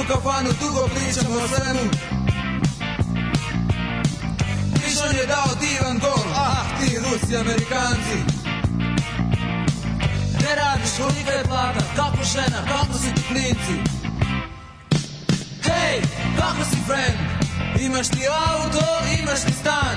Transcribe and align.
u 0.00 0.04
kafanu, 0.08 0.50
dugo 0.60 0.88
pričamo 0.94 1.36
o 1.36 1.48
svemu. 1.48 1.90
Pišon 4.74 5.16
je 5.16 5.26
dao 5.26 5.50
divan 5.60 5.98
gol, 5.98 6.24
ah 6.34 6.64
ti 6.80 6.98
Rusi, 6.98 7.36
Amerikanci. 7.36 8.16
Ne 10.42 10.54
radiš, 10.54 10.90
kolika 10.98 11.30
je 11.30 11.44
plata, 11.44 11.80
kako 11.96 12.24
žena, 12.32 12.58
kako 12.68 12.98
si 12.98 13.14
ti 13.14 13.22
klinci. 13.28 13.76
Hej, 15.68 16.00
kako 16.38 16.64
si 16.70 16.76
friend, 16.86 17.18
imaš 17.80 18.08
ti 18.08 18.22
auto, 18.48 18.86
imaš 19.20 19.40
ti 19.40 19.52
stan. 19.52 19.96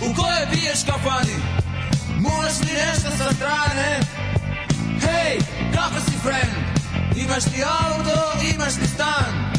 U 0.00 0.14
kojoj 0.14 0.46
piješ 0.52 0.84
kafani, 0.86 1.36
muvaš 2.18 2.60
li 2.60 2.72
nešto 2.72 3.10
sa 3.18 3.34
strane. 3.34 4.00
Hej, 5.00 5.38
kako 5.74 6.00
si 6.00 6.18
friend, 6.22 6.71
imaš 7.24 7.44
ti 7.44 7.62
auto, 7.64 8.38
imaš 8.54 8.74
ti 8.74 8.86
stan. 8.94 9.52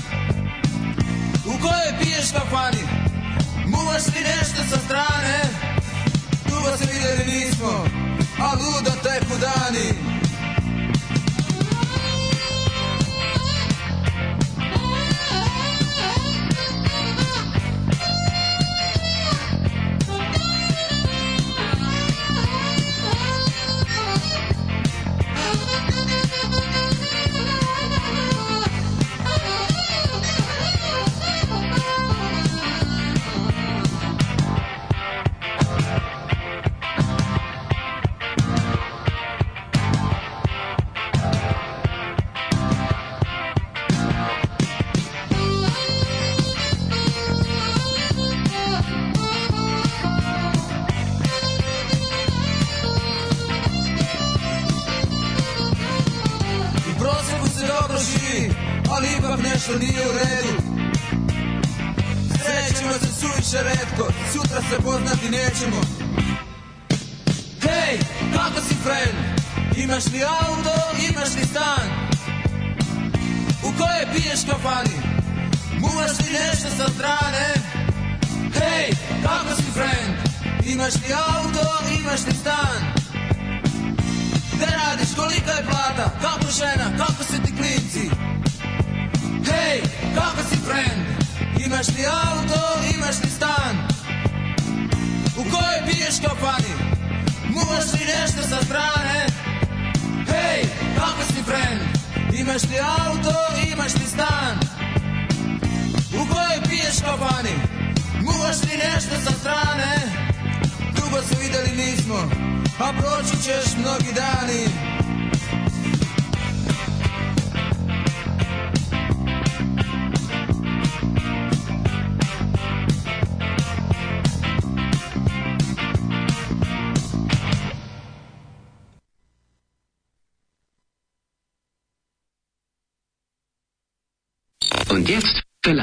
U 1.46 1.52
kojoj 1.62 2.00
piješ 2.02 2.32
kafani, 2.32 2.84
muvaš 3.66 4.08
li 4.08 4.22
nešto 4.22 4.62
sa 4.70 4.78
strane. 4.86 5.42
Dugo 6.46 6.78
se 6.78 6.86
vidjeli 6.94 7.26
nismo, 7.26 7.86
a 8.40 8.52
ludo 8.54 8.92
teku 9.04 9.36
dani. 9.42 10.23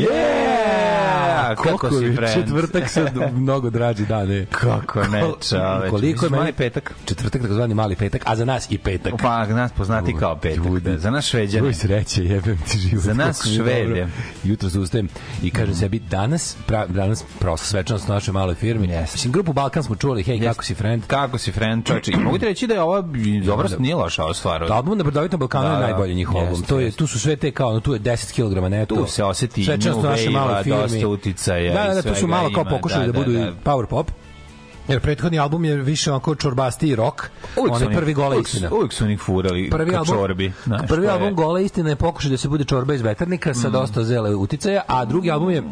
Yeah! 0.00 1.54
Kako 1.56 1.62
Kako 1.78 1.90
si 1.90 2.12
friend? 2.16 2.34
četvrtak 2.34 2.88
sad 2.88 3.32
mnogo 3.34 3.70
draži 3.70 4.06
dan, 4.06 4.28
ne. 4.28 4.46
Kako 4.50 5.02
ne, 5.02 5.20
čoveče. 5.20 5.90
Koliko 5.90 6.26
je 6.26 6.30
meni 6.30 6.40
mali 6.40 6.52
petak? 6.52 6.94
Četvrtak, 7.16 7.42
takozvani 7.42 7.74
mali 7.74 7.96
petak, 7.96 8.22
a 8.24 8.36
za 8.36 8.44
nas 8.44 8.66
i 8.70 8.78
petak. 8.78 9.12
Pa, 9.22 9.46
nas 9.46 9.72
poznati 9.72 10.14
kao 10.14 10.36
petak. 10.36 10.64
Ljudi. 10.64 10.80
Da. 10.82 10.98
Za 10.98 11.10
nas 11.10 11.24
šveđane. 11.26 11.66
Uj, 11.68 11.74
sreće, 11.74 12.24
jebem 12.24 12.58
ti 12.62 12.78
život. 12.78 13.04
Za 13.04 13.14
nas 13.14 13.46
Švede. 13.46 14.06
Jutro 14.44 14.70
se 14.70 14.78
ustajem 14.78 15.08
i 15.42 15.50
kažem 15.50 15.74
sebi, 15.74 15.98
danas, 16.00 16.56
pra, 16.66 16.86
danas 16.86 17.24
prosto 17.38 17.66
svečanost 17.66 18.08
našoj 18.08 18.32
maloj 18.32 18.54
firmi. 18.54 18.86
Jeste. 18.88 19.14
Mislim, 19.14 19.32
grupu 19.32 19.52
Balkan 19.52 19.82
smo 19.82 19.96
čuli, 19.96 20.22
hej, 20.22 20.40
kako 20.40 20.64
si 20.64 20.74
friend? 20.74 21.02
Kako 21.06 21.38
si, 21.38 21.52
friend, 21.52 21.86
čoveče? 21.86 22.10
I 22.12 22.16
Mogu 22.16 22.38
ti 22.38 22.44
reći 22.44 22.66
da 22.66 22.74
je 22.74 22.82
ovo 22.82 23.02
dobro, 23.44 23.68
nije 23.78 23.94
loša 23.94 24.24
ova 24.24 24.34
stvar. 24.34 24.72
Album 24.72 24.98
na 24.98 25.04
Brdovitom 25.04 25.40
Balkanu 25.40 25.64
Da, 25.64 25.70
je 25.70 25.76
da. 25.76 25.82
najbolji 25.82 26.14
njihov 26.14 26.36
album. 26.36 26.52
Jeste, 26.52 26.66
To 26.66 26.80
je, 26.80 26.90
tu 26.90 27.06
su 27.06 27.20
sve 27.20 27.36
te 27.36 27.50
kao, 27.50 27.72
no, 27.72 27.80
tu 27.80 27.92
je 27.94 28.00
10 28.00 28.32
kg 28.60 28.70
neto. 28.70 28.94
Tu 28.94 29.06
se 29.06 29.24
oseti 29.24 29.64
Svečanost 29.64 30.02
maloj 30.02 30.16
wave-a, 30.18 30.62
firmi. 30.62 30.78
dosta 30.82 31.08
uticaja 31.08 31.74
Da, 31.74 31.88
da, 31.88 31.94
da, 31.94 32.02
tu 32.02 32.14
su 32.14 32.26
malo 32.26 32.50
kao 32.54 32.64
pokušali 32.64 33.06
da, 33.06 33.12
da, 33.12 33.18
budu 33.18 33.32
da, 33.32 33.38
da. 33.40 33.52
power 33.64 33.86
pop. 33.86 34.10
Jer 34.88 35.00
prethodni 35.00 35.38
album 35.38 35.64
je 35.64 35.76
više 35.76 36.10
onako 36.12 36.34
čorbasti 36.34 36.96
rock. 36.96 37.22
Uvijek 37.56 37.74
oni- 37.76 37.94
prvi 37.94 38.14
gola 38.14 38.28
uvijek 38.28 38.46
istina. 38.46 38.68
Uvijek 38.72 38.92
su 38.92 39.04
onih 39.04 39.20
furali 39.20 39.70
prvi 39.70 39.90
ka 39.90 39.98
album, 39.98 40.16
čorbi. 40.16 40.52
znaš, 40.64 40.80
prvi 40.80 40.96
to 40.96 41.02
je- 41.04 41.10
album 41.10 41.34
Gola 41.36 41.60
istina 41.60 41.88
je 41.90 41.96
pokušaj 41.96 42.30
da 42.30 42.36
se 42.36 42.48
bude 42.48 42.64
čorba 42.64 42.94
iz 42.94 43.00
veternika 43.02 43.54
sa 43.54 43.70
dosta 43.70 44.04
zele 44.04 44.34
uticaja, 44.34 44.82
a 44.86 45.04
drugi 45.04 45.30
album 45.30 45.50
je 45.50 45.62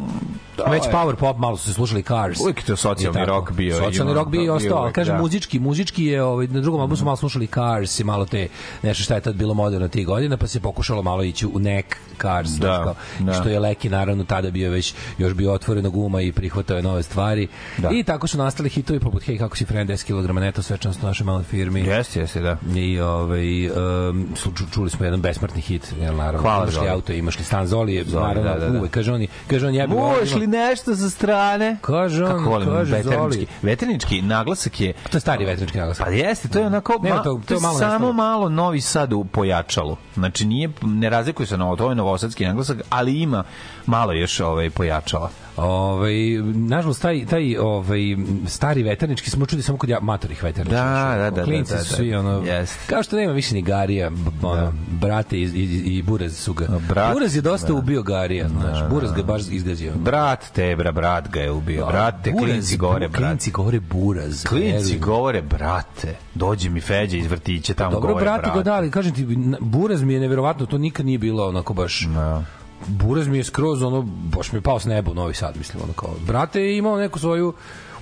već 0.67 0.85
je. 0.85 0.91
power 0.91 1.15
pop, 1.15 1.37
malo 1.37 1.57
su 1.57 1.63
se 1.63 1.73
slušali 1.73 2.03
Cars. 2.03 2.39
Uvijek 2.39 2.57
je 2.57 2.65
to 2.65 2.75
socijalni 2.75 3.21
I 3.21 3.25
rock 3.25 3.51
bio, 3.51 3.75
Socijalni 3.75 4.13
rock 4.13 4.29
bio 4.29 4.43
i 4.43 4.49
ostao, 4.49 4.77
ali 4.77 4.93
kažem 4.93 5.15
da. 5.15 5.21
muzički, 5.21 5.59
muzički 5.59 6.05
je, 6.05 6.23
ovaj, 6.23 6.47
na 6.47 6.61
drugom 6.61 6.81
albumu 6.81 6.95
su 6.97 7.05
malo 7.05 7.17
slušali 7.17 7.47
Cars 7.47 7.99
i 7.99 8.03
malo 8.03 8.25
te, 8.25 8.47
nešto 8.83 9.03
šta 9.03 9.15
je 9.15 9.21
tad 9.21 9.35
bilo 9.35 9.53
moderno 9.53 9.87
tih 9.87 10.05
godina, 10.05 10.37
pa 10.37 10.47
se 10.47 10.59
pokušalo 10.59 11.01
malo 11.01 11.23
ići 11.23 11.45
u 11.45 11.59
nek 11.59 11.97
Cars, 12.21 12.49
Da, 12.51 12.83
kao, 12.83 12.95
da. 13.19 13.33
što 13.33 13.49
je 13.49 13.59
Leki 13.59 13.89
naravno 13.89 14.23
tada 14.23 14.51
bio 14.51 14.71
već, 14.71 14.93
još 15.17 15.33
bio 15.33 15.53
otvorenog 15.53 15.95
uma 15.95 16.21
i 16.21 16.31
prihvatao 16.31 16.77
je 16.77 16.83
nove 16.83 17.03
stvari. 17.03 17.47
Da. 17.77 17.89
I 17.89 18.03
tako 18.03 18.27
su 18.27 18.37
nastali 18.37 18.69
hitovi 18.69 18.99
poput 19.05 19.23
Hej, 19.23 19.37
kako 19.37 19.57
si 19.57 19.65
friend, 19.65 19.89
10 19.89 20.03
kg 20.05 20.33
neto, 20.35 20.61
svečanost 20.61 21.03
u 21.03 21.07
našoj 21.07 21.25
maloj 21.25 21.43
firmi. 21.43 21.79
Jeste, 21.81 22.19
jeste, 22.19 22.41
da. 22.41 22.57
I 22.75 22.99
ovaj 22.99 23.67
um, 23.67 24.27
čuli 24.71 24.89
smo 24.89 25.05
jedan 25.05 25.21
besmrtni 25.21 25.61
hit, 25.61 25.93
jel 25.99 26.15
naravno. 26.15 26.41
Hvala, 26.41 26.63
imaš 26.63 26.77
li 26.77 26.89
auto, 26.89 27.13
imaš 27.13 27.37
li 27.37 27.43
stan 27.43 27.67
Zoli, 27.67 27.93
je, 27.95 28.03
Zoli, 28.05 28.23
naravno, 28.23 28.49
da, 28.49 28.59
da, 28.59 28.69
da. 28.69 28.79
uvek 28.79 28.91
kaže 28.91 29.13
on, 29.13 29.25
kaže 29.47 29.67
on 29.67 29.73
jebe. 29.75 29.93
Muvaš 29.93 30.31
ima- 30.31 30.39
li 30.39 30.47
nešto 30.47 30.95
sa 30.95 31.09
strane. 31.09 31.77
Kaže 31.81 32.23
on, 32.23 32.31
Kako 32.31 32.49
volim 32.49 32.69
kaže 32.69 32.91
veternički. 32.93 33.19
Zoli. 33.35 33.47
Veternički 33.63 34.21
naglasak 34.21 34.81
je 34.81 34.93
To 35.05 35.17
je 35.17 35.21
stari 35.21 35.45
veternički 35.45 35.77
naglasak. 35.77 36.05
Pa 36.05 36.11
jeste, 36.11 36.47
to 36.47 36.59
je 36.59 36.65
onako 36.65 36.99
Nema 37.01 37.15
ma, 37.15 37.23
to- 37.23 37.29
to, 37.31 37.41
to 37.47 37.53
je 37.53 37.57
je 37.57 37.61
malo 37.61 37.79
samo 37.79 37.91
nestalo. 37.91 38.13
malo 38.13 38.49
Novi 38.49 38.81
Sad 38.81 39.13
u 39.13 39.23
pojačalu. 39.25 39.97
Znači 40.15 40.45
nije 40.45 40.69
ne 40.81 41.09
razlikuje 41.09 41.47
se 41.47 41.57
na 41.57 41.65
ovo, 41.65 41.75
to 41.75 41.89
je 41.89 41.95
novosadski 41.95 42.45
naglasak, 42.45 42.77
ali 42.89 43.21
ima 43.21 43.43
malo 43.85 44.13
još 44.13 44.39
ovaj 44.39 44.69
pojačala. 44.69 45.29
Ovaj 45.57 46.13
nažalost 46.53 47.01
taj 47.01 47.25
taj 47.25 47.57
ovaj 47.57 47.99
stari 48.47 48.83
veternički 48.83 49.29
smo 49.29 49.45
čuli 49.45 49.61
samo 49.61 49.77
kod 49.77 49.89
ja, 49.89 49.99
matorih 49.99 50.43
veterničkih. 50.43 50.77
Da, 50.77 51.15
da, 51.17 51.29
da, 51.31 51.43
Klinci 51.43 51.71
da, 51.71 51.77
da, 51.77 51.83
su 51.83 51.89
da. 51.89 51.95
svi 51.97 52.15
ono 52.15 52.43
Jeste. 52.45 52.79
kao 52.87 53.03
što 53.03 53.15
nema 53.15 53.33
više 53.33 53.55
ni 53.55 53.61
Garija, 53.61 54.11
ono, 54.41 54.73
brate 55.01 55.37
i, 55.37 55.43
i, 55.43 55.97
i 55.97 56.01
Buraz 56.01 56.37
su 56.37 56.53
ga. 56.53 56.67
Brat, 56.89 57.13
Buraz 57.13 57.35
je 57.35 57.41
dosta 57.41 57.73
ubio 57.73 58.03
Garija, 58.03 58.49
znaš. 58.49 58.89
Buraz 58.89 59.11
ga 59.11 59.23
baš 59.23 59.41
izgazio. 59.49 59.93
Brat 59.95 60.51
Tebra, 60.53 60.91
brat 60.91 61.29
ga 61.29 61.39
je 61.39 61.51
ubio. 61.51 61.85
Brate, 61.85 62.31
Buraz 62.31 62.45
klinci 62.45 62.77
govore, 62.77 63.07
brat. 63.07 63.21
Klinci 63.21 63.51
govore 63.51 63.79
Buraz. 63.79 64.43
Klinci 64.43 64.85
veruj. 64.85 64.99
govore, 64.99 65.41
brate. 65.41 66.15
Dođi 66.35 66.69
mi 66.69 66.81
Feđa 66.81 67.17
iz 67.17 67.27
vrtića, 67.27 67.73
tamo 67.73 67.91
Dobro, 67.91 68.07
govore, 68.07 68.25
brate, 68.25 68.41
brate. 68.41 68.57
ga 68.57 68.63
da, 68.63 68.73
ali 68.73 68.91
kažem 68.91 69.13
ti, 69.13 69.27
Buraz 69.59 70.03
mi 70.03 70.13
je 70.13 70.19
neverovatno, 70.19 70.65
to 70.65 70.77
nikad 70.77 71.05
nije 71.05 71.17
bilo 71.17 71.47
onako 71.47 71.73
baš... 71.73 72.01
Da. 72.01 72.43
Buraz 72.87 73.27
mi 73.27 73.37
je 73.37 73.43
skroz 73.43 73.83
ono, 73.83 74.01
baš 74.37 74.51
mi 74.51 74.57
je 74.57 74.61
pao 74.61 74.79
s 74.79 74.85
neba 74.85 75.11
u 75.11 75.13
Novi 75.13 75.33
Sad, 75.33 75.57
mislim, 75.57 75.83
ono 75.83 75.93
kao, 75.93 76.09
brate 76.27 76.61
je 76.61 76.77
imao 76.77 76.97
neku 76.97 77.19
svoju 77.19 77.53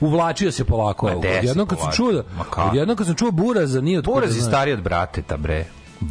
uvlačio 0.01 0.51
se 0.51 0.63
polako. 0.63 1.05
Ma, 1.05 1.11
se 1.11 1.17
Odjednom 1.37 1.67
kad 1.67 1.79
sam 1.79 1.91
čuo, 1.91 2.11
da- 2.11 2.23
odjednom 2.69 2.97
kad 2.97 3.07
sam 3.07 3.15
čuo 3.15 3.31
Buraza, 3.31 3.81
nije 3.81 3.97
od 3.99 4.05
Buraz 4.05 4.35
je 4.35 4.41
stariji 4.41 4.73
od 4.73 4.81
brateta, 4.81 5.37
bre. 5.37 5.65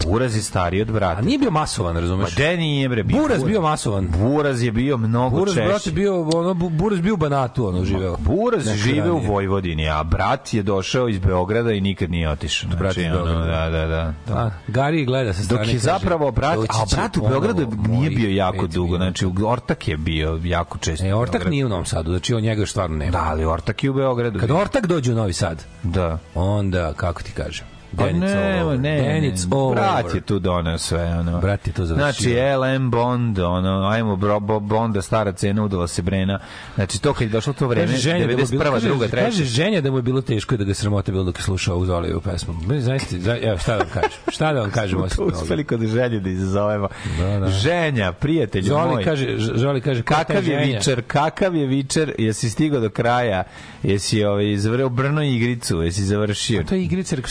Buraz 0.04 0.36
je 0.36 0.42
stariji 0.42 0.82
od 0.82 0.90
brata. 0.90 1.18
A 1.18 1.22
nije 1.22 1.38
bio 1.38 1.50
masovan, 1.50 1.94
Ma 1.94 2.00
razumeš? 2.00 2.34
de 2.34 2.56
nije, 2.56 2.88
bre, 2.88 3.02
bio. 3.02 3.18
Buraz 3.18 3.44
bio 3.44 3.60
masovan. 3.62 4.08
Buraz 4.18 4.62
je 4.62 4.72
bio 4.72 4.96
mnogo 4.96 5.36
Buraz, 5.36 5.54
češće. 5.54 5.68
brate, 5.68 5.90
bio, 5.90 6.22
ono, 6.22 6.54
Bu- 6.54 6.68
Buraz 6.70 7.00
bio 7.00 7.14
u 7.14 7.18
Banatu, 7.18 7.66
ono, 7.66 7.84
živeo. 7.84 8.16
Buraz 8.18 8.66
Nekad 8.66 8.78
žive 8.78 9.10
u. 9.10 9.18
Vojvodini, 9.18 9.88
a 9.88 10.02
brat 10.04 10.54
je 10.54 10.62
došao 10.62 11.08
iz 11.08 11.18
Beograda 11.18 11.72
i 11.72 11.80
nikad 11.80 12.10
nije 12.10 12.30
otišao. 12.30 12.68
Znači, 12.68 12.78
Brat 12.78 12.96
iz 12.96 13.04
ono, 13.06 13.24
Beograda. 13.24 13.46
da, 13.46 13.70
da, 13.70 13.86
da. 13.86 14.12
da. 14.26 14.34
A, 14.36 14.50
Gari 14.68 15.04
gleda 15.04 15.32
sa 15.32 15.42
strane. 15.42 15.58
Dok 15.58 15.68
je 15.68 15.74
kaže, 15.74 15.78
zapravo 15.80 16.30
brat, 16.30 16.58
a 16.58 16.84
brat 16.92 17.16
u 17.16 17.28
Beogradu 17.28 17.66
nije 17.88 18.10
bio 18.10 18.30
jako 18.30 18.66
dugo, 18.66 18.96
znači 18.96 19.26
Ortak 19.44 19.88
je 19.88 19.96
bio 19.96 20.40
jako 20.44 20.78
često. 20.78 21.06
E, 21.06 21.14
Ortak 21.14 21.46
nije 21.46 21.66
u 21.66 21.68
Novom 21.68 21.84
Sadu, 21.84 22.10
znači 22.10 22.34
on 22.34 22.42
njega 22.42 22.66
stvarno 22.66 22.96
nema. 22.96 23.10
Da, 23.10 23.24
ali 23.24 23.44
Ortak 23.44 23.84
je 23.84 23.90
u 23.90 23.94
Beogradu. 23.94 24.38
Kad 24.38 24.50
Ortak 24.50 24.86
dođe 24.86 25.12
u 25.12 25.16
Novi 25.16 25.32
Sad, 25.32 25.64
Da. 25.82 26.18
onda, 26.34 26.92
kako 26.92 27.22
ti 27.22 27.32
kažem, 27.32 27.66
Pa 27.96 28.04
it's 28.04 28.18
ne, 28.20 28.64
over. 28.64 28.78
ne, 28.80 29.20
ne, 29.20 29.32
over. 29.50 29.74
brat 29.76 30.14
je 30.14 30.20
tu 30.20 30.38
doneo 30.38 30.78
sve, 30.78 31.18
ono. 31.18 31.40
Brat 31.40 31.66
je 31.66 31.72
to 31.72 31.84
završio. 31.86 32.12
Znači, 32.12 32.36
LM 32.76 32.90
Bond, 32.90 33.38
ono, 33.38 33.88
ajmo 33.88 34.16
bro, 34.16 34.40
bo, 34.40 34.60
Bonda, 34.60 35.02
stara 35.02 35.32
cena, 35.32 35.64
udala 35.64 35.86
se 35.88 36.02
Brena. 36.02 36.38
Znači, 36.74 37.02
to 37.02 37.12
kad 37.12 37.22
je 37.22 37.28
došlo 37.28 37.52
to 37.52 37.66
vreme, 37.68 37.86
Kaže 37.86 37.98
ženja 37.98 38.26
da 38.26 38.32
mu 38.32 38.38
je 38.38 38.46
91. 38.46 38.50
bilo, 38.50 38.72
kaže, 38.72 38.88
druga, 38.88 39.08
treća. 39.08 39.24
Kaže 39.24 39.44
ženja 39.44 39.80
da 39.80 39.90
mu 39.90 39.98
je 39.98 40.02
bilo 40.02 40.20
teško 40.20 40.54
i 40.54 40.58
da 40.58 40.64
ga 40.64 40.74
sramota 40.74 41.12
bilo 41.12 41.24
dok 41.24 41.38
je 41.38 41.42
slušao 41.42 41.76
uz 41.76 41.88
Olivu 41.88 42.20
pesmu. 42.20 42.54
Zaista, 42.78 43.16
za, 43.18 43.38
evo 43.42 43.58
šta 43.58 43.72
da 43.72 43.78
vam 43.78 43.88
kažem. 43.92 44.10
Šta 44.28 44.52
da 44.52 44.60
vam 44.60 44.70
kažem? 44.80 44.98
Uspeli 45.32 45.64
kod 45.64 45.80
ženje 45.80 46.20
da 46.20 46.30
izazovemo. 46.30 46.88
Da, 47.18 47.38
da. 47.40 47.48
Ženja, 47.48 48.12
prijatelju 48.12 48.64
Zoli 48.64 48.88
moj. 48.88 49.04
kaže, 49.04 49.36
Žoli 49.38 49.80
kaže, 49.80 50.02
Kakav 50.02 50.44
je 50.48 50.56
vičer, 50.56 51.02
kakav 51.06 51.56
je 51.56 51.66
vičer, 51.66 52.14
jesi 52.18 52.50
stigao 52.50 52.80
do 52.80 52.90
kraja, 52.90 53.44
jesi 53.82 54.24
ovaj, 54.24 54.52
izvreo 54.52 54.88
brno 54.88 55.22
igricu, 55.22 55.82
jesi 55.82 56.04
završio. 56.04 56.62
To 56.62 56.74
je 56.74 56.82
igrica 56.84 57.16
rekao. 57.16 57.30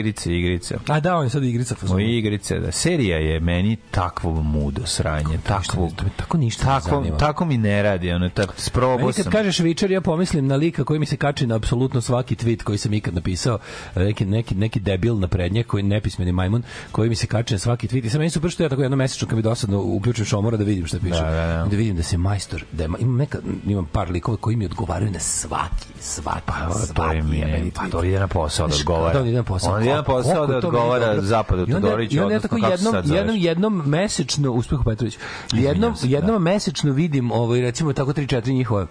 Igrice, 0.00 0.36
igrice. 0.36 0.74
A 0.88 1.00
da, 1.00 1.16
on 1.16 1.24
je 1.24 1.30
sad 1.30 1.44
igrica. 1.44 1.74
fazon. 1.74 2.00
Igrice, 2.00 2.58
da. 2.58 2.72
Serija 2.72 3.18
je 3.18 3.40
meni 3.40 3.76
takvo 3.90 4.42
mudo 4.42 4.86
sranje, 4.86 5.38
takvo, 5.46 5.90
to 5.96 6.04
me 6.04 6.10
tako 6.16 6.38
ništa 6.38 6.64
ne 6.64 6.80
tako, 6.80 6.96
zanima. 6.96 7.16
tako 7.16 7.44
mi 7.44 7.56
ne 7.58 7.82
radi, 7.82 8.12
ono, 8.12 8.28
ta, 8.28 8.46
sprobao 8.56 8.98
Meni 8.98 9.12
kad 9.12 9.24
sam. 9.24 9.32
kažeš 9.32 9.58
Vičer, 9.58 9.90
ja 9.90 10.00
pomislim 10.00 10.46
na 10.46 10.56
lika 10.56 10.84
koji 10.84 11.00
mi 11.00 11.06
se 11.06 11.16
kači 11.16 11.46
na 11.46 11.56
apsolutno 11.56 12.00
svaki 12.00 12.36
tweet 12.36 12.62
koji 12.62 12.78
sam 12.78 12.94
ikad 12.94 13.14
napisao, 13.14 13.58
neki, 13.96 14.24
neki, 14.24 14.54
neki 14.54 14.80
debil 14.80 15.18
na 15.18 15.28
prednje, 15.28 15.62
koji 15.62 15.82
nepismeni 15.82 16.32
majmun, 16.32 16.62
koji 16.92 17.08
mi 17.08 17.14
se 17.14 17.26
kači 17.26 17.54
na 17.54 17.58
svaki 17.58 17.88
tweet. 17.88 18.06
I 18.06 18.10
sad 18.10 18.18
meni 18.18 18.30
super 18.30 18.50
što 18.50 18.62
ja 18.62 18.68
tako 18.68 18.82
jedno 18.82 18.96
mesečno 18.96 19.28
kad 19.28 19.36
mi 19.36 19.42
dosadno 19.42 19.82
uključim 19.82 20.24
šomora 20.24 20.56
da 20.56 20.64
vidim 20.64 20.86
šta 20.86 20.98
piše. 20.98 21.20
Da, 21.20 21.30
da, 21.30 21.46
da. 21.46 21.66
da 21.70 21.76
vidim 21.76 21.96
da 21.96 22.02
se 22.02 22.16
majstor, 22.16 22.64
da 22.72 22.84
ima, 22.84 22.98
imam, 22.98 23.16
neka, 23.16 23.38
imam 23.66 23.86
par 23.92 24.10
likova 24.10 24.36
koji 24.36 24.56
mi 24.56 24.64
odgovaraju 24.64 25.10
na 25.10 25.20
svaki, 25.20 25.86
svaki, 26.00 26.40
Pa, 26.46 26.52
to 26.68 26.78
svaki 26.94 27.16
je 27.16 27.22
mi, 27.22 27.70
pa 27.74 27.88
to 27.88 28.04
ide 28.04 28.20
na 28.20 28.26
posao 28.28 28.68
da 28.68 28.74
odgovara. 28.74 29.20
Da, 29.22 29.28
ide 29.28 29.36
na 29.36 29.42
posao. 29.42 29.80
Na 29.94 30.02
posao 30.02 30.46
da 30.46 30.56
odgovara. 30.56 31.20
Zapadu 31.20 31.66
Todoriću, 31.66 32.16
ja 32.16 32.26
odnosno 32.26 32.48
tako 32.48 32.60
kako 32.60 32.66
se 32.66 32.72
jednom, 32.72 32.92
sad 32.92 33.04
zoveš? 33.06 33.20
jednom, 33.20 33.36
jednom 33.36 33.82
mesečno, 33.86 34.52
Uspehu 34.52 34.84
Petrović, 34.84 35.18
jednom, 35.52 35.96
se, 35.96 36.08
jednom 36.10 36.42
mesečno 36.42 36.92
vidim, 36.92 37.30
ovaj, 37.32 37.60
recimo 37.60 37.92
tako 37.92 38.12
3-4 38.12 38.52
njihova 38.52 38.86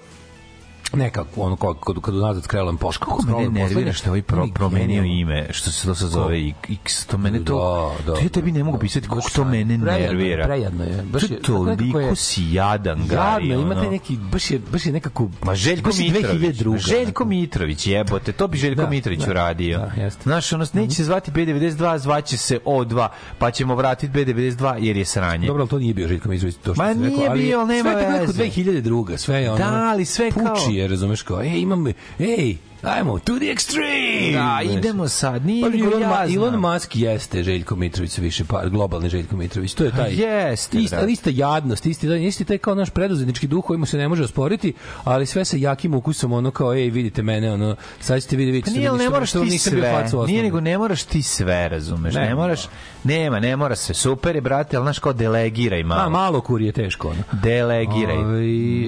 nekako 0.94 1.42
ono 1.42 1.56
kad 1.56 1.70
kad 1.86 2.02
kad 2.02 2.16
unazad 2.16 2.44
skrelam 2.44 2.78
poška 2.78 3.06
Kako 3.06 3.22
mene 3.24 3.50
nervira 3.50 3.94
što 3.94 4.10
ovaj 4.10 4.22
pro, 4.22 4.48
promenio 4.54 5.04
ime, 5.04 5.48
što 5.52 5.72
se 5.72 5.88
to 5.88 5.96
sad 5.96 6.10
zove 6.10 6.40
X, 6.70 7.06
to 7.06 7.18
mene 7.18 7.46
to, 7.46 7.94
Da, 8.00 8.14
da. 8.14 8.20
ja 8.20 8.30
tebi 8.30 8.52
ne 8.52 8.64
mogu 8.64 8.80
pisati 8.80 9.08
kako 9.08 9.30
to 9.30 9.44
mene 9.46 9.78
nervira. 9.78 10.46
Prejedno 10.46 10.84
je. 10.84 11.04
Baš 11.04 11.24
je 11.24 11.42
toliko 11.42 12.16
si 12.16 12.54
jadan, 12.54 13.08
Gari. 13.08 13.48
Jadno, 13.48 13.64
ima 13.64 13.76
ono. 13.76 13.92
neki 13.92 14.18
baš 14.24 14.52
je 14.52 14.60
baš 14.62 14.86
je 14.86 14.92
nekako 14.92 15.30
Ma 15.44 15.56
Željko 15.56 15.90
Mitrović. 15.90 16.56
2002. 16.56 16.78
Željko 16.80 17.26
Mitrović, 17.26 17.88
jebote, 17.88 18.32
to 18.32 18.48
bi 18.48 18.58
Željko 18.58 18.82
Da, 18.82 18.90
Mitrović 18.90 19.20
da, 19.20 19.32
uradio. 19.32 19.78
da. 19.96 20.10
Znaš, 20.24 20.54
ono, 20.54 20.66
neće 20.74 20.96
se 20.96 21.04
zvati 21.04 21.32
B92, 21.32 21.98
zvaće 21.98 22.38
se 22.38 22.60
O2, 22.66 23.08
pa 23.38 23.52
ćemo 23.52 23.76
vratiti 23.76 24.14
B92 24.16 24.76
jer 24.80 24.98
je 24.98 25.06
sranje. 25.06 25.48
Dobro, 25.48 25.66
to 25.66 25.80
nije 25.80 25.94
bio 25.94 26.08
Željko 26.08 26.30
Mitrović, 26.30 26.56
to 26.56 26.74
što 26.74 26.76
sam 26.76 26.88
rekao, 26.94 27.08
nije 27.10 27.30
ali 27.30 27.42
bio, 27.42 27.60
ali 27.60 27.68
nema 27.68 27.90
veze. 27.90 28.08
nekako 28.10 28.32
2002. 28.34 29.18
Sve 29.18 29.38
je 29.38 29.50
ono. 29.50 29.58
Da, 29.60 29.74
ali 29.84 30.06
sve 30.06 30.32
kao- 30.34 30.56
je, 30.80 30.88
razumeš 30.88 31.22
kao, 31.22 31.42
ej, 31.42 31.60
imam, 31.62 31.88
ej, 32.20 32.58
ajmo, 32.82 33.20
to 33.20 33.36
the 33.36 33.46
extreme! 33.46 34.34
Da, 34.34 34.60
idemo 34.72 35.08
sad, 35.08 35.46
nije 35.46 35.72
Pa 35.72 35.78
Elon, 35.78 36.02
ja. 36.02 36.26
Elon 36.36 36.60
Musk 36.60 36.96
jeste 36.96 37.44
Željko 37.44 37.76
Mitrović 37.76 38.12
sa 38.12 38.22
više 38.22 38.44
par, 38.46 38.70
globalni 38.70 39.10
Željko 39.10 39.36
Mitrović. 39.36 39.74
To 39.74 39.84
je 39.84 39.92
taj. 39.92 40.14
Jeste, 40.14 40.78
Ista, 40.78 41.06
ista 41.06 41.30
jadnost, 41.34 41.86
isti, 41.86 42.08
isti 42.08 42.46
taj 42.46 42.58
kao 42.58 42.76
naš 42.76 42.90
preduzetnički 42.90 43.48
duh 43.48 43.66
koji 43.66 43.80
mu 43.80 43.86
se 43.86 43.98
ne 43.98 44.08
može 44.08 44.24
osporiti, 44.24 44.74
ali 45.04 45.26
sve 45.26 45.46
sa 45.46 45.58
jakim 45.58 45.94
ukusom 45.94 46.34
ono 46.34 46.52
kao 46.52 46.74
ej 46.74 46.90
vidite 46.90 47.24
mene 47.24 47.54
ono 47.54 47.76
sad 48.00 48.22
ćete 48.22 48.36
vidjeti 48.36 48.62
Pa 48.62 48.72
vidite 48.72 48.80
nije, 48.80 48.90
ali 48.90 49.04
ne 49.04 49.10
moraš 49.10 49.30
što 49.30 49.44
ti 49.44 49.58
sve. 49.58 50.06
Nije 50.28 50.44
nego 50.44 50.60
ne 50.60 50.78
moraš 50.78 51.04
ti 51.04 51.24
sve, 51.24 51.70
razumeš. 51.70 52.16
Ne, 52.16 52.30
Ne, 52.30 52.36
moraš, 52.36 52.68
nema, 53.04 53.40
ne 53.40 53.56
mora 53.56 53.76
se. 53.76 53.94
Super 53.94 54.36
je, 54.36 54.42
brate, 54.42 54.78
ali 54.78 54.84
znaš 54.84 55.00
kao 55.00 55.14
delegiraj 55.14 55.84
malo. 55.84 56.02
A, 56.02 56.10
malo 56.10 56.42
kur 56.42 56.62
je 56.62 56.72
teško 56.72 57.08
ono. 57.08 57.24
Delegiraj. 57.32 58.18
Ovaj, 58.18 58.88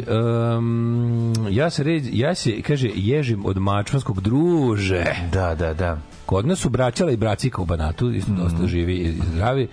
um, 0.58 1.34
ja 1.50 1.70
se 1.70 1.84
red, 1.84 2.04
ja 2.12 2.36
se 2.36 2.62
kaže 2.62 2.90
ježim 2.96 3.46
od 3.46 3.58
mačvanskog 3.81 4.22
druže. 4.22 5.06
Da, 5.33 5.56
da, 5.56 5.74
da. 5.74 5.98
Kod 6.31 6.48
nas 6.48 6.60
su 6.60 6.69
braćala 6.69 7.12
i 7.12 7.18
bracika 7.18 7.62
u 7.62 7.66
Banatu, 7.66 8.12
isto 8.12 8.31
dosta 8.31 8.68
živi 8.68 8.95
i 8.98 9.19
zdravi. 9.33 9.68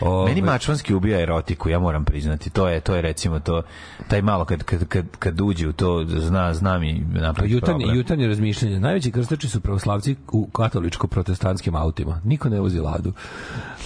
Ovaj, 0.00 0.28
Meni 0.28 0.42
mačvanski 0.42 0.94
ubija 0.94 1.20
erotiku, 1.20 1.68
ja 1.68 1.78
moram 1.78 2.04
priznati. 2.04 2.50
To 2.50 2.68
je, 2.68 2.80
to 2.80 2.94
je 2.94 3.02
recimo 3.02 3.40
to, 3.40 3.62
taj 4.08 4.22
malo 4.22 4.44
kad, 4.44 4.62
kad, 4.62 4.84
kad, 4.88 5.06
kad 5.18 5.40
uđe 5.40 5.68
u 5.68 5.72
to, 5.72 6.04
zna, 6.08 6.54
zna 6.54 6.78
mi 6.78 7.06
napraviti 7.12 7.54
Jutarnje, 7.54 7.78
problem. 7.78 7.96
jutarnje 7.96 8.28
razmišljanje. 8.28 8.80
Najveći 8.80 9.10
krstači 9.10 9.48
su 9.48 9.60
pravoslavci 9.60 10.16
u 10.32 10.46
katoličko-protestantskim 10.52 11.76
autima. 11.76 12.20
Niko 12.24 12.48
ne 12.48 12.60
vozi 12.60 12.78
ladu. 12.78 13.12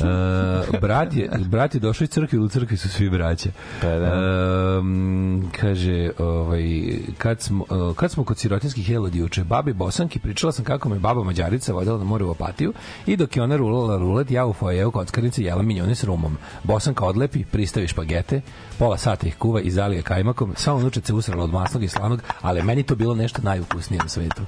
E, 0.00 0.78
brat, 0.80 1.14
je, 1.16 1.30
brat 1.49 1.75
je 1.75 1.80
došao 1.80 2.04
iz 2.04 2.11
crkve, 2.11 2.38
u 2.38 2.49
crkvi 2.49 2.76
su 2.76 2.88
svi 2.88 3.11
braća. 3.11 3.50
Pa 3.80 3.88
da. 3.88 4.06
E, 4.06 4.11
kaže, 5.61 6.11
ovaj, 6.18 6.64
kad, 7.18 7.40
smo, 7.40 7.64
e, 7.71 7.95
kad 7.97 8.11
smo 8.11 8.25
kod 8.25 8.38
sirotinskih 8.38 8.90
jelodi 8.90 9.18
juče, 9.18 9.45
babi 9.45 9.73
Bosanki, 9.73 10.18
pričala 10.18 10.52
sam 10.52 10.64
kako 10.64 10.88
me 10.88 10.99
baba 10.99 11.23
Mađarica 11.23 11.73
vodila 11.73 11.99
na 11.99 12.15
more 12.16 12.25
u 12.25 12.30
Opatiju 12.30 12.73
i 13.06 13.16
dok 13.16 13.37
je 13.37 13.42
ona 13.42 13.56
rulala 13.56 13.99
rulet, 13.99 14.30
ja 14.30 14.46
u 14.46 14.52
fojeju 14.52 14.90
kockarnice 14.90 15.42
jela 15.42 15.62
minjone 15.62 15.94
s 15.94 16.04
rumom. 16.04 16.38
Bosanka 16.64 17.04
odlepi, 17.04 17.44
pristavi 17.44 17.88
špagete, 17.88 18.40
pola 18.78 18.97
sata 18.99 19.26
ih 19.26 19.37
kuva 19.37 19.61
i 19.61 19.71
zalije 19.71 20.02
kajmakom, 20.02 20.52
samo 20.56 20.76
unučet 20.78 21.04
se 21.06 21.14
usrala 21.14 21.45
od 21.45 21.50
masnog 21.50 21.83
i 21.83 21.88
slanog, 21.88 22.23
ali 22.42 22.62
meni 22.62 22.83
to 22.83 22.95
bilo 22.95 23.14
nešto 23.14 23.42
najukusnije 23.42 24.02
na 24.02 24.09
svetu. 24.09 24.42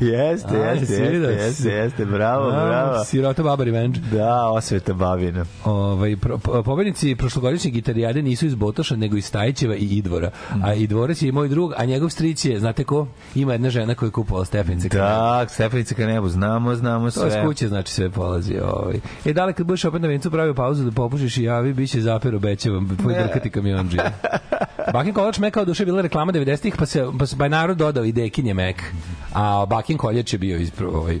Jeste, 0.00 0.56
A, 0.56 0.70
jeste, 0.70 0.94
jeste, 0.94 1.32
jeste, 1.32 1.68
jeste, 1.68 2.04
bravo, 2.04 2.48
A, 2.48 2.66
bravo. 2.66 3.04
Sirota 3.04 3.42
baba 3.42 3.64
revenge. 3.64 4.00
Da, 4.12 4.48
osveta 4.48 4.92
babina. 4.92 5.44
Ovaj 5.64 6.16
pro, 6.16 6.38
po- 6.38 6.62
pobednici 6.62 7.14
prošlogodišnje 7.14 7.70
gitarijade 7.70 8.22
nisu 8.22 8.46
iz 8.46 8.54
Botoša, 8.54 8.96
nego 8.96 9.16
iz 9.16 9.24
Stajićeva 9.24 9.74
i 9.76 9.84
Idvora. 9.84 10.30
A 10.62 10.74
Idvorac 10.74 11.22
je 11.22 11.28
i 11.28 11.32
moj 11.32 11.48
drug, 11.48 11.72
a 11.76 11.84
njegov 11.84 12.10
stric 12.10 12.44
je, 12.44 12.60
znate 12.60 12.84
ko? 12.84 13.06
Ima 13.34 13.52
jedna 13.52 13.70
žena 13.70 13.94
koja 13.94 14.06
je 14.06 14.10
kupovala 14.10 14.44
stepenice. 14.44 14.88
ka. 14.88 14.98
Da, 14.98 15.46
Stefanica 15.48 15.94
ka 15.94 16.06
nebu, 16.06 16.28
znamo, 16.28 16.74
znamo 16.74 17.10
To 17.10 17.24
je 17.24 17.30
s 17.30 17.32
sve. 17.34 17.44
kuće, 17.46 17.68
znači 17.68 17.92
sve 17.92 18.10
polazi. 18.10 18.54
Ovaj. 18.58 19.00
E, 19.24 19.32
da 19.32 19.44
li 19.44 19.52
kad 19.54 19.66
budeš 19.66 19.84
opet 19.84 20.02
na 20.02 20.08
vencu 20.08 20.30
pravio 20.30 20.54
pauzu 20.54 20.84
da 20.84 20.90
popušiš 20.90 21.36
i 21.36 21.42
javi, 21.42 21.72
bit 21.72 21.90
će 21.90 22.00
zapir, 22.00 22.34
obećavam, 22.34 22.96
tvoj 22.96 23.14
drkati 23.60 23.90
kamion 23.90 24.12
Bakin 24.92 25.14
kolač 25.14 25.38
meka 25.38 25.60
od 25.60 25.66
duše 25.66 25.84
bila 25.84 26.02
reklama 26.02 26.32
90-ih, 26.32 26.74
pa 26.78 26.86
se, 26.86 27.06
pa 27.18 27.26
se 27.26 27.36
pa 27.38 27.44
je 27.44 27.50
narod 27.50 27.76
dodao 27.76 28.04
i 28.04 28.12
dekinje 28.12 28.54
mek. 28.54 28.82
A 29.34 29.66
Bakin 29.66 29.98
koljač 29.98 30.32
je 30.32 30.38
bio 30.38 30.58
iz 30.58 30.70
ovaj, 30.94 31.20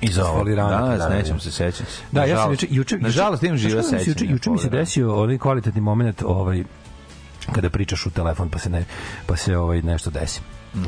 Iz. 0.00 0.16
Foliranata, 0.16 0.96
Da, 0.96 1.08
da, 1.08 1.20
sećam 1.20 1.36
da. 1.36 1.42
se, 1.42 1.50
sećam 1.50 1.86
se. 1.86 2.02
Da, 2.12 2.24
ja 2.24 2.36
sam 2.36 2.50
juče 2.50 2.66
juče 2.70 2.98
Nažalost 2.98 3.42
imam 3.42 3.56
živa 3.56 3.82
sećanja. 3.82 4.02
Juče, 4.06 4.26
juče 4.28 4.50
mi 4.50 4.58
se 4.58 4.68
desio 4.68 5.22
onaj 5.22 5.38
kvalitetni 5.38 5.80
momenat, 5.80 6.22
ovaj 6.22 6.64
kada 7.52 7.70
pričaš 7.70 8.06
u 8.06 8.10
telefon 8.10 8.48
pa 8.50 8.58
se 8.58 8.70
ne 8.70 8.84
pa 9.26 9.36
se 9.36 9.56
ovaj 9.56 9.82
nešto 9.82 10.10
desi. 10.10 10.40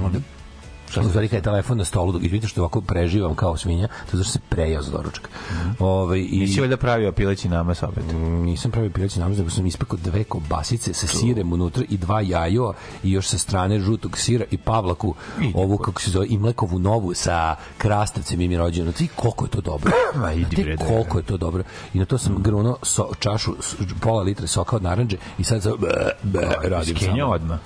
Onda 0.04 0.18
Šta 0.18 0.33
u 1.00 1.08
stvari 1.08 1.28
kad 1.28 1.36
je 1.36 1.42
telefon 1.42 1.78
na 1.78 1.84
stolu, 1.84 2.12
dok 2.12 2.22
vidite 2.22 2.48
što 2.48 2.60
ovako 2.60 2.80
preživam 2.80 3.34
kao 3.34 3.56
svinja, 3.56 3.88
to 3.88 4.16
zato 4.16 4.24
što 4.24 4.32
se 4.32 4.38
prejao 4.48 4.82
za 4.82 4.90
doručak. 4.90 5.30
Ovaj, 5.78 6.18
i, 6.18 6.38
Nisi 6.38 6.60
valjda 6.60 6.76
pravio 6.76 7.12
pileći 7.12 7.48
namaz 7.48 7.82
opet? 7.82 8.04
Mm, 8.12 8.44
nisam 8.44 8.70
pravio 8.70 8.90
pileći 8.90 9.20
namaz, 9.20 9.38
nego 9.38 9.50
sam 9.50 9.66
ispekao 9.66 9.98
dve 10.02 10.24
kobasice 10.24 10.94
sa 10.94 11.06
sirem 11.06 11.52
unutra 11.52 11.84
i 11.88 11.96
dva 11.96 12.20
jajo 12.20 12.72
i 13.02 13.12
još 13.12 13.26
sa 13.26 13.38
strane 13.38 13.80
žutog 13.80 14.18
sira 14.18 14.44
i 14.50 14.58
pavlaku, 14.58 15.14
ovu, 15.54 15.78
kako 15.78 16.00
se 16.00 16.10
zove, 16.10 16.26
i 16.28 16.38
mlekovu 16.38 16.78
novu 16.78 17.14
sa 17.14 17.56
krastavcem 17.78 18.40
im 18.40 18.52
je 18.52 18.58
rođeno. 18.58 18.92
Ti 18.92 19.08
koliko 19.16 19.44
je 19.44 19.50
to 19.50 19.60
dobro. 19.60 19.92
Ma, 20.20 20.32
idi, 20.32 20.62
bre, 20.62 20.76
koliko 20.76 21.18
je 21.18 21.24
to 21.24 21.36
dobro. 21.36 21.62
I 21.94 21.98
na 21.98 22.04
to 22.04 22.18
sam 22.18 22.42
grunuo 22.42 22.76
so, 22.82 23.10
čašu, 23.18 23.54
pola 24.00 24.22
litre 24.22 24.46
soka 24.46 24.76
od 24.76 24.82
naranđe 24.82 25.16
i 25.38 25.44
sad 25.44 25.60
za, 25.60 25.76
be, 25.76 25.88
be, 26.22 26.48
radim 26.62 26.96
Skenja 26.96 27.22
samo. 27.22 27.32
odmah. 27.32 27.58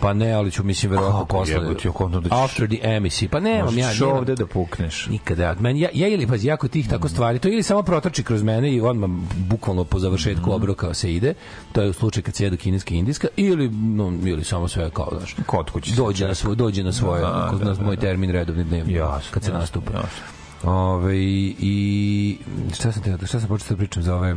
Pa 0.00 0.12
ne, 0.12 0.32
ali 0.32 0.50
ću 0.50 0.64
mislim 0.64 0.92
verovatno 0.92 1.18
Kako 1.18 1.28
posle. 1.28 1.54
jebote, 1.54 1.88
ja 1.88 1.92
kontam 1.92 2.22
da 2.22 2.28
ćeš- 2.28 2.44
After 2.44 2.68
the 2.68 2.78
emisiji. 2.84 3.28
Pa 3.28 3.40
nemam 3.40 3.78
ja. 3.78 3.88
Nemam- 3.90 4.12
ovde 4.12 4.34
da 4.34 4.46
pukneš. 4.46 5.06
Nikada. 5.06 5.56
Meni 5.60 5.80
ja, 5.80 5.88
ja 5.94 6.08
ili 6.08 6.26
pazi 6.26 6.46
jako 6.46 6.68
tih 6.68 6.88
tako 6.88 7.08
stvari, 7.08 7.38
to 7.38 7.48
ili 7.48 7.62
samo 7.62 7.82
protrči 7.82 8.22
kroz 8.22 8.42
mene 8.42 8.72
i 8.72 8.80
odmah 8.80 9.10
bukvalno 9.38 9.84
po 9.84 9.98
završetku 9.98 10.52
obroka 10.52 10.94
se 10.94 11.14
ide. 11.14 11.34
To 11.72 11.82
je 11.82 11.88
u 11.88 11.92
slučaju 11.92 12.24
kad 12.24 12.34
se 12.34 12.44
jedu 12.44 12.56
kineska 12.56 12.94
i 12.94 12.98
indijska 12.98 13.28
ili 13.36 13.68
no, 13.70 14.12
ili 14.24 14.44
samo 14.44 14.68
sve 14.68 14.90
kao 14.90 15.08
znaš. 15.18 15.36
Kod 15.46 15.70
kuće 15.70 15.90
se 15.90 15.96
dođe 15.96 16.28
na 16.28 16.34
svoj 16.34 16.56
dođe 16.56 16.82
na 16.82 16.92
svoje 16.92 17.20
Da, 17.20 17.46
kod 17.50 17.58
da, 17.58 17.64
nas 17.64 17.78
da, 17.78 17.84
moj 17.84 17.96
da. 17.96 18.02
termin 18.02 18.30
redovni 18.30 18.64
dnevni 18.64 18.92
Jasno, 18.92 19.30
kad 19.30 19.42
se 19.42 19.48
jasno, 19.48 19.60
nastupa. 19.60 19.92
jasno. 19.92 20.24
Ove, 20.64 21.16
i 21.16 22.38
šta 22.74 22.92
sam 22.92 23.02
te, 23.02 23.26
šta 23.26 23.40
sam 23.40 23.48
počeo 23.48 23.68
da 23.68 23.76
pričam 23.76 24.02
za 24.02 24.14
ove 24.16 24.36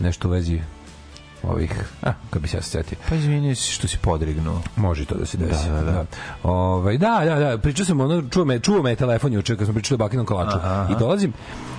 nešto 0.00 0.28
u 0.28 0.30
vezi 0.30 0.60
ovih, 1.44 1.72
a, 2.02 2.12
kad 2.30 2.42
bi 2.42 2.48
se 2.48 2.56
ja 2.56 2.62
se 2.62 2.70
setio. 2.70 2.98
Pa 3.08 3.14
izvini 3.14 3.54
što 3.54 3.88
si 3.88 3.98
podrignuo. 3.98 4.60
Može 4.76 5.04
to 5.04 5.14
da 5.14 5.26
se 5.26 5.36
desi. 5.36 5.68
Da, 5.68 5.74
da, 5.74 5.82
da. 5.82 6.04
Ovaj 6.42 6.98
da, 6.98 7.20
da, 7.24 7.34
da, 7.36 7.58
pričao 7.58 7.86
sam 7.86 8.00
ono, 8.00 8.22
čuo 8.24 8.44
me, 8.44 8.58
čuo 8.60 8.82
me 8.82 8.96
telefon 8.96 9.32
juče 9.32 9.56
kad 9.56 9.66
smo 9.66 9.74
pričali 9.74 9.94
o 9.94 9.98
bakinom 9.98 10.26
kolaču. 10.26 10.56
I 10.90 10.98
dolazim 10.98 11.32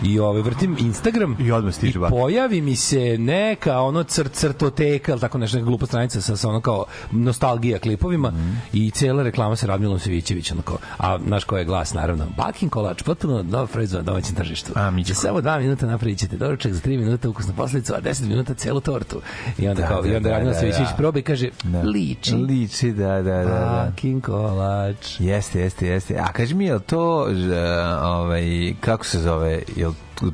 i 0.03 0.19
ovaj 0.19 0.41
vrtim 0.41 0.77
Instagram 0.79 1.37
I 1.39 1.51
odmah 1.51 1.73
stiže 1.73 1.99
bak. 1.99 2.09
pojavi 2.09 2.61
mi 2.61 2.75
se 2.75 3.17
neka 3.17 3.79
ono 3.79 4.03
cr 4.03 4.27
crtoteka, 4.29 5.17
tako 5.17 5.37
nešto 5.37 5.57
neka 5.57 5.65
glupa 5.65 5.85
stranica 5.85 6.21
sa, 6.21 6.37
sa 6.37 6.49
ono 6.49 6.61
kao 6.61 6.85
nostalgija 7.11 7.79
klipovima 7.79 8.29
Mhm. 8.31 8.51
i 8.73 8.91
cela 8.91 9.23
reklama 9.23 9.55
sa 9.55 9.67
Radmilom 9.67 9.99
Savićevićem 9.99 10.57
onako. 10.57 10.77
A 10.97 11.17
znaš 11.19 11.43
koji 11.43 11.61
je 11.61 11.65
glas 11.65 11.93
naravno? 11.93 12.25
Bakin 12.37 12.69
kolač, 12.69 13.03
potpuno 13.03 13.43
nov 13.43 13.67
proizvod 13.67 13.99
na 13.99 14.05
domaćem 14.05 14.35
tržištu. 14.35 14.71
A. 14.75 14.91
Za 15.05 15.13
samo 15.13 15.41
dva 15.41 15.59
minuta 15.59 15.85
napravit 15.85 16.19
ćete 16.19 16.37
doručak, 16.37 16.73
za 16.73 16.79
tri 16.81 16.97
minuta 16.97 17.29
ukusnu 17.29 17.53
posledicu, 17.53 17.93
a 17.93 18.01
10 18.01 18.27
minuta 18.27 18.53
celu 18.53 18.79
tortu. 18.81 19.21
I 19.57 19.67
onda 19.67 19.81
Da, 19.81 19.87
kao, 19.87 20.05
i 20.05 20.09
da, 20.09 20.17
onda 20.17 20.29
da, 20.29 20.35
Radmila 20.35 20.53
da, 20.53 20.59
Savićević 20.59 20.89
da. 20.89 20.95
proba 20.95 21.19
i 21.19 21.21
kaže, 21.21 21.49
Da. 21.63 21.81
liči. 21.81 22.35
Liči, 22.35 22.91
da, 22.91 23.21
da, 23.21 23.21
da. 23.21 23.43
da. 23.43 23.91
Kolač. 24.25 25.19
Jeste, 25.19 25.59
jeste, 25.59 25.87
jeste. 25.87 26.17
A 26.19 26.31
kaži 26.31 26.55
mi, 26.55 26.65
je 26.65 26.79
to, 26.79 27.27
že, 27.33 27.57
ovaj, 28.03 28.73
kako 28.79 29.05
se 29.05 29.19
zove, 29.19 29.61
je 29.75 29.87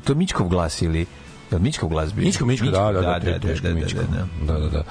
to 0.04 0.14
Mićkov 0.14 0.48
glas 0.48 0.82
ili, 0.82 1.06
je 1.50 1.56
li 1.56 1.62
Mićkov 1.62 1.88
glas 1.88 2.14
bio? 2.14 2.24
Mičko, 2.24 2.46
Mičko, 2.46 2.66
da, 2.66 2.92
da, 2.92 2.92
da, 2.92 3.00
da, 3.00 3.18
da, 3.18 3.38
teško 3.38 3.68
da, 3.68 3.74
Mičko. 3.74 4.00
da, 4.00 4.16
da. 4.46 4.52
Da, 4.52 4.60
da, 4.60 4.68
da. 4.68 4.82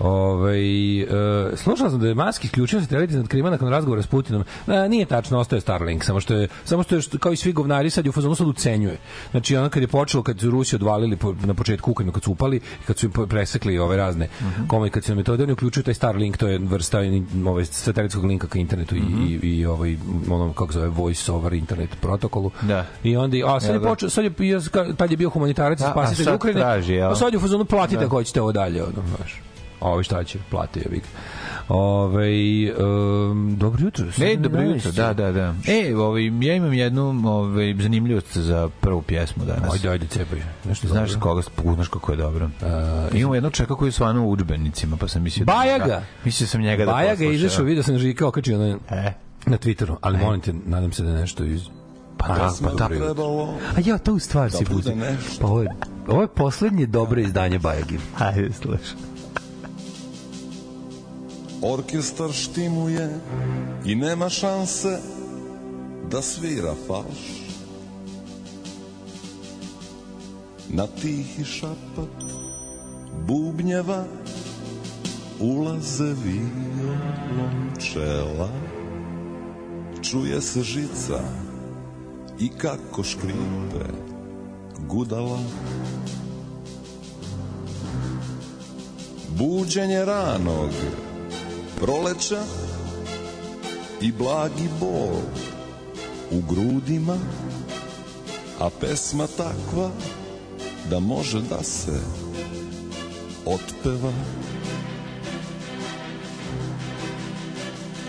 Ove, 0.00 0.58
e, 1.00 1.56
slušao 1.56 1.90
sam 1.90 2.00
da 2.00 2.08
je 2.08 2.14
Maski 2.14 2.48
ključio 2.48 2.80
satelit 2.80 3.10
nad 3.10 3.28
Krima 3.28 3.50
nakon 3.50 3.68
razgovora 3.68 4.02
s 4.02 4.06
Putinom. 4.06 4.44
E, 4.66 4.88
nije 4.88 5.06
tačno, 5.06 5.38
ostaje 5.38 5.60
Starlink, 5.60 6.04
samo 6.04 6.20
što 6.20 6.34
je, 6.34 6.48
samo 6.64 6.82
što 6.82 6.94
je 6.94 7.02
što, 7.02 7.18
kao 7.18 7.32
i 7.32 7.36
svi 7.36 7.52
govnari 7.52 7.90
sad 7.90 8.04
je 8.04 8.08
u 8.08 8.12
fazonu 8.12 8.34
sad 8.34 8.46
ucenjuje. 8.46 8.98
Znači 9.30 9.56
ono 9.56 9.68
kad 9.68 9.82
je 9.82 9.88
počelo, 9.88 10.22
kad 10.22 10.40
su 10.40 10.50
Rusi 10.50 10.76
odvalili 10.76 11.16
po, 11.16 11.34
na 11.44 11.54
početku 11.54 11.90
Ukrajinu, 11.90 12.12
kad 12.12 12.22
su 12.22 12.32
upali, 12.32 12.60
kad 12.86 12.98
su 12.98 13.10
presekli 13.28 13.78
ove 13.78 13.96
razne 13.96 14.28
komunikacione 14.68 15.16
metode, 15.16 15.42
oni 15.42 15.52
uključuju 15.52 15.84
taj 15.84 15.94
Starlink, 15.94 16.36
to 16.36 16.48
je 16.48 16.58
vrsta 16.58 16.98
ovaj, 17.46 17.64
satelitskog 17.64 18.24
linka 18.24 18.46
ka 18.46 18.58
internetu 18.58 18.96
i, 18.96 19.00
i, 19.42 19.48
i 19.48 19.66
ovaj, 19.66 19.96
ono, 20.30 20.52
kako 20.52 20.72
zove, 20.72 20.88
voice 20.88 21.32
over 21.32 21.52
internet 21.52 21.90
protokolu. 22.00 22.50
Da. 22.62 22.86
I 23.04 23.16
onda, 23.16 23.36
a 23.46 23.60
sad 23.60 23.74
je 23.74 23.78
da? 23.78 23.88
počeo, 23.88 24.10
sad 24.10 24.24
je, 24.24 24.32
tad 24.96 25.10
je 25.10 25.16
bio 25.16 25.30
humanitarac, 25.30 25.80
A- 25.80 25.86
a 25.86 25.90
spasitelj 25.90 26.34
Ukrajine, 26.34 26.60
traži, 26.60 27.00
a 27.00 27.14
sad 27.14 27.32
je 27.32 27.36
u 27.36 27.40
fazonu 27.40 27.64
platite 27.64 28.04
ako 28.04 28.16
hoćete 28.16 28.40
ovo 28.40 28.52
dalje, 28.52 28.82
ono, 28.82 29.16
znaš. 29.16 29.53
A 29.80 29.88
ovi 29.88 30.04
šta 30.04 30.24
će, 30.24 30.38
plate 30.50 30.80
je 30.80 30.86
big. 30.90 31.02
Ove, 31.68 32.28
um, 32.84 33.56
dobro 33.58 33.84
jutro. 33.84 34.06
E, 34.06 34.20
ne 34.20 34.36
dobro 34.36 34.62
jutro, 34.62 34.92
da, 34.92 35.12
da, 35.12 35.32
da. 35.32 35.54
E, 35.66 35.96
ovaj, 35.96 36.24
ja 36.24 36.54
imam 36.54 36.72
jednu 36.72 37.22
ovaj, 37.24 37.74
zanimljivost 37.80 38.36
za 38.36 38.68
prvu 38.80 39.02
pjesmu 39.02 39.44
danas. 39.44 39.74
Ajde, 39.74 39.88
ajde, 39.88 40.06
cepaj. 40.06 40.38
Nešto 40.64 40.88
Znaš 40.88 41.10
dobro. 41.10 41.42
koga, 41.60 41.74
znaš 41.74 41.88
kako 41.88 42.12
je 42.12 42.16
dobro. 42.16 42.44
Uh, 42.44 43.20
Imamo 43.20 43.34
jednog 43.34 43.52
čeka 43.52 43.74
koji 43.74 43.88
je 43.88 43.92
svano 43.92 44.26
u 44.26 44.30
udžbenicima, 44.30 44.96
pa 44.96 45.08
sam 45.08 45.22
mislio... 45.22 45.44
Bajaga! 45.44 45.86
Da, 45.86 46.02
mislio 46.24 46.46
sam 46.46 46.60
njega 46.60 46.84
da 46.84 46.92
Bajaga 46.92 47.24
je 47.24 47.34
izašao, 47.34 47.64
vidio 47.64 47.82
sam 47.82 47.98
Žika 47.98 48.26
okačio 48.26 48.58
na, 48.58 48.78
E, 48.90 49.12
na 49.46 49.58
Twitteru, 49.58 49.96
ali 50.00 50.18
molim 50.18 50.40
te, 50.40 50.52
nadam 50.66 50.92
se 50.92 51.02
da 51.02 51.10
je 51.10 51.20
nešto 51.20 51.44
iz... 51.44 51.62
Pa 52.16 52.28
da, 52.28 52.50
pa 52.62 52.70
da. 52.70 52.88
A 53.76 53.80
ja, 53.84 53.98
to 53.98 54.14
u 54.14 54.18
stvar 54.18 54.50
si 54.50 54.64
budi. 54.70 54.90
Pa 55.40 55.46
ovo 55.46 55.62
je, 55.62 55.68
ovo 56.08 56.22
je 56.22 56.28
poslednje 56.28 56.86
dobro 56.86 57.20
izdanje 57.20 57.58
Bajagi. 57.58 57.98
ajde, 58.18 58.52
slušaj. 58.52 59.13
Orkestar 61.66 62.32
štimuje 62.32 63.20
i 63.84 63.94
nema 63.94 64.28
šanse 64.28 64.98
da 66.10 66.22
svira 66.22 66.74
falš. 66.86 67.44
Na 70.68 70.86
tihi 70.86 71.44
šapat 71.44 72.24
bubnjeva 73.26 74.04
ulaze 75.40 76.14
violončela. 76.24 77.70
Čuje 80.02 80.40
se 80.40 80.62
žica 80.62 81.20
i 82.40 82.48
kako 82.48 83.02
škripe 83.02 83.84
gudala. 84.88 85.40
Buđenje 89.38 90.04
ranog 90.04 90.70
proleća 91.76 92.42
i 94.00 94.12
blagi 94.12 94.68
bol 94.80 95.16
u 96.30 96.40
grudima, 96.48 97.18
a 98.60 98.70
pesma 98.80 99.26
takva 99.26 99.90
da 100.90 101.00
može 101.00 101.40
da 101.40 101.62
se 101.62 102.00
otpeva. 103.46 104.12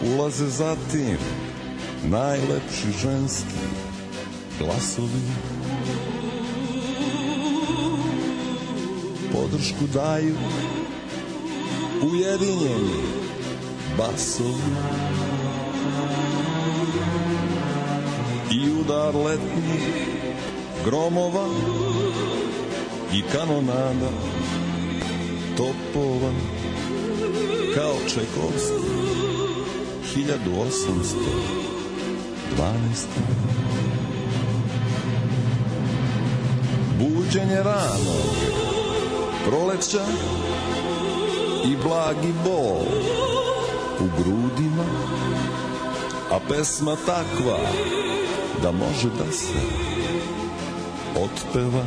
Ulaze 0.03 0.47
zatim 0.47 1.17
najlepši 2.03 2.91
ženski 3.01 3.59
glasovi. 4.59 5.21
Podršku 9.31 9.87
daju 9.93 10.35
ujedinjeni 12.03 13.24
basovi 13.97 14.75
i 18.51 18.71
udar 18.81 19.15
letnih 19.15 19.83
gromova 20.85 21.47
i 23.13 23.21
kanonada 23.31 24.09
topova 25.57 26.31
kao 27.75 27.95
Čekovski 28.07 28.95
1812. 30.15 31.05
Buđenje 36.99 37.63
ranog 37.63 38.35
proleća 39.45 40.05
i 41.65 41.75
blagi 41.83 42.33
bol 42.43 42.85
u 44.05 44.23
grudima, 44.23 44.85
a 46.31 46.39
pesma 46.49 46.95
takva 47.05 47.59
da 48.61 48.71
može 48.71 49.09
da 49.09 49.31
se 49.31 49.59
otpeva. 51.15 51.85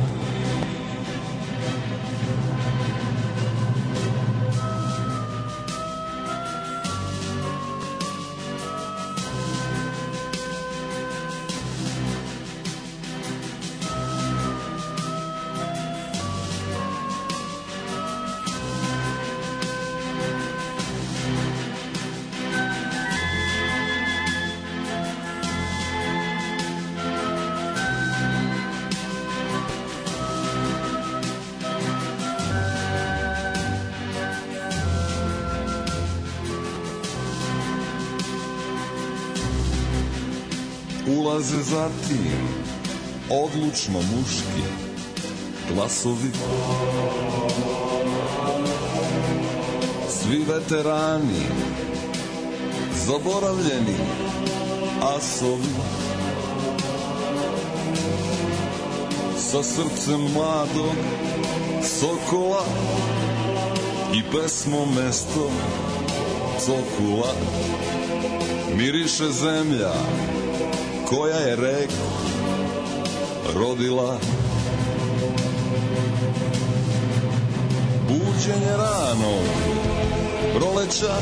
Zatim 41.69 42.49
odlučno 43.29 43.99
muški 43.99 44.63
glasovi. 45.73 46.31
Svi 50.09 50.37
veterani 50.37 51.45
zaboravljeni 53.05 53.97
asovi 55.17 55.75
sa 59.37 59.63
srcem 59.63 60.21
mladog 60.33 60.95
sokola 61.99 62.65
i 64.13 64.23
pesmom 64.31 64.95
mesto 64.95 65.51
cokula. 66.65 67.33
Miriše 68.75 69.31
zemlja 69.31 69.93
koja 71.09 71.37
je 71.37 71.55
reku 71.55 72.09
rodila? 73.55 74.17
Buđenje 78.07 78.77
rano 78.77 79.37
proleća 80.55 81.15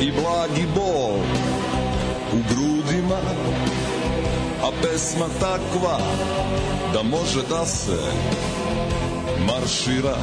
i 0.00 0.12
blagi 0.12 0.66
bol 0.74 1.16
u 2.32 2.38
grudima 2.48 3.20
a 4.62 4.70
pesma 4.82 5.26
takva 5.40 5.98
da 6.92 7.02
može 7.02 7.42
da 7.50 7.66
se 7.66 7.98
maršira 9.46 10.16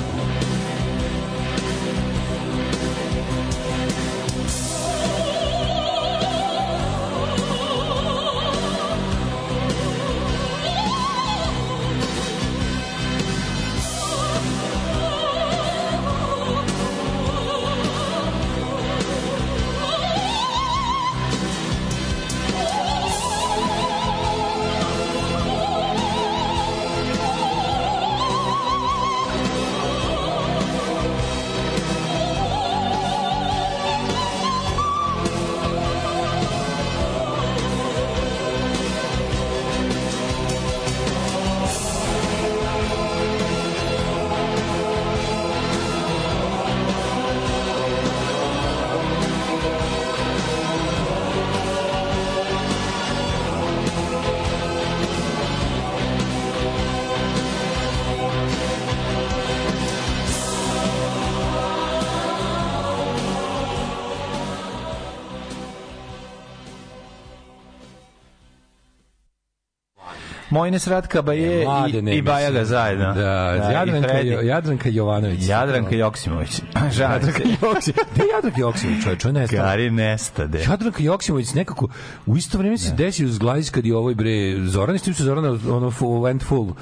Mojnes 70.52 70.88
Ratka 70.88 71.22
Baje 71.22 71.66
Mlade 71.66 72.12
i, 72.12 72.18
i. 72.18 72.22
Bajaga 72.22 72.66
zajedno. 72.66 73.14
Da, 73.14 73.56
i 73.70 73.74
Jadranka. 73.74 74.18
Jadranka 74.44 74.90
Jovanović. 74.90 75.48
Jadranka 75.48 75.96
Joksimović. 75.96 76.62
Jadranka. 77.00 77.44
Joksimović. 77.62 78.06
Gde 78.14 78.24
je 78.24 78.30
Jadranka 78.36 78.60
Joksimović, 78.62 79.04
čovječ? 79.04 79.26
Ona 79.26 79.40
je 79.40 79.44
nestala. 79.44 79.70
Gari 79.70 79.90
nestade. 79.90 80.60
Jadranka 80.70 81.04
Joksimović 81.04 81.54
nekako 81.54 81.88
u 82.26 82.38
isto 82.38 82.58
vrijeme 82.58 82.78
se 82.78 82.94
desio 82.94 83.28
uz 83.28 83.38
Glajić 83.38 83.70
kad 83.70 83.86
je 83.86 83.96
ovoj 83.96 84.16
bre 84.16 84.56
Zoran 84.66 85.00
s 85.00 85.02
tim 85.02 85.14
se 85.14 85.24
Zorana 85.24 85.50
ono 85.50 85.90
went 85.90 86.44
full 86.44 86.74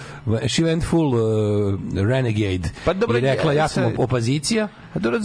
she 0.47 0.63
went 0.63 0.84
full 0.84 1.13
uh, 1.13 1.79
renegade 2.10 2.69
Pa 2.86 2.93
dobro, 2.93 3.17
i 3.17 3.21
rekla 3.21 3.53
ja 3.53 3.67
sam 3.67 3.93
opozicija 3.97 4.67
dobro, 4.99 5.19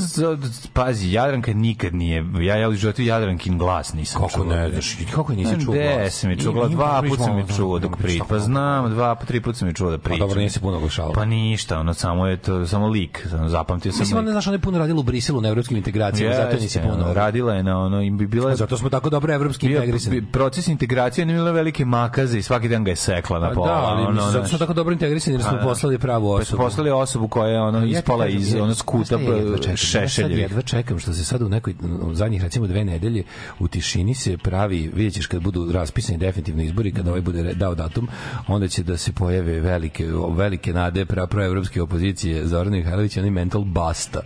pazi, 0.73 1.13
Jadranka 1.13 1.53
nikad 1.55 1.95
nije, 1.95 2.25
ja 2.41 2.57
ja 2.57 2.69
u 2.69 2.75
životu 2.75 3.03
Jadrankin 3.03 3.59
glas 3.59 3.93
nisam 3.95 4.21
kako 4.21 4.33
čuo. 4.35 4.45
ne 4.47 4.71
znaš 4.71 4.97
kako 5.15 5.33
nisi 5.33 5.65
čuo 5.65 5.75
Gde 5.75 5.95
glas? 5.95 6.15
sam 6.15 6.31
je 6.31 6.37
čuo 6.37 6.69
Dva 6.69 7.03
puta 7.03 7.25
sam 7.25 7.39
je 7.39 7.45
čuo 7.49 7.79
dok 7.79 7.97
priča. 7.97 8.25
Pa 8.29 8.39
znam, 8.39 8.91
dva, 8.91 9.15
tri 9.17 9.41
puta 9.41 9.59
sam 9.59 9.69
je 9.69 9.75
čuo 9.75 9.91
da 9.91 9.99
Pa 9.99 10.03
priča. 10.03 10.19
dobro, 10.19 10.39
nije 10.39 10.51
se 10.51 10.61
puno 10.61 10.77
oglašavala. 10.77 11.15
Pa 11.15 11.25
ništa, 11.25 11.79
ono 11.79 11.95
samo 11.95 12.27
je 12.27 12.37
to, 12.37 12.67
samo 12.67 12.89
lik, 12.89 13.27
samo 13.31 13.49
zapamtio 13.49 13.93
sam 13.93 14.01
Mislim, 14.01 14.19
ona, 14.19 14.31
znaš, 14.31 14.47
ona 14.47 14.55
je 14.55 14.61
puno 14.61 14.79
radila 14.79 15.01
u 15.01 15.05
Briselu 15.05 15.41
na 15.41 15.49
evropskim 15.49 15.77
integracijama, 15.77 16.35
zato 16.37 16.57
nisi 16.57 16.79
puno... 16.81 17.13
radila 17.15 17.55
je 17.55 17.63
na 17.63 17.79
ono, 17.79 18.03
i 18.03 18.11
bi 18.11 18.27
bila 18.27 18.51
je 18.51 18.57
Zato 18.57 18.77
smo 18.77 18.89
tako 18.89 19.11
dobro 19.11 19.35
evropski 19.35 19.67
integrisani. 19.67 20.23
proces 20.25 20.69
integracije, 20.69 21.27
nije 21.27 21.37
bila 21.37 21.51
velike 21.51 21.85
makaze 21.85 22.39
i 22.39 22.43
svaki 22.43 22.69
dan 22.69 22.85
ga 22.85 22.91
je 22.91 22.97
sekla 22.97 23.39
na 23.39 23.49
Pa 23.49 23.55
pola. 23.55 23.67
da, 23.69 23.75
ali 23.75 24.33
zato 24.33 24.47
smo 24.47 24.59
tako 24.59 24.73
dobro 24.75 24.93
integrisani 24.93 25.35
jer 25.35 25.43
smo 25.43 25.53
Pa 25.53 25.59
poslali 25.59 25.99
pravu 25.99 26.29
Pa 26.29 26.35
osobu. 26.35 26.63
poslali 26.63 26.91
osobu 26.91 27.29
koja 27.29 27.49
je 27.49 27.61
ono 27.61 27.85
ispala 27.87 28.27
iz 28.27 28.55
ono 28.55 28.75
skuta 28.75 29.19
znaš 29.65 30.13
šta 30.13 30.23
ja 30.23 30.29
jedva 30.29 30.63
čekam? 30.63 30.83
Čekam 30.83 30.99
što 30.99 31.13
se 31.13 31.25
sad 31.25 31.43
u 31.43 31.49
nekoj 31.49 31.75
u 32.03 32.15
zadnjih 32.15 32.43
recimo 32.43 32.67
dve 32.67 32.85
nedelje 32.85 33.23
u 33.59 33.69
tišini 33.69 34.15
se 34.15 34.37
pravi, 34.39 34.91
vidjet 34.95 35.15
ćeš 35.15 35.27
kad 35.27 35.43
budu 35.43 35.73
raspisani 35.73 36.19
definitivno 36.19 36.63
izbori, 36.63 36.93
kada 36.93 37.11
ovaj 37.11 37.21
bude 37.21 37.55
dao 37.55 37.75
datum, 37.75 38.09
onda 38.47 38.69
će 38.69 38.83
da 38.83 38.97
se 38.97 39.13
pojave 39.13 39.61
velike, 39.61 40.07
velike 40.37 40.73
nade 40.73 41.05
pra 41.05 41.27
proevropske 41.27 41.83
opozicije 41.83 42.47
Zorana 42.47 42.77
Mihajlovića, 42.77 43.21
onaj 43.21 43.31
mental 43.31 43.65
basta. 43.65 44.21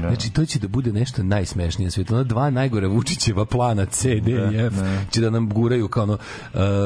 Znači, 0.00 0.32
to 0.32 0.46
će 0.46 0.58
da 0.58 0.68
bude 0.68 0.92
nešto 0.92 1.22
najsmešnije 1.22 1.86
na 1.86 1.90
svijetu. 1.90 2.14
Ona 2.14 2.24
dva 2.24 2.50
najgore 2.50 2.86
Vučićeva 2.86 3.44
plana 3.44 3.86
C, 3.86 4.20
D 4.20 4.30
i 4.30 4.56
F 4.66 4.74
će 5.10 5.20
da 5.20 5.30
nam 5.30 5.48
guraju 5.48 5.88
kao 5.88 6.02
ono, 6.02 6.18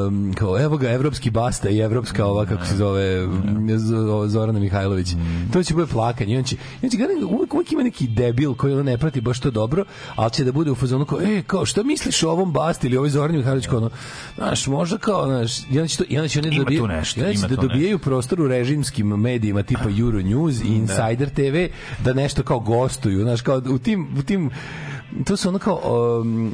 um, 0.07 0.35
kao 0.35 0.61
evo 0.61 0.77
ga, 0.77 0.91
evropski 0.91 1.31
basta 1.31 1.69
i 1.71 1.79
evropska 1.79 2.27
ova, 2.27 2.47
kako 2.47 2.67
se 2.67 2.77
zove, 2.77 3.29
Z- 3.77 4.29
Zorana 4.29 4.61
Mihajlović. 4.61 5.15
To 5.53 5.63
će 5.63 5.75
bude 5.75 5.87
plakanje. 5.87 6.35
I 6.35 6.37
on 6.39 6.45
će, 6.45 6.57
i 6.57 6.87
on 6.87 6.91
će 6.91 6.97
uvijek, 7.31 7.55
uvijek 7.55 7.73
ima 7.73 7.83
neki 7.83 7.98
debil 8.07 8.55
koji 8.55 8.73
ono 8.73 8.83
ne 8.83 8.99
prati 8.99 9.21
baš 9.21 9.41
to 9.41 9.51
dobro, 9.51 9.85
ali 10.15 10.31
će 10.31 10.45
da 10.45 10.53
bude 10.53 10.71
u 10.71 10.75
fazonu 10.75 11.05
kao, 11.05 11.21
e, 11.23 11.43
kao, 11.47 11.67
šta 11.67 11.83
misliš 11.83 12.23
o 12.23 12.31
ovom 12.31 12.53
basti 12.53 12.87
ili 12.87 12.97
ovoj 12.97 13.11
Zorani 13.11 13.39
Mihajlović, 13.39 13.67
kao 13.67 13.79
ono, 13.79 13.91
znaš, 14.37 14.67
možda 14.67 14.99
kao, 14.99 15.27
znaš, 15.27 15.59
i 15.71 15.79
onda 15.79 15.89
će, 15.89 15.97
to, 15.99 16.05
i 16.09 16.17
onda 16.19 16.29
će 16.29 16.39
oni 16.39 16.49
Ima 16.49 16.59
dobije- 16.59 16.81
tu 16.81 16.87
nešto, 16.87 17.21
da 17.49 17.57
tu 17.57 17.67
dobijaju 17.69 17.99
prostor 17.99 18.41
u 18.41 18.49
režimskim 18.49 19.07
medijima 19.07 19.63
tipa 19.63 19.85
Euronews 19.85 20.65
i 20.65 20.69
Insider 20.69 21.31
TV 21.31 21.75
da 22.05 22.13
nešto 22.13 22.43
kao 22.43 22.61
gostuju, 22.61 23.23
znaš, 23.23 23.41
kao 23.41 23.63
u 23.71 23.79
tim, 23.79 24.09
u 24.19 24.23
tim 24.23 24.51
to 25.25 25.37
su 25.37 25.49
ono 25.49 25.59
kao 25.59 25.81
um, 26.21 26.53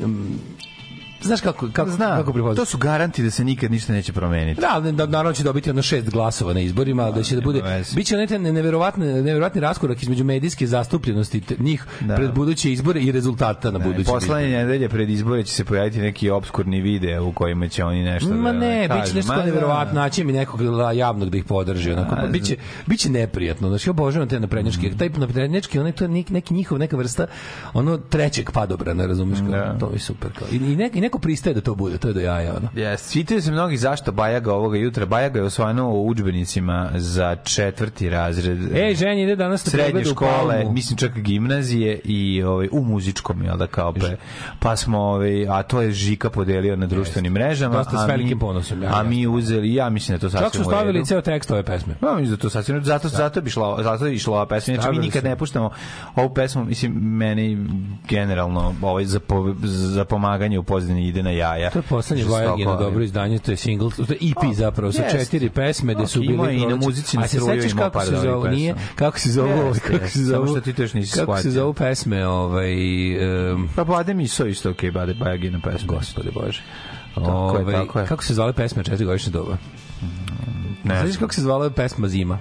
znaš 1.24 1.40
kako, 1.40 1.68
kako, 1.68 1.90
Znam, 1.90 2.16
kako 2.16 2.32
pripoznaš? 2.32 2.56
to 2.58 2.64
su 2.64 2.78
garanti 2.78 3.22
da 3.22 3.30
se 3.30 3.44
nikad 3.44 3.70
ništa 3.70 3.92
neće 3.92 4.12
promeniti. 4.12 4.60
Da, 4.60 4.90
da, 4.92 5.06
naravno 5.06 5.32
će 5.32 5.42
dobiti 5.42 5.70
ono 5.70 5.82
šest 5.82 6.10
glasova 6.10 6.52
na 6.52 6.60
izborima, 6.60 7.02
ali 7.02 7.14
da 7.14 7.22
će 7.22 7.34
da 7.34 7.40
bude 7.42 7.62
biće 7.94 8.14
onaj 8.16 8.26
neverovatni 8.40 9.06
neverovatni 9.06 9.60
raskorak 9.60 10.02
između 10.02 10.24
medijske 10.24 10.66
zastupljenosti 10.66 11.42
njih 11.58 11.84
Da. 12.00 12.14
pred 12.14 12.32
buduće 12.32 12.72
izbore 12.72 13.00
i 13.00 13.12
rezultata 13.12 13.70
na 13.70 13.78
budućim 13.78 14.04
Poslednje 14.04 14.24
izborima. 14.40 14.58
nedelje 14.58 14.88
pred 14.88 15.10
izbore 15.10 15.44
će 15.44 15.52
se 15.52 15.64
pojaviti 15.64 15.98
neki 15.98 16.30
obskurni 16.30 16.80
video 16.80 17.24
u 17.24 17.32
kojima 17.32 17.68
će 17.68 17.84
oni 17.84 18.02
nešto 18.04 18.28
Ma 18.30 18.52
da 18.52 18.58
ne, 18.58 18.88
kažu. 18.88 19.00
biće 19.00 19.14
nešto 19.14 19.32
Ma 19.32 19.38
da. 19.38 19.44
neverovatno, 19.44 19.94
naći 19.94 20.24
mi 20.24 20.32
nekog 20.32 20.60
javnog 20.94 21.30
da 21.30 21.36
ih 21.36 21.44
podrži, 21.44 21.92
onako, 21.92 22.16
pa 22.16 22.26
biće, 22.28 22.56
biće 22.86 23.10
neprijatno, 23.10 23.68
znači, 23.68 23.90
obožavam 23.90 24.28
te 24.28 24.40
naprednjačke, 24.40 24.86
Mm. 24.86 24.98
taj 24.98 25.08
naprednjački, 25.10 25.78
onaj, 25.78 25.92
to 25.92 26.08
neki, 26.08 26.54
njihov, 26.54 26.78
neka 26.78 26.96
vrsta, 26.96 27.26
ono, 27.74 27.98
trećeg 27.98 28.50
padobrana, 28.50 29.06
Da. 29.06 29.76
to 29.78 29.90
je 29.92 29.98
super, 29.98 30.30
kao, 30.32 30.48
i, 30.52 30.56
i, 30.56 30.76
neko, 30.76 30.98
i 30.98 31.00
neko 31.14 31.18
pristaje 31.18 31.54
da 31.54 31.60
to 31.60 31.74
bude, 31.74 31.98
to 31.98 32.08
je 32.08 32.14
do 32.14 32.20
jaja, 32.20 32.54
ono. 32.56 32.68
Yes. 32.74 32.96
Svitaju 32.96 33.42
se 33.42 33.52
mnogi 33.52 33.76
zašto 33.76 34.12
Bajaga 34.12 34.54
ovoga 34.54 34.78
jutra. 34.78 35.06
Bajaga 35.06 35.38
je 35.38 35.44
osvajano 35.44 35.90
u 35.90 36.06
udžbenicima 36.06 36.90
za 36.94 37.36
četvrti 37.36 38.10
razred 38.10 38.76
Ej, 38.76 38.94
ženja 38.94 39.22
ide 39.22 39.36
danas 39.36 39.66
na 39.66 39.70
srednje 39.70 40.04
škole, 40.04 40.64
mislim 40.70 40.98
čak 40.98 41.18
gimnazije 41.18 42.00
i 42.04 42.42
ovaj 42.42 42.68
u 42.72 42.84
muzičkom 42.84 43.42
jel 43.42 43.56
da 43.56 43.66
kao 43.66 43.92
pe, 43.92 44.16
pa 44.60 44.76
smo 44.76 44.98
ovaj 44.98 45.48
a 45.48 45.62
to 45.62 45.82
je 45.82 45.92
Žika 45.92 46.30
podelio 46.30 46.76
na 46.76 46.86
društvenim 46.86 47.32
mrežama 47.32 47.76
Dosta 47.76 48.06
s 48.06 48.08
velikim 48.08 48.38
ponosom, 48.38 48.82
ja, 48.82 48.90
a 48.94 49.02
mi 49.02 49.26
uzeli 49.26 49.74
ja 49.74 49.90
mislim 49.90 50.18
da 50.18 50.20
to 50.20 50.30
sasvim 50.30 50.50
Čak 50.50 50.56
su 50.56 50.64
stavili 50.64 51.04
ceo 51.04 51.20
tekst 51.20 51.50
ove 51.50 51.62
pesme. 51.62 51.94
Ja 52.02 52.14
mislim 52.14 52.36
da 52.36 52.42
to 52.42 52.50
sasvim 52.50 52.84
zato 52.84 53.08
zato 53.08 53.40
bi 53.40 53.50
šla 53.50 53.82
zato 53.82 54.04
bi 54.04 54.14
išla 54.14 54.34
ova 54.34 54.46
pesma. 54.46 54.74
Znači 54.74 54.90
mi 54.90 54.98
nikad 54.98 55.24
ne 55.24 55.36
puštamo 55.36 55.70
ovu 56.16 56.34
pesmu, 56.34 56.64
mislim 56.64 56.92
meni 56.92 57.66
generalno 58.08 58.74
ovaj 58.82 59.04
za 59.04 59.20
po, 59.20 59.54
za 59.62 60.04
pomaganje 60.04 60.58
u 60.58 60.62
pozadini 60.62 61.03
ide 61.08 61.22
na 61.22 61.30
jaja. 61.30 61.70
To 61.70 61.78
je 61.78 61.82
poslednje 61.82 62.24
Vajagino 62.24 62.76
dobro 62.76 63.04
izdanje, 63.04 63.38
to 63.38 63.50
je 63.50 63.56
single, 63.56 63.90
to 63.90 64.12
je 64.12 64.18
EP 64.30 64.54
zapravo, 64.54 64.92
sa 64.92 65.02
jeste. 65.02 65.18
četiri 65.18 65.50
pesme 65.50 65.94
gde 65.94 66.06
su 66.06 66.20
bili 66.20 66.34
ima 66.34 66.50
i 66.50 66.66
na 66.66 66.76
muzici 66.76 67.16
na 67.16 67.26
struju 67.26 67.64
ima 67.64 67.82
kako 67.82 67.92
par 67.92 68.06
se 68.06 68.16
zovu, 68.16 68.44
nije, 68.48 68.74
kako 68.94 69.18
se 69.18 69.32
zovu, 69.32 69.68
Jeste, 69.68 69.88
kako 69.90 70.08
se 70.08 70.24
samo 70.24 70.46
što 70.46 70.60
ti 70.60 70.72
to 70.72 70.82
još 70.82 70.94
nisi 70.94 71.18
kako 71.18 71.38
se 71.38 71.50
zovu 71.50 71.74
pesme, 71.74 72.26
ovaj, 72.26 72.74
um, 73.52 73.68
Pa 73.76 73.84
Bade 73.84 74.14
mi 74.14 74.28
so 74.28 74.46
isto 74.46 74.70
okej, 74.70 74.90
Bade 74.90 75.14
Bajagina 75.14 75.60
pesma. 75.64 75.86
gospode 75.86 76.30
Bože. 76.30 76.62
Tako 77.14 77.30
je, 77.30 77.34
Ovaj, 77.34 77.74
tako 77.74 77.98
je. 78.00 78.06
Kako 78.06 78.24
se 78.24 78.34
zvale 78.34 78.52
pesme 78.52 78.84
četiri 78.84 79.04
godišnje 79.06 79.32
doba? 79.32 79.56
Ne 80.84 81.00
Znaš 81.00 81.16
kako 81.16 81.34
se 81.34 81.40
zvala 81.40 81.70
pesma 81.70 82.08
Zima? 82.08 82.38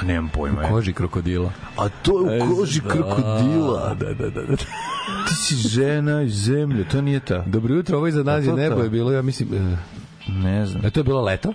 A 0.00 0.04
nemam 0.04 0.30
pojma. 0.30 0.62
je. 0.62 0.68
Koži 0.68 0.92
krokodila. 0.92 1.52
A 1.76 1.88
to 1.88 2.30
je 2.30 2.42
u 2.42 2.56
koži 2.56 2.80
krokodila. 2.80 3.94
Da, 3.94 4.14
da, 4.14 4.30
da. 4.30 4.42
da. 4.42 4.56
Ti 5.28 5.34
si 5.36 5.54
žena 5.68 6.22
iz 6.22 6.34
zemlje, 6.34 6.88
to 6.88 7.00
nije 7.02 7.20
ta. 7.20 7.42
Dobro 7.46 7.74
jutro, 7.74 7.96
ovo 7.96 8.06
iza 8.06 8.22
nas 8.22 8.44
to 8.44 8.50
je 8.50 8.56
nebo 8.56 8.76
to? 8.76 8.82
je 8.82 8.90
bilo, 8.90 9.12
ja 9.12 9.22
mislim, 9.22 9.48
eh, 9.54 9.76
Ne 10.28 10.66
znam. 10.66 10.82
da 10.82 10.90
to 10.90 11.00
je 11.00 11.04
bilo 11.04 11.20
leto. 11.22 11.52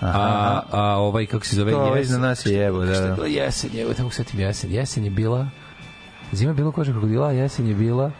A, 0.00 0.60
a 0.70 0.96
ovaj, 0.96 1.26
kako 1.26 1.46
se 1.46 1.56
zove, 1.56 1.72
To 1.72 1.86
jesen. 1.86 2.02
iza 2.02 2.18
nas 2.18 2.46
je 2.46 2.52
jebo, 2.52 2.78
da, 2.78 2.94
Šta 2.94 3.02
je 3.02 3.08
da. 3.08 3.14
bilo 3.14 3.26
jesen, 3.26 3.70
evo 3.74 3.94
tamo 3.94 4.10
setim 4.10 4.40
jesen. 4.40 4.72
Jesen 4.72 5.04
je 5.04 5.10
bila, 5.10 5.48
zima 6.32 6.50
je 6.50 6.54
bila 6.54 6.72
koža 6.72 6.92
krokodila, 6.92 7.32
jesen 7.32 7.68
je 7.68 7.74
bila, 7.74 8.10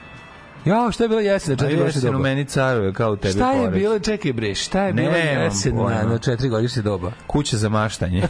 ja, 0.64 0.90
šta 0.90 1.04
je 1.04 1.08
bila 1.08 1.20
jesen 1.20 1.56
četiri 1.56 1.76
godišnje 1.76 1.98
jesen 1.98 2.14
u 2.14 2.18
meni 2.18 2.44
caruje 2.44 2.92
kao 2.92 3.12
u 3.12 3.16
tebi 3.16 3.32
Šta 3.32 3.52
je 3.52 3.70
bilo, 3.70 3.98
čekaj 3.98 4.32
bre, 4.32 4.54
šta 4.54 4.82
je 4.82 4.92
Nemam 4.92 5.14
jesen 5.14 5.76
na, 5.76 6.02
na 6.04 6.18
četiri 6.18 6.48
godišnje 6.48 6.82
doba? 6.82 7.12
Kuća 7.26 7.56
za 7.56 7.68
maštanje. 7.68 8.22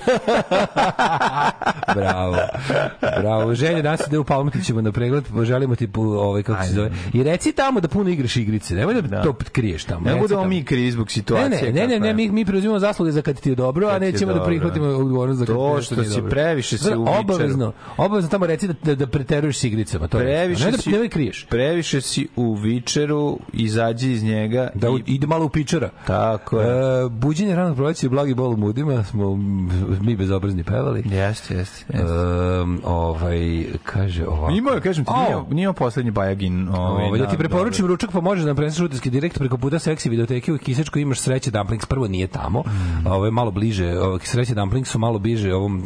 Bravo. 1.95 2.37
Bravo. 3.21 3.55
Želje, 3.55 3.83
danas 3.83 4.07
ide 4.07 4.19
u 4.19 4.25
Palmotićevo 4.25 4.81
na 4.81 4.93
pregled, 4.93 5.25
želimo 5.43 5.77
ti 5.77 5.87
po, 5.87 6.01
ovaj, 6.01 6.43
kako 6.43 6.59
se 6.59 6.64
Ajde. 6.64 6.75
zove. 6.75 6.90
I 7.12 7.23
reci 7.23 7.53
tamo 7.53 7.81
da 7.81 7.88
puno 7.88 8.11
igraš 8.11 8.37
igrice, 8.37 8.75
nemoj 8.75 8.95
da, 8.95 9.01
Da. 9.01 9.23
to 9.23 9.33
kriješ 9.53 9.85
tamo. 9.85 10.01
Ne 10.01 10.16
budemo 10.16 10.45
mi 10.45 10.64
krivi 10.64 10.90
zbog 10.90 11.07
Ne, 11.07 11.11
situacije. 11.11 11.73
ne, 11.73 11.81
ne, 11.81 11.88
ne, 11.88 12.01
ne, 12.01 12.09
je. 12.09 12.14
mi, 12.14 12.31
mi 12.31 12.45
preuzimamo 12.45 12.79
zasluge 12.79 13.12
za 13.12 13.23
kad 13.23 13.40
ti 13.40 13.49
je 13.49 13.55
dobro, 13.55 13.87
a 13.87 13.99
ti 13.99 14.05
je 14.05 14.12
nećemo 14.12 14.33
da 14.33 14.45
prihvatimo 14.45 14.87
odgovornost 14.87 15.38
za 15.38 15.47
kad 15.47 15.55
To 15.55 15.83
što 15.83 15.95
nije 15.95 16.09
si 16.09 16.14
dobro. 16.16 16.31
previše 16.31 16.79
si 16.79 16.85
Znaš, 16.85 16.97
u 16.97 17.01
Witcheru. 17.01 17.21
Obavezno, 17.21 17.73
obavezno 17.97 18.31
tamo 18.31 18.47
reci 18.47 18.66
da, 18.66 18.75
da, 18.85 18.95
da 18.95 19.07
preteruješ 19.07 19.59
s 19.59 19.64
igricama. 19.64 20.09
To 20.09 20.19
je. 20.19 20.25
Previše 20.25 20.64
ne 20.64 20.71
da, 20.71 20.79
si, 20.79 20.90
ne 20.90 20.99
da 20.99 21.09
kriješ. 21.09 21.47
Previše 21.51 22.01
si 22.01 22.19
u 22.37 22.54
vičeru, 22.54 23.38
izađi 23.52 24.12
iz 24.12 24.22
njega. 24.22 24.68
Da 24.74 24.90
u- 24.90 24.98
i, 24.98 25.02
ide 25.06 25.26
malo 25.26 25.44
u 25.44 25.48
pičara. 25.48 25.90
Tako 26.06 26.61
je. 26.61 26.68
E, 26.68 27.09
buđenje 27.11 27.54
ranog 27.54 27.76
proleća 27.76 28.06
i 28.06 28.11
blagi 28.11 28.35
bol 28.35 28.52
u 28.52 28.56
mudima 28.56 29.04
smo 29.04 29.37
mi 30.00 30.16
bezobrazni 30.16 30.64
pevali. 30.64 31.00
Jeste, 31.00 31.54
jeste. 31.54 31.85
jeste. 31.88 32.04
Um, 32.62 32.80
ovaj, 32.85 33.40
kaže 33.85 34.26
ovako. 34.26 34.52
Imao 34.52 34.74
je, 34.74 34.80
kažem 34.80 35.04
ti, 35.04 35.11
nije, 35.18 35.44
nije 35.50 35.72
poslednji 35.72 36.11
Bajagin. 36.11 36.68
Ovaj, 36.68 37.04
Ovaj, 37.04 37.18
da 37.18 37.26
ti 37.26 37.37
preporučim 37.38 37.87
ručak, 37.87 38.11
pa 38.12 38.20
možeš 38.20 38.40
da 38.40 38.46
nam 38.46 38.56
preneseš 38.56 38.80
uteske 38.80 39.11
direkt 39.11 39.38
preko 39.38 39.56
puta 39.56 39.78
seksi 39.78 40.09
videoteke 40.09 40.52
u 40.52 40.59
Kisečkoj 40.59 41.02
imaš 41.02 41.18
sreće 41.20 41.50
Dumplings, 41.50 41.87
prvo 41.87 42.09
nije 42.09 42.26
tamo, 42.26 42.61
Mm. 42.61 43.06
ovo 43.06 43.24
je 43.24 43.30
malo 43.30 43.50
bliže, 43.50 43.98
ovo, 43.98 44.18
sreće 44.20 44.54
Dumplings 44.54 44.90
su 44.90 44.98
malo 44.98 45.18
bliže 45.18 45.54
ovom 45.54 45.83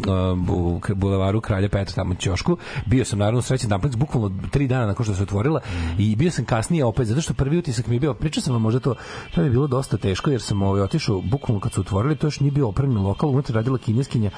uh, 0.47 0.49
u 0.51 0.81
bulevaru 0.91 1.41
Kralja 1.41 1.69
Petra 1.69 1.95
tamo 1.95 2.13
u 2.13 2.17
ćošku. 2.17 2.57
Bio 2.87 3.05
sam 3.05 3.19
naravno 3.19 3.43
sreće 3.43 3.67
Dumplings 3.67 3.97
bukvalno 3.97 4.31
tri 4.51 4.67
dana 4.67 4.87
nakon 4.87 5.05
što 5.05 5.15
se 5.15 5.23
otvorila 5.23 5.61
Mm. 5.65 6.01
i 6.03 6.17
bio 6.25 6.31
sam 6.31 6.45
kasnije 6.47 6.85
opet 6.85 7.07
zato 7.07 7.21
što 7.21 7.35
prvi 7.35 7.59
utisak 7.59 7.87
mi 7.87 7.97
je 7.97 8.01
bio, 8.01 8.15
pričao 8.15 8.43
sam 8.43 8.53
vam 8.53 8.63
možda 8.63 8.81
to, 8.81 8.95
to 9.35 9.43
je 9.43 9.51
bilo 9.51 9.67
dosta 9.67 9.97
teško 9.97 10.31
jer 10.31 10.43
sam 10.43 10.63
ovaj 10.63 10.81
otišao 10.83 11.21
bukvalno 11.23 11.61
kad 11.61 11.73
su 11.73 11.81
otvorili, 11.81 12.17
to 12.17 12.27
još 12.27 12.41
nije 12.41 12.51
bio 12.51 12.69
opremljen 12.69 13.03
lokal, 13.03 13.31
unutra 13.31 13.55
radila 13.55 13.79
kineskinja 13.79 14.31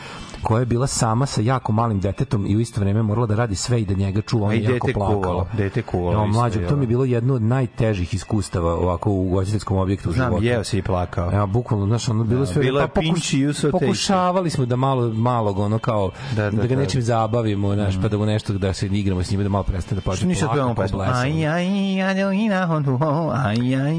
koja 0.42 0.60
je 0.60 0.66
bila 0.66 0.86
sama 0.86 1.26
sa 1.26 1.40
jako 1.40 1.72
malim 1.72 2.00
detetom 2.00 2.46
i 2.46 2.56
u 2.56 2.60
isto 2.60 2.80
vreme 2.80 3.02
morala 3.02 3.26
da 3.26 3.34
radi 3.36 3.54
sve 3.56 3.80
i 3.80 3.86
da 3.86 3.94
njega 3.94 4.20
čuva, 4.22 4.46
on 4.46 4.52
je 4.54 4.62
jako 4.64 4.86
dete 4.86 4.92
plakalo. 4.94 5.22
kuvalo, 5.22 5.46
dete 5.54 5.82
kuvalo 5.82 6.26
mlađo, 6.26 6.60
jel? 6.60 6.68
to 6.68 6.76
mi 6.76 6.82
je 6.82 6.88
bilo 6.88 7.04
jedno 7.04 7.34
od 7.34 7.42
najtežih 7.42 8.14
iskustava 8.14 8.74
ovako 8.74 9.10
u 9.10 9.26
ugostiteljskom 9.26 9.76
objektu 9.76 10.10
u 10.10 10.12
Znam, 10.12 10.26
životu. 10.28 10.44
jeo 10.44 10.64
se 10.64 10.78
i 10.78 10.82
plakao. 10.82 11.32
Evo, 11.32 11.46
bukvalno, 11.46 11.86
znaš, 11.86 12.08
ono 12.08 12.24
bilo 12.24 12.40
Da, 12.40 12.46
sve... 12.46 12.62
bilo 12.62 12.80
pa 12.80 12.86
pokuš- 12.86 13.70
Pokušavali 13.72 14.50
smo 14.50 14.66
da 14.66 14.76
malo, 14.76 15.08
malog, 15.08 15.58
ono 15.58 15.78
kao, 15.78 16.10
Da, 16.36 16.42
da, 16.44 16.50
da, 16.52 16.62
ga 16.62 16.68
da. 16.68 16.76
nečim 16.76 17.02
zabavimo, 17.02 17.74
znaš, 17.74 17.94
pa 18.02 18.08
da 18.08 18.18
mu 18.18 18.26
nešto, 18.26 18.52
da 18.52 18.72
se 18.72 18.86
igramo 18.88 19.22
s 19.22 19.30
njime, 19.30 19.42
da 19.42 19.48
malo 19.48 19.64
prestane 19.64 20.00
da 20.00 20.10
otpevamo 20.42 20.74
plaka 20.74 20.82
pesmu? 20.82 20.98
kao 20.98 21.06
blesav. 21.06 21.22
Aj, 21.22 21.46
aj, 21.48 21.66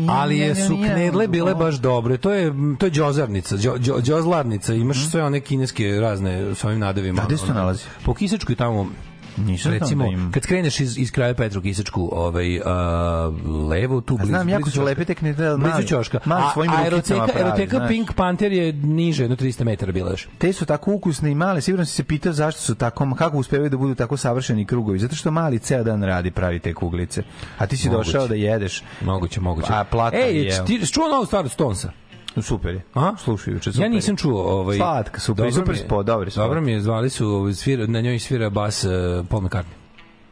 Ali 0.09 0.37
je 0.37 0.55
su 0.55 0.77
knedle 0.77 1.27
bile 1.27 1.55
baš 1.55 1.75
dobre. 1.75 2.17
To 2.17 2.33
je 2.33 2.53
to 2.77 2.85
je 2.85 2.89
đo, 2.89 3.99
đozlarnica. 3.99 4.73
Imaš 4.73 5.09
sve 5.09 5.23
one 5.23 5.39
kineske 5.39 5.99
razne 5.99 6.55
sa 6.55 6.67
ovim 6.67 6.79
nadevima. 6.79 7.21
A 7.21 7.25
gde 7.25 7.37
se 7.37 7.53
nalazi? 7.53 7.83
Po 8.05 8.13
Kisečkoj 8.13 8.55
tamo 8.55 8.89
Nisam 9.37 9.71
recimo 9.71 10.03
da 10.03 10.09
ima. 10.09 10.31
kad 10.31 10.43
skreneš 10.43 10.79
iz 10.79 10.97
iz 10.97 11.11
kraja 11.11 11.33
Petru 11.33 11.61
Kisečku, 11.61 12.09
ovaj 12.11 12.59
a, 12.59 13.31
levo 13.69 14.01
tu 14.01 14.17
blizu. 14.17 14.29
znam, 14.29 14.49
jako 14.49 14.69
su 14.69 14.81
lepe 14.83 15.05
te 15.05 15.15
knedle, 15.15 15.47
Blizu 15.49 15.69
mali- 15.69 15.87
ćoška. 15.87 16.19
mali 16.25 16.43
svojim 16.53 16.71
a 16.71 16.75
rukicama 16.75 17.17
eroteka, 17.17 17.33
pravi, 17.33 17.47
eroteka 17.49 17.77
znaš. 17.77 17.89
Pink 17.89 18.13
Panther 18.13 18.51
je 18.51 18.73
niže, 18.73 19.23
jedno 19.23 19.35
300 19.35 19.63
metara 19.63 19.91
bila 19.91 20.11
još. 20.11 20.27
Te 20.37 20.53
su 20.53 20.65
tako 20.65 20.93
ukusne 20.93 21.31
i 21.31 21.35
male, 21.35 21.61
sigurno 21.61 21.85
si 21.85 21.93
se 21.93 22.03
pitao 22.03 22.33
zašto 22.33 22.61
su 22.61 22.75
tako, 22.75 23.15
kako 23.15 23.37
uspevaju 23.37 23.69
da 23.69 23.77
budu 23.77 23.95
tako 23.95 24.17
savršeni 24.17 24.65
krugovi. 24.65 24.99
Zato 24.99 25.15
što 25.15 25.31
mali 25.31 25.59
ceo 25.59 25.83
dan 25.83 26.03
radi 26.03 26.31
pravi 26.31 26.59
te 26.59 26.73
kuglice. 26.73 27.23
A 27.57 27.65
ti 27.67 27.77
si 27.77 27.89
Moguće. 27.89 28.07
došao 28.07 28.27
da 28.27 28.35
jedeš. 28.35 28.83
Moguće, 29.01 29.41
moguće. 29.41 29.67
A 29.69 29.83
plata 29.83 30.17
Ej, 30.17 30.37
je, 30.37 30.65
ti 30.65 30.79
si 30.79 30.93
čuo 30.93 31.07
novu 31.07 31.25
stvar 31.25 31.45
od 31.45 31.51
Stonesa? 31.51 31.91
Super 32.41 32.73
je. 32.73 32.81
A? 32.93 33.13
Slušaj, 33.17 33.53
juče 33.53 33.71
super. 33.71 33.85
Ja 33.85 33.89
nisam 33.89 34.15
čuo 34.15 34.41
ovaj 34.41 34.77
Slatka, 34.77 35.19
super, 35.19 35.37
dobro 35.37 35.51
super 35.51 35.77
spot, 35.77 36.05
dobri 36.05 36.31
spot. 36.31 36.43
Dobro 36.43 36.61
mi 36.61 36.71
je, 36.71 36.81
zvali 36.81 37.09
su 37.09 37.27
ovaj, 37.27 37.53
svira, 37.53 37.87
na 37.87 38.01
njoj 38.01 38.19
svira 38.19 38.49
bas 38.49 38.83
uh, 38.83 38.91
Paul 39.29 39.41
McCartney. 39.41 39.86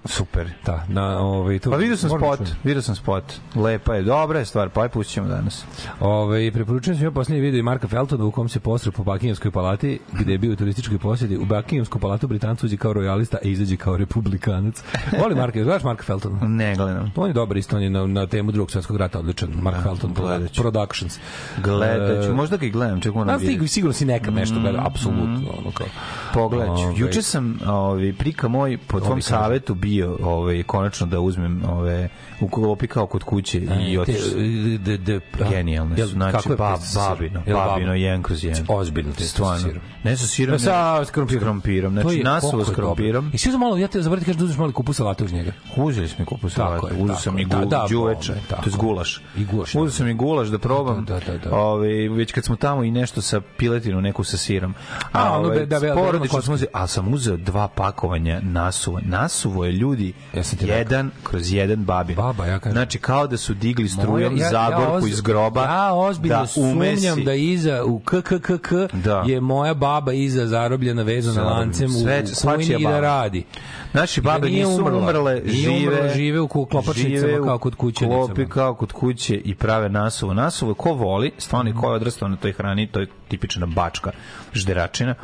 Super. 0.06 0.50
Da, 0.66 0.86
na 0.88 1.20
ovaj 1.20 1.60
tu. 1.60 1.72
Pa 1.72 1.78
vidio 1.78 1.98
sam 1.98 2.10
da 2.10 2.18
spot, 2.18 2.38
čujem. 2.38 2.52
vidio 2.64 2.82
sam 2.82 2.96
spot. 2.96 3.24
Lepa 3.56 3.96
je, 3.96 4.02
dobra 4.02 4.40
je 4.40 4.46
stvar, 4.46 4.70
pa 4.70 4.82
aj 4.82 4.90
pustit 4.90 5.14
ćemo 5.14 5.28
danas. 5.28 5.66
Ovaj 6.00 6.52
preporučujem 6.52 6.98
svima 6.98 7.12
poslednji 7.12 7.42
video 7.42 7.60
i 7.60 7.64
Marka 7.64 7.88
Feltona 7.88 8.26
u 8.26 8.32
kom 8.32 8.50
se 8.50 8.60
posre 8.60 8.92
po 8.92 9.04
Buckinghamskoj 9.04 9.52
palati 9.52 10.00
gde 10.14 10.32
je 10.32 10.38
bio 10.38 10.54
u 10.54 10.56
turističkoj 10.56 10.98
posjedi. 10.98 11.38
U 11.38 11.46
Buckinghamsku 11.46 12.00
palatu 12.00 12.28
Britancu 12.28 12.66
uđe 12.66 12.78
kao 12.78 12.94
rojalista, 12.94 13.38
a 13.38 13.48
izađe 13.48 13.78
kao 13.78 13.98
republikanac. 13.98 14.84
Voli 15.22 15.36
Marka, 15.36 15.64
znaš 15.64 15.84
Marka 15.84 16.04
Feltona? 16.04 16.40
Ne 16.42 16.76
gledam. 16.76 17.12
On 17.16 17.28
je 17.28 17.34
dobar 17.34 17.58
isto, 17.58 17.76
on 17.76 17.84
je 17.84 17.90
na, 17.90 18.08
na 18.08 18.28
temu 18.28 18.52
drugog 18.52 18.72
svjetskog 18.72 18.98
rata 18.98 19.20
odličan. 19.20 19.50
Mark 19.62 19.78
Felton 19.84 20.14
gledat 20.14 20.52
ću. 20.52 20.62
Productions. 20.62 21.20
Gledat 21.64 22.24
ću, 22.26 22.30
E, 22.30 22.34
možda 22.34 22.58
ga 22.58 22.66
i 22.66 22.70
gledam, 22.70 23.02
ček 23.02 23.14
moram 23.14 23.28
Znaš, 23.28 23.40
ti 23.40 23.48
vidjeti. 23.48 23.68
sigurno 23.68 23.94
si 23.94 24.06
nekad 24.06 24.34
nešto 24.34 24.60
gleda, 24.60 24.84
apsolutno. 24.86 25.50
Ono 25.60 25.72
kao. 25.74 25.88
Pogledat 26.34 26.78
ću. 26.78 26.84
Ovaj. 26.84 26.96
Juče 26.98 27.22
sam, 27.22 27.60
ovaj, 27.68 28.14
prika 28.14 28.48
moj, 28.48 28.78
po 28.88 29.00
tvom 29.00 29.12
Ovi 29.12 29.22
savetu 29.22 29.74
bio, 29.76 29.95
ovaj, 30.04 30.64
konačno 30.64 31.08
da 31.08 31.20
uzmem 31.20 31.62
ove, 31.70 32.10
u 32.40 32.48
klopi 32.48 32.88
kao 32.88 33.08
kod 33.08 33.24
kuće 33.24 33.58
i 33.60 33.68
Te- 33.68 34.00
otišao. 34.00 34.30
de, 34.78 34.98
de, 34.98 35.20
a, 35.42 35.50
Genijalne 35.50 35.96
jel- 35.96 36.06
su. 36.06 36.12
Znači, 36.12 36.50
je 36.50 36.56
ba, 36.56 36.78
sa 36.78 37.10
babino, 37.10 37.42
babino, 37.48 37.94
jedan 37.94 38.24
kroz 38.24 38.44
jedan. 38.44 38.66
Ozbiljno 38.68 39.12
testo 39.12 39.26
sa 39.46 39.58
Stvarno. 39.58 39.80
Ne 40.04 40.18
sa 40.18 40.28
sirom, 40.28 40.54
Pa 40.54 40.60
sa 40.60 41.06
krompirom. 41.12 41.62
To 41.96 42.02
Znači, 42.02 42.18
je- 42.18 42.24
nasuvo 42.24 42.52
koliko 42.52 42.66
s 42.66 42.70
je 42.70 42.76
dobro. 42.76 42.86
krompirom. 42.86 43.32
I 43.34 43.38
svi 43.38 43.52
su 43.52 43.58
malo, 43.58 43.78
ja 43.78 43.88
te 43.88 44.02
zaboraviti 44.02 44.26
kažeš 44.26 44.40
da 44.40 44.44
uzmeš 44.44 44.58
malo 44.58 44.72
kupu 44.72 44.94
salate 44.94 45.24
uz 45.24 45.34
njega. 45.34 45.52
Uzeli 45.78 46.08
smo 46.08 46.24
i 46.24 46.26
kupu 46.26 46.50
salate. 46.50 46.96
Uzeo 46.96 47.16
sam 47.16 47.40
i 47.40 47.46
Da, 47.46 47.58
gu, 47.58 47.66
da, 47.66 47.86
đuveče, 47.90 48.32
bome, 48.32 48.42
tako 48.50 48.64
to 48.64 48.70
je 48.70 48.76
gulaš. 48.78 49.22
I 49.38 49.46
gulaš, 49.46 49.70
Uzeo 49.70 49.86
da. 49.86 49.92
sam 49.92 50.08
i 50.08 50.14
gulaš 50.14 50.48
da 50.48 50.60
probam. 50.60 51.06
Da, 51.06 51.20
da, 51.20 51.38
da. 51.40 51.56
Ovaj, 51.56 51.90
već 52.10 52.32
kad 52.32 52.46
smo 52.46 52.56
tamo 52.56 52.84
i 52.84 52.92
nešto 52.92 53.22
sa 53.22 53.42
piletinu, 53.58 54.02
neku 54.02 54.24
sa 54.24 54.38
sirom. 54.38 54.74
A, 55.12 55.40
ono 55.40 55.50
da- 55.50 55.66
da- 55.66 55.80
da- 55.80 55.94
porodično 55.96 56.40
da- 56.40 56.42
smo 56.42 56.54
uzeli, 56.54 56.70
ali 56.74 56.88
sam 56.88 57.14
uzeo 57.14 57.38
dva 57.38 57.68
pakovanja 57.68 58.40
nasuva. 58.42 59.02
Nasuvo 59.02 59.66
je 59.66 59.72
ljudi 59.72 60.14
jedan 60.62 61.12
kroz 61.24 61.54
jedan 61.54 61.86
babin. 61.86 62.16
Baba, 62.28 62.46
ja 62.46 62.60
kažem. 62.60 62.72
Znači, 62.72 63.00
kao 63.00 63.28
da 63.28 63.38
su 63.38 63.54
digli 63.56 63.90
strujom 63.90 64.34
Moja- 64.34 64.50
Zagorku 64.50 64.92
oz- 64.98 65.10
iz 65.10 65.22
groba. 65.22 65.64
Ja 65.64 65.94
ozbiljno 65.94 66.36
da 66.36 66.48
sumnjam 66.48 67.24
da 67.24 67.34
iza 67.34 67.84
u 67.86 68.00
KKKK 68.00 68.72
Da. 68.94 69.24
je 69.28 69.42
moja 69.42 69.74
baba 69.74 70.14
iza 70.14 70.48
zarobljena 70.48 71.02
vezana 71.04 71.44
lancem 71.44 71.86
u, 71.88 72.00
Sve- 72.00 72.24
u 72.44 72.48
kujni 72.48 72.76
i 72.76 72.84
da 72.84 73.00
radi. 73.00 73.46
Naši 73.94 74.22
babe 74.22 74.50
nisu 74.50 74.70
umrle, 74.88 75.34
Nije 75.36 75.48
žive, 75.48 75.72
umrla, 75.94 76.10
žive 76.10 76.40
u 76.40 76.48
klopačnicama 76.48 77.46
kao 77.46 77.58
kod 77.58 77.76
kućenicama. 77.76 78.26
Klopi 78.26 78.46
kao 78.48 78.76
kod 78.76 78.92
kuće 78.92 79.36
i 79.36 79.56
prave 79.56 79.90
nasuvo. 79.90 80.34
Nasuvo 80.34 80.72
je 80.72 80.76
ko 80.76 80.94
voli, 80.94 81.32
stvarno 81.38 81.72
Mhm. 81.72 81.80
ko 81.80 81.88
je 81.88 81.96
odrastao 81.96 82.28
na 82.28 82.36
toj 82.36 82.52
hrani, 82.52 82.88
to 82.88 83.00
je 83.00 83.08
tipična 83.28 83.66
bačka 83.66 84.12
žderačina 84.54 85.16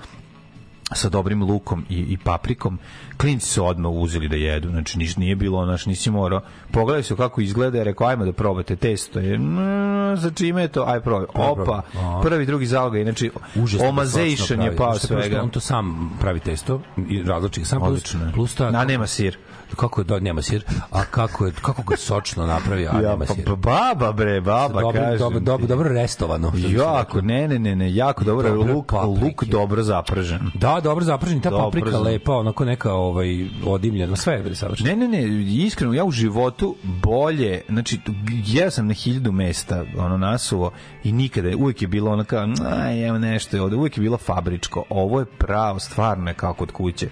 sa 0.94 1.10
dobrim 1.10 1.44
lukom 1.44 1.86
i, 1.90 1.96
i 2.00 2.18
paprikom. 2.18 2.80
Klinci 3.22 3.48
su 3.48 3.66
odmah 3.66 3.92
uzeli 3.92 4.28
da 4.28 4.36
jedu, 4.36 4.70
znači 4.70 4.98
niš, 4.98 5.18
nije 5.18 5.36
bilo, 5.36 5.66
naš 5.66 5.86
nisi 5.86 6.12
morao. 6.12 6.42
Pogledaj 6.72 7.04
su 7.04 7.16
kako 7.16 7.42
izgleda, 7.42 7.78
je 7.78 7.84
rekao, 7.84 8.08
ajmo 8.08 8.26
da 8.26 8.34
probate 8.34 8.76
testo. 8.76 9.20
Je, 9.20 9.38
mm, 9.38 10.18
za 10.18 10.32
čime 10.32 10.62
je 10.62 10.68
to, 10.68 10.84
aj 10.84 11.00
probaj. 11.02 11.26
Opa, 11.34 11.82
prvi, 12.22 12.46
drugi 12.46 12.66
zalogaj, 12.66 13.04
znači 13.04 13.32
Užasno 13.56 13.88
omazation 13.90 14.62
je 14.62 14.76
pao 14.76 14.96
svega. 14.96 15.42
On 15.42 15.50
to 15.50 15.60
sam 15.60 16.18
pravi 16.22 16.40
testo 16.40 16.82
i 17.10 17.24
različitih 17.24 17.68
sam 17.68 17.80
plus, 17.80 18.16
plus 18.34 18.56
ta 18.56 18.66
A 18.66 18.86
nema 18.86 19.08
sir. 19.08 19.38
kako 19.76 20.02
je 20.02 20.06
do 20.06 20.20
nema 20.20 20.42
sir, 20.42 20.64
a 20.92 21.04
kako 21.04 21.46
je 21.46 21.52
kako 21.62 21.84
ga 21.84 21.98
sočno 21.98 22.46
napravi, 22.46 22.88
a 22.88 22.92
Ja, 22.92 23.02
nema 23.02 23.26
pa, 23.26 23.34
sir. 23.34 23.46
pa 23.46 23.56
baba 23.56 24.12
bre, 24.12 24.42
baba 24.42 24.82
dobro, 24.82 25.02
kažem 25.02 25.18
dobro, 25.20 25.40
dobro, 25.40 25.68
dobro 25.68 25.90
restovano. 25.90 26.52
se 26.52 26.72
Jako, 26.72 27.22
ne, 27.22 27.48
ne, 27.48 27.60
ne, 27.60 27.76
ne, 27.76 27.96
jako 27.96 28.24
dobro, 28.24 28.50
Dobre 28.50 28.74
luk, 28.74 28.92
paprike. 28.92 29.26
luk 29.26 29.44
dobro 29.44 29.84
zapržen. 29.84 30.52
Da, 30.54 30.80
dobro 30.80 31.06
zapržen, 31.06 31.42
ta 31.42 31.50
Dobro 31.50 31.66
paprika 31.66 32.00
lepa, 32.00 32.34
onako 32.34 32.66
neka 32.66 32.94
ovaj 33.12 33.46
odimljena, 33.66 34.16
sve 34.16 34.34
je 34.34 34.56
savršeno. 34.56 34.90
Ne, 34.90 34.96
ne, 34.96 35.08
ne, 35.08 35.44
iskreno, 35.66 35.94
ja 35.94 36.04
u 36.04 36.12
životu 36.12 36.76
bolje, 36.84 37.62
znači, 37.70 38.00
ja 38.48 38.72
sam 38.72 38.88
na 38.88 38.94
hiljadu 38.94 39.32
mesta, 39.32 39.86
ono, 39.98 40.18
nasuo 40.18 40.72
i 41.04 41.12
nikada, 41.12 41.58
uvijek 41.58 41.82
je 41.82 41.88
bilo 41.88 42.12
ono 42.12 42.24
kao, 42.24 42.48
aj, 42.66 43.08
evo 43.08 43.18
nešto 43.18 43.58
je 43.58 43.62
ovde, 43.62 43.76
uvijek 43.76 43.98
je 43.98 44.02
bilo 44.02 44.18
fabričko, 44.18 44.84
ovo 44.90 45.20
je 45.20 45.26
pravo, 45.26 45.80
stvarno 45.80 46.30
je 46.30 46.34
kao 46.34 46.54
kod 46.54 46.72
kuće. 46.72 47.08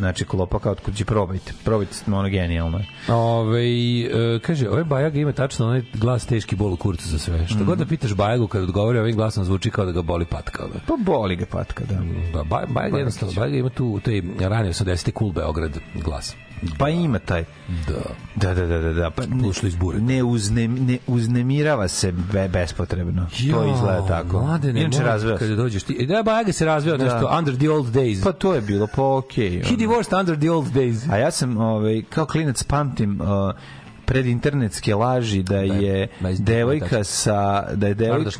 Znači, 0.00 0.24
klopa 0.24 0.58
kao 0.58 0.72
od 0.72 0.80
kuće, 0.80 1.04
probajte, 1.04 1.52
probajte, 1.64 1.96
ono, 2.06 2.28
genijalno 2.28 2.78
je. 2.78 2.86
Ove, 3.08 3.62
e, 3.64 4.38
kaže, 4.42 4.68
ovaj 4.68 4.84
Bajaga 4.84 5.18
ima 5.18 5.32
tačno 5.32 5.66
onaj 5.66 5.82
glas 5.94 6.26
teški 6.26 6.56
bol 6.56 6.72
u 6.72 6.76
kurcu 6.76 7.08
za 7.08 7.18
sve. 7.18 7.46
Što 7.46 7.64
god 7.64 7.78
da 7.78 7.86
pitaš 7.86 8.14
Bajagu 8.14 8.46
kad 8.46 8.62
odgovori 8.62 8.98
ovim 8.98 9.16
glasom 9.16 9.44
zvuči 9.44 9.70
kao 9.70 9.84
da 9.84 9.92
ga 9.92 10.02
boli 10.02 10.24
patka. 10.24 10.64
ono. 10.64 10.74
Pa 10.86 10.94
boli 11.12 11.36
ga 11.36 11.46
patka, 11.46 11.84
da. 11.84 11.94
Da, 12.32 12.44
Ba- 12.44 12.66
Bajaga 12.68 12.96
jednostavno, 12.96 13.34
Bajaga 13.34 13.56
ima 13.56 13.68
tu 13.68 14.00
taj 14.04 14.22
rani 14.40 14.68
80. 14.68 15.18
cool 15.18 15.32
Beograd 15.32 15.78
glas. 15.94 16.36
Pa 16.78 16.88
ima 16.88 17.18
taj. 17.18 17.44
Da. 17.88 17.94
Da, 18.36 18.54
da, 18.54 18.66
da, 18.66 18.78
da, 18.78 18.92
da. 18.92 19.10
Pa 19.10 19.22
ne, 19.22 19.48
iz 19.62 19.74
bureka. 19.74 20.04
ne, 20.04 20.22
uzne, 20.22 20.68
ne 20.68 20.98
uznemirava 21.06 21.88
se 21.88 22.12
be, 22.12 22.48
bespotrebno. 22.48 23.26
to 23.30 23.74
izgleda 23.74 24.06
tako. 24.08 24.40
Mladene, 24.40 24.80
Inače 24.80 25.02
razveo 25.02 25.38
se. 25.38 25.44
Kada 25.44 25.56
dođeš 25.56 25.82
ti, 25.82 26.06
da, 26.06 26.22
Bajaga 26.22 26.52
se 26.52 26.64
razveo 26.64 26.96
nešto 26.96 27.30
under 27.38 27.56
the 27.56 27.70
old 27.70 27.86
days. 27.86 28.24
Pa 28.24 28.32
to 28.32 28.54
je 28.54 28.60
bilo, 28.60 28.86
pa 28.96 29.16
okej. 29.16 29.50
He 29.50 29.68
ono. 29.68 29.76
divorced 29.76 30.12
under 30.12 30.38
the 30.38 30.50
old 30.50 30.66
days. 30.66 31.12
A 31.12 31.16
ja 31.16 31.30
sam 31.30 31.56
ovaj, 31.56 32.02
kao 32.02 32.26
klinac 32.26 32.62
pamtim 32.62 33.20
uh, 33.20 33.26
pred 34.04 34.26
internetske 34.26 34.94
laži 34.94 35.42
da 35.42 35.56
je 35.56 36.08
da 36.20 36.28
je- 36.28 36.36
devojka 36.38 37.04
sa 37.04 37.66
da 37.74 37.86
je 37.86 37.94
devojka 37.94 38.30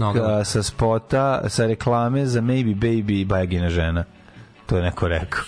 sa 0.44 0.62
spota 0.62 1.48
sa 1.48 1.66
reklame 1.66 2.26
za 2.26 2.40
Maybe 2.40 2.74
Baby 2.74 3.26
Bajagina 3.26 3.70
žena. 3.70 4.04
To 4.70 4.76
je 4.76 4.82
neko 4.82 5.08
rekao. 5.08 5.44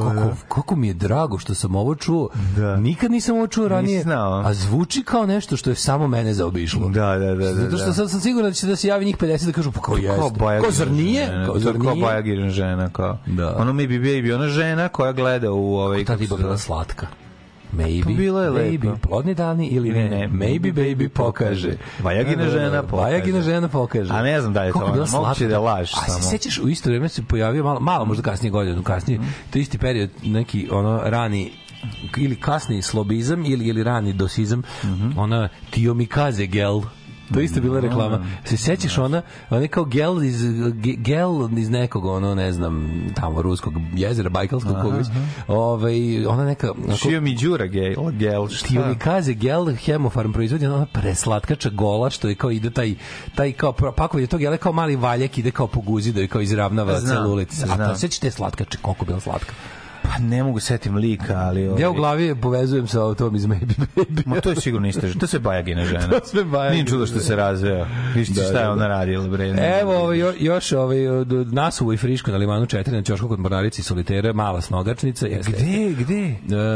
kako, 0.00 0.36
kako 0.48 0.76
mi 0.76 0.88
je 0.88 0.94
drago 0.94 1.38
što 1.38 1.54
sam 1.54 1.76
ovo 1.76 1.94
čuo. 1.94 2.28
Da. 2.56 2.76
Nikad 2.76 3.10
nisam 3.10 3.36
ovo 3.36 3.46
čuo 3.46 3.68
ranije. 3.68 4.02
znao. 4.02 4.42
A 4.46 4.54
zvuči 4.54 5.02
kao 5.02 5.26
nešto 5.26 5.56
što 5.56 5.70
je 5.70 5.76
samo 5.76 6.08
mene 6.08 6.34
zaobišlo. 6.34 6.88
Da, 6.88 7.18
da, 7.18 7.26
da, 7.26 7.34
da. 7.34 7.54
Zato 7.54 7.76
što 7.76 7.86
da. 7.86 7.92
sad 7.92 8.10
sam 8.10 8.20
siguran 8.20 8.50
da 8.50 8.54
će 8.54 8.66
da 8.66 8.76
se 8.76 8.88
javi 8.88 9.04
njih 9.04 9.16
50 9.16 9.46
da 9.46 9.52
kažu 9.52 9.72
pa 9.72 9.80
kao 9.80 9.96
jeste. 9.96 10.16
Kao 10.20 10.30
Kao 10.62 10.70
zar 10.70 10.90
nije? 10.90 11.26
žena, 11.26 11.46
Kao 11.46 11.58
zar 11.58 11.74
je 11.74 11.80
Kao 11.80 11.92
nije? 11.94 12.04
Bajagina 12.06 12.50
žena, 12.50 12.88
kao. 12.88 13.18
Da. 13.26 13.56
Ono 13.58 13.72
Maybe 13.72 14.00
Baby, 14.00 14.34
ona 14.34 14.48
žena 14.48 14.88
koja 14.88 15.12
gleda 15.12 15.52
u 15.52 15.76
ovaj... 15.76 16.04
Ta 16.04 16.12
kako 16.12 16.20
riba 16.20 16.36
se 16.36 16.42
bila 16.42 16.58
slatka. 16.58 17.06
Maybe, 17.72 18.02
Pa 18.04 18.10
bila 18.10 18.44
je 18.44 18.50
maybe, 18.50 18.86
lepa. 18.86 18.98
plodni 18.98 19.34
dani 19.34 19.66
ili 19.66 19.90
ne, 19.90 20.08
Ne, 20.08 20.28
maybe 20.28 20.72
baby 20.72 21.08
pokaže. 21.08 21.76
Vajagina 22.00 22.48
žena 22.48 22.82
pokaže. 22.82 23.02
Vajagina 23.02 23.40
žena 23.40 23.68
pokaže. 23.68 24.12
A 24.12 24.22
ne 24.22 24.40
znam 24.40 24.52
da 24.52 24.62
je 24.62 24.68
to 24.68 24.78
Kako 24.78 24.84
ona, 24.84 24.94
bila 24.94 25.06
moguće 25.12 25.46
da 25.46 25.60
laž 25.60 25.92
A 25.92 26.00
se 26.00 26.10
samo. 26.10 26.22
sećaš, 26.22 26.58
u 26.58 26.68
isto 26.68 26.90
vreme 26.90 27.08
se 27.08 27.22
pojavio 27.24 27.64
malo, 27.64 27.80
malo 27.80 28.04
možda 28.04 28.22
kasnije 28.22 28.50
godinu 28.50 28.82
kasnije, 28.82 29.18
Mhm. 29.18 29.28
to 29.50 29.58
isti 29.58 29.78
period, 29.78 30.10
neki 30.22 30.68
ono 30.70 31.00
rani 31.04 31.50
ili 32.16 32.36
kasni 32.36 32.82
slobizam 32.82 33.44
ili 33.44 33.66
ili 33.66 33.82
rani 33.82 34.12
dosizam, 34.12 34.62
Mhm. 34.84 35.10
ona 35.16 35.48
Tiomikaze 35.70 36.46
gel 36.46 36.80
To 37.34 37.40
isto 37.40 37.60
bila 37.60 37.80
reklama. 37.80 38.14
Se 38.44 38.56
sećaš 38.56 38.98
ona, 38.98 39.22
ona 39.50 39.60
je 39.60 39.68
kao 39.68 39.84
gel 39.84 40.24
iz, 40.24 40.42
ge- 40.74 40.96
gel 40.96 41.30
iz 41.52 41.70
nekog, 41.70 42.04
ono, 42.06 42.34
ne 42.34 42.52
znam, 42.52 42.90
tamo 43.14 43.42
ruskog 43.42 43.72
jezera, 43.94 44.30
bajkalskog 44.30 44.76
koga 44.82 44.96
već. 44.96 45.06
Ovaj, 45.48 45.96
ona 46.26 46.44
neka... 46.44 46.72
onako- 46.74 46.96
Šio 46.98 47.20
mi 47.20 47.34
Đura 47.36 47.66
gel, 47.66 47.94
gel, 48.10 48.48
šta? 48.48 48.68
ti 48.68 48.78
oni 48.78 48.94
kaze 48.96 49.32
gel 49.34 49.66
hemofarm 49.76 50.32
proizvodi 50.32 50.66
ona 50.66 50.86
preslatkača 50.86 51.70
gola 51.70 52.10
što 52.10 52.28
je 52.28 52.34
kao 52.34 52.50
ide 52.50 52.70
taj 52.70 52.94
taj 53.34 53.52
kao 53.52 53.72
pakovanje 53.72 54.26
tog 54.26 54.42
jele 54.42 54.56
kao 54.56 54.72
mali 54.72 54.96
valjak 54.96 55.38
ide 55.38 55.50
kao 55.50 55.66
po 55.66 55.80
guzi 55.80 56.12
da 56.12 56.20
je 56.20 56.28
kao 56.28 56.40
izravnava 56.40 57.00
Znam, 57.00 57.16
celulitis. 57.16 57.62
A 57.64 57.76
to 57.78 57.96
sećate 57.96 58.30
slatkače 58.30 58.78
koliko 58.78 59.04
bila 59.04 59.20
slatka. 59.20 59.52
Pa 60.08 60.18
ne 60.20 60.42
mogu 60.42 60.60
setim 60.60 60.96
lika, 60.96 61.34
ali... 61.36 61.68
Ovaj, 61.68 61.82
Ja 61.82 61.90
u 61.90 61.94
glavi 61.94 62.24
je 62.24 62.34
povezujem 62.36 62.86
sa 62.86 63.14
tom 63.14 63.36
iz 63.36 63.44
Maybe 63.44 63.74
Baby. 63.96 64.26
Ma 64.26 64.40
to 64.40 64.50
je 64.50 64.56
sigurno 64.56 64.88
isto. 64.88 65.00
To 65.12 65.26
sve 65.26 65.38
Bajagina 65.38 65.84
žena. 65.92 66.06
To 66.10 66.20
sve 66.22 66.44
Bajagina 66.44 66.74
Nije 66.74 66.86
čudo 66.86 67.06
što 67.06 67.20
se 67.20 67.36
razveo. 67.36 67.86
Viš 68.14 68.28
Da, 68.28 68.42
šta 68.42 68.52
da, 68.52 68.58
je 68.58 68.64
da. 68.64 68.72
ona 68.72 68.86
radila, 68.88 69.28
bre. 69.28 69.52
ne- 69.52 69.78
Evo 69.80 69.94
ovaj, 69.94 70.18
jo- 70.18 70.34
još 70.38 70.72
ovaj, 70.72 70.98
Nasuvo 71.46 71.92
i 71.92 71.96
Friško 71.96 72.30
na 72.30 72.36
Limanu 72.36 72.66
4 72.66 72.90
na 72.90 73.02
Ćošku 73.02 73.28
kod 73.28 73.40
Mornarici 73.40 73.80
i 73.80 73.84
Solitera, 73.84 74.32
mala 74.32 74.60
snogačnica. 74.60 75.26
Jeste. 75.26 75.52
Gde, 75.52 75.94
gde? 75.94 76.22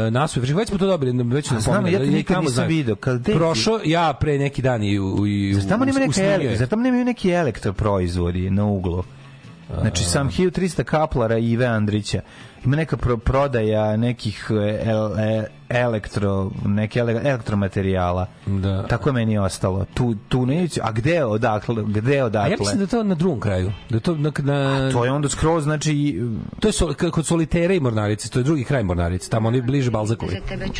E, 0.07 0.11
Nasuvo 0.11 0.39
i 0.39 0.45
Friško, 0.45 0.59
već 0.59 0.69
smo 0.69 0.77
to 0.77 0.87
dobili, 0.87 1.23
već 1.25 1.47
znam, 1.49 1.61
pominjali, 1.65 2.05
ja 2.05 2.11
i 2.11 2.13
nikad 2.13 2.41
nisam 2.41 2.67
kad- 2.99 3.15
gde 3.15 3.23
ti? 3.23 3.37
Prošao 3.37 3.79
ja 3.85 4.13
pre 4.13 4.37
neki 4.37 4.61
dan 4.61 4.83
i, 4.83 4.99
u- 4.99 5.27
i 5.27 5.53
Zar 5.53 5.63
tamo 5.63 5.85
nema 5.85 5.97
u- 5.97 6.01
neke 6.01 6.21
ele, 6.21 6.55
zar 6.55 6.67
tamo 6.67 6.83
nemaju 6.83 7.05
neki 7.05 7.31
elektroproizvodi 7.31 8.49
na 8.49 8.65
uglu? 8.65 9.03
Znači 9.81 10.03
sam 10.03 10.29
1300 10.29 10.83
kaplara 10.83 11.37
Ive 11.37 11.65
Andrića. 11.65 12.21
Ima 12.65 12.75
neka 12.75 12.97
pro 12.97 13.17
prodaja 13.17 13.97
nekih 13.97 14.51
e, 14.51 14.85
e, 15.19 15.47
elektro 15.73 16.31
neke 16.65 16.99
ele, 16.99 17.21
elektromaterijala. 17.23 18.27
Da. 18.45 18.83
Tako 18.83 19.09
je 19.09 19.13
meni 19.13 19.37
ostalo. 19.37 19.85
Tu 19.93 20.15
tu 20.29 20.45
ne 20.45 20.63
ići- 20.63 20.79
a 20.83 20.91
gde 20.91 21.23
odakle? 21.23 21.83
Gde 21.83 22.13
je 22.13 22.21
A 22.21 22.25
odakle? 22.25 22.51
ja 22.51 22.57
mislim 22.59 22.79
da 22.79 22.87
to 22.87 23.03
na 23.03 23.15
drugom 23.15 23.39
kraju. 23.39 23.71
Da 23.89 23.99
to 23.99 24.15
na, 24.15 24.31
na 24.39 24.91
to 24.91 25.05
je 25.05 25.11
onda 25.11 25.29
skroz 25.29 25.63
znači 25.63 26.21
to 26.59 26.67
je 26.67 26.71
sol, 26.71 26.93
kod 27.11 27.25
Solitera 27.25 27.73
i 27.73 27.79
Mornarice, 27.79 28.29
to 28.29 28.39
je 28.39 28.43
drugi 28.43 28.63
kraj 28.63 28.83
Mornarice, 28.83 29.29
tamo 29.29 29.47
oni 29.47 29.61
bliže 29.61 29.91
Balzakovi. 29.91 30.37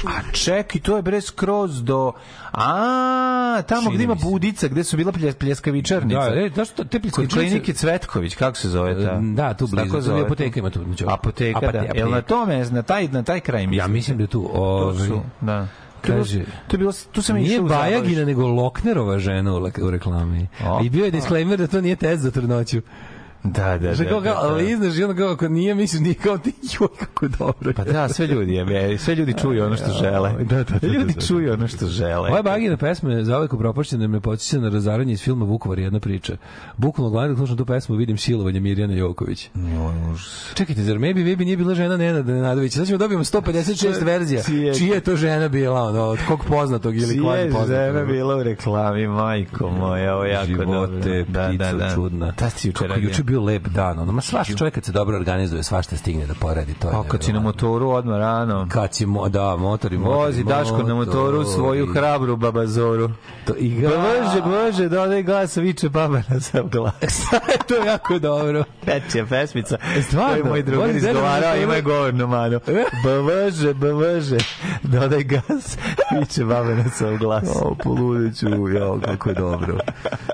A 0.07 0.31
čekaj, 0.33 0.81
to 0.81 0.95
je 0.95 1.01
bre 1.01 1.21
skroz 1.21 1.83
do... 1.83 2.11
A, 2.53 3.61
tamo 3.61 3.81
Čini 3.81 3.95
gde 3.95 4.03
ima 4.03 4.15
budica, 4.15 4.67
gde 4.67 4.83
su 4.83 4.97
bila 4.97 5.11
pljes, 5.11 5.35
pljeskavičarnica. 5.35 6.19
Da, 6.21 6.35
e, 6.35 6.49
znaš 6.49 6.69
što, 6.69 6.83
te 6.83 6.89
Kod 6.91 7.01
pljeskavičarnice- 7.03 7.33
klinike 7.33 7.73
Cvetković, 7.73 8.35
kako 8.35 8.57
se 8.57 8.69
zove 8.69 9.05
ta? 9.05 9.19
Da, 9.23 9.53
tu 9.53 9.67
blizu, 9.67 9.85
tako 9.85 10.01
zove 10.01 10.21
apoteka 10.21 10.59
ima 10.59 10.69
tu, 10.69 10.79
Apoteka, 11.07 11.59
apate- 11.59 11.71
da. 11.71 11.79
apoteka. 11.79 11.97
Jel 11.97 12.09
na 12.11 12.21
tome, 12.21 12.65
na 12.65 12.81
taj, 12.81 13.07
na 13.07 13.23
taj 13.23 13.39
kraj 13.39 13.61
mislim? 13.61 13.79
Ja 13.79 13.87
mislim 13.87 14.17
da 14.17 14.27
tu, 14.27 14.49
To 14.53 14.80
ovaj, 14.83 15.09
da. 15.41 15.67
Kaže, 16.01 16.43
to 16.67 16.75
je 16.75 16.77
bilo, 16.77 16.93
tu 17.11 17.21
sam 17.21 17.35
Nije 17.35 17.61
Bajagina, 17.61 18.25
nego 18.25 18.47
Loknerova 18.47 19.19
žena 19.19 19.55
u, 19.55 19.91
reklami. 19.91 20.47
O. 20.65 20.83
I 20.83 20.89
bio 20.89 21.05
je 21.05 21.11
disclaimer 21.11 21.59
da 21.59 21.67
to 21.67 21.81
nije 21.81 21.95
test 21.95 22.23
za 22.23 22.31
trudnoću. 22.31 22.81
Da, 23.43 23.77
da, 23.77 23.93
da. 23.93 24.05
kao, 24.05 24.19
da, 24.21 24.25
kao, 24.25 24.43
da. 24.43 24.49
ali 24.49 24.71
iznaš 24.71 24.97
i 24.97 25.03
onda 25.03 25.15
kao, 25.15 25.29
ako 25.29 25.47
nije, 25.47 25.75
misliš, 25.75 26.01
nije 26.01 26.13
kao 26.13 26.37
ti, 26.37 26.53
joj, 26.73 26.87
kako 26.99 27.27
dobro. 27.29 27.73
Pa 27.75 27.83
da, 27.83 28.09
sve 28.09 28.27
ljudi, 28.27 28.53
je, 28.53 28.97
sve 28.97 29.15
ljudi 29.15 29.33
čuju 29.33 29.65
ono 29.65 29.75
što 29.75 29.91
žele. 29.93 30.31
Da, 30.33 30.55
da, 30.55 30.63
da, 30.63 30.79
da, 30.79 30.87
Ljudi 30.87 31.13
da. 31.13 31.21
čuju 31.21 31.53
ono 31.53 31.67
što 31.67 31.87
žele. 31.87 32.29
Ova 32.29 32.41
Bagina 32.41 32.77
pesma 32.77 33.11
je 33.11 33.23
zauvek 33.23 33.53
upropašćena 33.53 34.07
me 34.07 34.19
podsjeća 34.19 34.59
na 34.59 34.69
razaranje 34.69 35.13
iz 35.13 35.21
filma 35.21 35.45
Vukovar 35.45 35.79
jedna 35.79 35.99
priča. 35.99 36.37
Bukvalno 36.77 37.11
gledam 37.11 37.37
slušam 37.37 37.57
tu 37.57 37.65
pesmu 37.65 37.95
vidim 37.95 38.17
silovanje 38.17 38.59
Mirjana 38.59 38.93
Joković. 38.93 39.49
Čekajte, 40.53 40.83
zar 40.83 40.97
Maybe 40.97 41.23
Baby 41.25 41.39
nije 41.39 41.57
bila 41.57 41.75
žena 41.75 41.97
Nenada 41.97 42.33
Nenadovića? 42.33 42.75
Sad 42.75 42.87
ćemo 42.87 42.97
dobijemo 42.97 43.23
156 43.23 44.03
verzija. 44.03 44.43
Čije- 44.43 44.75
Čija 44.75 44.95
je 44.95 45.01
to 45.01 45.15
žena 45.15 45.47
bila, 45.47 45.81
ono, 45.81 46.01
od 46.01 46.19
kog 46.27 46.45
poznatog 46.45 46.95
ili 46.95 47.19
kvazi 47.19 47.41
Čije 47.41 47.51
poznatog? 47.51 47.67
žena 47.93 48.05
bila 48.05 48.35
u 48.35 48.43
reklami, 48.43 49.07
majko 49.07 49.69
moja, 49.69 50.15
ovo 50.15 50.25
jako 50.25 50.47
dobro. 50.47 50.87
Živote, 51.01 51.25
čudna. 51.95 52.31
Ta 52.31 52.49
si 52.49 52.67
juče 52.67 52.77
Kako 52.77 52.87
radio. 52.87 53.09
juče 53.09 53.23
bio 53.31 53.41
lep 53.41 53.67
dan. 53.67 53.99
Ono, 53.99 54.11
ma 54.11 54.21
svašta 54.21 54.57
čovjek 54.57 54.73
kad 54.73 54.85
se 54.85 54.91
dobro 54.91 55.17
organizuje, 55.17 55.63
svašta 55.63 55.97
stigne 55.97 56.25
da 56.25 56.33
poradi. 56.33 56.73
To 56.73 56.87
je 56.87 56.95
A 56.95 57.03
kad 57.07 57.23
si 57.23 57.33
na 57.33 57.39
motoru 57.39 57.89
odmah 57.89 58.19
rano. 58.19 58.67
Kad 58.71 58.95
si, 58.95 59.05
mo, 59.05 59.29
da, 59.29 59.55
motor 59.55 59.93
i 59.93 59.97
motor. 59.97 60.25
Vozi 60.25 60.43
Daško 60.43 60.83
na 60.83 60.95
motoru 60.95 61.43
svoju 61.43 61.93
hrabru 61.93 62.35
babazoru. 62.35 63.09
To 63.45 63.53
igra. 63.57 63.89
Bože, 63.89 64.41
bože, 64.41 64.89
da 64.89 65.01
onaj 65.01 65.23
glas 65.23 65.57
viče 65.57 65.89
baba 65.89 66.21
na 66.29 66.39
sam 66.39 66.69
glas. 66.69 67.21
to 67.67 67.75
je 67.75 67.85
jako 67.85 68.19
dobro. 68.19 68.63
Veća 68.85 69.25
pesmica. 69.29 69.77
Stvarno? 70.07 70.31
To 70.31 70.37
je 70.37 70.43
moj 70.43 70.63
drugar 70.63 70.89
na 70.89 70.95
izgovarao, 70.95 71.55
ima 71.55 71.73
je 71.73 71.81
govornu 71.81 72.27
manu. 72.27 72.59
Bože, 73.03 73.73
bože, 73.73 74.37
da 74.83 75.05
onaj 75.05 75.23
gas 75.23 75.77
viče 76.19 76.43
baba 76.43 76.69
na 76.69 76.89
sam 76.89 77.17
glas. 77.17 77.49
O, 77.61 77.75
poludeću, 77.83 78.47
jo, 78.47 78.99
kako 79.05 79.29
je 79.29 79.35
dobro. 79.35 79.77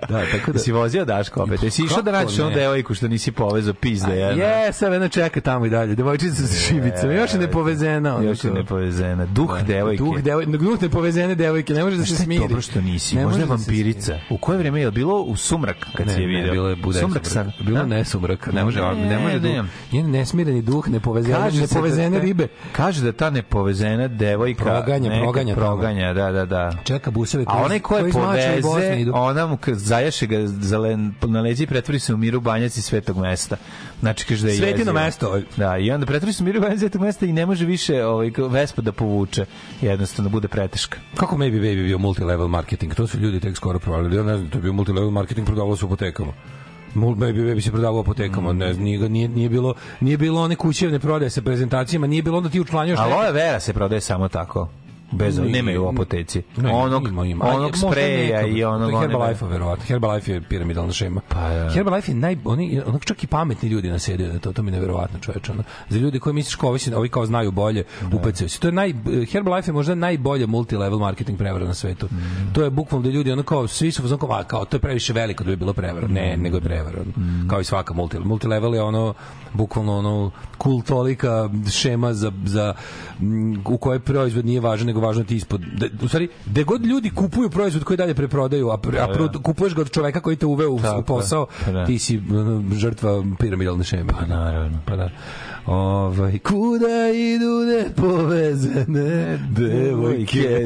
Da, 0.10 0.22
tako 0.32 0.52
da... 0.52 0.60
Si 0.60 0.72
vozio 0.72 1.06
Daško 1.06 1.44
opet. 1.44 1.64
Jesi 1.64 1.84
išao 1.84 2.02
da 2.02 2.12
nađeš 2.12 2.40
onu 2.40 2.50
ne? 2.50 2.56
Devojku 2.88 2.94
što 2.96 3.08
nisi 3.08 3.32
povezao 3.32 3.74
pizde 3.74 4.12
jedna? 4.12 4.44
Je, 4.44 4.74
sad 4.74 4.94
jedna 4.94 5.08
čeka 5.10 5.42
tamo 5.42 5.66
i 5.66 5.70
dalje. 5.70 5.96
Devojčica 5.96 6.36
sa 6.38 6.56
šibicom. 6.58 7.12
Još 7.12 7.34
je 7.34 7.40
nepovezena. 7.40 8.20
Još 8.24 8.44
je 8.44 8.52
nepovezena. 8.52 9.26
Duh 9.26 9.62
devojke. 9.62 10.04
Duh, 10.04 10.22
devoj, 10.22 10.46
duh 10.46 10.82
nepovezene 10.82 11.36
devojke. 11.36 11.74
Ne 11.74 11.84
može 11.84 11.98
da 11.98 12.06
se 12.06 12.16
smiri. 12.16 12.42
dobro 12.42 12.62
što 12.62 12.82
nisi? 12.82 13.16
Ne 13.16 13.26
Možda 13.26 13.42
je 13.42 13.46
da 13.46 13.54
vampirica. 13.54 14.20
U 14.30 14.38
koje 14.38 14.58
vreme 14.58 14.82
je 14.82 14.92
bilo 14.92 15.22
u 15.22 15.36
sumrak 15.36 15.78
kad 15.96 16.08
Ne, 16.08 16.14
si 16.14 16.22
je 16.22 16.28
ne, 16.28 16.34
video? 16.34 16.52
bilo 16.52 16.70
je 16.70 16.76
bude 16.76 17.00
sumrak 17.00 17.26
sumrak. 17.26 17.54
sa 17.56 17.64
Bilo 17.64 17.86
ne 17.86 18.06
sumrak. 18.06 18.54
Ne 18.54 18.64
može, 18.64 18.82
ne, 18.82 18.96
Ne, 18.96 19.20
može 19.20 19.40
ne. 19.40 19.56
duh. 19.56 19.66
Njen 19.92 20.12
nesmireni 20.12 20.62
duh, 20.62 20.88
nepovezene, 20.90 21.52
nepovezene 21.52 22.10
da 22.10 22.20
ribe. 22.20 22.48
Kaže 22.72 23.04
da 23.04 23.12
ta 23.12 23.30
nepovezena 23.30 24.08
devojka 24.08 24.64
Proganja, 24.64 25.22
proganja 25.22 25.56
proganja, 25.56 26.14
da, 26.14 26.32
da, 26.32 26.46
da. 26.46 26.72
Čeka 26.84 27.12
buseve. 27.12 27.44
A 27.48 27.64
onaj 27.64 27.80
ko 27.80 27.98
je 27.98 28.12
poveze, 28.12 29.12
ona 29.14 29.48
mu 29.48 29.58
zajaše 29.68 30.28
ga 30.28 30.38
za 30.48 30.78
len, 30.80 31.14
na 31.22 31.42
leđi 31.42 31.68
pretvori 31.68 32.00
se 32.00 32.14
u 32.14 32.18
Miru 32.18 32.40
Banjac 32.42 32.77
iz 32.78 32.86
Svetog 32.86 33.18
mesta. 33.18 33.58
Znači 34.00 34.26
kaže 34.26 34.44
da 34.46 34.50
je 34.52 34.58
Svetino 34.58 34.80
jezivo. 34.80 34.94
mesto. 34.94 35.42
Da, 35.58 35.78
i 35.78 35.92
onda 35.92 36.06
pretvori 36.06 36.34
se 36.34 36.44
u 36.44 36.46
Miru 36.46 36.62
iz 36.74 36.80
Svetog 36.80 37.02
mesta 37.02 37.26
i 37.26 37.32
ne 37.34 37.46
može 37.46 37.66
više 37.66 38.06
ovaj, 38.06 38.32
Vespa 38.50 38.82
da 38.82 38.92
povuče. 38.92 39.46
Jednostavno 39.82 40.30
bude 40.30 40.48
preteška. 40.48 40.98
Kako 41.16 41.38
Maybe 41.38 41.60
Baby 41.62 41.84
bio 41.84 41.98
multilevel 41.98 42.48
marketing? 42.48 42.96
To 42.96 43.08
su 43.08 43.18
ljudi 43.20 43.40
tek 43.40 43.56
skoro 43.56 43.80
provalili. 43.80 44.16
Ja 44.16 44.24
ne 44.24 44.38
znam, 44.38 44.50
to 44.50 44.58
je 44.58 44.62
bio 44.62 44.74
multilevel 44.74 45.10
marketing, 45.12 45.48
prodavalo 45.48 45.78
se 45.78 45.86
u 45.86 45.88
apotekama. 45.88 46.32
Mul- 46.96 47.16
Maybe 47.16 47.54
Baby 47.54 47.62
se 47.62 47.72
prodavao 47.72 48.00
apotekama, 48.02 48.54
ne 48.54 48.74
nije, 48.74 49.10
nije, 49.10 49.28
nije, 49.30 49.50
bilo, 49.50 49.74
nije 50.00 50.18
bilo 50.18 50.42
one 50.42 50.56
kućevne 50.56 51.00
prodaje 51.00 51.30
sa 51.30 51.42
prezentacijama, 51.42 52.08
nije 52.08 52.24
bilo 52.24 52.38
onda 52.38 52.50
ti 52.50 52.60
učlanjaš 52.60 53.00
Aloe 53.00 53.32
vera 53.32 53.60
se 53.60 53.74
prodaje 53.74 54.02
samo 54.02 54.28
tako. 54.28 54.70
Bez, 55.12 55.38
Nije. 55.40 55.52
nema 55.52 55.72
je 55.72 55.80
u 55.80 55.90
apoteci. 55.90 56.42
Ne, 56.58 56.72
onog 56.74 57.08
ima, 57.08 57.26
ima. 57.26 57.46
Onog 57.46 57.78
spreja 57.78 58.48
i 58.48 58.64
onog... 58.64 58.92
to 58.92 59.02
je 59.02 59.08
Herbalife, 59.08 59.46
verovatno. 59.46 59.86
Herbalife 59.86 60.32
je 60.34 60.42
piramidalna 60.42 60.92
šema. 60.94 61.22
Pa, 61.28 61.50
da. 61.50 61.70
Herbalife 61.74 62.12
je 62.12 62.16
naj, 62.16 62.38
oni, 62.46 62.82
onog 62.86 63.06
čak 63.06 63.24
i 63.24 63.28
pametni 63.28 63.70
ljudi 63.70 63.90
nasedaju 63.90 64.34
na 64.34 64.40
to, 64.40 64.54
to 64.54 64.64
mi 64.64 64.72
je 64.72 64.76
neverovatno 64.76 65.20
čoveče. 65.20 65.52
Ono. 65.52 65.64
Za 65.90 66.00
ljudi 66.00 66.20
koji 66.20 66.34
misliš 66.34 66.56
kao 66.56 66.70
ovi, 66.70 66.80
ovi 66.96 67.10
kao 67.10 67.26
znaju 67.26 67.52
bolje, 67.52 67.84
upecaju 68.14 68.50
se. 68.50 68.60
To 68.60 68.68
je 68.68 68.72
naj, 68.72 68.94
Herbalife 69.32 69.70
je 69.70 69.74
možda 69.74 69.96
najbolje 69.96 70.48
multilevel 70.48 71.00
marketing 71.00 71.38
prevara 71.38 71.66
na 71.66 71.74
svetu. 71.74 72.06
Mm. 72.06 72.54
To 72.54 72.64
je 72.64 72.70
bukvalno 72.70 73.04
da 73.08 73.14
ljudi 73.14 73.32
ono 73.32 73.44
kao 73.44 73.68
svi 73.68 73.92
su 73.92 74.02
fazon 74.02 74.18
kao, 74.18 74.44
kao 74.48 74.66
to 74.66 74.78
je 74.78 74.82
previše 74.82 75.14
veliko 75.14 75.44
da 75.44 75.50
bi 75.50 75.56
bilo 75.56 75.74
prevara. 75.74 76.08
Ne, 76.08 76.38
Mm. 76.38 76.42
nego 76.42 76.58
je 76.58 76.62
prevara. 76.62 77.00
ono. 77.02 77.48
Kao 77.50 77.60
i 77.62 77.64
svaka 77.64 77.94
multilevel. 77.94 78.28
Multilevel 78.28 78.76
je 78.76 78.82
ono 78.82 79.14
bukvalno 79.54 79.98
ono 79.98 80.32
kultolika 80.58 81.50
šema 81.72 82.14
za, 82.14 82.32
za 82.46 82.74
u 83.66 83.78
kojoj 83.78 84.00
proizvod 84.00 84.46
nije 84.46 84.60
važan, 84.60 84.90
nego 84.98 85.08
važno 85.08 85.24
ti 85.24 85.36
ispod. 85.36 85.62
Da, 85.62 85.86
u 86.02 86.08
stvari, 86.08 86.28
gde 86.46 86.64
god 86.64 86.86
ljudi 86.86 87.10
kupuju 87.10 87.50
proizvod 87.50 87.84
koji 87.84 87.98
dalje 87.98 88.14
preprodaju, 88.14 88.70
a, 88.70 88.78
pre- 88.78 89.00
a 89.00 89.08
pro- 89.08 89.42
kupuješ 89.44 89.76
ga 89.76 89.82
od 89.82 89.92
čoveka 89.92 90.20
koji 90.20 90.36
te 90.36 90.46
uveo 90.46 90.70
u, 90.72 90.80
Tako 90.80 91.00
u 91.00 91.04
posao, 91.04 91.48
da. 91.68 91.86
ti 91.86 92.00
si 92.00 92.22
žrtva 92.74 93.24
piramidalne 93.40 93.84
šeme. 93.84 94.14
Pa 94.14 94.26
naravno. 94.26 94.78
Pa 94.86 94.96
da. 94.96 95.10
Ovaj, 95.66 96.40
kuda 96.40 96.88
idu 97.10 97.46
nepovezane 97.68 99.40
devojke? 99.50 100.60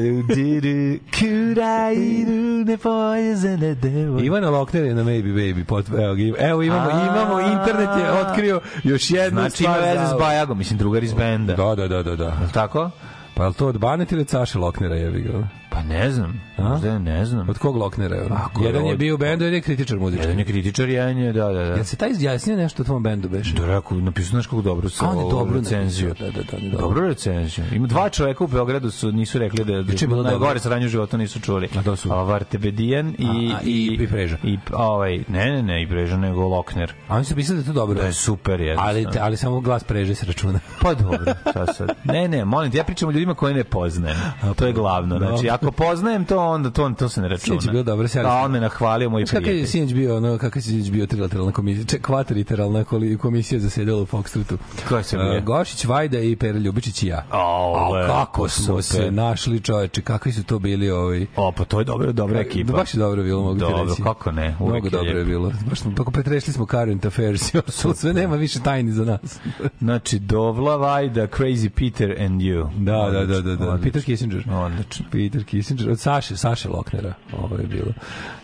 Kuda 1.12 1.90
idu 1.92 2.32
nepovezene 2.64 3.74
devojke? 3.74 4.26
Ivana 4.26 4.50
Lokner 4.50 4.84
je 4.84 4.94
na 4.94 5.02
Maybe 5.02 5.32
Baby. 5.34 5.64
Pot, 5.64 5.88
evo, 5.88 6.16
evo 6.40 6.62
imamo, 6.62 6.90
imamo, 6.90 7.40
internet 7.42 7.88
je 7.98 8.12
otkrio 8.12 8.60
još 8.84 9.10
jednu 9.10 9.40
Znači 9.40 9.64
ima 9.64 9.74
stvar. 9.74 9.88
veze 9.88 10.00
za- 10.00 10.08
s 10.08 10.18
Bajagom, 10.18 10.58
mislim 10.58 10.78
drugar 10.78 11.04
iz 11.04 11.14
benda. 11.14 11.54
Da, 11.54 11.74
da, 11.74 11.88
da, 11.88 12.02
da. 12.02 12.16
da. 12.16 12.36
Tako? 12.54 12.90
Pa 13.34 13.44
je 13.44 13.52
to 13.52 13.66
od 13.66 13.78
Banet 13.78 14.12
ili 14.12 14.20
od 14.20 14.28
Saše 14.28 14.58
Loknera 14.58 14.94
jebi 14.94 15.20
ga? 15.20 15.61
Pa 15.72 15.82
ne 15.84 16.10
znam. 16.10 16.40
A? 16.58 16.62
Možda 16.62 16.98
ne 16.98 17.26
znam. 17.26 17.48
Od 17.48 17.58
kog 17.58 17.76
Loknera 17.76 18.16
je? 18.16 18.26
Ako 18.30 18.62
je 18.62 18.66
Jedan 18.66 18.86
je 18.86 18.92
od- 18.92 18.98
bio 18.98 19.14
u 19.14 19.18
bendu, 19.18 19.44
jedan 19.44 19.54
je 19.54 19.60
kritičar 19.60 19.98
muzički. 19.98 20.22
Jedan 20.22 20.38
je 20.38 20.44
kritičar, 20.44 20.88
jedan 20.88 21.18
je, 21.18 21.32
da, 21.32 21.44
da, 21.44 21.52
da. 21.54 21.60
Jel 21.60 21.84
se 21.84 21.96
taj 21.96 22.10
izjasnio 22.10 22.56
nešto 22.56 22.82
o 22.82 22.86
tvom 22.86 23.02
bendu 23.02 23.28
beše? 23.28 23.54
Da, 23.54 23.66
rekao, 23.66 23.98
napisao 23.98 24.30
znaš 24.30 24.46
kako 24.46 24.62
dobro 24.62 24.88
sa 24.88 25.04
je 25.04 25.10
ovu 25.10 25.30
dobro 25.30 25.54
recenziju. 25.54 26.08
napisao, 26.08 26.26
da, 26.26 26.32
da, 26.32 26.42
da, 26.42 26.56
on 26.56 26.64
je 26.64 26.70
dobro. 26.70 26.86
Dobro 26.86 27.08
recenziju. 27.08 27.64
Ima 27.72 27.86
dva 27.86 28.08
čoveka 28.08 28.44
u 28.44 28.48
Beogradu 28.48 28.90
su 28.90 29.12
nisu 29.12 29.38
rekli 29.38 29.58
da 29.58 29.72
da 29.72 29.92
je 29.92 30.06
bilo 30.06 30.22
najgore 30.22 30.38
dobro. 30.40 30.58
sranje 30.60 30.86
u 30.86 30.90
životu 30.90 31.18
nisu 31.18 31.40
čuli. 31.40 31.68
A 31.76 31.82
to 31.82 31.96
su? 31.96 32.12
A 32.12 32.22
Vartebedijan 32.22 33.14
i 33.18 33.26
A, 33.52 33.56
a, 33.56 33.60
i- 33.64 33.98
i 34.00 34.06
Preža. 34.08 34.36
I 34.44 34.58
ovaj 34.72 35.18
ne 35.28 35.44
ne 35.46 35.62
ne 35.62 35.82
i 35.82 35.88
Preža 35.88 36.16
nego 36.16 36.40
Lokner. 36.42 36.92
A 37.08 37.16
oni 37.16 37.24
su 37.24 37.34
pisali 37.34 37.56
da 37.56 37.62
je 37.62 37.66
to 37.66 37.72
dobro. 37.72 37.94
Da 37.94 38.06
je 38.06 38.12
super 38.12 38.60
je. 38.60 38.76
ali, 38.78 39.06
ali 39.20 39.36
samo 39.36 39.60
glas 39.60 39.84
preže 39.84 40.14
se 40.14 40.26
računa. 40.26 40.58
Pa 40.82 40.94
dobro, 40.94 41.18
šta 41.42 41.66
sad? 41.68 41.88
Ne, 42.04 42.28
ne, 42.28 42.44
molim 42.44 42.70
te, 42.70 42.78
ja 42.78 42.84
pričam 42.84 43.08
o 43.08 43.12
ljudima 43.12 43.34
koje 43.34 43.54
ne 43.54 43.64
poznajem. 43.64 44.16
To 44.56 44.66
je 44.66 44.72
glavno. 44.72 45.18
Znači, 45.18 45.50
ako 45.62 45.72
poznajem 45.72 46.24
to, 46.24 46.38
onda 46.38 46.70
to, 46.70 46.90
to 46.98 47.08
se 47.08 47.20
ne 47.22 47.28
računa. 47.28 47.44
Sinoć 47.60 47.64
je 47.64 47.70
bilo 47.70 47.82
dobro, 47.82 48.08
sjajno. 48.08 48.30
A 48.30 48.32
on 48.44 48.50
me 48.50 48.60
nahvalio, 48.60 49.10
moj 49.10 49.20
Znaš 49.20 49.30
kakav 49.30 49.42
je 49.42 49.46
prijatelj. 49.46 49.70
sinoć 49.70 49.94
bio, 49.94 50.16
ono, 50.16 50.38
kakav 50.38 50.58
je 50.58 50.62
sinoć 50.62 50.90
bio 50.90 51.06
trilateralna 51.06 51.52
komisija, 51.52 51.84
ček, 51.84 52.02
kvateriteralna 52.02 52.84
komisija 53.20 53.60
zasedala 53.60 54.02
u 54.02 54.06
Foxtrotu. 54.06 54.56
Ko 54.88 55.02
se 55.02 55.16
bio? 55.16 55.38
Uh, 55.38 55.44
Gošić, 55.44 55.84
Vajda 55.84 56.18
i 56.18 56.36
Pera 56.36 56.58
Ljubičić 56.58 57.02
i 57.02 57.06
ja. 57.06 57.24
O, 57.32 57.94
A 57.94 58.06
kako 58.06 58.48
smo 58.48 58.82
super. 58.82 59.06
se 59.06 59.10
našli, 59.10 59.60
čoveče, 59.60 60.02
kakvi 60.02 60.32
su 60.32 60.44
to 60.44 60.58
bili 60.58 60.90
ovi... 60.90 61.26
O, 61.36 61.52
pa 61.52 61.64
to 61.64 61.78
je 61.78 61.84
dobro, 61.84 62.12
dobra 62.12 62.40
ekipa. 62.40 62.72
Baš 62.72 62.94
je 62.94 62.98
dobro 62.98 63.22
bilo, 63.22 63.42
mogu 63.42 63.54
ti 63.54 63.60
Dobro, 63.60 63.84
reći. 63.84 64.02
kako 64.02 64.32
ne, 64.32 64.56
uvek 64.60 64.82
Mnogo 64.82 64.90
dobro 64.90 65.18
je 65.18 65.24
bilo. 65.24 65.52
Baš 65.68 65.80
smo, 65.80 65.92
tako 65.92 66.10
pretrešli 66.10 66.52
smo 66.52 66.66
current 66.66 67.04
affairs 67.04 67.52
sve 67.94 68.12
nema 68.12 68.36
više 68.36 68.60
tajni 68.60 68.92
za 68.92 69.04
nas. 69.04 69.40
Znači, 69.78 70.18
Dovla, 70.18 70.76
Vajda, 70.76 71.26
Crazy 71.26 71.68
Peter 71.68 72.22
and 72.22 72.40
you. 72.40 72.68
Da, 72.78 73.10
da, 73.10 73.26
da, 73.26 73.40
da, 73.40 73.56
da. 73.56 73.78
Peter 73.82 74.02
Kissinger. 74.04 74.44
Odlično. 74.52 75.06
Peter 75.12 75.44
Kissinger, 75.52 75.90
od 75.90 76.00
Saše, 76.00 76.36
Saše 76.36 76.68
Loknera, 76.68 77.14
ovo 77.38 77.56
je 77.56 77.66
bilo. 77.66 77.92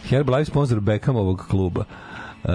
Herbalife 0.04 0.50
sponsor 0.50 0.80
Beckhamovog 0.80 1.46
kluba. 1.50 1.84
Um, 2.44 2.52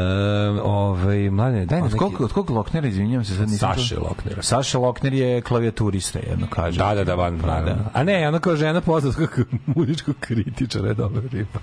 ovaj, 0.64 1.30
mladine, 1.30 1.66
daj 1.66 1.80
nam 1.80 1.86
Od 1.86 1.92
neki... 1.92 2.00
kog, 2.00 2.22
od 2.22 2.32
kog 2.32 2.50
Loknera, 2.50 2.88
izvinjam 2.88 3.26
se, 3.26 3.36
sad 3.36 3.50
nisam 3.50 3.74
Saše 3.76 3.96
to- 3.96 4.02
Loknera. 4.02 4.42
Saša 4.42 4.80
Lokner 4.80 5.14
je 5.14 5.42
klavijaturista, 5.42 6.20
jedno 6.20 6.48
kaže. 6.50 6.78
Da, 6.78 6.96
da, 6.96 7.04
da, 7.04 7.16
van, 7.16 7.38
naravno. 7.38 7.66
da. 7.66 7.90
A 7.94 8.04
ne, 8.04 8.28
ona 8.28 8.40
kao 8.40 8.56
žena 8.56 8.82
poznatog 8.82 9.40
muzičkog 9.66 10.16
kritičara 10.20 10.88
je 10.88 10.94
dobra 10.94 11.22
riba. 11.32 11.60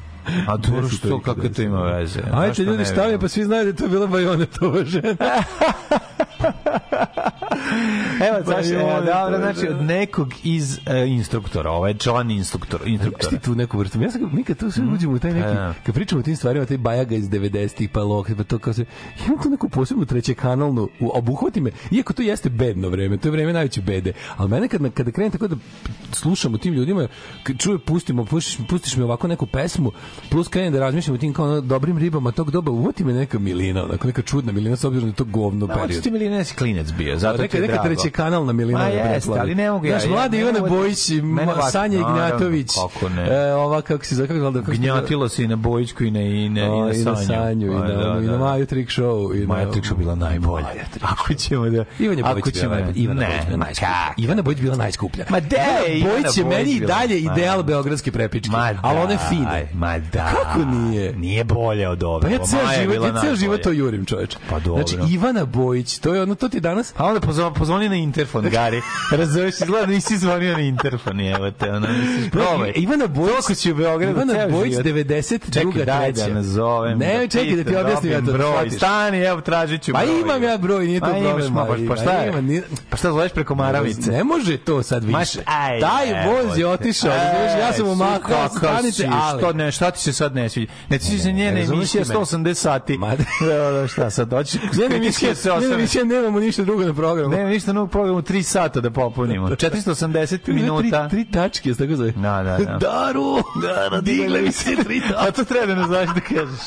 A 0.46 0.56
dobro, 0.56 0.88
što, 0.88 1.20
kako 1.20 1.48
to 1.48 1.62
ima 1.62 1.82
veze? 1.82 2.20
Zašto 2.30 2.62
ljudi, 2.62 2.84
šta 2.84 3.02
vidimo? 3.02 3.20
pa 3.20 3.28
svi 3.28 3.44
znaju 3.44 3.62
da 3.64 3.68
je 3.68 3.76
to 3.76 3.88
bila 3.88 4.06
Bajonetova 4.06 4.84
žena. 4.84 5.16
Evo, 8.22 8.38
Pa 8.46 8.52
joj, 8.54 8.74
evo, 8.74 8.90
dobro, 8.96 9.10
to 9.28 9.34
je, 9.36 9.38
znači, 9.52 9.66
da. 9.66 9.70
od 9.70 9.82
nekog 9.82 10.28
iz 10.44 10.78
e, 10.78 11.06
instruktora, 11.08 11.70
ovaj 11.70 11.94
član 11.94 12.30
instruktor, 12.30 12.80
Znaš 12.80 12.90
instruktora. 12.90 13.30
ti 13.30 13.38
tu 13.38 13.54
neku 13.54 13.78
vrstu? 13.78 14.02
Ja 14.02 14.10
sam, 14.10 14.30
mi 14.32 14.44
kad 14.44 14.56
tu 14.56 14.70
sve 14.70 14.84
uđemo 14.86 15.12
u 15.12 15.18
taj 15.18 15.32
neki, 15.32 15.46
Da. 15.48 15.74
kad 15.86 15.94
pričamo 15.94 16.18
o 16.18 16.24
tim 16.24 16.36
stvarima, 16.36 16.66
taj 16.66 16.78
bajaga 16.78 17.14
iz 17.16 17.28
90-ih, 17.28 17.88
pa 17.88 18.02
lok, 18.02 18.30
pa 18.36 18.44
to 18.44 18.58
kao 18.58 18.72
se, 18.72 18.84
imam 19.26 19.38
tu 19.38 19.50
neku 19.50 19.68
posebnu 19.68 20.04
trećekanalnu, 20.04 20.88
u- 21.00 21.10
obuhvati 21.14 21.60
me, 21.60 21.70
iako 21.90 22.12
to 22.12 22.22
jeste 22.22 22.48
bedno 22.50 22.88
vreme, 22.88 23.16
to 23.16 23.28
je 23.28 23.32
vreme 23.32 23.52
najveće 23.52 23.82
bede, 23.82 24.12
ali 24.36 24.50
mene 24.50 24.68
kad, 24.68 24.92
kada 24.92 25.10
krenem 25.10 25.32
tako 25.32 25.48
da 25.48 25.56
slušam 26.12 26.54
o 26.54 26.58
tim 26.58 26.74
ljudima, 26.74 27.08
čuje, 27.58 27.78
pustimo, 27.80 28.24
pustiš, 28.24 28.58
pustiš 28.68 28.96
mi 28.96 29.02
ovako 29.02 29.28
neku 29.28 29.46
pesmu, 29.46 29.92
plus 30.30 30.48
krenem 30.48 30.72
da 30.72 30.80
razmišljam 30.80 31.14
o 31.14 31.18
tim 31.18 31.32
kao 31.32 31.44
ono, 31.46 31.60
dobrim 31.60 31.98
ribama 31.98 32.32
tog 32.32 32.50
doba, 32.50 32.70
uvoti 32.70 33.04
me 33.04 33.12
neka 33.12 33.38
milina, 33.38 33.84
onako 33.84 34.06
neka 34.06 34.22
čudna 34.22 34.52
milina, 34.52 34.76
s 34.76 34.84
obzirom 34.84 35.04
da 35.04 35.12
je 35.12 35.16
to 35.16 35.24
govno 35.26 35.66
Da, 35.66 35.72
period. 35.74 35.88
hoćeš 35.88 36.02
Milina 36.30 36.44
si 36.44 36.54
klinec 36.54 36.92
bio, 36.92 37.18
zato 37.18 37.36
ti 37.36 37.42
neka, 37.42 37.56
je 37.56 37.60
neka 37.60 37.72
drago. 37.72 37.88
treće 37.88 38.10
kanalna 38.10 38.52
Milina. 38.52 38.78
Ma 38.78 38.84
je 38.84 38.96
jeste, 39.14 39.30
ali 39.38 39.54
ne 39.54 39.70
mogu 39.70 39.86
ja- 39.86 39.98
Znaš, 40.00 40.30
ne 40.30 40.38
Ivana 40.40 40.58
da- 40.60 40.68
Bojić, 40.68 41.10
Sanja 41.70 41.98
Ignjatović, 41.98 42.70
kako 42.92 43.08
ne. 43.08 43.28
e, 43.30 43.54
ova, 43.54 43.82
kako 43.82 44.04
se 44.04 44.14
kako, 44.16 44.26
kako, 44.26 44.52
kako 44.52 44.64
se 44.64 44.64
zove? 44.66 44.76
Gnjatilo 44.78 45.28
se 45.28 45.44
i 45.44 45.48
na 45.48 45.56
Bojićku 45.56 46.04
i 46.04 46.10
na, 46.10 46.20
i 46.20 46.48
na, 46.48 46.60
i 46.94 47.04
na 47.04 47.16
Sanju. 47.16 47.72
i 47.72 47.76
Pa, 47.76 47.78
na, 47.78 47.94
da, 47.94 48.18
i 48.20 48.26
na 48.26 48.32
da. 48.32 48.38
Maju 48.38 48.66
Trick 48.66 48.90
Show. 48.90 49.36
I 49.36 49.40
na, 49.40 49.46
Maja 49.46 49.70
Trick 49.70 49.86
Show 49.86 49.96
bila 49.96 50.14
najbolja. 50.14 50.66
Ako 51.02 51.34
ćemo 51.34 51.70
da... 51.70 51.84
Ivan 51.98 52.18
je 52.18 52.24
Bojić 52.24 52.54
bila 52.54 52.74
najbolja. 52.74 52.92
Ivana 52.96 53.20
ne, 53.20 53.26
Bojić 53.26 53.46
bila 53.46 53.56
najskuplja. 53.56 53.88
kak? 54.08 54.18
Ivana 54.18 54.42
Bojić 54.42 54.60
bila 54.60 54.76
najskuplja. 54.76 55.24
Ma 55.30 55.40
de, 55.40 55.56
Ivana 55.56 55.96
Ivana 55.96 56.22
Bojić 56.22 56.36
je 56.38 56.44
meni 56.44 56.70
i 56.70 56.80
dalje 56.80 57.18
ideal 57.20 57.62
beogradske 57.62 58.12
prepičke. 58.12 58.50
Ali 58.82 58.98
one 58.98 59.16
daj, 59.16 59.28
fine. 59.28 59.68
Ma 59.74 59.98
da. 59.98 60.30
Kako 60.34 60.58
nije? 60.64 61.12
Nije 61.16 61.44
bolje 61.44 61.88
od 61.88 62.02
ove. 62.02 62.20
Pa 62.22 62.28
ja 62.28 62.38
ceo 62.38 62.60
je 62.60 62.80
život, 62.80 62.94
bila 62.94 63.06
ja 63.06 63.12
ceo 63.12 63.20
najbolja. 63.20 63.36
život 63.36 63.60
to 63.60 63.70
jurim, 63.70 64.04
čoveče. 64.04 64.38
Pa 64.50 64.58
dobro. 64.58 64.86
Znači, 64.86 65.12
Ivana 65.12 65.44
Bojić, 65.44 65.98
to 65.98 66.14
je 66.14 66.19
ono, 66.20 66.34
to 66.34 66.48
ti 66.48 66.60
danas... 66.60 66.92
A 66.96 67.04
onda 67.04 67.20
pozvoni, 67.20 67.54
pozvoni 67.54 67.88
na 67.88 67.94
interfon, 67.96 68.48
Gari. 68.50 68.80
Razumeš, 69.12 69.54
izgleda 69.54 69.86
da 69.86 69.92
nisi 69.92 70.18
zvonio 70.18 70.52
na 70.52 70.60
interfon, 70.60 71.20
evo 71.20 71.50
te, 71.50 71.70
ono, 71.70 71.86
misliš, 71.90 72.30
probaj. 72.30 72.72
Ivana 72.76 73.06
Bojić, 73.06 73.30
Toliko 73.30 73.54
si 73.54 73.72
u 73.72 73.76
Beogradu 73.76 74.12
Ivana 74.12 74.48
Bojić, 74.48 74.72
život. 74.72 74.86
92. 74.86 75.52
Čekaj, 75.52 75.84
daj 75.86 76.12
da 76.12 76.28
nazovem. 76.28 76.98
Ne, 76.98 77.28
čekaj 77.28 77.56
da 77.56 77.64
ti 77.64 77.76
objasnim 77.76 78.12
ja 78.12 78.18
to. 78.18 78.24
da 78.24 78.32
broj. 78.32 78.70
Stani, 78.70 79.18
evo, 79.20 79.40
tražit 79.40 79.82
ću 79.82 79.92
Pa 79.92 79.98
broj. 80.00 80.20
imam 80.20 80.42
ja 80.42 80.56
broj, 80.58 80.86
nije 80.86 81.00
to 81.00 81.10
imaš, 81.10 81.22
problem. 81.24 81.54
pa, 81.54 81.60
ali- 81.62 81.88
pa 81.88 81.96
šta 81.96 82.12
je? 82.12 82.62
Pa 82.90 82.96
šta 82.96 83.08
zoveš 83.08 83.32
preko 83.32 83.54
Maravice? 83.54 84.10
Ne 84.10 84.24
može 84.24 84.56
to 84.56 84.82
sad 84.82 85.04
više. 85.04 85.38
Taj 85.80 86.26
voz 86.26 86.58
je 86.58 86.66
otišao, 86.68 87.10
razumeš, 87.10 87.60
ja 87.60 87.72
sam 87.72 87.86
Ej, 87.86 87.92
umakao 87.92 88.48
stanice, 88.48 89.08
ali... 89.12 89.40
Što, 89.40 89.52
ne, 89.52 89.72
šta 89.72 89.90
ti 89.90 89.98
se 90.00 90.12
sad 90.12 90.34
ne 90.34 90.48
sviđa? 90.48 90.72
Ne 90.88 90.98
ti 90.98 91.18
se 91.18 91.32
njene 91.32 91.52
mene? 91.52 91.66
180 91.66 92.54
sati. 92.54 92.98
Ma- 92.98 93.16
Da, 93.40 93.70
da, 93.72 93.88
šta 93.88 94.10
sad, 94.10 94.28
doći 94.28 94.58
emisija, 94.86 95.30
da 95.30 95.34
se 95.34 95.48
njena 95.48 95.58
osvrne. 95.58 95.74
emisija 95.74 96.04
nemamo 96.10 96.40
ništa 96.40 96.62
drugo 96.64 96.84
na 96.84 96.94
programa. 96.94 97.36
Ne, 97.36 97.44
ništa 97.44 97.72
novog 97.72 97.90
programa, 97.90 98.22
3 98.22 98.42
sata 98.42 98.80
da 98.80 98.90
popunimo. 98.90 99.48
480 99.56 100.48
minuta. 100.52 101.08
Tri, 101.08 101.24
tri 101.24 101.32
tačke, 101.32 101.74
tako 101.74 101.96
zove? 101.96 102.12
Da, 102.12 102.42
da, 102.42 102.58
da. 102.64 102.78
Daru! 102.80 103.36
Daru, 103.62 104.00
digle 104.02 104.40
mi 104.42 104.52
se 104.52 104.76
tri 104.76 105.00
tačke. 105.00 105.14
A 105.18 105.30
to 105.30 105.44
treba 105.44 105.66
da 105.66 105.74
ne 105.74 105.84
znaš 105.86 106.08
da 106.14 106.20
kažeš. 106.20 106.60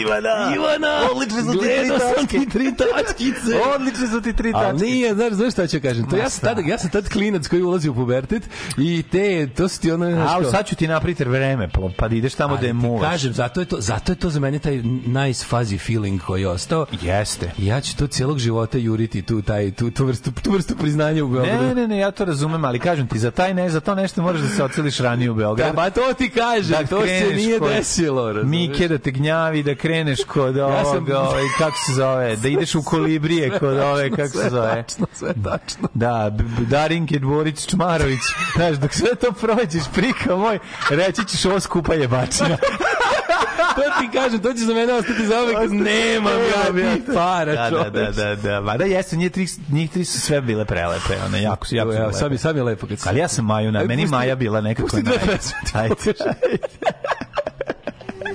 Ivana! 0.00 0.54
Ivana! 0.56 1.08
Odlične 1.12 1.42
su 1.42 1.52
ti 1.52 1.58
tri 1.58 1.88
tačke. 1.98 2.38
ti 2.38 2.48
tri 2.48 2.72
tačkice. 2.76 3.60
Odlične 3.74 4.06
su 4.06 4.20
ti 4.20 4.32
tri 4.32 4.52
Ali 4.54 4.64
tačke. 4.78 4.86
nije, 4.86 5.14
znaš, 5.14 5.32
znaš 5.32 5.52
šta 5.52 5.66
ću 5.66 5.80
kažem? 5.82 6.08
To 6.10 6.16
ja 6.16 6.28
sam 6.30 6.40
tad, 6.48 6.66
ja 6.66 6.78
sam 6.78 6.90
tad 6.90 7.08
klinac 7.08 7.46
koji 7.48 7.62
ulazi 7.62 7.88
u 7.88 7.94
pubertet 7.94 8.42
i 8.78 9.02
te, 9.02 9.48
to 9.56 9.68
su 9.68 9.80
ti 9.80 9.90
ono, 9.92 10.06
A 10.06 10.50
sad 10.50 10.66
ću 10.66 10.74
ti 10.76 10.88
napraviti 10.88 11.24
vreme, 11.24 11.68
pa, 11.68 11.80
pa 11.96 12.08
da 12.08 12.14
ideš 12.16 12.34
tamo 12.34 12.56
da 12.56 12.66
je 12.66 12.72
muvaš. 12.72 13.10
Kažem, 13.10 13.32
zato 13.32 13.60
je, 13.60 13.66
to, 13.66 13.76
zato 13.80 14.12
je 14.12 14.16
to 14.16 14.30
za 14.30 14.40
mene 14.40 14.58
taj 14.58 14.76
nice 15.06 15.46
fuzzy 15.50 15.78
feeling 15.86 16.20
koji 16.22 16.40
je 16.40 16.48
ostao. 16.48 16.86
Jeste. 17.02 17.50
Ja 17.58 17.80
ću 17.80 17.96
to 17.96 18.06
cijelog 18.06 18.38
života 18.38 18.67
juriti 18.74 19.22
tu, 19.22 19.42
taj, 19.42 19.70
tu, 19.70 19.90
tu, 19.90 20.04
vrstu, 20.04 20.30
tu 20.34 20.50
vrstu 20.50 20.76
priznanja 20.76 21.24
u 21.24 21.28
Beogradu. 21.28 21.62
Ne, 21.64 21.74
ne, 21.74 21.88
ne, 21.88 21.98
ja 21.98 22.10
to 22.10 22.24
razumem, 22.24 22.64
ali 22.64 22.78
kažem 22.78 23.08
ti, 23.08 23.18
za 23.18 23.30
taj 23.30 23.54
ne, 23.54 23.70
za 23.70 23.80
to 23.80 23.94
nešto 23.94 24.22
moraš 24.22 24.40
da 24.40 24.48
se 24.48 24.64
oceliš 24.64 24.98
ranije 24.98 25.30
u 25.30 25.34
Da, 25.34 25.38
Beograd. 25.38 25.74
pa 25.74 25.90
to 25.90 26.12
ti 26.14 26.30
kažem, 26.30 26.70
Da 26.72 26.86
to 26.86 27.02
se 27.02 27.32
nije 27.34 27.58
kod 27.58 27.68
desilo. 27.70 28.32
razumeš? 28.32 28.58
Mike 28.60 28.88
da 28.88 28.98
te 28.98 29.10
gnjavi, 29.10 29.62
da 29.62 29.74
kreneš 29.74 30.18
kod 30.22 30.56
Ja 30.56 30.84
sam- 30.84 30.86
ovoga, 30.88 31.18
ovaj, 31.20 31.42
kako 31.58 31.76
se 31.78 31.92
zove, 31.92 32.36
da 32.36 32.48
ideš 32.48 32.74
u 32.74 32.82
kolibrije 32.82 33.50
kod 33.50 33.76
ove, 33.78 34.10
kako 34.10 34.28
se 34.30 34.50
zove. 34.50 34.68
tačno, 34.76 35.06
sve 35.12 35.34
tačno. 35.44 35.88
Da, 35.94 36.30
Darinke 36.60 37.18
Dvorić 37.18 37.66
Čmarović. 37.66 38.20
Znaš, 38.56 38.76
dok 38.76 38.94
sve 38.94 39.14
to 39.14 39.32
prođeš, 39.32 39.82
prika 39.94 40.36
moj, 40.36 40.58
reći 40.90 41.24
ćeš 41.26 41.44
ovo 41.44 41.60
skupa 41.60 41.94
jebačina. 41.94 42.56
to 43.76 43.82
ti 44.00 44.08
kažem, 44.12 44.38
to 44.38 44.52
će 44.52 44.58
za 44.58 44.74
mene 44.74 44.92
ostati 44.92 45.26
za 45.26 45.42
uvek. 45.42 45.70
Nemam 45.70 46.32
ja 46.32 46.94
ti 46.96 47.02
para, 47.14 47.70
da, 47.70 47.70
da, 47.70 47.90
da, 47.90 48.10
da, 48.10 48.34
da. 48.50 48.60
Mada 48.62 48.84
jesu, 48.86 49.16
njih 49.16 49.32
tri, 49.32 49.46
njih 49.70 49.90
tri 49.90 50.04
su 50.04 50.20
sve 50.20 50.40
bile 50.40 50.64
prelepe, 50.64 51.16
one, 51.26 51.42
jako 51.42 51.66
su, 51.66 51.76
jako 51.76 51.92
su 51.92 51.98
lepe. 51.98 52.12
sad 52.14 52.40
sad 52.40 52.56
je 52.56 52.62
lepo 52.62 52.86
kad 52.86 52.98
se... 52.98 53.08
Ali 53.08 53.18
ja 53.18 53.28
sam 53.28 53.44
Maju, 53.44 53.72
na, 53.72 53.84
meni 53.84 54.02
pusti- 54.02 54.10
Maja 54.10 54.34
bila 54.36 54.60
nekako 54.60 54.88
pusti 54.88 55.02
dve 55.02 55.14
naj- 55.14 55.26
pesme, 55.28 55.58
Ajde. 55.74 55.94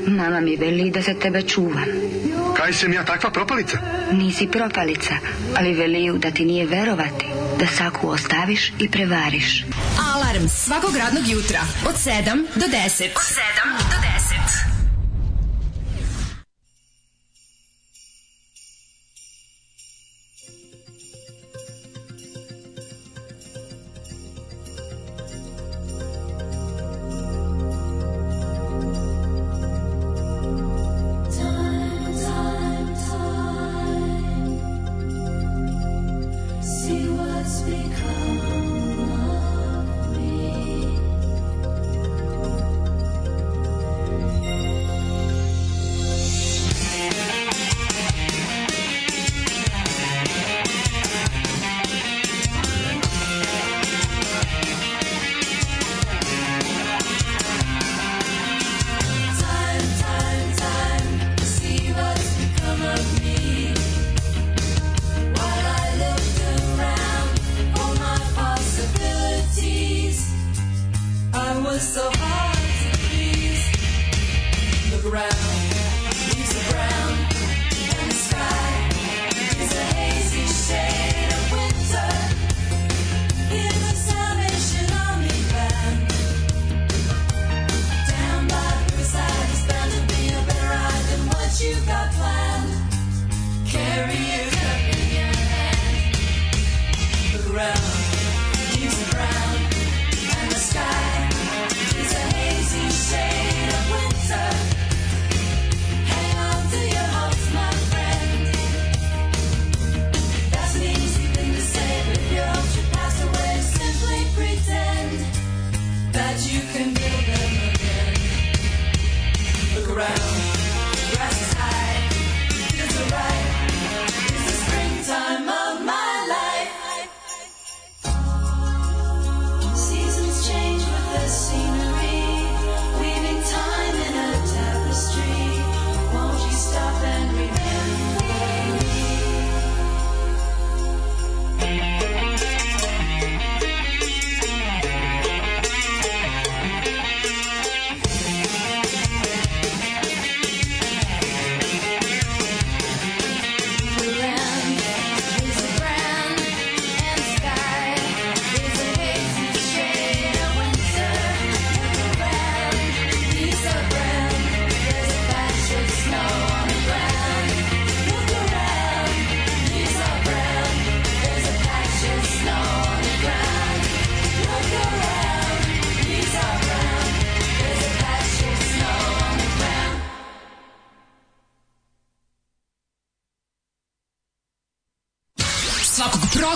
Mama 0.08 0.40
mi 0.40 0.56
veli 0.56 0.92
da 0.92 1.02
za 1.02 1.14
tebe 1.14 1.42
čuvam. 1.42 1.86
Kaj 2.56 2.74
sam 2.74 2.94
ja 2.94 3.06
takva 3.06 3.32
propalica? 3.32 3.78
Nisi 4.12 4.48
propalica, 4.48 5.14
ali 5.56 5.74
veliju 5.74 6.18
da 6.18 6.32
ti 6.32 6.46
nije 6.46 6.66
verovati, 6.66 7.26
da 7.60 7.68
saku 7.68 8.10
ostaviš 8.10 8.70
i 8.80 8.90
prevariš. 8.90 9.66
Alarm 10.16 10.48
svakog 10.50 10.96
radnog 10.96 11.28
jutra 11.28 11.60
od 11.86 11.96
7 11.96 12.10
do 12.56 12.66
10. 12.68 13.04
Od 13.06 13.24
7 13.24 13.40
do 13.80 13.98
10. 14.66 14.73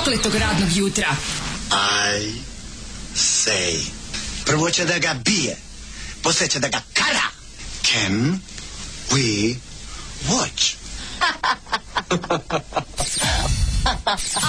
prokletog 0.07 0.35
radnog 0.35 0.69
jutra. 0.75 1.15
I 1.71 2.31
say. 3.15 3.75
Prvo 4.45 4.69
će 4.69 4.85
da 4.85 4.99
ga 4.99 5.13
bije, 5.13 5.57
posle 6.23 6.47
će 6.47 6.59
da 6.59 6.67
ga 6.67 6.81
kara. 6.93 7.23
Can 7.83 8.39
we 9.09 9.55
watch? 10.29 10.75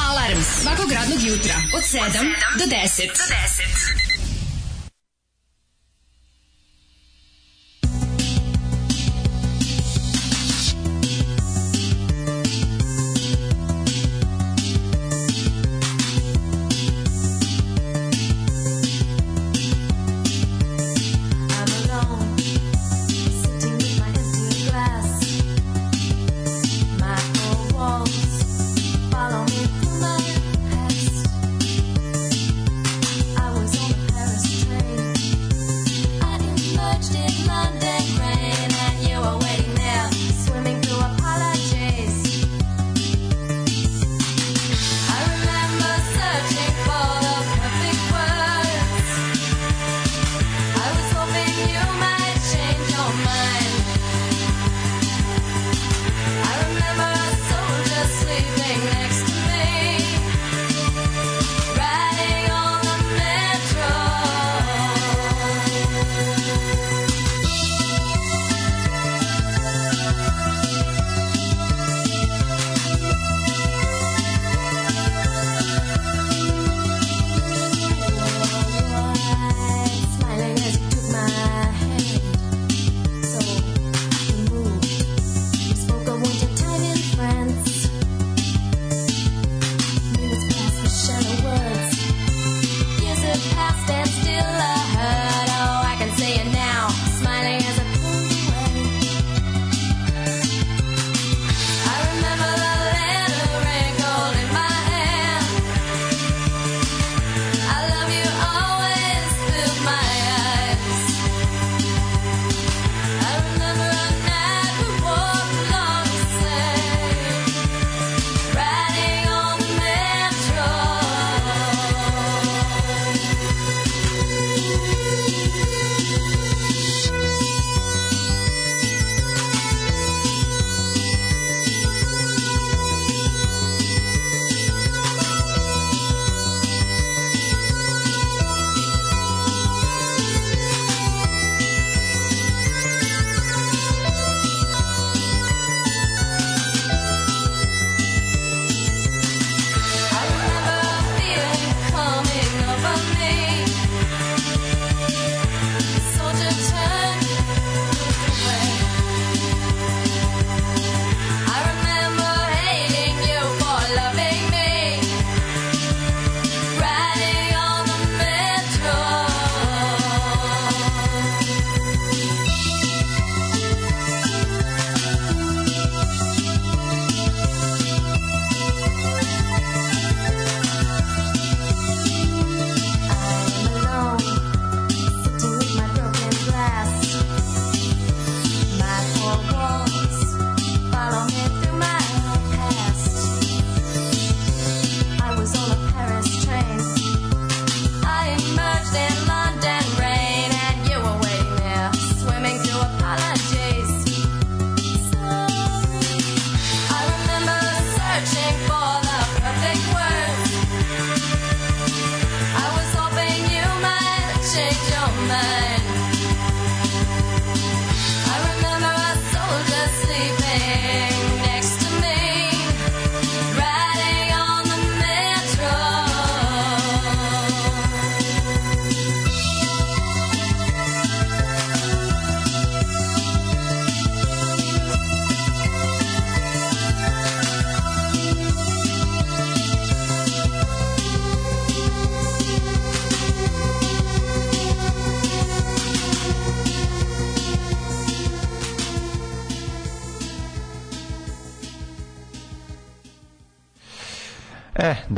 Alarm 0.08 0.42
svakog 0.62 0.92
radnog 0.92 1.22
jutra 1.22 1.54
od 1.74 1.82
7 1.82 2.02
do 2.58 2.64
10. 2.64 3.06
Do 3.06 3.24
10. 3.24 4.07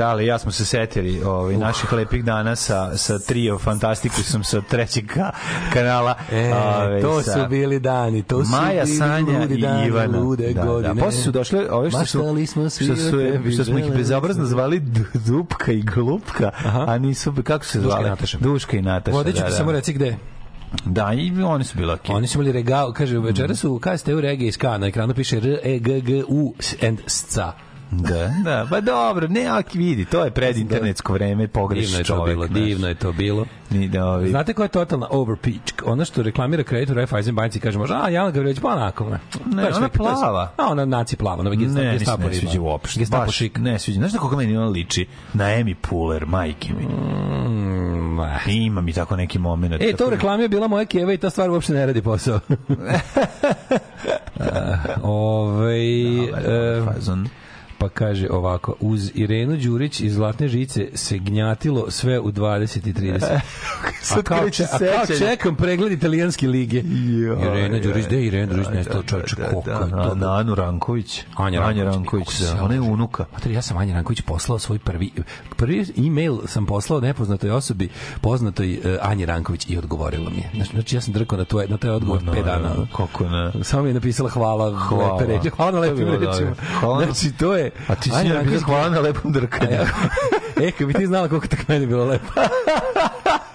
Da 0.01 0.12
li, 0.12 0.26
ja 0.26 0.38
smo 0.38 0.53
se 0.53 0.64
setili 0.64 1.22
ovaj, 1.22 1.57
naših 1.57 1.92
lepih 1.92 2.24
dana 2.24 2.57
sa, 2.57 2.96
sa 2.96 3.18
trio 3.18 3.59
Fantastikusom 3.59 4.44
sa 4.44 4.61
trećeg 4.61 5.05
ka- 5.05 5.30
kanala. 5.72 6.14
E, 6.32 6.55
ovaj, 6.55 7.01
to 7.01 7.22
sa 7.22 7.32
su 7.32 7.48
bili 7.48 7.80
dani, 7.80 8.22
to 8.22 8.44
su 8.44 8.51
Maja, 8.51 8.84
bili 8.84 8.96
Sanja 8.96 9.38
ludi 9.40 9.55
i 9.55 9.61
dani, 9.61 9.86
Ivana. 9.86 10.18
lude 10.18 10.53
da, 10.53 10.64
godine. 10.64 10.94
Da. 10.94 11.05
Posle 11.05 11.22
su 11.22 11.30
došle 11.30 11.70
ove 11.70 11.90
što 11.90 12.05
su, 12.05 12.46
smo 12.46 12.70
svi 12.70 12.84
što, 12.84 12.94
da 12.94 13.01
su, 13.01 13.53
što 13.55 13.64
smo 13.64 13.78
ih 13.78 13.84
želeli 13.84 13.96
bezobrazno 13.98 14.44
zvali 14.44 14.80
Dupka 15.26 15.72
i 15.72 15.82
Glupka, 15.82 16.51
a 16.86 16.98
nisu, 16.98 17.34
kako 17.44 17.64
se 17.64 17.78
Duška 17.78 17.88
i 17.88 17.92
zvali? 17.92 18.09
Nataša. 18.11 18.38
Duška 18.38 18.76
i 18.76 18.82
Nataša. 18.82 19.16
Vodiću 19.16 19.38
da, 19.42 19.48
da. 19.48 19.51
samo 19.51 19.72
reci 19.72 19.92
gde. 19.92 20.16
Da, 20.84 21.12
i 21.12 21.42
oni 21.42 21.64
su 21.64 21.78
bili 21.78 21.92
okej. 21.92 22.14
Oni 22.14 22.26
su 22.26 22.38
imali 22.38 22.53
regal, 22.53 22.92
kaže, 22.92 23.18
večera 23.18 23.55
su, 23.55 23.78
kada 23.78 23.96
ste 23.98 24.14
u 24.14 24.20
regije 24.20 24.48
iz 24.48 24.57
K, 24.59 24.78
na 24.78 24.86
ekranu 24.86 25.14
piše 25.14 25.36
R, 25.36 25.59
E, 25.62 25.78
G, 25.78 26.01
G, 26.01 26.24
U 26.28 26.55
and 26.88 26.98
SCA. 27.07 27.69
Da, 27.91 28.32
da, 28.45 28.66
pa 28.70 28.80
dobro, 28.80 29.28
ne, 29.28 29.47
ali 29.47 29.64
vidi, 29.74 30.05
to 30.05 30.24
je 30.24 30.30
predinternetsko 30.30 31.12
vreme, 31.12 31.47
Divno 31.47 31.53
pogreši 31.53 31.93
je 31.95 31.99
to 31.99 32.05
čovjek. 32.05 32.36
bilo, 32.36 32.47
znaš. 32.47 32.61
divno 32.61 32.88
je 32.88 32.95
to 32.95 33.12
bilo. 33.12 33.47
Ni 33.70 33.88
da 33.88 34.07
ovi... 34.07 34.30
Znate 34.30 34.55
koja 34.55 34.64
je 34.64 34.68
totalna 34.68 35.07
overpitch? 35.11 35.74
Ona 35.86 36.05
što 36.05 36.22
reklamira 36.22 36.62
kreditor 36.62 36.97
Raiffeisen 36.97 37.34
banci 37.34 37.61
kaže 37.61 37.78
može, 37.78 37.95
a 37.95 38.09
Jana 38.09 38.30
Gavrilović, 38.30 38.61
pa 38.61 38.68
onako. 38.68 39.05
Ne, 39.05 39.18
Ne, 39.47 39.68
ona 39.76 39.86
je 39.86 39.91
plava. 39.91 40.53
A 40.57 40.66
ona 40.66 40.84
naci 40.84 41.16
plava, 41.16 41.41
ona 41.41 41.51
gestapo, 41.55 41.84
ne, 41.84 41.99
gestapo 41.99 42.28
ne 42.28 42.34
sviđa 42.34 42.61
uopšte. 42.61 43.01
Gestapo 43.01 43.24
Baš 43.24 43.36
šik. 43.36 43.59
Ne 43.59 43.78
sviđa. 43.78 43.99
Znaš 43.99 44.12
na 44.12 44.18
koga 44.18 44.36
meni 44.36 44.57
ona 44.57 44.68
liči? 44.68 45.07
Na 45.32 45.45
Amy 45.45 45.74
Puller, 45.74 46.26
majke 46.26 46.72
mi. 46.74 46.84
Mm. 46.84 48.18
Ima 48.47 48.80
mi 48.80 48.93
tako 48.93 49.16
neki 49.16 49.38
moment. 49.38 49.74
E, 49.80 49.93
to 49.97 50.11
reklami 50.11 50.43
je 50.43 50.49
bila 50.49 50.68
moja 50.68 50.84
keva 50.84 51.12
i 51.12 51.18
ta 51.18 51.30
stvar 51.30 51.51
uopšte 51.51 51.72
ne 51.72 51.86
radi 51.86 52.03
posao. 52.03 52.41
Ove, 55.03 55.78
e, 56.47 56.82
Fazon. 56.84 57.28
Pa 57.81 57.89
kaže 57.89 58.28
ovako, 58.31 58.74
uz 58.81 59.11
Irenu 59.14 59.57
Đurić 59.57 60.01
iz 60.01 60.14
Zlatne 60.14 60.49
žice 60.49 60.89
se 60.95 61.18
gnjatilo 61.18 61.91
sve 61.91 62.20
u 62.20 62.33
20 62.33 62.89
i 62.89 62.93
30. 62.93 63.24
A 64.16 64.22
kao, 64.22 64.51
če, 64.51 64.64
a 64.64 64.78
kao 64.78 65.16
čekam 65.18 65.57
pregled 65.57 65.93
italijanske 65.93 66.49
lige. 66.49 66.83
Joj, 66.85 67.43
Irena 67.43 67.78
Đurić, 67.78 68.07
gde 68.07 68.16
je 68.16 68.26
Irena 68.26 68.47
Đurić 68.47 68.66
da, 68.66 68.74
nestao 68.74 69.03
da, 69.03 69.09
čovječe, 69.09 69.37
da, 69.37 69.49
koliko 69.49 69.70
da, 69.70 69.72
je 69.72 69.91
to 70.09 70.14
Na 70.14 70.37
Anu 70.37 70.55
Ranković. 70.55 71.22
Anja 71.37 71.61
Ranković, 71.61 71.85
Ranković, 71.85 72.24
kako 72.24 72.33
se 72.33 72.55
da. 72.55 72.64
Ona 72.64 72.74
je 72.74 72.81
unuka. 72.81 73.24
Mater, 73.33 73.53
ja 73.53 73.62
sam 73.62 73.76
Anja 73.76 73.95
Ranković 73.95 74.20
poslao 74.20 74.59
svoj 74.59 74.78
prvi 74.78 75.11
prvi 75.57 75.87
e-mail 76.07 76.39
sam 76.47 76.66
poslao 76.66 77.01
nepoznatoj 77.01 77.51
osobi, 77.51 77.89
poznatoj 78.20 78.78
uh, 78.78 78.85
Anji 79.03 79.26
Ranković 79.26 79.66
i 79.68 79.78
odgovorila 79.78 80.31
mi 80.31 80.37
je. 80.37 80.51
Znači, 80.55 80.70
znači 80.70 80.97
ja 80.97 81.01
sam 81.01 81.12
drkao 81.12 81.39
na 81.39 81.45
to 81.45 81.62
na 81.68 81.76
taj 81.76 81.91
odgovor 81.91 82.22
Ma, 82.22 82.33
5 82.33 82.45
dana. 82.45 82.74
kako 82.97 83.28
ne. 83.28 83.64
Samo 83.64 83.83
mi 83.83 83.89
je 83.89 83.95
napisala 83.95 84.31
hvala, 84.31 84.78
Hvala. 84.78 85.14
lepe 85.14 85.33
reči. 85.33 85.51
Hvala 85.51 85.72
na 85.72 85.78
lepim 85.78 86.09
rečima. 86.09 86.55
Znači, 87.05 87.33
to 87.39 87.57
je... 87.57 87.69
A 87.88 87.94
ti 87.94 88.10
si 88.10 88.24
njoj 88.24 88.36
napisao 88.36 88.66
hvala 88.66 88.88
na 88.88 89.00
lepom 89.00 89.32
drkanju. 89.32 89.72
e, 90.62 90.70
kad 90.70 90.86
bi 90.86 90.94
ti 90.94 91.06
znala 91.06 91.28
koliko 91.28 91.46
tako 91.46 91.62
meni 91.68 91.86
bilo 91.86 92.04
lepo. 92.04 92.32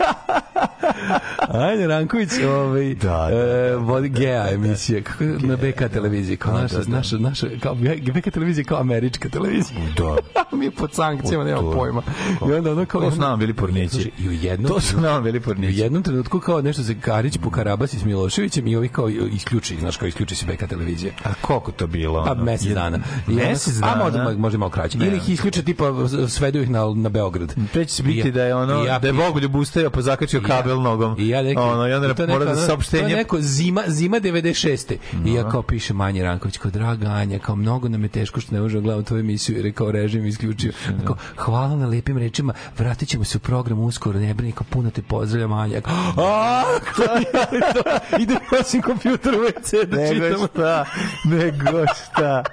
Anja 1.58 1.88
Ranković, 1.88 2.30
ovaj, 2.48 2.94
Da, 2.96 3.08
da, 3.08 3.30
e, 3.32 3.76
vodi 3.76 4.10
Gea 4.10 4.50
emisija, 4.50 5.02
kako 5.02 5.24
je 5.24 5.30
na 5.32 5.56
BK 5.56 5.92
televiziji, 5.94 6.38
kao 6.38 6.54
Da, 6.54 6.62
naša, 6.62 6.78
da, 6.78 6.84
da. 6.84 6.90
naša, 6.90 7.18
naša, 7.18 7.48
kao 7.60 7.76
BK 8.16 8.32
televizija 8.32 8.66
kao 8.66 8.80
američka 8.80 9.30
televizija. 9.30 9.80
Da. 9.98 10.16
Mi 10.58 10.72
pod 10.72 10.94
sankcijama, 10.94 11.44
nemamo 11.44 11.72
to- 11.72 11.78
pojma. 11.78 12.02
I 12.50 12.54
onda 12.54 12.72
ono 12.72 12.86
kao... 12.86 13.02
To 13.02 13.12
su 13.12 13.20
nama 13.20 13.36
bili 13.38 13.54
pornići. 13.54 14.12
I 14.20 14.30
u 14.30 14.34
jednom 14.34 14.72
To 14.72 14.82
su 14.82 15.02
nama 15.02 15.22
bili 15.22 15.38
u 15.38 15.42
pornići. 15.42 15.80
jednom 15.80 16.04
trenutku 16.04 16.40
kao 16.40 16.62
nešto 16.62 16.84
se 16.84 16.96
Karić 16.96 17.38
po 17.38 17.50
Karabasi 17.50 18.00
s 18.00 18.06
Miloševićem 18.06 18.68
i 18.68 18.76
ovi 18.76 18.88
kao 18.88 19.10
isključi, 19.10 19.78
znaš 19.80 19.98
kao 19.98 20.08
isključi 20.08 20.36
se 20.36 20.46
BK 20.46 20.70
televizije. 20.70 21.14
A 21.24 21.34
koliko 21.36 21.72
to 21.72 21.88
bilo? 21.88 22.26
Pa 22.26 22.34
mesec 22.36 22.68
dana. 22.68 23.00
I 23.28 23.32
Mesec 23.32 23.76
A 23.76 23.80
dana? 23.82 24.04
možda, 24.04 24.34
možda 24.34 24.58
malo 24.58 24.72
kraće. 24.72 24.98
Ili 24.98 25.18
ih 25.18 25.30
isključe 25.30 25.64
tipa 25.64 25.94
svedu 26.30 26.62
ih 26.62 26.70
na, 26.70 26.94
na 26.96 27.10
Beograd. 27.10 27.56
Pre 27.74 27.86
će 27.86 27.94
se 27.94 28.04
biti 28.04 28.32
da 28.32 28.44
je 28.44 28.56
ono 28.56 28.84
ja 28.84 29.00
da 29.00 29.08
je 29.08 29.14
Bogoljub 29.14 29.56
ustajao 29.56 29.90
pa 29.90 30.02
zakačio 30.02 30.42
kabel 30.42 30.82
nogom. 30.82 31.16
I 31.20 31.28
ja 31.30 31.42
neki, 31.46 31.60
ono, 31.60 31.88
i 31.88 31.94
onda 31.94 32.14
to 32.16 32.28
mora 32.28 32.46
da 32.46 32.56
saopštenje. 32.58 33.04
To 33.04 33.10
je 33.10 33.16
neko 33.16 33.38
zima, 33.40 33.84
zima 33.88 34.18
96. 34.20 34.96
I 35.26 35.34
ja 35.34 35.50
kao 35.50 35.62
piše 35.62 35.94
Manje 35.94 36.24
Ranković, 36.24 36.58
kao 36.58 36.72
draga 36.72 37.08
Anja, 37.08 37.40
kao 37.40 37.56
mnogo 37.56 37.90
nam 37.90 38.04
je 38.04 38.10
teško 38.10 38.40
što 38.42 38.56
ne 38.56 38.62
možemo 38.62 38.82
gledati 38.82 39.08
tvoju 39.08 39.20
emisiju 39.20 39.56
jer 39.56 39.66
je 39.66 39.72
kao 39.72 39.92
režim 39.92 40.26
isključio. 40.26 40.72
Kao, 41.06 41.16
hvala 41.38 41.76
na 41.76 41.88
lepim 41.88 42.18
rečima, 42.18 42.54
vratit 42.78 43.10
ćemo 43.10 43.24
se 43.24 43.38
u 43.38 43.42
program 43.42 43.80
uskoro, 43.80 44.20
ne 44.20 44.34
brini, 44.34 44.52
kao 44.52 44.66
puno 44.70 44.90
te 44.92 45.02
pozdravljam 45.02 45.54
Anja. 45.54 45.82
Kao, 45.82 45.94
a, 46.18 46.64
to, 46.96 47.04
idem 48.20 48.38
nosim 48.52 48.82
kompjuter 48.82 49.34
u 49.34 49.38
WC 49.40 49.86
da 49.86 49.98
Nego 49.98 50.14
čitam. 50.28 50.48
šta, 50.48 50.86
nego 51.26 51.66
šta. 51.88 52.44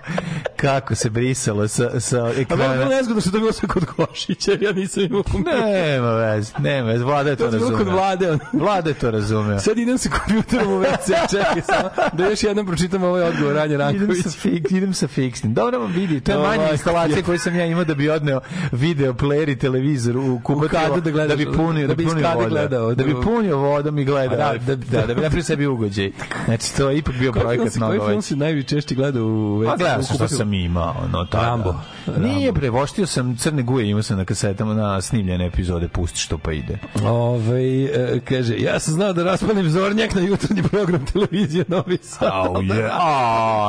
Kako 0.57 0.95
se 0.95 1.11
brisalo 1.11 1.69
sa, 1.69 2.01
sa 2.01 2.25
A 2.25 2.33
ekrana. 2.33 2.73
bilo 2.75 2.85
nezgodno 2.87 3.21
što 3.21 3.29
je 3.29 3.33
to 3.33 3.39
bilo 3.39 3.53
sve 3.53 3.69
kod 3.69 3.85
Košića, 3.87 4.53
ja 4.61 4.73
nisam 4.73 5.03
imao 5.03 5.23
kompjuter. 5.23 5.61
Nema 5.63 6.11
veze, 6.11 6.53
nema 6.59 6.83
veze, 6.83 7.05
vlada 7.05 7.31
je 7.31 7.37
to 7.37 7.41
To 7.41 7.47
je 7.47 7.59
bilo 7.59 7.67
kod 7.69 7.79
razumeo. 7.79 7.95
vlade. 7.95 8.31
ono. 8.31 8.39
Vlada 8.73 8.91
je 8.91 8.95
to 8.95 9.11
razumeo. 9.11 9.59
Sad 9.61 9.79
idem 9.79 9.99
sa 9.99 10.09
kompjuterom 10.11 10.69
u 10.69 10.79
WC, 10.79 11.07
čekaj 11.31 11.63
samo 11.65 11.89
da 12.13 12.27
još 12.27 12.43
jednom 12.43 12.67
pročitam 12.67 13.03
ovaj 13.03 13.23
odgovor 13.23 13.53
Anja 13.55 13.65
Idem 13.67 13.79
Ranković. 13.79 14.23
sa, 14.23 14.31
fik, 14.31 14.71
idem 14.71 14.95
sa 14.95 15.09
fiksnim. 15.09 15.55
Dobro 15.55 15.79
vam 15.79 15.93
vidi, 15.93 16.21
to 16.21 16.33
je 16.33 16.39
manja 16.39 16.63
je- 16.63 16.73
instalacija 16.73 17.23
koju 17.23 17.39
sam 17.39 17.57
ja 17.57 17.67
imao 17.67 17.85
da 17.85 17.95
bi 17.95 18.11
odneo 18.11 18.41
video 18.73 19.13
player 19.15 19.49
i 19.49 19.57
televizor 19.57 20.17
u 20.19 20.41
kupatilo, 20.41 20.69
kadu 20.83 21.01
da 21.01 21.11
gledaš, 21.11 21.37
bi 21.39 21.47
punio, 21.47 21.83
da 21.83 21.89
da 21.89 21.95
bi 21.95 21.97
bi 21.97 22.03
iz 22.03 22.11
punio 22.11 22.29
vodom. 22.31 22.51
gledao, 22.51 22.95
Da 22.95 23.05
bi 23.05 23.15
da- 23.15 23.21
punio 23.21 23.57
vodom 23.59 23.99
i 23.99 24.05
gledao. 24.05 24.39
A 24.41 24.53
Da, 24.53 24.59
da, 24.59 24.59
da, 24.67 24.77
da- 24.77 25.01
da, 25.01 25.07
da 25.07 25.15
bi 25.15 25.21
napravio 25.21 25.43
sebi 25.45 25.67
ugođaj. 25.67 26.13
Znači, 26.45 26.77
to 26.77 26.91
je 26.91 26.99
ipak 26.99 27.15
bio 27.15 27.33
Koji 27.33 27.43
projekat 27.43 27.73
si, 27.73 27.79
koji 27.79 27.91
mnogo 27.91 28.09
film 28.09 28.23
si 28.23 28.37
najčešće 28.37 28.95
gledao 28.95 29.25
u 29.25 29.29
WC? 29.59 29.67
Pa 29.67 29.77
gledao 29.77 30.03
sam 30.03 30.17
što 30.17 30.29
sam 30.29 30.55
imao, 30.55 30.95
no 31.13 31.25
tada. 31.25 31.47
Rambo. 31.47 31.75
Nije 32.19 32.53
bre, 32.53 32.71
voštio 32.71 33.07
sam 33.07 33.37
Crne 33.37 33.63
guje, 33.63 33.89
imao 33.91 34.03
sam 34.03 34.17
na 34.19 34.25
kasetama 34.25 34.75
na 34.75 35.01
snimljene 35.01 35.47
epizode, 35.47 35.89
pusti 35.89 36.21
što 36.21 36.39
pa 36.39 36.53
ide. 36.53 36.79
Ove, 37.05 37.85
e, 37.85 38.21
kaže, 38.29 38.59
ja 38.59 38.81
sam 38.81 38.95
znao 38.95 39.13
da 39.13 39.25
raspalim 39.25 39.71
zornjak 39.71 40.15
na 40.15 40.21
jutarnji 40.21 40.63
program 40.63 41.07
televizije 41.13 41.65
Novi 41.69 41.99
Sad. 42.03 42.29
Au 42.33 42.63
je, 42.63 42.91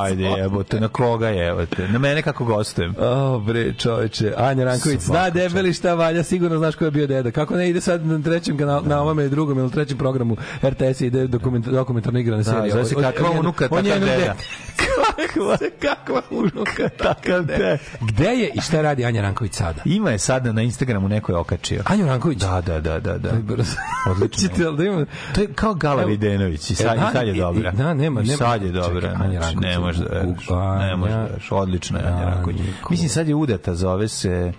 ajde 0.02 0.24
jebote, 0.24 0.80
na 0.80 0.88
koga 0.88 1.28
jebote? 1.30 1.88
Na 1.88 2.00
mene 2.00 2.22
kako 2.22 2.46
gostujem? 2.46 2.96
O, 3.00 3.40
bre, 3.40 3.74
čoveče. 3.74 4.34
Anja 4.38 4.66
Ranković, 4.66 5.00
zna 5.00 5.30
debeli 5.30 5.74
šta 5.74 5.94
valja, 5.94 6.24
sigurno 6.24 6.58
znaš 6.58 6.76
ko 6.76 6.86
je 6.86 6.92
bio 6.92 7.08
deda. 7.08 7.32
Kako 7.32 7.56
ne 7.56 7.70
ide 7.70 7.82
sad 7.82 8.06
na 8.06 8.22
trećem 8.22 8.58
kanalu, 8.58 8.84
na 8.86 9.02
ovome 9.02 9.28
drugom 9.30 9.60
ili 9.60 9.72
trećem 9.72 9.98
programu 9.98 10.38
RTS 10.64 11.02
ide 11.02 11.28
dokument, 11.28 11.66
dokumentarno 11.68 12.20
igrana 12.20 12.44
serija. 12.44 12.70
zove 12.72 12.86
se 12.86 12.96
O- 12.96 13.00
o- 13.00 13.02
Kakva 13.02 13.30
unuka, 13.40 13.68
takav 13.68 14.00
deda. 14.00 14.36
kakva, 15.16 15.58
kakva 15.80 16.22
unuka, 16.32 16.90
takav 16.98 17.46
deda. 17.46 17.78
Gde 18.02 18.23
je 18.32 18.50
i 18.50 18.62
šta 18.62 18.82
radi 18.82 19.06
Anja 19.06 19.22
Ranković 19.22 19.54
sada? 19.54 19.82
Ima 19.86 20.10
je 20.10 20.20
sada 20.20 20.52
na 20.52 20.62
Instagramu 20.62 21.08
neko 21.08 21.32
je 21.32 21.38
okačio. 21.38 21.82
Anja 21.86 22.06
Ranković? 22.06 22.38
Da, 22.38 22.62
da, 22.62 22.80
da, 22.80 23.00
da, 23.00 23.18
da. 23.18 23.30
Odlično. 24.08 24.72
Da 24.72 24.84
ima... 24.84 25.06
To 25.36 25.42
je 25.42 25.48
kao 25.48 25.74
Gala. 25.74 26.04
Videnović 26.04 26.72
i 26.72 26.76
sad, 26.76 26.86
E, 26.88 27.00
da, 27.00 27.10
i 27.10 27.14
sad 27.14 27.28
je 27.28 27.34
dobra. 27.34 27.72
da, 27.72 27.94
nema- 27.94 28.22
I 28.22 28.24
nema- 28.24 28.38
sad 28.38 28.62
je 28.64 28.72
dobra. 28.72 29.02
Čekaj, 29.02 29.26
Anja 29.26 29.40
znači, 29.42 29.56
Ranković 29.56 29.98
ne 29.98 30.02
da 30.02 30.10
veruješ. 30.10 30.48
Ne 30.78 30.96
možeš 30.96 31.12
da 31.12 31.20
veruješ. 31.20 31.52
Odlična 31.52 32.00
je 32.00 32.06
Anja 32.06 32.16
Anja 32.18 32.26
Ranković. 32.26 32.58
Ko- 32.84 32.92
Mislim, 32.92 33.10
sad 33.10 33.28
je 33.28 33.36
udata, 33.36 33.76
zove 33.76 34.08
se... 34.08 34.54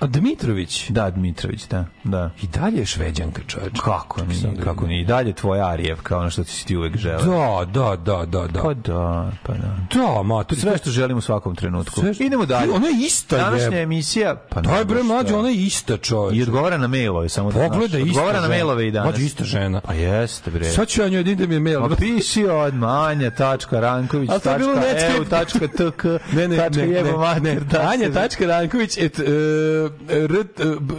A 0.00 0.06
Dmitrović? 0.06 0.90
Da, 0.90 1.10
Dmitrović, 1.10 1.66
da. 1.66 1.84
da. 2.04 2.30
I 2.42 2.46
dalje 2.46 2.78
je 2.78 2.86
šveđanka, 2.86 3.42
čoveče. 3.46 3.80
Kako 3.84 4.20
ni, 4.24 4.60
kako 4.64 4.86
ni. 4.86 5.00
I 5.00 5.04
dalje 5.04 5.32
tvoj 5.32 5.60
Arijev, 5.62 6.02
kao 6.02 6.20
ono 6.20 6.30
što 6.30 6.44
ti 6.44 6.50
si 6.52 6.66
ti 6.66 6.76
uvek 6.76 6.96
želeo. 6.96 7.64
Da, 7.64 7.80
da, 7.80 7.96
da, 7.96 8.26
da, 8.26 8.46
da. 8.46 8.62
Pa 8.62 8.74
da, 8.74 9.30
pa 9.42 9.52
da. 9.52 9.76
Da, 9.94 10.22
ma, 10.22 10.44
to 10.44 10.54
Sve 10.56 10.78
što 10.78 10.90
želim 10.90 11.16
u 11.16 11.20
svakom 11.20 11.56
trenutku. 11.56 12.00
Sve 12.00 12.14
što- 12.14 12.22
Idemo 12.24 12.46
dalje. 12.46 12.72
Ona 12.72 12.86
je 12.86 13.06
ista, 13.06 13.36
Današnja 13.36 13.64
jeb. 13.64 13.74
emisija, 13.74 14.34
pa 14.48 14.60
Daj 14.60 14.78
ne 14.78 14.84
bre, 14.84 15.02
mlađe, 15.02 15.34
ona 15.34 15.48
je 15.48 15.54
ista, 15.56 15.96
čoveče. 15.96 16.36
I 16.36 16.42
odgovara 16.42 16.76
na 16.76 16.86
mailove, 16.86 17.28
samo 17.28 17.52
da 17.52 17.58
Pogledaj, 17.60 17.88
znaš. 18.00 18.10
ista 18.10 18.20
Odgovara 18.20 18.40
na 18.40 18.48
mailove 18.48 18.88
i 18.88 18.90
danas. 18.90 19.10
Mlađe, 19.10 19.24
ista 19.24 19.44
žena. 19.44 19.80
Pa 19.80 19.94
jeste, 19.94 20.50
bre. 20.50 20.64
Sad 20.64 20.88
ću 20.88 21.02
ja 21.02 21.08
njoj 21.08 21.22
da 21.22 21.30
idem 21.30 21.52
je 21.52 21.60
mail. 21.60 21.80
Ma 21.80 21.96
piši 21.96 22.44
odmah 22.44 23.06
Anja 23.06 23.30
tačka 23.30 23.80
Ranković 23.80 24.30
A 24.30 24.38
to 24.38 24.50
je 24.50 24.58
bilo 24.58 24.74
tačka 24.74 24.86
Netscape. 24.86 25.16
EU 25.16 25.24
tačka 25.24 25.66
TK 25.68 26.04
Ne, 26.32 26.48
ne, 26.48 26.56
ne, 26.70 27.00
ne, 27.40 27.60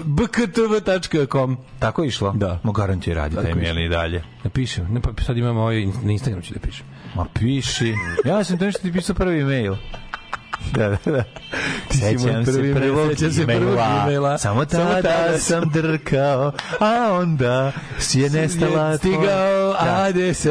bktv.com 0.06 1.58
Tako 1.80 2.04
je 2.04 2.08
išlo? 2.08 2.32
Da. 2.32 2.60
Mo 2.64 2.72
garantuje 2.72 3.16
radi 3.16 3.36
taj 3.36 3.54
mail 3.54 3.80
i 3.80 3.90
dalje. 3.90 4.24
Napišem. 4.44 4.88
Ne, 4.94 5.02
pa 5.02 5.24
sad 5.24 5.38
imamo 5.38 5.62
ovaj, 5.62 5.86
na 5.86 6.12
Instagram 6.12 6.42
ću 6.42 6.54
da 6.54 6.60
pišem. 6.60 6.86
Ma 7.16 7.26
piši. 7.40 7.94
Ja 8.30 8.44
sam 8.44 8.58
to 8.58 8.66
nešto 8.66 8.82
ti 8.82 8.92
pisao 8.92 9.16
prvi 9.16 9.44
mail. 9.44 9.76
Da, 10.72 10.88
da, 10.90 10.98
da. 11.06 11.24
sećam 11.92 12.46
se 12.46 12.74
prvog 12.74 13.12
e-maila. 13.12 14.38
Samo 14.38 14.66
tada 14.66 15.38
sam 15.40 15.70
drkao, 15.70 16.52
a 16.80 17.14
onda 17.14 17.72
si 18.00 18.20
je 18.20 18.30
nestala 18.30 18.98
Stigao 18.98 19.74
Da. 19.74 20.06
ADSL. 20.10 20.50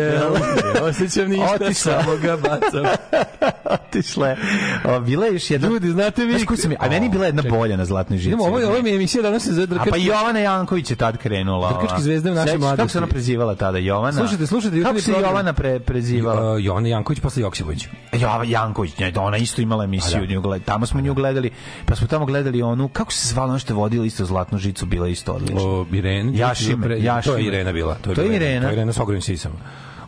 Ne 0.74 0.80
osjećam 0.82 1.28
ništa, 1.28 1.54
Otišla. 1.54 2.02
samo 2.02 2.16
ga 2.16 2.36
bacam. 2.38 2.84
Otišle. 3.78 4.36
O, 4.86 5.00
bila 5.00 5.26
je 5.26 5.32
još 5.32 5.50
jedna... 5.50 5.68
Ljudi, 5.68 5.90
znate 5.90 6.24
vi... 6.24 6.38
Znaš 6.38 6.58
sam, 6.58 6.72
a 6.78 6.88
meni 6.88 7.06
je 7.06 7.10
bila 7.10 7.26
jedna 7.26 7.42
Čekaj. 7.42 7.58
bolja 7.58 7.76
na 7.76 7.84
Zlatnoj 7.84 8.18
žici. 8.18 8.36
Ovo, 8.36 8.58
je- 8.58 8.66
ovo 8.66 8.82
mi 8.82 8.90
je 8.90 8.96
emisija 8.96 9.22
danas 9.22 9.42
se 9.42 9.50
zove 9.50 9.62
A 9.62 9.66
Drkački. 9.66 9.90
pa 9.90 9.96
Jovana 9.96 10.38
Janković 10.38 10.90
je 10.90 10.96
tad 10.96 11.16
krenula. 11.16 11.68
Drkački 11.68 11.86
ova. 11.88 12.00
zvezde 12.00 12.30
u 12.30 12.34
našoj 12.34 12.58
mladosti. 12.58 12.76
Kako 12.76 12.88
se 12.88 12.98
ona 12.98 13.06
prezivala 13.06 13.54
tada? 13.54 13.78
Jovana? 13.78 14.12
Slušajte, 14.12 14.46
slušajte, 14.46 14.82
Kako 14.82 15.00
se. 15.00 15.12
Jovana 15.12 15.52
pre, 15.52 15.80
prezivala? 15.80 16.58
Jovana 16.58 16.88
Janković 16.88 17.20
posle 17.20 17.42
Joksipović. 17.42 17.86
Jova 18.12 18.44
Janković, 18.44 18.98
ne, 18.98 19.10
da 19.10 19.20
ona 19.20 19.36
isto 19.36 19.62
imala 19.62 19.84
emisiju. 19.84 19.99
Emisiju 20.00 20.26
da. 20.26 20.34
nju 20.34 20.40
gledali. 20.40 20.64
Tamo 20.64 20.86
smo 20.86 21.00
nju 21.00 21.14
gledali, 21.14 21.50
pa 21.86 21.96
smo 21.96 22.06
tamo 22.06 22.26
gledali 22.26 22.62
onu, 22.62 22.88
kako 22.88 23.12
se 23.12 23.28
zvala 23.28 23.48
ono 23.48 23.58
što 23.58 23.72
je 23.72 23.76
vodila 23.76 24.06
isto 24.06 24.24
zlatnu 24.24 24.58
žicu, 24.58 24.86
bila 24.86 25.08
isto 25.08 25.32
odlična. 25.32 25.60
O, 25.60 25.86
Iren, 25.92 26.34
Jašime, 26.34 26.86
To 26.86 26.92
je 26.92 27.04
Jašime. 27.04 27.42
Irena 27.42 27.72
bila. 27.72 27.94
To 27.94 28.10
je, 28.10 28.14
To 28.14 28.22
je 28.22 28.36
Irena. 28.36 28.66
To 28.66 28.68
je 28.68 28.72
Irena 28.72 28.92
s 28.92 28.98
ogromnim 28.98 29.22
sisama. 29.22 29.54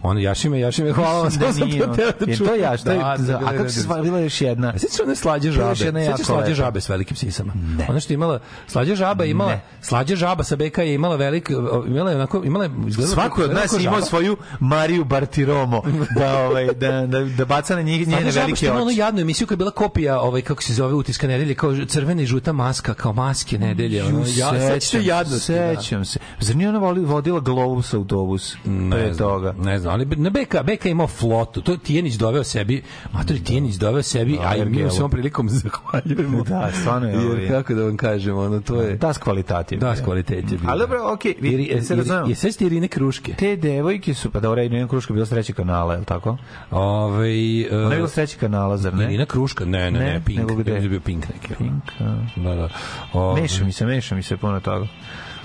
Ona 0.03 0.21
Jašime, 0.21 0.61
Jašime, 0.61 0.93
hvala 0.93 1.23
vam. 1.23 1.33
Da 1.39 1.65
nije, 1.65 1.81
teo 1.81 2.11
da 2.21 2.33
je 2.33 2.39
to 2.39 2.55
Jaš, 2.55 2.81
je, 2.81 2.85
Da, 2.85 3.17
da, 3.19 3.41
a 3.47 3.57
kako 3.57 3.69
se 3.69 3.81
zvala, 3.81 4.03
bila 4.03 4.19
još 4.19 4.41
jedna? 4.41 4.69
A 4.69 4.79
Sjećaš 4.79 5.01
one 5.01 5.17
slađe 5.17 5.51
žabe? 5.51 5.75
Sjećaš 5.77 6.27
slađe 6.27 6.55
žabe 6.55 6.81
s 6.81 6.89
velikim 6.89 7.17
sisama? 7.17 7.53
Ne. 7.55 7.87
Ona 7.89 8.01
što 8.01 8.13
imala, 8.13 8.41
slađe 8.67 8.95
žaba 8.95 9.25
imala, 9.25 9.51
Ne. 9.51 9.61
slađe 9.81 10.17
žaba 10.17 10.45
sa 10.45 10.57
BK 10.57 10.79
je 10.79 10.95
imala 10.95 11.17
velik, 11.17 11.51
imala 11.89 12.11
je 12.11 12.17
onako, 12.17 12.43
imala 12.45 12.65
je, 12.65 12.71
izgledala 12.87 13.15
Svako 13.15 13.43
od 13.43 13.53
nas 13.53 13.73
imao 13.81 14.01
svoju 14.01 14.37
Mariju 14.61 15.05
Bartiromo 15.05 15.83
da 16.19 16.39
ovaj 16.39 16.67
da 16.67 17.07
da 17.07 17.21
da 17.21 17.45
baca 17.45 17.77
na 17.77 17.83
njih 17.83 18.09
njene 18.09 18.31
velike 18.31 18.73
oči. 18.73 18.99
jadnu 18.99 19.21
emisiju 19.21 19.47
koja 19.47 19.55
je 19.55 19.59
bila 19.59 19.71
kopija, 19.71 20.21
ovaj, 20.21 20.43
kako 20.43 20.63
se 20.63 20.75
zove, 20.75 20.95
utiska 20.95 21.27
nedelje, 21.27 21.55
kao 21.55 21.75
crvena 21.89 22.23
i 22.23 22.27
žuta 22.27 22.53
maska, 22.53 22.95
kao 22.95 23.13
maske 23.13 23.59
nedelje. 23.59 24.05
Ono, 24.05 24.19
ja, 24.37 24.51
sećam 24.51 24.81
se 25.01 25.07
jadnosti. 25.07 25.53
da. 25.53 25.77
Sećam 25.77 26.05
se. 26.05 26.19
Zar 26.41 26.57
nije 26.57 26.69
ona 26.69 26.79
vodila 26.79 27.41
Globus 27.41 27.95
autobus 27.95 28.57
pre 28.91 29.13
toga? 29.17 29.55
Ne 29.59 29.79
znam, 29.79 29.92
ali 29.93 30.07
na 30.07 30.31
BK, 30.31 30.55
BK 30.65 30.85
je 30.85 30.91
imao 30.91 31.07
flotu. 31.09 31.63
To 31.63 31.73
je 31.73 31.79
Tijenić 31.79 32.15
doveo 32.15 32.45
sebi, 32.45 32.83
matori 33.13 33.41
Tijenić 33.41 33.75
doveo 33.77 34.03
sebi, 34.03 34.39
a 34.41 34.57
i 34.57 34.59
mi 34.59 34.63
Ergelu. 34.67 34.91
se 34.91 34.99
ovom 34.99 35.11
prilikom 35.11 35.49
zahvaljujemo. 35.83 36.43
Da, 36.45 36.71
stvarno 36.73 37.09
je 37.09 37.15
Jer 37.15 37.27
ovaj- 37.27 37.49
kako 37.49 37.75
da 37.75 37.83
vam 37.83 37.97
kažem, 37.97 38.37
ono, 38.37 38.61
to 38.61 38.83
je... 38.83 38.97
Das 38.97 39.19
kvalitet 39.19 39.73
je. 39.73 39.79
Da, 39.79 39.87
bio. 39.87 39.97
s 39.97 40.01
kvalitet 40.01 40.37
je 40.43 40.59
bio. 40.59 40.71
Ali 40.71 40.81
dobro, 40.81 40.99
okej, 41.05 41.35
vi- 41.41 41.51
Iri- 41.51 41.83
se 41.83 41.97
razumemo. 41.97 42.27
Je 42.27 42.35
sve 42.35 42.53
ste 42.53 42.67
Irine 42.67 42.89
Kruške. 42.89 43.35
Te 43.35 43.57
devojke 43.57 44.15
su, 44.15 44.31
pa 44.31 44.41
da 44.41 44.51
uredu, 44.51 44.67
Irina 44.67 44.89
Kruška 44.89 45.13
je 45.13 45.15
bila 45.15 45.27
s 45.27 45.31
trećeg 45.31 45.57
kanala, 45.57 45.93
je 45.93 45.99
li 45.99 46.07
tako? 46.07 46.37
Ove, 46.73 47.29
uh, 47.63 47.77
Ona 47.77 47.91
je 47.91 47.97
bila 47.97 48.09
s 48.09 48.15
trećeg 48.15 48.41
kanala, 48.41 48.77
zar 48.77 48.95
ne? 48.95 49.05
Irina 49.05 49.27
Kruška, 49.27 49.65
ne, 49.65 49.79
ne, 49.83 49.91
ne, 49.93 49.99
Ne, 50.05 50.23
Pink. 50.23 50.39
nego 50.39 50.55
gde? 50.55 50.71
Da 50.71 50.77
je 50.77 50.89
bio 50.89 51.01
Pink 51.01 51.25
neki. 51.29 51.55
Pink, 51.55 51.83
a. 52.01 52.17
Da, 52.37 52.55
da. 52.55 52.69
Ove, 53.13 53.41
Meša 53.43 53.65
mi 53.65 53.73
se, 53.73 53.87
meša 53.87 54.15
mi 54.15 54.23
se 54.23 54.37
puno 54.37 54.61
toga. 54.61 54.87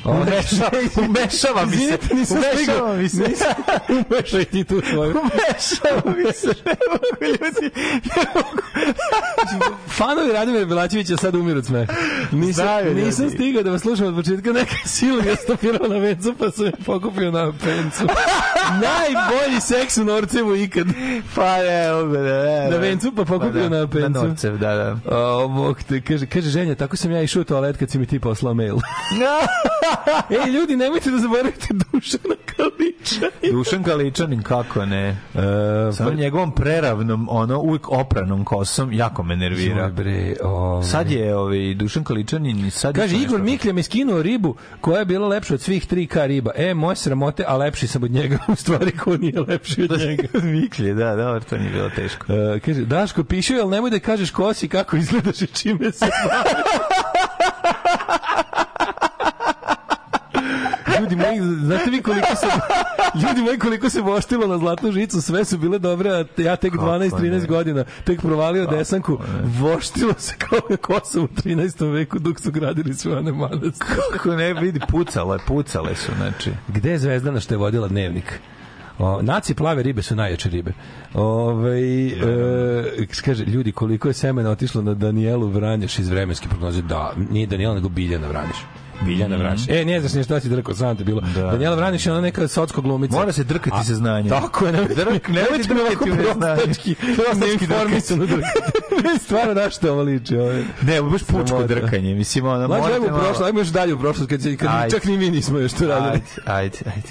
Umešava, 0.04 0.72
umešava 1.08 1.66
mi 1.66 1.78
se. 1.78 1.98
Umešava 2.12 2.95
mi 2.95 3.10
se. 3.10 3.24
Umešaj 4.10 4.45
ti 4.45 4.64
tu 4.64 4.82
svoju. 4.91 5.12
Umešava 5.12 6.18
mi 6.18 6.34
se. 6.34 6.48
Ne 6.66 6.74
mogu 6.91 7.38
ljudi. 7.43 7.72
Fanovi 9.88 10.32
Radomira 10.32 10.66
Belačevića 10.66 11.18
sad 11.18 11.36
umiru 11.36 11.58
od 11.60 11.66
smeha. 11.66 11.93
Nisam, 12.32 12.86
ljudi. 12.86 13.02
nisam 13.02 13.30
stigao 13.30 13.64
da 13.64 13.72
vas 13.72 13.82
slušam 13.82 14.08
od 14.08 14.16
početka, 14.16 14.54
neka 14.54 14.76
sila 14.86 15.22
ga 15.24 15.36
stopirao 15.36 15.88
na 15.88 15.98
vencu, 15.98 16.36
pa 16.39 16.52
sam 16.52 16.66
je 16.66 16.72
pokupio 16.86 17.32
na 17.32 17.52
pencu. 17.52 18.14
Najbolji 18.72 19.62
seks 19.62 19.98
u 19.98 20.04
Norcevu 20.04 20.56
ikad. 20.56 20.88
Pa 21.36 21.58
ne, 21.58 21.91
mogu 21.91 22.14
da 22.14 22.43
ne. 22.43 22.70
Na 22.70 22.78
vencu, 22.78 23.12
pa 23.16 23.26
pokupio 23.26 23.70
da, 23.70 23.80
na 23.80 23.88
pencu. 23.88 24.10
Na 24.10 24.24
Norcev, 24.24 24.58
da, 24.58 24.76
da. 24.76 25.18
O, 25.18 25.48
bog 25.48 25.84
te, 25.84 26.02
kaže, 26.02 26.26
kaže 26.26 26.50
ženja, 26.50 26.76
tako 26.76 26.98
sam 26.98 27.12
ja 27.12 27.22
išao 27.22 27.41
u 27.41 27.45
toalet 27.45 27.78
kad 27.78 27.89
si 27.89 28.00
mi 28.00 28.06
ti 28.06 28.20
poslao 28.20 28.54
mail. 28.54 28.76
Ej, 30.46 30.52
ljudi, 30.52 30.76
nemojte 30.76 31.12
da 31.12 31.18
zaboravite 31.18 31.68
Dušana 31.72 32.36
Kaliča. 32.46 33.52
Dušan 33.52 33.84
Kaličanin, 33.84 34.44
kako 34.44 34.86
ne? 34.86 35.08
E, 35.10 35.92
Sa 35.94 36.14
njegovom 36.14 36.52
preravnom, 36.52 37.28
ono, 37.32 37.60
uvijek 37.60 37.92
opranom 37.92 38.46
kosom, 38.46 38.94
jako 38.94 39.24
me 39.24 39.36
nervira. 39.36 39.90
Bre, 39.90 40.36
ovaj. 40.44 40.84
Sad 40.84 41.12
je 41.12 41.36
ovaj, 41.36 41.74
Dušan 41.74 42.04
Kaličanin 42.04 42.72
sad... 42.72 42.96
Kaže, 42.96 43.18
Igor 43.18 43.42
Miklja 43.42 43.74
mi 43.74 43.84
skinuo 43.84 44.22
ribu 44.22 44.56
koja 44.82 45.00
je 45.00 45.06
bila 45.06 45.28
lepša 45.28 45.54
od 45.54 45.62
svih 45.62 45.88
3K 45.88 46.26
riba. 46.26 46.52
E, 46.56 46.74
moje 46.74 46.96
sramote, 46.96 47.44
a 47.48 47.58
lepši 47.58 47.88
sam 47.88 48.04
od 48.04 48.12
njega. 48.12 48.38
U 48.54 48.56
stvari, 48.56 48.98
ko 48.98 49.18
nije 49.18 49.42
lepši 49.42 49.88
od 49.90 50.00
njega. 50.00 50.28
Miklje, 50.60 50.94
da, 50.94 51.16
da, 51.16 51.40
to 51.40 51.58
nije 51.58 51.72
bilo 51.72 51.90
teško. 51.90 52.26
Uh, 52.34 52.62
kaže, 52.66 52.82
Daško, 52.82 53.24
piše, 53.24 53.60
ali 53.62 53.72
nemoj 53.72 53.90
da 53.90 54.00
kažeš 54.00 54.32
ko 54.32 54.54
si, 54.54 54.68
kako 54.68 54.98
izgledaš 54.98 55.42
i 55.42 55.48
čime 55.48 55.92
se 55.92 56.06
baviš. 56.06 56.54
Ljudi 61.00 61.16
moji, 61.16 61.37
znate 61.56 61.89
vi 61.89 62.02
koliko 62.02 62.36
se 62.36 62.48
ljudi 63.28 63.41
moji 63.41 63.60
koliko 63.60 63.89
se 63.89 64.02
voštilo 64.02 64.48
na 64.48 64.58
zlatnu 64.58 64.91
žicu, 64.91 65.22
sve 65.22 65.45
su 65.45 65.58
bile 65.58 65.80
dobre, 65.80 66.10
a 66.10 66.26
ja 66.38 66.56
tek 66.56 66.74
12-13 66.74 67.41
ne? 67.41 67.48
godina, 67.48 67.84
tek 68.04 68.22
provalio 68.22 68.66
desanku, 68.66 69.18
voštilo 69.60 70.14
se 70.18 70.36
kao 70.38 70.60
na 70.70 70.78
Kosovu 70.78 71.26
u 71.26 71.28
13. 71.28 71.93
veku 71.93 72.20
dok 72.20 72.39
su 72.39 72.52
gradili 72.52 72.93
sve 72.93 73.18
one 73.18 73.32
manastire. 73.32 74.02
Kako 74.14 74.36
ne 74.36 74.54
vidi, 74.54 74.80
pucale, 74.89 75.38
pucale 75.48 75.95
su, 75.95 76.12
znači. 76.18 76.52
Gde 76.68 76.91
je 76.91 77.00
Zvezdana 77.00 77.39
što 77.39 77.54
je 77.54 77.58
vodila 77.58 77.88
dnevnik? 77.88 78.39
O, 79.00 79.22
naci 79.22 79.54
plave 79.54 79.84
ribe 79.84 80.02
su 80.02 80.16
najjače 80.16 80.50
ribe. 80.50 80.72
Ove, 81.14 81.82
e, 82.08 83.06
kaže, 83.26 83.45
ljudi, 83.45 83.72
koliko 83.72 84.08
je 84.08 84.14
semena 84.14 84.50
otišlo 84.50 84.82
na 84.82 84.93
Danielu 84.93 85.48
Vranješ 85.48 86.00
iz 86.00 86.10
vremenske 86.10 86.50
prognoze? 86.50 86.82
Da, 86.82 87.14
nije 87.30 87.48
Daniela, 87.48 87.76
nego 87.76 87.89
Biljana 87.89 88.28
Vranješ. 88.28 88.58
Biljana 89.02 89.36
Vranješ. 89.38 89.62
E, 89.70 89.86
ne 89.86 90.00
znaš 90.00 90.14
ni 90.14 90.24
šta 90.24 90.39
si 90.39 90.50
drkao, 90.50 90.76
sam 90.76 90.98
te 90.98 91.04
bilo. 91.04 91.22
Da. 91.22 91.41
Daniela 91.41 91.76
Vranješ 91.76 92.06
je 92.06 92.12
ona 92.12 92.22
neka 92.22 92.48
socko 92.48 92.82
glumica. 92.82 93.16
Mora 93.16 93.32
se 93.32 93.43
drkati 93.43 93.86
sa 93.86 93.95
znanjem. 93.95 94.30
Tako 94.32 94.66
je, 94.66 94.72
nemojte, 94.72 94.95
Drk- 94.95 95.30
nemojte 95.30 95.74
me 95.74 95.82
ovako 95.82 96.06
drkati 96.06 96.12
u 96.12 96.16
neznanje. 96.18 96.56
prostački, 96.56 96.95
Prostački 96.95 97.39
neinformisano 97.68 98.26
drkati. 98.26 98.60
Stvarno 99.24 99.54
na 99.54 99.70
što 99.70 99.91
ovo 99.91 100.02
liči. 100.02 100.34
Ne, 100.82 101.02
baš 101.04 101.24
pučko 101.24 101.64
drkanje, 101.64 102.16
mislim, 102.16 102.45
ona 102.48 102.68
morate 102.68 102.93
ajmo 102.93 103.06
u 103.06 103.10
malo- 103.10 103.20
prošlost, 103.20 103.41
ajmo 103.41 103.60
još 103.60 103.68
dalje 103.68 103.93
u 103.93 104.00
prošlost, 104.00 104.30
kad, 104.30 104.41
se- 104.41 104.58
kad 104.58 104.70
Ajde. 104.72 104.91
čak 104.91 105.06
ni 105.06 105.18
mi 105.18 105.30
nismo 105.30 105.60
još 105.60 105.74
to 105.74 105.88
radili. 105.88 106.12
Ajde, 106.45 106.78
ajde, 106.78 106.78
ajde. 106.88 107.10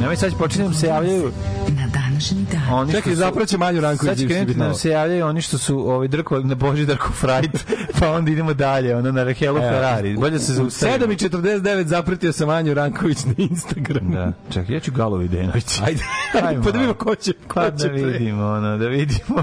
Nemoj 0.00 0.16
sad 0.16 0.34
počinjem 0.34 0.74
se 0.74 0.86
javljaju 0.86 1.32
Današnji 2.20 2.46
dan. 2.52 2.72
oni 2.72 2.92
Čekaj, 2.92 3.12
su- 3.12 3.16
zapraće 3.16 3.58
Manju 3.58 3.80
Ranković. 3.80 4.10
Sad 4.10 4.18
da 4.18 4.28
krenuti 4.28 4.54
da 4.54 4.64
nam 4.64 4.74
se 4.74 4.90
javljaju 4.90 5.26
oni 5.26 5.42
što 5.42 5.58
su 5.58 5.78
ovaj 5.80 6.08
drkovali 6.08 6.44
na 6.44 6.54
Božidarku 6.54 7.08
Fright, 7.10 7.64
pa 8.00 8.10
onda 8.10 8.30
idemo 8.30 8.54
dalje, 8.54 8.96
ono 8.96 9.12
na 9.12 9.24
Rahelu 9.24 9.58
Ferrari. 9.60 10.16
Bolje 10.16 10.38
se 10.38 10.52
U 10.52 10.54
zaustavimo. 10.54 11.06
7.49 11.06 11.84
zapratio 11.84 12.32
sam 12.32 12.48
Anju 12.50 12.74
Ranković 12.74 13.24
na 13.24 13.32
Instagram. 13.38 14.10
Da, 14.10 14.32
čekaj, 14.50 14.74
ja 14.74 14.80
ću 14.80 14.92
Galovi 14.92 15.28
Denović. 15.28 15.80
Ajde, 15.80 16.02
ajde 16.36 16.48
Ajmo 16.48 16.62
pa 16.62 16.70
da 16.70 16.78
vidimo 16.78 16.94
ko 16.94 17.14
će, 17.14 17.32
ko 17.32 17.54
Pa 17.54 17.66
će 17.66 17.76
da 17.78 17.88
pre. 17.90 18.02
vidimo, 18.02 18.46
ono, 18.46 18.78
da 18.78 18.86
vidimo. 18.86 19.42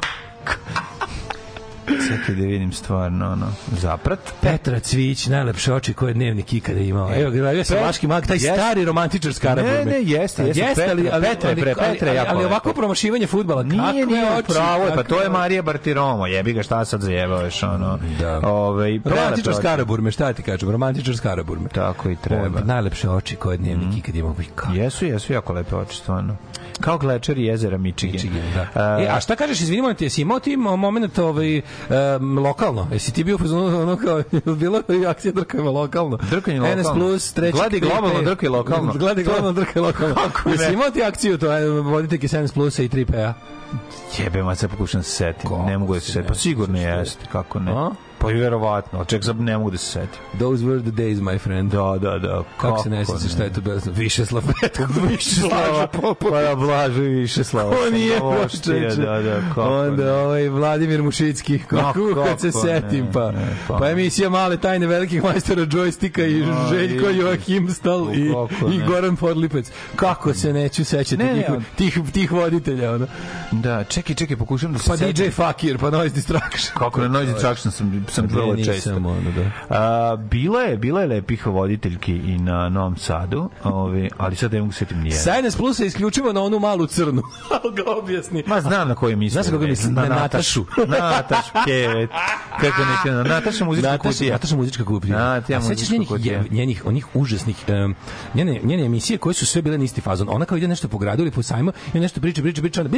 Čekaj 1.88 2.36
da 2.36 2.42
vidim 2.42 2.72
stvarno, 2.74 3.32
ono, 3.32 3.48
zaprat. 3.72 4.20
Petra 4.42 4.80
Cvić, 4.80 5.28
najlepše 5.28 5.74
oči 5.74 5.94
koje 5.94 6.10
je 6.10 6.14
dnevnik 6.14 6.54
ikada 6.54 6.80
imao. 6.80 7.12
Evo, 7.16 7.32
gledaj 7.32 7.64
se 7.64 7.76
Vaški 7.76 8.08
mag, 8.08 8.28
taj 8.28 8.36
jeste. 8.36 8.54
stari 8.54 8.86
romantičar 8.86 9.34
Skaraburme. 9.34 9.78
Ne, 9.78 9.86
ne, 9.86 10.02
jeste, 10.04 10.44
jeste, 10.44 10.64
Petra, 10.76 10.92
ali, 10.92 11.10
ali, 11.12 11.24
Petra 11.26 11.50
pre- 11.52 11.76
ali, 11.80 11.94
Petra 11.94 12.14
jako 12.14 12.36
ali 12.36 12.46
ovako 12.46 12.74
promašivanje 12.74 13.28
fudbala, 13.28 13.64
Nije, 13.64 14.06
nije, 14.06 14.38
oči, 14.38 14.48
pravo 14.48 14.86
je, 14.86 14.96
pa 14.96 15.04
to 15.04 15.22
je. 15.22 15.30
Marija 15.30 15.62
Bartiromo, 15.62 16.28
jebi 16.28 16.54
ga 16.54 16.64
šta 16.64 16.86
sad 16.86 17.02
zajebavaš, 17.02 17.64
ono. 17.64 18.00
Da. 18.20 18.40
Ovaj, 18.44 19.00
prelepe 19.00 19.10
Romantičar 19.10 19.54
oči. 19.54 19.60
Skaraburme, 19.60 20.12
šta 20.12 20.34
ti 20.34 20.44
kažem, 20.44 20.70
romantičar 20.70 21.18
Skaraburme. 21.18 21.70
Tako 21.70 22.10
i 22.10 22.16
treba. 22.16 22.62
Najlepše 22.66 23.10
oči 23.10 23.36
koje 23.36 23.54
je 23.54 23.58
dnevnik 23.58 23.98
ikad 23.98 24.16
imao. 24.16 24.36
Uj, 24.40 24.46
kako 24.56 24.74
Jesu, 24.74 25.06
jesu 25.06 25.34
jako 25.34 25.54
lepe 25.54 25.76
oči, 25.76 25.98
stvarno. 25.98 26.36
Kao 26.82 26.98
glečer 26.98 27.38
jezera 27.38 27.78
Michigan. 27.78 28.14
Michigan, 28.14 28.42
da. 28.56 29.00
E, 29.00 29.08
a 29.10 29.20
šta 29.20 29.36
kažeš, 29.36 29.62
izvinimo 29.62 29.94
ti, 29.94 30.06
jesi 30.06 30.22
imao 30.22 30.40
ti 30.40 30.58
moment 30.58 31.20
ovaj, 31.20 31.58
um, 31.58 32.40
lokalno? 32.40 32.88
Jesi 32.92 33.14
ti 33.14 33.24
bio 33.24 33.36
u 33.36 33.38
fazonu 33.38 33.82
ono 33.82 33.98
kao, 33.98 34.24
bilo 34.60 34.82
je 34.88 35.08
akcija 35.08 35.32
drkajmo 35.32 35.72
lokalno? 35.72 36.18
Drkanje 36.30 36.60
NS 36.60 36.78
lokalno. 36.78 36.94
plus, 36.94 37.34
treći... 37.34 37.58
Gledi 37.58 37.80
globalno, 37.80 38.22
drkaj 38.22 38.50
lokalno. 38.50 38.94
Gledi 39.00 39.24
globalno, 39.24 39.52
drkaj 39.52 39.82
lokalno. 39.82 40.16
Kako? 40.24 40.50
Jesi 40.50 40.74
imao 40.74 40.90
ti 40.90 41.04
akciju, 41.04 41.38
to 41.38 41.52
je 41.52 41.70
voditeljke 41.70 42.28
7 42.28 42.54
plusa 42.54 42.84
i 42.84 42.90
3 42.90 43.06
PA? 43.06 43.34
Jebe, 44.18 44.44
ma 44.44 44.56
se 44.56 44.68
pokušam 44.68 45.04
se 45.04 45.10
setim. 45.10 45.50
Ne 45.66 45.78
mogu 45.78 45.94
da 45.94 46.00
se 46.00 46.06
se 46.06 46.12
setim. 46.12 46.28
Pa 46.28 46.34
sigurno 46.34 46.80
jeste, 46.80 47.26
kako 47.32 47.60
ne. 47.60 47.72
A? 47.72 47.92
Pa 48.20 48.32
i 48.32 48.36
verovatno, 48.36 49.06
ček, 49.06 49.24
sad 49.24 49.40
ne 49.40 49.58
mogu 49.58 49.72
da 49.72 49.78
se 49.78 49.86
setim. 49.86 50.20
Those 50.34 50.64
were 50.64 50.82
the 50.82 50.92
days, 50.94 51.16
my 51.18 51.40
friend. 51.40 51.72
Da, 51.72 51.98
da, 52.02 52.20
da. 52.20 52.44
Kako 52.58 52.84
se 52.84 52.90
ne 52.90 53.06
sjeća 53.06 53.30
šta 53.30 53.44
je 53.44 53.54
to 53.54 53.62
bilo? 53.62 53.80
Više 53.88 54.24
Petković. 54.62 55.10
Više 55.10 55.42
slava, 55.42 55.88
pa 56.22 56.42
da 56.42 56.56
blaže 56.56 57.02
više 57.02 57.44
slava. 57.44 57.70
Ko 57.72 57.90
nije 57.92 58.22
Ovo 58.22 58.32
prošlo, 58.32 58.50
što 58.50 58.72
je, 58.72 58.96
Da, 58.96 59.22
da, 59.22 59.42
kako 59.48 59.62
Onda 59.62 60.04
ne. 60.06 60.12
ovaj 60.12 60.50
Vladimir 60.50 61.04
Mušicki, 61.04 61.60
kako, 61.60 62.00
Ma, 62.00 62.24
kad 62.26 62.40
se 62.42 62.52
kako 62.52 62.66
ne, 62.68 62.82
setim, 62.82 63.08
pa, 63.14 63.32
ne, 63.32 63.56
pa. 63.68 63.78
pa 63.78 63.90
emisija 63.90 64.30
Male 64.30 64.58
tajne 64.58 64.88
velikih 64.88 65.24
majstora 65.24 65.66
džojstika 65.66 66.26
i 66.26 66.34
Ma, 66.36 66.68
Željko 66.70 67.10
i- 67.10 67.18
Joachim 67.18 67.70
Stal 67.70 68.08
i, 68.14 68.34
kako 68.34 68.72
i 68.72 68.78
ne. 68.78 68.86
Goran 68.86 69.16
Podlipec. 69.16 69.72
Kako 69.96 70.34
se 70.34 70.54
neću 70.54 70.86
sećati 70.86 71.18
Ne, 71.18 71.26
ne, 71.26 71.34
tih, 71.36 71.50
on- 71.50 71.64
tih, 71.76 72.00
tih 72.14 72.32
voditelja, 72.32 72.94
ono. 72.94 73.08
Da, 73.52 73.84
čekaj, 73.84 74.16
čekaj, 74.16 74.38
pokušam 74.38 74.74
da 74.74 74.80
se 74.80 74.90
Pa 74.90 74.98
setim. 74.98 75.14
DJ 75.16 75.30
Fakir, 75.32 75.78
pa 75.78 75.90
Noise 75.90 76.16
Distraction. 76.16 76.78
Kako 76.78 77.02
na 77.02 77.08
Noise 77.08 77.32
Distraction 77.32 77.72
sam 77.72 78.06
Ne, 78.18 78.28
vrlo 78.28 78.56
često. 78.58 78.96
ono, 78.96 79.32
da. 79.32 79.52
A, 79.70 80.16
bilo 80.16 80.60
je, 80.60 80.78
bilo 80.78 81.00
je 81.02 81.08
lepih 81.08 81.48
voditeljki 81.48 82.14
i 82.14 82.38
na 82.38 82.70
Novom 82.70 82.98
Sadu, 82.98 83.50
ove, 83.64 84.10
ali 84.18 84.36
sad 84.36 84.54
ne 84.54 84.60
mogu 84.60 84.72
se 84.72 84.78
setim 84.80 84.98
nijedno. 84.98 85.20
Sajnes 85.20 85.56
Plusa 85.56 85.86
isključivo 85.86 86.34
na 86.34 86.42
onu 86.42 86.60
malu 86.60 86.88
crnu. 86.88 87.22
Ali 87.64 87.76
ga 87.76 87.84
objasni. 87.94 88.44
Ma 88.48 88.62
znam 88.62 88.88
na 88.88 88.96
koju 88.96 89.18
mislim. 89.18 89.44
Znaš 89.44 89.52
na 89.52 89.58
koga 89.58 89.68
mislim? 89.68 89.94
Na 89.94 90.06
Natašu. 90.06 90.66
Natašu, 90.88 91.52
kevet. 91.66 92.10
Kako 92.62 92.82
neće, 92.82 93.12
na 93.12 93.24
Nataša 93.24 93.66
muzička 93.66 93.92
Nataša, 93.92 94.10
kutija. 94.10 94.32
Nataša 94.34 94.56
muzička 94.56 94.86
kutija. 94.86 95.18
Nataša 95.18 95.58
A 95.58 95.62
sećaš 95.62 95.90
njenih, 95.90 96.10
je- 96.20 96.44
njenih, 96.52 96.84
onih 96.86 97.08
užasnih, 97.14 97.56
um, 97.86 97.96
njene, 98.34 98.60
njene 98.64 98.86
emisije 98.86 99.18
koje 99.18 99.34
su 99.34 99.46
sve 99.46 99.62
bile 99.62 99.78
na 99.78 99.84
isti 99.84 100.02
fazon. 100.02 100.28
Ona 100.32 100.46
kao 100.46 100.58
ide 100.58 100.68
nešto 100.68 100.88
po 100.88 100.98
gradu 100.98 101.22
ili 101.24 101.32
po 101.32 101.44
sajmu 101.44 101.72
i 101.94 102.00
nešto 102.00 102.22
priča, 102.22 102.42
priča, 102.42 102.62
priča, 102.62 102.82
onda 102.82 102.98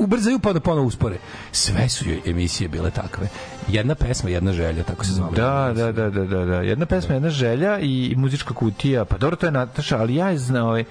ubrzaju 0.00 0.38
pa 0.38 0.48
onda 0.48 0.60
ponovo 0.60 0.86
uspore. 0.86 1.18
Sve 1.52 1.88
su 1.88 2.08
joj 2.08 2.20
emisije 2.26 2.68
bile 2.68 2.90
takve. 2.90 3.28
Jedna 3.68 3.94
pesma, 3.94 4.30
jedna 4.30 4.52
želja, 4.52 4.82
tako 4.82 5.04
se 5.04 5.12
zvala. 5.12 5.32
Da, 5.32 5.72
da, 5.76 5.92
da, 5.92 6.10
da, 6.10 6.24
da, 6.24 6.44
da. 6.44 6.60
Jedna 6.60 6.86
pesma, 6.86 7.14
jedna 7.14 7.30
želja 7.30 7.78
i 7.78 8.14
muzička 8.16 8.54
kutija. 8.54 9.04
Pa 9.04 9.18
dobro, 9.18 9.36
to 9.36 9.46
je 9.46 9.52
Nataša, 9.52 9.98
ali 9.98 10.14
ja 10.14 10.30
je 10.30 10.38
znao, 10.38 10.66
ovaj, 10.66 10.84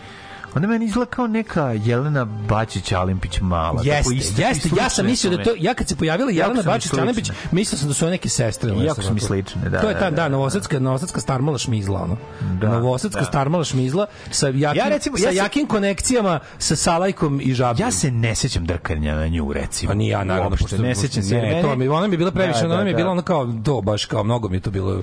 Ona 0.58 0.68
meni 0.68 0.86
izgleda 0.86 1.12
kao 1.12 1.28
neka 1.28 1.64
Jelena 1.76 2.26
Bačić 2.26 2.92
Alimpić 2.92 3.40
mala. 3.42 3.74
Tako 3.74 3.84
Jeste, 3.86 4.14
isto- 4.16 4.42
jeste, 4.42 4.70
ja 4.78 4.90
sam 4.90 5.06
mislio 5.06 5.38
da 5.38 5.44
to, 5.44 5.52
ja 5.58 5.74
kad 5.74 5.88
se 5.88 5.96
pojavila 5.96 6.32
Jelena 6.32 6.62
Bačić. 6.64 6.94
Anabić, 6.94 7.32
mislio 7.52 7.78
sam 7.80 7.88
da 7.88 7.94
su 7.94 8.06
one 8.06 8.12
neke 8.12 8.30
sestre. 8.30 8.72
Jako 8.78 9.02
su 9.02 9.14
mi 9.14 9.20
slične, 9.20 9.62
da, 9.64 9.82
To 9.82 9.88
je 9.90 9.94
ta, 9.94 10.00
da, 10.00 10.10
da, 10.10 10.16
da, 10.16 10.30
novosadska, 10.30 10.80
novosadska 10.80 11.22
starmala 11.22 11.58
šmizla, 11.58 12.02
ono. 12.02 12.18
Da, 12.54 12.70
novosadska 12.70 13.20
da. 13.20 13.26
starmala 13.26 13.64
šmizla 13.64 14.06
sa 14.32 14.48
jakim, 14.48 14.78
Ja 14.78 14.90
recimo- 14.90 15.18
sa 15.18 15.24
ja 15.24 15.32
se- 15.32 15.36
jakim 15.36 15.68
konekcijama 15.68 16.40
sa 16.58 16.76
Salajkom 16.76 17.42
i 17.42 17.54
Žabljom. 17.54 17.88
Ja 17.88 17.92
se 17.92 18.12
ne 18.12 18.36
sećam 18.36 18.66
drkanja 18.66 19.16
na 19.16 19.28
nju, 19.28 19.54
recimo. 19.54 19.90
Pa 19.90 19.96
ni 19.96 20.08
ja, 20.08 20.24
naravno. 20.24 20.58
Pošto- 20.58 20.78
ne 20.78 20.96
sećam 20.96 21.24
se. 21.24 21.36
Ne, 21.36 21.62
to 21.62 21.76
mi, 21.76 21.88
ona 21.88 22.08
mi 22.08 22.14
je 22.14 22.18
bila 22.18 22.32
previše, 22.32 22.62
Da, 22.62 22.68
da, 22.68 22.74
ona 22.74 22.84
mi 22.84 22.90
je 22.90 22.94
da. 22.94 22.98
bila 22.98 23.12
ono 23.12 23.22
kao, 23.22 23.54
to 23.66 23.82
baš 23.82 24.06
kao, 24.06 24.24
mnogo 24.24 24.50
mi 24.50 24.58
je 24.58 24.62
to 24.62 24.72
bilo 24.72 25.02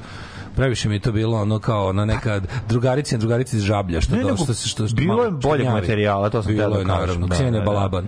previše 0.57 0.88
mi 0.88 0.94
je 0.94 1.00
to 1.00 1.12
bilo 1.12 1.40
ono 1.40 1.59
kao 1.59 1.92
na 1.92 2.05
neka 2.05 2.40
drugarica 2.68 3.16
drugarica 3.16 3.57
iz 3.57 3.62
žablja 3.62 4.00
što 4.00 4.16
Ne, 4.16 4.22
do, 4.22 4.36
što 4.36 4.55
se 4.55 4.68
što, 4.68 4.88
što 4.88 4.96
bilo 4.96 5.24
je 5.24 5.30
boljeg 5.30 5.68
materijala, 5.68 6.30
to 6.30 6.42
sam 6.42 6.52
bilo 6.52 6.70
da 6.70 6.78
je 6.78 6.84
naravno 6.84 7.26
da, 7.26 7.36
da, 7.38 7.50
da. 7.50 7.61
Balaban 7.61 8.07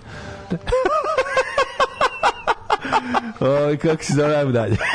Oj, 3.39 3.77
kako 3.77 4.03
se 4.03 4.13
zove, 4.13 4.45
dalje. 4.45 4.77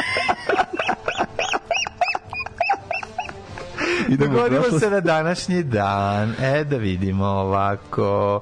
I 4.09 4.17
dogodilo 4.17 4.79
se 4.81 4.91
na 4.91 5.01
današnji 5.01 5.63
dan. 5.63 6.35
E, 6.43 6.65
da 6.65 6.77
vidimo 6.77 7.25
ovako. 7.27 8.41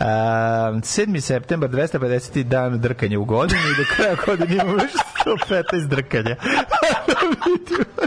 Um, 0.00 0.06
7. 0.82 1.20
septembar, 1.20 1.70
250. 1.70 2.42
dan 2.42 2.80
drkanja 2.80 3.18
u 3.18 3.24
godini 3.24 3.60
i 3.60 3.76
do 3.78 3.84
kraja 3.96 4.16
godine 4.26 4.54
imamo 4.54 4.72
još 4.72 4.92
115 5.48 5.86
drkanja. 5.86 6.36
da 7.06 7.14
vidimo 7.46 8.06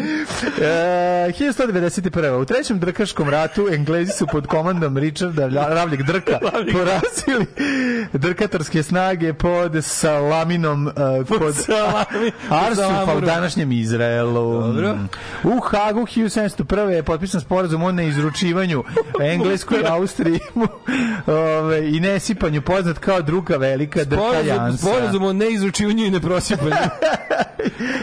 1191. 0.61 2.41
U 2.41 2.45
trećem 2.45 2.79
drkaškom 2.79 3.29
ratu 3.29 3.67
Englezi 3.71 4.11
su 4.11 4.27
pod 4.27 4.47
komandom 4.47 4.97
Richarda 4.97 5.47
Ravljeg 5.75 6.03
Drka 6.03 6.39
porazili 6.73 7.45
drkatarske 8.13 8.83
snage 8.83 9.33
pod 9.33 9.85
Salaminom 9.85 10.87
uh, 10.87 10.93
pod 11.27 11.55
Salami- 11.55 12.31
Arsufa 12.49 13.15
u 13.17 13.21
današnjem 13.21 13.71
Izraelu. 13.71 14.61
Dobro. 14.61 14.97
U 15.43 15.59
Hagu 15.59 16.01
1701. 16.01 16.89
je 16.89 17.03
potpisan 17.03 17.41
sporazum 17.41 17.83
o 17.83 17.91
neizručivanju 17.91 18.83
Engleskoj 19.21 19.83
Austriji 19.87 20.39
ove, 21.27 21.89
i 21.89 21.99
nesipanju 21.99 22.61
poznat 22.61 22.97
kao 22.97 23.21
druga 23.21 23.57
velika 23.57 24.03
drkaljansa. 24.03 24.77
Sporazum 24.77 25.23
o 25.23 25.33
neizručivanju 25.33 26.05
i 26.05 26.11
neprosipanju. 26.11 26.75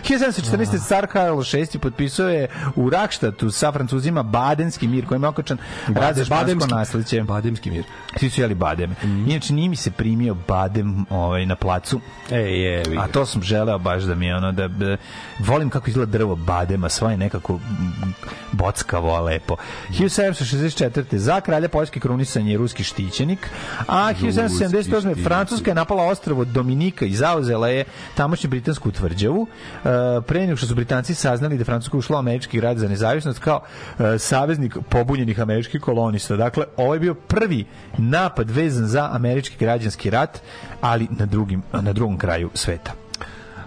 1714. 0.02 0.88
car 0.88 1.06
Karlo 1.06 1.42
VI 1.52 1.78
potpisao 1.78 2.28
je 2.28 2.47
u 2.76 2.90
Rakštatu 2.90 3.51
sa 3.51 3.72
Francuzima 3.72 4.22
Badenski 4.22 4.88
mir 4.88 5.07
kojim 5.07 5.22
je 5.22 5.28
okačan 5.28 5.59
rad 5.88 6.16
za 6.16 6.24
špansko 6.24 6.66
nasleđe. 6.66 7.22
Bademski 7.22 7.70
mir. 7.70 7.84
Svi 8.16 8.30
su 8.30 8.40
jeli 8.40 8.55
bademe. 8.55 8.94
Inače, 9.03 9.55
nije 9.55 9.68
mi 9.68 9.76
se 9.76 9.90
primio 9.90 10.36
badem 10.49 11.07
ovaj, 11.11 11.46
na 11.46 11.57
placu. 11.57 12.01
E, 12.30 12.36
je, 12.36 12.84
A 12.99 13.07
to 13.07 13.26
sam 13.26 13.42
želeo 13.42 13.78
baš 13.78 14.03
da 14.03 14.14
mi 14.14 14.26
je 14.26 14.36
ono 14.36 14.53
da, 14.53 14.68
da 14.68 14.96
volim 15.38 15.70
kako 15.70 15.90
izgleda 15.90 16.12
drvo 16.12 16.36
badema, 16.36 16.88
sva 16.88 17.11
je 17.11 17.16
nekako 17.16 17.57
mm, 17.57 18.12
bockavo, 18.53 19.14
a 19.14 19.20
lepo. 19.20 19.57
1764. 19.88 21.16
za 21.16 21.40
kralja 21.40 21.68
Poljske 21.68 22.01
krunisan 22.01 22.46
je 22.46 22.59
ruski 22.59 22.84
štićenik, 22.84 23.51
a 23.86 24.12
1778. 24.14 24.82
štićenik. 24.82 25.24
Francuska 25.24 25.70
je 25.70 25.74
napala 25.74 26.05
ostrvo 26.05 26.44
Dominika 26.44 27.05
i 27.05 27.14
zauzela 27.14 27.68
je 27.68 27.84
tamošnju 28.14 28.51
britansku 28.51 28.90
tvrđavu. 28.92 29.46
E, 29.84 29.88
pre 30.26 30.40
nego 30.40 30.57
što 30.57 30.66
su 30.66 30.74
Britanci 30.74 31.14
saznali 31.14 31.59
da 31.59 31.64
Francuska 31.64 31.96
ušla 31.96 32.16
u 32.16 32.22
američki 32.39 32.61
grad 32.61 32.78
za 32.78 32.89
nezavisnost 32.89 33.39
kao 33.39 33.61
e, 33.99 34.18
saveznik 34.18 34.76
pobunjenih 34.89 35.41
američkih 35.41 35.80
kolonista. 35.80 36.36
Dakle, 36.36 36.64
ovo 36.76 36.95
je 36.95 37.01
bio 37.01 37.14
prvi 37.14 37.64
napad 37.99 38.51
vezan 38.51 38.86
za 38.86 39.09
američki 39.12 39.57
građanski 39.59 40.11
rat, 40.11 40.41
ali 40.80 41.09
na 41.11 41.26
drugim 41.26 41.62
na 41.72 41.93
drugom 41.93 42.18
kraju 42.18 42.51
sveta. 42.55 42.93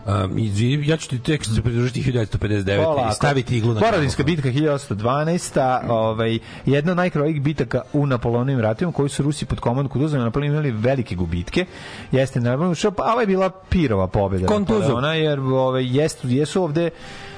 Um, 0.06 0.38
ja 0.84 0.98
ću 0.98 1.10
ti 1.10 1.20
tek 1.20 1.46
se 1.46 1.62
pridružiti 1.62 2.12
1959 2.12 2.84
Polako. 2.84 3.10
i 3.12 3.14
staviti 3.14 3.58
iglu 3.58 3.74
na 3.74 3.80
Borodinska 3.80 4.24
bitka 4.24 4.50
1812. 4.50 5.90
Ovaj, 5.90 6.40
jedna 6.66 6.92
od 6.92 6.98
najkrvavijih 6.98 7.42
bitaka 7.42 7.82
u 7.94 8.08
Napoleonovim 8.08 8.60
ratovima 8.60 8.94
koji 8.94 9.10
su 9.10 9.24
Rusi 9.24 9.46
pod 9.46 9.60
komandom 9.60 9.90
Kutuzova 9.90 10.24
Napoleon 10.24 10.54
imali 10.54 10.72
velike 10.72 11.16
gubitke. 11.16 11.66
Jeste 12.12 12.40
naravno 12.40 12.76
što 12.76 12.92
pa 12.92 13.04
ovo 13.12 13.22
je 13.22 13.28
bila 13.28 13.50
pirova 13.50 14.08
pobjeda 14.08 14.48
Kontuzov. 14.48 14.82
Napoleona 14.82 15.14
jer 15.14 15.40
ovaj 15.40 15.98
jesu 15.98 16.30
jesu 16.30 16.64
ovde 16.64 16.90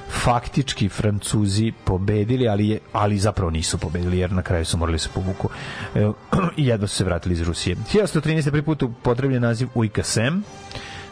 faktički 0.09 0.89
Francuzi 0.89 1.71
pobedili, 1.83 2.47
ali 2.47 2.67
je, 2.69 2.79
ali 2.93 3.17
zapravo 3.17 3.51
nisu 3.51 3.77
pobedili 3.77 4.17
jer 4.19 4.31
na 4.31 4.41
kraju 4.41 4.65
su 4.65 4.77
morali 4.77 4.99
se 4.99 5.09
povuku 5.13 5.49
e, 5.95 5.99
i 6.57 6.65
jedno 6.67 6.87
su 6.87 6.95
se 6.95 7.03
vratili 7.03 7.33
iz 7.33 7.41
Rusije. 7.41 7.75
1113. 7.93 8.49
prvi 8.49 8.61
put 8.61 8.83
upotrebljen 8.83 9.41
naziv 9.41 9.67
UIKSM 9.75 10.19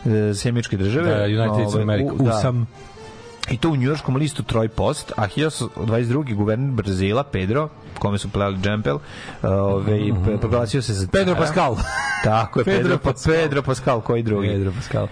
e, 0.06 0.34
Sjemičke 0.36 0.78
države. 0.78 1.10
Da, 1.10 1.24
United 1.24 1.54
States 1.54 1.76
of 1.76 1.82
America. 1.82 2.14
u- 2.14 2.24
da. 2.24 2.38
USAM. 2.38 2.68
I 3.52 3.58
to 3.58 3.70
u 3.70 3.76
njujorškom 3.76 4.16
listu 4.16 4.44
Troy 4.44 4.68
Post, 4.68 5.12
a 5.16 5.28
1922. 5.28 6.36
guverner 6.36 6.72
Brazila, 6.72 7.24
Pedro, 7.24 7.70
kome 8.00 8.18
su 8.18 8.30
plali 8.30 8.58
džempel, 8.58 9.00
ove, 9.44 10.00
mm 10.00 10.40
proglasio 10.42 10.82
se 10.82 10.94
za 10.94 11.08
Pedro. 11.12 11.36
Pascal. 11.36 11.76
Tako 12.24 12.60
je, 12.60 12.66
Pedro, 12.66 12.82
Pedro 12.82 12.98
Pedro, 12.98 13.12
Pascal. 13.14 13.34
Pedro 13.34 13.62
Pascal, 13.62 14.02
koji 14.02 14.24
drugi? 14.24 14.48
Pedro 14.48 14.72
Pascal. 14.72 15.08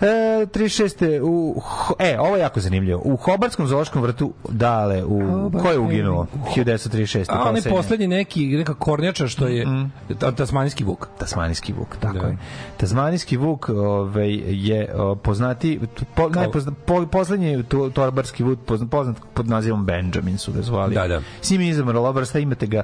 E, 0.00 0.06
36. 0.46 1.20
U, 1.22 1.60
Ho- 1.60 1.94
e, 1.98 2.18
ovo 2.20 2.36
je 2.36 2.40
jako 2.40 2.60
zanimljivo. 2.60 3.02
U 3.04 3.16
Hobarskom 3.16 3.66
zoološkom 3.66 4.02
vrtu 4.02 4.32
dale, 4.48 5.04
u, 5.04 5.20
ko 5.62 5.70
je 5.70 5.78
uginuo? 5.78 6.26
1936. 6.56 7.24
A 7.28 7.48
onaj 7.48 7.62
poslednji? 7.62 8.06
neki, 8.06 8.46
neka 8.46 8.74
kornjača 8.74 9.28
što 9.28 9.46
je 9.46 9.66
ta- 10.18 10.32
tasmanijski 10.32 10.84
vuk. 10.84 11.06
Tasmanijski 11.18 11.72
vuk, 11.72 11.96
tako 11.96 12.18
Da. 12.18 12.26
je. 12.26 12.36
Tasmanijski 12.76 13.36
vuk 13.36 13.68
ovaj, 13.68 14.30
je 14.46 14.88
poznati, 15.22 15.80
po, 16.14 16.28
najpozna, 16.28 16.72
po, 16.86 17.06
poslednji 17.06 17.62
to, 17.64 17.90
torbarski 17.90 18.42
vuk 18.42 18.58
poznat, 18.66 18.90
poznat 18.90 19.16
pod 19.34 19.48
nazivom 19.48 19.86
Benjamin 19.86 20.38
su 20.38 20.52
ga 20.52 20.62
zvali. 20.62 20.94
Da, 20.94 21.08
da. 21.08 21.20
S 21.40 21.50
njim 21.50 21.60
je 21.60 21.68
izamrla 21.68 22.10
vrsta, 22.10 22.38
imate 22.38 22.66
ga 22.66 22.82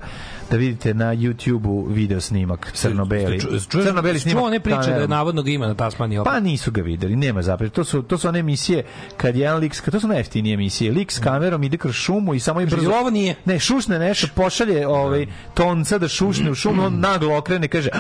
da 0.51 0.57
vidite 0.57 0.95
na 0.95 1.05
YouTube-u 1.07 1.85
video 1.85 2.21
snimak 2.21 2.73
crno-beli. 2.73 3.41
Crno-beli 3.71 4.19
snimak. 4.21 4.39
Čuo 4.39 4.47
one 4.47 4.61
priče 4.61 4.91
da 4.91 5.07
navodno 5.07 5.43
ga 5.43 5.51
ima 5.51 5.67
na 5.67 5.75
Tasmaniji. 5.75 6.21
Pa 6.25 6.41
nisu 6.41 6.71
ga 6.71 6.83
videli, 6.83 7.06
nema 7.09 7.43
zapravo. 7.43 7.71
To 7.71 7.85
su, 7.85 8.03
to 8.03 8.19
su 8.19 8.29
one 8.29 8.39
emisije 8.39 8.85
kad 9.17 9.37
jedan 9.37 9.59
lik, 9.59 9.81
kad 9.81 9.95
to 9.95 10.01
su 10.01 10.09
najjeftinije 10.09 10.55
emisije. 10.55 10.93
Lik 10.93 11.13
s 11.13 11.19
kamerom 11.19 11.63
ide 11.63 11.77
kroz 11.77 11.95
šumu 11.95 12.35
i 12.35 12.41
samo 12.41 12.61
i 12.61 12.67
brzo... 12.67 12.91
Ovo 12.91 13.11
nije? 13.11 13.35
Ne, 13.45 13.59
šušne 13.59 13.99
nešto, 13.99 14.29
pošalje 14.35 14.87
ovaj, 14.87 15.27
tonca 15.55 15.99
da 15.99 16.09
šušne 16.09 16.51
u 16.51 16.55
šumu, 16.55 16.85
on 16.85 17.01
naglo 17.01 17.39
okrene, 17.39 17.69
kaže! 17.69 17.91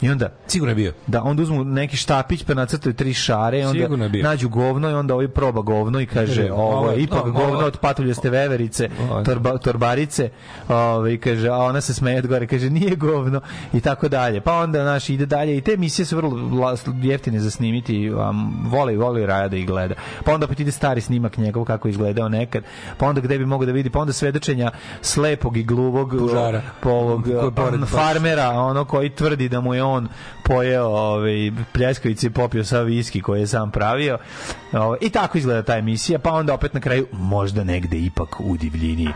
I 0.00 0.10
onda 0.10 0.28
Sigurno 0.46 0.70
je 0.70 0.74
bio. 0.74 0.92
da 1.06 1.22
onda 1.22 1.42
uzmu 1.42 1.64
neki 1.64 1.96
štapić 1.96 2.42
pa 2.42 2.54
nacrtaju 2.54 2.94
tri 2.94 3.14
šare 3.14 3.60
i 3.60 3.64
onda 3.64 3.88
nađu 4.22 4.48
govno 4.48 4.90
i 4.90 4.94
onda 4.94 5.14
ovaj 5.14 5.28
proba 5.28 5.60
govno 5.60 6.00
i 6.00 6.06
kaže 6.06 6.52
ovo 6.52 6.90
je 6.90 7.02
ipak 7.02 7.24
govno 7.24 7.44
ovo- 7.48 7.66
od 7.66 7.76
patuljaste 7.78 8.30
veverice 8.30 8.84
je- 8.84 8.90
torba, 9.24 9.58
torbarice. 9.58 10.30
Ovaj 10.68 11.18
kaže 11.18 11.48
a 11.48 11.56
ona 11.56 11.80
se 11.80 11.94
smeje 11.94 12.18
od 12.18 12.26
gore 12.26 12.46
kaže 12.46 12.70
nije 12.70 12.96
govno 12.96 13.40
i 13.72 13.80
tako 13.80 14.08
dalje. 14.08 14.40
Pa 14.40 14.54
onda 14.54 14.84
naš 14.84 15.10
ide 15.10 15.26
dalje 15.26 15.56
i 15.56 15.60
te 15.60 15.72
emisije 15.72 16.06
su 16.06 16.16
vrlo 16.16 16.32
jeftine 17.02 17.40
za 17.40 17.50
snimiti 17.50 18.10
voli 18.64 18.96
voli 18.96 19.26
Raja 19.26 19.48
da 19.48 19.56
ih 19.56 19.66
gleda. 19.66 19.94
Pa 20.24 20.34
onda 20.34 20.44
opet 20.44 20.60
ide 20.60 20.70
stari 20.72 21.00
snimak 21.00 21.36
njegov 21.36 21.64
kako 21.64 21.88
izgledao 21.88 22.28
nekad. 22.28 22.64
Pa 22.98 23.06
onda 23.06 23.20
gde 23.20 23.38
bi 23.38 23.46
mogao 23.46 23.66
da 23.66 23.72
vidi? 23.72 23.90
Pa 23.90 23.98
onda 23.98 24.12
svedočenja 24.12 24.70
slepog 25.00 25.56
i 25.56 25.62
gluvog 25.64 26.10
Pužara. 26.10 26.62
po 26.80 26.90
ovog 26.90 27.24
farmera 27.86 28.50
ono 28.50 28.84
koji 28.84 29.10
tvrdi 29.10 29.48
da 29.48 29.60
mu 29.60 29.74
je 29.74 29.85
on 29.86 30.08
pojeo 30.44 30.86
ovaj 30.86 31.52
pljeskavice 31.72 32.26
i 32.26 32.30
popio 32.30 32.64
sa 32.64 32.80
viski 32.80 33.20
koji 33.20 33.40
je 33.40 33.46
sam 33.46 33.70
pravio. 33.70 34.18
Ovaj, 34.72 34.98
I 35.00 35.10
tako 35.10 35.38
izgleda 35.38 35.62
ta 35.62 35.76
emisija, 35.76 36.18
pa 36.18 36.32
onda 36.32 36.54
opet 36.54 36.74
na 36.74 36.80
kraju 36.80 37.06
možda 37.12 37.64
negde 37.64 37.98
ipak 37.98 38.40
u 38.40 38.56
divljini 38.56 39.08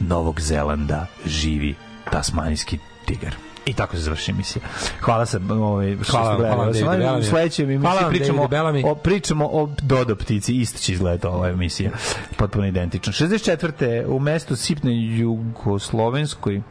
Novog 0.00 0.40
Zelanda 0.40 1.06
živi 1.26 1.74
tasmanijski 2.10 2.78
tigar. 3.06 3.34
I 3.66 3.72
tako 3.72 3.96
se 3.96 4.02
završi 4.02 4.30
emisija. 4.30 4.62
Hvala 5.00 5.26
se, 5.26 5.40
ovaj 5.50 5.96
što 6.02 6.12
Hvala, 6.12 6.34
ste 6.34 6.36
gledali. 6.36 6.80
hvala 6.80 6.96
vam, 6.96 7.06
David 7.06 7.24
U 7.24 7.30
sledećem 7.30 7.70
emisiji 7.70 7.80
Hvala 7.82 8.00
vam, 8.00 8.10
pričamo 8.12 8.48
David 8.48 8.84
o 8.86 8.94
pričamo 8.94 9.48
o 9.52 9.68
Dodo 9.82 10.16
ptici, 10.16 10.54
isto 10.54 10.78
će 10.78 10.92
izgledati 10.92 11.26
ova 11.26 11.48
emisija. 11.48 11.90
Potpuno 12.36 12.66
identično. 12.66 13.12
64. 13.12 14.06
u 14.06 14.18
mestu 14.18 14.56
Sipne 14.56 14.92
Jugoslovenskoj 15.16 16.62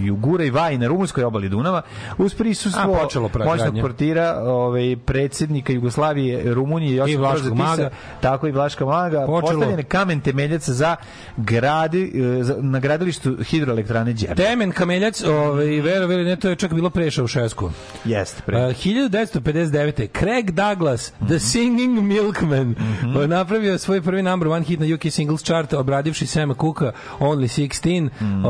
Jugura 0.00 0.44
i 0.44 0.50
Vaj 0.50 0.78
na 0.78 0.86
rumunskoj 0.86 1.24
obali 1.24 1.48
Dunava 1.48 1.82
uz 2.18 2.34
prisustvo 2.34 2.96
moćnog 3.44 3.80
portira 3.80 4.42
ovaj 4.42 4.96
predsjednika 4.96 5.72
Jugoslavije 5.72 6.54
Rumunije 6.54 6.96
Josipa 6.96 7.12
I 7.12 7.16
Vlaškog 7.16 7.54
maga. 7.54 7.90
tako 8.20 8.48
i 8.48 8.52
Vlaška 8.52 8.84
maga 8.84 9.20
Počelo. 9.20 9.40
postavljen 9.40 9.78
je 9.78 9.84
kamen 9.84 10.20
temeljac 10.20 10.68
za 10.68 10.96
gradi 11.36 12.12
e, 12.40 12.42
za, 12.42 12.56
na 12.60 12.80
gradilištu 12.80 13.36
hidroelektrane 13.44 14.12
Đerdap. 14.12 14.36
Temen 14.36 14.72
Kameljac, 14.72 15.22
ovaj, 15.24 15.66
vero, 15.80 16.06
vero, 16.06 16.22
ne, 16.22 16.36
to 16.36 16.48
je 16.48 16.56
čak 16.56 16.72
bilo 16.74 16.90
preša 16.90 17.24
u 17.24 17.26
Šesku. 17.26 17.70
Jeste, 18.04 18.34
Uh, 18.38 18.46
pre. 18.46 18.58
1959. 18.58 20.08
Craig 20.18 20.50
Douglas, 20.50 21.12
The 21.28 21.38
Singing 21.38 22.02
Milkman, 22.02 22.74
uh, 23.16 23.26
napravio 23.26 23.78
svoj 23.78 24.02
prvi 24.02 24.22
number 24.22 24.48
one 24.48 24.64
hit 24.64 24.80
na 24.80 24.86
UK 24.94 25.12
Singles 25.12 25.42
Chart, 25.42 25.72
obradivši 25.72 26.26
Sema 26.26 26.54
Cooka, 26.54 26.92
Only 27.20 27.48
16. 27.48 28.08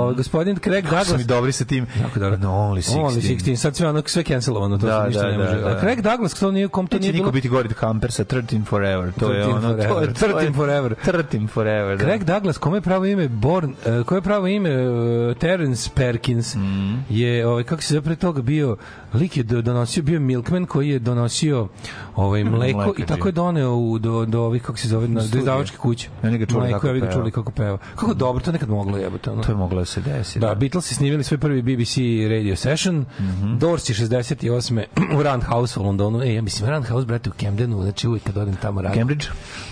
Uh, 0.09 0.17
gospodin 0.17 0.57
Craig 0.57 0.85
Kako 0.85 1.14
su 1.15 1.19
mi 1.19 1.27
dobri 1.27 1.53
sa 1.53 1.65
tim. 1.65 1.87
Jako 2.01 2.19
dobro. 2.19 2.39
No, 2.39 2.49
only 2.51 2.91
16. 2.91 2.99
Only 2.99 3.21
16. 3.37 3.57
Sad 3.57 3.77
sve 3.77 3.89
ono, 3.89 4.03
sve 4.07 4.25
cancelovano, 4.25 4.79
to 4.79 4.87
Da, 4.87 5.03
se 5.03 5.09
ništa 5.09 5.23
da, 5.23 5.29
ne 5.29 5.39
da, 5.39 5.45
može. 5.45 5.57
da. 5.57 5.69
A 5.69 5.81
Craig 5.81 6.01
Douglas, 6.01 6.35
to 6.35 6.51
nije, 6.51 6.69
kom 6.69 6.87
to 6.87 6.97
Neće 6.97 7.03
nije 7.03 7.13
niko 7.13 7.23
bilo... 7.23 7.33
biti 7.33 7.49
gori 7.49 7.69
od 7.69 7.75
Hampersa, 7.75 8.25
13 8.25 8.65
Forever. 8.65 9.13
To 9.13 9.33
je 9.33 9.45
13 9.45 9.51
ono, 9.51 9.61
to 9.63 9.83
je, 9.83 9.89
forever. 9.89 10.15
to 10.15 10.27
je 10.27 10.35
13 10.35 10.55
forever. 10.55 10.95
13 11.07 11.49
Forever, 11.49 11.99
da. 11.99 12.05
Craig 12.05 12.25
Douglas, 12.25 12.59
kome 12.59 12.77
je 12.77 12.83
pravo 12.83 13.05
ime 13.07 13.29
Born, 13.29 13.71
uh, 13.71 14.07
koje 14.07 14.19
je 14.19 14.23
pravo 14.23 14.47
ime 14.47 14.89
uh, 14.89 15.37
Terence 15.37 15.91
Perkins 15.95 16.55
Mhm. 16.55 16.95
je 17.11 17.47
ovaj 17.47 17.65
kako 17.65 17.83
se 17.83 17.89
zove 17.89 18.03
pre 18.03 18.17
toga 18.17 18.43
bio 18.43 18.77
lik 19.15 19.37
je 19.37 19.43
do- 19.43 19.63
donosio 19.63 20.03
bio 20.03 20.21
milkman 20.21 20.67
koji 20.67 20.89
je 20.89 20.99
donosio 20.99 21.69
ovaj 22.17 22.45
mleko 22.45 22.77
Mleko 22.79 22.95
i 22.99 23.03
je 23.03 23.07
tako 23.07 23.29
je 23.29 23.33
doneo 23.33 23.73
u, 23.73 23.99
do 23.99 24.25
do 24.25 24.43
ovih 24.43 24.63
kako 24.63 24.79
se 24.79 24.89
zove 24.89 25.09
na 25.09 25.21
do 25.23 25.39
izdavačke 25.39 25.77
kuće. 25.77 26.09
I 26.25 26.27
oni 26.27 26.39
ga 26.39 26.47
čuli 26.47 26.61
Mleko, 26.61 26.79
kako 26.79 26.89
ja 26.89 27.01
peva. 27.01 27.13
čuli 27.13 27.31
kako 27.31 27.53
peva. 27.53 27.79
Kako 27.95 28.15
dobro 28.15 28.45
to 28.45 28.53
nekad 28.53 28.69
moglo 28.69 28.99
jebote. 28.99 29.31
Ono. 29.31 29.43
To 29.43 29.53
je 29.53 29.57
moglo 29.57 29.79
da 29.79 29.85
se 29.85 30.01
desi. 30.01 30.39
Da, 30.39 30.55
Beatles 30.55 30.85
su 30.85 30.95
snimili 30.95 31.25
svoj 31.25 31.39
prvi 31.39 31.63
BBC 31.63 31.97
radio 32.31 32.57
session. 32.57 33.05
Mhm. 33.21 33.59
Doors 33.59 33.89
je 33.89 33.95
68. 33.95 34.83
u 35.19 35.23
Roundhouse 35.23 35.81
u 35.81 35.83
Londonu. 35.83 36.23
E, 36.23 36.35
ja 36.35 36.43
mislim, 36.43 36.71
Roundhouse, 36.71 37.07
brate, 37.07 37.31
u 37.31 37.33
Camdenu, 37.33 37.83
znači 37.83 38.09
uvijek 38.09 38.25
kad 38.25 38.37
odem 38.37 38.57
tamo 38.57 38.83
radim. 38.83 38.99
Cambridge? 39.01 39.27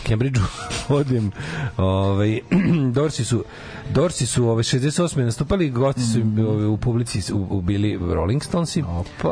Cambridgeu 0.08 0.44
odem. 0.88 1.30
Ovaj 1.76 2.40
Dorsi 2.94 3.24
su 3.24 3.44
Dorsi 3.90 4.26
su 4.26 4.48
ove 4.48 4.62
68 4.62 5.24
nastupali, 5.24 5.70
gosti 5.70 6.00
su 6.02 6.18
im, 6.18 6.38
ove, 6.38 6.66
u 6.66 6.76
publici 6.76 7.32
u, 7.32 7.46
u 7.50 7.60
bili 7.62 7.98
Rolling 8.14 8.42
Stonesi. 8.42 8.82
Opa. 8.82 9.31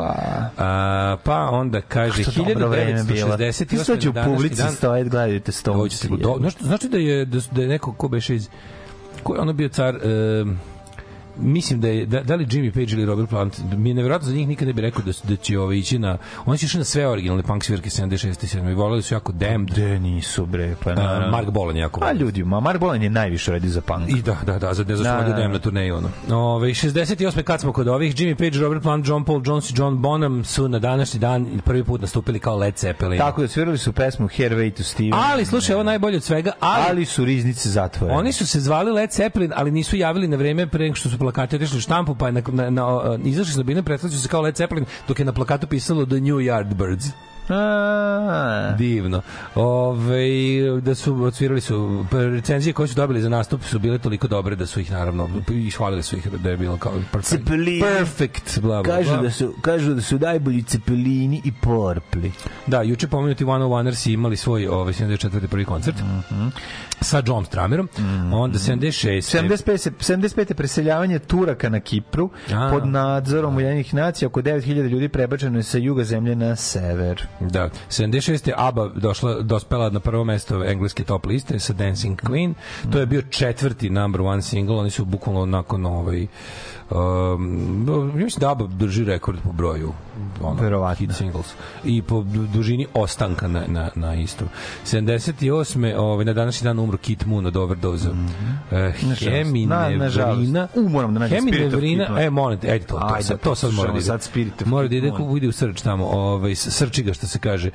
A, 0.58 1.16
pa 1.24 1.48
onda 1.50 1.80
kaže 1.80 2.22
Što 2.22 2.44
dobro 2.44 2.68
vreme 2.68 3.04
bilo. 3.04 3.36
1968 3.36 3.66
Ti 3.66 3.76
sad 3.78 4.06
u 4.06 4.12
publici 4.24 4.62
dan- 4.62 4.72
stoje, 4.72 5.04
gledajte 5.04 5.52
do, 6.18 6.36
znaš, 6.38 6.54
znači 6.60 6.88
da 6.88 6.98
je 6.98 7.24
da, 7.24 7.38
da 7.50 7.62
je 7.62 7.68
neko 7.68 7.92
ko 7.92 8.08
beše 8.08 8.34
iz 8.34 8.48
ko 9.22 9.34
je 9.34 9.40
ono 9.40 9.52
bio 9.52 9.68
car 9.68 9.94
em, 9.94 10.60
mislim 11.38 11.80
da 11.80 11.88
je 11.88 12.06
da, 12.06 12.22
da 12.22 12.34
li 12.34 12.46
Jimmy 12.46 12.70
Page 12.70 12.92
ili 12.92 13.04
Robert 13.04 13.28
Plant 13.28 13.60
mi 13.76 13.90
je 13.90 13.94
nevjerojatno 13.94 14.28
za 14.28 14.34
njih 14.34 14.48
nikad 14.48 14.68
ne 14.68 14.74
bi 14.74 14.82
rekao 14.82 15.02
da 15.02 15.12
su, 15.12 15.26
da 15.26 15.36
će 15.36 15.58
ovaj 15.58 15.76
ići 15.76 15.98
na 15.98 16.18
oni 16.46 16.58
su 16.58 16.64
išli 16.64 16.78
na 16.78 16.84
sve 16.84 17.08
originalne 17.08 17.42
punk 17.42 17.64
svirke 17.64 17.90
76 17.90 18.26
i 18.26 18.58
7 18.58 18.70
i 18.70 18.74
voleli 18.74 19.02
su 19.02 19.14
jako 19.14 19.32
Damned 19.32 19.70
De 19.70 19.98
nisu 19.98 20.46
bre, 20.46 20.74
pa 20.84 20.90
a, 20.90 20.94
naravno. 20.94 21.30
Mark 21.30 21.50
Bolan 21.50 21.76
je 21.76 21.80
jako 21.80 22.00
A 22.04 22.12
ljudi, 22.12 22.44
ma 22.44 22.60
Mark 22.60 22.80
Bolan 22.80 23.02
je 23.02 23.10
najviše 23.10 23.52
radi 23.52 23.68
za 23.68 23.80
punk. 23.80 24.08
I 24.08 24.22
da, 24.22 24.36
da, 24.46 24.58
da, 24.58 24.74
za 24.74 24.84
ne 24.84 24.96
zašto 24.96 25.12
Da, 25.12 25.16
vodio 25.18 25.32
da, 25.32 25.40
Damned 25.40 25.50
da. 25.50 25.58
na 25.58 25.62
turneju 25.62 25.96
ono. 25.96 26.10
Ove 26.30 26.68
68 26.68 27.42
kad 27.42 27.60
smo 27.60 27.72
kod 27.72 27.88
ovih 27.88 28.14
Jimmy 28.14 28.34
Page, 28.34 28.58
Robert 28.58 28.82
Plant, 28.82 29.08
John 29.08 29.24
Paul 29.24 29.42
Jones 29.44 29.70
i 29.70 29.74
John 29.76 29.98
Bonham 29.98 30.44
su 30.44 30.68
na 30.68 30.78
današnji 30.78 31.20
dan 31.20 31.60
prvi 31.64 31.84
put 31.84 32.00
nastupili 32.00 32.38
kao 32.38 32.56
Led 32.56 32.78
Zeppelin. 32.78 33.18
Tako 33.18 33.40
da 33.40 33.48
svirali 33.48 33.78
su 33.78 33.92
pesmu 33.92 34.28
Hairway 34.28 34.76
to 34.76 34.82
Steven. 34.82 35.14
Ali 35.14 35.44
slušaj, 35.44 35.74
ovo 35.74 35.84
najbolje 35.84 36.16
od 36.16 36.22
svega, 36.22 36.52
ali, 36.60 36.84
ali 36.88 37.04
su 37.04 37.24
riznice 37.24 37.68
zatvorene. 37.68 38.18
Oni 38.18 38.32
su 38.32 38.46
se 38.46 38.60
zvali 38.60 38.92
Led 38.92 39.10
Zeppelin, 39.12 39.52
ali 39.56 39.70
nisu 39.70 39.96
javili 39.96 40.28
na 40.28 40.36
vreme 40.36 40.66
pre 40.66 40.84
nego 40.84 40.94
što 40.94 41.08
su 41.08 41.18
plakati 41.20 41.56
otišli 41.56 41.78
u 41.78 41.80
štampu, 41.80 42.14
pa 42.14 42.26
je 42.26 42.32
na, 42.32 42.42
na, 42.52 42.70
na, 42.70 43.18
izašli 43.24 43.82
predstavili 43.82 44.16
su 44.16 44.22
se 44.22 44.28
kao 44.28 44.42
Led 44.42 44.56
Zeppelin, 44.56 44.84
dok 45.08 45.18
je 45.18 45.24
na 45.24 45.32
plakatu 45.32 45.66
pisalo 45.66 46.06
The 46.06 46.20
New 46.20 46.36
Yardbirds. 46.36 47.10
A, 47.50 48.74
Divno. 48.78 49.22
Ove, 49.54 50.80
da 50.80 50.94
su 50.94 51.22
odsvirali 51.22 51.60
su 51.60 52.06
recenzije 52.12 52.72
koje 52.72 52.88
su 52.88 52.94
dobili 52.94 53.20
za 53.20 53.28
nastup 53.28 53.64
su 53.64 53.78
bile 53.78 53.98
toliko 53.98 54.28
dobre 54.28 54.56
da 54.56 54.66
su 54.66 54.80
ih 54.80 54.92
naravno 54.92 55.28
ishvalili 55.48 56.02
su 56.02 56.16
ih 56.16 56.28
da 56.28 56.50
je 56.50 56.56
bilo 56.56 56.76
kao 56.76 56.92
perfect. 57.12 57.26
Cepelini. 57.26 57.80
Perfect, 57.80 58.60
bla, 58.60 58.82
bla, 58.82 58.96
Kažu 58.96 59.10
bla. 59.10 59.22
da 59.22 59.30
su 59.30 59.54
kažu 59.62 59.94
da 59.94 60.02
su 60.02 60.18
najbolji 60.18 60.62
cepelini 60.62 61.42
i 61.44 61.52
porpli. 61.52 62.32
Da, 62.66 62.82
juče 62.82 63.08
pomenuti 63.08 63.44
One 63.44 63.64
Oneers 63.64 64.06
imali 64.06 64.36
svoj 64.36 64.66
ovaj 64.66 64.92
74. 64.92 65.46
prvi 65.46 65.64
koncert 65.64 65.96
sa 67.00 67.22
John 67.26 67.44
Stramerom. 67.44 67.88
Onda 68.32 68.58
76. 68.58 69.20
75. 69.20 69.90
75. 70.00 70.54
preseljavanje 70.54 71.18
Turaka 71.18 71.68
na 71.68 71.80
Kipru 71.80 72.30
A. 72.54 72.70
pod 72.72 72.86
nadzorom 72.86 73.56
Ujedinjenih 73.56 73.94
nacija 73.94 74.28
oko 74.28 74.42
9000 74.42 74.88
ljudi 74.88 75.08
prebačeno 75.08 75.58
je 75.58 75.62
sa 75.62 75.78
juga 75.78 76.04
zemlje 76.04 76.36
na 76.36 76.56
sever. 76.56 77.26
Da, 77.40 77.70
76. 77.88 78.52
ABBA 78.56 78.88
došla, 78.88 79.40
dospela 79.40 79.90
na 79.90 80.00
prvo 80.00 80.24
mesto 80.24 80.64
engleske 80.64 81.04
top 81.04 81.26
liste 81.26 81.58
sa 81.58 81.72
Dancing 81.72 82.22
Queen. 82.22 82.54
To 82.92 83.00
je 83.00 83.06
bio 83.06 83.22
četvrti 83.22 83.90
number 83.90 84.20
one 84.20 84.42
single. 84.42 84.76
Oni 84.76 84.90
su 84.90 85.04
bukvalno 85.04 85.46
nakon 85.46 85.86
ovaj 85.86 86.26
Um, 86.90 87.86
ja 87.88 88.24
mislim 88.24 88.40
da 88.40 88.50
ABBA 88.50 88.66
drži 88.66 89.04
rekord 89.04 89.38
po 89.44 89.52
broju 89.52 89.92
ono, 90.42 90.62
Verovatno. 90.62 91.06
hit 91.06 91.16
singles 91.16 91.46
i 91.84 92.02
po 92.02 92.22
du- 92.22 92.46
dužini 92.46 92.86
ostanka 92.94 93.48
na, 93.48 93.62
na, 93.68 93.90
na 93.94 94.14
istom 94.14 94.48
78. 94.86 95.96
Ovaj, 95.96 96.24
na 96.24 96.32
današnji 96.32 96.64
dan 96.64 96.78
umro 96.78 96.98
Kit 96.98 97.26
Moon 97.26 97.46
od 97.46 97.56
overdose 97.56 98.08
mm 98.08 98.26
Nažalost. 98.70 99.22
Na- 99.22 99.30
Heminevrina. 99.30 100.68
U, 100.74 100.88
moram 100.88 101.14
da 101.14 101.20
nađem 101.20 101.38
Heminevrina 101.38 102.20
e 102.20 102.30
molim 102.30 102.58
te, 102.58 102.70
ajde 102.70 102.84
to, 102.86 102.98
to, 102.98 103.08
Ajde, 103.14 103.22
sad, 103.24 103.40
to 103.40 103.54
sad 103.54 103.72
mora 103.72 103.92
da 103.92 103.98
ide 103.98 104.06
sad 104.06 104.22
Spirit 104.22 104.66
mora 104.66 104.88
da 104.88 104.96
ide, 104.96 105.12
ide 105.36 105.48
u 105.48 105.52
srč 105.52 105.82
tamo 105.82 106.06
ovaj, 106.06 106.54
srči 106.54 107.02
ga 107.02 107.12
što 107.14 107.26
se 107.26 107.38
kaže 107.38 107.70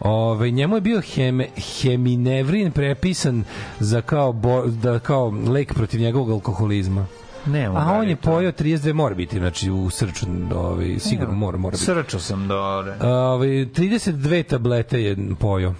Ove, 0.00 0.50
njemu 0.50 0.74
je 0.76 0.80
bio 0.80 1.00
heme, 1.14 1.48
heminevrin 1.82 2.72
prepisan 2.72 3.44
za 3.80 4.00
kao, 4.02 4.32
bo, 4.32 4.66
da, 4.66 4.98
kao 4.98 5.32
lek 5.48 5.74
protiv 5.74 6.00
njegovog 6.00 6.30
alkoholizma. 6.30 7.06
Nemo, 7.46 7.78
A 7.78 7.92
on 7.92 8.08
je 8.08 8.16
pojao 8.16 8.52
32, 8.52 8.92
mora 8.92 9.14
biti, 9.14 9.38
znači 9.38 9.70
u 9.70 9.90
srču, 9.90 10.26
ovaj, 10.54 10.98
sigurno 10.98 11.34
mora, 11.34 11.58
mora 11.58 11.72
biti. 11.72 11.84
Srčao 11.84 12.20
sam 12.20 12.48
dobro. 12.48 12.94
Ovaj 13.00 13.48
32 13.48 14.42
tablete 14.42 15.02
je 15.02 15.16
pojao. 15.40 15.74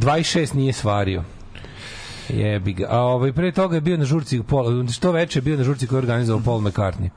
26 0.00 0.54
nije 0.54 0.72
svario. 0.72 1.24
Jebi 2.32 2.72
ga. 2.72 2.86
A 2.90 2.98
ovaj 3.00 3.32
pre 3.32 3.52
toga 3.52 3.74
je 3.74 3.80
bio 3.80 3.96
na 3.96 4.04
žurci 4.04 4.42
Paul, 4.48 4.88
što 4.88 5.12
veče 5.12 5.38
je 5.38 5.42
bio 5.42 5.56
na 5.56 5.64
žurci 5.64 5.86
koju 5.86 5.96
je 5.96 6.02
organizovao 6.02 6.42
Paul 6.44 6.60
McCartney. 6.60 7.08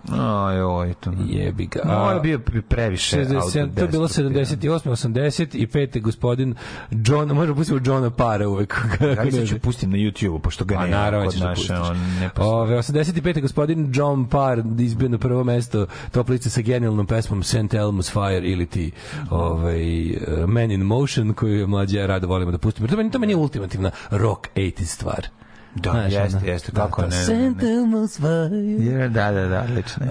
Aj, 0.46 0.62
oj, 0.62 0.94
to. 0.94 1.12
Jebi 1.26 1.66
ga. 1.66 1.80
A- 1.84 2.14
je 2.14 2.20
bio 2.20 2.38
pre- 2.40 2.62
previše 2.62 3.18
67, 3.18 3.52
to 3.76 3.82
je 3.82 3.88
bilo 3.88 4.04
autodestruktivan. 4.04 4.46
78, 4.46 4.90
85. 4.90 6.02
gospodin 6.02 6.56
John, 6.92 7.28
možemo 7.34 7.56
pustiti 7.56 7.90
Johna 7.90 8.10
Para 8.10 8.48
uvek. 8.48 8.76
Ja 9.18 9.24
mislim 9.24 9.48
ću 9.48 9.60
pustim 9.60 9.92
na 9.92 9.98
YouTube 9.98 10.40
pošto 10.40 10.66
ga 10.66 10.76
Pa 10.76 10.84
nema 10.86 10.98
naravno 10.98 11.30
kod 11.30 11.40
da 11.40 11.46
naše, 11.46 11.56
pustiš. 11.60 11.90
on 11.90 11.98
ne. 12.20 12.30
Ove, 12.38 12.78
85. 12.78 13.42
gospodin 13.42 13.92
John 13.94 14.30
Parr 14.30 14.62
izbio 14.80 15.10
na 15.10 15.18
prvo 15.18 15.44
mesto 15.44 15.86
top 16.12 16.30
liste 16.30 16.50
sa 16.50 16.62
genijalnom 16.62 17.06
pesmom 17.08 17.44
St. 17.44 17.56
Elmo's 17.56 18.12
Fire 18.12 18.48
ili 18.48 18.66
ti 18.66 18.92
ovaj, 19.30 20.10
uh, 20.12 20.18
Man 20.50 20.72
in 20.72 20.82
Motion 20.82 21.34
koju 21.34 21.60
je 21.60 21.68
mlađe 21.68 21.98
ja 21.98 22.06
rado 22.06 22.28
volimo 22.28 22.52
da 22.52 22.58
pustimo. 22.58 22.88
To 22.88 22.98
meni, 22.98 23.12
to 23.12 23.20
meni 23.20 23.34
je 23.34 23.38
ultimativna 23.38 23.92
rock 24.10 24.48
80 24.56 25.05
stvar. 25.06 25.30
Da, 25.76 25.92
Znaš, 25.92 26.14
jeste, 26.14 26.38
ono, 26.38 26.48
jeste, 26.48 26.72
da, 26.72 26.82
kako 26.82 27.02
to 27.02 27.08
ne, 27.08 27.18
ne, 27.18 27.24
St. 27.24 27.30
ne. 27.32 27.64
Elmo's 27.66 28.18
Fire. 28.18 28.56
Je, 28.92 29.10
Da, 29.10 29.32
da, 29.32 29.42
da, 29.44 29.62
lično. 29.66 30.06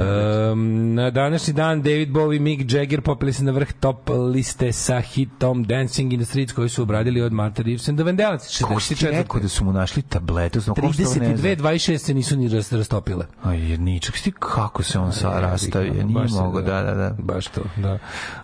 Um, 0.53 0.95
na 0.95 1.11
današnji 1.11 1.53
dan 1.55 1.83
David 1.83 2.09
Bowie 2.11 2.37
i 2.37 2.41
Mick 2.41 2.73
Jagger 2.73 3.01
popili 3.01 3.33
se 3.33 3.45
na 3.45 3.53
vrh 3.53 3.73
top 3.73 3.97
liste 4.27 4.73
sa 4.73 5.01
hitom 5.03 5.65
Dancing 5.65 6.12
in 6.12 6.21
the 6.21 6.27
Streets 6.27 6.53
koji 6.53 6.69
su 6.69 6.83
obradili 6.83 7.21
od 7.23 7.33
Martha 7.33 7.62
Reeves 7.62 7.89
and 7.89 7.99
the 7.99 8.05
Vandellas. 8.05 8.59
Kako 8.61 8.81
si 8.81 8.89
ti 8.91 8.95
64. 8.97 9.11
rekao 9.12 9.41
da 9.41 9.49
su 9.49 9.65
mu 9.65 9.73
našli 9.73 10.03
tabletu? 10.05 10.61
Znam, 10.61 10.75
ko 10.77 10.93
što 10.93 11.03
ne 11.03 11.09
32, 11.09 11.37
zna? 11.37 11.49
26 11.62 11.99
se 11.99 12.15
nisu 12.15 12.37
ni 12.37 12.49
rast- 12.49 12.77
rastopile. 12.77 13.27
Aj, 13.43 13.71
jedničak, 13.71 14.15
ti 14.15 14.33
kako 14.33 14.83
se 14.83 14.99
on 14.99 15.12
sa 15.12 15.41
rastavio, 15.41 15.93
nije 15.95 16.27
mogo, 16.33 16.61
da, 16.62 16.83
da, 16.83 16.95
da. 16.95 17.15
Baš 17.19 17.47
to, 17.47 17.61
da. 17.77 17.99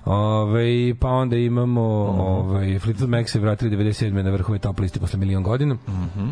Ove, 0.06 0.64
pa 0.94 1.08
onda 1.08 1.36
imamo 1.36 2.10
Mhm. 2.10 2.20
ovaj, 2.20 2.78
Fleetwood 2.78 3.08
Mac 3.08 3.28
se 3.28 3.40
vratili 3.40 3.70
97. 3.70 4.22
na 4.22 4.30
vrhove 4.30 4.58
top 4.58 4.78
listi 4.78 5.00
posle 5.00 5.18
milion 5.18 5.42
godina. 5.42 5.74
Mhm. 5.88 6.28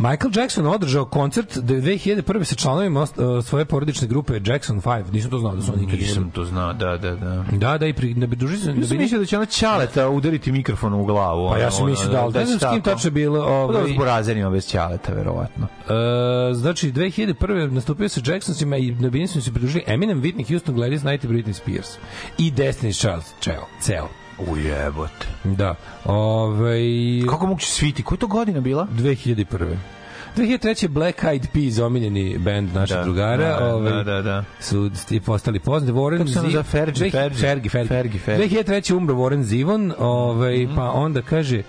Michael 0.00 0.30
Jackson 0.34 0.66
održao 0.66 1.04
koncert 1.04 1.56
da 1.58 1.74
je 1.74 1.82
2001. 1.82 2.44
sa 2.44 2.54
članovima 2.54 3.00
ost- 3.00 3.42
svoje 3.42 3.64
porodične 3.64 4.08
grupe 4.08 4.40
Jackson 4.44 4.80
5. 4.80 5.12
Nisam 5.12 5.30
to 5.30 5.38
znao 5.38 5.56
da 5.56 5.62
su 5.62 5.72
oni 5.72 5.80
nikad 5.80 5.98
Nisam 6.00 6.30
to 6.30 6.44
znao, 6.44 6.72
da, 6.72 6.96
da, 6.96 7.10
da. 7.10 7.44
Da, 7.52 7.78
da, 7.78 7.86
i 7.86 7.92
pri, 7.92 8.14
da 8.14 8.26
bi 8.26 8.36
duži 8.36 8.56
se... 8.56 8.70
Ja 8.70 8.86
sam 8.86 8.96
mislio 8.98 9.20
da 9.20 9.26
će 9.26 9.36
ona 9.36 9.46
ćaleta 9.46 10.08
udariti 10.08 10.52
mikrofon 10.52 10.94
u 10.94 11.04
glavu. 11.04 11.48
Pa 11.48 11.58
ja 11.58 11.70
sam 11.70 11.86
mislio 11.86 12.08
da, 12.08 12.22
ali 12.22 12.32
znam 12.32 12.46
s 12.46 12.50
kim 12.50 12.58
tako. 12.60 12.80
tačno 12.80 13.10
bilo. 13.10 13.40
Pa 13.40 13.46
Ovaj, 13.46 13.92
s 13.92 13.96
burazerima 13.96 14.50
bez 14.50 14.66
ćaleta, 14.66 15.12
verovatno. 15.12 15.66
E, 15.88 16.54
znači 16.54 16.92
2001. 16.92 17.70
nastupio 17.70 18.08
sa 18.08 18.20
Jacksonsima 18.26 18.76
i 18.76 18.90
na 18.90 19.10
bini 19.10 19.26
su 19.26 19.42
se 19.42 19.50
pridružili 19.50 19.84
Eminem, 19.86 20.22
Whitney 20.22 20.48
Houston, 20.48 20.74
Gladys 20.74 21.00
Knight 21.00 21.24
i 21.24 21.28
Britney 21.28 21.52
Spears. 21.52 21.88
I 22.38 22.52
Destiny's 22.52 22.98
Child, 22.98 23.22
ceo, 23.40 23.64
ceo. 23.80 24.08
Ujebote. 24.40 25.26
Da. 25.44 25.74
Ove, 26.04 26.78
Kako 27.28 27.46
mogu 27.46 27.60
će 27.60 27.66
sviti? 27.66 28.02
Koja 28.02 28.16
je 28.16 28.20
to 28.20 28.26
godina 28.26 28.60
bila? 28.60 28.86
2001. 28.88 29.76
2003. 30.36 30.88
Black 30.88 31.22
Eyed 31.22 31.46
Peas, 31.54 31.78
omiljeni 31.78 32.38
band 32.38 32.74
našeg 32.74 32.96
Da, 32.96 33.04
drugara, 33.04 33.48
da, 33.50 33.66
ovaj, 33.66 33.92
da, 33.92 34.02
da, 34.04 34.22
da. 34.22 34.44
su 34.60 34.90
sti 34.94 35.20
postali 35.20 35.60
poznati. 35.60 35.92
Warren 35.92 36.18
Kako 36.18 36.30
se 36.30 36.38
ono 36.38 36.48
Zi- 36.48 36.52
zove? 36.52 36.62
Fergie, 36.64 37.10
Fergie. 37.10 37.38
Fergie, 37.40 37.70
Fergie. 37.70 37.88
Fergie, 37.88 38.20
Fergie. 38.20 38.48
2003. 38.62 38.92
umro 38.92 39.14
Warren 39.14 39.42
Zevon, 39.42 39.92
ovaj, 39.98 40.58
Mhm. 40.58 40.74
pa 40.76 40.90
onda 40.90 41.22
kaže 41.22 41.62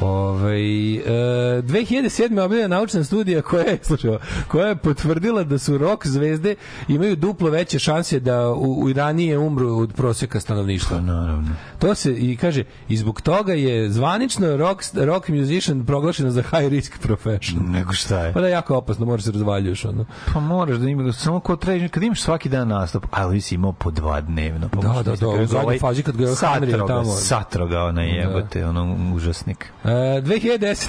Ovaj 0.00 0.94
e, 0.94 1.62
2007. 1.62 2.44
objavljena 2.44 2.76
naučna 2.76 3.04
studija 3.04 3.42
koja 3.42 3.64
je, 3.64 3.78
slušaj, 3.82 4.10
ovo, 4.10 4.18
koja 4.48 4.68
je 4.68 4.76
potvrdila 4.76 5.44
da 5.44 5.58
su 5.58 5.78
rock 5.78 6.06
zvezde 6.06 6.54
imaju 6.88 7.16
duplo 7.16 7.50
veće 7.50 7.78
šanse 7.78 8.20
da 8.20 8.48
u, 8.48 8.84
u 8.84 8.92
ranije 8.92 9.38
umru 9.38 9.78
od 9.78 9.92
proseka 9.92 10.40
stanovništva. 10.40 10.96
Pa 10.96 11.02
Naravno. 11.02 11.48
To 11.78 11.94
se 11.94 12.12
i 12.12 12.36
kaže 12.36 12.64
i 12.88 12.96
zbog 12.96 13.20
toga 13.20 13.52
je 13.52 13.90
zvanično 13.90 14.56
rock 14.56 14.82
rock 14.94 15.28
musician 15.28 15.86
proglašeno 15.86 16.30
za 16.30 16.42
high 16.42 16.68
risk 16.68 16.98
profession. 16.98 17.70
Nego 17.70 17.92
šta 17.92 18.20
je? 18.20 18.32
Pa 18.32 18.40
da 18.40 18.46
je 18.46 18.52
jako 18.52 18.76
opasno, 18.76 19.06
moraš 19.06 19.24
se 19.24 19.32
razvaljuješ 19.32 19.84
ono. 19.84 20.04
Pa 20.32 20.40
moraš 20.40 20.76
da 20.76 20.88
ima, 20.88 21.12
samo 21.12 21.40
ko 21.40 21.56
treba, 21.56 21.88
kad 21.88 22.02
imaš 22.02 22.20
svaki 22.20 22.48
dan 22.48 22.68
nastup, 22.68 23.06
a 23.10 23.22
Elvis 23.22 23.52
je 23.52 23.54
imao 23.54 23.72
po 23.72 23.90
dva 23.90 24.20
dnevno. 24.20 24.68
Pa 24.68 24.80
Da, 24.80 24.88
da, 24.88 25.02
da, 25.02 25.10
kad 25.10 25.22
u 25.22 25.46
zadnjoj 25.46 25.62
ovaj 25.62 25.78
fazi 25.78 26.02
kad 26.02 26.16
ga 26.16 26.24
je 26.24 26.34
Henry 26.34 26.86
tamo. 26.86 27.04
Satro 27.04 27.66
ga, 27.66 27.82
ona 27.82 28.02
jebote, 28.02 28.66
ono 28.66 29.14
užasnik. 29.14 29.72
E, 29.84 29.88
2010. 29.88 30.88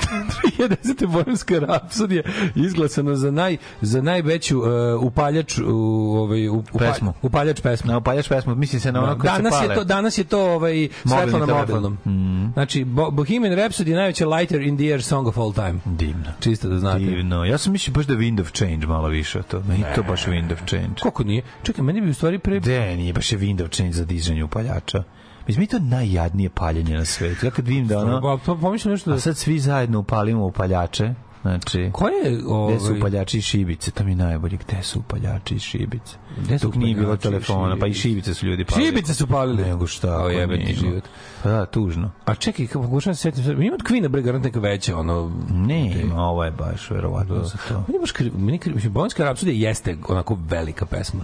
2010. 0.57 1.05
Bohemska 1.13 1.59
rapsodija 1.59 2.23
izglasano 2.55 3.15
za 3.15 3.31
naj 3.31 3.57
za 3.81 4.01
najveću 4.01 4.59
uh, 4.59 4.67
upaljač 5.01 5.57
u 5.57 5.77
ovaj 6.17 6.49
u, 6.49 6.63
upa- 6.73 6.79
Pesmu. 6.79 7.13
upaljač 7.21 7.61
pesmu. 7.61 7.91
Na 7.91 7.97
upaljač 7.97 8.27
pesmu, 8.29 8.55
misli 8.55 8.79
se 8.79 8.91
na 8.91 9.03
ono 9.03 9.17
kad 9.17 9.35
se 9.35 9.41
danas 9.41 9.59
pale. 9.59 9.73
je 9.73 9.75
to 9.75 9.83
danas 9.83 10.17
je 10.17 10.23
to 10.23 10.53
ovaj 10.53 10.87
svetlo 11.05 11.39
na 11.39 11.53
mobilnom. 11.55 11.97
Mm. 12.05 12.51
Znači 12.53 12.83
Bo 12.83 13.11
Bohemian 13.11 13.53
Rhapsody 13.53 13.87
je 13.87 13.95
najveća 13.95 14.27
lighter 14.27 14.61
in 14.61 14.77
the 14.77 14.85
air 14.85 15.03
song 15.03 15.27
of 15.27 15.37
all 15.37 15.53
time. 15.53 15.79
Divno. 15.85 16.25
Čisto 16.39 16.69
da 16.69 16.79
znate. 16.79 16.99
Divno. 16.99 17.45
Ja 17.45 17.57
sam 17.57 17.71
mislio 17.73 17.93
baš 17.93 18.05
da 18.05 18.13
Wind 18.13 18.41
of 18.41 18.51
Change 18.51 18.87
malo 18.87 19.07
više 19.07 19.39
od 19.39 19.47
to. 19.47 19.59
Meni 19.67 19.79
je 19.81 19.95
to 19.95 20.03
baš 20.03 20.25
Wind 20.25 20.53
of 20.53 20.59
Change. 20.67 20.93
Koliko 21.01 21.23
nije? 21.23 21.43
Čekaj, 21.63 21.83
meni 21.83 22.01
bi 22.01 22.09
u 22.09 22.13
stvari 22.13 22.39
pre 22.39 22.59
De, 22.59 22.95
nije 22.95 23.13
baš 23.13 23.31
je 23.31 23.39
Wind 23.39 23.63
of 23.63 23.69
Change 23.69 23.93
za 23.93 24.05
dizanje 24.05 24.43
upaljača. 24.43 25.03
Mislim, 25.51 25.61
mi 25.61 25.67
to 25.67 25.79
najjadnije 25.95 26.49
paljenje 26.49 26.97
na 26.97 27.05
svetu. 27.05 27.45
Ja 27.45 27.51
kad 27.51 27.67
vidim 27.67 27.87
da 27.87 27.99
ono... 27.99 28.21
Pa, 28.21 28.37
pa 28.45 28.59
pomišljam 28.61 28.91
nešto 28.91 29.09
da 29.09 29.15
A 29.15 29.19
sad 29.19 29.37
svi 29.37 29.59
zajedno 29.59 29.99
upalimo 29.99 30.45
upaljače. 30.45 31.13
Znači, 31.41 31.89
Ko 31.93 32.07
je 32.07 32.31
gde 32.31 32.79
su 32.79 32.85
ovaj 32.85 32.99
upaljači 32.99 33.37
i 33.37 33.41
šibice? 33.41 33.91
To 33.91 34.03
mi 34.03 34.11
je 34.11 34.15
najbolje. 34.15 34.57
Gde 34.57 34.83
su 34.83 34.99
upaljači 34.99 35.55
i 35.55 35.59
šibice? 35.59 36.15
Gde 36.37 36.59
su 36.59 36.67
Dok 36.67 36.75
nije 36.75 36.95
bilo 36.95 37.05
upaljači 37.05 37.27
i 37.27 37.31
telefona, 37.31 37.77
pa 37.77 37.87
i 37.87 37.93
šibice? 37.93 38.33
su 38.33 38.45
ljudi 38.45 38.65
palili. 38.65 38.87
Šibice 38.87 39.13
su 39.13 39.27
palili. 39.27 39.63
Nego 39.63 39.87
šta, 39.87 40.17
O, 40.17 40.29
nije. 40.29 40.75
život. 40.75 41.03
Pa 41.43 41.49
da, 41.49 41.65
tužno. 41.65 42.11
A 42.25 42.35
čekaj, 42.35 42.67
kako 42.67 42.81
pokušavam 42.83 43.15
se 43.15 43.21
setiti, 43.21 43.49
ima 43.51 43.73
od 43.73 43.81
Queen-a 43.81 44.07
bre 44.07 44.21
garant 44.21 44.43
neka 44.43 44.59
veća, 44.59 44.97
ono... 44.97 45.31
Ne, 45.49 46.01
ima, 46.01 46.15
ovo 46.21 46.43
je 46.43 46.51
baš 46.51 46.89
verovatno 46.89 47.43
za 47.43 47.57
to. 47.69 47.83
Meni 47.87 47.99
baš 47.99 48.13
kri- 48.13 48.37
meni 48.37 48.59
Bojanska 48.89 49.23
rapsodija 49.23 49.69
jeste 49.69 49.97
onako 50.09 50.37
velika 50.49 50.85
pesma. 50.85 51.21